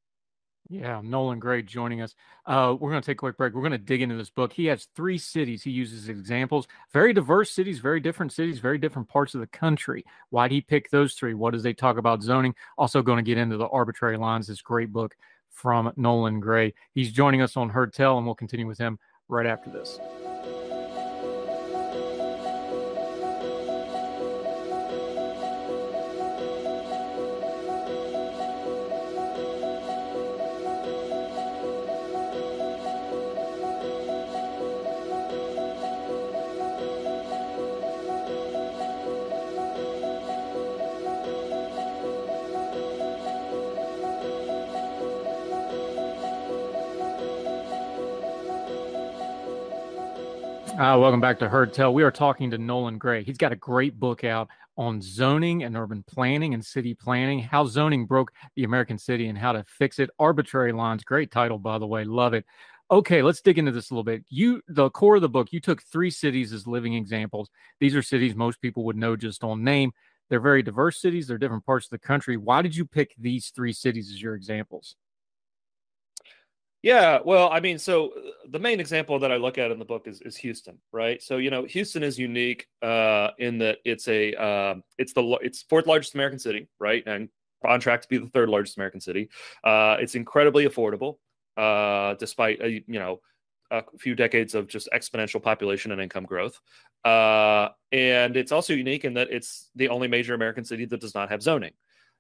Yeah, 0.69 1.01
Nolan 1.03 1.39
Gray 1.39 1.63
joining 1.63 2.01
us. 2.01 2.15
Uh, 2.47 2.75
we're 2.79 2.91
going 2.91 3.03
to 3.03 3.07
take 3.07 3.17
a 3.17 3.19
quick 3.19 3.37
break. 3.37 3.53
We're 3.53 3.61
going 3.61 3.73
to 3.73 3.79
dig 3.79 4.01
into 4.01 4.17
this 4.17 4.31
book. 4.31 4.53
He 4.53 4.67
has 4.67 4.89
three 4.95 5.19
cities 5.19 5.63
he 5.63 5.71
uses 5.71 6.09
examples, 6.09 6.67
very 6.93 7.13
diverse 7.13 7.51
cities, 7.51 7.79
very 7.79 8.01
different 8.01 8.33
cities, 8.33 8.59
very 8.59 8.79
different 8.79 9.09
parts 9.09 9.35
of 9.35 9.41
the 9.41 9.47
country. 9.49 10.05
Why 10.31 10.49
did 10.49 10.55
he 10.55 10.61
pick 10.61 10.89
those 10.89 11.15
three? 11.15 11.35
What 11.35 11.53
does 11.53 11.63
they 11.63 11.75
talk 11.75 11.99
about 11.99 12.23
zoning? 12.23 12.55
Also, 12.79 13.03
going 13.03 13.23
to 13.23 13.29
get 13.29 13.39
into 13.39 13.57
the 13.57 13.69
arbitrary 13.69 14.17
lines. 14.17 14.47
This 14.47 14.63
great 14.63 14.93
book 14.93 15.15
from 15.51 15.93
Nolan 15.97 16.41
Gray. 16.41 16.75
He's 16.95 17.13
joining 17.13 17.43
us 17.43 17.57
on 17.57 17.69
Heard 17.69 17.93
Tell, 17.93 18.17
and 18.17 18.27
we'll 18.27 18.35
continue 18.35 18.67
with 18.67 18.79
him 18.79 18.99
right 19.29 19.47
after 19.47 19.69
this. 19.69 19.99
Uh, 50.83 50.99
welcome 50.99 51.21
back 51.21 51.39
to 51.39 51.49
Heard 51.49 51.73
Tell. 51.73 51.95
We 51.95 52.03
are 52.03 52.11
talking 52.11 52.51
to 52.51 52.59
Nolan 52.59 52.99
Gray. 52.99 53.23
He's 53.23 53.37
got 53.37 53.53
a 53.53 53.57
great 53.57 54.01
book 54.01 54.25
out 54.25 54.49
on 54.77 55.01
zoning 55.01 55.63
and 55.63 55.77
urban 55.77 56.03
planning 56.09 56.55
and 56.55 56.65
city 56.65 56.93
planning, 56.93 57.39
how 57.39 57.67
zoning 57.67 58.05
broke 58.05 58.33
the 58.57 58.65
American 58.65 58.99
city 58.99 59.29
and 59.29 59.39
how 59.39 59.53
to 59.53 59.65
fix 59.69 60.01
it. 60.01 60.11
Arbitrary 60.19 60.73
lines, 60.73 61.05
great 61.05 61.31
title, 61.31 61.57
by 61.57 61.79
the 61.79 61.87
way. 61.87 62.03
Love 62.03 62.35
it. 62.35 62.45
Okay, 62.91 63.23
let's 63.23 63.41
dig 63.41 63.61
into 63.61 63.71
this 63.71 63.91
a 63.91 63.95
little 63.95 64.03
bit. 64.03 64.25
You, 64.29 64.61
the 64.67 64.91
core 64.91 65.15
of 65.15 65.23
the 65.23 65.29
book, 65.29 65.53
you 65.53 65.61
took 65.61 65.85
three 65.85 66.11
cities 66.11 66.53
as 66.53 66.67
living 66.67 66.95
examples. 66.95 67.49
These 67.79 67.95
are 67.95 68.03
cities 68.03 68.35
most 68.35 68.61
people 68.61 68.85
would 68.87 68.97
know 68.97 69.15
just 69.15 69.45
on 69.45 69.63
name. 69.63 69.93
They're 70.31 70.41
very 70.41 70.65
diverse 70.65 71.01
cities, 71.01 71.29
they're 71.29 71.39
different 71.39 71.65
parts 71.65 71.87
of 71.87 71.91
the 71.91 71.99
country. 71.99 72.37
Why 72.37 72.61
did 72.61 72.75
you 72.75 72.87
pick 72.87 73.15
these 73.17 73.53
three 73.55 73.73
cities 73.73 74.11
as 74.11 74.21
your 74.21 74.35
examples? 74.35 74.97
Yeah, 76.83 77.21
well, 77.25 77.49
I 77.53 77.61
mean, 77.61 77.79
so 77.79 78.09
uh, 78.09 78.21
the 78.49 78.59
main 78.59 78.81
example 78.81 79.19
that 79.21 79.31
I 79.31 79.37
look 79.37 79.57
at 79.57 79.71
in 79.71 79.79
the 79.79 79.85
book 79.85 80.09
is, 80.09 80.21
is 80.23 80.37
Houston, 80.39 80.79
right? 80.91 81.23
So 81.23 81.37
you 81.37 81.49
know, 81.51 81.65
Houston 81.65 82.03
is 82.03 82.19
unique 82.19 82.67
uh, 82.83 83.29
in 83.39 83.59
that 83.59 83.79
it's 83.85 84.09
a 84.09 84.35
uh, 84.35 84.75
it's 84.99 85.13
the 85.13 85.23
it's 85.43 85.63
fourth 85.63 85.87
largest 85.87 86.15
American 86.15 86.41
city, 86.41 86.69
right, 86.81 87.05
and 87.07 87.29
on 87.65 87.79
track 87.79 88.03
to 88.03 88.09
be 88.09 88.19
the 88.19 88.27
third 88.27 88.49
largest 88.49 88.77
American 88.77 89.01
city. 89.01 89.29
Uh, 89.63 89.97
it's 90.01 90.17
incredibly 90.17 90.67
affordable, 90.67 91.19
uh, 91.57 92.15
despite 92.15 92.61
a, 92.61 92.71
you 92.71 92.83
know 92.89 93.21
a 93.71 93.85
few 93.99 94.15
decades 94.17 94.55
of 94.55 94.67
just 94.67 94.89
exponential 94.93 95.41
population 95.43 95.93
and 95.93 96.01
income 96.01 96.25
growth. 96.25 96.61
Uh, 97.05 97.69
and 97.93 98.37
it's 98.37 98.53
also 98.53 98.75
unique 98.75 99.05
in 99.05 99.15
that 99.15 99.29
it's 99.31 99.71
the 99.77 99.89
only 99.89 100.09
major 100.09 100.35
American 100.35 100.65
city 100.65 100.85
that 100.85 101.01
does 101.01 101.15
not 101.15 101.31
have 101.31 101.43
zoning. 101.43 101.73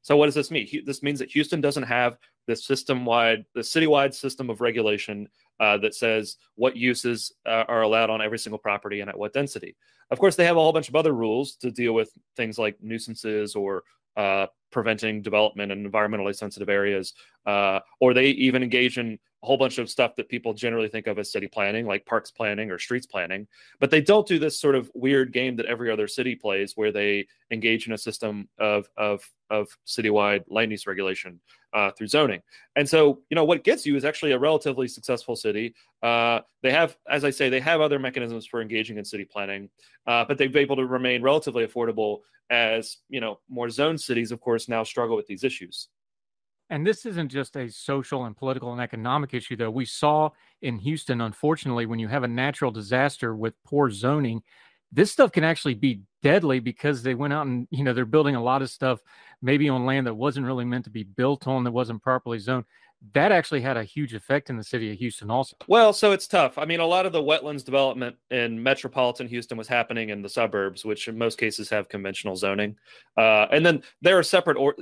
So 0.02 0.16
what 0.16 0.26
does 0.26 0.34
this 0.34 0.50
mean? 0.50 0.68
This 0.84 1.02
means 1.02 1.18
that 1.20 1.30
Houston 1.30 1.60
doesn't 1.60 1.84
have 1.84 2.18
this 2.46 2.66
system-wide, 2.66 3.44
the 3.54 3.60
citywide 3.60 4.12
system 4.12 4.50
of 4.50 4.60
regulation 4.60 5.28
uh, 5.60 5.78
that 5.78 5.94
says 5.94 6.36
what 6.56 6.76
uses 6.76 7.32
uh, 7.46 7.64
are 7.68 7.82
allowed 7.82 8.10
on 8.10 8.20
every 8.20 8.38
single 8.38 8.58
property 8.58 9.00
and 9.00 9.08
at 9.08 9.18
what 9.18 9.32
density. 9.32 9.76
Of 10.10 10.18
course, 10.18 10.36
they 10.36 10.44
have 10.44 10.56
a 10.56 10.60
whole 10.60 10.72
bunch 10.72 10.88
of 10.88 10.96
other 10.96 11.12
rules 11.12 11.54
to 11.56 11.70
deal 11.70 11.92
with 11.92 12.10
things 12.36 12.58
like 12.58 12.76
nuisances 12.82 13.54
or 13.54 13.84
uh, 14.16 14.46
preventing 14.70 15.22
development 15.22 15.70
in 15.70 15.90
environmentally 15.90 16.34
sensitive 16.34 16.68
areas, 16.68 17.14
uh, 17.46 17.80
or 18.00 18.14
they 18.14 18.26
even 18.28 18.62
engage 18.62 18.98
in 18.98 19.18
a 19.42 19.46
whole 19.46 19.56
bunch 19.56 19.78
of 19.78 19.90
stuff 19.90 20.14
that 20.16 20.28
people 20.28 20.54
generally 20.54 20.88
think 20.88 21.06
of 21.06 21.18
as 21.18 21.30
city 21.32 21.48
planning, 21.48 21.86
like 21.86 22.06
parks 22.06 22.30
planning 22.30 22.70
or 22.70 22.78
streets 22.78 23.06
planning. 23.06 23.46
But 23.80 23.90
they 23.90 24.00
don't 24.00 24.26
do 24.26 24.38
this 24.38 24.60
sort 24.60 24.74
of 24.74 24.90
weird 24.94 25.32
game 25.32 25.56
that 25.56 25.66
every 25.66 25.90
other 25.90 26.08
city 26.08 26.34
plays, 26.34 26.72
where 26.76 26.92
they 26.92 27.26
engage 27.50 27.86
in 27.86 27.92
a 27.92 27.98
system 27.98 28.48
of 28.58 28.88
of 28.96 29.28
of 29.50 29.68
citywide 29.86 30.44
land 30.48 30.70
use 30.70 30.86
regulation 30.86 31.40
uh, 31.72 31.90
through 31.92 32.06
zoning. 32.06 32.42
And 32.76 32.88
so, 32.88 33.20
you 33.30 33.34
know, 33.34 33.44
what 33.44 33.64
gets 33.64 33.86
you 33.86 33.96
is 33.96 34.04
actually 34.04 34.32
a 34.32 34.38
relatively 34.38 34.88
successful 34.88 35.36
city. 35.36 35.74
Uh, 36.02 36.40
they 36.62 36.70
have, 36.70 36.96
as 37.08 37.24
I 37.24 37.30
say, 37.30 37.48
they 37.48 37.60
have 37.60 37.80
other 37.80 37.98
mechanisms 37.98 38.46
for 38.46 38.60
engaging 38.60 38.98
in 38.98 39.04
city 39.04 39.24
planning, 39.24 39.70
uh, 40.06 40.24
but 40.26 40.38
they've 40.38 40.52
been 40.52 40.62
able 40.62 40.76
to 40.76 40.86
remain 40.86 41.22
relatively 41.22 41.66
affordable 41.66 42.20
as 42.50 42.98
you 43.08 43.20
know 43.20 43.38
more 43.48 43.70
zone 43.70 43.96
cities, 43.96 44.30
of 44.30 44.40
course, 44.40 44.68
now 44.68 44.82
struggle 44.82 45.16
with 45.16 45.26
these 45.26 45.44
issues. 45.44 45.88
And 46.70 46.86
this 46.86 47.04
isn't 47.04 47.30
just 47.30 47.56
a 47.56 47.68
social 47.68 48.24
and 48.24 48.36
political 48.36 48.72
and 48.72 48.80
economic 48.80 49.34
issue, 49.34 49.56
though. 49.56 49.70
We 49.70 49.84
saw 49.84 50.30
in 50.62 50.78
Houston, 50.78 51.20
unfortunately, 51.20 51.84
when 51.84 51.98
you 51.98 52.08
have 52.08 52.22
a 52.22 52.28
natural 52.28 52.70
disaster 52.70 53.34
with 53.34 53.54
poor 53.64 53.90
zoning, 53.90 54.42
this 54.92 55.10
stuff 55.10 55.32
can 55.32 55.44
actually 55.44 55.74
be 55.74 56.02
deadly 56.22 56.60
because 56.60 57.02
they 57.02 57.14
went 57.14 57.32
out 57.32 57.46
and, 57.46 57.66
you 57.70 57.82
know, 57.82 57.92
they're 57.92 58.04
building 58.04 58.36
a 58.36 58.42
lot 58.42 58.62
of 58.62 58.70
stuff 58.70 59.00
maybe 59.40 59.68
on 59.68 59.86
land 59.86 60.06
that 60.06 60.14
wasn't 60.14 60.46
really 60.46 60.64
meant 60.64 60.84
to 60.84 60.90
be 60.90 61.02
built 61.02 61.48
on, 61.48 61.64
that 61.64 61.72
wasn't 61.72 62.02
properly 62.02 62.38
zoned. 62.38 62.64
That 63.14 63.32
actually 63.32 63.62
had 63.62 63.76
a 63.76 63.82
huge 63.82 64.14
effect 64.14 64.48
in 64.48 64.56
the 64.56 64.62
city 64.62 64.92
of 64.92 64.98
Houston, 64.98 65.28
also. 65.28 65.56
Well, 65.66 65.92
so 65.92 66.12
it's 66.12 66.28
tough. 66.28 66.56
I 66.56 66.64
mean, 66.64 66.78
a 66.78 66.86
lot 66.86 67.04
of 67.04 67.12
the 67.12 67.22
wetlands 67.22 67.64
development 67.64 68.14
in 68.30 68.62
metropolitan 68.62 69.26
Houston 69.26 69.58
was 69.58 69.66
happening 69.66 70.10
in 70.10 70.22
the 70.22 70.28
suburbs, 70.28 70.84
which 70.84 71.08
in 71.08 71.18
most 71.18 71.36
cases 71.36 71.68
have 71.70 71.88
conventional 71.88 72.36
zoning. 72.36 72.76
Uh, 73.16 73.46
and 73.50 73.66
then 73.66 73.82
there 74.02 74.16
are 74.18 74.22
separate 74.22 74.56
or 74.56 74.76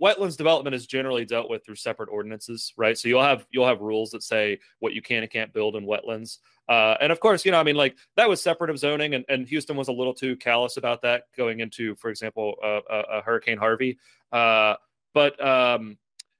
wetlands 0.00 0.36
development 0.36 0.74
is 0.74 0.86
generally 0.86 1.24
dealt 1.24 1.48
with 1.48 1.64
through 1.64 1.76
separate 1.76 2.10
ordinances, 2.10 2.72
right? 2.76 2.98
So 2.98 3.08
you'll 3.08 3.22
have 3.22 3.46
you'll 3.50 3.66
have 3.66 3.80
rules 3.80 4.10
that 4.10 4.22
say 4.22 4.58
what 4.80 4.92
you 4.92 5.02
can 5.02 5.22
and 5.22 5.32
can't 5.32 5.52
build 5.52 5.76
in 5.76 5.86
wetlands. 5.86 6.38
Uh, 6.68 6.96
and 7.00 7.10
of 7.10 7.20
course, 7.20 7.44
you 7.44 7.50
know, 7.50 7.58
I 7.58 7.62
mean, 7.62 7.76
like 7.76 7.96
that 8.16 8.28
was 8.28 8.42
separate 8.42 8.70
of 8.70 8.78
zoning, 8.78 9.14
and, 9.14 9.24
and 9.28 9.48
Houston 9.48 9.76
was 9.76 9.88
a 9.88 9.92
little 9.92 10.14
too 10.14 10.36
callous 10.36 10.76
about 10.76 11.02
that 11.02 11.24
going 11.36 11.60
into, 11.60 11.94
for 11.96 12.10
example, 12.10 12.56
uh, 12.62 12.80
a, 12.90 13.22
Hurricane 13.22 13.58
Harvey. 13.58 13.98
Uh, 14.32 14.74
but 15.14 15.42
um, 15.44 15.96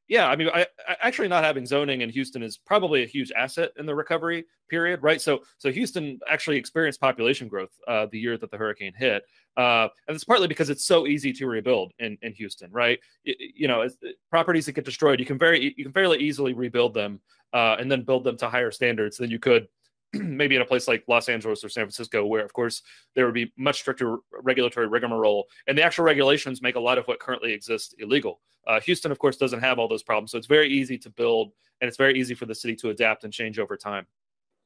yeah, 0.09 0.29
I 0.29 0.37
mean, 0.37 0.49
I, 0.49 0.67
I, 0.87 0.97
actually 1.01 1.29
not 1.29 1.45
having 1.45 1.67
zoning 1.67 2.01
in 2.03 2.11
Houston 2.11 2.43
is 2.43 2.59
probably 2.59 3.03
a 3.03 3.07
huge 3.07 3.33
asset 3.33 3.73
in 3.79 3.87
the 3.87 3.95
recovery 3.95 4.45
period, 4.69 5.03
right? 5.03 5.21
So, 5.21 5.41
so 5.59 5.71
Houston 5.71 6.19
actually 6.29 6.57
experienced 6.57 7.01
population 7.01 7.49
growth 7.49 7.71
uh, 7.87 8.07
the 8.11 8.19
year 8.19 8.37
that 8.37 8.51
the 8.51 8.57
hurricane 8.57 8.95
hit, 8.97 9.23
uh, 9.57 9.89
and 10.07 10.15
it's 10.15 10.25
partly 10.25 10.47
because 10.47 10.71
it's 10.71 10.85
so 10.85 11.07
easy 11.07 11.33
to 11.35 11.47
rebuild 11.47 11.93
in, 11.99 12.19
in 12.23 12.33
Houston, 12.35 12.71
right? 12.71 12.99
You, 13.25 13.35
you 13.39 13.69
know, 13.69 13.89
properties 14.31 14.67
that 14.67 14.73
get 14.73 14.85
destroyed, 14.85 15.21
you 15.21 15.27
can 15.27 15.39
very 15.39 15.75
you 15.77 15.85
can 15.85 15.93
fairly 15.93 16.19
easily 16.19 16.53
rebuild 16.53 16.93
them 16.93 17.21
uh, 17.53 17.77
and 17.79 17.91
then 17.91 18.03
build 18.03 18.25
them 18.25 18.37
to 18.39 18.49
higher 18.49 18.71
standards 18.71 19.17
than 19.17 19.31
you 19.31 19.39
could 19.39 19.69
maybe 20.15 20.57
in 20.57 20.63
a 20.63 20.65
place 20.65 20.89
like 20.89 21.05
Los 21.09 21.29
Angeles 21.29 21.65
or 21.65 21.69
San 21.69 21.85
Francisco, 21.85 22.25
where 22.25 22.45
of 22.45 22.53
course 22.53 22.83
there 23.15 23.25
would 23.27 23.35
be 23.35 23.53
much 23.57 23.81
stricter 23.81 24.19
regulatory 24.43 24.87
rigmarole, 24.87 25.47
and 25.67 25.77
the 25.77 25.83
actual 25.83 26.05
regulations 26.05 26.63
make 26.63 26.77
a 26.77 26.81
lot 26.81 26.99
of 26.99 27.07
what 27.07 27.21
currently 27.21 27.53
exists 27.53 27.95
illegal. 27.99 28.41
Uh, 28.67 28.81
Houston, 28.81 29.11
of 29.11 29.19
course, 29.19 29.37
doesn't 29.37 29.61
have 29.61 29.79
all 29.79 29.89
those 29.89 30.03
problems, 30.03 30.31
so 30.31 30.39
it's 30.39 30.47
very 30.47 30.69
easy 30.69 30.99
to 30.99 31.11
build, 31.11 31.53
and 31.81 31.89
it's 31.89 31.97
very 31.97 32.19
easy 32.19 32.35
for 32.35 32.47
the 32.47 32.55
city 32.55 32.77
to 32.77 32.91
adapt 32.91 33.25
and 33.25 33.33
change 33.33 33.59
over 33.59 33.77
time. 33.77 34.07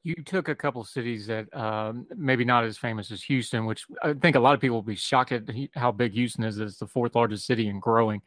You 0.03 0.15
took 0.15 0.49
a 0.49 0.55
couple 0.55 0.83
cities 0.83 1.27
that 1.27 1.53
um, 1.55 2.05
maybe 2.13 2.43
not 2.43 2.65
as 2.65 2.77
famous 2.77 3.09
as 3.09 3.23
Houston, 3.23 3.65
which 3.65 3.85
I 4.03 4.11
think 4.13 4.35
a 4.35 4.39
lot 4.39 4.53
of 4.53 4.59
people 4.59 4.75
will 4.75 4.81
be 4.81 4.97
shocked 4.97 5.31
at 5.31 5.43
how 5.75 5.93
big 5.93 6.11
Houston 6.11 6.43
is. 6.43 6.59
It's 6.59 6.77
the 6.77 6.87
fourth 6.87 7.15
largest 7.15 7.45
city 7.45 7.69
and 7.69 7.81
growing. 7.81 8.21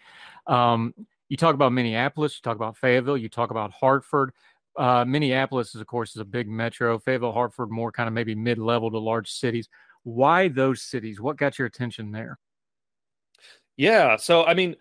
Um, 0.47 0.95
you 1.29 1.37
talk 1.37 1.55
about 1.55 1.73
Minneapolis, 1.73 2.37
you 2.37 2.43
talk 2.43 2.57
about 2.57 2.79
Fayetteville, 2.79 3.19
you 3.19 3.29
talk 3.29 3.51
about 3.51 3.73
Hartford. 3.73 4.33
Uh, 4.77 5.05
Minneapolis, 5.05 5.75
is, 5.75 5.81
of 5.81 5.87
course, 5.87 6.11
is 6.11 6.21
a 6.21 6.25
big 6.25 6.49
metro. 6.49 6.99
Fayetteville, 6.99 7.33
Hartford, 7.33 7.71
more 7.71 7.91
kind 7.91 8.09
of 8.09 8.13
maybe 8.13 8.35
mid-level 8.35 8.91
to 8.91 8.99
large 8.99 9.31
cities. 9.31 9.69
Why 10.03 10.49
those 10.49 10.83
cities? 10.83 11.21
What 11.21 11.37
got 11.37 11.59
your 11.59 11.67
attention 11.67 12.13
there? 12.13 12.39
Yeah, 13.77 14.17
so 14.17 14.45
I 14.45 14.55
mean, 14.55 14.77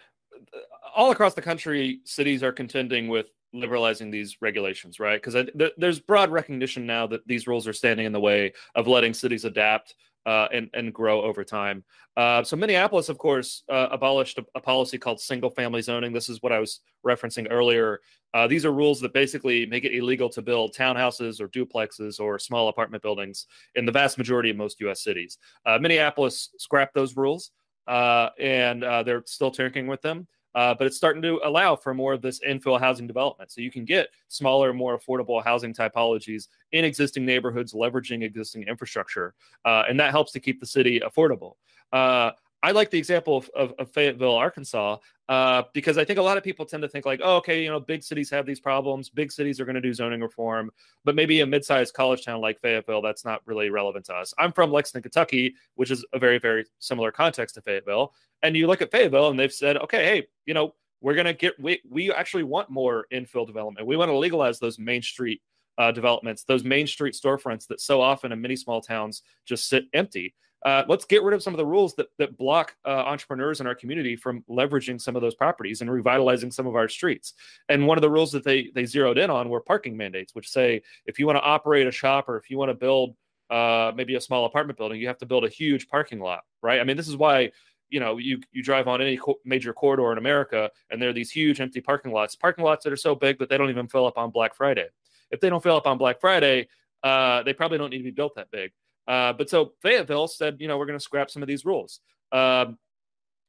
all 0.95 1.11
across 1.11 1.33
the 1.33 1.41
country, 1.41 1.99
cities 2.05 2.43
are 2.43 2.51
contending 2.51 3.07
with 3.07 3.27
liberalizing 3.53 4.11
these 4.11 4.37
regulations, 4.41 4.99
right? 4.99 5.21
Because 5.21 5.45
th- 5.57 5.73
there's 5.77 5.99
broad 5.99 6.29
recognition 6.29 6.85
now 6.85 7.07
that 7.07 7.25
these 7.27 7.47
rules 7.47 7.67
are 7.67 7.73
standing 7.73 8.05
in 8.05 8.11
the 8.11 8.19
way 8.19 8.53
of 8.75 8.87
letting 8.87 9.13
cities 9.13 9.45
adapt 9.45 9.95
uh, 10.25 10.47
and 10.51 10.69
and 10.73 10.93
grow 10.93 11.21
over 11.21 11.43
time. 11.43 11.83
Uh, 12.17 12.43
so 12.43 12.55
Minneapolis, 12.55 13.09
of 13.09 13.17
course, 13.17 13.63
uh, 13.69 13.87
abolished 13.91 14.37
a, 14.37 14.45
a, 14.55 14.61
policy 14.61 14.97
called 14.97 15.19
single-family 15.19 15.81
zoning. 15.81 16.13
This 16.13 16.29
is 16.29 16.41
what 16.41 16.51
I 16.51 16.59
was 16.59 16.79
referencing 17.05 17.47
earlier. 17.51 17.99
Uh, 18.33 18.47
these 18.47 18.65
are 18.65 18.71
rules 18.71 18.99
that 19.01 19.13
basically 19.13 19.65
make 19.65 19.83
it 19.83 19.95
illegal 19.95 20.29
to 20.29 20.41
build 20.41 20.73
townhouses 20.73 21.39
or 21.39 21.47
duplexes 21.49 22.19
or 22.19 22.39
small 22.39 22.69
apartment 22.69 23.03
buildings 23.03 23.47
in 23.75 23.85
the 23.85 23.91
vast 23.91 24.17
majority 24.17 24.49
of 24.49 24.57
most 24.57 24.79
U.S. 24.81 25.03
cities. 25.03 25.37
Uh, 25.65 25.77
Minneapolis 25.79 26.49
scrapped 26.57 26.93
those 26.95 27.15
rules, 27.15 27.51
uh, 27.87 28.29
and 28.39 28.81
they're 28.81 29.23
still 29.25 29.51
tinkering 29.51 29.87
with 29.87 30.01
them. 30.01 30.27
Uh, 30.55 30.73
but 30.73 30.87
it's 30.87 30.95
starting 30.95 31.21
to 31.21 31.39
allow 31.43 31.75
for 31.75 31.93
more 31.93 32.13
of 32.13 32.21
this 32.21 32.39
infill 32.39 32.79
housing 32.79 33.05
development. 33.05 33.51
So 33.51 33.61
you 33.61 33.69
can 33.69 33.85
get 33.85 34.07
smaller, 34.29 34.73
more 34.73 34.97
affordable 34.97 35.43
housing 35.43 35.73
typologies 35.73 36.47
in 36.71 36.85
existing 36.85 37.25
neighborhoods, 37.25 37.73
leveraging 37.73 38.23
existing 38.23 38.63
infrastructure, 38.63 39.35
uh, 39.65 39.83
and 39.87 39.99
that 39.99 40.11
helps 40.11 40.31
to 40.31 40.39
keep 40.39 40.59
the 40.61 40.65
city 40.65 41.01
affordable. 41.01 41.55
Uh, 41.91 42.31
I 42.65 42.71
like 42.71 42.89
the 42.89 42.97
example 42.97 43.37
of, 43.37 43.47
of, 43.55 43.73
of 43.77 43.91
Fayetteville, 43.91 44.33
Arkansas, 44.33 44.97
uh, 45.29 45.61
because 45.75 45.99
I 45.99 46.03
think 46.03 46.17
a 46.17 46.21
lot 46.23 46.35
of 46.35 46.43
people 46.43 46.65
tend 46.65 46.81
to 46.81 46.89
think 46.89 47.05
like, 47.05 47.21
oh, 47.23 47.35
okay, 47.35 47.63
you 47.63 47.69
know, 47.69 47.79
big 47.79 48.01
cities 48.01 48.27
have 48.31 48.47
these 48.47 48.59
problems. 48.59 49.07
Big 49.07 49.31
cities 49.31 49.59
are 49.59 49.65
going 49.65 49.75
to 49.75 49.81
do 49.81 49.93
zoning 49.93 50.19
reform, 50.19 50.71
but 51.03 51.13
maybe 51.13 51.41
a 51.41 51.45
mid-sized 51.45 51.93
college 51.93 52.25
town 52.25 52.41
like 52.41 52.59
Fayetteville, 52.59 53.03
that's 53.03 53.23
not 53.23 53.41
really 53.45 53.69
relevant 53.69 54.03
to 54.05 54.15
us. 54.15 54.33
I'm 54.39 54.51
from 54.51 54.71
Lexington, 54.71 55.03
Kentucky, 55.03 55.53
which 55.75 55.91
is 55.91 56.03
a 56.11 56.17
very, 56.17 56.39
very 56.39 56.65
similar 56.79 57.11
context 57.11 57.53
to 57.53 57.61
Fayetteville. 57.61 58.13
And 58.41 58.57
you 58.57 58.65
look 58.65 58.81
at 58.81 58.89
Fayetteville, 58.89 59.29
and 59.29 59.39
they've 59.39 59.53
said, 59.53 59.77
okay, 59.77 60.03
hey, 60.03 60.27
you 60.47 60.55
know, 60.55 60.73
we're 61.01 61.13
going 61.13 61.27
to 61.27 61.33
get 61.33 61.53
we 61.59 61.81
we 61.87 62.11
actually 62.11 62.45
want 62.45 62.71
more 62.71 63.05
infill 63.13 63.45
development. 63.45 63.85
We 63.85 63.95
want 63.95 64.09
to 64.09 64.17
legalize 64.17 64.57
those 64.57 64.79
main 64.79 65.03
street 65.03 65.39
uh, 65.77 65.91
developments, 65.91 66.45
those 66.45 66.63
main 66.63 66.87
street 66.87 67.13
storefronts 67.13 67.67
that 67.67 67.79
so 67.79 68.01
often 68.01 68.31
in 68.31 68.41
many 68.41 68.55
small 68.55 68.81
towns 68.81 69.21
just 69.45 69.69
sit 69.69 69.85
empty. 69.93 70.33
Uh, 70.65 70.83
let's 70.87 71.05
get 71.05 71.21
rid 71.21 71.35
of 71.35 71.43
some 71.43 71.53
of 71.53 71.59
the 71.59 71.65
rules 71.65 71.93
that, 71.93 72.07
that 72.17 72.35
block 72.37 72.75
uh, 72.85 72.89
entrepreneurs 72.89 73.61
in 73.61 73.67
our 73.67 73.75
community 73.75 74.15
from 74.15 74.43
leveraging 74.49 74.99
some 74.99 75.15
of 75.15 75.21
those 75.21 75.35
properties 75.35 75.81
and 75.81 75.91
revitalizing 75.91 76.51
some 76.51 76.65
of 76.65 76.75
our 76.75 76.89
streets. 76.89 77.35
And 77.69 77.85
one 77.85 77.99
of 77.99 78.01
the 78.01 78.09
rules 78.09 78.31
that 78.31 78.43
they 78.43 78.71
they 78.73 78.85
zeroed 78.85 79.19
in 79.19 79.29
on 79.29 79.47
were 79.49 79.61
parking 79.61 79.95
mandates, 79.95 80.33
which 80.33 80.49
say 80.49 80.81
if 81.05 81.19
you 81.19 81.27
want 81.27 81.37
to 81.37 81.43
operate 81.43 81.85
a 81.85 81.91
shop 81.91 82.27
or 82.27 82.37
if 82.37 82.49
you 82.49 82.57
want 82.57 82.69
to 82.69 82.73
build 82.73 83.15
uh, 83.51 83.91
maybe 83.95 84.15
a 84.15 84.21
small 84.21 84.45
apartment 84.45 84.75
building, 84.75 84.99
you 84.99 85.05
have 85.05 85.19
to 85.19 85.27
build 85.27 85.45
a 85.45 85.49
huge 85.49 85.87
parking 85.87 86.19
lot, 86.19 86.41
right? 86.63 86.81
I 86.81 86.83
mean, 86.83 86.97
this 86.97 87.07
is 87.07 87.15
why 87.15 87.51
you 87.89 87.99
know 87.99 88.17
you 88.17 88.41
you 88.51 88.63
drive 88.63 88.87
on 88.87 89.03
any 89.03 89.17
co- 89.17 89.39
major 89.45 89.71
corridor 89.71 90.11
in 90.11 90.17
America 90.17 90.71
and 90.89 90.99
there 90.99 91.09
are 91.09 91.13
these 91.13 91.29
huge 91.29 91.61
empty 91.61 91.79
parking 91.79 92.11
lots, 92.11 92.35
parking 92.35 92.65
lots 92.65 92.83
that 92.85 92.91
are 92.91 92.97
so 92.97 93.13
big 93.13 93.37
that 93.37 93.49
they 93.49 93.57
don't 93.59 93.69
even 93.69 93.87
fill 93.87 94.07
up 94.07 94.17
on 94.17 94.31
Black 94.31 94.55
Friday. 94.55 94.87
If 95.29 95.41
they 95.41 95.49
don't 95.51 95.61
fill 95.61 95.75
up 95.75 95.85
on 95.85 95.99
Black 95.99 96.19
Friday, 96.19 96.69
uh, 97.03 97.43
they 97.43 97.53
probably 97.53 97.77
don't 97.77 97.91
need 97.91 97.99
to 97.99 98.03
be 98.03 98.09
built 98.09 98.33
that 98.35 98.49
big. 98.49 98.71
Uh, 99.07 99.33
but 99.33 99.49
so 99.49 99.73
Fayetteville 99.81 100.27
said, 100.27 100.57
you 100.59 100.67
know, 100.67 100.77
we're 100.77 100.85
going 100.85 100.97
to 100.97 101.03
scrap 101.03 101.29
some 101.29 101.41
of 101.41 101.47
these 101.47 101.65
rules. 101.65 101.99
Um, 102.31 102.77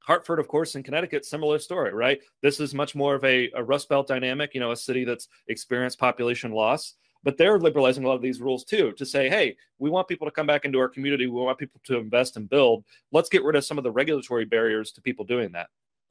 Hartford, 0.01 0.39
of 0.39 0.47
course, 0.47 0.77
in 0.77 0.85
Connecticut, 0.85 1.25
similar 1.25 1.59
story, 1.59 1.93
right? 1.93 2.21
This 2.41 2.61
is 2.61 2.75
much 2.75 2.95
more 2.95 3.17
of 3.17 3.25
a, 3.25 3.51
a 3.57 3.65
Rust 3.65 3.89
Belt 3.89 4.07
dynamic, 4.07 4.55
you 4.55 4.61
know, 4.61 4.71
a 4.71 4.77
city 4.77 5.05
that's 5.05 5.29
experienced 5.49 5.99
population 5.99 6.53
loss. 6.53 6.95
But 7.25 7.37
they're 7.37 7.59
liberalizing 7.59 8.05
a 8.05 8.09
lot 8.09 8.15
of 8.15 8.23
these 8.23 8.41
rules 8.41 8.63
too 8.63 8.93
to 8.93 9.05
say, 9.05 9.29
hey, 9.29 9.57
we 9.81 9.91
want 9.91 10.07
people 10.07 10.29
to 10.29 10.31
come 10.31 10.47
back 10.47 10.65
into 10.65 10.79
our 10.79 10.89
community. 10.89 11.27
We 11.27 11.41
want 11.41 11.59
people 11.59 11.81
to 11.87 11.99
invest 11.99 12.37
and 12.37 12.49
build. 12.49 12.85
Let's 13.11 13.29
get 13.29 13.43
rid 13.43 13.57
of 13.57 13.65
some 13.65 13.79
of 13.79 13.85
the 13.85 13.91
regulatory 13.91 14.45
barriers 14.45 14.93
to 14.93 15.03
people 15.03 15.25
doing 15.25 15.51
that. 15.53 15.67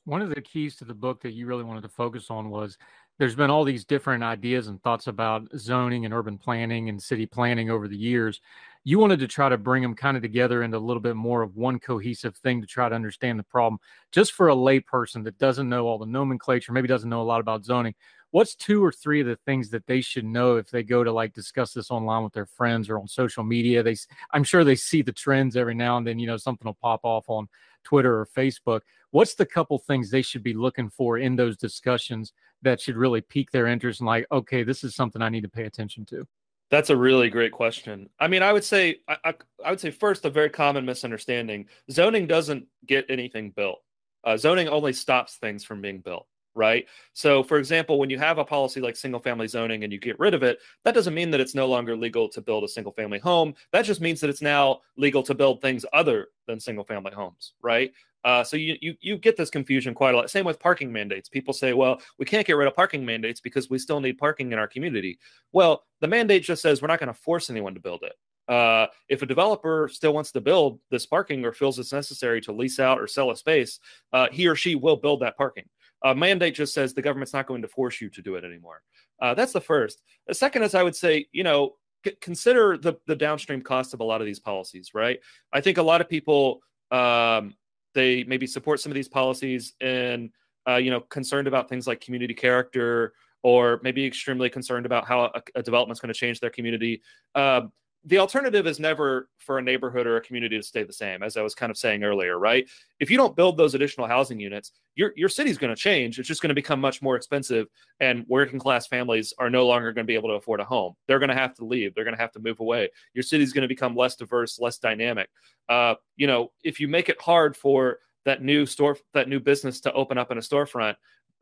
One 0.06 0.22
of 0.22 0.30
the 0.30 0.42
keys 0.42 0.76
to 0.78 0.86
the 0.86 0.94
book 0.94 1.22
that 1.22 1.34
you 1.34 1.48
really 1.48 1.64
wanted 1.64 1.82
to 1.82 1.90
focus 1.90 2.30
on 2.30 2.52
was 2.52 2.78
there's 3.18 3.36
been 3.36 3.50
all 3.50 3.64
these 3.64 3.86
different 3.86 4.24
ideas 4.24 4.68
and 4.68 4.82
thoughts 4.84 5.08
about 5.08 5.48
zoning 5.58 6.06
and 6.06 6.14
urban 6.14 6.38
planning 6.38 6.90
and 6.90 7.02
city 7.02 7.26
planning 7.26 7.72
over 7.72 7.88
the 7.88 7.98
years. 7.98 8.40
You 8.84 9.00
wanted 9.00 9.20
to 9.20 9.28
try 9.28 9.50
to 9.50 9.58
bring 9.58 9.82
them 9.82 9.96
kind 9.96 10.16
of 10.16 10.22
together 10.22 10.62
into 10.62 10.78
a 10.78 10.80
little 10.80 11.02
bit 11.02 11.16
more 11.16 11.42
of 11.42 11.56
one 11.56 11.80
cohesive 11.80 12.36
thing 12.38 12.62
to 12.62 12.68
try 12.68 12.88
to 12.88 12.94
understand 12.94 13.40
the 13.40 13.44
problem. 13.44 13.80
Just 14.12 14.34
for 14.34 14.50
a 14.50 14.56
layperson 14.56 15.24
that 15.24 15.40
doesn't 15.40 15.70
know 15.70 15.88
all 15.88 15.98
the 15.98 16.06
nomenclature 16.06 16.72
maybe 16.72 16.88
doesn't 16.88 17.10
know 17.10 17.22
a 17.22 17.24
lot 17.24 17.40
about 17.40 17.66
zoning 17.66 17.96
what's 18.36 18.54
two 18.54 18.84
or 18.84 18.92
three 18.92 19.22
of 19.22 19.28
the 19.28 19.38
things 19.46 19.70
that 19.70 19.88
they 19.88 20.02
should 20.02 20.26
know 20.26 20.58
if 20.58 20.70
they 20.70 20.84
go 20.84 21.06
to 21.06 21.12
like 21.14 21.32
discuss 21.32 21.72
this 21.72 21.90
online 21.90 22.22
with 22.22 22.34
their 22.34 22.46
friends 22.46 22.90
or 22.90 23.00
on 23.00 23.08
social 23.08 23.46
media 23.46 23.82
they 23.82 23.96
i'm 24.32 24.44
sure 24.44 24.66
they 24.66 24.76
see 24.76 25.02
the 25.02 25.12
trends 25.14 25.56
every 25.56 25.74
now 25.74 25.96
and 25.96 26.06
then 26.06 26.20
you 26.20 26.28
know 26.28 26.36
something 26.36 26.66
will 26.66 26.74
pop 26.74 27.00
off 27.04 27.30
on 27.30 27.48
twitter 27.86 28.20
or 28.20 28.26
facebook 28.26 28.82
what's 29.12 29.36
the 29.36 29.46
couple 29.46 29.78
things 29.78 30.12
they 30.12 30.22
should 30.22 30.44
be 30.44 30.54
looking 30.54 30.90
for 30.90 31.18
in 31.18 31.38
those 31.38 31.56
discussions 31.56 32.34
that 32.62 32.82
should 32.82 32.98
really 32.98 33.22
pique 33.22 33.52
their 33.52 33.68
interest 33.68 34.02
and 34.02 34.08
like 34.08 34.26
okay 34.34 34.64
this 34.64 34.84
is 34.84 34.94
something 34.94 35.22
i 35.22 35.30
need 35.30 35.44
to 35.44 35.50
pay 35.50 35.64
attention 35.64 36.06
to 36.06 36.28
that's 36.72 36.90
a 36.90 36.98
really 36.98 37.30
great 37.30 37.52
question. 37.52 38.10
I 38.20 38.28
mean, 38.28 38.42
I 38.42 38.52
would 38.52 38.64
say 38.64 38.98
I, 39.08 39.18
I, 39.24 39.34
I, 39.64 39.70
would 39.70 39.80
say 39.80 39.92
first 39.92 40.26
a 40.26 40.32
very 40.32 40.50
common 40.50 40.84
misunderstanding: 40.84 41.68
zoning 41.92 42.26
doesn't 42.26 42.66
get 42.88 43.06
anything 43.08 43.52
built. 43.52 43.84
Uh, 44.24 44.36
zoning 44.36 44.68
only 44.68 44.92
stops 44.92 45.36
things 45.36 45.64
from 45.64 45.80
being 45.80 46.00
built 46.00 46.26
right? 46.56 46.88
So, 47.14 47.44
for 47.44 47.58
example, 47.58 48.00
when 48.00 48.10
you 48.10 48.18
have 48.18 48.38
a 48.38 48.46
policy 48.46 48.82
like 48.82 48.96
single 48.96 49.20
family 49.20 49.48
zoning 49.48 49.84
and 49.84 49.94
you 49.94 50.00
get 50.00 50.18
rid 50.20 50.34
of 50.34 50.42
it, 50.42 50.60
that 50.84 50.96
doesn't 50.96 51.14
mean 51.14 51.30
that 51.32 51.42
it's 51.42 51.54
no 51.54 51.68
longer 51.68 51.96
legal 51.96 52.30
to 52.30 52.42
build 52.42 52.64
a 52.64 52.68
single 52.68 52.94
family 52.94 53.20
home. 53.20 53.54
That 53.72 53.84
just 53.84 54.02
means 54.02 54.22
that 54.22 54.30
it's 54.30 54.42
now 54.42 54.80
legal 54.98 55.22
to 55.24 55.36
build 55.36 55.62
things 55.62 55.86
other 55.94 56.30
than 56.48 56.60
single 56.60 56.86
family 56.86 57.12
homes, 57.12 57.54
right? 57.62 57.92
Uh, 58.24 58.44
so 58.44 58.58
you, 58.58 58.76
you 58.82 58.96
you 59.02 59.18
get 59.18 59.38
this 59.38 59.52
confusion 59.52 59.94
quite 59.94 60.16
a 60.16 60.18
lot. 60.18 60.32
Same 60.32 60.46
with 60.46 60.60
parking 60.60 60.92
mandates. 60.92 61.30
People 61.30 61.54
say, 61.54 61.74
well, 61.74 62.02
we 62.18 62.26
can't 62.26 62.48
get 62.48 62.58
rid 62.58 62.68
of 62.68 62.76
parking 62.76 63.06
mandates 63.06 63.40
because 63.40 63.70
we 63.70 63.78
still 63.78 64.00
need 64.00 64.18
parking 64.18 64.52
in 64.52 64.58
our 64.58 64.68
community. 64.68 65.20
Well, 65.52 65.84
the 66.02 66.08
mandate 66.08 66.42
just 66.42 66.64
says 66.64 66.82
we're 66.82 66.88
not 66.88 67.00
going 67.00 67.14
to 67.14 67.20
force 67.20 67.52
anyone 67.52 67.76
to 67.76 67.80
build 67.80 68.02
it. 68.02 68.14
Uh, 68.48 68.88
if 69.10 69.22
a 69.22 69.26
developer 69.26 69.88
still 69.92 70.14
wants 70.14 70.32
to 70.32 70.42
build 70.42 70.80
this 70.90 71.06
parking 71.06 71.46
or 71.46 71.52
feels 71.52 71.78
it's 71.80 71.94
necessary 71.94 72.42
to 72.42 72.52
lease 72.52 72.80
out 72.80 73.00
or 73.00 73.08
sell 73.08 73.32
a 73.32 73.36
space, 73.36 73.80
uh, 74.14 74.28
he 74.32 74.48
or 74.48 74.56
she 74.56 74.76
will 74.76 74.96
build 74.96 75.22
that 75.22 75.38
parking. 75.38 75.66
A 76.06 76.16
mandate 76.16 76.56
just 76.56 76.74
says 76.74 76.94
the 76.94 77.02
government's 77.02 77.34
not 77.34 77.48
going 77.48 77.62
to 77.64 77.68
force 77.68 78.00
you 78.00 78.10
to 78.12 78.22
do 78.22 78.36
it 78.36 78.46
anymore. 78.46 78.82
Uh, 79.22 79.34
that's 79.34 79.52
the 79.52 79.60
first. 79.60 80.02
The 80.28 80.34
second 80.34 80.64
is 80.64 80.74
I 80.74 80.84
would 80.84 80.96
say, 80.96 81.28
you 81.34 81.44
know, 81.44 81.76
c- 82.06 82.16
consider 82.22 82.78
the 82.78 82.94
the 83.08 83.16
downstream 83.16 83.62
cost 83.62 83.94
of 83.94 84.00
a 84.00 84.04
lot 84.04 84.22
of 84.22 84.26
these 84.26 84.40
policies, 84.40 84.92
right? 84.94 85.20
I 85.52 85.62
think 85.62 85.78
a 85.78 85.84
lot 85.84 86.02
of 86.02 86.08
people 86.08 86.62
um, 86.92 87.56
they 87.94 88.24
maybe 88.26 88.48
support 88.48 88.80
some 88.80 88.92
of 88.92 88.96
these 88.96 89.10
policies 89.10 89.74
and 89.82 90.30
uh, 90.68 90.76
you 90.76 90.92
know 90.92 91.02
concerned 91.02 91.48
about 91.48 91.68
things 91.68 91.88
like 91.88 92.02
community 92.02 92.34
character 92.34 93.14
or 93.44 93.80
maybe 93.84 94.06
extremely 94.06 94.50
concerned 94.50 94.86
about 94.86 95.06
how 95.08 95.26
a, 95.26 95.42
a 95.56 95.62
development's 95.62 96.00
going 96.00 96.14
to 96.14 96.20
change 96.20 96.40
their 96.40 96.50
community. 96.50 97.02
Um, 97.36 97.72
the 98.08 98.20
alternative 98.20 98.68
is 98.68 98.80
never 98.80 99.30
for 99.40 99.58
a 99.58 99.62
neighborhood 99.62 100.06
or 100.06 100.18
a 100.18 100.22
community 100.22 100.58
to 100.58 100.64
stay 100.64 100.84
the 100.84 100.94
same, 100.94 101.24
as 101.24 101.38
I 101.38 101.42
was 101.42 101.56
kind 101.56 101.72
of 101.72 101.78
saying 101.78 102.04
earlier, 102.04 102.38
right? 102.38 102.70
If 103.00 103.10
you 103.10 103.18
don't 103.18 103.36
build 103.36 103.58
those 103.58 103.74
additional 103.74 104.08
housing 104.08 104.40
units, 104.40 104.72
your 104.96 105.12
your 105.16 105.28
city's 105.28 105.58
going 105.58 105.74
to 105.74 105.80
change. 105.80 106.20
It's 106.20 106.28
just 106.28 106.42
going 106.42 106.50
to 106.50 106.56
become 106.56 106.80
much 106.80 107.02
more 107.02 107.16
expensive, 107.16 107.68
and 108.00 108.24
working 108.28 108.60
class 108.60 108.86
families 108.86 109.34
are 109.40 109.50
no 109.50 109.66
longer 109.66 109.92
going 109.92 110.06
to 110.06 110.08
be 110.08 110.16
able 110.16 110.30
to 110.30 110.36
afford 110.36 110.60
a 110.60 110.66
home. 110.66 110.94
They're 111.08 111.20
going 111.20 111.30
to 111.30 111.36
have 111.36 111.56
to 111.56 111.66
leave. 111.66 111.96
They're 111.96 112.04
going 112.04 112.16
to 112.16 112.22
have 112.22 112.32
to 112.34 112.40
move 112.40 112.60
away. 112.60 112.90
Your 113.16 113.24
city's 113.24 113.54
going 113.54 113.64
to 113.64 113.68
become 113.68 113.96
less 113.96 114.16
diverse, 114.16 114.60
less 114.60 114.78
dynamic. 114.78 115.30
Uh, 115.68 115.96
you 116.16 116.28
know, 116.28 116.52
if 116.64 116.80
you 116.80 116.88
make 116.88 117.10
it 117.10 117.20
hard 117.20 117.58
for 117.58 118.00
that 118.26 118.44
new 118.44 118.68
store, 118.68 118.98
that 119.14 119.30
new 119.30 119.40
business 119.40 119.82
to 119.82 119.94
open 119.94 120.20
up 120.20 120.32
in 120.32 120.38
a 120.38 120.42
storefront, 120.42 120.96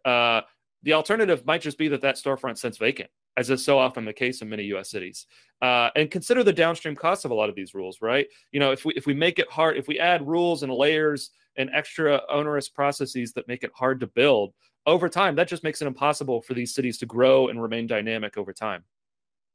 uh, 0.05 0.41
the 0.83 0.93
alternative 0.93 1.45
might 1.45 1.61
just 1.61 1.77
be 1.77 1.89
that 1.89 2.01
that 2.01 2.15
storefront 2.15 2.57
sits 2.57 2.77
vacant 2.77 3.09
as 3.37 3.49
is 3.49 3.63
so 3.63 3.77
often 3.77 4.05
the 4.05 4.13
case 4.13 4.41
in 4.41 4.49
many 4.49 4.63
U.S. 4.65 4.89
cities. 4.89 5.25
Uh, 5.61 5.89
and 5.95 6.11
consider 6.11 6.43
the 6.43 6.53
downstream 6.53 6.95
costs 6.95 7.25
of 7.25 7.31
a 7.31 7.33
lot 7.33 7.49
of 7.49 7.55
these 7.55 7.73
rules, 7.73 8.01
right? 8.01 8.27
You 8.51 8.59
know, 8.59 8.71
if 8.71 8.85
we 8.85 8.93
if 8.95 9.05
we 9.05 9.13
make 9.13 9.39
it 9.39 9.49
hard, 9.49 9.77
if 9.77 9.87
we 9.87 9.99
add 9.99 10.27
rules 10.27 10.63
and 10.63 10.71
layers 10.71 11.31
and 11.55 11.69
extra 11.73 12.21
onerous 12.29 12.67
processes 12.67 13.33
that 13.33 13.47
make 13.47 13.63
it 13.63 13.71
hard 13.73 13.99
to 14.01 14.07
build 14.07 14.53
over 14.85 15.07
time, 15.07 15.35
that 15.35 15.47
just 15.47 15.63
makes 15.63 15.81
it 15.81 15.87
impossible 15.87 16.41
for 16.41 16.53
these 16.53 16.73
cities 16.73 16.97
to 16.97 17.05
grow 17.05 17.47
and 17.47 17.61
remain 17.61 17.87
dynamic 17.87 18.37
over 18.37 18.51
time. 18.51 18.83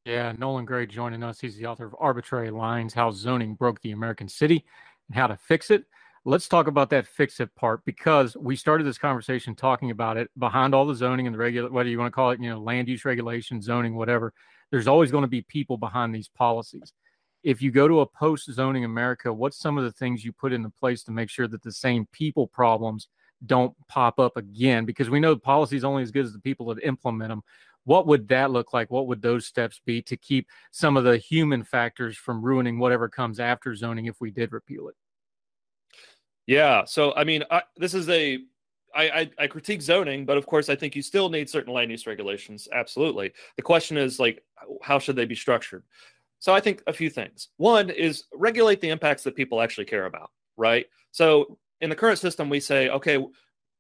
Yeah, 0.07 0.33
Nolan 0.39 0.65
Gray 0.65 0.87
joining 0.87 1.23
us. 1.23 1.41
He's 1.41 1.59
the 1.59 1.67
author 1.67 1.85
of 1.85 1.95
Arbitrary 1.99 2.51
Lines: 2.51 2.95
How 2.95 3.11
Zoning 3.11 3.55
Broke 3.55 3.81
the 3.83 3.91
American 3.91 4.29
City 4.29 4.65
and 5.09 5.17
How 5.17 5.27
to 5.27 5.37
Fix 5.37 5.71
It 5.71 5.85
let's 6.29 6.47
talk 6.47 6.67
about 6.67 6.91
that 6.91 7.07
fix 7.07 7.41
it 7.41 7.55
part 7.55 7.83
because 7.87 8.37
we 8.37 8.55
started 8.55 8.85
this 8.85 8.99
conversation 8.99 9.55
talking 9.55 9.91
about 9.91 10.19
it 10.19 10.31
behind 10.39 10.75
all 10.75 10.85
the 10.85 10.95
zoning 10.95 11.27
and 11.27 11.33
the 11.33 11.39
regular 11.39 11.71
whether 11.71 11.89
you 11.89 11.99
want 11.99 12.13
to 12.13 12.15
call 12.15 12.31
it 12.31 12.41
you 12.41 12.51
know 12.51 12.61
land 12.61 12.87
use 12.87 13.07
regulation 13.07 13.63
zoning 13.63 13.95
whatever 13.95 14.35
there's 14.71 14.87
always 14.87 15.11
going 15.11 15.23
to 15.23 15.29
be 15.29 15.41
people 15.41 15.79
behind 15.79 16.15
these 16.15 16.29
policies. 16.29 16.93
If 17.43 17.63
you 17.63 17.71
go 17.71 17.89
to 17.89 18.01
a 18.01 18.07
post 18.07 18.53
zoning 18.53 18.85
america 18.85 19.33
what's 19.33 19.59
some 19.59 19.79
of 19.79 19.85
the 19.85 19.93
things 19.93 20.23
you 20.23 20.33
put 20.33 20.53
into 20.53 20.69
place 20.69 21.03
to 21.05 21.13
make 21.13 21.31
sure 21.31 21.49
that 21.49 21.63
the 21.63 21.73
same 21.73 22.07
people 22.13 22.47
problems 22.47 23.09
don't 23.47 23.75
pop 23.89 24.21
up 24.21 24.37
again? 24.37 24.85
Because 24.85 25.09
we 25.09 25.21
know 25.21 25.35
policy 25.35 25.79
is 25.79 25.85
only 25.85 26.03
as 26.03 26.11
good 26.11 26.27
as 26.27 26.35
the 26.35 26.41
people 26.41 26.67
that 26.67 26.85
implement 26.85 27.31
them 27.31 27.43
what 27.85 28.07
would 28.07 28.29
that 28.29 28.51
look 28.51 28.75
like? 28.75 28.91
What 28.91 29.07
would 29.07 29.23
those 29.23 29.47
steps 29.47 29.81
be 29.87 30.03
to 30.03 30.17
keep 30.19 30.47
some 30.73 30.99
of 30.99 31.05
the 31.05 31.17
human 31.17 31.65
factors 31.65 32.19
from 32.19 32.45
ruining 32.45 32.79
whatever 32.79 33.09
comes 33.09 33.41
after 33.41 33.75
zoning 33.75 34.05
if 34.05 34.21
we 34.21 34.31
did 34.31 34.53
repeal 34.53 34.89
it 34.89 34.95
yeah. 36.49 36.85
So, 36.87 37.13
I 37.15 37.25
mean, 37.25 37.45
I, 37.51 37.63
this 37.77 37.93
is 37.93 38.09
a 38.09 38.39
I, 38.95 39.11
I, 39.11 39.31
I 39.39 39.47
critique 39.47 39.83
zoning, 39.83 40.25
but 40.25 40.39
of 40.39 40.47
course, 40.47 40.71
I 40.71 40.75
think 40.75 40.97
you 40.97 41.03
still 41.03 41.29
need 41.29 41.49
certain 41.51 41.75
land 41.75 41.91
use 41.91 42.07
regulations. 42.07 42.67
Absolutely. 42.73 43.33
The 43.57 43.63
question 43.63 43.99
is 43.99 44.19
like, 44.19 44.43
how 44.83 44.99
should 44.99 45.15
they 45.15 45.27
be 45.27 45.35
structured? 45.35 45.85
So, 46.41 46.55
I 46.55 46.61
think 46.61 46.83
a 46.87 46.93
few 46.93 47.11
things. 47.11 47.49
One 47.59 47.91
is 47.91 48.25
regulate 48.33 48.81
the 48.81 48.89
impacts 48.89 49.23
that 49.25 49.37
people 49.37 49.61
actually 49.61 49.85
care 49.85 50.07
about. 50.07 50.31
Right. 50.57 50.87
So, 51.11 51.59
in 51.83 51.91
the 51.91 51.97
current 51.97 52.19
system, 52.19 52.49
we 52.49 52.61
say, 52.61 52.89
okay, 52.89 53.23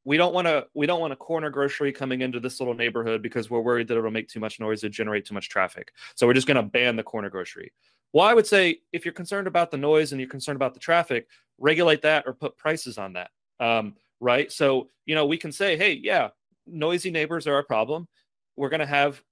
we 0.04 0.18
don't 0.18 0.34
want 0.34 0.46
to 0.46 0.66
we 0.74 0.84
don't 0.84 1.00
want 1.00 1.14
a 1.14 1.16
corner 1.16 1.48
grocery 1.48 1.90
coming 1.90 2.20
into 2.20 2.38
this 2.38 2.60
little 2.60 2.74
neighborhood 2.74 3.22
because 3.22 3.48
we're 3.48 3.60
worried 3.60 3.88
that 3.88 3.96
it'll 3.96 4.10
make 4.10 4.28
too 4.28 4.40
much 4.40 4.60
noise 4.60 4.84
and 4.84 4.92
generate 4.92 5.24
too 5.24 5.34
much 5.34 5.48
traffic. 5.48 5.92
So 6.16 6.26
we're 6.26 6.34
just 6.34 6.46
going 6.46 6.56
to 6.56 6.62
ban 6.62 6.96
the 6.96 7.02
corner 7.02 7.30
grocery. 7.30 7.72
Well, 8.12 8.26
I 8.26 8.34
would 8.34 8.46
say 8.46 8.80
if 8.92 9.04
you're 9.04 9.14
concerned 9.14 9.46
about 9.46 9.70
the 9.70 9.76
noise 9.76 10.12
and 10.12 10.20
you're 10.20 10.30
concerned 10.30 10.56
about 10.56 10.74
the 10.74 10.80
traffic, 10.80 11.28
regulate 11.58 12.02
that 12.02 12.24
or 12.26 12.32
put 12.32 12.56
prices 12.56 12.98
on 12.98 13.12
that. 13.14 13.30
Um, 13.60 13.94
right. 14.20 14.50
So, 14.50 14.90
you 15.06 15.14
know, 15.14 15.26
we 15.26 15.36
can 15.36 15.52
say, 15.52 15.76
hey, 15.76 16.00
yeah, 16.02 16.28
noisy 16.66 17.10
neighbors 17.10 17.46
are 17.46 17.58
a 17.58 17.64
problem. 17.64 18.08
We're 18.56 18.68
going 18.68 18.80
to 18.80 18.86
have 18.86 19.22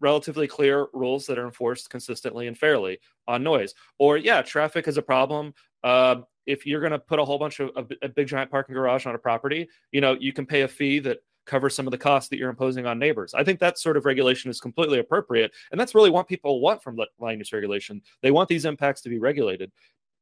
relatively 0.00 0.48
clear 0.48 0.86
rules 0.92 1.26
that 1.26 1.38
are 1.38 1.44
enforced 1.44 1.90
consistently 1.90 2.46
and 2.46 2.58
fairly 2.58 2.98
on 3.28 3.42
noise. 3.42 3.74
Or, 3.98 4.16
yeah, 4.16 4.42
traffic 4.42 4.88
is 4.88 4.96
a 4.96 5.02
problem. 5.02 5.54
Uh, 5.82 6.16
if 6.46 6.66
you're 6.66 6.80
going 6.80 6.92
to 6.92 6.98
put 6.98 7.18
a 7.18 7.24
whole 7.24 7.38
bunch 7.38 7.60
of 7.60 7.70
a, 7.76 7.86
a 8.02 8.08
big 8.08 8.26
giant 8.26 8.50
parking 8.50 8.74
garage 8.74 9.06
on 9.06 9.14
a 9.14 9.18
property, 9.18 9.68
you 9.92 10.00
know, 10.00 10.14
you 10.14 10.32
can 10.32 10.46
pay 10.46 10.62
a 10.62 10.68
fee 10.68 10.98
that 11.00 11.18
cover 11.46 11.68
some 11.68 11.86
of 11.86 11.90
the 11.90 11.98
costs 11.98 12.28
that 12.30 12.38
you're 12.38 12.50
imposing 12.50 12.86
on 12.86 12.98
neighbors. 12.98 13.34
I 13.34 13.44
think 13.44 13.60
that 13.60 13.78
sort 13.78 13.96
of 13.96 14.06
regulation 14.06 14.50
is 14.50 14.60
completely 14.60 14.98
appropriate. 14.98 15.52
And 15.70 15.80
that's 15.80 15.94
really 15.94 16.10
what 16.10 16.26
people 16.26 16.60
want 16.60 16.82
from 16.82 16.98
land 17.18 17.38
use 17.38 17.52
regulation. 17.52 18.00
They 18.22 18.30
want 18.30 18.48
these 18.48 18.64
impacts 18.64 19.02
to 19.02 19.10
be 19.10 19.18
regulated. 19.18 19.70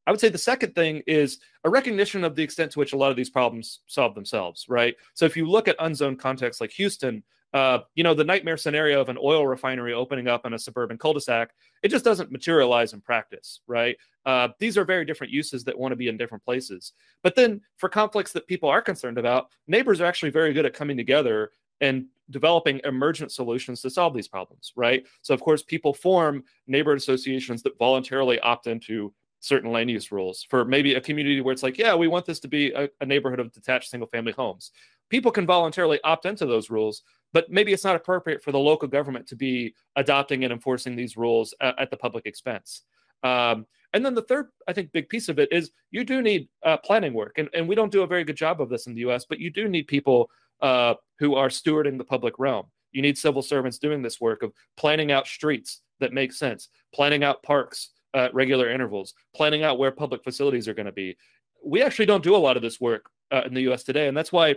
I 0.07 0.11
would 0.11 0.21
say 0.21 0.29
the 0.29 0.39
second 0.39 0.75
thing 0.75 1.03
is 1.07 1.39
a 1.65 1.71
recognition 1.71 2.25
of 2.25 2.35
the 2.35 2.43
extent 2.43 2.73
to 2.73 2.79
which 2.79 2.93
a 2.93 2.97
lot 2.97 3.11
of 3.11 3.17
these 3.17 3.31
problems 3.31 3.81
solve 3.87 4.15
themselves, 4.15 4.67
right? 4.69 4.97
So 5.15 5.25
if 5.25 5.37
you 5.37 5.47
look 5.47 5.69
at 5.69 5.77
unzoned 5.79 6.19
contexts 6.19 6.61
like 6.61 6.73
Houston, 6.73 7.23
uh, 7.55 7.81
you 7.95 8.03
know, 8.03 8.15
the 8.15 8.25
nightmare 8.25 8.57
scenario 8.57 9.01
of 9.01 9.11
an 9.11 9.19
oil 9.23 9.47
refinery 9.47 9.93
opening 9.93 10.27
up 10.27 10.47
in 10.47 10.55
a 10.55 10.59
suburban 10.59 10.97
cul-de-sac, 10.97 11.51
it 11.83 11.89
just 11.89 12.05
doesn't 12.05 12.33
materialize 12.33 12.95
in 12.95 13.01
practice, 13.01 13.61
right? 13.67 13.97
Uh, 14.25 14.49
these 14.59 14.79
are 14.79 14.85
very 14.85 15.05
different 15.05 15.33
uses 15.33 15.63
that 15.65 15.79
want 15.79 15.93
to 15.93 15.97
be 15.97 16.09
in 16.09 16.17
different 16.17 16.45
places. 16.45 16.93
But 17.23 17.35
then 17.35 17.61
for 17.77 17.89
conflicts 17.89 18.33
that 18.33 18.47
people 18.47 18.71
are 18.71 18.81
concerned 18.81 19.19
about, 19.19 19.49
neighbors 19.67 20.01
are 20.01 20.07
actually 20.07 20.31
very 20.31 20.53
good 20.53 20.65
at 20.65 20.73
coming 20.73 20.97
together 20.97 21.51
and 21.83 22.07
developing 22.31 22.81
emergent 22.85 23.33
solutions 23.33 23.83
to 23.83 23.91
solve 23.91 24.15
these 24.15 24.29
problems, 24.29 24.73
right? 24.75 25.05
So 25.21 25.35
of 25.35 25.41
course, 25.41 25.63
people 25.63 25.93
form 25.93 26.45
neighborhood 26.67 26.99
associations 26.99 27.63
that 27.65 27.79
voluntarily 27.79 28.41
opt 28.41 28.67
into 28.67 29.13
certain 29.43 29.73
land 29.73 29.91
use 29.91 30.13
rules 30.13 30.47
for 30.49 30.65
maybe 30.65 30.95
a 30.95 31.01
community 31.01 31.41
where 31.41 31.53
it's 31.53 31.65
like, 31.65 31.77
yeah, 31.77 31.95
we 31.95 32.07
want 32.07 32.25
this 32.25 32.39
to 32.39 32.49
be 32.49 32.71
a, 32.73 32.89
a 33.01 33.07
neighborhood 33.07 33.41
of 33.41 33.53
detached 33.53 33.91
single 33.91 34.07
family 34.07 34.33
homes. 34.33 34.71
People 35.11 35.33
can 35.33 35.47
voluntarily 35.47 36.01
opt 36.05 36.27
into 36.27 36.47
those 36.47 36.71
rules, 36.71 37.03
but 37.33 37.51
maybe 37.51 37.73
it's 37.73 37.83
not 37.83 37.97
appropriate 37.97 38.43
for 38.43 38.53
the 38.53 38.59
local 38.59 38.87
government 38.87 39.27
to 39.27 39.37
be 39.37 39.75
adopting 39.97 40.45
and 40.45 40.53
enforcing 40.53 40.95
these 40.95 41.17
rules 41.17 41.55
at, 41.61 41.77
at 41.79 41.91
the 41.91 41.97
public 41.97 42.25
expense. 42.25 42.83
Um, 43.25 43.67
and 43.93 44.07
then 44.07 44.15
the 44.15 44.23
third, 44.23 44.47
I 44.69 44.73
think, 44.73 44.93
big 44.93 45.09
piece 45.09 45.29
of 45.29 45.41
it 45.41 45.49
is 45.51 45.73
you 45.91 46.05
do 46.05 46.23
need 46.23 46.49
uh, 46.63 46.77
planning 46.77 47.13
work. 47.13 47.37
And, 47.37 47.49
and 47.53 47.69
we 47.69 47.75
don't 47.75 47.93
do 47.93 48.03
a 48.03 48.07
very 48.07 48.23
good 48.23 48.37
job 48.37 48.61
of 48.61 48.69
this 48.69 48.87
in 48.87 48.95
the 48.95 49.01
US, 49.11 49.27
but 49.29 49.41
you 49.41 49.51
do 49.51 49.69
need 49.69 49.89
people 49.89 50.31
uh, 50.61 50.95
who 51.19 51.35
are 51.35 51.49
stewarding 51.49 51.99
the 51.99 52.05
public 52.05 52.39
realm. 52.39 52.67
You 52.93 53.03
need 53.03 53.19
civil 53.19 53.43
servants 53.43 53.79
doing 53.79 54.03
this 54.03 54.21
work 54.21 54.45
of 54.45 54.53
planning 54.77 55.11
out 55.11 55.27
streets 55.27 55.81
that 55.99 56.13
make 56.13 56.33
sense, 56.33 56.69
planning 56.95 57.25
out 57.25 57.43
parks 57.43 57.91
at 58.15 58.35
regular 58.35 58.71
intervals, 58.71 59.15
planning 59.35 59.63
out 59.63 59.79
where 59.79 59.91
public 59.91 60.23
facilities 60.23 60.69
are 60.69 60.75
going 60.75 60.87
to 60.87 60.93
be. 60.93 61.17
We 61.65 61.83
actually 61.83 62.07
don't 62.07 62.25
do 62.25 62.35
a 62.35 62.39
lot 62.39 62.57
of 62.57 62.63
this 62.63 62.81
work 62.81 63.07
uh, 63.31 63.43
in 63.47 63.55
the 63.55 63.63
US 63.73 63.83
today. 63.83 64.09
And 64.09 64.17
that's 64.17 64.33
why 64.33 64.57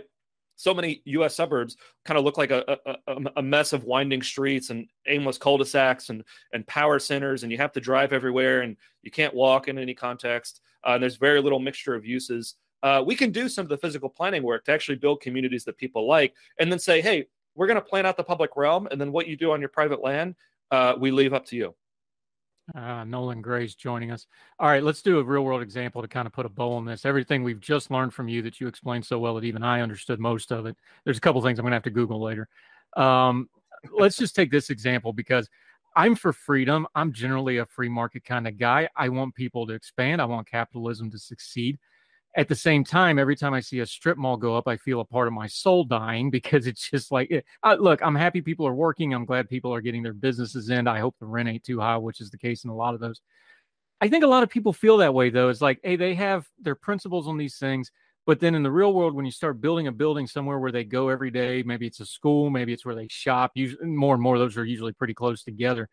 so 0.56 0.74
many 0.74 1.02
U.S. 1.04 1.36
suburbs 1.36 1.76
kind 2.04 2.18
of 2.18 2.24
look 2.24 2.38
like 2.38 2.50
a, 2.50 2.78
a, 3.06 3.16
a, 3.36 3.42
mess 3.42 3.72
of 3.72 3.84
winding 3.84 4.22
streets 4.22 4.70
and 4.70 4.88
aimless 5.06 5.36
cul-de-sacs 5.38 6.08
and 6.08 6.24
and 6.52 6.66
power 6.66 6.98
centers, 6.98 7.42
and 7.42 7.52
you 7.52 7.58
have 7.58 7.72
to 7.72 7.80
drive 7.80 8.12
everywhere, 8.12 8.62
and 8.62 8.76
you 9.02 9.10
can't 9.10 9.34
walk 9.34 9.68
in 9.68 9.78
any 9.78 9.94
context. 9.94 10.62
Uh, 10.84 10.92
and 10.94 11.02
there's 11.02 11.16
very 11.16 11.42
little 11.42 11.58
mixture 11.58 11.94
of 11.94 12.06
uses. 12.06 12.54
Uh, 12.82 13.02
we 13.06 13.14
can 13.14 13.30
do 13.30 13.48
some 13.48 13.64
of 13.64 13.68
the 13.68 13.76
physical 13.76 14.08
planning 14.08 14.42
work 14.42 14.64
to 14.64 14.72
actually 14.72 14.96
build 14.96 15.20
communities 15.20 15.64
that 15.64 15.76
people 15.76 16.08
like, 16.08 16.34
and 16.58 16.72
then 16.72 16.78
say, 16.78 17.00
hey, 17.00 17.26
we're 17.54 17.66
going 17.66 17.80
to 17.80 17.82
plan 17.82 18.06
out 18.06 18.16
the 18.16 18.24
public 18.24 18.56
realm, 18.56 18.88
and 18.90 19.00
then 19.00 19.12
what 19.12 19.26
you 19.26 19.36
do 19.36 19.52
on 19.52 19.60
your 19.60 19.68
private 19.68 20.02
land, 20.02 20.34
uh, 20.70 20.94
we 20.98 21.10
leave 21.10 21.34
up 21.34 21.44
to 21.46 21.56
you. 21.56 21.74
Uh, 22.74 23.04
Nolan 23.04 23.42
Gray's 23.42 23.74
joining 23.76 24.10
us. 24.10 24.26
All 24.58 24.68
right, 24.68 24.82
let's 24.82 25.00
do 25.00 25.18
a 25.20 25.24
real 25.24 25.44
world 25.44 25.62
example 25.62 26.02
to 26.02 26.08
kind 26.08 26.26
of 26.26 26.32
put 26.32 26.46
a 26.46 26.48
bow 26.48 26.72
on 26.72 26.84
this. 26.84 27.04
Everything 27.04 27.44
we've 27.44 27.60
just 27.60 27.90
learned 27.90 28.12
from 28.12 28.28
you 28.28 28.42
that 28.42 28.60
you 28.60 28.66
explained 28.66 29.06
so 29.06 29.18
well 29.18 29.34
that 29.36 29.44
even 29.44 29.62
I 29.62 29.82
understood 29.82 30.18
most 30.18 30.50
of 30.50 30.66
it. 30.66 30.76
There's 31.04 31.18
a 31.18 31.20
couple 31.20 31.40
things 31.42 31.58
I'm 31.58 31.62
going 31.62 31.70
to 31.70 31.76
have 31.76 31.84
to 31.84 31.90
Google 31.90 32.20
later. 32.20 32.48
Um, 32.96 33.48
let's 33.96 34.16
just 34.16 34.34
take 34.34 34.50
this 34.50 34.70
example 34.70 35.12
because 35.12 35.48
I'm 35.94 36.16
for 36.16 36.32
freedom. 36.32 36.86
I'm 36.94 37.12
generally 37.12 37.58
a 37.58 37.66
free 37.66 37.88
market 37.88 38.24
kind 38.24 38.48
of 38.48 38.58
guy. 38.58 38.88
I 38.96 39.10
want 39.10 39.34
people 39.34 39.66
to 39.68 39.72
expand, 39.74 40.20
I 40.20 40.24
want 40.24 40.48
capitalism 40.48 41.10
to 41.12 41.18
succeed. 41.18 41.78
At 42.36 42.48
the 42.48 42.54
same 42.54 42.84
time, 42.84 43.18
every 43.18 43.34
time 43.34 43.54
I 43.54 43.60
see 43.60 43.80
a 43.80 43.86
strip 43.86 44.18
mall 44.18 44.36
go 44.36 44.56
up, 44.56 44.68
I 44.68 44.76
feel 44.76 45.00
a 45.00 45.04
part 45.04 45.26
of 45.26 45.32
my 45.32 45.46
soul 45.46 45.84
dying 45.84 46.30
because 46.36 46.66
it's 46.66 46.90
just 46.90 47.10
like, 47.10 47.44
uh, 47.62 47.76
look, 47.80 48.00
I'm 48.02 48.14
happy 48.14 48.42
people 48.42 48.66
are 48.66 48.74
working. 48.74 49.14
I'm 49.14 49.24
glad 49.24 49.48
people 49.48 49.72
are 49.72 49.80
getting 49.80 50.02
their 50.02 50.12
businesses 50.12 50.68
in. 50.68 50.86
I 50.86 51.00
hope 51.00 51.16
the 51.18 51.26
rent 51.26 51.48
ain't 51.48 51.64
too 51.64 51.80
high, 51.80 51.96
which 51.96 52.20
is 52.20 52.30
the 52.30 52.38
case 52.38 52.64
in 52.64 52.70
a 52.70 52.76
lot 52.76 52.94
of 52.94 53.00
those. 53.00 53.20
I 54.00 54.08
think 54.08 54.24
a 54.24 54.28
lot 54.28 54.42
of 54.42 54.50
people 54.50 54.74
feel 54.74 54.98
that 54.98 55.14
way 55.14 55.30
though. 55.30 55.48
It's 55.48 55.62
like, 55.62 55.80
hey, 55.82 55.96
they 55.96 56.14
have 56.14 56.46
their 56.60 56.74
principles 56.74 57.26
on 57.26 57.38
these 57.38 57.56
things. 57.56 57.90
But 58.26 58.40
then 58.40 58.56
in 58.56 58.64
the 58.64 58.72
real 58.72 58.92
world, 58.92 59.14
when 59.14 59.24
you 59.24 59.30
start 59.30 59.60
building 59.60 59.86
a 59.86 59.92
building 59.92 60.26
somewhere 60.26 60.58
where 60.58 60.72
they 60.72 60.84
go 60.84 61.08
every 61.08 61.30
day, 61.30 61.62
maybe 61.64 61.86
it's 61.86 62.00
a 62.00 62.06
school, 62.06 62.50
maybe 62.50 62.72
it's 62.72 62.84
where 62.84 62.96
they 62.96 63.06
shop, 63.08 63.52
usually 63.54 63.86
more 63.86 64.14
and 64.14 64.22
more 64.22 64.36
those 64.36 64.56
are 64.56 64.64
usually 64.64 64.92
pretty 64.92 65.14
close 65.14 65.44
together. 65.44 65.88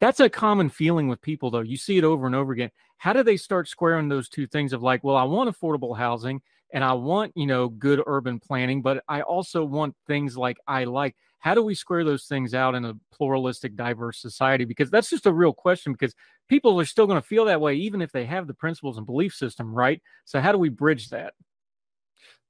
That's 0.00 0.20
a 0.20 0.30
common 0.30 0.70
feeling 0.70 1.08
with 1.08 1.20
people 1.20 1.50
though. 1.50 1.60
You 1.60 1.76
see 1.76 1.98
it 1.98 2.04
over 2.04 2.26
and 2.26 2.34
over 2.34 2.52
again. 2.52 2.70
How 2.96 3.12
do 3.12 3.22
they 3.22 3.36
start 3.36 3.68
squaring 3.68 4.08
those 4.08 4.28
two 4.28 4.46
things 4.46 4.72
of 4.72 4.82
like, 4.82 5.04
well, 5.04 5.16
I 5.16 5.24
want 5.24 5.54
affordable 5.54 5.96
housing 5.96 6.40
and 6.72 6.82
I 6.82 6.92
want, 6.94 7.32
you 7.36 7.46
know, 7.46 7.68
good 7.68 8.02
urban 8.06 8.38
planning, 8.40 8.82
but 8.82 9.02
I 9.08 9.22
also 9.22 9.64
want 9.64 9.94
things 10.06 10.36
like 10.36 10.56
I 10.66 10.84
like. 10.84 11.16
How 11.38 11.54
do 11.54 11.62
we 11.62 11.74
square 11.74 12.04
those 12.04 12.24
things 12.26 12.54
out 12.54 12.74
in 12.74 12.84
a 12.84 12.94
pluralistic, 13.12 13.74
diverse 13.74 14.20
society? 14.20 14.64
Because 14.64 14.90
that's 14.90 15.08
just 15.10 15.26
a 15.26 15.32
real 15.32 15.52
question 15.52 15.92
because 15.92 16.14
people 16.48 16.78
are 16.80 16.84
still 16.84 17.06
going 17.06 17.20
to 17.20 17.26
feel 17.26 17.46
that 17.46 17.60
way 17.60 17.74
even 17.74 18.02
if 18.02 18.12
they 18.12 18.26
have 18.26 18.46
the 18.46 18.54
principles 18.54 18.96
and 18.98 19.06
belief 19.06 19.34
system, 19.34 19.72
right? 19.74 20.02
So 20.24 20.40
how 20.40 20.52
do 20.52 20.58
we 20.58 20.68
bridge 20.68 21.08
that? 21.10 21.34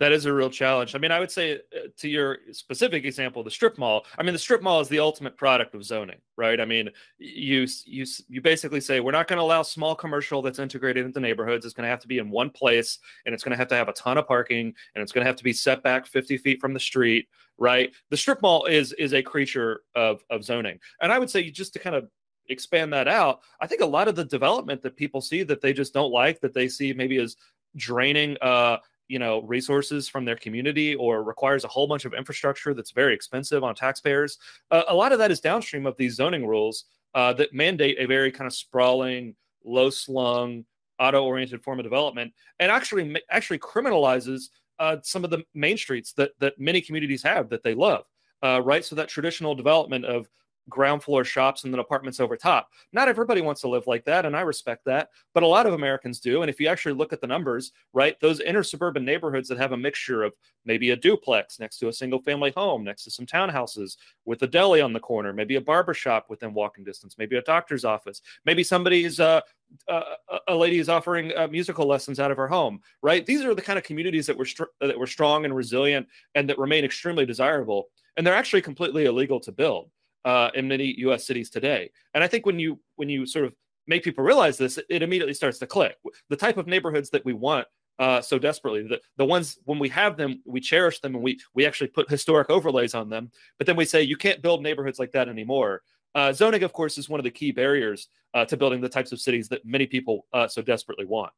That 0.00 0.12
is 0.12 0.24
a 0.24 0.32
real 0.32 0.48
challenge. 0.48 0.94
I 0.94 0.98
mean, 0.98 1.12
I 1.12 1.20
would 1.20 1.30
say 1.30 1.56
uh, 1.56 1.88
to 1.98 2.08
your 2.08 2.38
specific 2.52 3.04
example, 3.04 3.44
the 3.44 3.50
strip 3.50 3.76
mall. 3.76 4.06
I 4.18 4.22
mean, 4.22 4.32
the 4.32 4.38
strip 4.38 4.62
mall 4.62 4.80
is 4.80 4.88
the 4.88 4.98
ultimate 4.98 5.36
product 5.36 5.74
of 5.74 5.84
zoning, 5.84 6.16
right? 6.36 6.58
I 6.58 6.64
mean, 6.64 6.88
you 7.18 7.66
you 7.84 8.06
you 8.28 8.40
basically 8.40 8.80
say 8.80 9.00
we're 9.00 9.12
not 9.12 9.28
going 9.28 9.36
to 9.36 9.42
allow 9.42 9.62
small 9.62 9.94
commercial 9.94 10.40
that's 10.40 10.58
integrated 10.58 11.04
into 11.04 11.20
neighborhoods. 11.20 11.66
It's 11.66 11.74
going 11.74 11.84
to 11.84 11.90
have 11.90 12.00
to 12.00 12.08
be 12.08 12.18
in 12.18 12.30
one 12.30 12.48
place, 12.48 12.98
and 13.26 13.34
it's 13.34 13.44
going 13.44 13.52
to 13.52 13.58
have 13.58 13.68
to 13.68 13.76
have 13.76 13.88
a 13.88 13.92
ton 13.92 14.16
of 14.16 14.26
parking, 14.26 14.74
and 14.94 15.02
it's 15.02 15.12
going 15.12 15.22
to 15.22 15.28
have 15.28 15.36
to 15.36 15.44
be 15.44 15.52
set 15.52 15.82
back 15.82 16.06
50 16.06 16.38
feet 16.38 16.60
from 16.60 16.72
the 16.72 16.80
street, 16.80 17.28
right? 17.58 17.92
The 18.08 18.16
strip 18.16 18.40
mall 18.40 18.64
is 18.64 18.94
is 18.94 19.12
a 19.12 19.22
creature 19.22 19.82
of 19.94 20.24
of 20.30 20.44
zoning, 20.44 20.80
and 21.02 21.12
I 21.12 21.18
would 21.18 21.30
say 21.30 21.50
just 21.50 21.74
to 21.74 21.78
kind 21.78 21.94
of 21.94 22.08
expand 22.48 22.92
that 22.94 23.06
out, 23.06 23.40
I 23.60 23.66
think 23.66 23.82
a 23.82 23.86
lot 23.86 24.08
of 24.08 24.16
the 24.16 24.24
development 24.24 24.80
that 24.80 24.96
people 24.96 25.20
see 25.20 25.42
that 25.42 25.60
they 25.60 25.74
just 25.74 25.92
don't 25.92 26.10
like, 26.10 26.40
that 26.40 26.54
they 26.54 26.68
see 26.68 26.94
maybe 26.94 27.18
as 27.18 27.36
draining 27.76 28.36
uh, 28.42 28.78
you 29.10 29.18
know 29.18 29.42
resources 29.42 30.08
from 30.08 30.24
their 30.24 30.36
community 30.36 30.94
or 30.94 31.24
requires 31.24 31.64
a 31.64 31.68
whole 31.68 31.88
bunch 31.88 32.04
of 32.04 32.14
infrastructure 32.14 32.72
that's 32.72 32.92
very 32.92 33.12
expensive 33.12 33.64
on 33.64 33.74
taxpayers. 33.74 34.38
Uh, 34.70 34.84
a 34.86 34.94
lot 34.94 35.10
of 35.10 35.18
that 35.18 35.32
is 35.32 35.40
downstream 35.40 35.84
of 35.84 35.96
these 35.96 36.14
zoning 36.14 36.46
rules 36.46 36.84
uh, 37.14 37.32
that 37.32 37.52
mandate 37.52 37.96
a 37.98 38.06
very 38.06 38.30
kind 38.30 38.46
of 38.46 38.54
sprawling 38.54 39.34
low 39.64 39.90
slung 39.90 40.64
auto 41.00 41.24
oriented 41.24 41.62
form 41.62 41.80
of 41.80 41.82
development 41.82 42.32
and 42.60 42.70
actually 42.70 43.20
actually 43.30 43.58
criminalizes 43.58 44.50
uh, 44.78 44.96
some 45.02 45.24
of 45.24 45.30
the 45.30 45.42
main 45.54 45.76
streets 45.76 46.12
that 46.12 46.30
that 46.38 46.58
many 46.58 46.80
communities 46.80 47.22
have 47.22 47.48
that 47.48 47.64
they 47.64 47.74
love. 47.74 48.04
Uh, 48.42 48.62
right 48.64 48.84
so 48.84 48.94
that 48.94 49.08
traditional 49.08 49.54
development 49.54 50.04
of 50.04 50.28
ground 50.68 51.02
floor 51.02 51.24
shops 51.24 51.64
and 51.64 51.72
then 51.72 51.80
apartments 51.80 52.20
over 52.20 52.36
top. 52.36 52.70
Not 52.92 53.08
everybody 53.08 53.40
wants 53.40 53.60
to 53.62 53.68
live 53.68 53.86
like 53.86 54.04
that, 54.04 54.24
and 54.24 54.36
I 54.36 54.42
respect 54.42 54.84
that, 54.86 55.10
but 55.34 55.42
a 55.42 55.46
lot 55.46 55.66
of 55.66 55.74
Americans 55.74 56.20
do. 56.20 56.42
And 56.42 56.50
if 56.50 56.60
you 56.60 56.68
actually 56.68 56.94
look 56.94 57.12
at 57.12 57.20
the 57.20 57.26
numbers, 57.26 57.72
right, 57.92 58.18
those 58.20 58.40
inner 58.40 58.62
suburban 58.62 59.04
neighborhoods 59.04 59.48
that 59.48 59.58
have 59.58 59.72
a 59.72 59.76
mixture 59.76 60.22
of 60.22 60.32
maybe 60.64 60.90
a 60.90 60.96
duplex 60.96 61.58
next 61.58 61.78
to 61.78 61.88
a 61.88 61.92
single 61.92 62.20
family 62.22 62.52
home, 62.56 62.84
next 62.84 63.04
to 63.04 63.10
some 63.10 63.26
townhouses 63.26 63.96
with 64.24 64.42
a 64.42 64.46
deli 64.46 64.80
on 64.80 64.92
the 64.92 65.00
corner, 65.00 65.32
maybe 65.32 65.56
a 65.56 65.60
barber 65.60 65.94
shop 65.94 66.26
within 66.28 66.54
walking 66.54 66.84
distance, 66.84 67.16
maybe 67.18 67.36
a 67.36 67.42
doctor's 67.42 67.84
office, 67.84 68.22
maybe 68.44 68.62
somebody's 68.62 69.18
uh, 69.18 69.40
uh, 69.88 70.02
a 70.48 70.54
lady 70.54 70.78
is 70.78 70.88
offering 70.88 71.32
uh, 71.36 71.46
musical 71.48 71.86
lessons 71.86 72.18
out 72.18 72.30
of 72.30 72.36
her 72.36 72.48
home, 72.48 72.80
right? 73.02 73.24
These 73.24 73.44
are 73.44 73.54
the 73.54 73.62
kind 73.62 73.78
of 73.78 73.84
communities 73.84 74.26
that 74.26 74.36
were 74.36 74.44
str- 74.44 74.64
that 74.80 74.98
were 74.98 75.06
strong 75.06 75.44
and 75.44 75.54
resilient 75.54 76.08
and 76.34 76.48
that 76.48 76.58
remain 76.58 76.84
extremely 76.84 77.24
desirable, 77.24 77.88
and 78.16 78.26
they're 78.26 78.34
actually 78.34 78.62
completely 78.62 79.04
illegal 79.04 79.40
to 79.40 79.52
build 79.52 79.90
uh, 80.24 80.50
in 80.54 80.68
many 80.68 80.94
U.S. 81.00 81.26
cities 81.26 81.50
today. 81.50 81.90
And 82.14 82.22
I 82.22 82.26
think 82.26 82.46
when 82.46 82.58
you 82.58 82.80
when 82.96 83.08
you 83.08 83.26
sort 83.26 83.44
of 83.44 83.54
make 83.86 84.04
people 84.04 84.24
realize 84.24 84.56
this, 84.56 84.78
it 84.88 85.02
immediately 85.02 85.34
starts 85.34 85.58
to 85.58 85.66
click. 85.66 85.96
The 86.28 86.36
type 86.36 86.56
of 86.56 86.66
neighborhoods 86.66 87.10
that 87.10 87.24
we 87.24 87.32
want 87.32 87.66
uh, 88.00 88.22
so 88.22 88.38
desperately, 88.38 88.82
the, 88.82 88.98
the 89.18 89.24
ones 89.24 89.58
when 89.64 89.78
we 89.78 89.88
have 89.90 90.16
them, 90.16 90.40
we 90.46 90.58
cherish 90.58 91.00
them 91.00 91.14
and 91.14 91.22
we 91.22 91.38
we 91.54 91.66
actually 91.66 91.88
put 91.88 92.08
historic 92.08 92.48
overlays 92.48 92.94
on 92.94 93.10
them. 93.10 93.30
But 93.58 93.66
then 93.66 93.76
we 93.76 93.84
say 93.84 94.02
you 94.02 94.16
can't 94.16 94.40
build 94.40 94.62
neighborhoods 94.62 94.98
like 94.98 95.12
that 95.12 95.28
anymore. 95.28 95.82
Uh, 96.14 96.32
zoning, 96.32 96.62
of 96.62 96.72
course, 96.72 96.96
is 96.96 97.08
one 97.08 97.20
of 97.20 97.24
the 97.24 97.30
key 97.30 97.52
barriers 97.52 98.08
uh, 98.34 98.44
to 98.46 98.56
building 98.56 98.80
the 98.80 98.88
types 98.88 99.12
of 99.12 99.20
cities 99.20 99.48
that 99.50 99.64
many 99.66 99.86
people 99.86 100.26
uh, 100.32 100.48
so 100.48 100.62
desperately 100.62 101.04
want. 101.04 101.30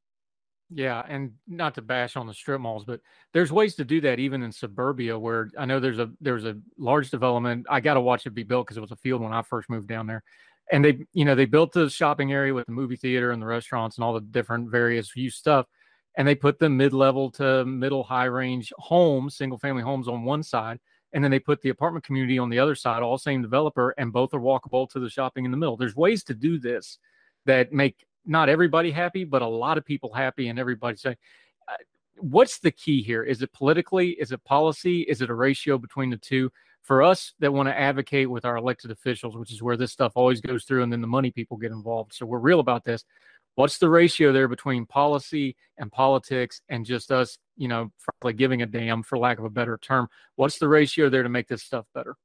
Yeah, 0.75 1.03
and 1.09 1.33
not 1.47 1.75
to 1.75 1.83
bash 1.83 2.17
on 2.17 2.27
the 2.27 2.33
strip 2.33 2.61
malls, 2.61 2.85
but 2.85 3.01
there's 3.35 3.53
ways 3.53 3.75
to 3.75 3.85
do 3.85 4.01
that 4.03 4.19
even 4.19 4.43
in 4.43 4.53
suburbia 4.53 5.19
where 5.19 5.51
I 5.59 5.67
know 5.67 5.81
there's 5.81 5.99
a 5.99 6.11
there's 6.21 6.45
a 6.45 6.57
large 6.79 7.11
development. 7.11 7.67
I 7.69 7.81
got 7.81 7.95
to 7.95 8.01
watch 8.01 8.27
it 8.27 8.31
be 8.31 8.43
built 8.43 8.67
because 8.67 8.77
it 8.79 8.81
was 8.81 8.93
a 8.93 8.97
field 8.97 9.21
when 9.23 9.33
I 9.33 9.43
first 9.43 9.69
moved 9.69 9.89
down 9.89 10.07
there. 10.07 10.23
And 10.71 10.85
they, 10.85 10.99
you 11.13 11.25
know, 11.25 11.35
they 11.35 11.45
built 11.45 11.73
the 11.73 11.91
shopping 11.91 12.33
area 12.33 12.55
with 12.55 12.67
the 12.67 12.73
movie 12.73 12.97
theater 12.97 13.33
and 13.33 13.43
the 13.43 13.47
restaurants 13.47 13.97
and 13.97 14.05
all 14.05 14.15
the 14.15 14.21
different 14.21 14.71
various 14.71 15.15
use 15.15 15.35
stuff. 15.35 15.67
And 16.17 16.27
they 16.27 16.35
put 16.35 16.59
the 16.59 16.69
mid-level 16.71 17.33
to 17.33 17.65
middle 17.65 18.05
high 18.05 18.27
range 18.27 18.73
homes, 18.79 19.37
single 19.37 19.59
family 19.59 19.83
homes 19.83 20.09
on 20.09 20.25
one 20.25 20.43
side, 20.43 20.79
and 21.13 21.23
then 21.23 21.31
they 21.31 21.41
put 21.41 21.61
the 21.61 21.71
apartment 21.71 22.05
community 22.05 22.39
on 22.39 22.49
the 22.49 22.59
other 22.59 22.75
side, 22.75 23.03
all 23.03 23.19
same 23.19 23.43
developer, 23.43 23.95
and 23.99 24.13
both 24.13 24.33
are 24.33 24.41
walkable 24.41 24.89
to 24.91 25.01
the 25.01 25.11
shopping 25.11 25.45
in 25.45 25.51
the 25.51 25.57
middle. 25.57 25.77
There's 25.77 25.97
ways 25.97 26.23
to 26.25 26.35
do 26.35 26.59
this 26.59 26.99
that 27.45 27.73
make 27.73 28.07
not 28.25 28.49
everybody 28.49 28.91
happy, 28.91 29.25
but 29.25 29.43
a 29.43 29.47
lot 29.47 29.79
of 29.79 29.85
people 29.85 30.13
happy, 30.13 30.49
and 30.49 30.59
everybody 30.59 30.97
saying, 30.97 31.17
uh, 31.69 31.77
what's 32.17 32.59
the 32.59 32.71
key 32.71 33.03
here? 33.03 33.23
Is 33.23 33.43
it 33.43 33.53
politically? 33.53 34.11
Is 34.11 34.33
it 34.33 34.43
policy? 34.45 35.03
Is 35.03 35.23
it 35.23 35.31
a 35.31 35.35
ratio 35.35 35.79
between 35.79 36.11
the 36.11 36.17
two? 36.17 36.51
For 36.83 37.01
us 37.01 37.33
that 37.39 37.53
want 37.53 37.69
to 37.69 37.79
advocate 37.79 38.29
with 38.29 38.45
our 38.45 38.57
elected 38.57 38.91
officials, 38.91 39.37
which 39.37 39.53
is 39.53 39.63
where 39.63 39.77
this 39.77 39.93
stuff 39.93 40.13
always 40.17 40.41
goes 40.41 40.65
through, 40.65 40.83
and 40.83 40.93
then 40.93 41.01
the 41.01 41.07
money 41.07 41.31
people 41.31 41.57
get 41.57 41.71
involved. 41.71 42.13
So 42.13 42.27
we're 42.27 42.41
real 42.41 42.59
about 42.59 42.85
this. 42.85 43.05
What's 43.55 43.79
the 43.79 43.89
ratio 43.89 44.33
there 44.33 44.49
between 44.49 44.87
policy 44.87 45.55
and 45.79 45.93
politics 45.93 46.61
and 46.69 46.85
just 46.85 47.13
us, 47.13 47.39
you 47.57 47.69
know, 47.69 47.93
frankly 47.99 48.33
giving 48.33 48.63
a 48.63 48.67
damn, 48.67 49.05
for 49.05 49.17
lack 49.17 49.39
of 49.39 49.45
a 49.45 49.51
better 49.51 49.79
term? 49.79 50.09
What's 50.35 50.59
the 50.59 50.67
ratio 50.67 51.09
there 51.09 51.23
to 51.23 51.29
make 51.29 51.47
this 51.47 51.63
stuff 51.63 51.87
better? 51.95 52.17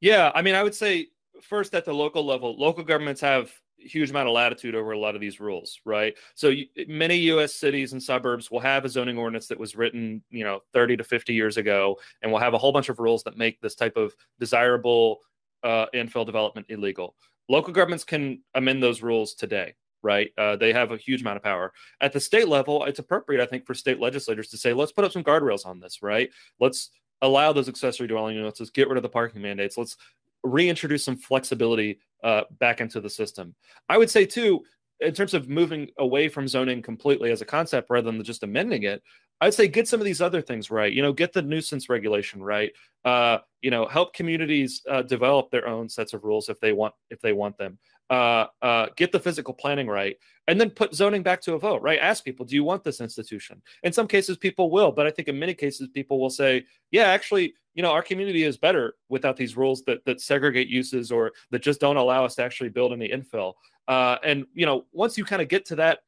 Yeah, 0.00 0.32
I 0.34 0.42
mean, 0.42 0.54
I 0.54 0.62
would 0.64 0.74
say 0.74 1.08
first 1.42 1.74
at 1.74 1.84
the 1.84 1.92
local 1.92 2.24
level, 2.24 2.58
local 2.58 2.82
governments 2.82 3.20
have 3.20 3.52
huge 3.78 4.10
amount 4.10 4.28
of 4.28 4.34
latitude 4.34 4.74
over 4.74 4.92
a 4.92 4.98
lot 4.98 5.14
of 5.14 5.20
these 5.20 5.40
rules, 5.40 5.80
right? 5.84 6.14
So 6.34 6.48
you, 6.48 6.66
many 6.86 7.16
U.S. 7.16 7.54
cities 7.54 7.92
and 7.92 8.02
suburbs 8.02 8.50
will 8.50 8.60
have 8.60 8.84
a 8.84 8.88
zoning 8.88 9.18
ordinance 9.18 9.48
that 9.48 9.58
was 9.58 9.76
written, 9.76 10.22
you 10.30 10.44
know, 10.44 10.60
30 10.72 10.96
to 10.98 11.04
50 11.04 11.32
years 11.32 11.56
ago, 11.56 11.98
and 12.22 12.30
will 12.30 12.38
have 12.38 12.54
a 12.54 12.58
whole 12.58 12.72
bunch 12.72 12.88
of 12.88 12.98
rules 12.98 13.22
that 13.24 13.36
make 13.36 13.60
this 13.60 13.74
type 13.74 13.96
of 13.96 14.14
desirable 14.38 15.18
uh, 15.62 15.86
infill 15.94 16.26
development 16.26 16.66
illegal. 16.68 17.14
Local 17.48 17.72
governments 17.72 18.04
can 18.04 18.42
amend 18.54 18.82
those 18.82 19.02
rules 19.02 19.34
today, 19.34 19.74
right? 20.02 20.30
Uh, 20.36 20.56
they 20.56 20.72
have 20.72 20.90
a 20.90 20.96
huge 20.96 21.22
amount 21.22 21.38
of 21.38 21.42
power. 21.42 21.72
At 22.00 22.12
the 22.12 22.20
state 22.20 22.48
level, 22.48 22.84
it's 22.84 22.98
appropriate, 22.98 23.42
I 23.42 23.46
think, 23.46 23.66
for 23.66 23.74
state 23.74 24.00
legislators 24.00 24.48
to 24.50 24.58
say, 24.58 24.72
let's 24.72 24.92
put 24.92 25.04
up 25.04 25.12
some 25.12 25.24
guardrails 25.24 25.66
on 25.66 25.80
this, 25.80 26.02
right? 26.02 26.30
Let's 26.60 26.90
allow 27.22 27.52
those 27.52 27.68
accessory 27.68 28.06
dwelling 28.06 28.36
units. 28.36 28.60
Let's 28.60 28.70
get 28.70 28.88
rid 28.88 28.96
of 28.96 29.02
the 29.02 29.08
parking 29.08 29.42
mandates. 29.42 29.76
Let's 29.78 29.96
reintroduce 30.42 31.04
some 31.04 31.16
flexibility 31.16 32.00
uh, 32.24 32.42
back 32.58 32.80
into 32.80 33.00
the 33.00 33.10
system. 33.10 33.54
I 33.88 33.98
would 33.98 34.10
say 34.10 34.26
too, 34.26 34.62
in 35.00 35.14
terms 35.14 35.34
of 35.34 35.48
moving 35.48 35.88
away 35.98 36.28
from 36.28 36.48
zoning 36.48 36.82
completely 36.82 37.30
as 37.30 37.40
a 37.40 37.46
concept 37.46 37.88
rather 37.90 38.10
than 38.10 38.22
just 38.24 38.42
amending 38.42 38.82
it, 38.82 39.02
I'd 39.40 39.54
say 39.54 39.68
get 39.68 39.86
some 39.86 40.00
of 40.00 40.04
these 40.04 40.20
other 40.20 40.42
things 40.42 40.70
right. 40.70 40.92
You 40.92 41.02
know, 41.02 41.12
get 41.12 41.32
the 41.32 41.42
nuisance 41.42 41.88
regulation 41.88 42.42
right. 42.42 42.72
Uh, 43.04 43.38
you 43.62 43.70
know, 43.70 43.86
help 43.86 44.12
communities 44.14 44.82
uh, 44.90 45.02
develop 45.02 45.50
their 45.50 45.68
own 45.68 45.88
sets 45.88 46.12
of 46.12 46.24
rules 46.24 46.48
if 46.48 46.58
they 46.60 46.72
want 46.72 46.94
if 47.10 47.20
they 47.20 47.32
want 47.32 47.56
them. 47.56 47.78
Uh, 48.10 48.46
uh, 48.62 48.86
get 48.96 49.12
the 49.12 49.20
physical 49.20 49.52
planning 49.52 49.86
right, 49.86 50.16
and 50.46 50.58
then 50.58 50.70
put 50.70 50.94
zoning 50.94 51.22
back 51.22 51.42
to 51.42 51.54
a 51.54 51.58
vote. 51.58 51.82
Right? 51.82 51.98
Ask 51.98 52.24
people, 52.24 52.46
do 52.46 52.54
you 52.54 52.64
want 52.64 52.82
this 52.82 53.00
institution? 53.00 53.60
In 53.82 53.92
some 53.92 54.08
cases, 54.08 54.36
people 54.38 54.70
will, 54.70 54.92
but 54.92 55.06
I 55.06 55.10
think 55.10 55.28
in 55.28 55.38
many 55.38 55.54
cases, 55.54 55.88
people 55.88 56.18
will 56.18 56.30
say, 56.30 56.64
yeah, 56.90 57.04
actually, 57.04 57.54
you 57.74 57.82
know, 57.82 57.90
our 57.90 58.02
community 58.02 58.44
is 58.44 58.56
better 58.56 58.94
without 59.08 59.36
these 59.36 59.56
rules 59.56 59.82
that 59.84 60.04
that 60.06 60.20
segregate 60.20 60.68
uses 60.68 61.12
or 61.12 61.32
that 61.50 61.62
just 61.62 61.80
don't 61.80 61.96
allow 61.96 62.24
us 62.24 62.34
to 62.36 62.42
actually 62.42 62.70
build 62.70 62.92
any 62.92 63.08
infill. 63.08 63.54
Uh, 63.88 64.16
and 64.24 64.46
you 64.54 64.66
know, 64.66 64.86
once 64.92 65.18
you 65.18 65.24
kind 65.24 65.42
of 65.42 65.48
get 65.48 65.64
to 65.66 65.76
that 65.76 66.00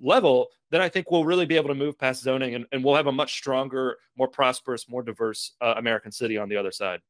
level, 0.00 0.48
then 0.70 0.80
I 0.80 0.88
think 0.88 1.10
we'll 1.10 1.24
really 1.24 1.46
be 1.46 1.56
able 1.56 1.68
to 1.68 1.74
move 1.74 1.98
past 1.98 2.22
zoning 2.22 2.54
and, 2.54 2.66
and 2.72 2.84
we'll 2.84 2.94
have 2.94 3.06
a 3.06 3.12
much 3.12 3.34
stronger, 3.34 3.96
more 4.16 4.28
prosperous, 4.28 4.88
more 4.88 5.02
diverse 5.02 5.52
uh, 5.60 5.74
American 5.76 6.12
city 6.12 6.36
on 6.36 6.48
the 6.48 6.56
other 6.56 6.72
side. 6.72 7.00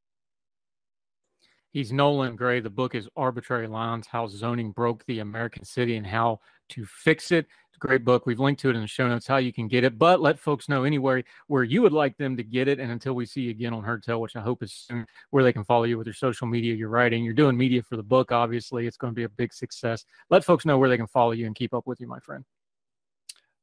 He's 1.71 1.93
Nolan 1.93 2.37
Gray. 2.37 2.61
The 2.61 2.71
book 2.71 2.95
is 2.95 3.09
Arbitrary 3.17 3.67
Lines 3.67 4.07
How 4.07 4.27
Zoning 4.27 4.73
Broke 4.73 5.05
the 5.07 5.21
American 5.21 5.65
City 5.65 5.97
and 5.97 6.07
How 6.07 6.41
to 6.71 6.85
Fix 6.85 7.31
It 7.31 7.47
great 7.79 8.05
book. 8.05 8.27
We've 8.27 8.41
linked 8.41 8.61
to 8.63 8.71
it 8.71 8.77
in 8.77 8.83
the 8.83 8.89
show 8.89 9.09
notes 9.09 9.27
how 9.27 9.37
you 9.37 9.53
can 9.53 9.69
get 9.69 9.85
it, 9.85 9.99
but 9.99 10.21
let 10.21 10.39
folks 10.39 10.69
know 10.69 10.85
anywhere 10.85 11.23
where 11.47 11.65
you 11.65 11.83
would 11.83 11.93
like 11.93 12.17
them 12.17 12.37
to 12.37 12.43
get 12.43 12.69
it. 12.69 12.81
And 12.81 12.91
until 12.91 13.15
we 13.15 13.25
see 13.25 13.43
you 13.43 13.51
again 13.51 13.73
on 13.73 13.83
Heard 13.83 14.03
Tell, 14.03 14.21
which 14.21 14.37
I 14.37 14.41
hope 14.41 14.63
is 14.63 14.73
soon, 14.73 15.07
where 15.31 15.45
they 15.45 15.53
can 15.53 15.65
follow 15.65 15.85
you 15.85 15.97
with 15.97 16.07
your 16.07 16.15
social 16.15 16.47
media, 16.47 16.75
your 16.75 16.89
writing, 16.89 17.25
you're 17.25 17.35
doing 17.35 17.57
media 17.57 17.83
for 17.83 17.97
the 17.97 18.03
book. 18.03 18.33
Obviously, 18.33 18.87
it's 18.87 18.97
going 18.97 19.13
to 19.13 19.17
be 19.17 19.25
a 19.25 19.29
big 19.29 19.53
success. 19.53 20.05
Let 20.31 20.45
folks 20.45 20.67
know 20.67 20.79
where 20.79 20.89
they 20.89 20.97
can 20.97 21.07
follow 21.07 21.33
you 21.33 21.47
and 21.47 21.55
keep 21.55 21.73
up 21.73 21.87
with 21.87 22.01
you, 22.01 22.07
my 22.07 22.21
friend. 22.21 22.45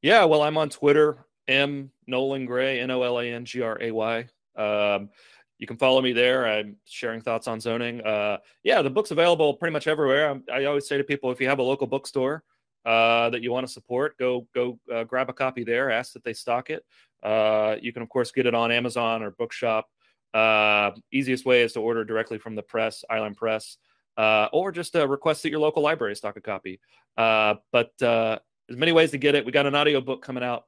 Yeah, 0.01 0.24
well, 0.25 0.42
I'm 0.42 0.58
on 0.58 0.69
Twitter, 0.69 1.25
M 1.48 1.92
Nolan 2.08 2.45
Gray, 2.45 2.80
N 2.80 2.92
O 2.92 3.01
L 3.01 3.19
A 3.19 3.25
N 3.25 3.45
G 3.45 3.61
R 3.61 3.77
A 3.82 3.92
Y. 3.92 4.27
Um, 4.56 5.09
you 5.58 5.67
can 5.67 5.77
follow 5.77 6.01
me 6.01 6.11
there. 6.11 6.48
I'm 6.48 6.75
sharing 6.85 7.22
thoughts 7.22 7.48
on 7.48 7.59
zoning. 7.59 8.01
Uh, 8.01 8.38
yeah, 8.64 8.82
the 8.82 8.90
book's 8.90 9.11
available 9.11 9.53
pretty 9.53 9.72
much 9.72 9.88
everywhere. 9.88 10.40
I, 10.50 10.61
I 10.61 10.66
always 10.66 10.88
say 10.88 10.98
to 10.98 11.03
people, 11.03 11.32
if 11.32 11.40
you 11.40 11.48
have 11.48 11.59
a 11.59 11.64
local 11.64 11.88
bookstore 11.88 12.43
uh, 12.85 13.30
that 13.30 13.42
you 13.42 13.51
want 13.51 13.66
to 13.66 13.72
support, 13.72 14.17
go 14.17 14.48
go 14.53 14.80
uh, 14.93 15.03
grab 15.06 15.30
a 15.30 15.34
copy 15.34 15.64
there. 15.64 15.92
Ask 15.92 16.14
that 16.14 16.24
they 16.24 16.34
stock 16.34 16.69
it. 16.69 16.85
Uh, 17.24 17.77
you 17.82 17.93
can 17.93 18.01
of 18.01 18.09
course 18.09 18.32
get 18.32 18.45
it 18.45 18.53
on 18.53 18.72
Amazon 18.72 19.24
or 19.24 19.32
Bookshop. 19.32 19.90
Uh, 20.34 20.92
easiest 21.11 21.45
way 21.45 21.61
is 21.64 21.74
to 21.74 21.80
order 21.80 22.03
directly 22.03 22.38
from 22.38 22.56
the 22.56 22.61
press, 22.61 23.06
Island 23.09 23.38
Press, 23.38 23.77
uh, 24.17 24.50
or 24.51 24.72
just 24.72 24.93
request 24.93 25.43
that 25.43 25.50
your 25.50 25.61
local 25.61 25.82
library 25.82 26.16
stock 26.16 26.35
a 26.35 26.42
copy. 26.42 26.82
but 27.16 27.92
there's 27.98 28.40
many 28.80 28.92
ways 28.92 29.11
to 29.11 29.17
get 29.17 29.35
it. 29.35 29.45
We 29.45 29.53
got 29.53 29.66
an 29.66 29.75
audio 29.75 30.01
book 30.01 30.22
coming 30.22 30.43
out 30.43 30.66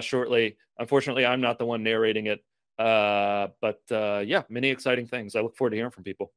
shortly. 0.00 0.56
Unfortunately, 0.78 1.24
I'm 1.24 1.40
not 1.40 1.58
the 1.58 1.66
one 1.66 1.84
narrating 1.84 2.26
it. 2.26 2.44
Uh, 2.78 3.48
but 3.60 3.80
uh, 3.90 4.22
yeah, 4.24 4.42
many 4.48 4.68
exciting 4.68 5.06
things. 5.06 5.34
I 5.34 5.40
look 5.40 5.56
forward 5.56 5.70
to 5.70 5.76
hearing 5.76 5.90
from 5.90 6.04
people. 6.04 6.32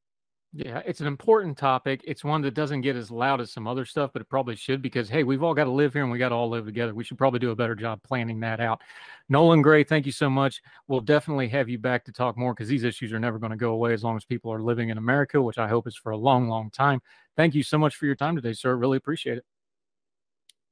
Yeah, 0.52 0.82
it's 0.84 1.00
an 1.00 1.06
important 1.06 1.60
topic. 1.60 2.02
It's 2.06 2.24
one 2.24 2.42
that 2.42 2.56
doesn't 2.56 2.82
get 2.82 2.96
as 2.96 3.12
loud 3.12 3.40
as 3.40 3.52
some 3.52 3.68
other 3.68 3.86
stuff, 3.86 4.10
but 4.14 4.24
it 4.24 4.30
probably 4.30 4.56
should 4.56 4.82
because 4.82 5.08
hey, 5.08 5.24
we've 5.24 5.44
all 5.44 5.54
got 5.54 5.66
to 5.66 5.72
live 5.72 5.94
here 5.94 6.02
and 6.02 6.12
we 6.12 6.18
got 6.18 6.30
to 6.30 6.36
all 6.36 6.50
live 6.50 6.66
together. 6.66 6.96
We 6.96 7.04
should 7.04 7.20
probably 7.20 7.40
do 7.40 7.52
a 7.52 7.56
better 7.56 7.76
job 7.76 8.02
planning 8.02 8.40
that 8.40 8.60
out. 8.60 8.82
Nolan 9.30 9.62
Gray, 9.62 9.84
thank 9.84 10.08
you 10.08 10.12
so 10.12 10.28
much. 10.28 10.60
We'll 10.88 11.02
definitely 11.02 11.50
have 11.50 11.70
you 11.70 11.78
back 11.78 12.04
to 12.06 12.12
talk 12.12 12.36
more 12.36 12.56
because 12.56 12.68
these 12.68 12.84
issues 12.84 13.14
are 13.14 13.20
never 13.20 13.38
going 13.38 13.52
to 13.52 13.58
go 13.58 13.74
away 13.74 13.94
as 13.94 14.04
long 14.04 14.18
as 14.18 14.26
people 14.26 14.52
are 14.52 14.62
living 14.62 14.90
in 14.90 14.98
America, 14.98 15.40
which 15.40 15.60
I 15.60 15.68
hope 15.68 15.88
is 15.88 15.96
for 15.96 16.14
a 16.14 16.18
long, 16.18 16.48
long 16.48 16.72
time. 16.72 17.00
Thank 17.38 17.54
you 17.54 17.62
so 17.62 17.78
much 17.78 17.96
for 17.96 18.08
your 18.08 18.16
time 18.16 18.36
today, 18.36 18.54
sir. 18.54 18.76
Really 18.76 18.98
appreciate 18.98 19.38
it. 19.38 19.46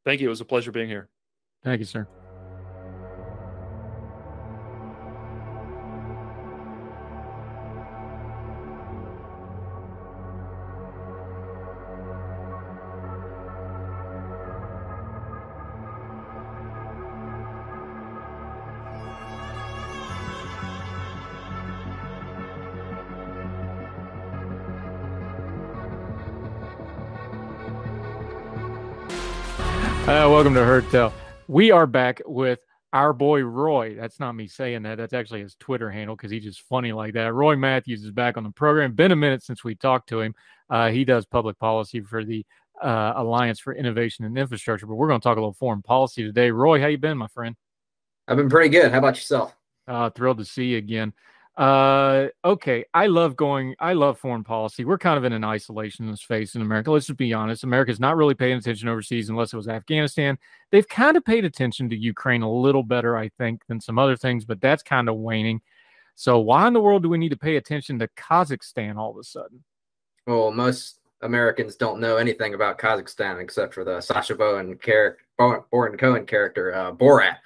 Thank 0.06 0.22
you. 0.22 0.28
It 0.28 0.32
was 0.32 0.42
a 0.42 0.46
pleasure 0.46 0.72
being 0.72 0.90
here. 0.90 1.10
Thank 1.64 1.80
you, 1.80 1.86
sir. 1.86 2.08
To 30.58 30.66
Heard 30.66 30.90
Tell. 30.90 31.14
We 31.48 31.70
are 31.70 31.86
back 31.86 32.20
with 32.26 32.58
our 32.92 33.14
boy 33.14 33.42
Roy. 33.42 33.94
That's 33.96 34.20
not 34.20 34.32
me 34.32 34.48
saying 34.48 34.82
that. 34.84 34.98
That's 34.98 35.14
actually 35.14 35.42
his 35.42 35.54
Twitter 35.54 35.92
handle 35.92 36.16
because 36.16 36.32
he's 36.32 36.44
just 36.44 36.62
funny 36.62 36.92
like 36.92 37.14
that. 37.14 37.32
Roy 37.36 37.56
Matthews 37.56 38.04
is 38.04 38.10
back 38.10 38.38
on 38.38 38.44
the 38.44 38.50
program. 38.50 38.94
Been 38.94 39.12
a 39.12 39.16
minute 39.16 39.44
since 39.44 39.64
we 39.64 39.76
talked 39.76 40.10
to 40.10 40.20
him. 40.20 40.34
Uh, 40.68 40.90
he 40.90 41.06
does 41.06 41.28
public 41.28 41.60
policy 41.60 42.02
for 42.02 42.26
the 42.26 42.44
uh, 42.82 43.14
Alliance 43.18 43.60
for 43.60 43.72
Innovation 43.76 44.26
and 44.26 44.36
Infrastructure, 44.36 44.88
but 44.88 44.96
we're 44.96 45.08
going 45.08 45.22
to 45.22 45.24
talk 45.24 45.38
a 45.38 45.40
little 45.40 45.54
foreign 45.54 45.84
policy 45.84 46.24
today. 46.24 46.50
Roy, 46.50 46.82
how 46.82 46.88
you 46.88 46.98
been, 46.98 47.20
my 47.20 47.28
friend? 47.28 47.56
I've 48.28 48.38
been 48.38 48.50
pretty 48.50 48.70
good. 48.70 48.92
How 48.92 48.98
about 48.98 49.16
yourself? 49.16 49.56
Uh, 49.88 50.10
thrilled 50.10 50.40
to 50.40 50.46
see 50.46 50.66
you 50.66 50.78
again. 50.80 51.14
Uh, 51.58 52.28
okay. 52.46 52.86
I 52.94 53.08
love 53.08 53.36
going, 53.36 53.76
I 53.80 53.94
love 53.94 54.20
foreign 54.20 54.44
policy. 54.44 54.86
We're 54.86 55.00
kind 55.00 55.18
of 55.18 55.24
in 55.24 55.34
an 55.34 55.42
isolationist 55.42 56.26
phase 56.26 56.54
in 56.54 56.62
America. 56.62 56.92
Let's 56.92 57.08
just 57.08 57.18
be 57.18 57.34
honest. 57.34 57.64
America's 57.64 58.00
not 58.00 58.16
really 58.16 58.36
paying 58.36 58.58
attention 58.58 58.88
overseas 58.88 59.30
unless 59.30 59.54
it 59.54 59.58
was 59.58 59.68
Afghanistan. 59.68 60.38
They've 60.72 60.88
kind 60.88 61.18
of 61.18 61.26
paid 61.26 61.46
attention 61.46 61.90
to 61.90 61.98
Ukraine 61.98 62.44
a 62.44 62.52
little 62.52 62.84
better, 62.84 63.18
I 63.18 63.30
think, 63.40 63.62
than 63.68 63.82
some 63.82 63.98
other 63.98 64.16
things, 64.16 64.46
but 64.46 64.62
that's 64.62 64.84
kind 64.84 65.10
of 65.10 65.16
waning. 65.16 65.62
So 66.14 66.40
why 66.40 66.68
in 66.68 66.74
the 66.74 66.80
world 66.80 67.02
do 67.02 67.10
we 67.10 67.18
need 67.18 67.30
to 67.30 67.38
pay 67.38 67.56
attention 67.56 67.98
to 68.00 68.08
Kazakhstan 68.10 68.98
all 68.98 69.12
of 69.12 69.18
a 69.18 69.24
sudden? 69.24 69.64
Well, 70.28 70.52
most 70.52 71.00
Americans 71.22 71.76
don't 71.76 72.00
know 72.00 72.18
anything 72.18 72.54
about 72.54 72.78
Kazakhstan 72.78 73.42
except 73.42 73.74
for 73.74 73.84
the 73.84 74.00
Sacha 74.00 74.36
Baron 74.36 74.78
character, 74.78 75.24
Baron 75.38 75.98
Cohen 75.98 76.26
character, 76.28 76.76
uh, 76.76 76.92
Borat. 76.92 77.38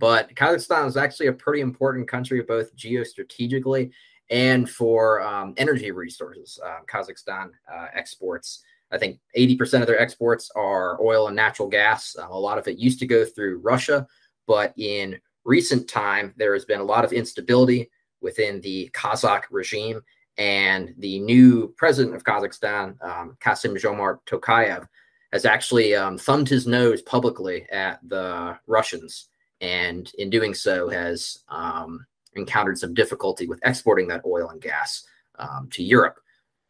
But 0.00 0.34
Kazakhstan 0.34 0.86
is 0.86 0.96
actually 0.96 1.26
a 1.26 1.32
pretty 1.32 1.60
important 1.60 2.08
country, 2.08 2.40
both 2.40 2.74
geostrategically 2.74 3.90
and 4.30 4.68
for 4.68 5.20
um, 5.20 5.52
energy 5.58 5.90
resources. 5.90 6.58
Uh, 6.64 6.78
Kazakhstan 6.90 7.50
uh, 7.70 7.86
exports, 7.94 8.62
I 8.90 8.96
think 8.96 9.20
80% 9.36 9.82
of 9.82 9.86
their 9.86 10.00
exports 10.00 10.50
are 10.56 10.98
oil 11.02 11.26
and 11.26 11.36
natural 11.36 11.68
gas. 11.68 12.16
Uh, 12.18 12.26
a 12.30 12.38
lot 12.38 12.56
of 12.56 12.66
it 12.66 12.78
used 12.78 12.98
to 13.00 13.06
go 13.06 13.26
through 13.26 13.58
Russia, 13.58 14.06
but 14.46 14.72
in 14.78 15.20
recent 15.44 15.86
time, 15.86 16.32
there 16.38 16.54
has 16.54 16.64
been 16.64 16.80
a 16.80 16.84
lot 16.84 17.04
of 17.04 17.12
instability 17.12 17.90
within 18.22 18.62
the 18.62 18.88
Kazakh 18.94 19.42
regime. 19.50 20.00
And 20.38 20.94
the 20.96 21.20
new 21.20 21.74
president 21.76 22.16
of 22.16 22.24
Kazakhstan, 22.24 22.96
um, 23.04 23.36
Kassym-Jomart 23.44 24.20
Tokayev, 24.26 24.86
has 25.30 25.44
actually 25.44 25.94
um, 25.94 26.16
thumbed 26.16 26.48
his 26.48 26.66
nose 26.66 27.02
publicly 27.02 27.66
at 27.70 28.00
the 28.08 28.56
Russians 28.66 29.28
and 29.60 30.10
in 30.18 30.30
doing 30.30 30.54
so 30.54 30.88
has 30.88 31.38
um, 31.48 32.04
encountered 32.34 32.78
some 32.78 32.94
difficulty 32.94 33.46
with 33.46 33.60
exporting 33.64 34.08
that 34.08 34.22
oil 34.24 34.50
and 34.50 34.60
gas 34.60 35.04
um, 35.38 35.68
to 35.72 35.82
Europe. 35.82 36.18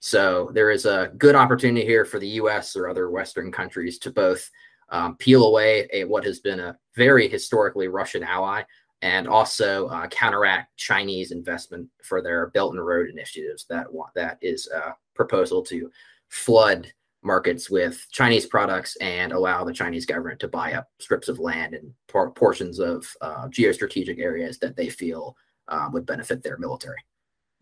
So 0.00 0.50
there 0.54 0.70
is 0.70 0.86
a 0.86 1.12
good 1.18 1.34
opportunity 1.34 1.84
here 1.84 2.04
for 2.04 2.18
the 2.18 2.28
U.S. 2.28 2.74
or 2.74 2.88
other 2.88 3.10
Western 3.10 3.52
countries 3.52 3.98
to 3.98 4.10
both 4.10 4.50
um, 4.88 5.16
peel 5.16 5.46
away 5.46 5.88
a, 5.92 6.04
what 6.04 6.24
has 6.24 6.40
been 6.40 6.60
a 6.60 6.76
very 6.96 7.28
historically 7.28 7.88
Russian 7.88 8.24
ally 8.24 8.62
and 9.02 9.28
also 9.28 9.86
uh, 9.88 10.06
counteract 10.08 10.76
Chinese 10.76 11.32
investment 11.32 11.88
for 12.02 12.22
their 12.22 12.48
Belt 12.48 12.74
and 12.74 12.84
Road 12.84 13.08
initiatives. 13.08 13.66
That 13.66 13.86
that 14.14 14.38
is 14.40 14.68
a 14.68 14.94
proposal 15.14 15.62
to 15.64 15.90
flood 16.28 16.92
markets 17.22 17.70
with 17.70 18.06
Chinese 18.10 18.46
products 18.46 18.96
and 18.96 19.32
allow 19.32 19.64
the 19.64 19.72
Chinese 19.72 20.06
government 20.06 20.40
to 20.40 20.48
buy 20.48 20.72
up 20.72 20.88
strips 20.98 21.28
of 21.28 21.38
land 21.38 21.74
and 21.74 21.92
por- 22.08 22.30
portions 22.30 22.78
of 22.78 23.06
uh, 23.20 23.46
geostrategic 23.48 24.18
areas 24.18 24.58
that 24.58 24.76
they 24.76 24.88
feel 24.88 25.36
uh, 25.68 25.88
would 25.92 26.06
benefit 26.06 26.42
their 26.42 26.58
military. 26.58 26.98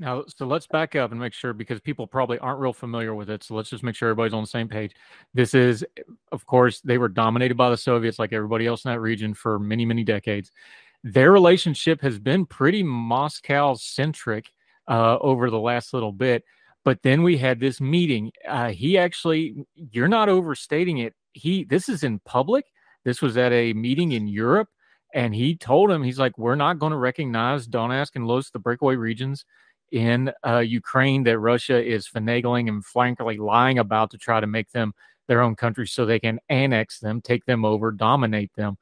Now, 0.01 0.25
so 0.29 0.47
let's 0.47 0.69
back 0.69 0.95
up 0.95 1.11
and 1.11 1.19
make 1.19 1.33
sure 1.33 1.53
because 1.53 1.81
people 1.81 2.07
probably 2.07 2.39
aren't 2.39 2.61
real 2.61 2.73
familiar 2.73 3.17
with 3.17 3.31
it. 3.31 3.43
So 3.43 3.55
let's 3.55 3.71
just 3.71 3.83
make 3.83 3.97
sure 3.97 4.09
everybody's 4.09 4.33
on 4.33 4.45
the 4.45 4.49
same 4.49 4.69
page. 4.69 4.95
This 5.35 5.55
is, 5.55 5.85
of 6.31 6.47
course, 6.47 6.81
they 6.81 6.99
were 6.99 7.09
dominated 7.09 7.57
by 7.57 7.69
the 7.71 7.77
Soviets 7.77 8.19
like 8.19 8.33
everybody 8.33 8.67
else 8.67 8.85
in 8.85 8.93
that 8.93 9.01
region 9.01 9.35
for 9.35 9.59
many, 9.59 9.85
many 9.85 10.05
decades. 10.05 10.53
Their 11.03 11.33
relationship 11.33 12.01
has 12.03 12.19
been 12.21 12.47
pretty 12.47 12.85
Moscow 12.85 13.75
centric 13.75 14.53
uh, 14.87 15.19
over 15.19 15.51
the 15.51 15.59
last 15.59 15.93
little 15.93 16.13
bit. 16.13 16.45
But 16.85 17.03
then 17.03 17.23
we 17.23 17.37
had 17.37 17.61
this 17.61 17.81
meeting. 17.81 18.33
Uh, 18.47 18.71
he 18.71 18.97
actually, 18.97 19.67
you're 19.75 20.09
not 20.09 20.29
overstating 20.29 20.99
it. 20.99 21.15
He, 21.33 21.65
this 21.65 21.89
is 21.89 22.03
in 22.03 22.21
public. 22.21 22.67
This 23.05 23.21
was 23.21 23.37
at 23.37 23.53
a 23.53 23.73
meeting 23.75 24.13
in 24.13 24.27
Europe. 24.27 24.69
And 25.15 25.35
he 25.35 25.57
told 25.57 25.91
him, 25.91 26.03
he's 26.03 26.19
like, 26.19 26.37
we're 26.37 26.55
not 26.55 26.79
going 26.79 26.93
to 26.93 26.99
recognize 26.99 27.67
Donetsk 27.67 28.15
and 28.15 28.25
Luhansk, 28.25 28.53
the 28.53 28.59
breakaway 28.59 28.97
regions 28.97 29.45
in 29.91 30.31
uh, 30.47 30.59
Ukraine 30.59 31.23
that 31.25 31.39
Russia 31.39 31.83
is 31.83 32.09
finagling 32.09 32.69
and 32.69 32.85
frankly 32.85 33.39
lying 33.39 33.79
about 33.79 34.11
to 34.11 34.19
try 34.19 34.39
to 34.39 34.47
make 34.47 34.71
them 34.73 34.93
their 35.27 35.41
own 35.41 35.57
country 35.57 35.87
so 35.87 36.05
they 36.05 36.19
can 36.19 36.39
annex 36.49 37.01
them, 37.01 37.21
take 37.21 37.45
them 37.47 37.65
over, 37.65 37.91
dominate 37.91 38.53
them. 38.55 38.77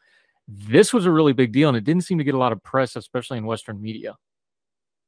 This 0.49 0.93
was 0.93 1.07
a 1.07 1.11
really 1.11 1.33
big 1.33 1.53
deal, 1.53 1.69
and 1.69 1.77
it 1.77 1.85
didn't 1.85 2.05
seem 2.05 2.19
to 2.19 2.25
get 2.25 2.35
a 2.35 2.39
lot 2.39 2.53
of 2.53 2.63
press, 2.63 2.97
especially 2.97 3.39
in 3.39 3.47
Western 3.47 3.81
media. 3.81 4.17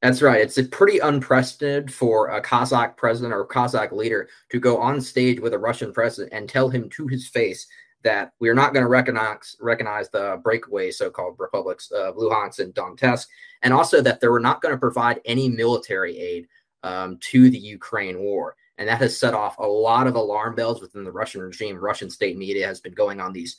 That's 0.02 0.22
right. 0.22 0.40
It's 0.40 0.60
pretty 0.70 1.00
unprecedented 1.00 1.92
for 1.92 2.28
a 2.28 2.40
Kazakh 2.40 2.96
president 2.96 3.34
or 3.34 3.46
Kazakh 3.46 3.90
leader 3.90 4.28
to 4.50 4.60
go 4.60 4.78
on 4.78 5.00
stage 5.00 5.40
with 5.40 5.54
a 5.54 5.58
Russian 5.58 5.92
president 5.92 6.32
and 6.32 6.48
tell 6.48 6.68
him 6.68 6.88
to 6.90 7.08
his 7.08 7.26
face 7.26 7.66
that 8.04 8.32
we 8.38 8.48
are 8.48 8.54
not 8.54 8.72
going 8.72 8.84
to 8.84 8.88
recognize 8.88 9.56
recognize 9.60 10.08
the 10.10 10.40
breakaway 10.44 10.92
so-called 10.92 11.34
republics 11.38 11.90
of 11.90 12.14
Luhansk 12.14 12.60
and 12.60 12.72
Donetsk, 12.74 13.26
and 13.62 13.74
also 13.74 14.00
that 14.00 14.20
they 14.20 14.28
were 14.28 14.38
not 14.38 14.62
going 14.62 14.72
to 14.72 14.78
provide 14.78 15.20
any 15.24 15.48
military 15.48 16.16
aid 16.16 16.46
um, 16.84 17.18
to 17.20 17.50
the 17.50 17.58
Ukraine 17.58 18.20
war. 18.20 18.54
And 18.78 18.88
that 18.88 19.00
has 19.00 19.18
set 19.18 19.34
off 19.34 19.58
a 19.58 19.66
lot 19.66 20.06
of 20.06 20.14
alarm 20.14 20.54
bells 20.54 20.80
within 20.80 21.02
the 21.02 21.10
Russian 21.10 21.40
regime. 21.40 21.76
Russian 21.76 22.08
state 22.08 22.38
media 22.38 22.68
has 22.68 22.80
been 22.80 22.94
going 22.94 23.20
on 23.20 23.32
these 23.32 23.56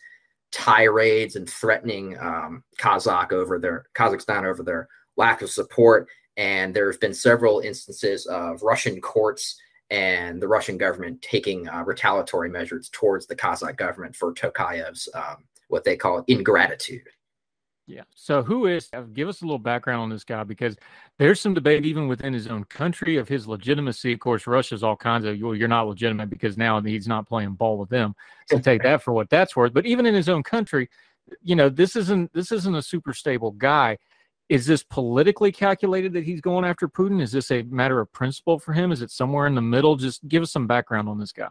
tirades 0.51 1.35
and 1.35 1.49
threatening 1.49 2.17
um, 2.17 2.63
Kazakh 2.79 3.33
over 3.33 3.59
their 3.59 3.87
Kazakhstan 3.93 4.45
over 4.45 4.63
their 4.63 4.87
lack 5.17 5.41
of 5.41 5.49
support. 5.49 6.07
And 6.39 6.73
there 6.73 6.89
have 6.89 7.01
been 7.01 7.13
several 7.13 7.59
instances 7.59 8.25
of 8.27 8.63
Russian 8.63 9.01
courts 9.01 9.59
and 9.89 10.41
the 10.41 10.47
Russian 10.47 10.77
government 10.77 11.21
taking 11.21 11.67
uh, 11.67 11.83
retaliatory 11.83 12.49
measures 12.49 12.89
towards 12.93 13.27
the 13.27 13.35
Kazakh 13.35 13.75
government 13.75 14.15
for 14.15 14.33
Tokayev's 14.33 15.09
um, 15.13 15.43
what 15.67 15.83
they 15.83 15.97
call 15.97 16.23
ingratitude. 16.27 17.03
Yeah. 17.87 18.03
So 18.15 18.41
who 18.41 18.67
is? 18.67 18.87
Uh, 18.93 19.01
give 19.01 19.27
us 19.27 19.41
a 19.41 19.45
little 19.45 19.59
background 19.59 20.01
on 20.01 20.09
this 20.09 20.23
guy 20.23 20.45
because 20.45 20.77
there's 21.17 21.41
some 21.41 21.53
debate 21.53 21.85
even 21.85 22.07
within 22.07 22.31
his 22.31 22.47
own 22.47 22.63
country 22.65 23.17
of 23.17 23.27
his 23.27 23.45
legitimacy. 23.45 24.13
Of 24.13 24.21
course, 24.21 24.47
Russia's 24.47 24.83
all 24.83 24.95
kinds 24.95 25.25
of 25.25 25.37
well, 25.41 25.55
you're 25.55 25.67
not 25.67 25.89
legitimate 25.89 26.29
because 26.29 26.55
now 26.55 26.79
he's 26.79 27.07
not 27.07 27.27
playing 27.27 27.53
ball 27.53 27.77
with 27.77 27.89
them. 27.89 28.15
So 28.47 28.59
take 28.59 28.83
that 28.83 29.01
for 29.01 29.11
what 29.11 29.29
that's 29.29 29.57
worth. 29.57 29.73
But 29.73 29.85
even 29.85 30.05
in 30.05 30.13
his 30.13 30.29
own 30.29 30.43
country, 30.43 30.87
you 31.41 31.55
know, 31.55 31.67
this 31.67 31.97
isn't 31.97 32.31
this 32.31 32.53
isn't 32.53 32.75
a 32.75 32.81
super 32.81 33.13
stable 33.13 33.51
guy. 33.51 33.97
Is 34.49 34.65
this 34.65 34.83
politically 34.83 35.51
calculated 35.51 36.11
that 36.13 36.23
he's 36.23 36.41
going 36.41 36.65
after 36.65 36.89
Putin? 36.89 37.21
Is 37.21 37.31
this 37.31 37.51
a 37.51 37.63
matter 37.63 37.99
of 37.99 38.11
principle 38.11 38.59
for 38.59 38.73
him? 38.73 38.91
Is 38.91 39.01
it 39.01 39.11
somewhere 39.11 39.47
in 39.47 39.55
the 39.55 39.61
middle? 39.61 39.95
Just 39.95 40.27
give 40.27 40.43
us 40.43 40.51
some 40.51 40.67
background 40.67 41.07
on 41.07 41.19
this 41.19 41.31
guy 41.31 41.49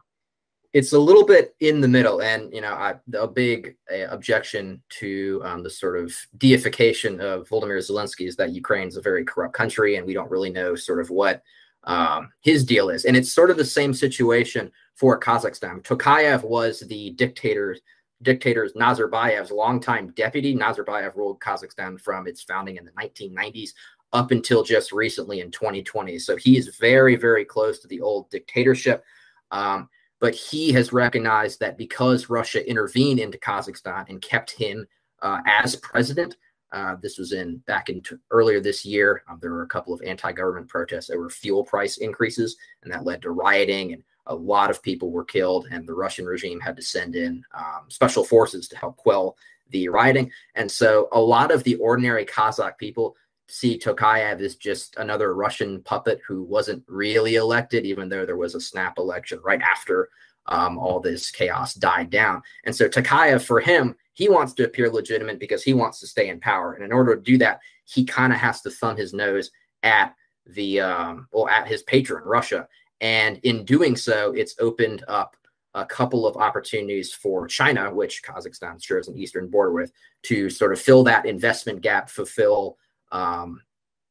it's 0.72 0.92
a 0.92 0.98
little 0.98 1.24
bit 1.24 1.54
in 1.60 1.80
the 1.80 1.88
middle 1.88 2.22
and 2.22 2.52
you 2.52 2.60
know 2.60 2.72
I, 2.72 2.94
a 3.14 3.26
big 3.26 3.76
uh, 3.92 4.06
objection 4.08 4.82
to 5.00 5.40
um, 5.44 5.62
the 5.62 5.70
sort 5.70 5.98
of 5.98 6.14
deification 6.36 7.20
of 7.20 7.48
Volodymyr 7.48 7.78
Zelensky 7.78 8.26
is 8.26 8.36
that 8.36 8.52
Ukraine's 8.52 8.96
a 8.96 9.02
very 9.02 9.24
corrupt 9.24 9.54
country 9.54 9.96
and 9.96 10.06
we 10.06 10.14
don't 10.14 10.30
really 10.30 10.50
know 10.50 10.74
sort 10.74 11.00
of 11.00 11.10
what 11.10 11.42
um, 11.84 12.30
his 12.42 12.64
deal 12.64 12.90
is 12.90 13.06
and 13.06 13.16
it's 13.16 13.32
sort 13.32 13.50
of 13.50 13.56
the 13.56 13.64
same 13.64 13.94
situation 13.94 14.70
for 14.94 15.18
Kazakhstan 15.18 15.82
Tokayev 15.82 16.44
was 16.44 16.80
the 16.80 17.10
dictator 17.12 17.76
dictator 18.22 18.68
Nazarbayev's 18.76 19.50
longtime 19.50 20.08
deputy 20.16 20.54
Nazarbayev 20.54 21.14
ruled 21.16 21.40
Kazakhstan 21.40 22.00
from 22.00 22.26
its 22.26 22.42
founding 22.42 22.76
in 22.76 22.84
the 22.84 22.92
1990s 22.92 23.70
up 24.12 24.30
until 24.30 24.62
just 24.62 24.92
recently 24.92 25.40
in 25.40 25.50
2020 25.50 26.18
so 26.18 26.36
he 26.36 26.56
is 26.56 26.76
very 26.76 27.14
very 27.14 27.44
close 27.44 27.78
to 27.78 27.88
the 27.88 28.00
old 28.00 28.28
dictatorship 28.30 29.04
um, 29.50 29.88
but 30.20 30.34
he 30.34 30.72
has 30.72 30.92
recognized 30.92 31.60
that 31.60 31.78
because 31.78 32.30
Russia 32.30 32.68
intervened 32.68 33.20
into 33.20 33.38
Kazakhstan 33.38 34.08
and 34.08 34.20
kept 34.20 34.50
him 34.50 34.86
uh, 35.22 35.40
as 35.46 35.76
president, 35.76 36.36
uh, 36.72 36.96
this 37.00 37.18
was 37.18 37.32
in 37.32 37.58
back 37.66 37.88
in 37.88 38.02
t- 38.02 38.16
earlier 38.30 38.60
this 38.60 38.84
year. 38.84 39.22
Um, 39.28 39.38
there 39.40 39.52
were 39.52 39.62
a 39.62 39.68
couple 39.68 39.94
of 39.94 40.02
anti-government 40.02 40.68
protests. 40.68 41.08
Were 41.08 41.30
fuel 41.30 41.64
price 41.64 41.98
increases, 41.98 42.56
and 42.82 42.92
that 42.92 43.04
led 43.04 43.22
to 43.22 43.30
rioting, 43.30 43.92
and 43.94 44.02
a 44.28 44.34
lot 44.34 44.70
of 44.70 44.82
people 44.82 45.10
were 45.10 45.24
killed. 45.24 45.66
And 45.70 45.86
the 45.86 45.94
Russian 45.94 46.26
regime 46.26 46.60
had 46.60 46.76
to 46.76 46.82
send 46.82 47.16
in 47.16 47.42
um, 47.54 47.86
special 47.88 48.24
forces 48.24 48.68
to 48.68 48.78
help 48.78 48.96
quell 48.96 49.36
the 49.70 49.88
rioting. 49.88 50.30
And 50.54 50.70
so, 50.70 51.08
a 51.12 51.20
lot 51.20 51.50
of 51.50 51.64
the 51.64 51.74
ordinary 51.76 52.24
Kazakh 52.24 52.78
people 52.78 53.16
see 53.48 53.78
Tokayev 53.78 54.40
as 54.40 54.56
just 54.56 54.96
another 54.96 55.34
Russian 55.34 55.82
puppet 55.82 56.20
who 56.26 56.42
wasn't 56.42 56.84
really 56.86 57.36
elected, 57.36 57.86
even 57.86 58.08
though 58.08 58.26
there 58.26 58.36
was 58.36 58.54
a 58.54 58.60
snap 58.60 58.98
election 58.98 59.40
right 59.42 59.60
after 59.62 60.08
um, 60.46 60.78
all 60.78 61.00
this 61.00 61.30
chaos 61.30 61.74
died 61.74 62.10
down. 62.10 62.42
And 62.64 62.74
so 62.74 62.88
Tokayev, 62.88 63.42
for 63.42 63.60
him, 63.60 63.94
he 64.14 64.28
wants 64.28 64.52
to 64.54 64.64
appear 64.64 64.90
legitimate 64.90 65.38
because 65.38 65.62
he 65.62 65.74
wants 65.74 66.00
to 66.00 66.06
stay 66.06 66.28
in 66.28 66.40
power. 66.40 66.74
And 66.74 66.84
in 66.84 66.92
order 66.92 67.14
to 67.14 67.22
do 67.22 67.38
that, 67.38 67.60
he 67.84 68.04
kind 68.04 68.32
of 68.32 68.38
has 68.38 68.60
to 68.62 68.70
thumb 68.70 68.96
his 68.96 69.12
nose 69.12 69.50
at 69.82 70.14
the 70.46 70.80
um, 70.80 71.28
well 71.32 71.48
at 71.48 71.68
his 71.68 71.82
patron 71.82 72.24
Russia. 72.24 72.66
And 73.00 73.38
in 73.44 73.64
doing 73.64 73.96
so, 73.96 74.32
it's 74.32 74.56
opened 74.58 75.04
up 75.08 75.36
a 75.74 75.84
couple 75.84 76.26
of 76.26 76.36
opportunities 76.36 77.12
for 77.12 77.46
China, 77.46 77.92
which 77.94 78.22
Kazakhstan 78.22 78.82
shares 78.82 79.08
an 79.08 79.16
eastern 79.16 79.48
border 79.48 79.72
with, 79.72 79.92
to 80.24 80.50
sort 80.50 80.72
of 80.72 80.80
fill 80.80 81.04
that 81.04 81.26
investment 81.26 81.80
gap, 81.80 82.10
fulfill 82.10 82.78
um, 83.12 83.60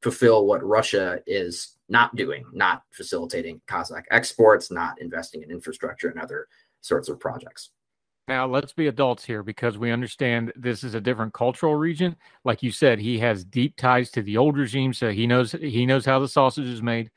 fulfill 0.01 0.45
what 0.45 0.63
Russia 0.63 1.19
is 1.25 1.77
not 1.89 2.15
doing, 2.15 2.45
not 2.53 2.83
facilitating 2.91 3.61
Kazakh 3.67 4.03
exports, 4.11 4.71
not 4.71 4.99
investing 5.01 5.41
in 5.41 5.51
infrastructure 5.51 6.09
and 6.09 6.19
other 6.19 6.47
sorts 6.81 7.09
of 7.09 7.19
projects. 7.19 7.71
Now, 8.27 8.45
let's 8.45 8.73
be 8.73 8.87
adults 8.87 9.23
here 9.23 9.41
because 9.41 9.77
we 9.77 9.91
understand 9.91 10.51
this 10.55 10.83
is 10.83 10.95
a 10.95 11.01
different 11.01 11.33
cultural 11.33 11.75
region. 11.75 12.15
Like 12.43 12.61
you 12.61 12.71
said, 12.71 12.99
he 12.99 13.17
has 13.19 13.45
deep 13.45 13.77
ties 13.77 14.11
to 14.11 14.21
the 14.21 14.35
old 14.35 14.57
regime, 14.57 14.93
so 14.93 15.11
he 15.11 15.25
knows 15.25 15.53
he 15.53 15.85
knows 15.85 16.05
how 16.05 16.19
the 16.19 16.27
sausage 16.27 16.67
is 16.67 16.81
made. 16.81 17.09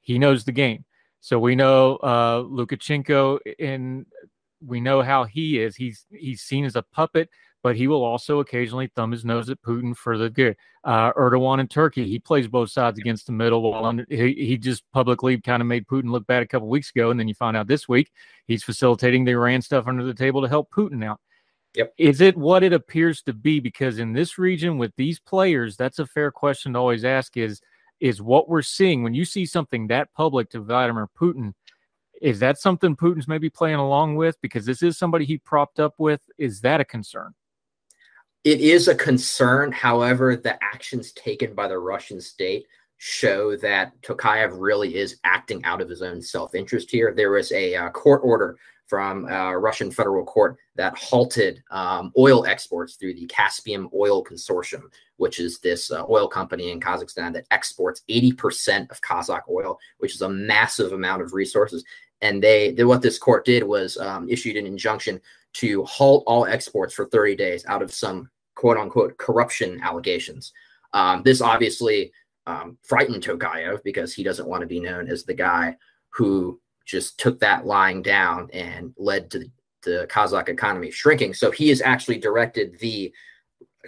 He 0.00 0.18
knows 0.18 0.44
the 0.44 0.52
game. 0.52 0.84
So 1.20 1.38
we 1.38 1.56
know 1.56 1.96
uh, 1.96 2.42
Lukashenko, 2.42 3.38
and 3.58 4.06
we 4.64 4.80
know 4.80 5.02
how 5.02 5.24
he 5.24 5.60
is. 5.60 5.76
He's 5.76 6.06
he's 6.10 6.42
seen 6.42 6.64
as 6.64 6.76
a 6.76 6.82
puppet 6.82 7.28
but 7.62 7.76
he 7.76 7.88
will 7.88 8.04
also 8.04 8.40
occasionally 8.40 8.90
thumb 8.94 9.10
his 9.10 9.24
nose 9.24 9.50
at 9.50 9.60
Putin 9.62 9.96
for 9.96 10.16
the 10.16 10.30
good. 10.30 10.56
Uh, 10.84 11.12
Erdogan 11.12 11.60
in 11.60 11.68
Turkey, 11.68 12.06
he 12.06 12.18
plays 12.18 12.46
both 12.46 12.70
sides 12.70 12.98
against 12.98 13.26
the 13.26 13.32
middle. 13.32 13.62
While 13.62 13.84
under, 13.84 14.06
he, 14.08 14.32
he 14.34 14.56
just 14.56 14.84
publicly 14.92 15.40
kind 15.40 15.60
of 15.60 15.66
made 15.66 15.86
Putin 15.86 16.10
look 16.10 16.26
bad 16.26 16.42
a 16.42 16.46
couple 16.46 16.68
weeks 16.68 16.90
ago, 16.90 17.10
and 17.10 17.18
then 17.18 17.28
you 17.28 17.34
find 17.34 17.56
out 17.56 17.66
this 17.66 17.88
week 17.88 18.12
he's 18.46 18.62
facilitating 18.62 19.24
the 19.24 19.32
Iran 19.32 19.62
stuff 19.62 19.86
under 19.86 20.04
the 20.04 20.14
table 20.14 20.42
to 20.42 20.48
help 20.48 20.70
Putin 20.70 21.04
out. 21.04 21.20
Yep. 21.74 21.94
Is 21.98 22.20
it 22.20 22.36
what 22.36 22.62
it 22.62 22.72
appears 22.72 23.22
to 23.22 23.32
be? 23.32 23.60
Because 23.60 23.98
in 23.98 24.12
this 24.12 24.38
region 24.38 24.78
with 24.78 24.92
these 24.96 25.20
players, 25.20 25.76
that's 25.76 25.98
a 25.98 26.06
fair 26.06 26.30
question 26.30 26.72
to 26.72 26.78
always 26.78 27.04
ask. 27.04 27.36
Is 27.36 27.60
is 28.00 28.22
what 28.22 28.48
we're 28.48 28.62
seeing 28.62 29.02
when 29.02 29.14
you 29.14 29.24
see 29.24 29.46
something 29.46 29.88
that 29.88 30.12
public 30.14 30.50
to 30.50 30.60
Vladimir 30.60 31.08
Putin? 31.20 31.54
Is 32.20 32.40
that 32.40 32.58
something 32.58 32.96
Putin's 32.96 33.28
maybe 33.28 33.50
playing 33.50 33.76
along 33.76 34.16
with? 34.16 34.40
Because 34.40 34.66
this 34.66 34.82
is 34.82 34.98
somebody 34.98 35.24
he 35.24 35.38
propped 35.38 35.78
up 35.80 35.94
with. 35.98 36.20
Is 36.36 36.60
that 36.62 36.80
a 36.80 36.84
concern? 36.84 37.34
It 38.44 38.60
is 38.60 38.88
a 38.88 38.94
concern. 38.94 39.72
However, 39.72 40.36
the 40.36 40.62
actions 40.62 41.12
taken 41.12 41.54
by 41.54 41.68
the 41.68 41.78
Russian 41.78 42.20
state 42.20 42.66
show 42.98 43.56
that 43.56 44.00
Tokayev 44.02 44.56
really 44.58 44.96
is 44.96 45.20
acting 45.24 45.64
out 45.64 45.80
of 45.80 45.88
his 45.88 46.02
own 46.02 46.20
self 46.20 46.54
interest 46.54 46.90
here. 46.90 47.12
There 47.14 47.30
was 47.30 47.52
a 47.52 47.74
uh, 47.74 47.90
court 47.90 48.22
order 48.24 48.58
from 48.88 49.26
a 49.28 49.56
Russian 49.56 49.90
federal 49.90 50.24
court 50.24 50.56
that 50.74 50.96
halted 50.96 51.62
um, 51.70 52.10
oil 52.16 52.46
exports 52.46 52.94
through 52.94 53.14
the 53.14 53.26
Caspian 53.26 53.88
Oil 53.94 54.24
Consortium, 54.24 54.84
which 55.18 55.38
is 55.38 55.58
this 55.60 55.90
uh, 55.90 56.04
oil 56.08 56.26
company 56.26 56.72
in 56.72 56.80
Kazakhstan 56.80 57.34
that 57.34 57.46
exports 57.50 58.02
80% 58.08 58.90
of 58.90 59.00
Kazakh 59.02 59.42
oil, 59.50 59.78
which 59.98 60.14
is 60.14 60.22
a 60.22 60.28
massive 60.28 60.92
amount 60.92 61.20
of 61.20 61.34
resources. 61.34 61.84
And 62.22 62.42
they, 62.42 62.72
they 62.72 62.84
what 62.84 63.02
this 63.02 63.18
court 63.18 63.44
did 63.44 63.62
was 63.62 63.98
um, 63.98 64.28
issued 64.28 64.56
an 64.56 64.66
injunction 64.66 65.20
to 65.54 65.84
halt 65.84 66.24
all 66.26 66.46
exports 66.46 66.94
for 66.94 67.06
30 67.06 67.36
days 67.36 67.66
out 67.66 67.82
of 67.82 67.92
some 67.92 68.30
quote 68.54 68.78
unquote 68.78 69.18
corruption 69.18 69.80
allegations. 69.82 70.52
Um, 70.94 71.22
this 71.22 71.42
obviously 71.42 72.10
um, 72.46 72.78
frightened 72.82 73.22
Tokayev 73.22 73.82
because 73.84 74.14
he 74.14 74.24
doesn't 74.24 74.48
want 74.48 74.62
to 74.62 74.66
be 74.66 74.80
known 74.80 75.08
as 75.08 75.24
the 75.24 75.34
guy 75.34 75.76
who 76.10 76.58
just 76.88 77.20
took 77.20 77.38
that 77.38 77.66
lying 77.66 78.02
down 78.02 78.48
and 78.52 78.92
led 78.96 79.30
to 79.30 79.44
the 79.82 80.08
Kazakh 80.10 80.48
economy 80.48 80.90
shrinking. 80.90 81.34
So 81.34 81.50
he 81.50 81.68
has 81.68 81.82
actually 81.82 82.18
directed 82.18 82.78
the 82.80 83.12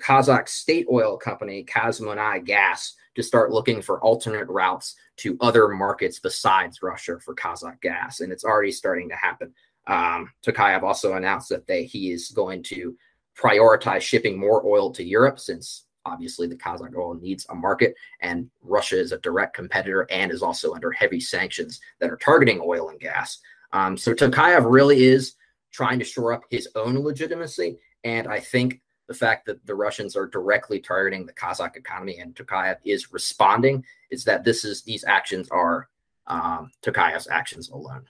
Kazakh 0.01 0.49
state 0.49 0.87
oil 0.91 1.17
company, 1.17 1.65
Kazmunay 1.65 2.45
Gas, 2.45 2.95
to 3.17 3.23
start 3.23 3.51
looking 3.51 3.83
for 3.83 4.01
alternate 4.03 4.49
routes 4.49 4.95
to 5.17 5.37
other 5.41 5.69
markets 5.69 6.20
besides 6.20 6.83
Russia 6.83 7.19
for 7.19 7.35
Kazakh 7.35 7.81
gas. 7.81 8.20
And 8.20 8.33
it's 8.33 8.45
already 8.45 8.70
starting 8.70 9.09
to 9.09 9.17
happen. 9.17 9.53
Um, 9.87 10.31
Tokayev 10.47 10.83
also 10.83 11.15
announced 11.15 11.49
that 11.49 11.67
they, 11.67 11.85
he 11.85 12.12
is 12.12 12.31
going 12.31 12.62
to 12.65 12.97
prioritize 13.37 14.03
shipping 14.03 14.39
more 14.39 14.65
oil 14.65 14.91
to 14.93 15.03
Europe 15.03 15.41
since 15.41 15.87
obviously 16.05 16.47
the 16.47 16.57
Kazakh 16.57 16.97
oil 16.97 17.15
needs 17.15 17.47
a 17.51 17.55
market 17.55 17.95
and 18.20 18.51
Russia 18.62 18.99
is 18.99 19.12
a 19.12 19.19
direct 19.19 19.55
competitor 19.55 20.07
and 20.11 20.33
is 20.33 20.43
also 20.43 20.75
under 20.75 20.91
heavy 20.91 21.20
sanctions 21.20 21.81
that 21.99 22.11
are 22.11 22.17
targeting 22.17 22.61
oil 22.62 22.89
and 22.89 23.01
gas. 23.01 23.39
Um, 23.73 23.97
so 23.97 24.12
Tokayev 24.15 24.70
really 24.70 25.05
is 25.05 25.35
trying 25.73 25.99
to 25.99 26.05
shore 26.05 26.33
up 26.33 26.43
his 26.51 26.69
own 26.75 26.99
legitimacy. 26.99 27.79
And 28.05 28.27
I 28.27 28.41
think 28.41 28.81
the 29.07 29.15
fact 29.15 29.47
that 29.47 29.65
the 29.67 29.75
Russians 29.75 30.17
are 30.17 30.27
directly 30.27 30.81
targeting 30.81 31.27
the 31.27 31.33
Kazakh 31.33 31.77
economy 31.77 32.19
and 32.19 32.35
Tokayev 32.35 32.77
is 32.85 33.12
responding 33.12 33.85
is 34.11 34.25
that 34.25 34.45
this 34.45 34.65
is 34.65 34.83
these 34.83 35.05
actions 35.05 35.49
are 35.51 35.89
um, 36.27 36.70
Tokayev's 36.83 37.29
actions 37.29 37.70
alone. 37.70 38.05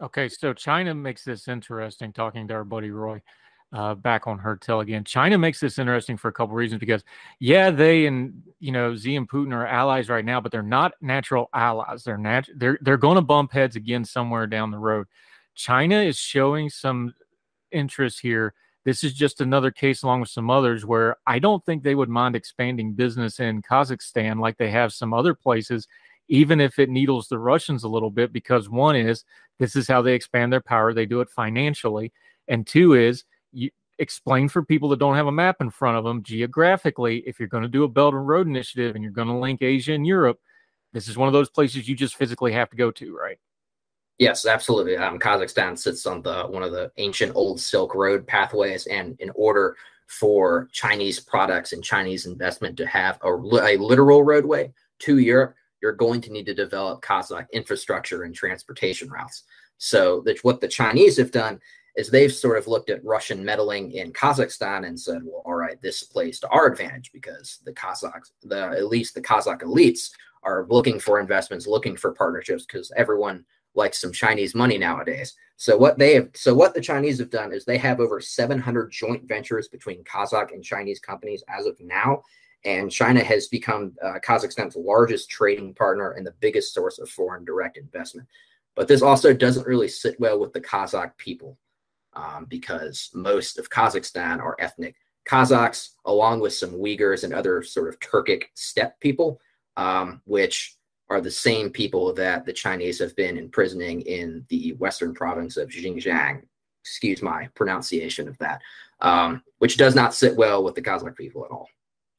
Okay, 0.00 0.28
so 0.28 0.52
China 0.52 0.94
makes 0.94 1.24
this 1.24 1.48
interesting. 1.48 2.12
Talking 2.12 2.46
to 2.48 2.54
our 2.54 2.64
buddy 2.64 2.90
Roy, 2.90 3.20
uh, 3.72 3.94
back 3.94 4.26
on 4.26 4.38
Heard 4.38 4.60
Tell 4.60 4.80
again. 4.80 5.04
China 5.04 5.36
makes 5.36 5.60
this 5.60 5.78
interesting 5.78 6.16
for 6.16 6.28
a 6.28 6.32
couple 6.32 6.54
reasons 6.54 6.80
because, 6.80 7.04
yeah, 7.38 7.70
they 7.70 8.06
and 8.06 8.42
you 8.60 8.72
know 8.72 8.96
Xi 8.96 9.16
and 9.16 9.28
Putin 9.28 9.52
are 9.52 9.66
allies 9.66 10.08
right 10.08 10.24
now, 10.24 10.40
but 10.40 10.52
they're 10.52 10.62
not 10.62 10.92
natural 11.00 11.50
allies. 11.52 12.02
They're 12.04 12.18
nat- 12.18 12.48
they're 12.56 12.78
they're 12.80 12.96
going 12.96 13.16
to 13.16 13.22
bump 13.22 13.52
heads 13.52 13.76
again 13.76 14.04
somewhere 14.04 14.46
down 14.46 14.70
the 14.70 14.78
road. 14.78 15.06
China 15.54 16.00
is 16.00 16.16
showing 16.16 16.70
some 16.70 17.14
interest 17.70 18.20
here. 18.20 18.54
This 18.84 19.04
is 19.04 19.12
just 19.12 19.42
another 19.42 19.70
case, 19.70 20.02
along 20.02 20.20
with 20.20 20.30
some 20.30 20.48
others, 20.48 20.86
where 20.86 21.16
I 21.26 21.38
don't 21.38 21.64
think 21.66 21.82
they 21.82 21.94
would 21.94 22.08
mind 22.08 22.36
expanding 22.36 22.94
business 22.94 23.38
in 23.38 23.60
Kazakhstan 23.60 24.40
like 24.40 24.56
they 24.56 24.70
have 24.70 24.94
some 24.94 25.12
other 25.12 25.34
places, 25.34 25.86
even 26.28 26.58
if 26.58 26.78
it 26.78 26.88
needles 26.88 27.28
the 27.28 27.38
Russians 27.38 27.84
a 27.84 27.88
little 27.88 28.10
bit. 28.10 28.32
Because 28.32 28.70
one 28.70 28.96
is 28.96 29.24
this 29.58 29.76
is 29.76 29.88
how 29.88 30.00
they 30.00 30.14
expand 30.14 30.50
their 30.52 30.62
power; 30.62 30.94
they 30.94 31.04
do 31.04 31.20
it 31.20 31.28
financially, 31.28 32.12
and 32.46 32.66
two 32.66 32.94
is 32.94 33.24
you 33.52 33.70
explain 33.98 34.48
for 34.48 34.62
people 34.62 34.88
that 34.88 34.98
don't 34.98 35.16
have 35.16 35.26
a 35.26 35.32
map 35.32 35.56
in 35.60 35.70
front 35.70 35.96
of 35.96 36.04
them 36.04 36.22
geographically 36.22 37.18
if 37.26 37.38
you're 37.38 37.48
going 37.48 37.64
to 37.64 37.68
do 37.68 37.84
a 37.84 37.88
belt 37.88 38.14
and 38.14 38.28
road 38.28 38.46
initiative 38.46 38.94
and 38.94 39.02
you're 39.02 39.12
going 39.12 39.26
to 39.28 39.34
link 39.34 39.60
asia 39.60 39.92
and 39.92 40.06
europe 40.06 40.38
this 40.92 41.08
is 41.08 41.16
one 41.16 41.26
of 41.26 41.32
those 41.32 41.50
places 41.50 41.88
you 41.88 41.96
just 41.96 42.16
physically 42.16 42.52
have 42.52 42.70
to 42.70 42.76
go 42.76 42.90
to 42.90 43.16
right? 43.16 43.38
Yes 44.18 44.46
absolutely. 44.46 44.96
Um, 44.96 45.18
kazakhstan 45.18 45.78
sits 45.78 46.06
on 46.06 46.22
the 46.22 46.44
one 46.44 46.62
of 46.62 46.72
the 46.72 46.90
ancient 46.96 47.34
old 47.34 47.60
silk 47.60 47.94
road 47.94 48.26
pathways 48.26 48.86
and 48.86 49.16
in 49.20 49.30
order 49.34 49.76
for 50.06 50.68
chinese 50.72 51.20
products 51.20 51.72
and 51.72 51.84
chinese 51.84 52.24
investment 52.26 52.76
to 52.76 52.86
have 52.86 53.18
a, 53.22 53.28
a 53.28 53.76
literal 53.76 54.22
roadway 54.22 54.72
to 55.00 55.18
europe 55.18 55.54
you're 55.80 55.92
going 55.92 56.20
to 56.22 56.32
need 56.32 56.46
to 56.46 56.54
develop 56.54 57.02
kazakh 57.02 57.46
infrastructure 57.52 58.22
and 58.24 58.34
transportation 58.34 59.08
routes. 59.08 59.44
So 59.78 60.22
that 60.22 60.42
what 60.44 60.60
the 60.60 60.68
chinese 60.68 61.16
have 61.18 61.30
done 61.30 61.60
is 61.98 62.08
they've 62.08 62.32
sort 62.32 62.56
of 62.56 62.68
looked 62.68 62.90
at 62.90 63.04
Russian 63.04 63.44
meddling 63.44 63.90
in 63.90 64.12
Kazakhstan 64.12 64.86
and 64.86 64.98
said, 64.98 65.20
well, 65.24 65.42
all 65.44 65.56
right, 65.56 65.82
this 65.82 66.04
plays 66.04 66.38
to 66.38 66.48
our 66.50 66.66
advantage 66.66 67.10
because 67.12 67.58
the 67.64 67.72
Kazakhs, 67.72 68.30
the 68.44 68.68
at 68.68 68.86
least 68.86 69.16
the 69.16 69.20
Kazakh 69.20 69.62
elites 69.62 70.10
are 70.44 70.64
looking 70.70 71.00
for 71.00 71.18
investments, 71.18 71.66
looking 71.66 71.96
for 71.96 72.12
partnerships 72.12 72.64
because 72.64 72.92
everyone 72.96 73.44
likes 73.74 74.00
some 74.00 74.12
Chinese 74.12 74.54
money 74.54 74.78
nowadays. 74.78 75.34
So 75.56 75.76
what 75.76 75.98
they 75.98 76.14
have, 76.14 76.28
so 76.34 76.54
what 76.54 76.72
the 76.72 76.80
Chinese 76.80 77.18
have 77.18 77.30
done 77.30 77.52
is 77.52 77.64
they 77.64 77.78
have 77.78 77.98
over 77.98 78.20
700 78.20 78.92
joint 78.92 79.26
ventures 79.26 79.66
between 79.66 80.04
Kazakh 80.04 80.52
and 80.52 80.62
Chinese 80.62 81.00
companies 81.00 81.42
as 81.48 81.66
of 81.66 81.76
now, 81.80 82.22
and 82.64 82.92
China 82.92 83.24
has 83.24 83.48
become 83.48 83.92
uh, 84.04 84.20
Kazakhstan's 84.24 84.76
largest 84.76 85.30
trading 85.30 85.74
partner 85.74 86.12
and 86.12 86.24
the 86.24 86.34
biggest 86.38 86.74
source 86.74 87.00
of 87.00 87.10
foreign 87.10 87.44
direct 87.44 87.76
investment. 87.76 88.28
But 88.76 88.86
this 88.86 89.02
also 89.02 89.34
doesn't 89.34 89.66
really 89.66 89.88
sit 89.88 90.14
well 90.20 90.38
with 90.38 90.52
the 90.52 90.60
Kazakh 90.60 91.16
people 91.16 91.58
um, 92.18 92.46
because 92.48 93.10
most 93.14 93.58
of 93.58 93.70
Kazakhstan 93.70 94.40
are 94.40 94.56
ethnic 94.58 94.96
Kazakhs, 95.28 95.90
along 96.06 96.40
with 96.40 96.54
some 96.54 96.70
Uyghurs 96.70 97.22
and 97.22 97.34
other 97.34 97.62
sort 97.62 97.88
of 97.88 98.00
Turkic 98.00 98.44
steppe 98.54 98.98
people, 98.98 99.40
um, 99.76 100.22
which 100.24 100.76
are 101.10 101.20
the 101.20 101.30
same 101.30 101.70
people 101.70 102.12
that 102.14 102.44
the 102.44 102.52
Chinese 102.52 102.98
have 102.98 103.14
been 103.14 103.36
imprisoning 103.36 104.00
in 104.02 104.44
the 104.48 104.72
western 104.74 105.14
province 105.14 105.56
of 105.56 105.68
Xinjiang. 105.68 106.42
Excuse 106.82 107.22
my 107.22 107.48
pronunciation 107.54 108.28
of 108.28 108.38
that, 108.38 108.62
um, 109.00 109.42
which 109.58 109.76
does 109.76 109.94
not 109.94 110.14
sit 110.14 110.34
well 110.34 110.64
with 110.64 110.74
the 110.74 110.82
Kazakh 110.82 111.16
people 111.16 111.44
at 111.44 111.50
all. 111.50 111.68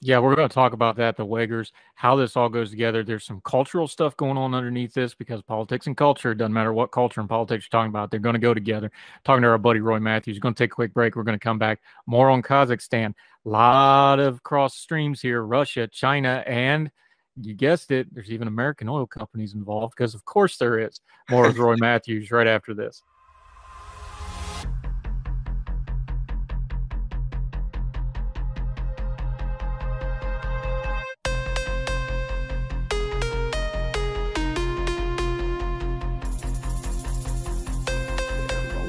Yeah, 0.01 0.19
we're 0.19 0.35
going 0.35 0.47
to 0.47 0.53
talk 0.53 0.71
about 0.71 0.95
that, 0.95 1.17
the 1.17 1.25
Uyghurs, 1.25 1.71
how 1.93 2.15
this 2.15 2.37
all 2.37 2.47
goes 2.47 2.69
together. 2.69 3.03
There's 3.03 3.25
some 3.25 3.41
cultural 3.43 3.85
stuff 3.85 4.15
going 4.15 4.37
on 4.37 4.53
underneath 4.53 4.93
this 4.93 5.13
because 5.13 5.41
politics 5.41 5.87
and 5.87 5.97
culture, 5.97 6.33
doesn't 6.33 6.53
matter 6.53 6.71
what 6.71 6.91
culture 6.91 7.19
and 7.19 7.27
politics 7.27 7.65
you're 7.65 7.77
talking 7.77 7.89
about, 7.89 8.09
they're 8.09 8.21
going 8.21 8.33
to 8.33 8.39
go 8.39 8.53
together. 8.53 8.91
Talking 9.25 9.41
to 9.41 9.49
our 9.49 9.57
buddy 9.57 9.81
Roy 9.81 9.99
Matthews, 9.99 10.37
we're 10.37 10.41
going 10.41 10.53
to 10.55 10.63
take 10.63 10.71
a 10.71 10.75
quick 10.75 10.93
break. 10.93 11.17
We're 11.17 11.23
going 11.23 11.37
to 11.37 11.43
come 11.43 11.59
back 11.59 11.81
more 12.05 12.29
on 12.29 12.41
Kazakhstan. 12.41 13.13
A 13.45 13.49
lot 13.49 14.19
of 14.21 14.41
cross 14.41 14.77
streams 14.77 15.21
here 15.21 15.41
Russia, 15.43 15.85
China, 15.87 16.43
and 16.47 16.91
you 17.35 17.53
guessed 17.53 17.91
it, 17.91 18.13
there's 18.13 18.31
even 18.31 18.47
American 18.47 18.87
oil 18.87 19.05
companies 19.05 19.53
involved 19.53 19.95
because, 19.97 20.15
of 20.15 20.23
course, 20.23 20.57
there 20.57 20.79
is. 20.79 21.01
More 21.29 21.47
with 21.47 21.57
Roy 21.57 21.75
Matthews 21.77 22.31
right 22.31 22.47
after 22.47 22.73
this. 22.73 23.03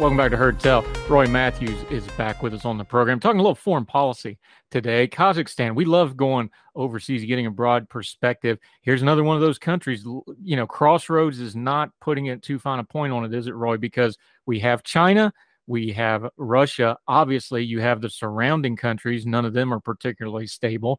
Welcome 0.00 0.16
back 0.16 0.30
to 0.30 0.36
Heard 0.38 0.58
Tell. 0.58 0.82
Roy 1.10 1.26
Matthews 1.26 1.82
is 1.90 2.06
back 2.12 2.42
with 2.42 2.54
us 2.54 2.64
on 2.64 2.78
the 2.78 2.84
program, 2.84 3.20
talking 3.20 3.38
a 3.38 3.42
little 3.42 3.54
foreign 3.54 3.84
policy 3.84 4.38
today. 4.70 5.06
Kazakhstan, 5.06 5.74
we 5.74 5.84
love 5.84 6.16
going 6.16 6.48
overseas, 6.74 7.22
getting 7.26 7.44
a 7.44 7.50
broad 7.50 7.86
perspective. 7.90 8.58
Here's 8.80 9.02
another 9.02 9.22
one 9.24 9.36
of 9.36 9.42
those 9.42 9.58
countries. 9.58 10.02
You 10.02 10.56
know, 10.56 10.66
Crossroads 10.66 11.38
is 11.38 11.54
not 11.54 11.90
putting 12.00 12.26
it 12.26 12.40
too 12.40 12.58
fine 12.58 12.78
a 12.78 12.84
point 12.84 13.12
on 13.12 13.26
it, 13.26 13.34
is 13.34 13.46
it, 13.46 13.54
Roy? 13.54 13.76
Because 13.76 14.16
we 14.46 14.58
have 14.60 14.82
China, 14.82 15.34
we 15.66 15.92
have 15.92 16.30
Russia. 16.38 16.96
Obviously, 17.06 17.62
you 17.62 17.80
have 17.80 18.00
the 18.00 18.08
surrounding 18.08 18.76
countries. 18.76 19.26
None 19.26 19.44
of 19.44 19.52
them 19.52 19.70
are 19.70 19.80
particularly 19.80 20.46
stable. 20.46 20.98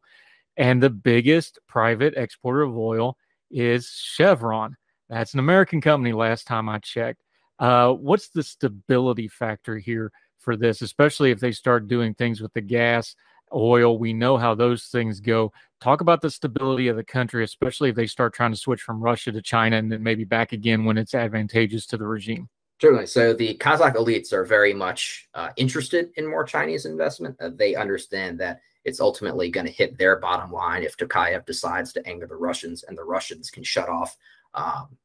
And 0.56 0.80
the 0.80 0.90
biggest 0.90 1.58
private 1.66 2.14
exporter 2.16 2.62
of 2.62 2.78
oil 2.78 3.16
is 3.50 3.88
Chevron. 3.88 4.76
That's 5.08 5.34
an 5.34 5.40
American 5.40 5.80
company 5.80 6.12
last 6.12 6.46
time 6.46 6.68
I 6.68 6.78
checked. 6.78 7.20
Uh, 7.62 7.92
what's 7.92 8.28
the 8.28 8.42
stability 8.42 9.28
factor 9.28 9.78
here 9.78 10.10
for 10.40 10.56
this, 10.56 10.82
especially 10.82 11.30
if 11.30 11.38
they 11.38 11.52
start 11.52 11.86
doing 11.86 12.12
things 12.12 12.40
with 12.40 12.52
the 12.54 12.60
gas, 12.60 13.14
oil? 13.54 13.98
We 13.98 14.12
know 14.12 14.36
how 14.36 14.56
those 14.56 14.86
things 14.86 15.20
go. 15.20 15.52
Talk 15.80 16.00
about 16.00 16.20
the 16.22 16.30
stability 16.30 16.88
of 16.88 16.96
the 16.96 17.04
country, 17.04 17.44
especially 17.44 17.90
if 17.90 17.94
they 17.94 18.08
start 18.08 18.34
trying 18.34 18.50
to 18.50 18.56
switch 18.56 18.82
from 18.82 19.00
Russia 19.00 19.30
to 19.30 19.40
China 19.40 19.76
and 19.76 19.92
then 19.92 20.02
maybe 20.02 20.24
back 20.24 20.50
again 20.50 20.84
when 20.84 20.98
it's 20.98 21.14
advantageous 21.14 21.86
to 21.86 21.96
the 21.96 22.04
regime. 22.04 22.48
Certainly. 22.80 23.06
So 23.06 23.32
the 23.32 23.56
Kazakh 23.58 23.94
elites 23.94 24.32
are 24.32 24.44
very 24.44 24.74
much 24.74 25.28
uh, 25.34 25.50
interested 25.56 26.10
in 26.16 26.28
more 26.28 26.42
Chinese 26.42 26.84
investment. 26.84 27.36
Uh, 27.40 27.50
they 27.54 27.76
understand 27.76 28.40
that 28.40 28.60
it's 28.84 28.98
ultimately 28.98 29.50
going 29.50 29.66
to 29.66 29.72
hit 29.72 29.96
their 29.96 30.16
bottom 30.18 30.50
line 30.50 30.82
if 30.82 30.96
Tokayev 30.96 31.46
decides 31.46 31.92
to 31.92 32.04
anger 32.08 32.26
the 32.26 32.34
Russians 32.34 32.82
and 32.82 32.98
the 32.98 33.04
Russians 33.04 33.50
can 33.50 33.62
shut 33.62 33.88
off 33.88 34.16
um, 34.54 34.96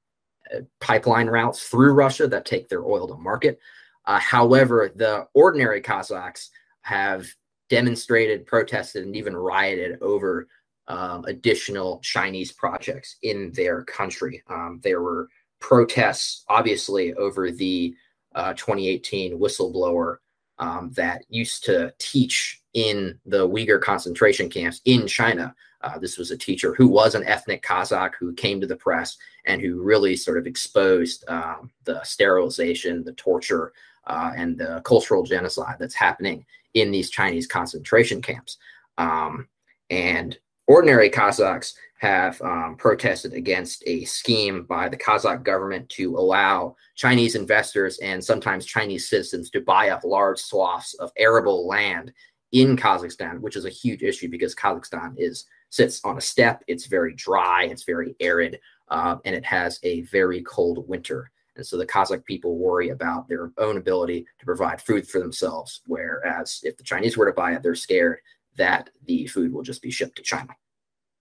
pipeline 0.80 1.28
routes 1.28 1.68
through 1.68 1.94
Russia 1.94 2.28
that 2.28 2.46
take 2.46 2.68
their 2.70 2.86
oil 2.86 3.08
to 3.08 3.16
market. 3.16 3.60
Uh, 4.06 4.20
however, 4.20 4.92
the 4.96 5.28
ordinary 5.34 5.82
Kazakhs 5.82 6.50
have 6.82 7.28
demonstrated, 7.70 8.46
protested, 8.46 9.06
and 9.06 9.16
even 9.16 9.36
rioted 9.36 10.02
over 10.02 10.48
um, 10.88 11.26
additional 11.26 12.00
Chinese 12.00 12.52
projects 12.52 13.18
in 13.24 13.52
their 13.54 13.84
country. 13.84 14.42
Um, 14.48 14.80
there 14.84 15.02
were 15.02 15.28
protests, 15.60 16.46
obviously, 16.48 17.14
over 17.16 17.52
the 17.52 17.94
uh, 18.36 18.54
2018 18.54 19.38
whistleblower 19.38 20.18
um, 20.60 20.92
that 20.96 21.24
used 21.30 21.66
to 21.66 21.94
teach 22.00 22.62
in 22.74 23.20
the 23.26 23.48
Uyghur 23.48 23.82
concentration 23.82 24.50
camps 24.50 24.82
in 24.86 25.08
China. 25.08 25.54
Uh, 25.82 26.00
this 26.00 26.18
was 26.18 26.32
a 26.32 26.38
teacher 26.38 26.74
who 26.74 26.88
was 26.88 27.16
an 27.16 27.24
ethnic 27.26 27.64
Kazakh 27.64 28.14
who 28.20 28.34
came 28.34 28.60
to 28.62 28.68
the 28.68 28.76
press 28.76 29.18
and 29.48 29.62
who 29.62 29.82
really 29.82 30.16
sort 30.16 30.38
of 30.38 30.46
exposed 30.46 31.28
um, 31.28 31.72
the 31.86 32.04
sterilization, 32.04 33.04
the 33.04 33.14
torture, 33.14 33.74
uh, 34.06 34.32
and 34.36 34.58
the 34.58 34.82
cultural 34.86 35.24
genocide 35.24 35.78
that's 35.80 35.96
happening 35.96 36.46
in 36.74 36.92
these 36.92 37.10
Chinese 37.10 37.48
concentration 37.48 38.22
camps. 38.22 38.58
Um, 38.98 39.48
and 39.90 40.38
ordinary 40.68 41.10
Kazakhs 41.10 41.74
have 42.00 42.40
um, 42.42 42.76
protested 42.78 43.34
against 43.34 43.84
a 43.88 44.06
scheme 44.06 44.64
by 44.64 44.88
the 44.88 44.98
Kazakh 44.98 45.44
government 45.44 45.90
to 45.90 46.16
allow 46.16 46.76
Chinese 46.96 47.36
investors 47.36 47.98
and 48.00 48.24
sometimes 48.24 48.66
Chinese 48.66 49.10
citizens 49.10 49.50
to 49.50 49.62
buy 49.62 49.90
up 49.90 50.04
large 50.04 50.40
swaths 50.40 50.94
of 50.96 51.12
arable 51.18 51.68
land 51.68 52.14
in 52.52 52.78
Kazakhstan, 52.78 53.40
which 53.40 53.56
is 53.56 53.66
a 53.66 53.70
huge 53.70 54.04
issue 54.04 54.30
because 54.30 54.56
Kazakhstan 54.56 55.16
is 55.18 55.46
sits 55.70 56.00
on 56.06 56.18
a 56.18 56.22
steppe. 56.22 56.64
It's 56.68 56.86
very 56.86 57.14
dry, 57.14 57.66
it's 57.66 57.84
very 57.84 58.16
arid, 58.20 58.60
uh, 58.90 59.18
and 59.26 59.36
it 59.36 59.46
has 59.46 59.80
a 59.84 60.02
very 60.02 60.42
cold 60.44 60.88
winter. 60.88 61.32
And 61.56 61.66
so 61.66 61.78
the 61.78 61.88
Kazakh 61.88 62.24
people 62.26 62.58
worry 62.58 62.90
about 62.90 63.28
their 63.28 63.52
own 63.58 63.78
ability 63.78 64.26
to 64.40 64.46
provide 64.46 64.82
food 64.82 65.08
for 65.08 65.20
themselves. 65.20 65.82
Whereas 65.88 66.62
if 66.64 66.78
the 66.78 66.84
Chinese 66.84 67.18
were 67.18 67.26
to 67.26 67.34
buy 67.34 67.54
it, 67.54 67.64
they're 67.64 67.76
scared 67.76 68.20
that 68.58 68.90
the 69.06 69.28
food 69.28 69.52
will 69.52 69.64
just 69.64 69.82
be 69.82 69.92
shipped 69.92 70.18
to 70.18 70.24
China. 70.24 70.56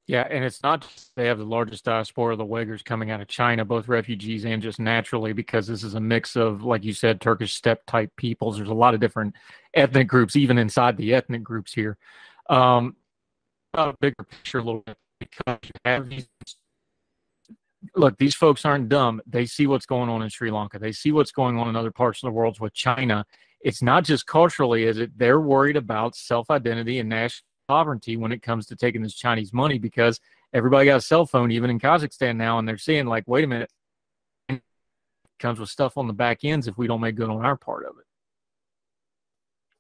Yeah, 0.07 0.27
and 0.31 0.45
it's 0.45 0.63
not 0.63 0.87
they 1.17 1.27
have 1.27 1.39
the 1.39 1.45
largest 1.45 1.85
diaspora 1.85 2.35
of 2.35 2.39
the 2.39 2.47
Uyghurs 2.47 2.85
coming 2.85 3.11
out 3.11 3.21
of 3.21 3.27
China, 3.27 3.65
both 3.65 3.89
refugees 3.89 4.45
and 4.45 4.63
just 4.63 4.79
naturally, 4.79 5.33
because 5.33 5.67
this 5.67 5.83
is 5.83 5.95
a 5.95 6.01
mix 6.01 6.37
of, 6.37 6.63
like 6.63 6.85
you 6.85 6.93
said, 6.93 7.21
Turkish 7.21 7.55
steppe 7.55 7.85
type 7.87 8.15
peoples. 8.17 8.57
There's 8.57 8.69
a 8.69 8.75
lot 8.75 8.95
of 8.95 9.01
different 9.01 9.35
ethnic 9.75 10.07
groups, 10.07 10.37
even 10.37 10.59
inside 10.59 10.97
the 10.97 11.13
ethnic 11.13 11.43
groups 11.43 11.73
here. 11.73 11.99
Um, 12.49 12.95
a 13.75 13.95
bigger 14.01 14.23
picture 14.23 14.59
a 14.59 14.63
little 14.63 14.83
bit 14.83 14.97
because 15.19 15.59
you 15.65 15.71
have 15.85 16.09
these 16.09 16.29
look, 17.95 18.17
these 18.19 18.35
folks 18.35 18.65
aren't 18.65 18.89
dumb. 18.89 19.21
They 19.27 19.47
see 19.47 19.67
what's 19.67 19.87
going 19.87 20.09
on 20.09 20.23
in 20.23 20.29
Sri 20.29 20.51
Lanka. 20.51 20.79
They 20.79 20.93
see 20.93 21.13
what's 21.13 21.33
going 21.33 21.59
on 21.59 21.69
in 21.69 21.77
other 21.77 21.91
parts 21.91 22.23
of 22.23 22.29
the 22.29 22.33
world 22.33 22.59
with 22.61 22.75
China. 22.75 23.25
It's 23.61 23.83
not 23.83 24.05
just 24.05 24.27
culturally, 24.27 24.85
is 24.85 24.99
it? 24.99 25.17
They're 25.17 25.41
worried 25.41 25.77
about 25.77 26.17
self 26.17 26.51
identity 26.51 26.99
and 26.99 27.09
national 27.09 27.47
sovereignty 27.69 28.17
when 28.17 28.33
it 28.33 28.43
comes 28.43 28.67
to 28.67 28.77
taking 28.77 29.03
this 29.03 29.15
Chinese 29.15 29.53
money 29.53 29.79
because 29.79 30.21
everybody 30.53 30.87
got 30.87 30.97
a 30.97 31.01
cell 31.01 31.27
phone, 31.27 31.51
even 31.51 31.71
in 31.71 31.81
Kazakhstan 31.81 32.37
now, 32.37 32.59
and 32.59 32.69
they're 32.69 32.79
seeing 32.79 33.07
like, 33.07 33.25
wait 33.27 33.45
a 33.45 33.47
minute, 33.47 33.71
comes 35.39 35.61
with 35.61 35.69
stuff 35.69 35.99
on 35.99 36.07
the 36.07 36.13
back 36.13 36.45
ends 36.45 36.67
if 36.67 36.79
we 36.79 36.87
don't 36.87 37.01
make 37.01 37.15
good 37.15 37.31
on 37.31 37.45
our 37.45 37.57
part 37.57 37.85
of 37.85 37.97
it. 37.99 38.06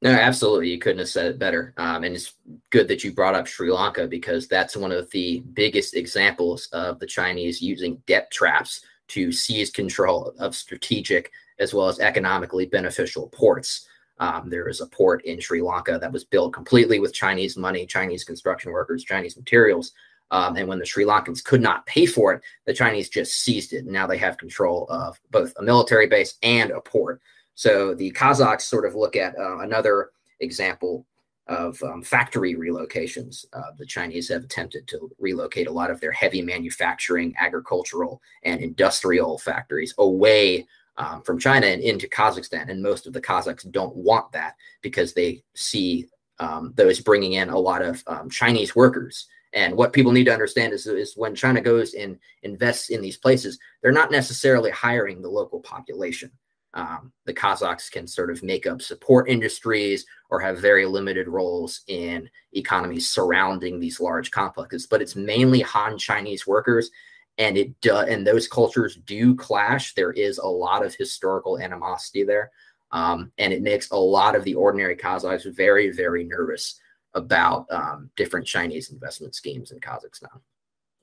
No, 0.03 0.11
absolutely. 0.11 0.71
You 0.71 0.79
couldn't 0.79 0.99
have 0.99 1.09
said 1.09 1.27
it 1.27 1.39
better. 1.39 1.73
Um, 1.79 2.05
and 2.05 2.15
it's 2.15 2.35
good 2.71 2.87
that 2.89 3.03
you 3.03 3.13
brought 3.13 3.35
up 3.35 3.47
Sri 3.47 3.73
Lanka 3.73 4.07
because 4.07 4.47
that's 4.47 4.77
one 4.77 4.93
of 4.93 5.11
the 5.11 5.43
biggest 5.55 5.95
examples 5.95 6.69
of 6.73 6.99
the 6.99 7.07
Chinese 7.07 7.63
using 7.63 8.03
debt 8.07 8.31
traps 8.31 8.85
to 9.09 9.33
seize 9.33 9.71
control 9.71 10.35
of 10.39 10.55
strategic 10.55 11.33
as 11.59 11.73
well 11.73 11.89
as 11.89 12.01
economically 12.01 12.67
beneficial 12.67 13.29
ports. 13.29 13.89
Um, 14.19 14.51
there 14.51 14.69
is 14.69 14.81
a 14.81 14.87
port 14.87 15.25
in 15.25 15.41
Sri 15.41 15.63
Lanka 15.63 15.99
that 15.99 16.13
was 16.13 16.25
built 16.25 16.53
completely 16.53 17.01
with 17.01 17.15
Chinese 17.15 17.57
money, 17.57 17.87
Chinese 17.87 18.25
construction 18.25 18.73
workers, 18.73 19.05
Chinese 19.05 19.37
materials. 19.37 19.93
Um, 20.31 20.57
and 20.57 20.67
when 20.69 20.79
the 20.79 20.87
Sri 20.87 21.05
Lankans 21.05 21.45
could 21.45 21.61
not 21.61 21.87
pay 21.87 22.05
for 22.05 22.33
it, 22.33 22.43
the 22.67 22.75
Chinese 22.75 23.09
just 23.09 23.35
seized 23.43 23.73
it. 23.73 23.85
And 23.85 23.93
now 23.93 24.07
they 24.07 24.19
have 24.19 24.39
control 24.39 24.87
of 24.91 25.21
both 25.31 25.53
a 25.59 25.63
military 25.63 26.07
base 26.07 26.35
and 26.43 26.71
a 26.71 26.81
port. 26.81 27.21
So 27.57 27.95
the 27.95 28.13
Kazakhs 28.13 28.63
sort 28.63 28.87
of 28.87 28.95
look 28.95 29.17
at 29.17 29.37
uh, 29.37 29.59
another 29.59 30.11
example 30.41 31.07
of 31.49 31.83
um, 31.83 32.03
factory 32.03 32.55
relocations. 32.55 33.47
Uh, 33.53 33.73
the 33.79 33.87
Chinese 33.87 34.29
have 34.29 34.45
attempted 34.45 34.87
to 34.89 35.11
relocate 35.19 35.67
a 35.67 35.73
lot 35.73 35.91
of 35.91 35.99
their 36.01 36.13
heavy 36.13 36.43
manufacturing, 36.43 37.35
agricultural, 37.39 38.21
and 38.43 38.61
industrial 38.61 39.39
factories 39.39 39.95
away 39.99 40.67
um, 40.99 41.23
from 41.23 41.39
China 41.39 41.67
and 41.67 41.83
into 41.83 42.07
Kazakhstan. 42.09 42.69
And 42.71 42.83
most 42.83 43.07
of 43.07 43.15
the 43.15 43.21
Kazakhs 43.23 43.71
don't 43.71 43.97
want 43.97 44.31
that 44.33 44.57
because 44.83 45.15
they 45.15 45.43
see 45.55 46.09
um, 46.39 46.75
those 46.77 47.01
bringing 47.01 47.35
in 47.35 47.49
a 47.49 47.59
lot 47.59 47.81
of 47.81 48.05
um, 48.07 48.29
Chinese 48.29 48.77
workers. 48.77 49.29
And 49.55 49.75
what 49.75 49.95
people 49.95 50.13
need 50.13 50.25
to 50.25 50.33
understand 50.33 50.75
is, 50.75 50.87
is 50.87 51.17
when 51.17 51.35
China 51.35 51.63
goes 51.63 51.95
and 51.95 52.19
invests 52.43 52.91
in 52.91 53.01
these 53.01 53.17
places, 53.17 53.59
they're 53.81 53.93
not 53.93 54.11
necessarily 54.11 54.71
hiring 54.71 55.23
the 55.23 55.31
local 55.31 55.61
population. 55.61 56.31
Um, 56.77 57.11
the 57.25 57.35
Kazakhs 57.35 57.91
can 57.91 58.07
sort 58.07 58.31
of 58.31 58.43
make 58.43 58.67
up 58.67 58.83
support 58.83 59.31
industries 59.31 60.05
or 60.29 60.39
have 60.41 60.59
very 60.61 60.85
limited 60.85 61.27
roles 61.27 61.81
in 61.89 62.29
economies 62.53 63.11
surrounding 63.11 63.81
these 63.81 63.99
large 63.99 64.31
complexes. 64.31 64.87
But 64.87 65.01
it's 65.01 65.17
mainly 65.17 65.63
Han 65.63 65.97
Chinese 65.97 66.47
workers 66.47 66.91
and 67.39 67.57
it 67.57 67.81
do, 67.81 67.97
and 67.97 68.27
those 68.27 68.47
cultures 68.47 68.97
do 69.07 69.35
clash. 69.35 69.95
There 69.95 70.13
is 70.13 70.39
a 70.39 70.47
lot 70.47 70.85
of 70.85 70.95
historical 70.95 71.59
animosity 71.59 72.25
there, 72.25 72.51
um, 72.93 73.33
and 73.39 73.53
it 73.53 73.63
makes 73.63 73.91
a 73.91 73.97
lot 73.97 74.35
of 74.35 74.45
the 74.45 74.55
ordinary 74.55 74.97
Kazakhs 74.97 75.53
very, 75.55 75.91
very 75.91 76.25
nervous 76.25 76.81
about 77.15 77.67
um, 77.71 78.11
different 78.17 78.47
Chinese 78.47 78.91
investment 78.91 79.35
schemes 79.35 79.71
in 79.71 79.81
Kazakhstan. 79.81 80.41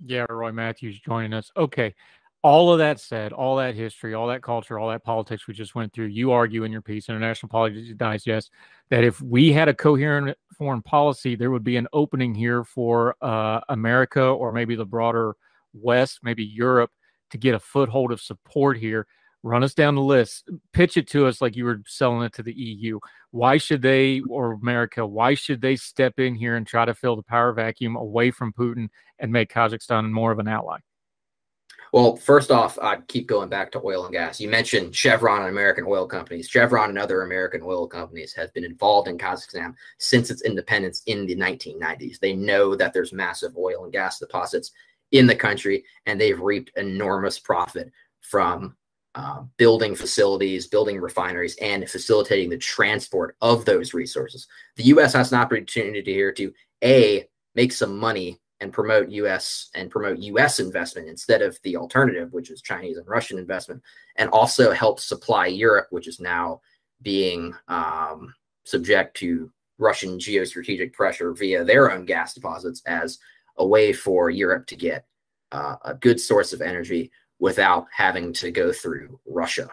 Yeah, 0.06 0.26
Roy 0.30 0.52
Matthews 0.52 1.00
joining 1.00 1.34
us. 1.34 1.52
Okay, 1.56 1.94
all 2.44 2.74
of 2.74 2.80
that 2.80 3.00
said, 3.00 3.32
all 3.32 3.56
that 3.56 3.74
history, 3.74 4.14
all 4.14 4.28
that 4.28 4.44
culture, 4.44 4.78
all 4.78 4.90
that 4.90 5.04
politics 5.04 5.48
we 5.48 5.54
just 5.54 5.76
went 5.76 5.94
through. 5.94 6.08
You 6.08 6.34
argue 6.34 6.66
in 6.66 6.74
your 6.74 6.82
piece, 6.82 7.08
International 7.08 7.50
Politics 7.50 7.96
Digest, 7.96 8.52
that 8.90 9.06
if 9.06 9.22
we 9.22 9.54
had 9.54 9.70
a 9.70 9.74
coherent 9.74 10.38
foreign 10.58 10.82
policy, 10.82 11.36
there 11.36 11.52
would 11.52 11.64
be 11.64 11.78
an 11.78 11.88
opening 11.94 12.36
here 12.36 12.66
for 12.66 13.16
uh, 13.22 13.62
America 13.70 14.22
or 14.22 14.52
maybe 14.52 14.76
the 14.76 14.86
broader 14.86 15.36
West, 15.74 16.20
maybe 16.22 16.44
Europe, 16.44 16.92
to 17.32 17.38
get 17.38 17.56
a 17.56 17.60
foothold 17.60 18.12
of 18.12 18.20
support 18.20 18.78
here. 18.78 19.08
Run 19.42 19.64
us 19.64 19.74
down 19.74 19.96
the 19.96 20.02
list. 20.02 20.50
Pitch 20.74 20.98
it 20.98 21.08
to 21.10 21.26
us 21.28 21.42
like 21.42 21.56
you 21.56 21.64
were 21.64 21.82
selling 21.88 22.24
it 22.24 22.34
to 22.34 22.44
the 22.44 22.54
EU. 22.54 23.00
Why 23.32 23.58
should 23.58 23.82
they, 23.82 24.22
or 24.30 24.52
America, 24.54 25.06
why 25.06 25.34
should 25.34 25.62
they 25.62 25.78
step 25.78 26.20
in 26.20 26.36
here 26.36 26.58
and 26.58 26.68
try 26.68 26.84
to 26.84 26.94
fill 26.94 27.16
the 27.16 27.24
power 27.24 27.54
vacuum 27.54 27.96
away 27.96 28.32
from 28.32 28.52
Putin 28.52 28.90
and 29.20 29.32
make 29.32 29.52
Kazakhstan 29.52 30.12
more 30.12 30.34
of 30.34 30.40
an 30.40 30.50
ally? 30.50 30.80
Well, 31.94 32.16
first 32.16 32.50
off, 32.50 32.80
I'd 32.82 33.08
keep 33.08 33.28
going 33.28 33.50
back 33.50 33.72
to 33.72 33.82
oil 33.86 34.06
and 34.06 34.12
gas. 34.12 34.42
You 34.42 34.50
mentioned 34.50 34.96
Chevron 34.96 35.42
and 35.42 35.50
American 35.50 35.86
oil 35.88 36.08
companies. 36.08 36.50
Chevron 36.50 36.90
and 36.90 36.98
other 36.98 37.22
American 37.22 37.62
oil 37.62 37.88
companies 37.88 38.34
have 38.34 38.52
been 38.56 38.64
involved 38.64 39.08
in 39.08 39.16
Kazakhstan 39.16 39.76
since 40.00 40.32
its 40.32 40.42
independence 40.42 41.04
in 41.06 41.28
the 41.28 41.36
1990s. 41.36 42.18
They 42.18 42.34
know 42.34 42.76
that 42.76 42.94
there's 42.94 43.14
massive 43.14 43.56
oil 43.56 43.84
and 43.84 43.94
gas 43.94 44.18
deposits 44.18 44.72
in 45.12 45.28
the 45.28 45.36
country, 45.36 45.86
and 46.08 46.20
they've 46.20 46.40
reaped 46.40 46.76
enormous 46.78 47.38
profit 47.38 47.92
from 48.22 48.76
uh, 49.14 49.44
building 49.58 49.94
facilities, 49.94 50.66
building 50.66 51.00
refineries, 51.00 51.56
and 51.58 51.88
facilitating 51.88 52.50
the 52.50 52.58
transport 52.58 53.38
of 53.40 53.66
those 53.66 53.94
resources. 53.94 54.48
The 54.78 54.86
U.S. 54.86 55.14
has 55.14 55.32
an 55.32 55.38
opportunity 55.38 56.12
here 56.12 56.32
to 56.32 56.52
a 56.84 57.30
make 57.54 57.72
some 57.72 58.00
money 58.00 58.40
and 58.64 58.72
promote 58.72 59.10
U.S. 59.10 59.70
and 59.76 59.92
promote 59.92 60.18
U.S. 60.20 60.60
investment 60.62 61.10
instead 61.10 61.42
of 61.42 61.60
the 61.64 61.76
alternative, 61.76 62.32
which 62.32 62.50
is 62.50 62.62
Chinese 62.62 62.98
and 62.98 63.06
Russian 63.08 63.38
investment, 63.38 63.84
and 64.16 64.30
also 64.30 64.72
help 64.72 65.02
supply 65.02 65.48
Europe, 65.48 65.88
which 65.92 66.08
is 66.08 66.22
now 66.22 66.62
being 67.02 67.54
um, 67.68 68.34
subject 68.64 69.18
to 69.18 69.52
Russian 69.78 70.18
geostrategic 70.18 70.94
pressure 70.94 71.34
via 71.34 71.66
their 71.66 71.92
own 71.92 72.06
gas 72.06 72.34
deposits 72.34 72.82
as 72.86 73.20
a 73.58 73.68
way 73.68 73.92
for 73.92 74.30
Europe 74.30 74.66
to 74.68 74.78
get 74.78 75.06
uh, 75.52 75.76
a 75.84 75.94
good 75.94 76.20
source 76.20 76.54
of 76.54 76.62
energy 76.62 77.12
without 77.40 77.86
having 77.92 78.32
to 78.32 78.50
go 78.50 78.72
through 78.72 79.20
Russia. 79.28 79.70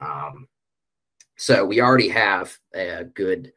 Um, 0.00 0.46
so 1.36 1.64
we 1.64 1.80
already 1.80 2.08
have 2.08 2.56
a 2.72 3.04
good 3.04 3.52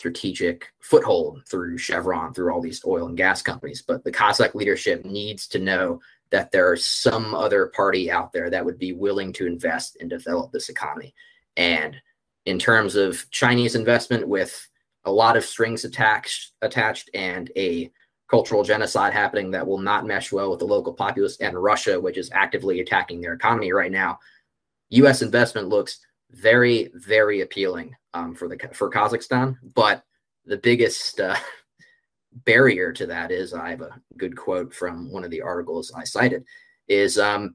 strategic 0.00 0.72
foothold 0.80 1.42
through 1.46 1.76
Chevron, 1.76 2.32
through 2.32 2.50
all 2.50 2.62
these 2.62 2.82
oil 2.86 3.06
and 3.06 3.18
gas 3.18 3.42
companies. 3.42 3.82
But 3.82 4.02
the 4.02 4.10
Kazakh 4.10 4.54
leadership 4.54 5.04
needs 5.04 5.46
to 5.48 5.58
know 5.58 6.00
that 6.30 6.50
there's 6.50 6.86
some 6.86 7.34
other 7.34 7.66
party 7.66 8.10
out 8.10 8.32
there 8.32 8.48
that 8.48 8.64
would 8.64 8.78
be 8.78 8.94
willing 8.94 9.30
to 9.34 9.46
invest 9.46 9.98
and 10.00 10.08
develop 10.08 10.52
this 10.52 10.70
economy. 10.70 11.14
And 11.58 11.96
in 12.46 12.58
terms 12.58 12.96
of 12.96 13.30
Chinese 13.30 13.74
investment, 13.74 14.26
with 14.26 14.66
a 15.04 15.12
lot 15.12 15.36
of 15.36 15.44
strings 15.44 15.84
attached, 15.84 16.52
attached 16.62 17.10
and 17.12 17.52
a 17.54 17.92
cultural 18.30 18.64
genocide 18.64 19.12
happening 19.12 19.50
that 19.50 19.66
will 19.66 19.76
not 19.76 20.06
mesh 20.06 20.32
well 20.32 20.48
with 20.50 20.60
the 20.60 20.64
local 20.64 20.94
populace 20.94 21.36
and 21.42 21.62
Russia, 21.62 22.00
which 22.00 22.16
is 22.16 22.30
actively 22.32 22.80
attacking 22.80 23.20
their 23.20 23.34
economy 23.34 23.70
right 23.70 23.92
now. 23.92 24.18
U.S. 24.88 25.20
investment 25.20 25.68
looks 25.68 26.00
very, 26.32 26.90
very 26.94 27.40
appealing 27.40 27.94
um, 28.14 28.34
for 28.34 28.48
the 28.48 28.58
for 28.72 28.90
Kazakhstan, 28.90 29.56
but 29.74 30.02
the 30.44 30.56
biggest 30.56 31.20
uh, 31.20 31.36
barrier 32.44 32.92
to 32.92 33.06
that 33.06 33.30
is 33.30 33.54
I 33.54 33.70
have 33.70 33.82
a 33.82 34.00
good 34.16 34.36
quote 34.36 34.74
from 34.74 35.10
one 35.10 35.24
of 35.24 35.30
the 35.30 35.42
articles 35.42 35.92
I 35.94 36.04
cited 36.04 36.44
is 36.88 37.18
um, 37.18 37.54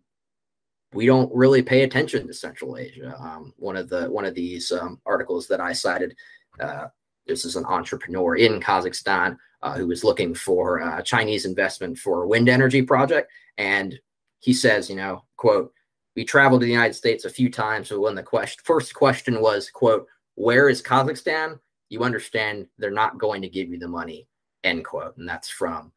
we 0.93 1.05
don't 1.05 1.33
really 1.33 1.61
pay 1.61 1.83
attention 1.83 2.25
to 2.27 2.33
Central 2.33 2.77
Asia. 2.77 3.15
Um, 3.19 3.53
one 3.57 3.75
of 3.75 3.89
the 3.89 4.09
one 4.09 4.25
of 4.25 4.33
these 4.35 4.71
um, 4.71 4.99
articles 5.05 5.47
that 5.47 5.59
I 5.59 5.73
cited, 5.73 6.15
uh, 6.59 6.87
this 7.27 7.45
is 7.45 7.55
an 7.55 7.65
entrepreneur 7.65 8.35
in 8.35 8.59
Kazakhstan 8.59 9.37
uh, 9.61 9.73
who 9.73 9.87
was 9.87 10.03
looking 10.03 10.33
for 10.33 10.81
uh, 10.81 11.01
Chinese 11.01 11.45
investment 11.45 11.97
for 11.97 12.23
a 12.23 12.27
wind 12.27 12.47
energy 12.47 12.81
project. 12.81 13.31
And 13.57 13.99
he 14.39 14.53
says, 14.53 14.89
you 14.89 14.95
know, 14.95 15.23
quote, 15.37 15.73
we 16.15 16.23
traveled 16.23 16.61
to 16.61 16.65
the 16.65 16.71
United 16.71 16.93
States 16.93 17.25
a 17.25 17.29
few 17.29 17.49
times. 17.49 17.89
So 17.89 17.99
when 17.99 18.15
the 18.15 18.23
question, 18.23 18.61
first 18.63 18.93
question 18.93 19.41
was, 19.41 19.69
quote, 19.69 20.07
where 20.35 20.69
is 20.69 20.81
Kazakhstan? 20.81 21.59
You 21.89 22.03
understand 22.03 22.67
they're 22.77 22.91
not 22.91 23.17
going 23.17 23.41
to 23.41 23.49
give 23.49 23.69
you 23.69 23.77
the 23.77 23.87
money, 23.87 24.27
end 24.63 24.85
quote. 24.85 25.17
And 25.17 25.27
that's 25.27 25.49
from 25.49 25.91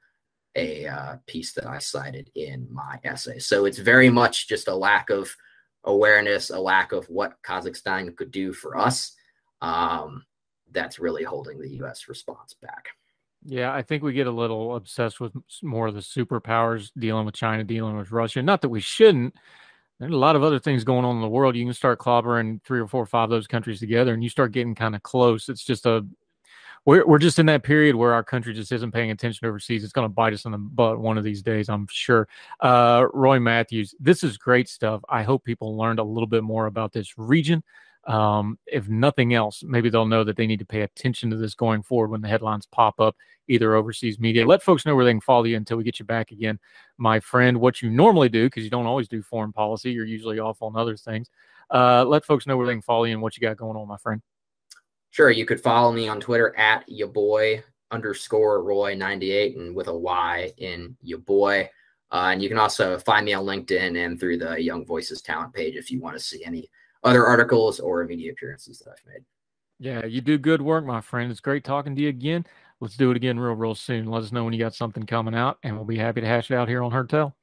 a 0.57 0.87
uh, 0.87 1.17
piece 1.27 1.53
that 1.53 1.67
I 1.67 1.79
cited 1.79 2.31
in 2.35 2.67
my 2.71 2.99
essay. 3.05 3.39
So 3.39 3.65
it's 3.65 3.79
very 3.79 4.11
much 4.11 4.49
just 4.49 4.69
a 4.69 4.75
lack 4.75 5.11
of 5.11 5.35
awareness, 5.85 6.51
a 6.51 6.59
lack 6.59 6.93
of 6.93 7.09
what 7.09 7.41
Kazakhstan 7.43 8.17
could 8.17 8.31
do 8.31 8.53
for 8.53 8.77
us. 8.77 9.13
Um, 9.63 10.25
that's 10.73 10.99
really 10.99 11.25
holding 11.25 11.59
the 11.59 11.77
U.S. 11.77 12.09
response 12.09 12.55
back. 12.61 12.89
Yeah, 13.45 13.73
I 13.73 13.83
think 13.83 14.03
we 14.03 14.13
get 14.13 14.27
a 14.27 14.33
little 14.33 14.75
obsessed 14.77 15.21
with 15.21 15.33
more 15.63 15.87
of 15.87 15.95
the 15.95 16.01
superpowers 16.01 16.91
dealing 16.99 17.25
with 17.25 17.37
China, 17.37 17.63
dealing 17.65 17.97
with 17.97 18.11
Russia. 18.11 18.43
Not 18.43 18.61
that 18.63 18.69
we 18.69 18.81
shouldn't. 18.81 19.35
There's 20.01 20.13
a 20.13 20.17
lot 20.17 20.37
of 20.37 20.45
other 20.45 20.61
things 20.61 20.85
going 20.85 21.05
on 21.05 21.17
in 21.17 21.23
the 21.23 21.29
world. 21.29 21.57
You 21.57 21.65
can 21.65 21.75
start 21.75 21.99
clobbering 21.99 22.63
three 22.65 22.79
or 22.79 22.87
four 22.87 23.03
or 23.03 23.07
five 23.07 23.25
of 23.25 23.31
those 23.31 23.49
countries 23.49 23.81
together, 23.81 24.15
and 24.15 24.23
you 24.23 24.29
start 24.29 24.53
getting 24.53 24.75
kind 24.75 24.95
of 24.95 25.03
close. 25.03 25.49
It's 25.49 25.65
just 25.65 25.87
a 25.87 26.07
we're 26.85 27.05
we're 27.07 27.19
just 27.19 27.39
in 27.39 27.47
that 27.47 27.65
period 27.65 27.97
where 27.97 28.15
our 28.15 28.23
country 28.23 28.55
just 28.55 28.73
isn't 28.73 28.93
paying 28.93 29.11
attention 29.11 29.47
overseas. 29.47 29.83
It's 29.83 29.93
going 29.93 30.07
to 30.07 30.13
bite 30.13 30.33
us 30.33 30.45
in 30.45 30.53
the 30.53 30.59
butt 30.59 31.01
one 31.01 31.19
of 31.19 31.25
these 31.25 31.43
days, 31.43 31.69
I'm 31.69 31.87
sure. 31.91 32.29
Uh, 32.61 33.07
Roy 33.13 33.41
Matthews, 33.41 33.95
this 33.99 34.23
is 34.23 34.39
great 34.39 34.69
stuff. 34.69 35.03
I 35.09 35.23
hope 35.23 35.45
people 35.45 35.77
learned 35.77 35.99
a 35.99 36.05
little 36.05 36.27
bit 36.27 36.45
more 36.45 36.67
about 36.67 36.93
this 36.93 37.19
region. 37.19 37.63
Um, 38.09 38.59
if 38.67 38.89
nothing 38.89 39.35
else, 39.35 39.63
maybe 39.63 39.91
they'll 39.91 40.07
know 40.07 40.25
that 40.25 40.37
they 40.37 40.47
need 40.47 40.61
to 40.61 40.67
pay 40.67 40.81
attention 40.81 41.29
to 41.29 41.37
this 41.37 41.55
going 41.55 41.83
forward 41.83 42.11
when 42.11 42.23
the 42.23 42.29
headlines 42.29 42.65
pop 42.65 42.99
up, 43.01 43.15
either 43.49 43.75
overseas 43.75 44.19
media. 44.19 44.47
Let 44.47 44.63
folks 44.63 44.87
know 44.87 44.97
where 44.97 45.05
they 45.05 45.13
can 45.13 45.21
follow 45.21 45.45
you 45.45 45.59
until 45.59 45.77
we 45.77 45.85
get 45.85 45.99
you 45.99 46.07
back 46.07 46.33
again, 46.33 46.59
my 46.97 47.21
friend. 47.21 47.61
What 47.61 47.83
you 47.83 47.91
normally 47.91 48.31
do, 48.31 48.47
because 48.47 48.65
you 48.65 48.71
don't 48.71 48.87
always 48.87 49.09
do 49.09 49.23
foreign 49.23 49.53
policy, 49.53 49.93
you're 49.93 50.07
usually 50.07 50.39
off 50.39 50.63
on 50.63 50.75
other 50.75 50.97
things. 50.97 51.29
Uh, 51.71 52.03
let 52.07 52.25
folks 52.25 52.47
know 52.47 52.57
where 52.57 52.67
they 52.67 52.73
can 52.73 52.81
follow 52.81 53.05
you 53.05 53.13
and 53.13 53.21
what 53.21 53.37
you 53.37 53.43
got 53.43 53.59
going 53.59 53.77
on, 53.77 53.87
my 53.87 53.99
friend. 53.99 54.23
Sure. 55.11 55.31
You 55.31 55.45
could 55.45 55.61
follow 55.61 55.93
me 55.93 56.09
on 56.09 56.19
Twitter 56.19 56.57
at 56.57 56.85
your 56.89 57.09
boy 57.09 57.63
underscore 57.91 58.63
Roy 58.63 58.95
98 58.95 59.57
and 59.59 59.77
with 59.77 59.89
a 59.89 59.97
Y 59.97 60.51
in 60.57 60.97
your 61.03 61.19
boy. 61.19 61.69
Uh, 62.11 62.31
and 62.33 62.43
you 62.43 62.49
can 62.49 62.59
also 62.59 62.99
find 62.99 63.27
me 63.27 63.35
on 63.35 63.45
LinkedIn 63.45 64.03
and 64.03 64.19
through 64.19 64.39
the 64.39 64.63
Young 64.63 64.87
Voices 64.87 65.21
talent 65.21 65.53
page 65.53 65.77
if 65.77 65.91
you 65.91 66.01
want 66.01 66.17
to 66.17 66.23
see 66.23 66.43
any 66.43 66.71
other 67.05 67.27
articles 67.27 67.81
or 67.81 68.05
media 68.05 68.33
appearances 68.33 68.79
that 68.81 68.91
I've 68.91 69.13
made. 69.13 69.25
Yeah, 69.81 70.05
you 70.07 70.21
do 70.21 70.39
good 70.39 70.61
work, 70.61 70.85
my 70.85 71.01
friend. 71.01 71.31
It's 71.31 71.41
great 71.41 71.65
talking 71.65 71.95
to 71.95 72.03
you 72.03 72.09
again. 72.09 72.45
Let's 72.81 72.97
do 72.97 73.11
it 73.11 73.17
again 73.17 73.39
real, 73.39 73.55
real 73.55 73.75
soon. 73.75 74.07
Let 74.07 74.23
us 74.23 74.33
know 74.33 74.45
when 74.45 74.53
you 74.53 74.59
got 74.59 74.75
something 74.75 75.05
coming 75.05 75.35
out, 75.35 75.59
and 75.63 75.77
we'll 75.77 75.85
be 75.85 75.99
happy 75.99 76.21
to 76.21 76.27
hash 76.27 76.51
it 76.51 76.55
out 76.55 76.69
here 76.69 76.83
on 76.83 76.91
Heard 76.91 77.11
Tell. 77.11 77.37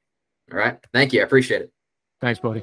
All 0.52 0.58
right. 0.58 0.78
Thank 0.92 1.12
you. 1.12 1.20
I 1.20 1.24
appreciate 1.24 1.62
it. 1.62 1.72
Thanks, 2.20 2.40
buddy. 2.40 2.62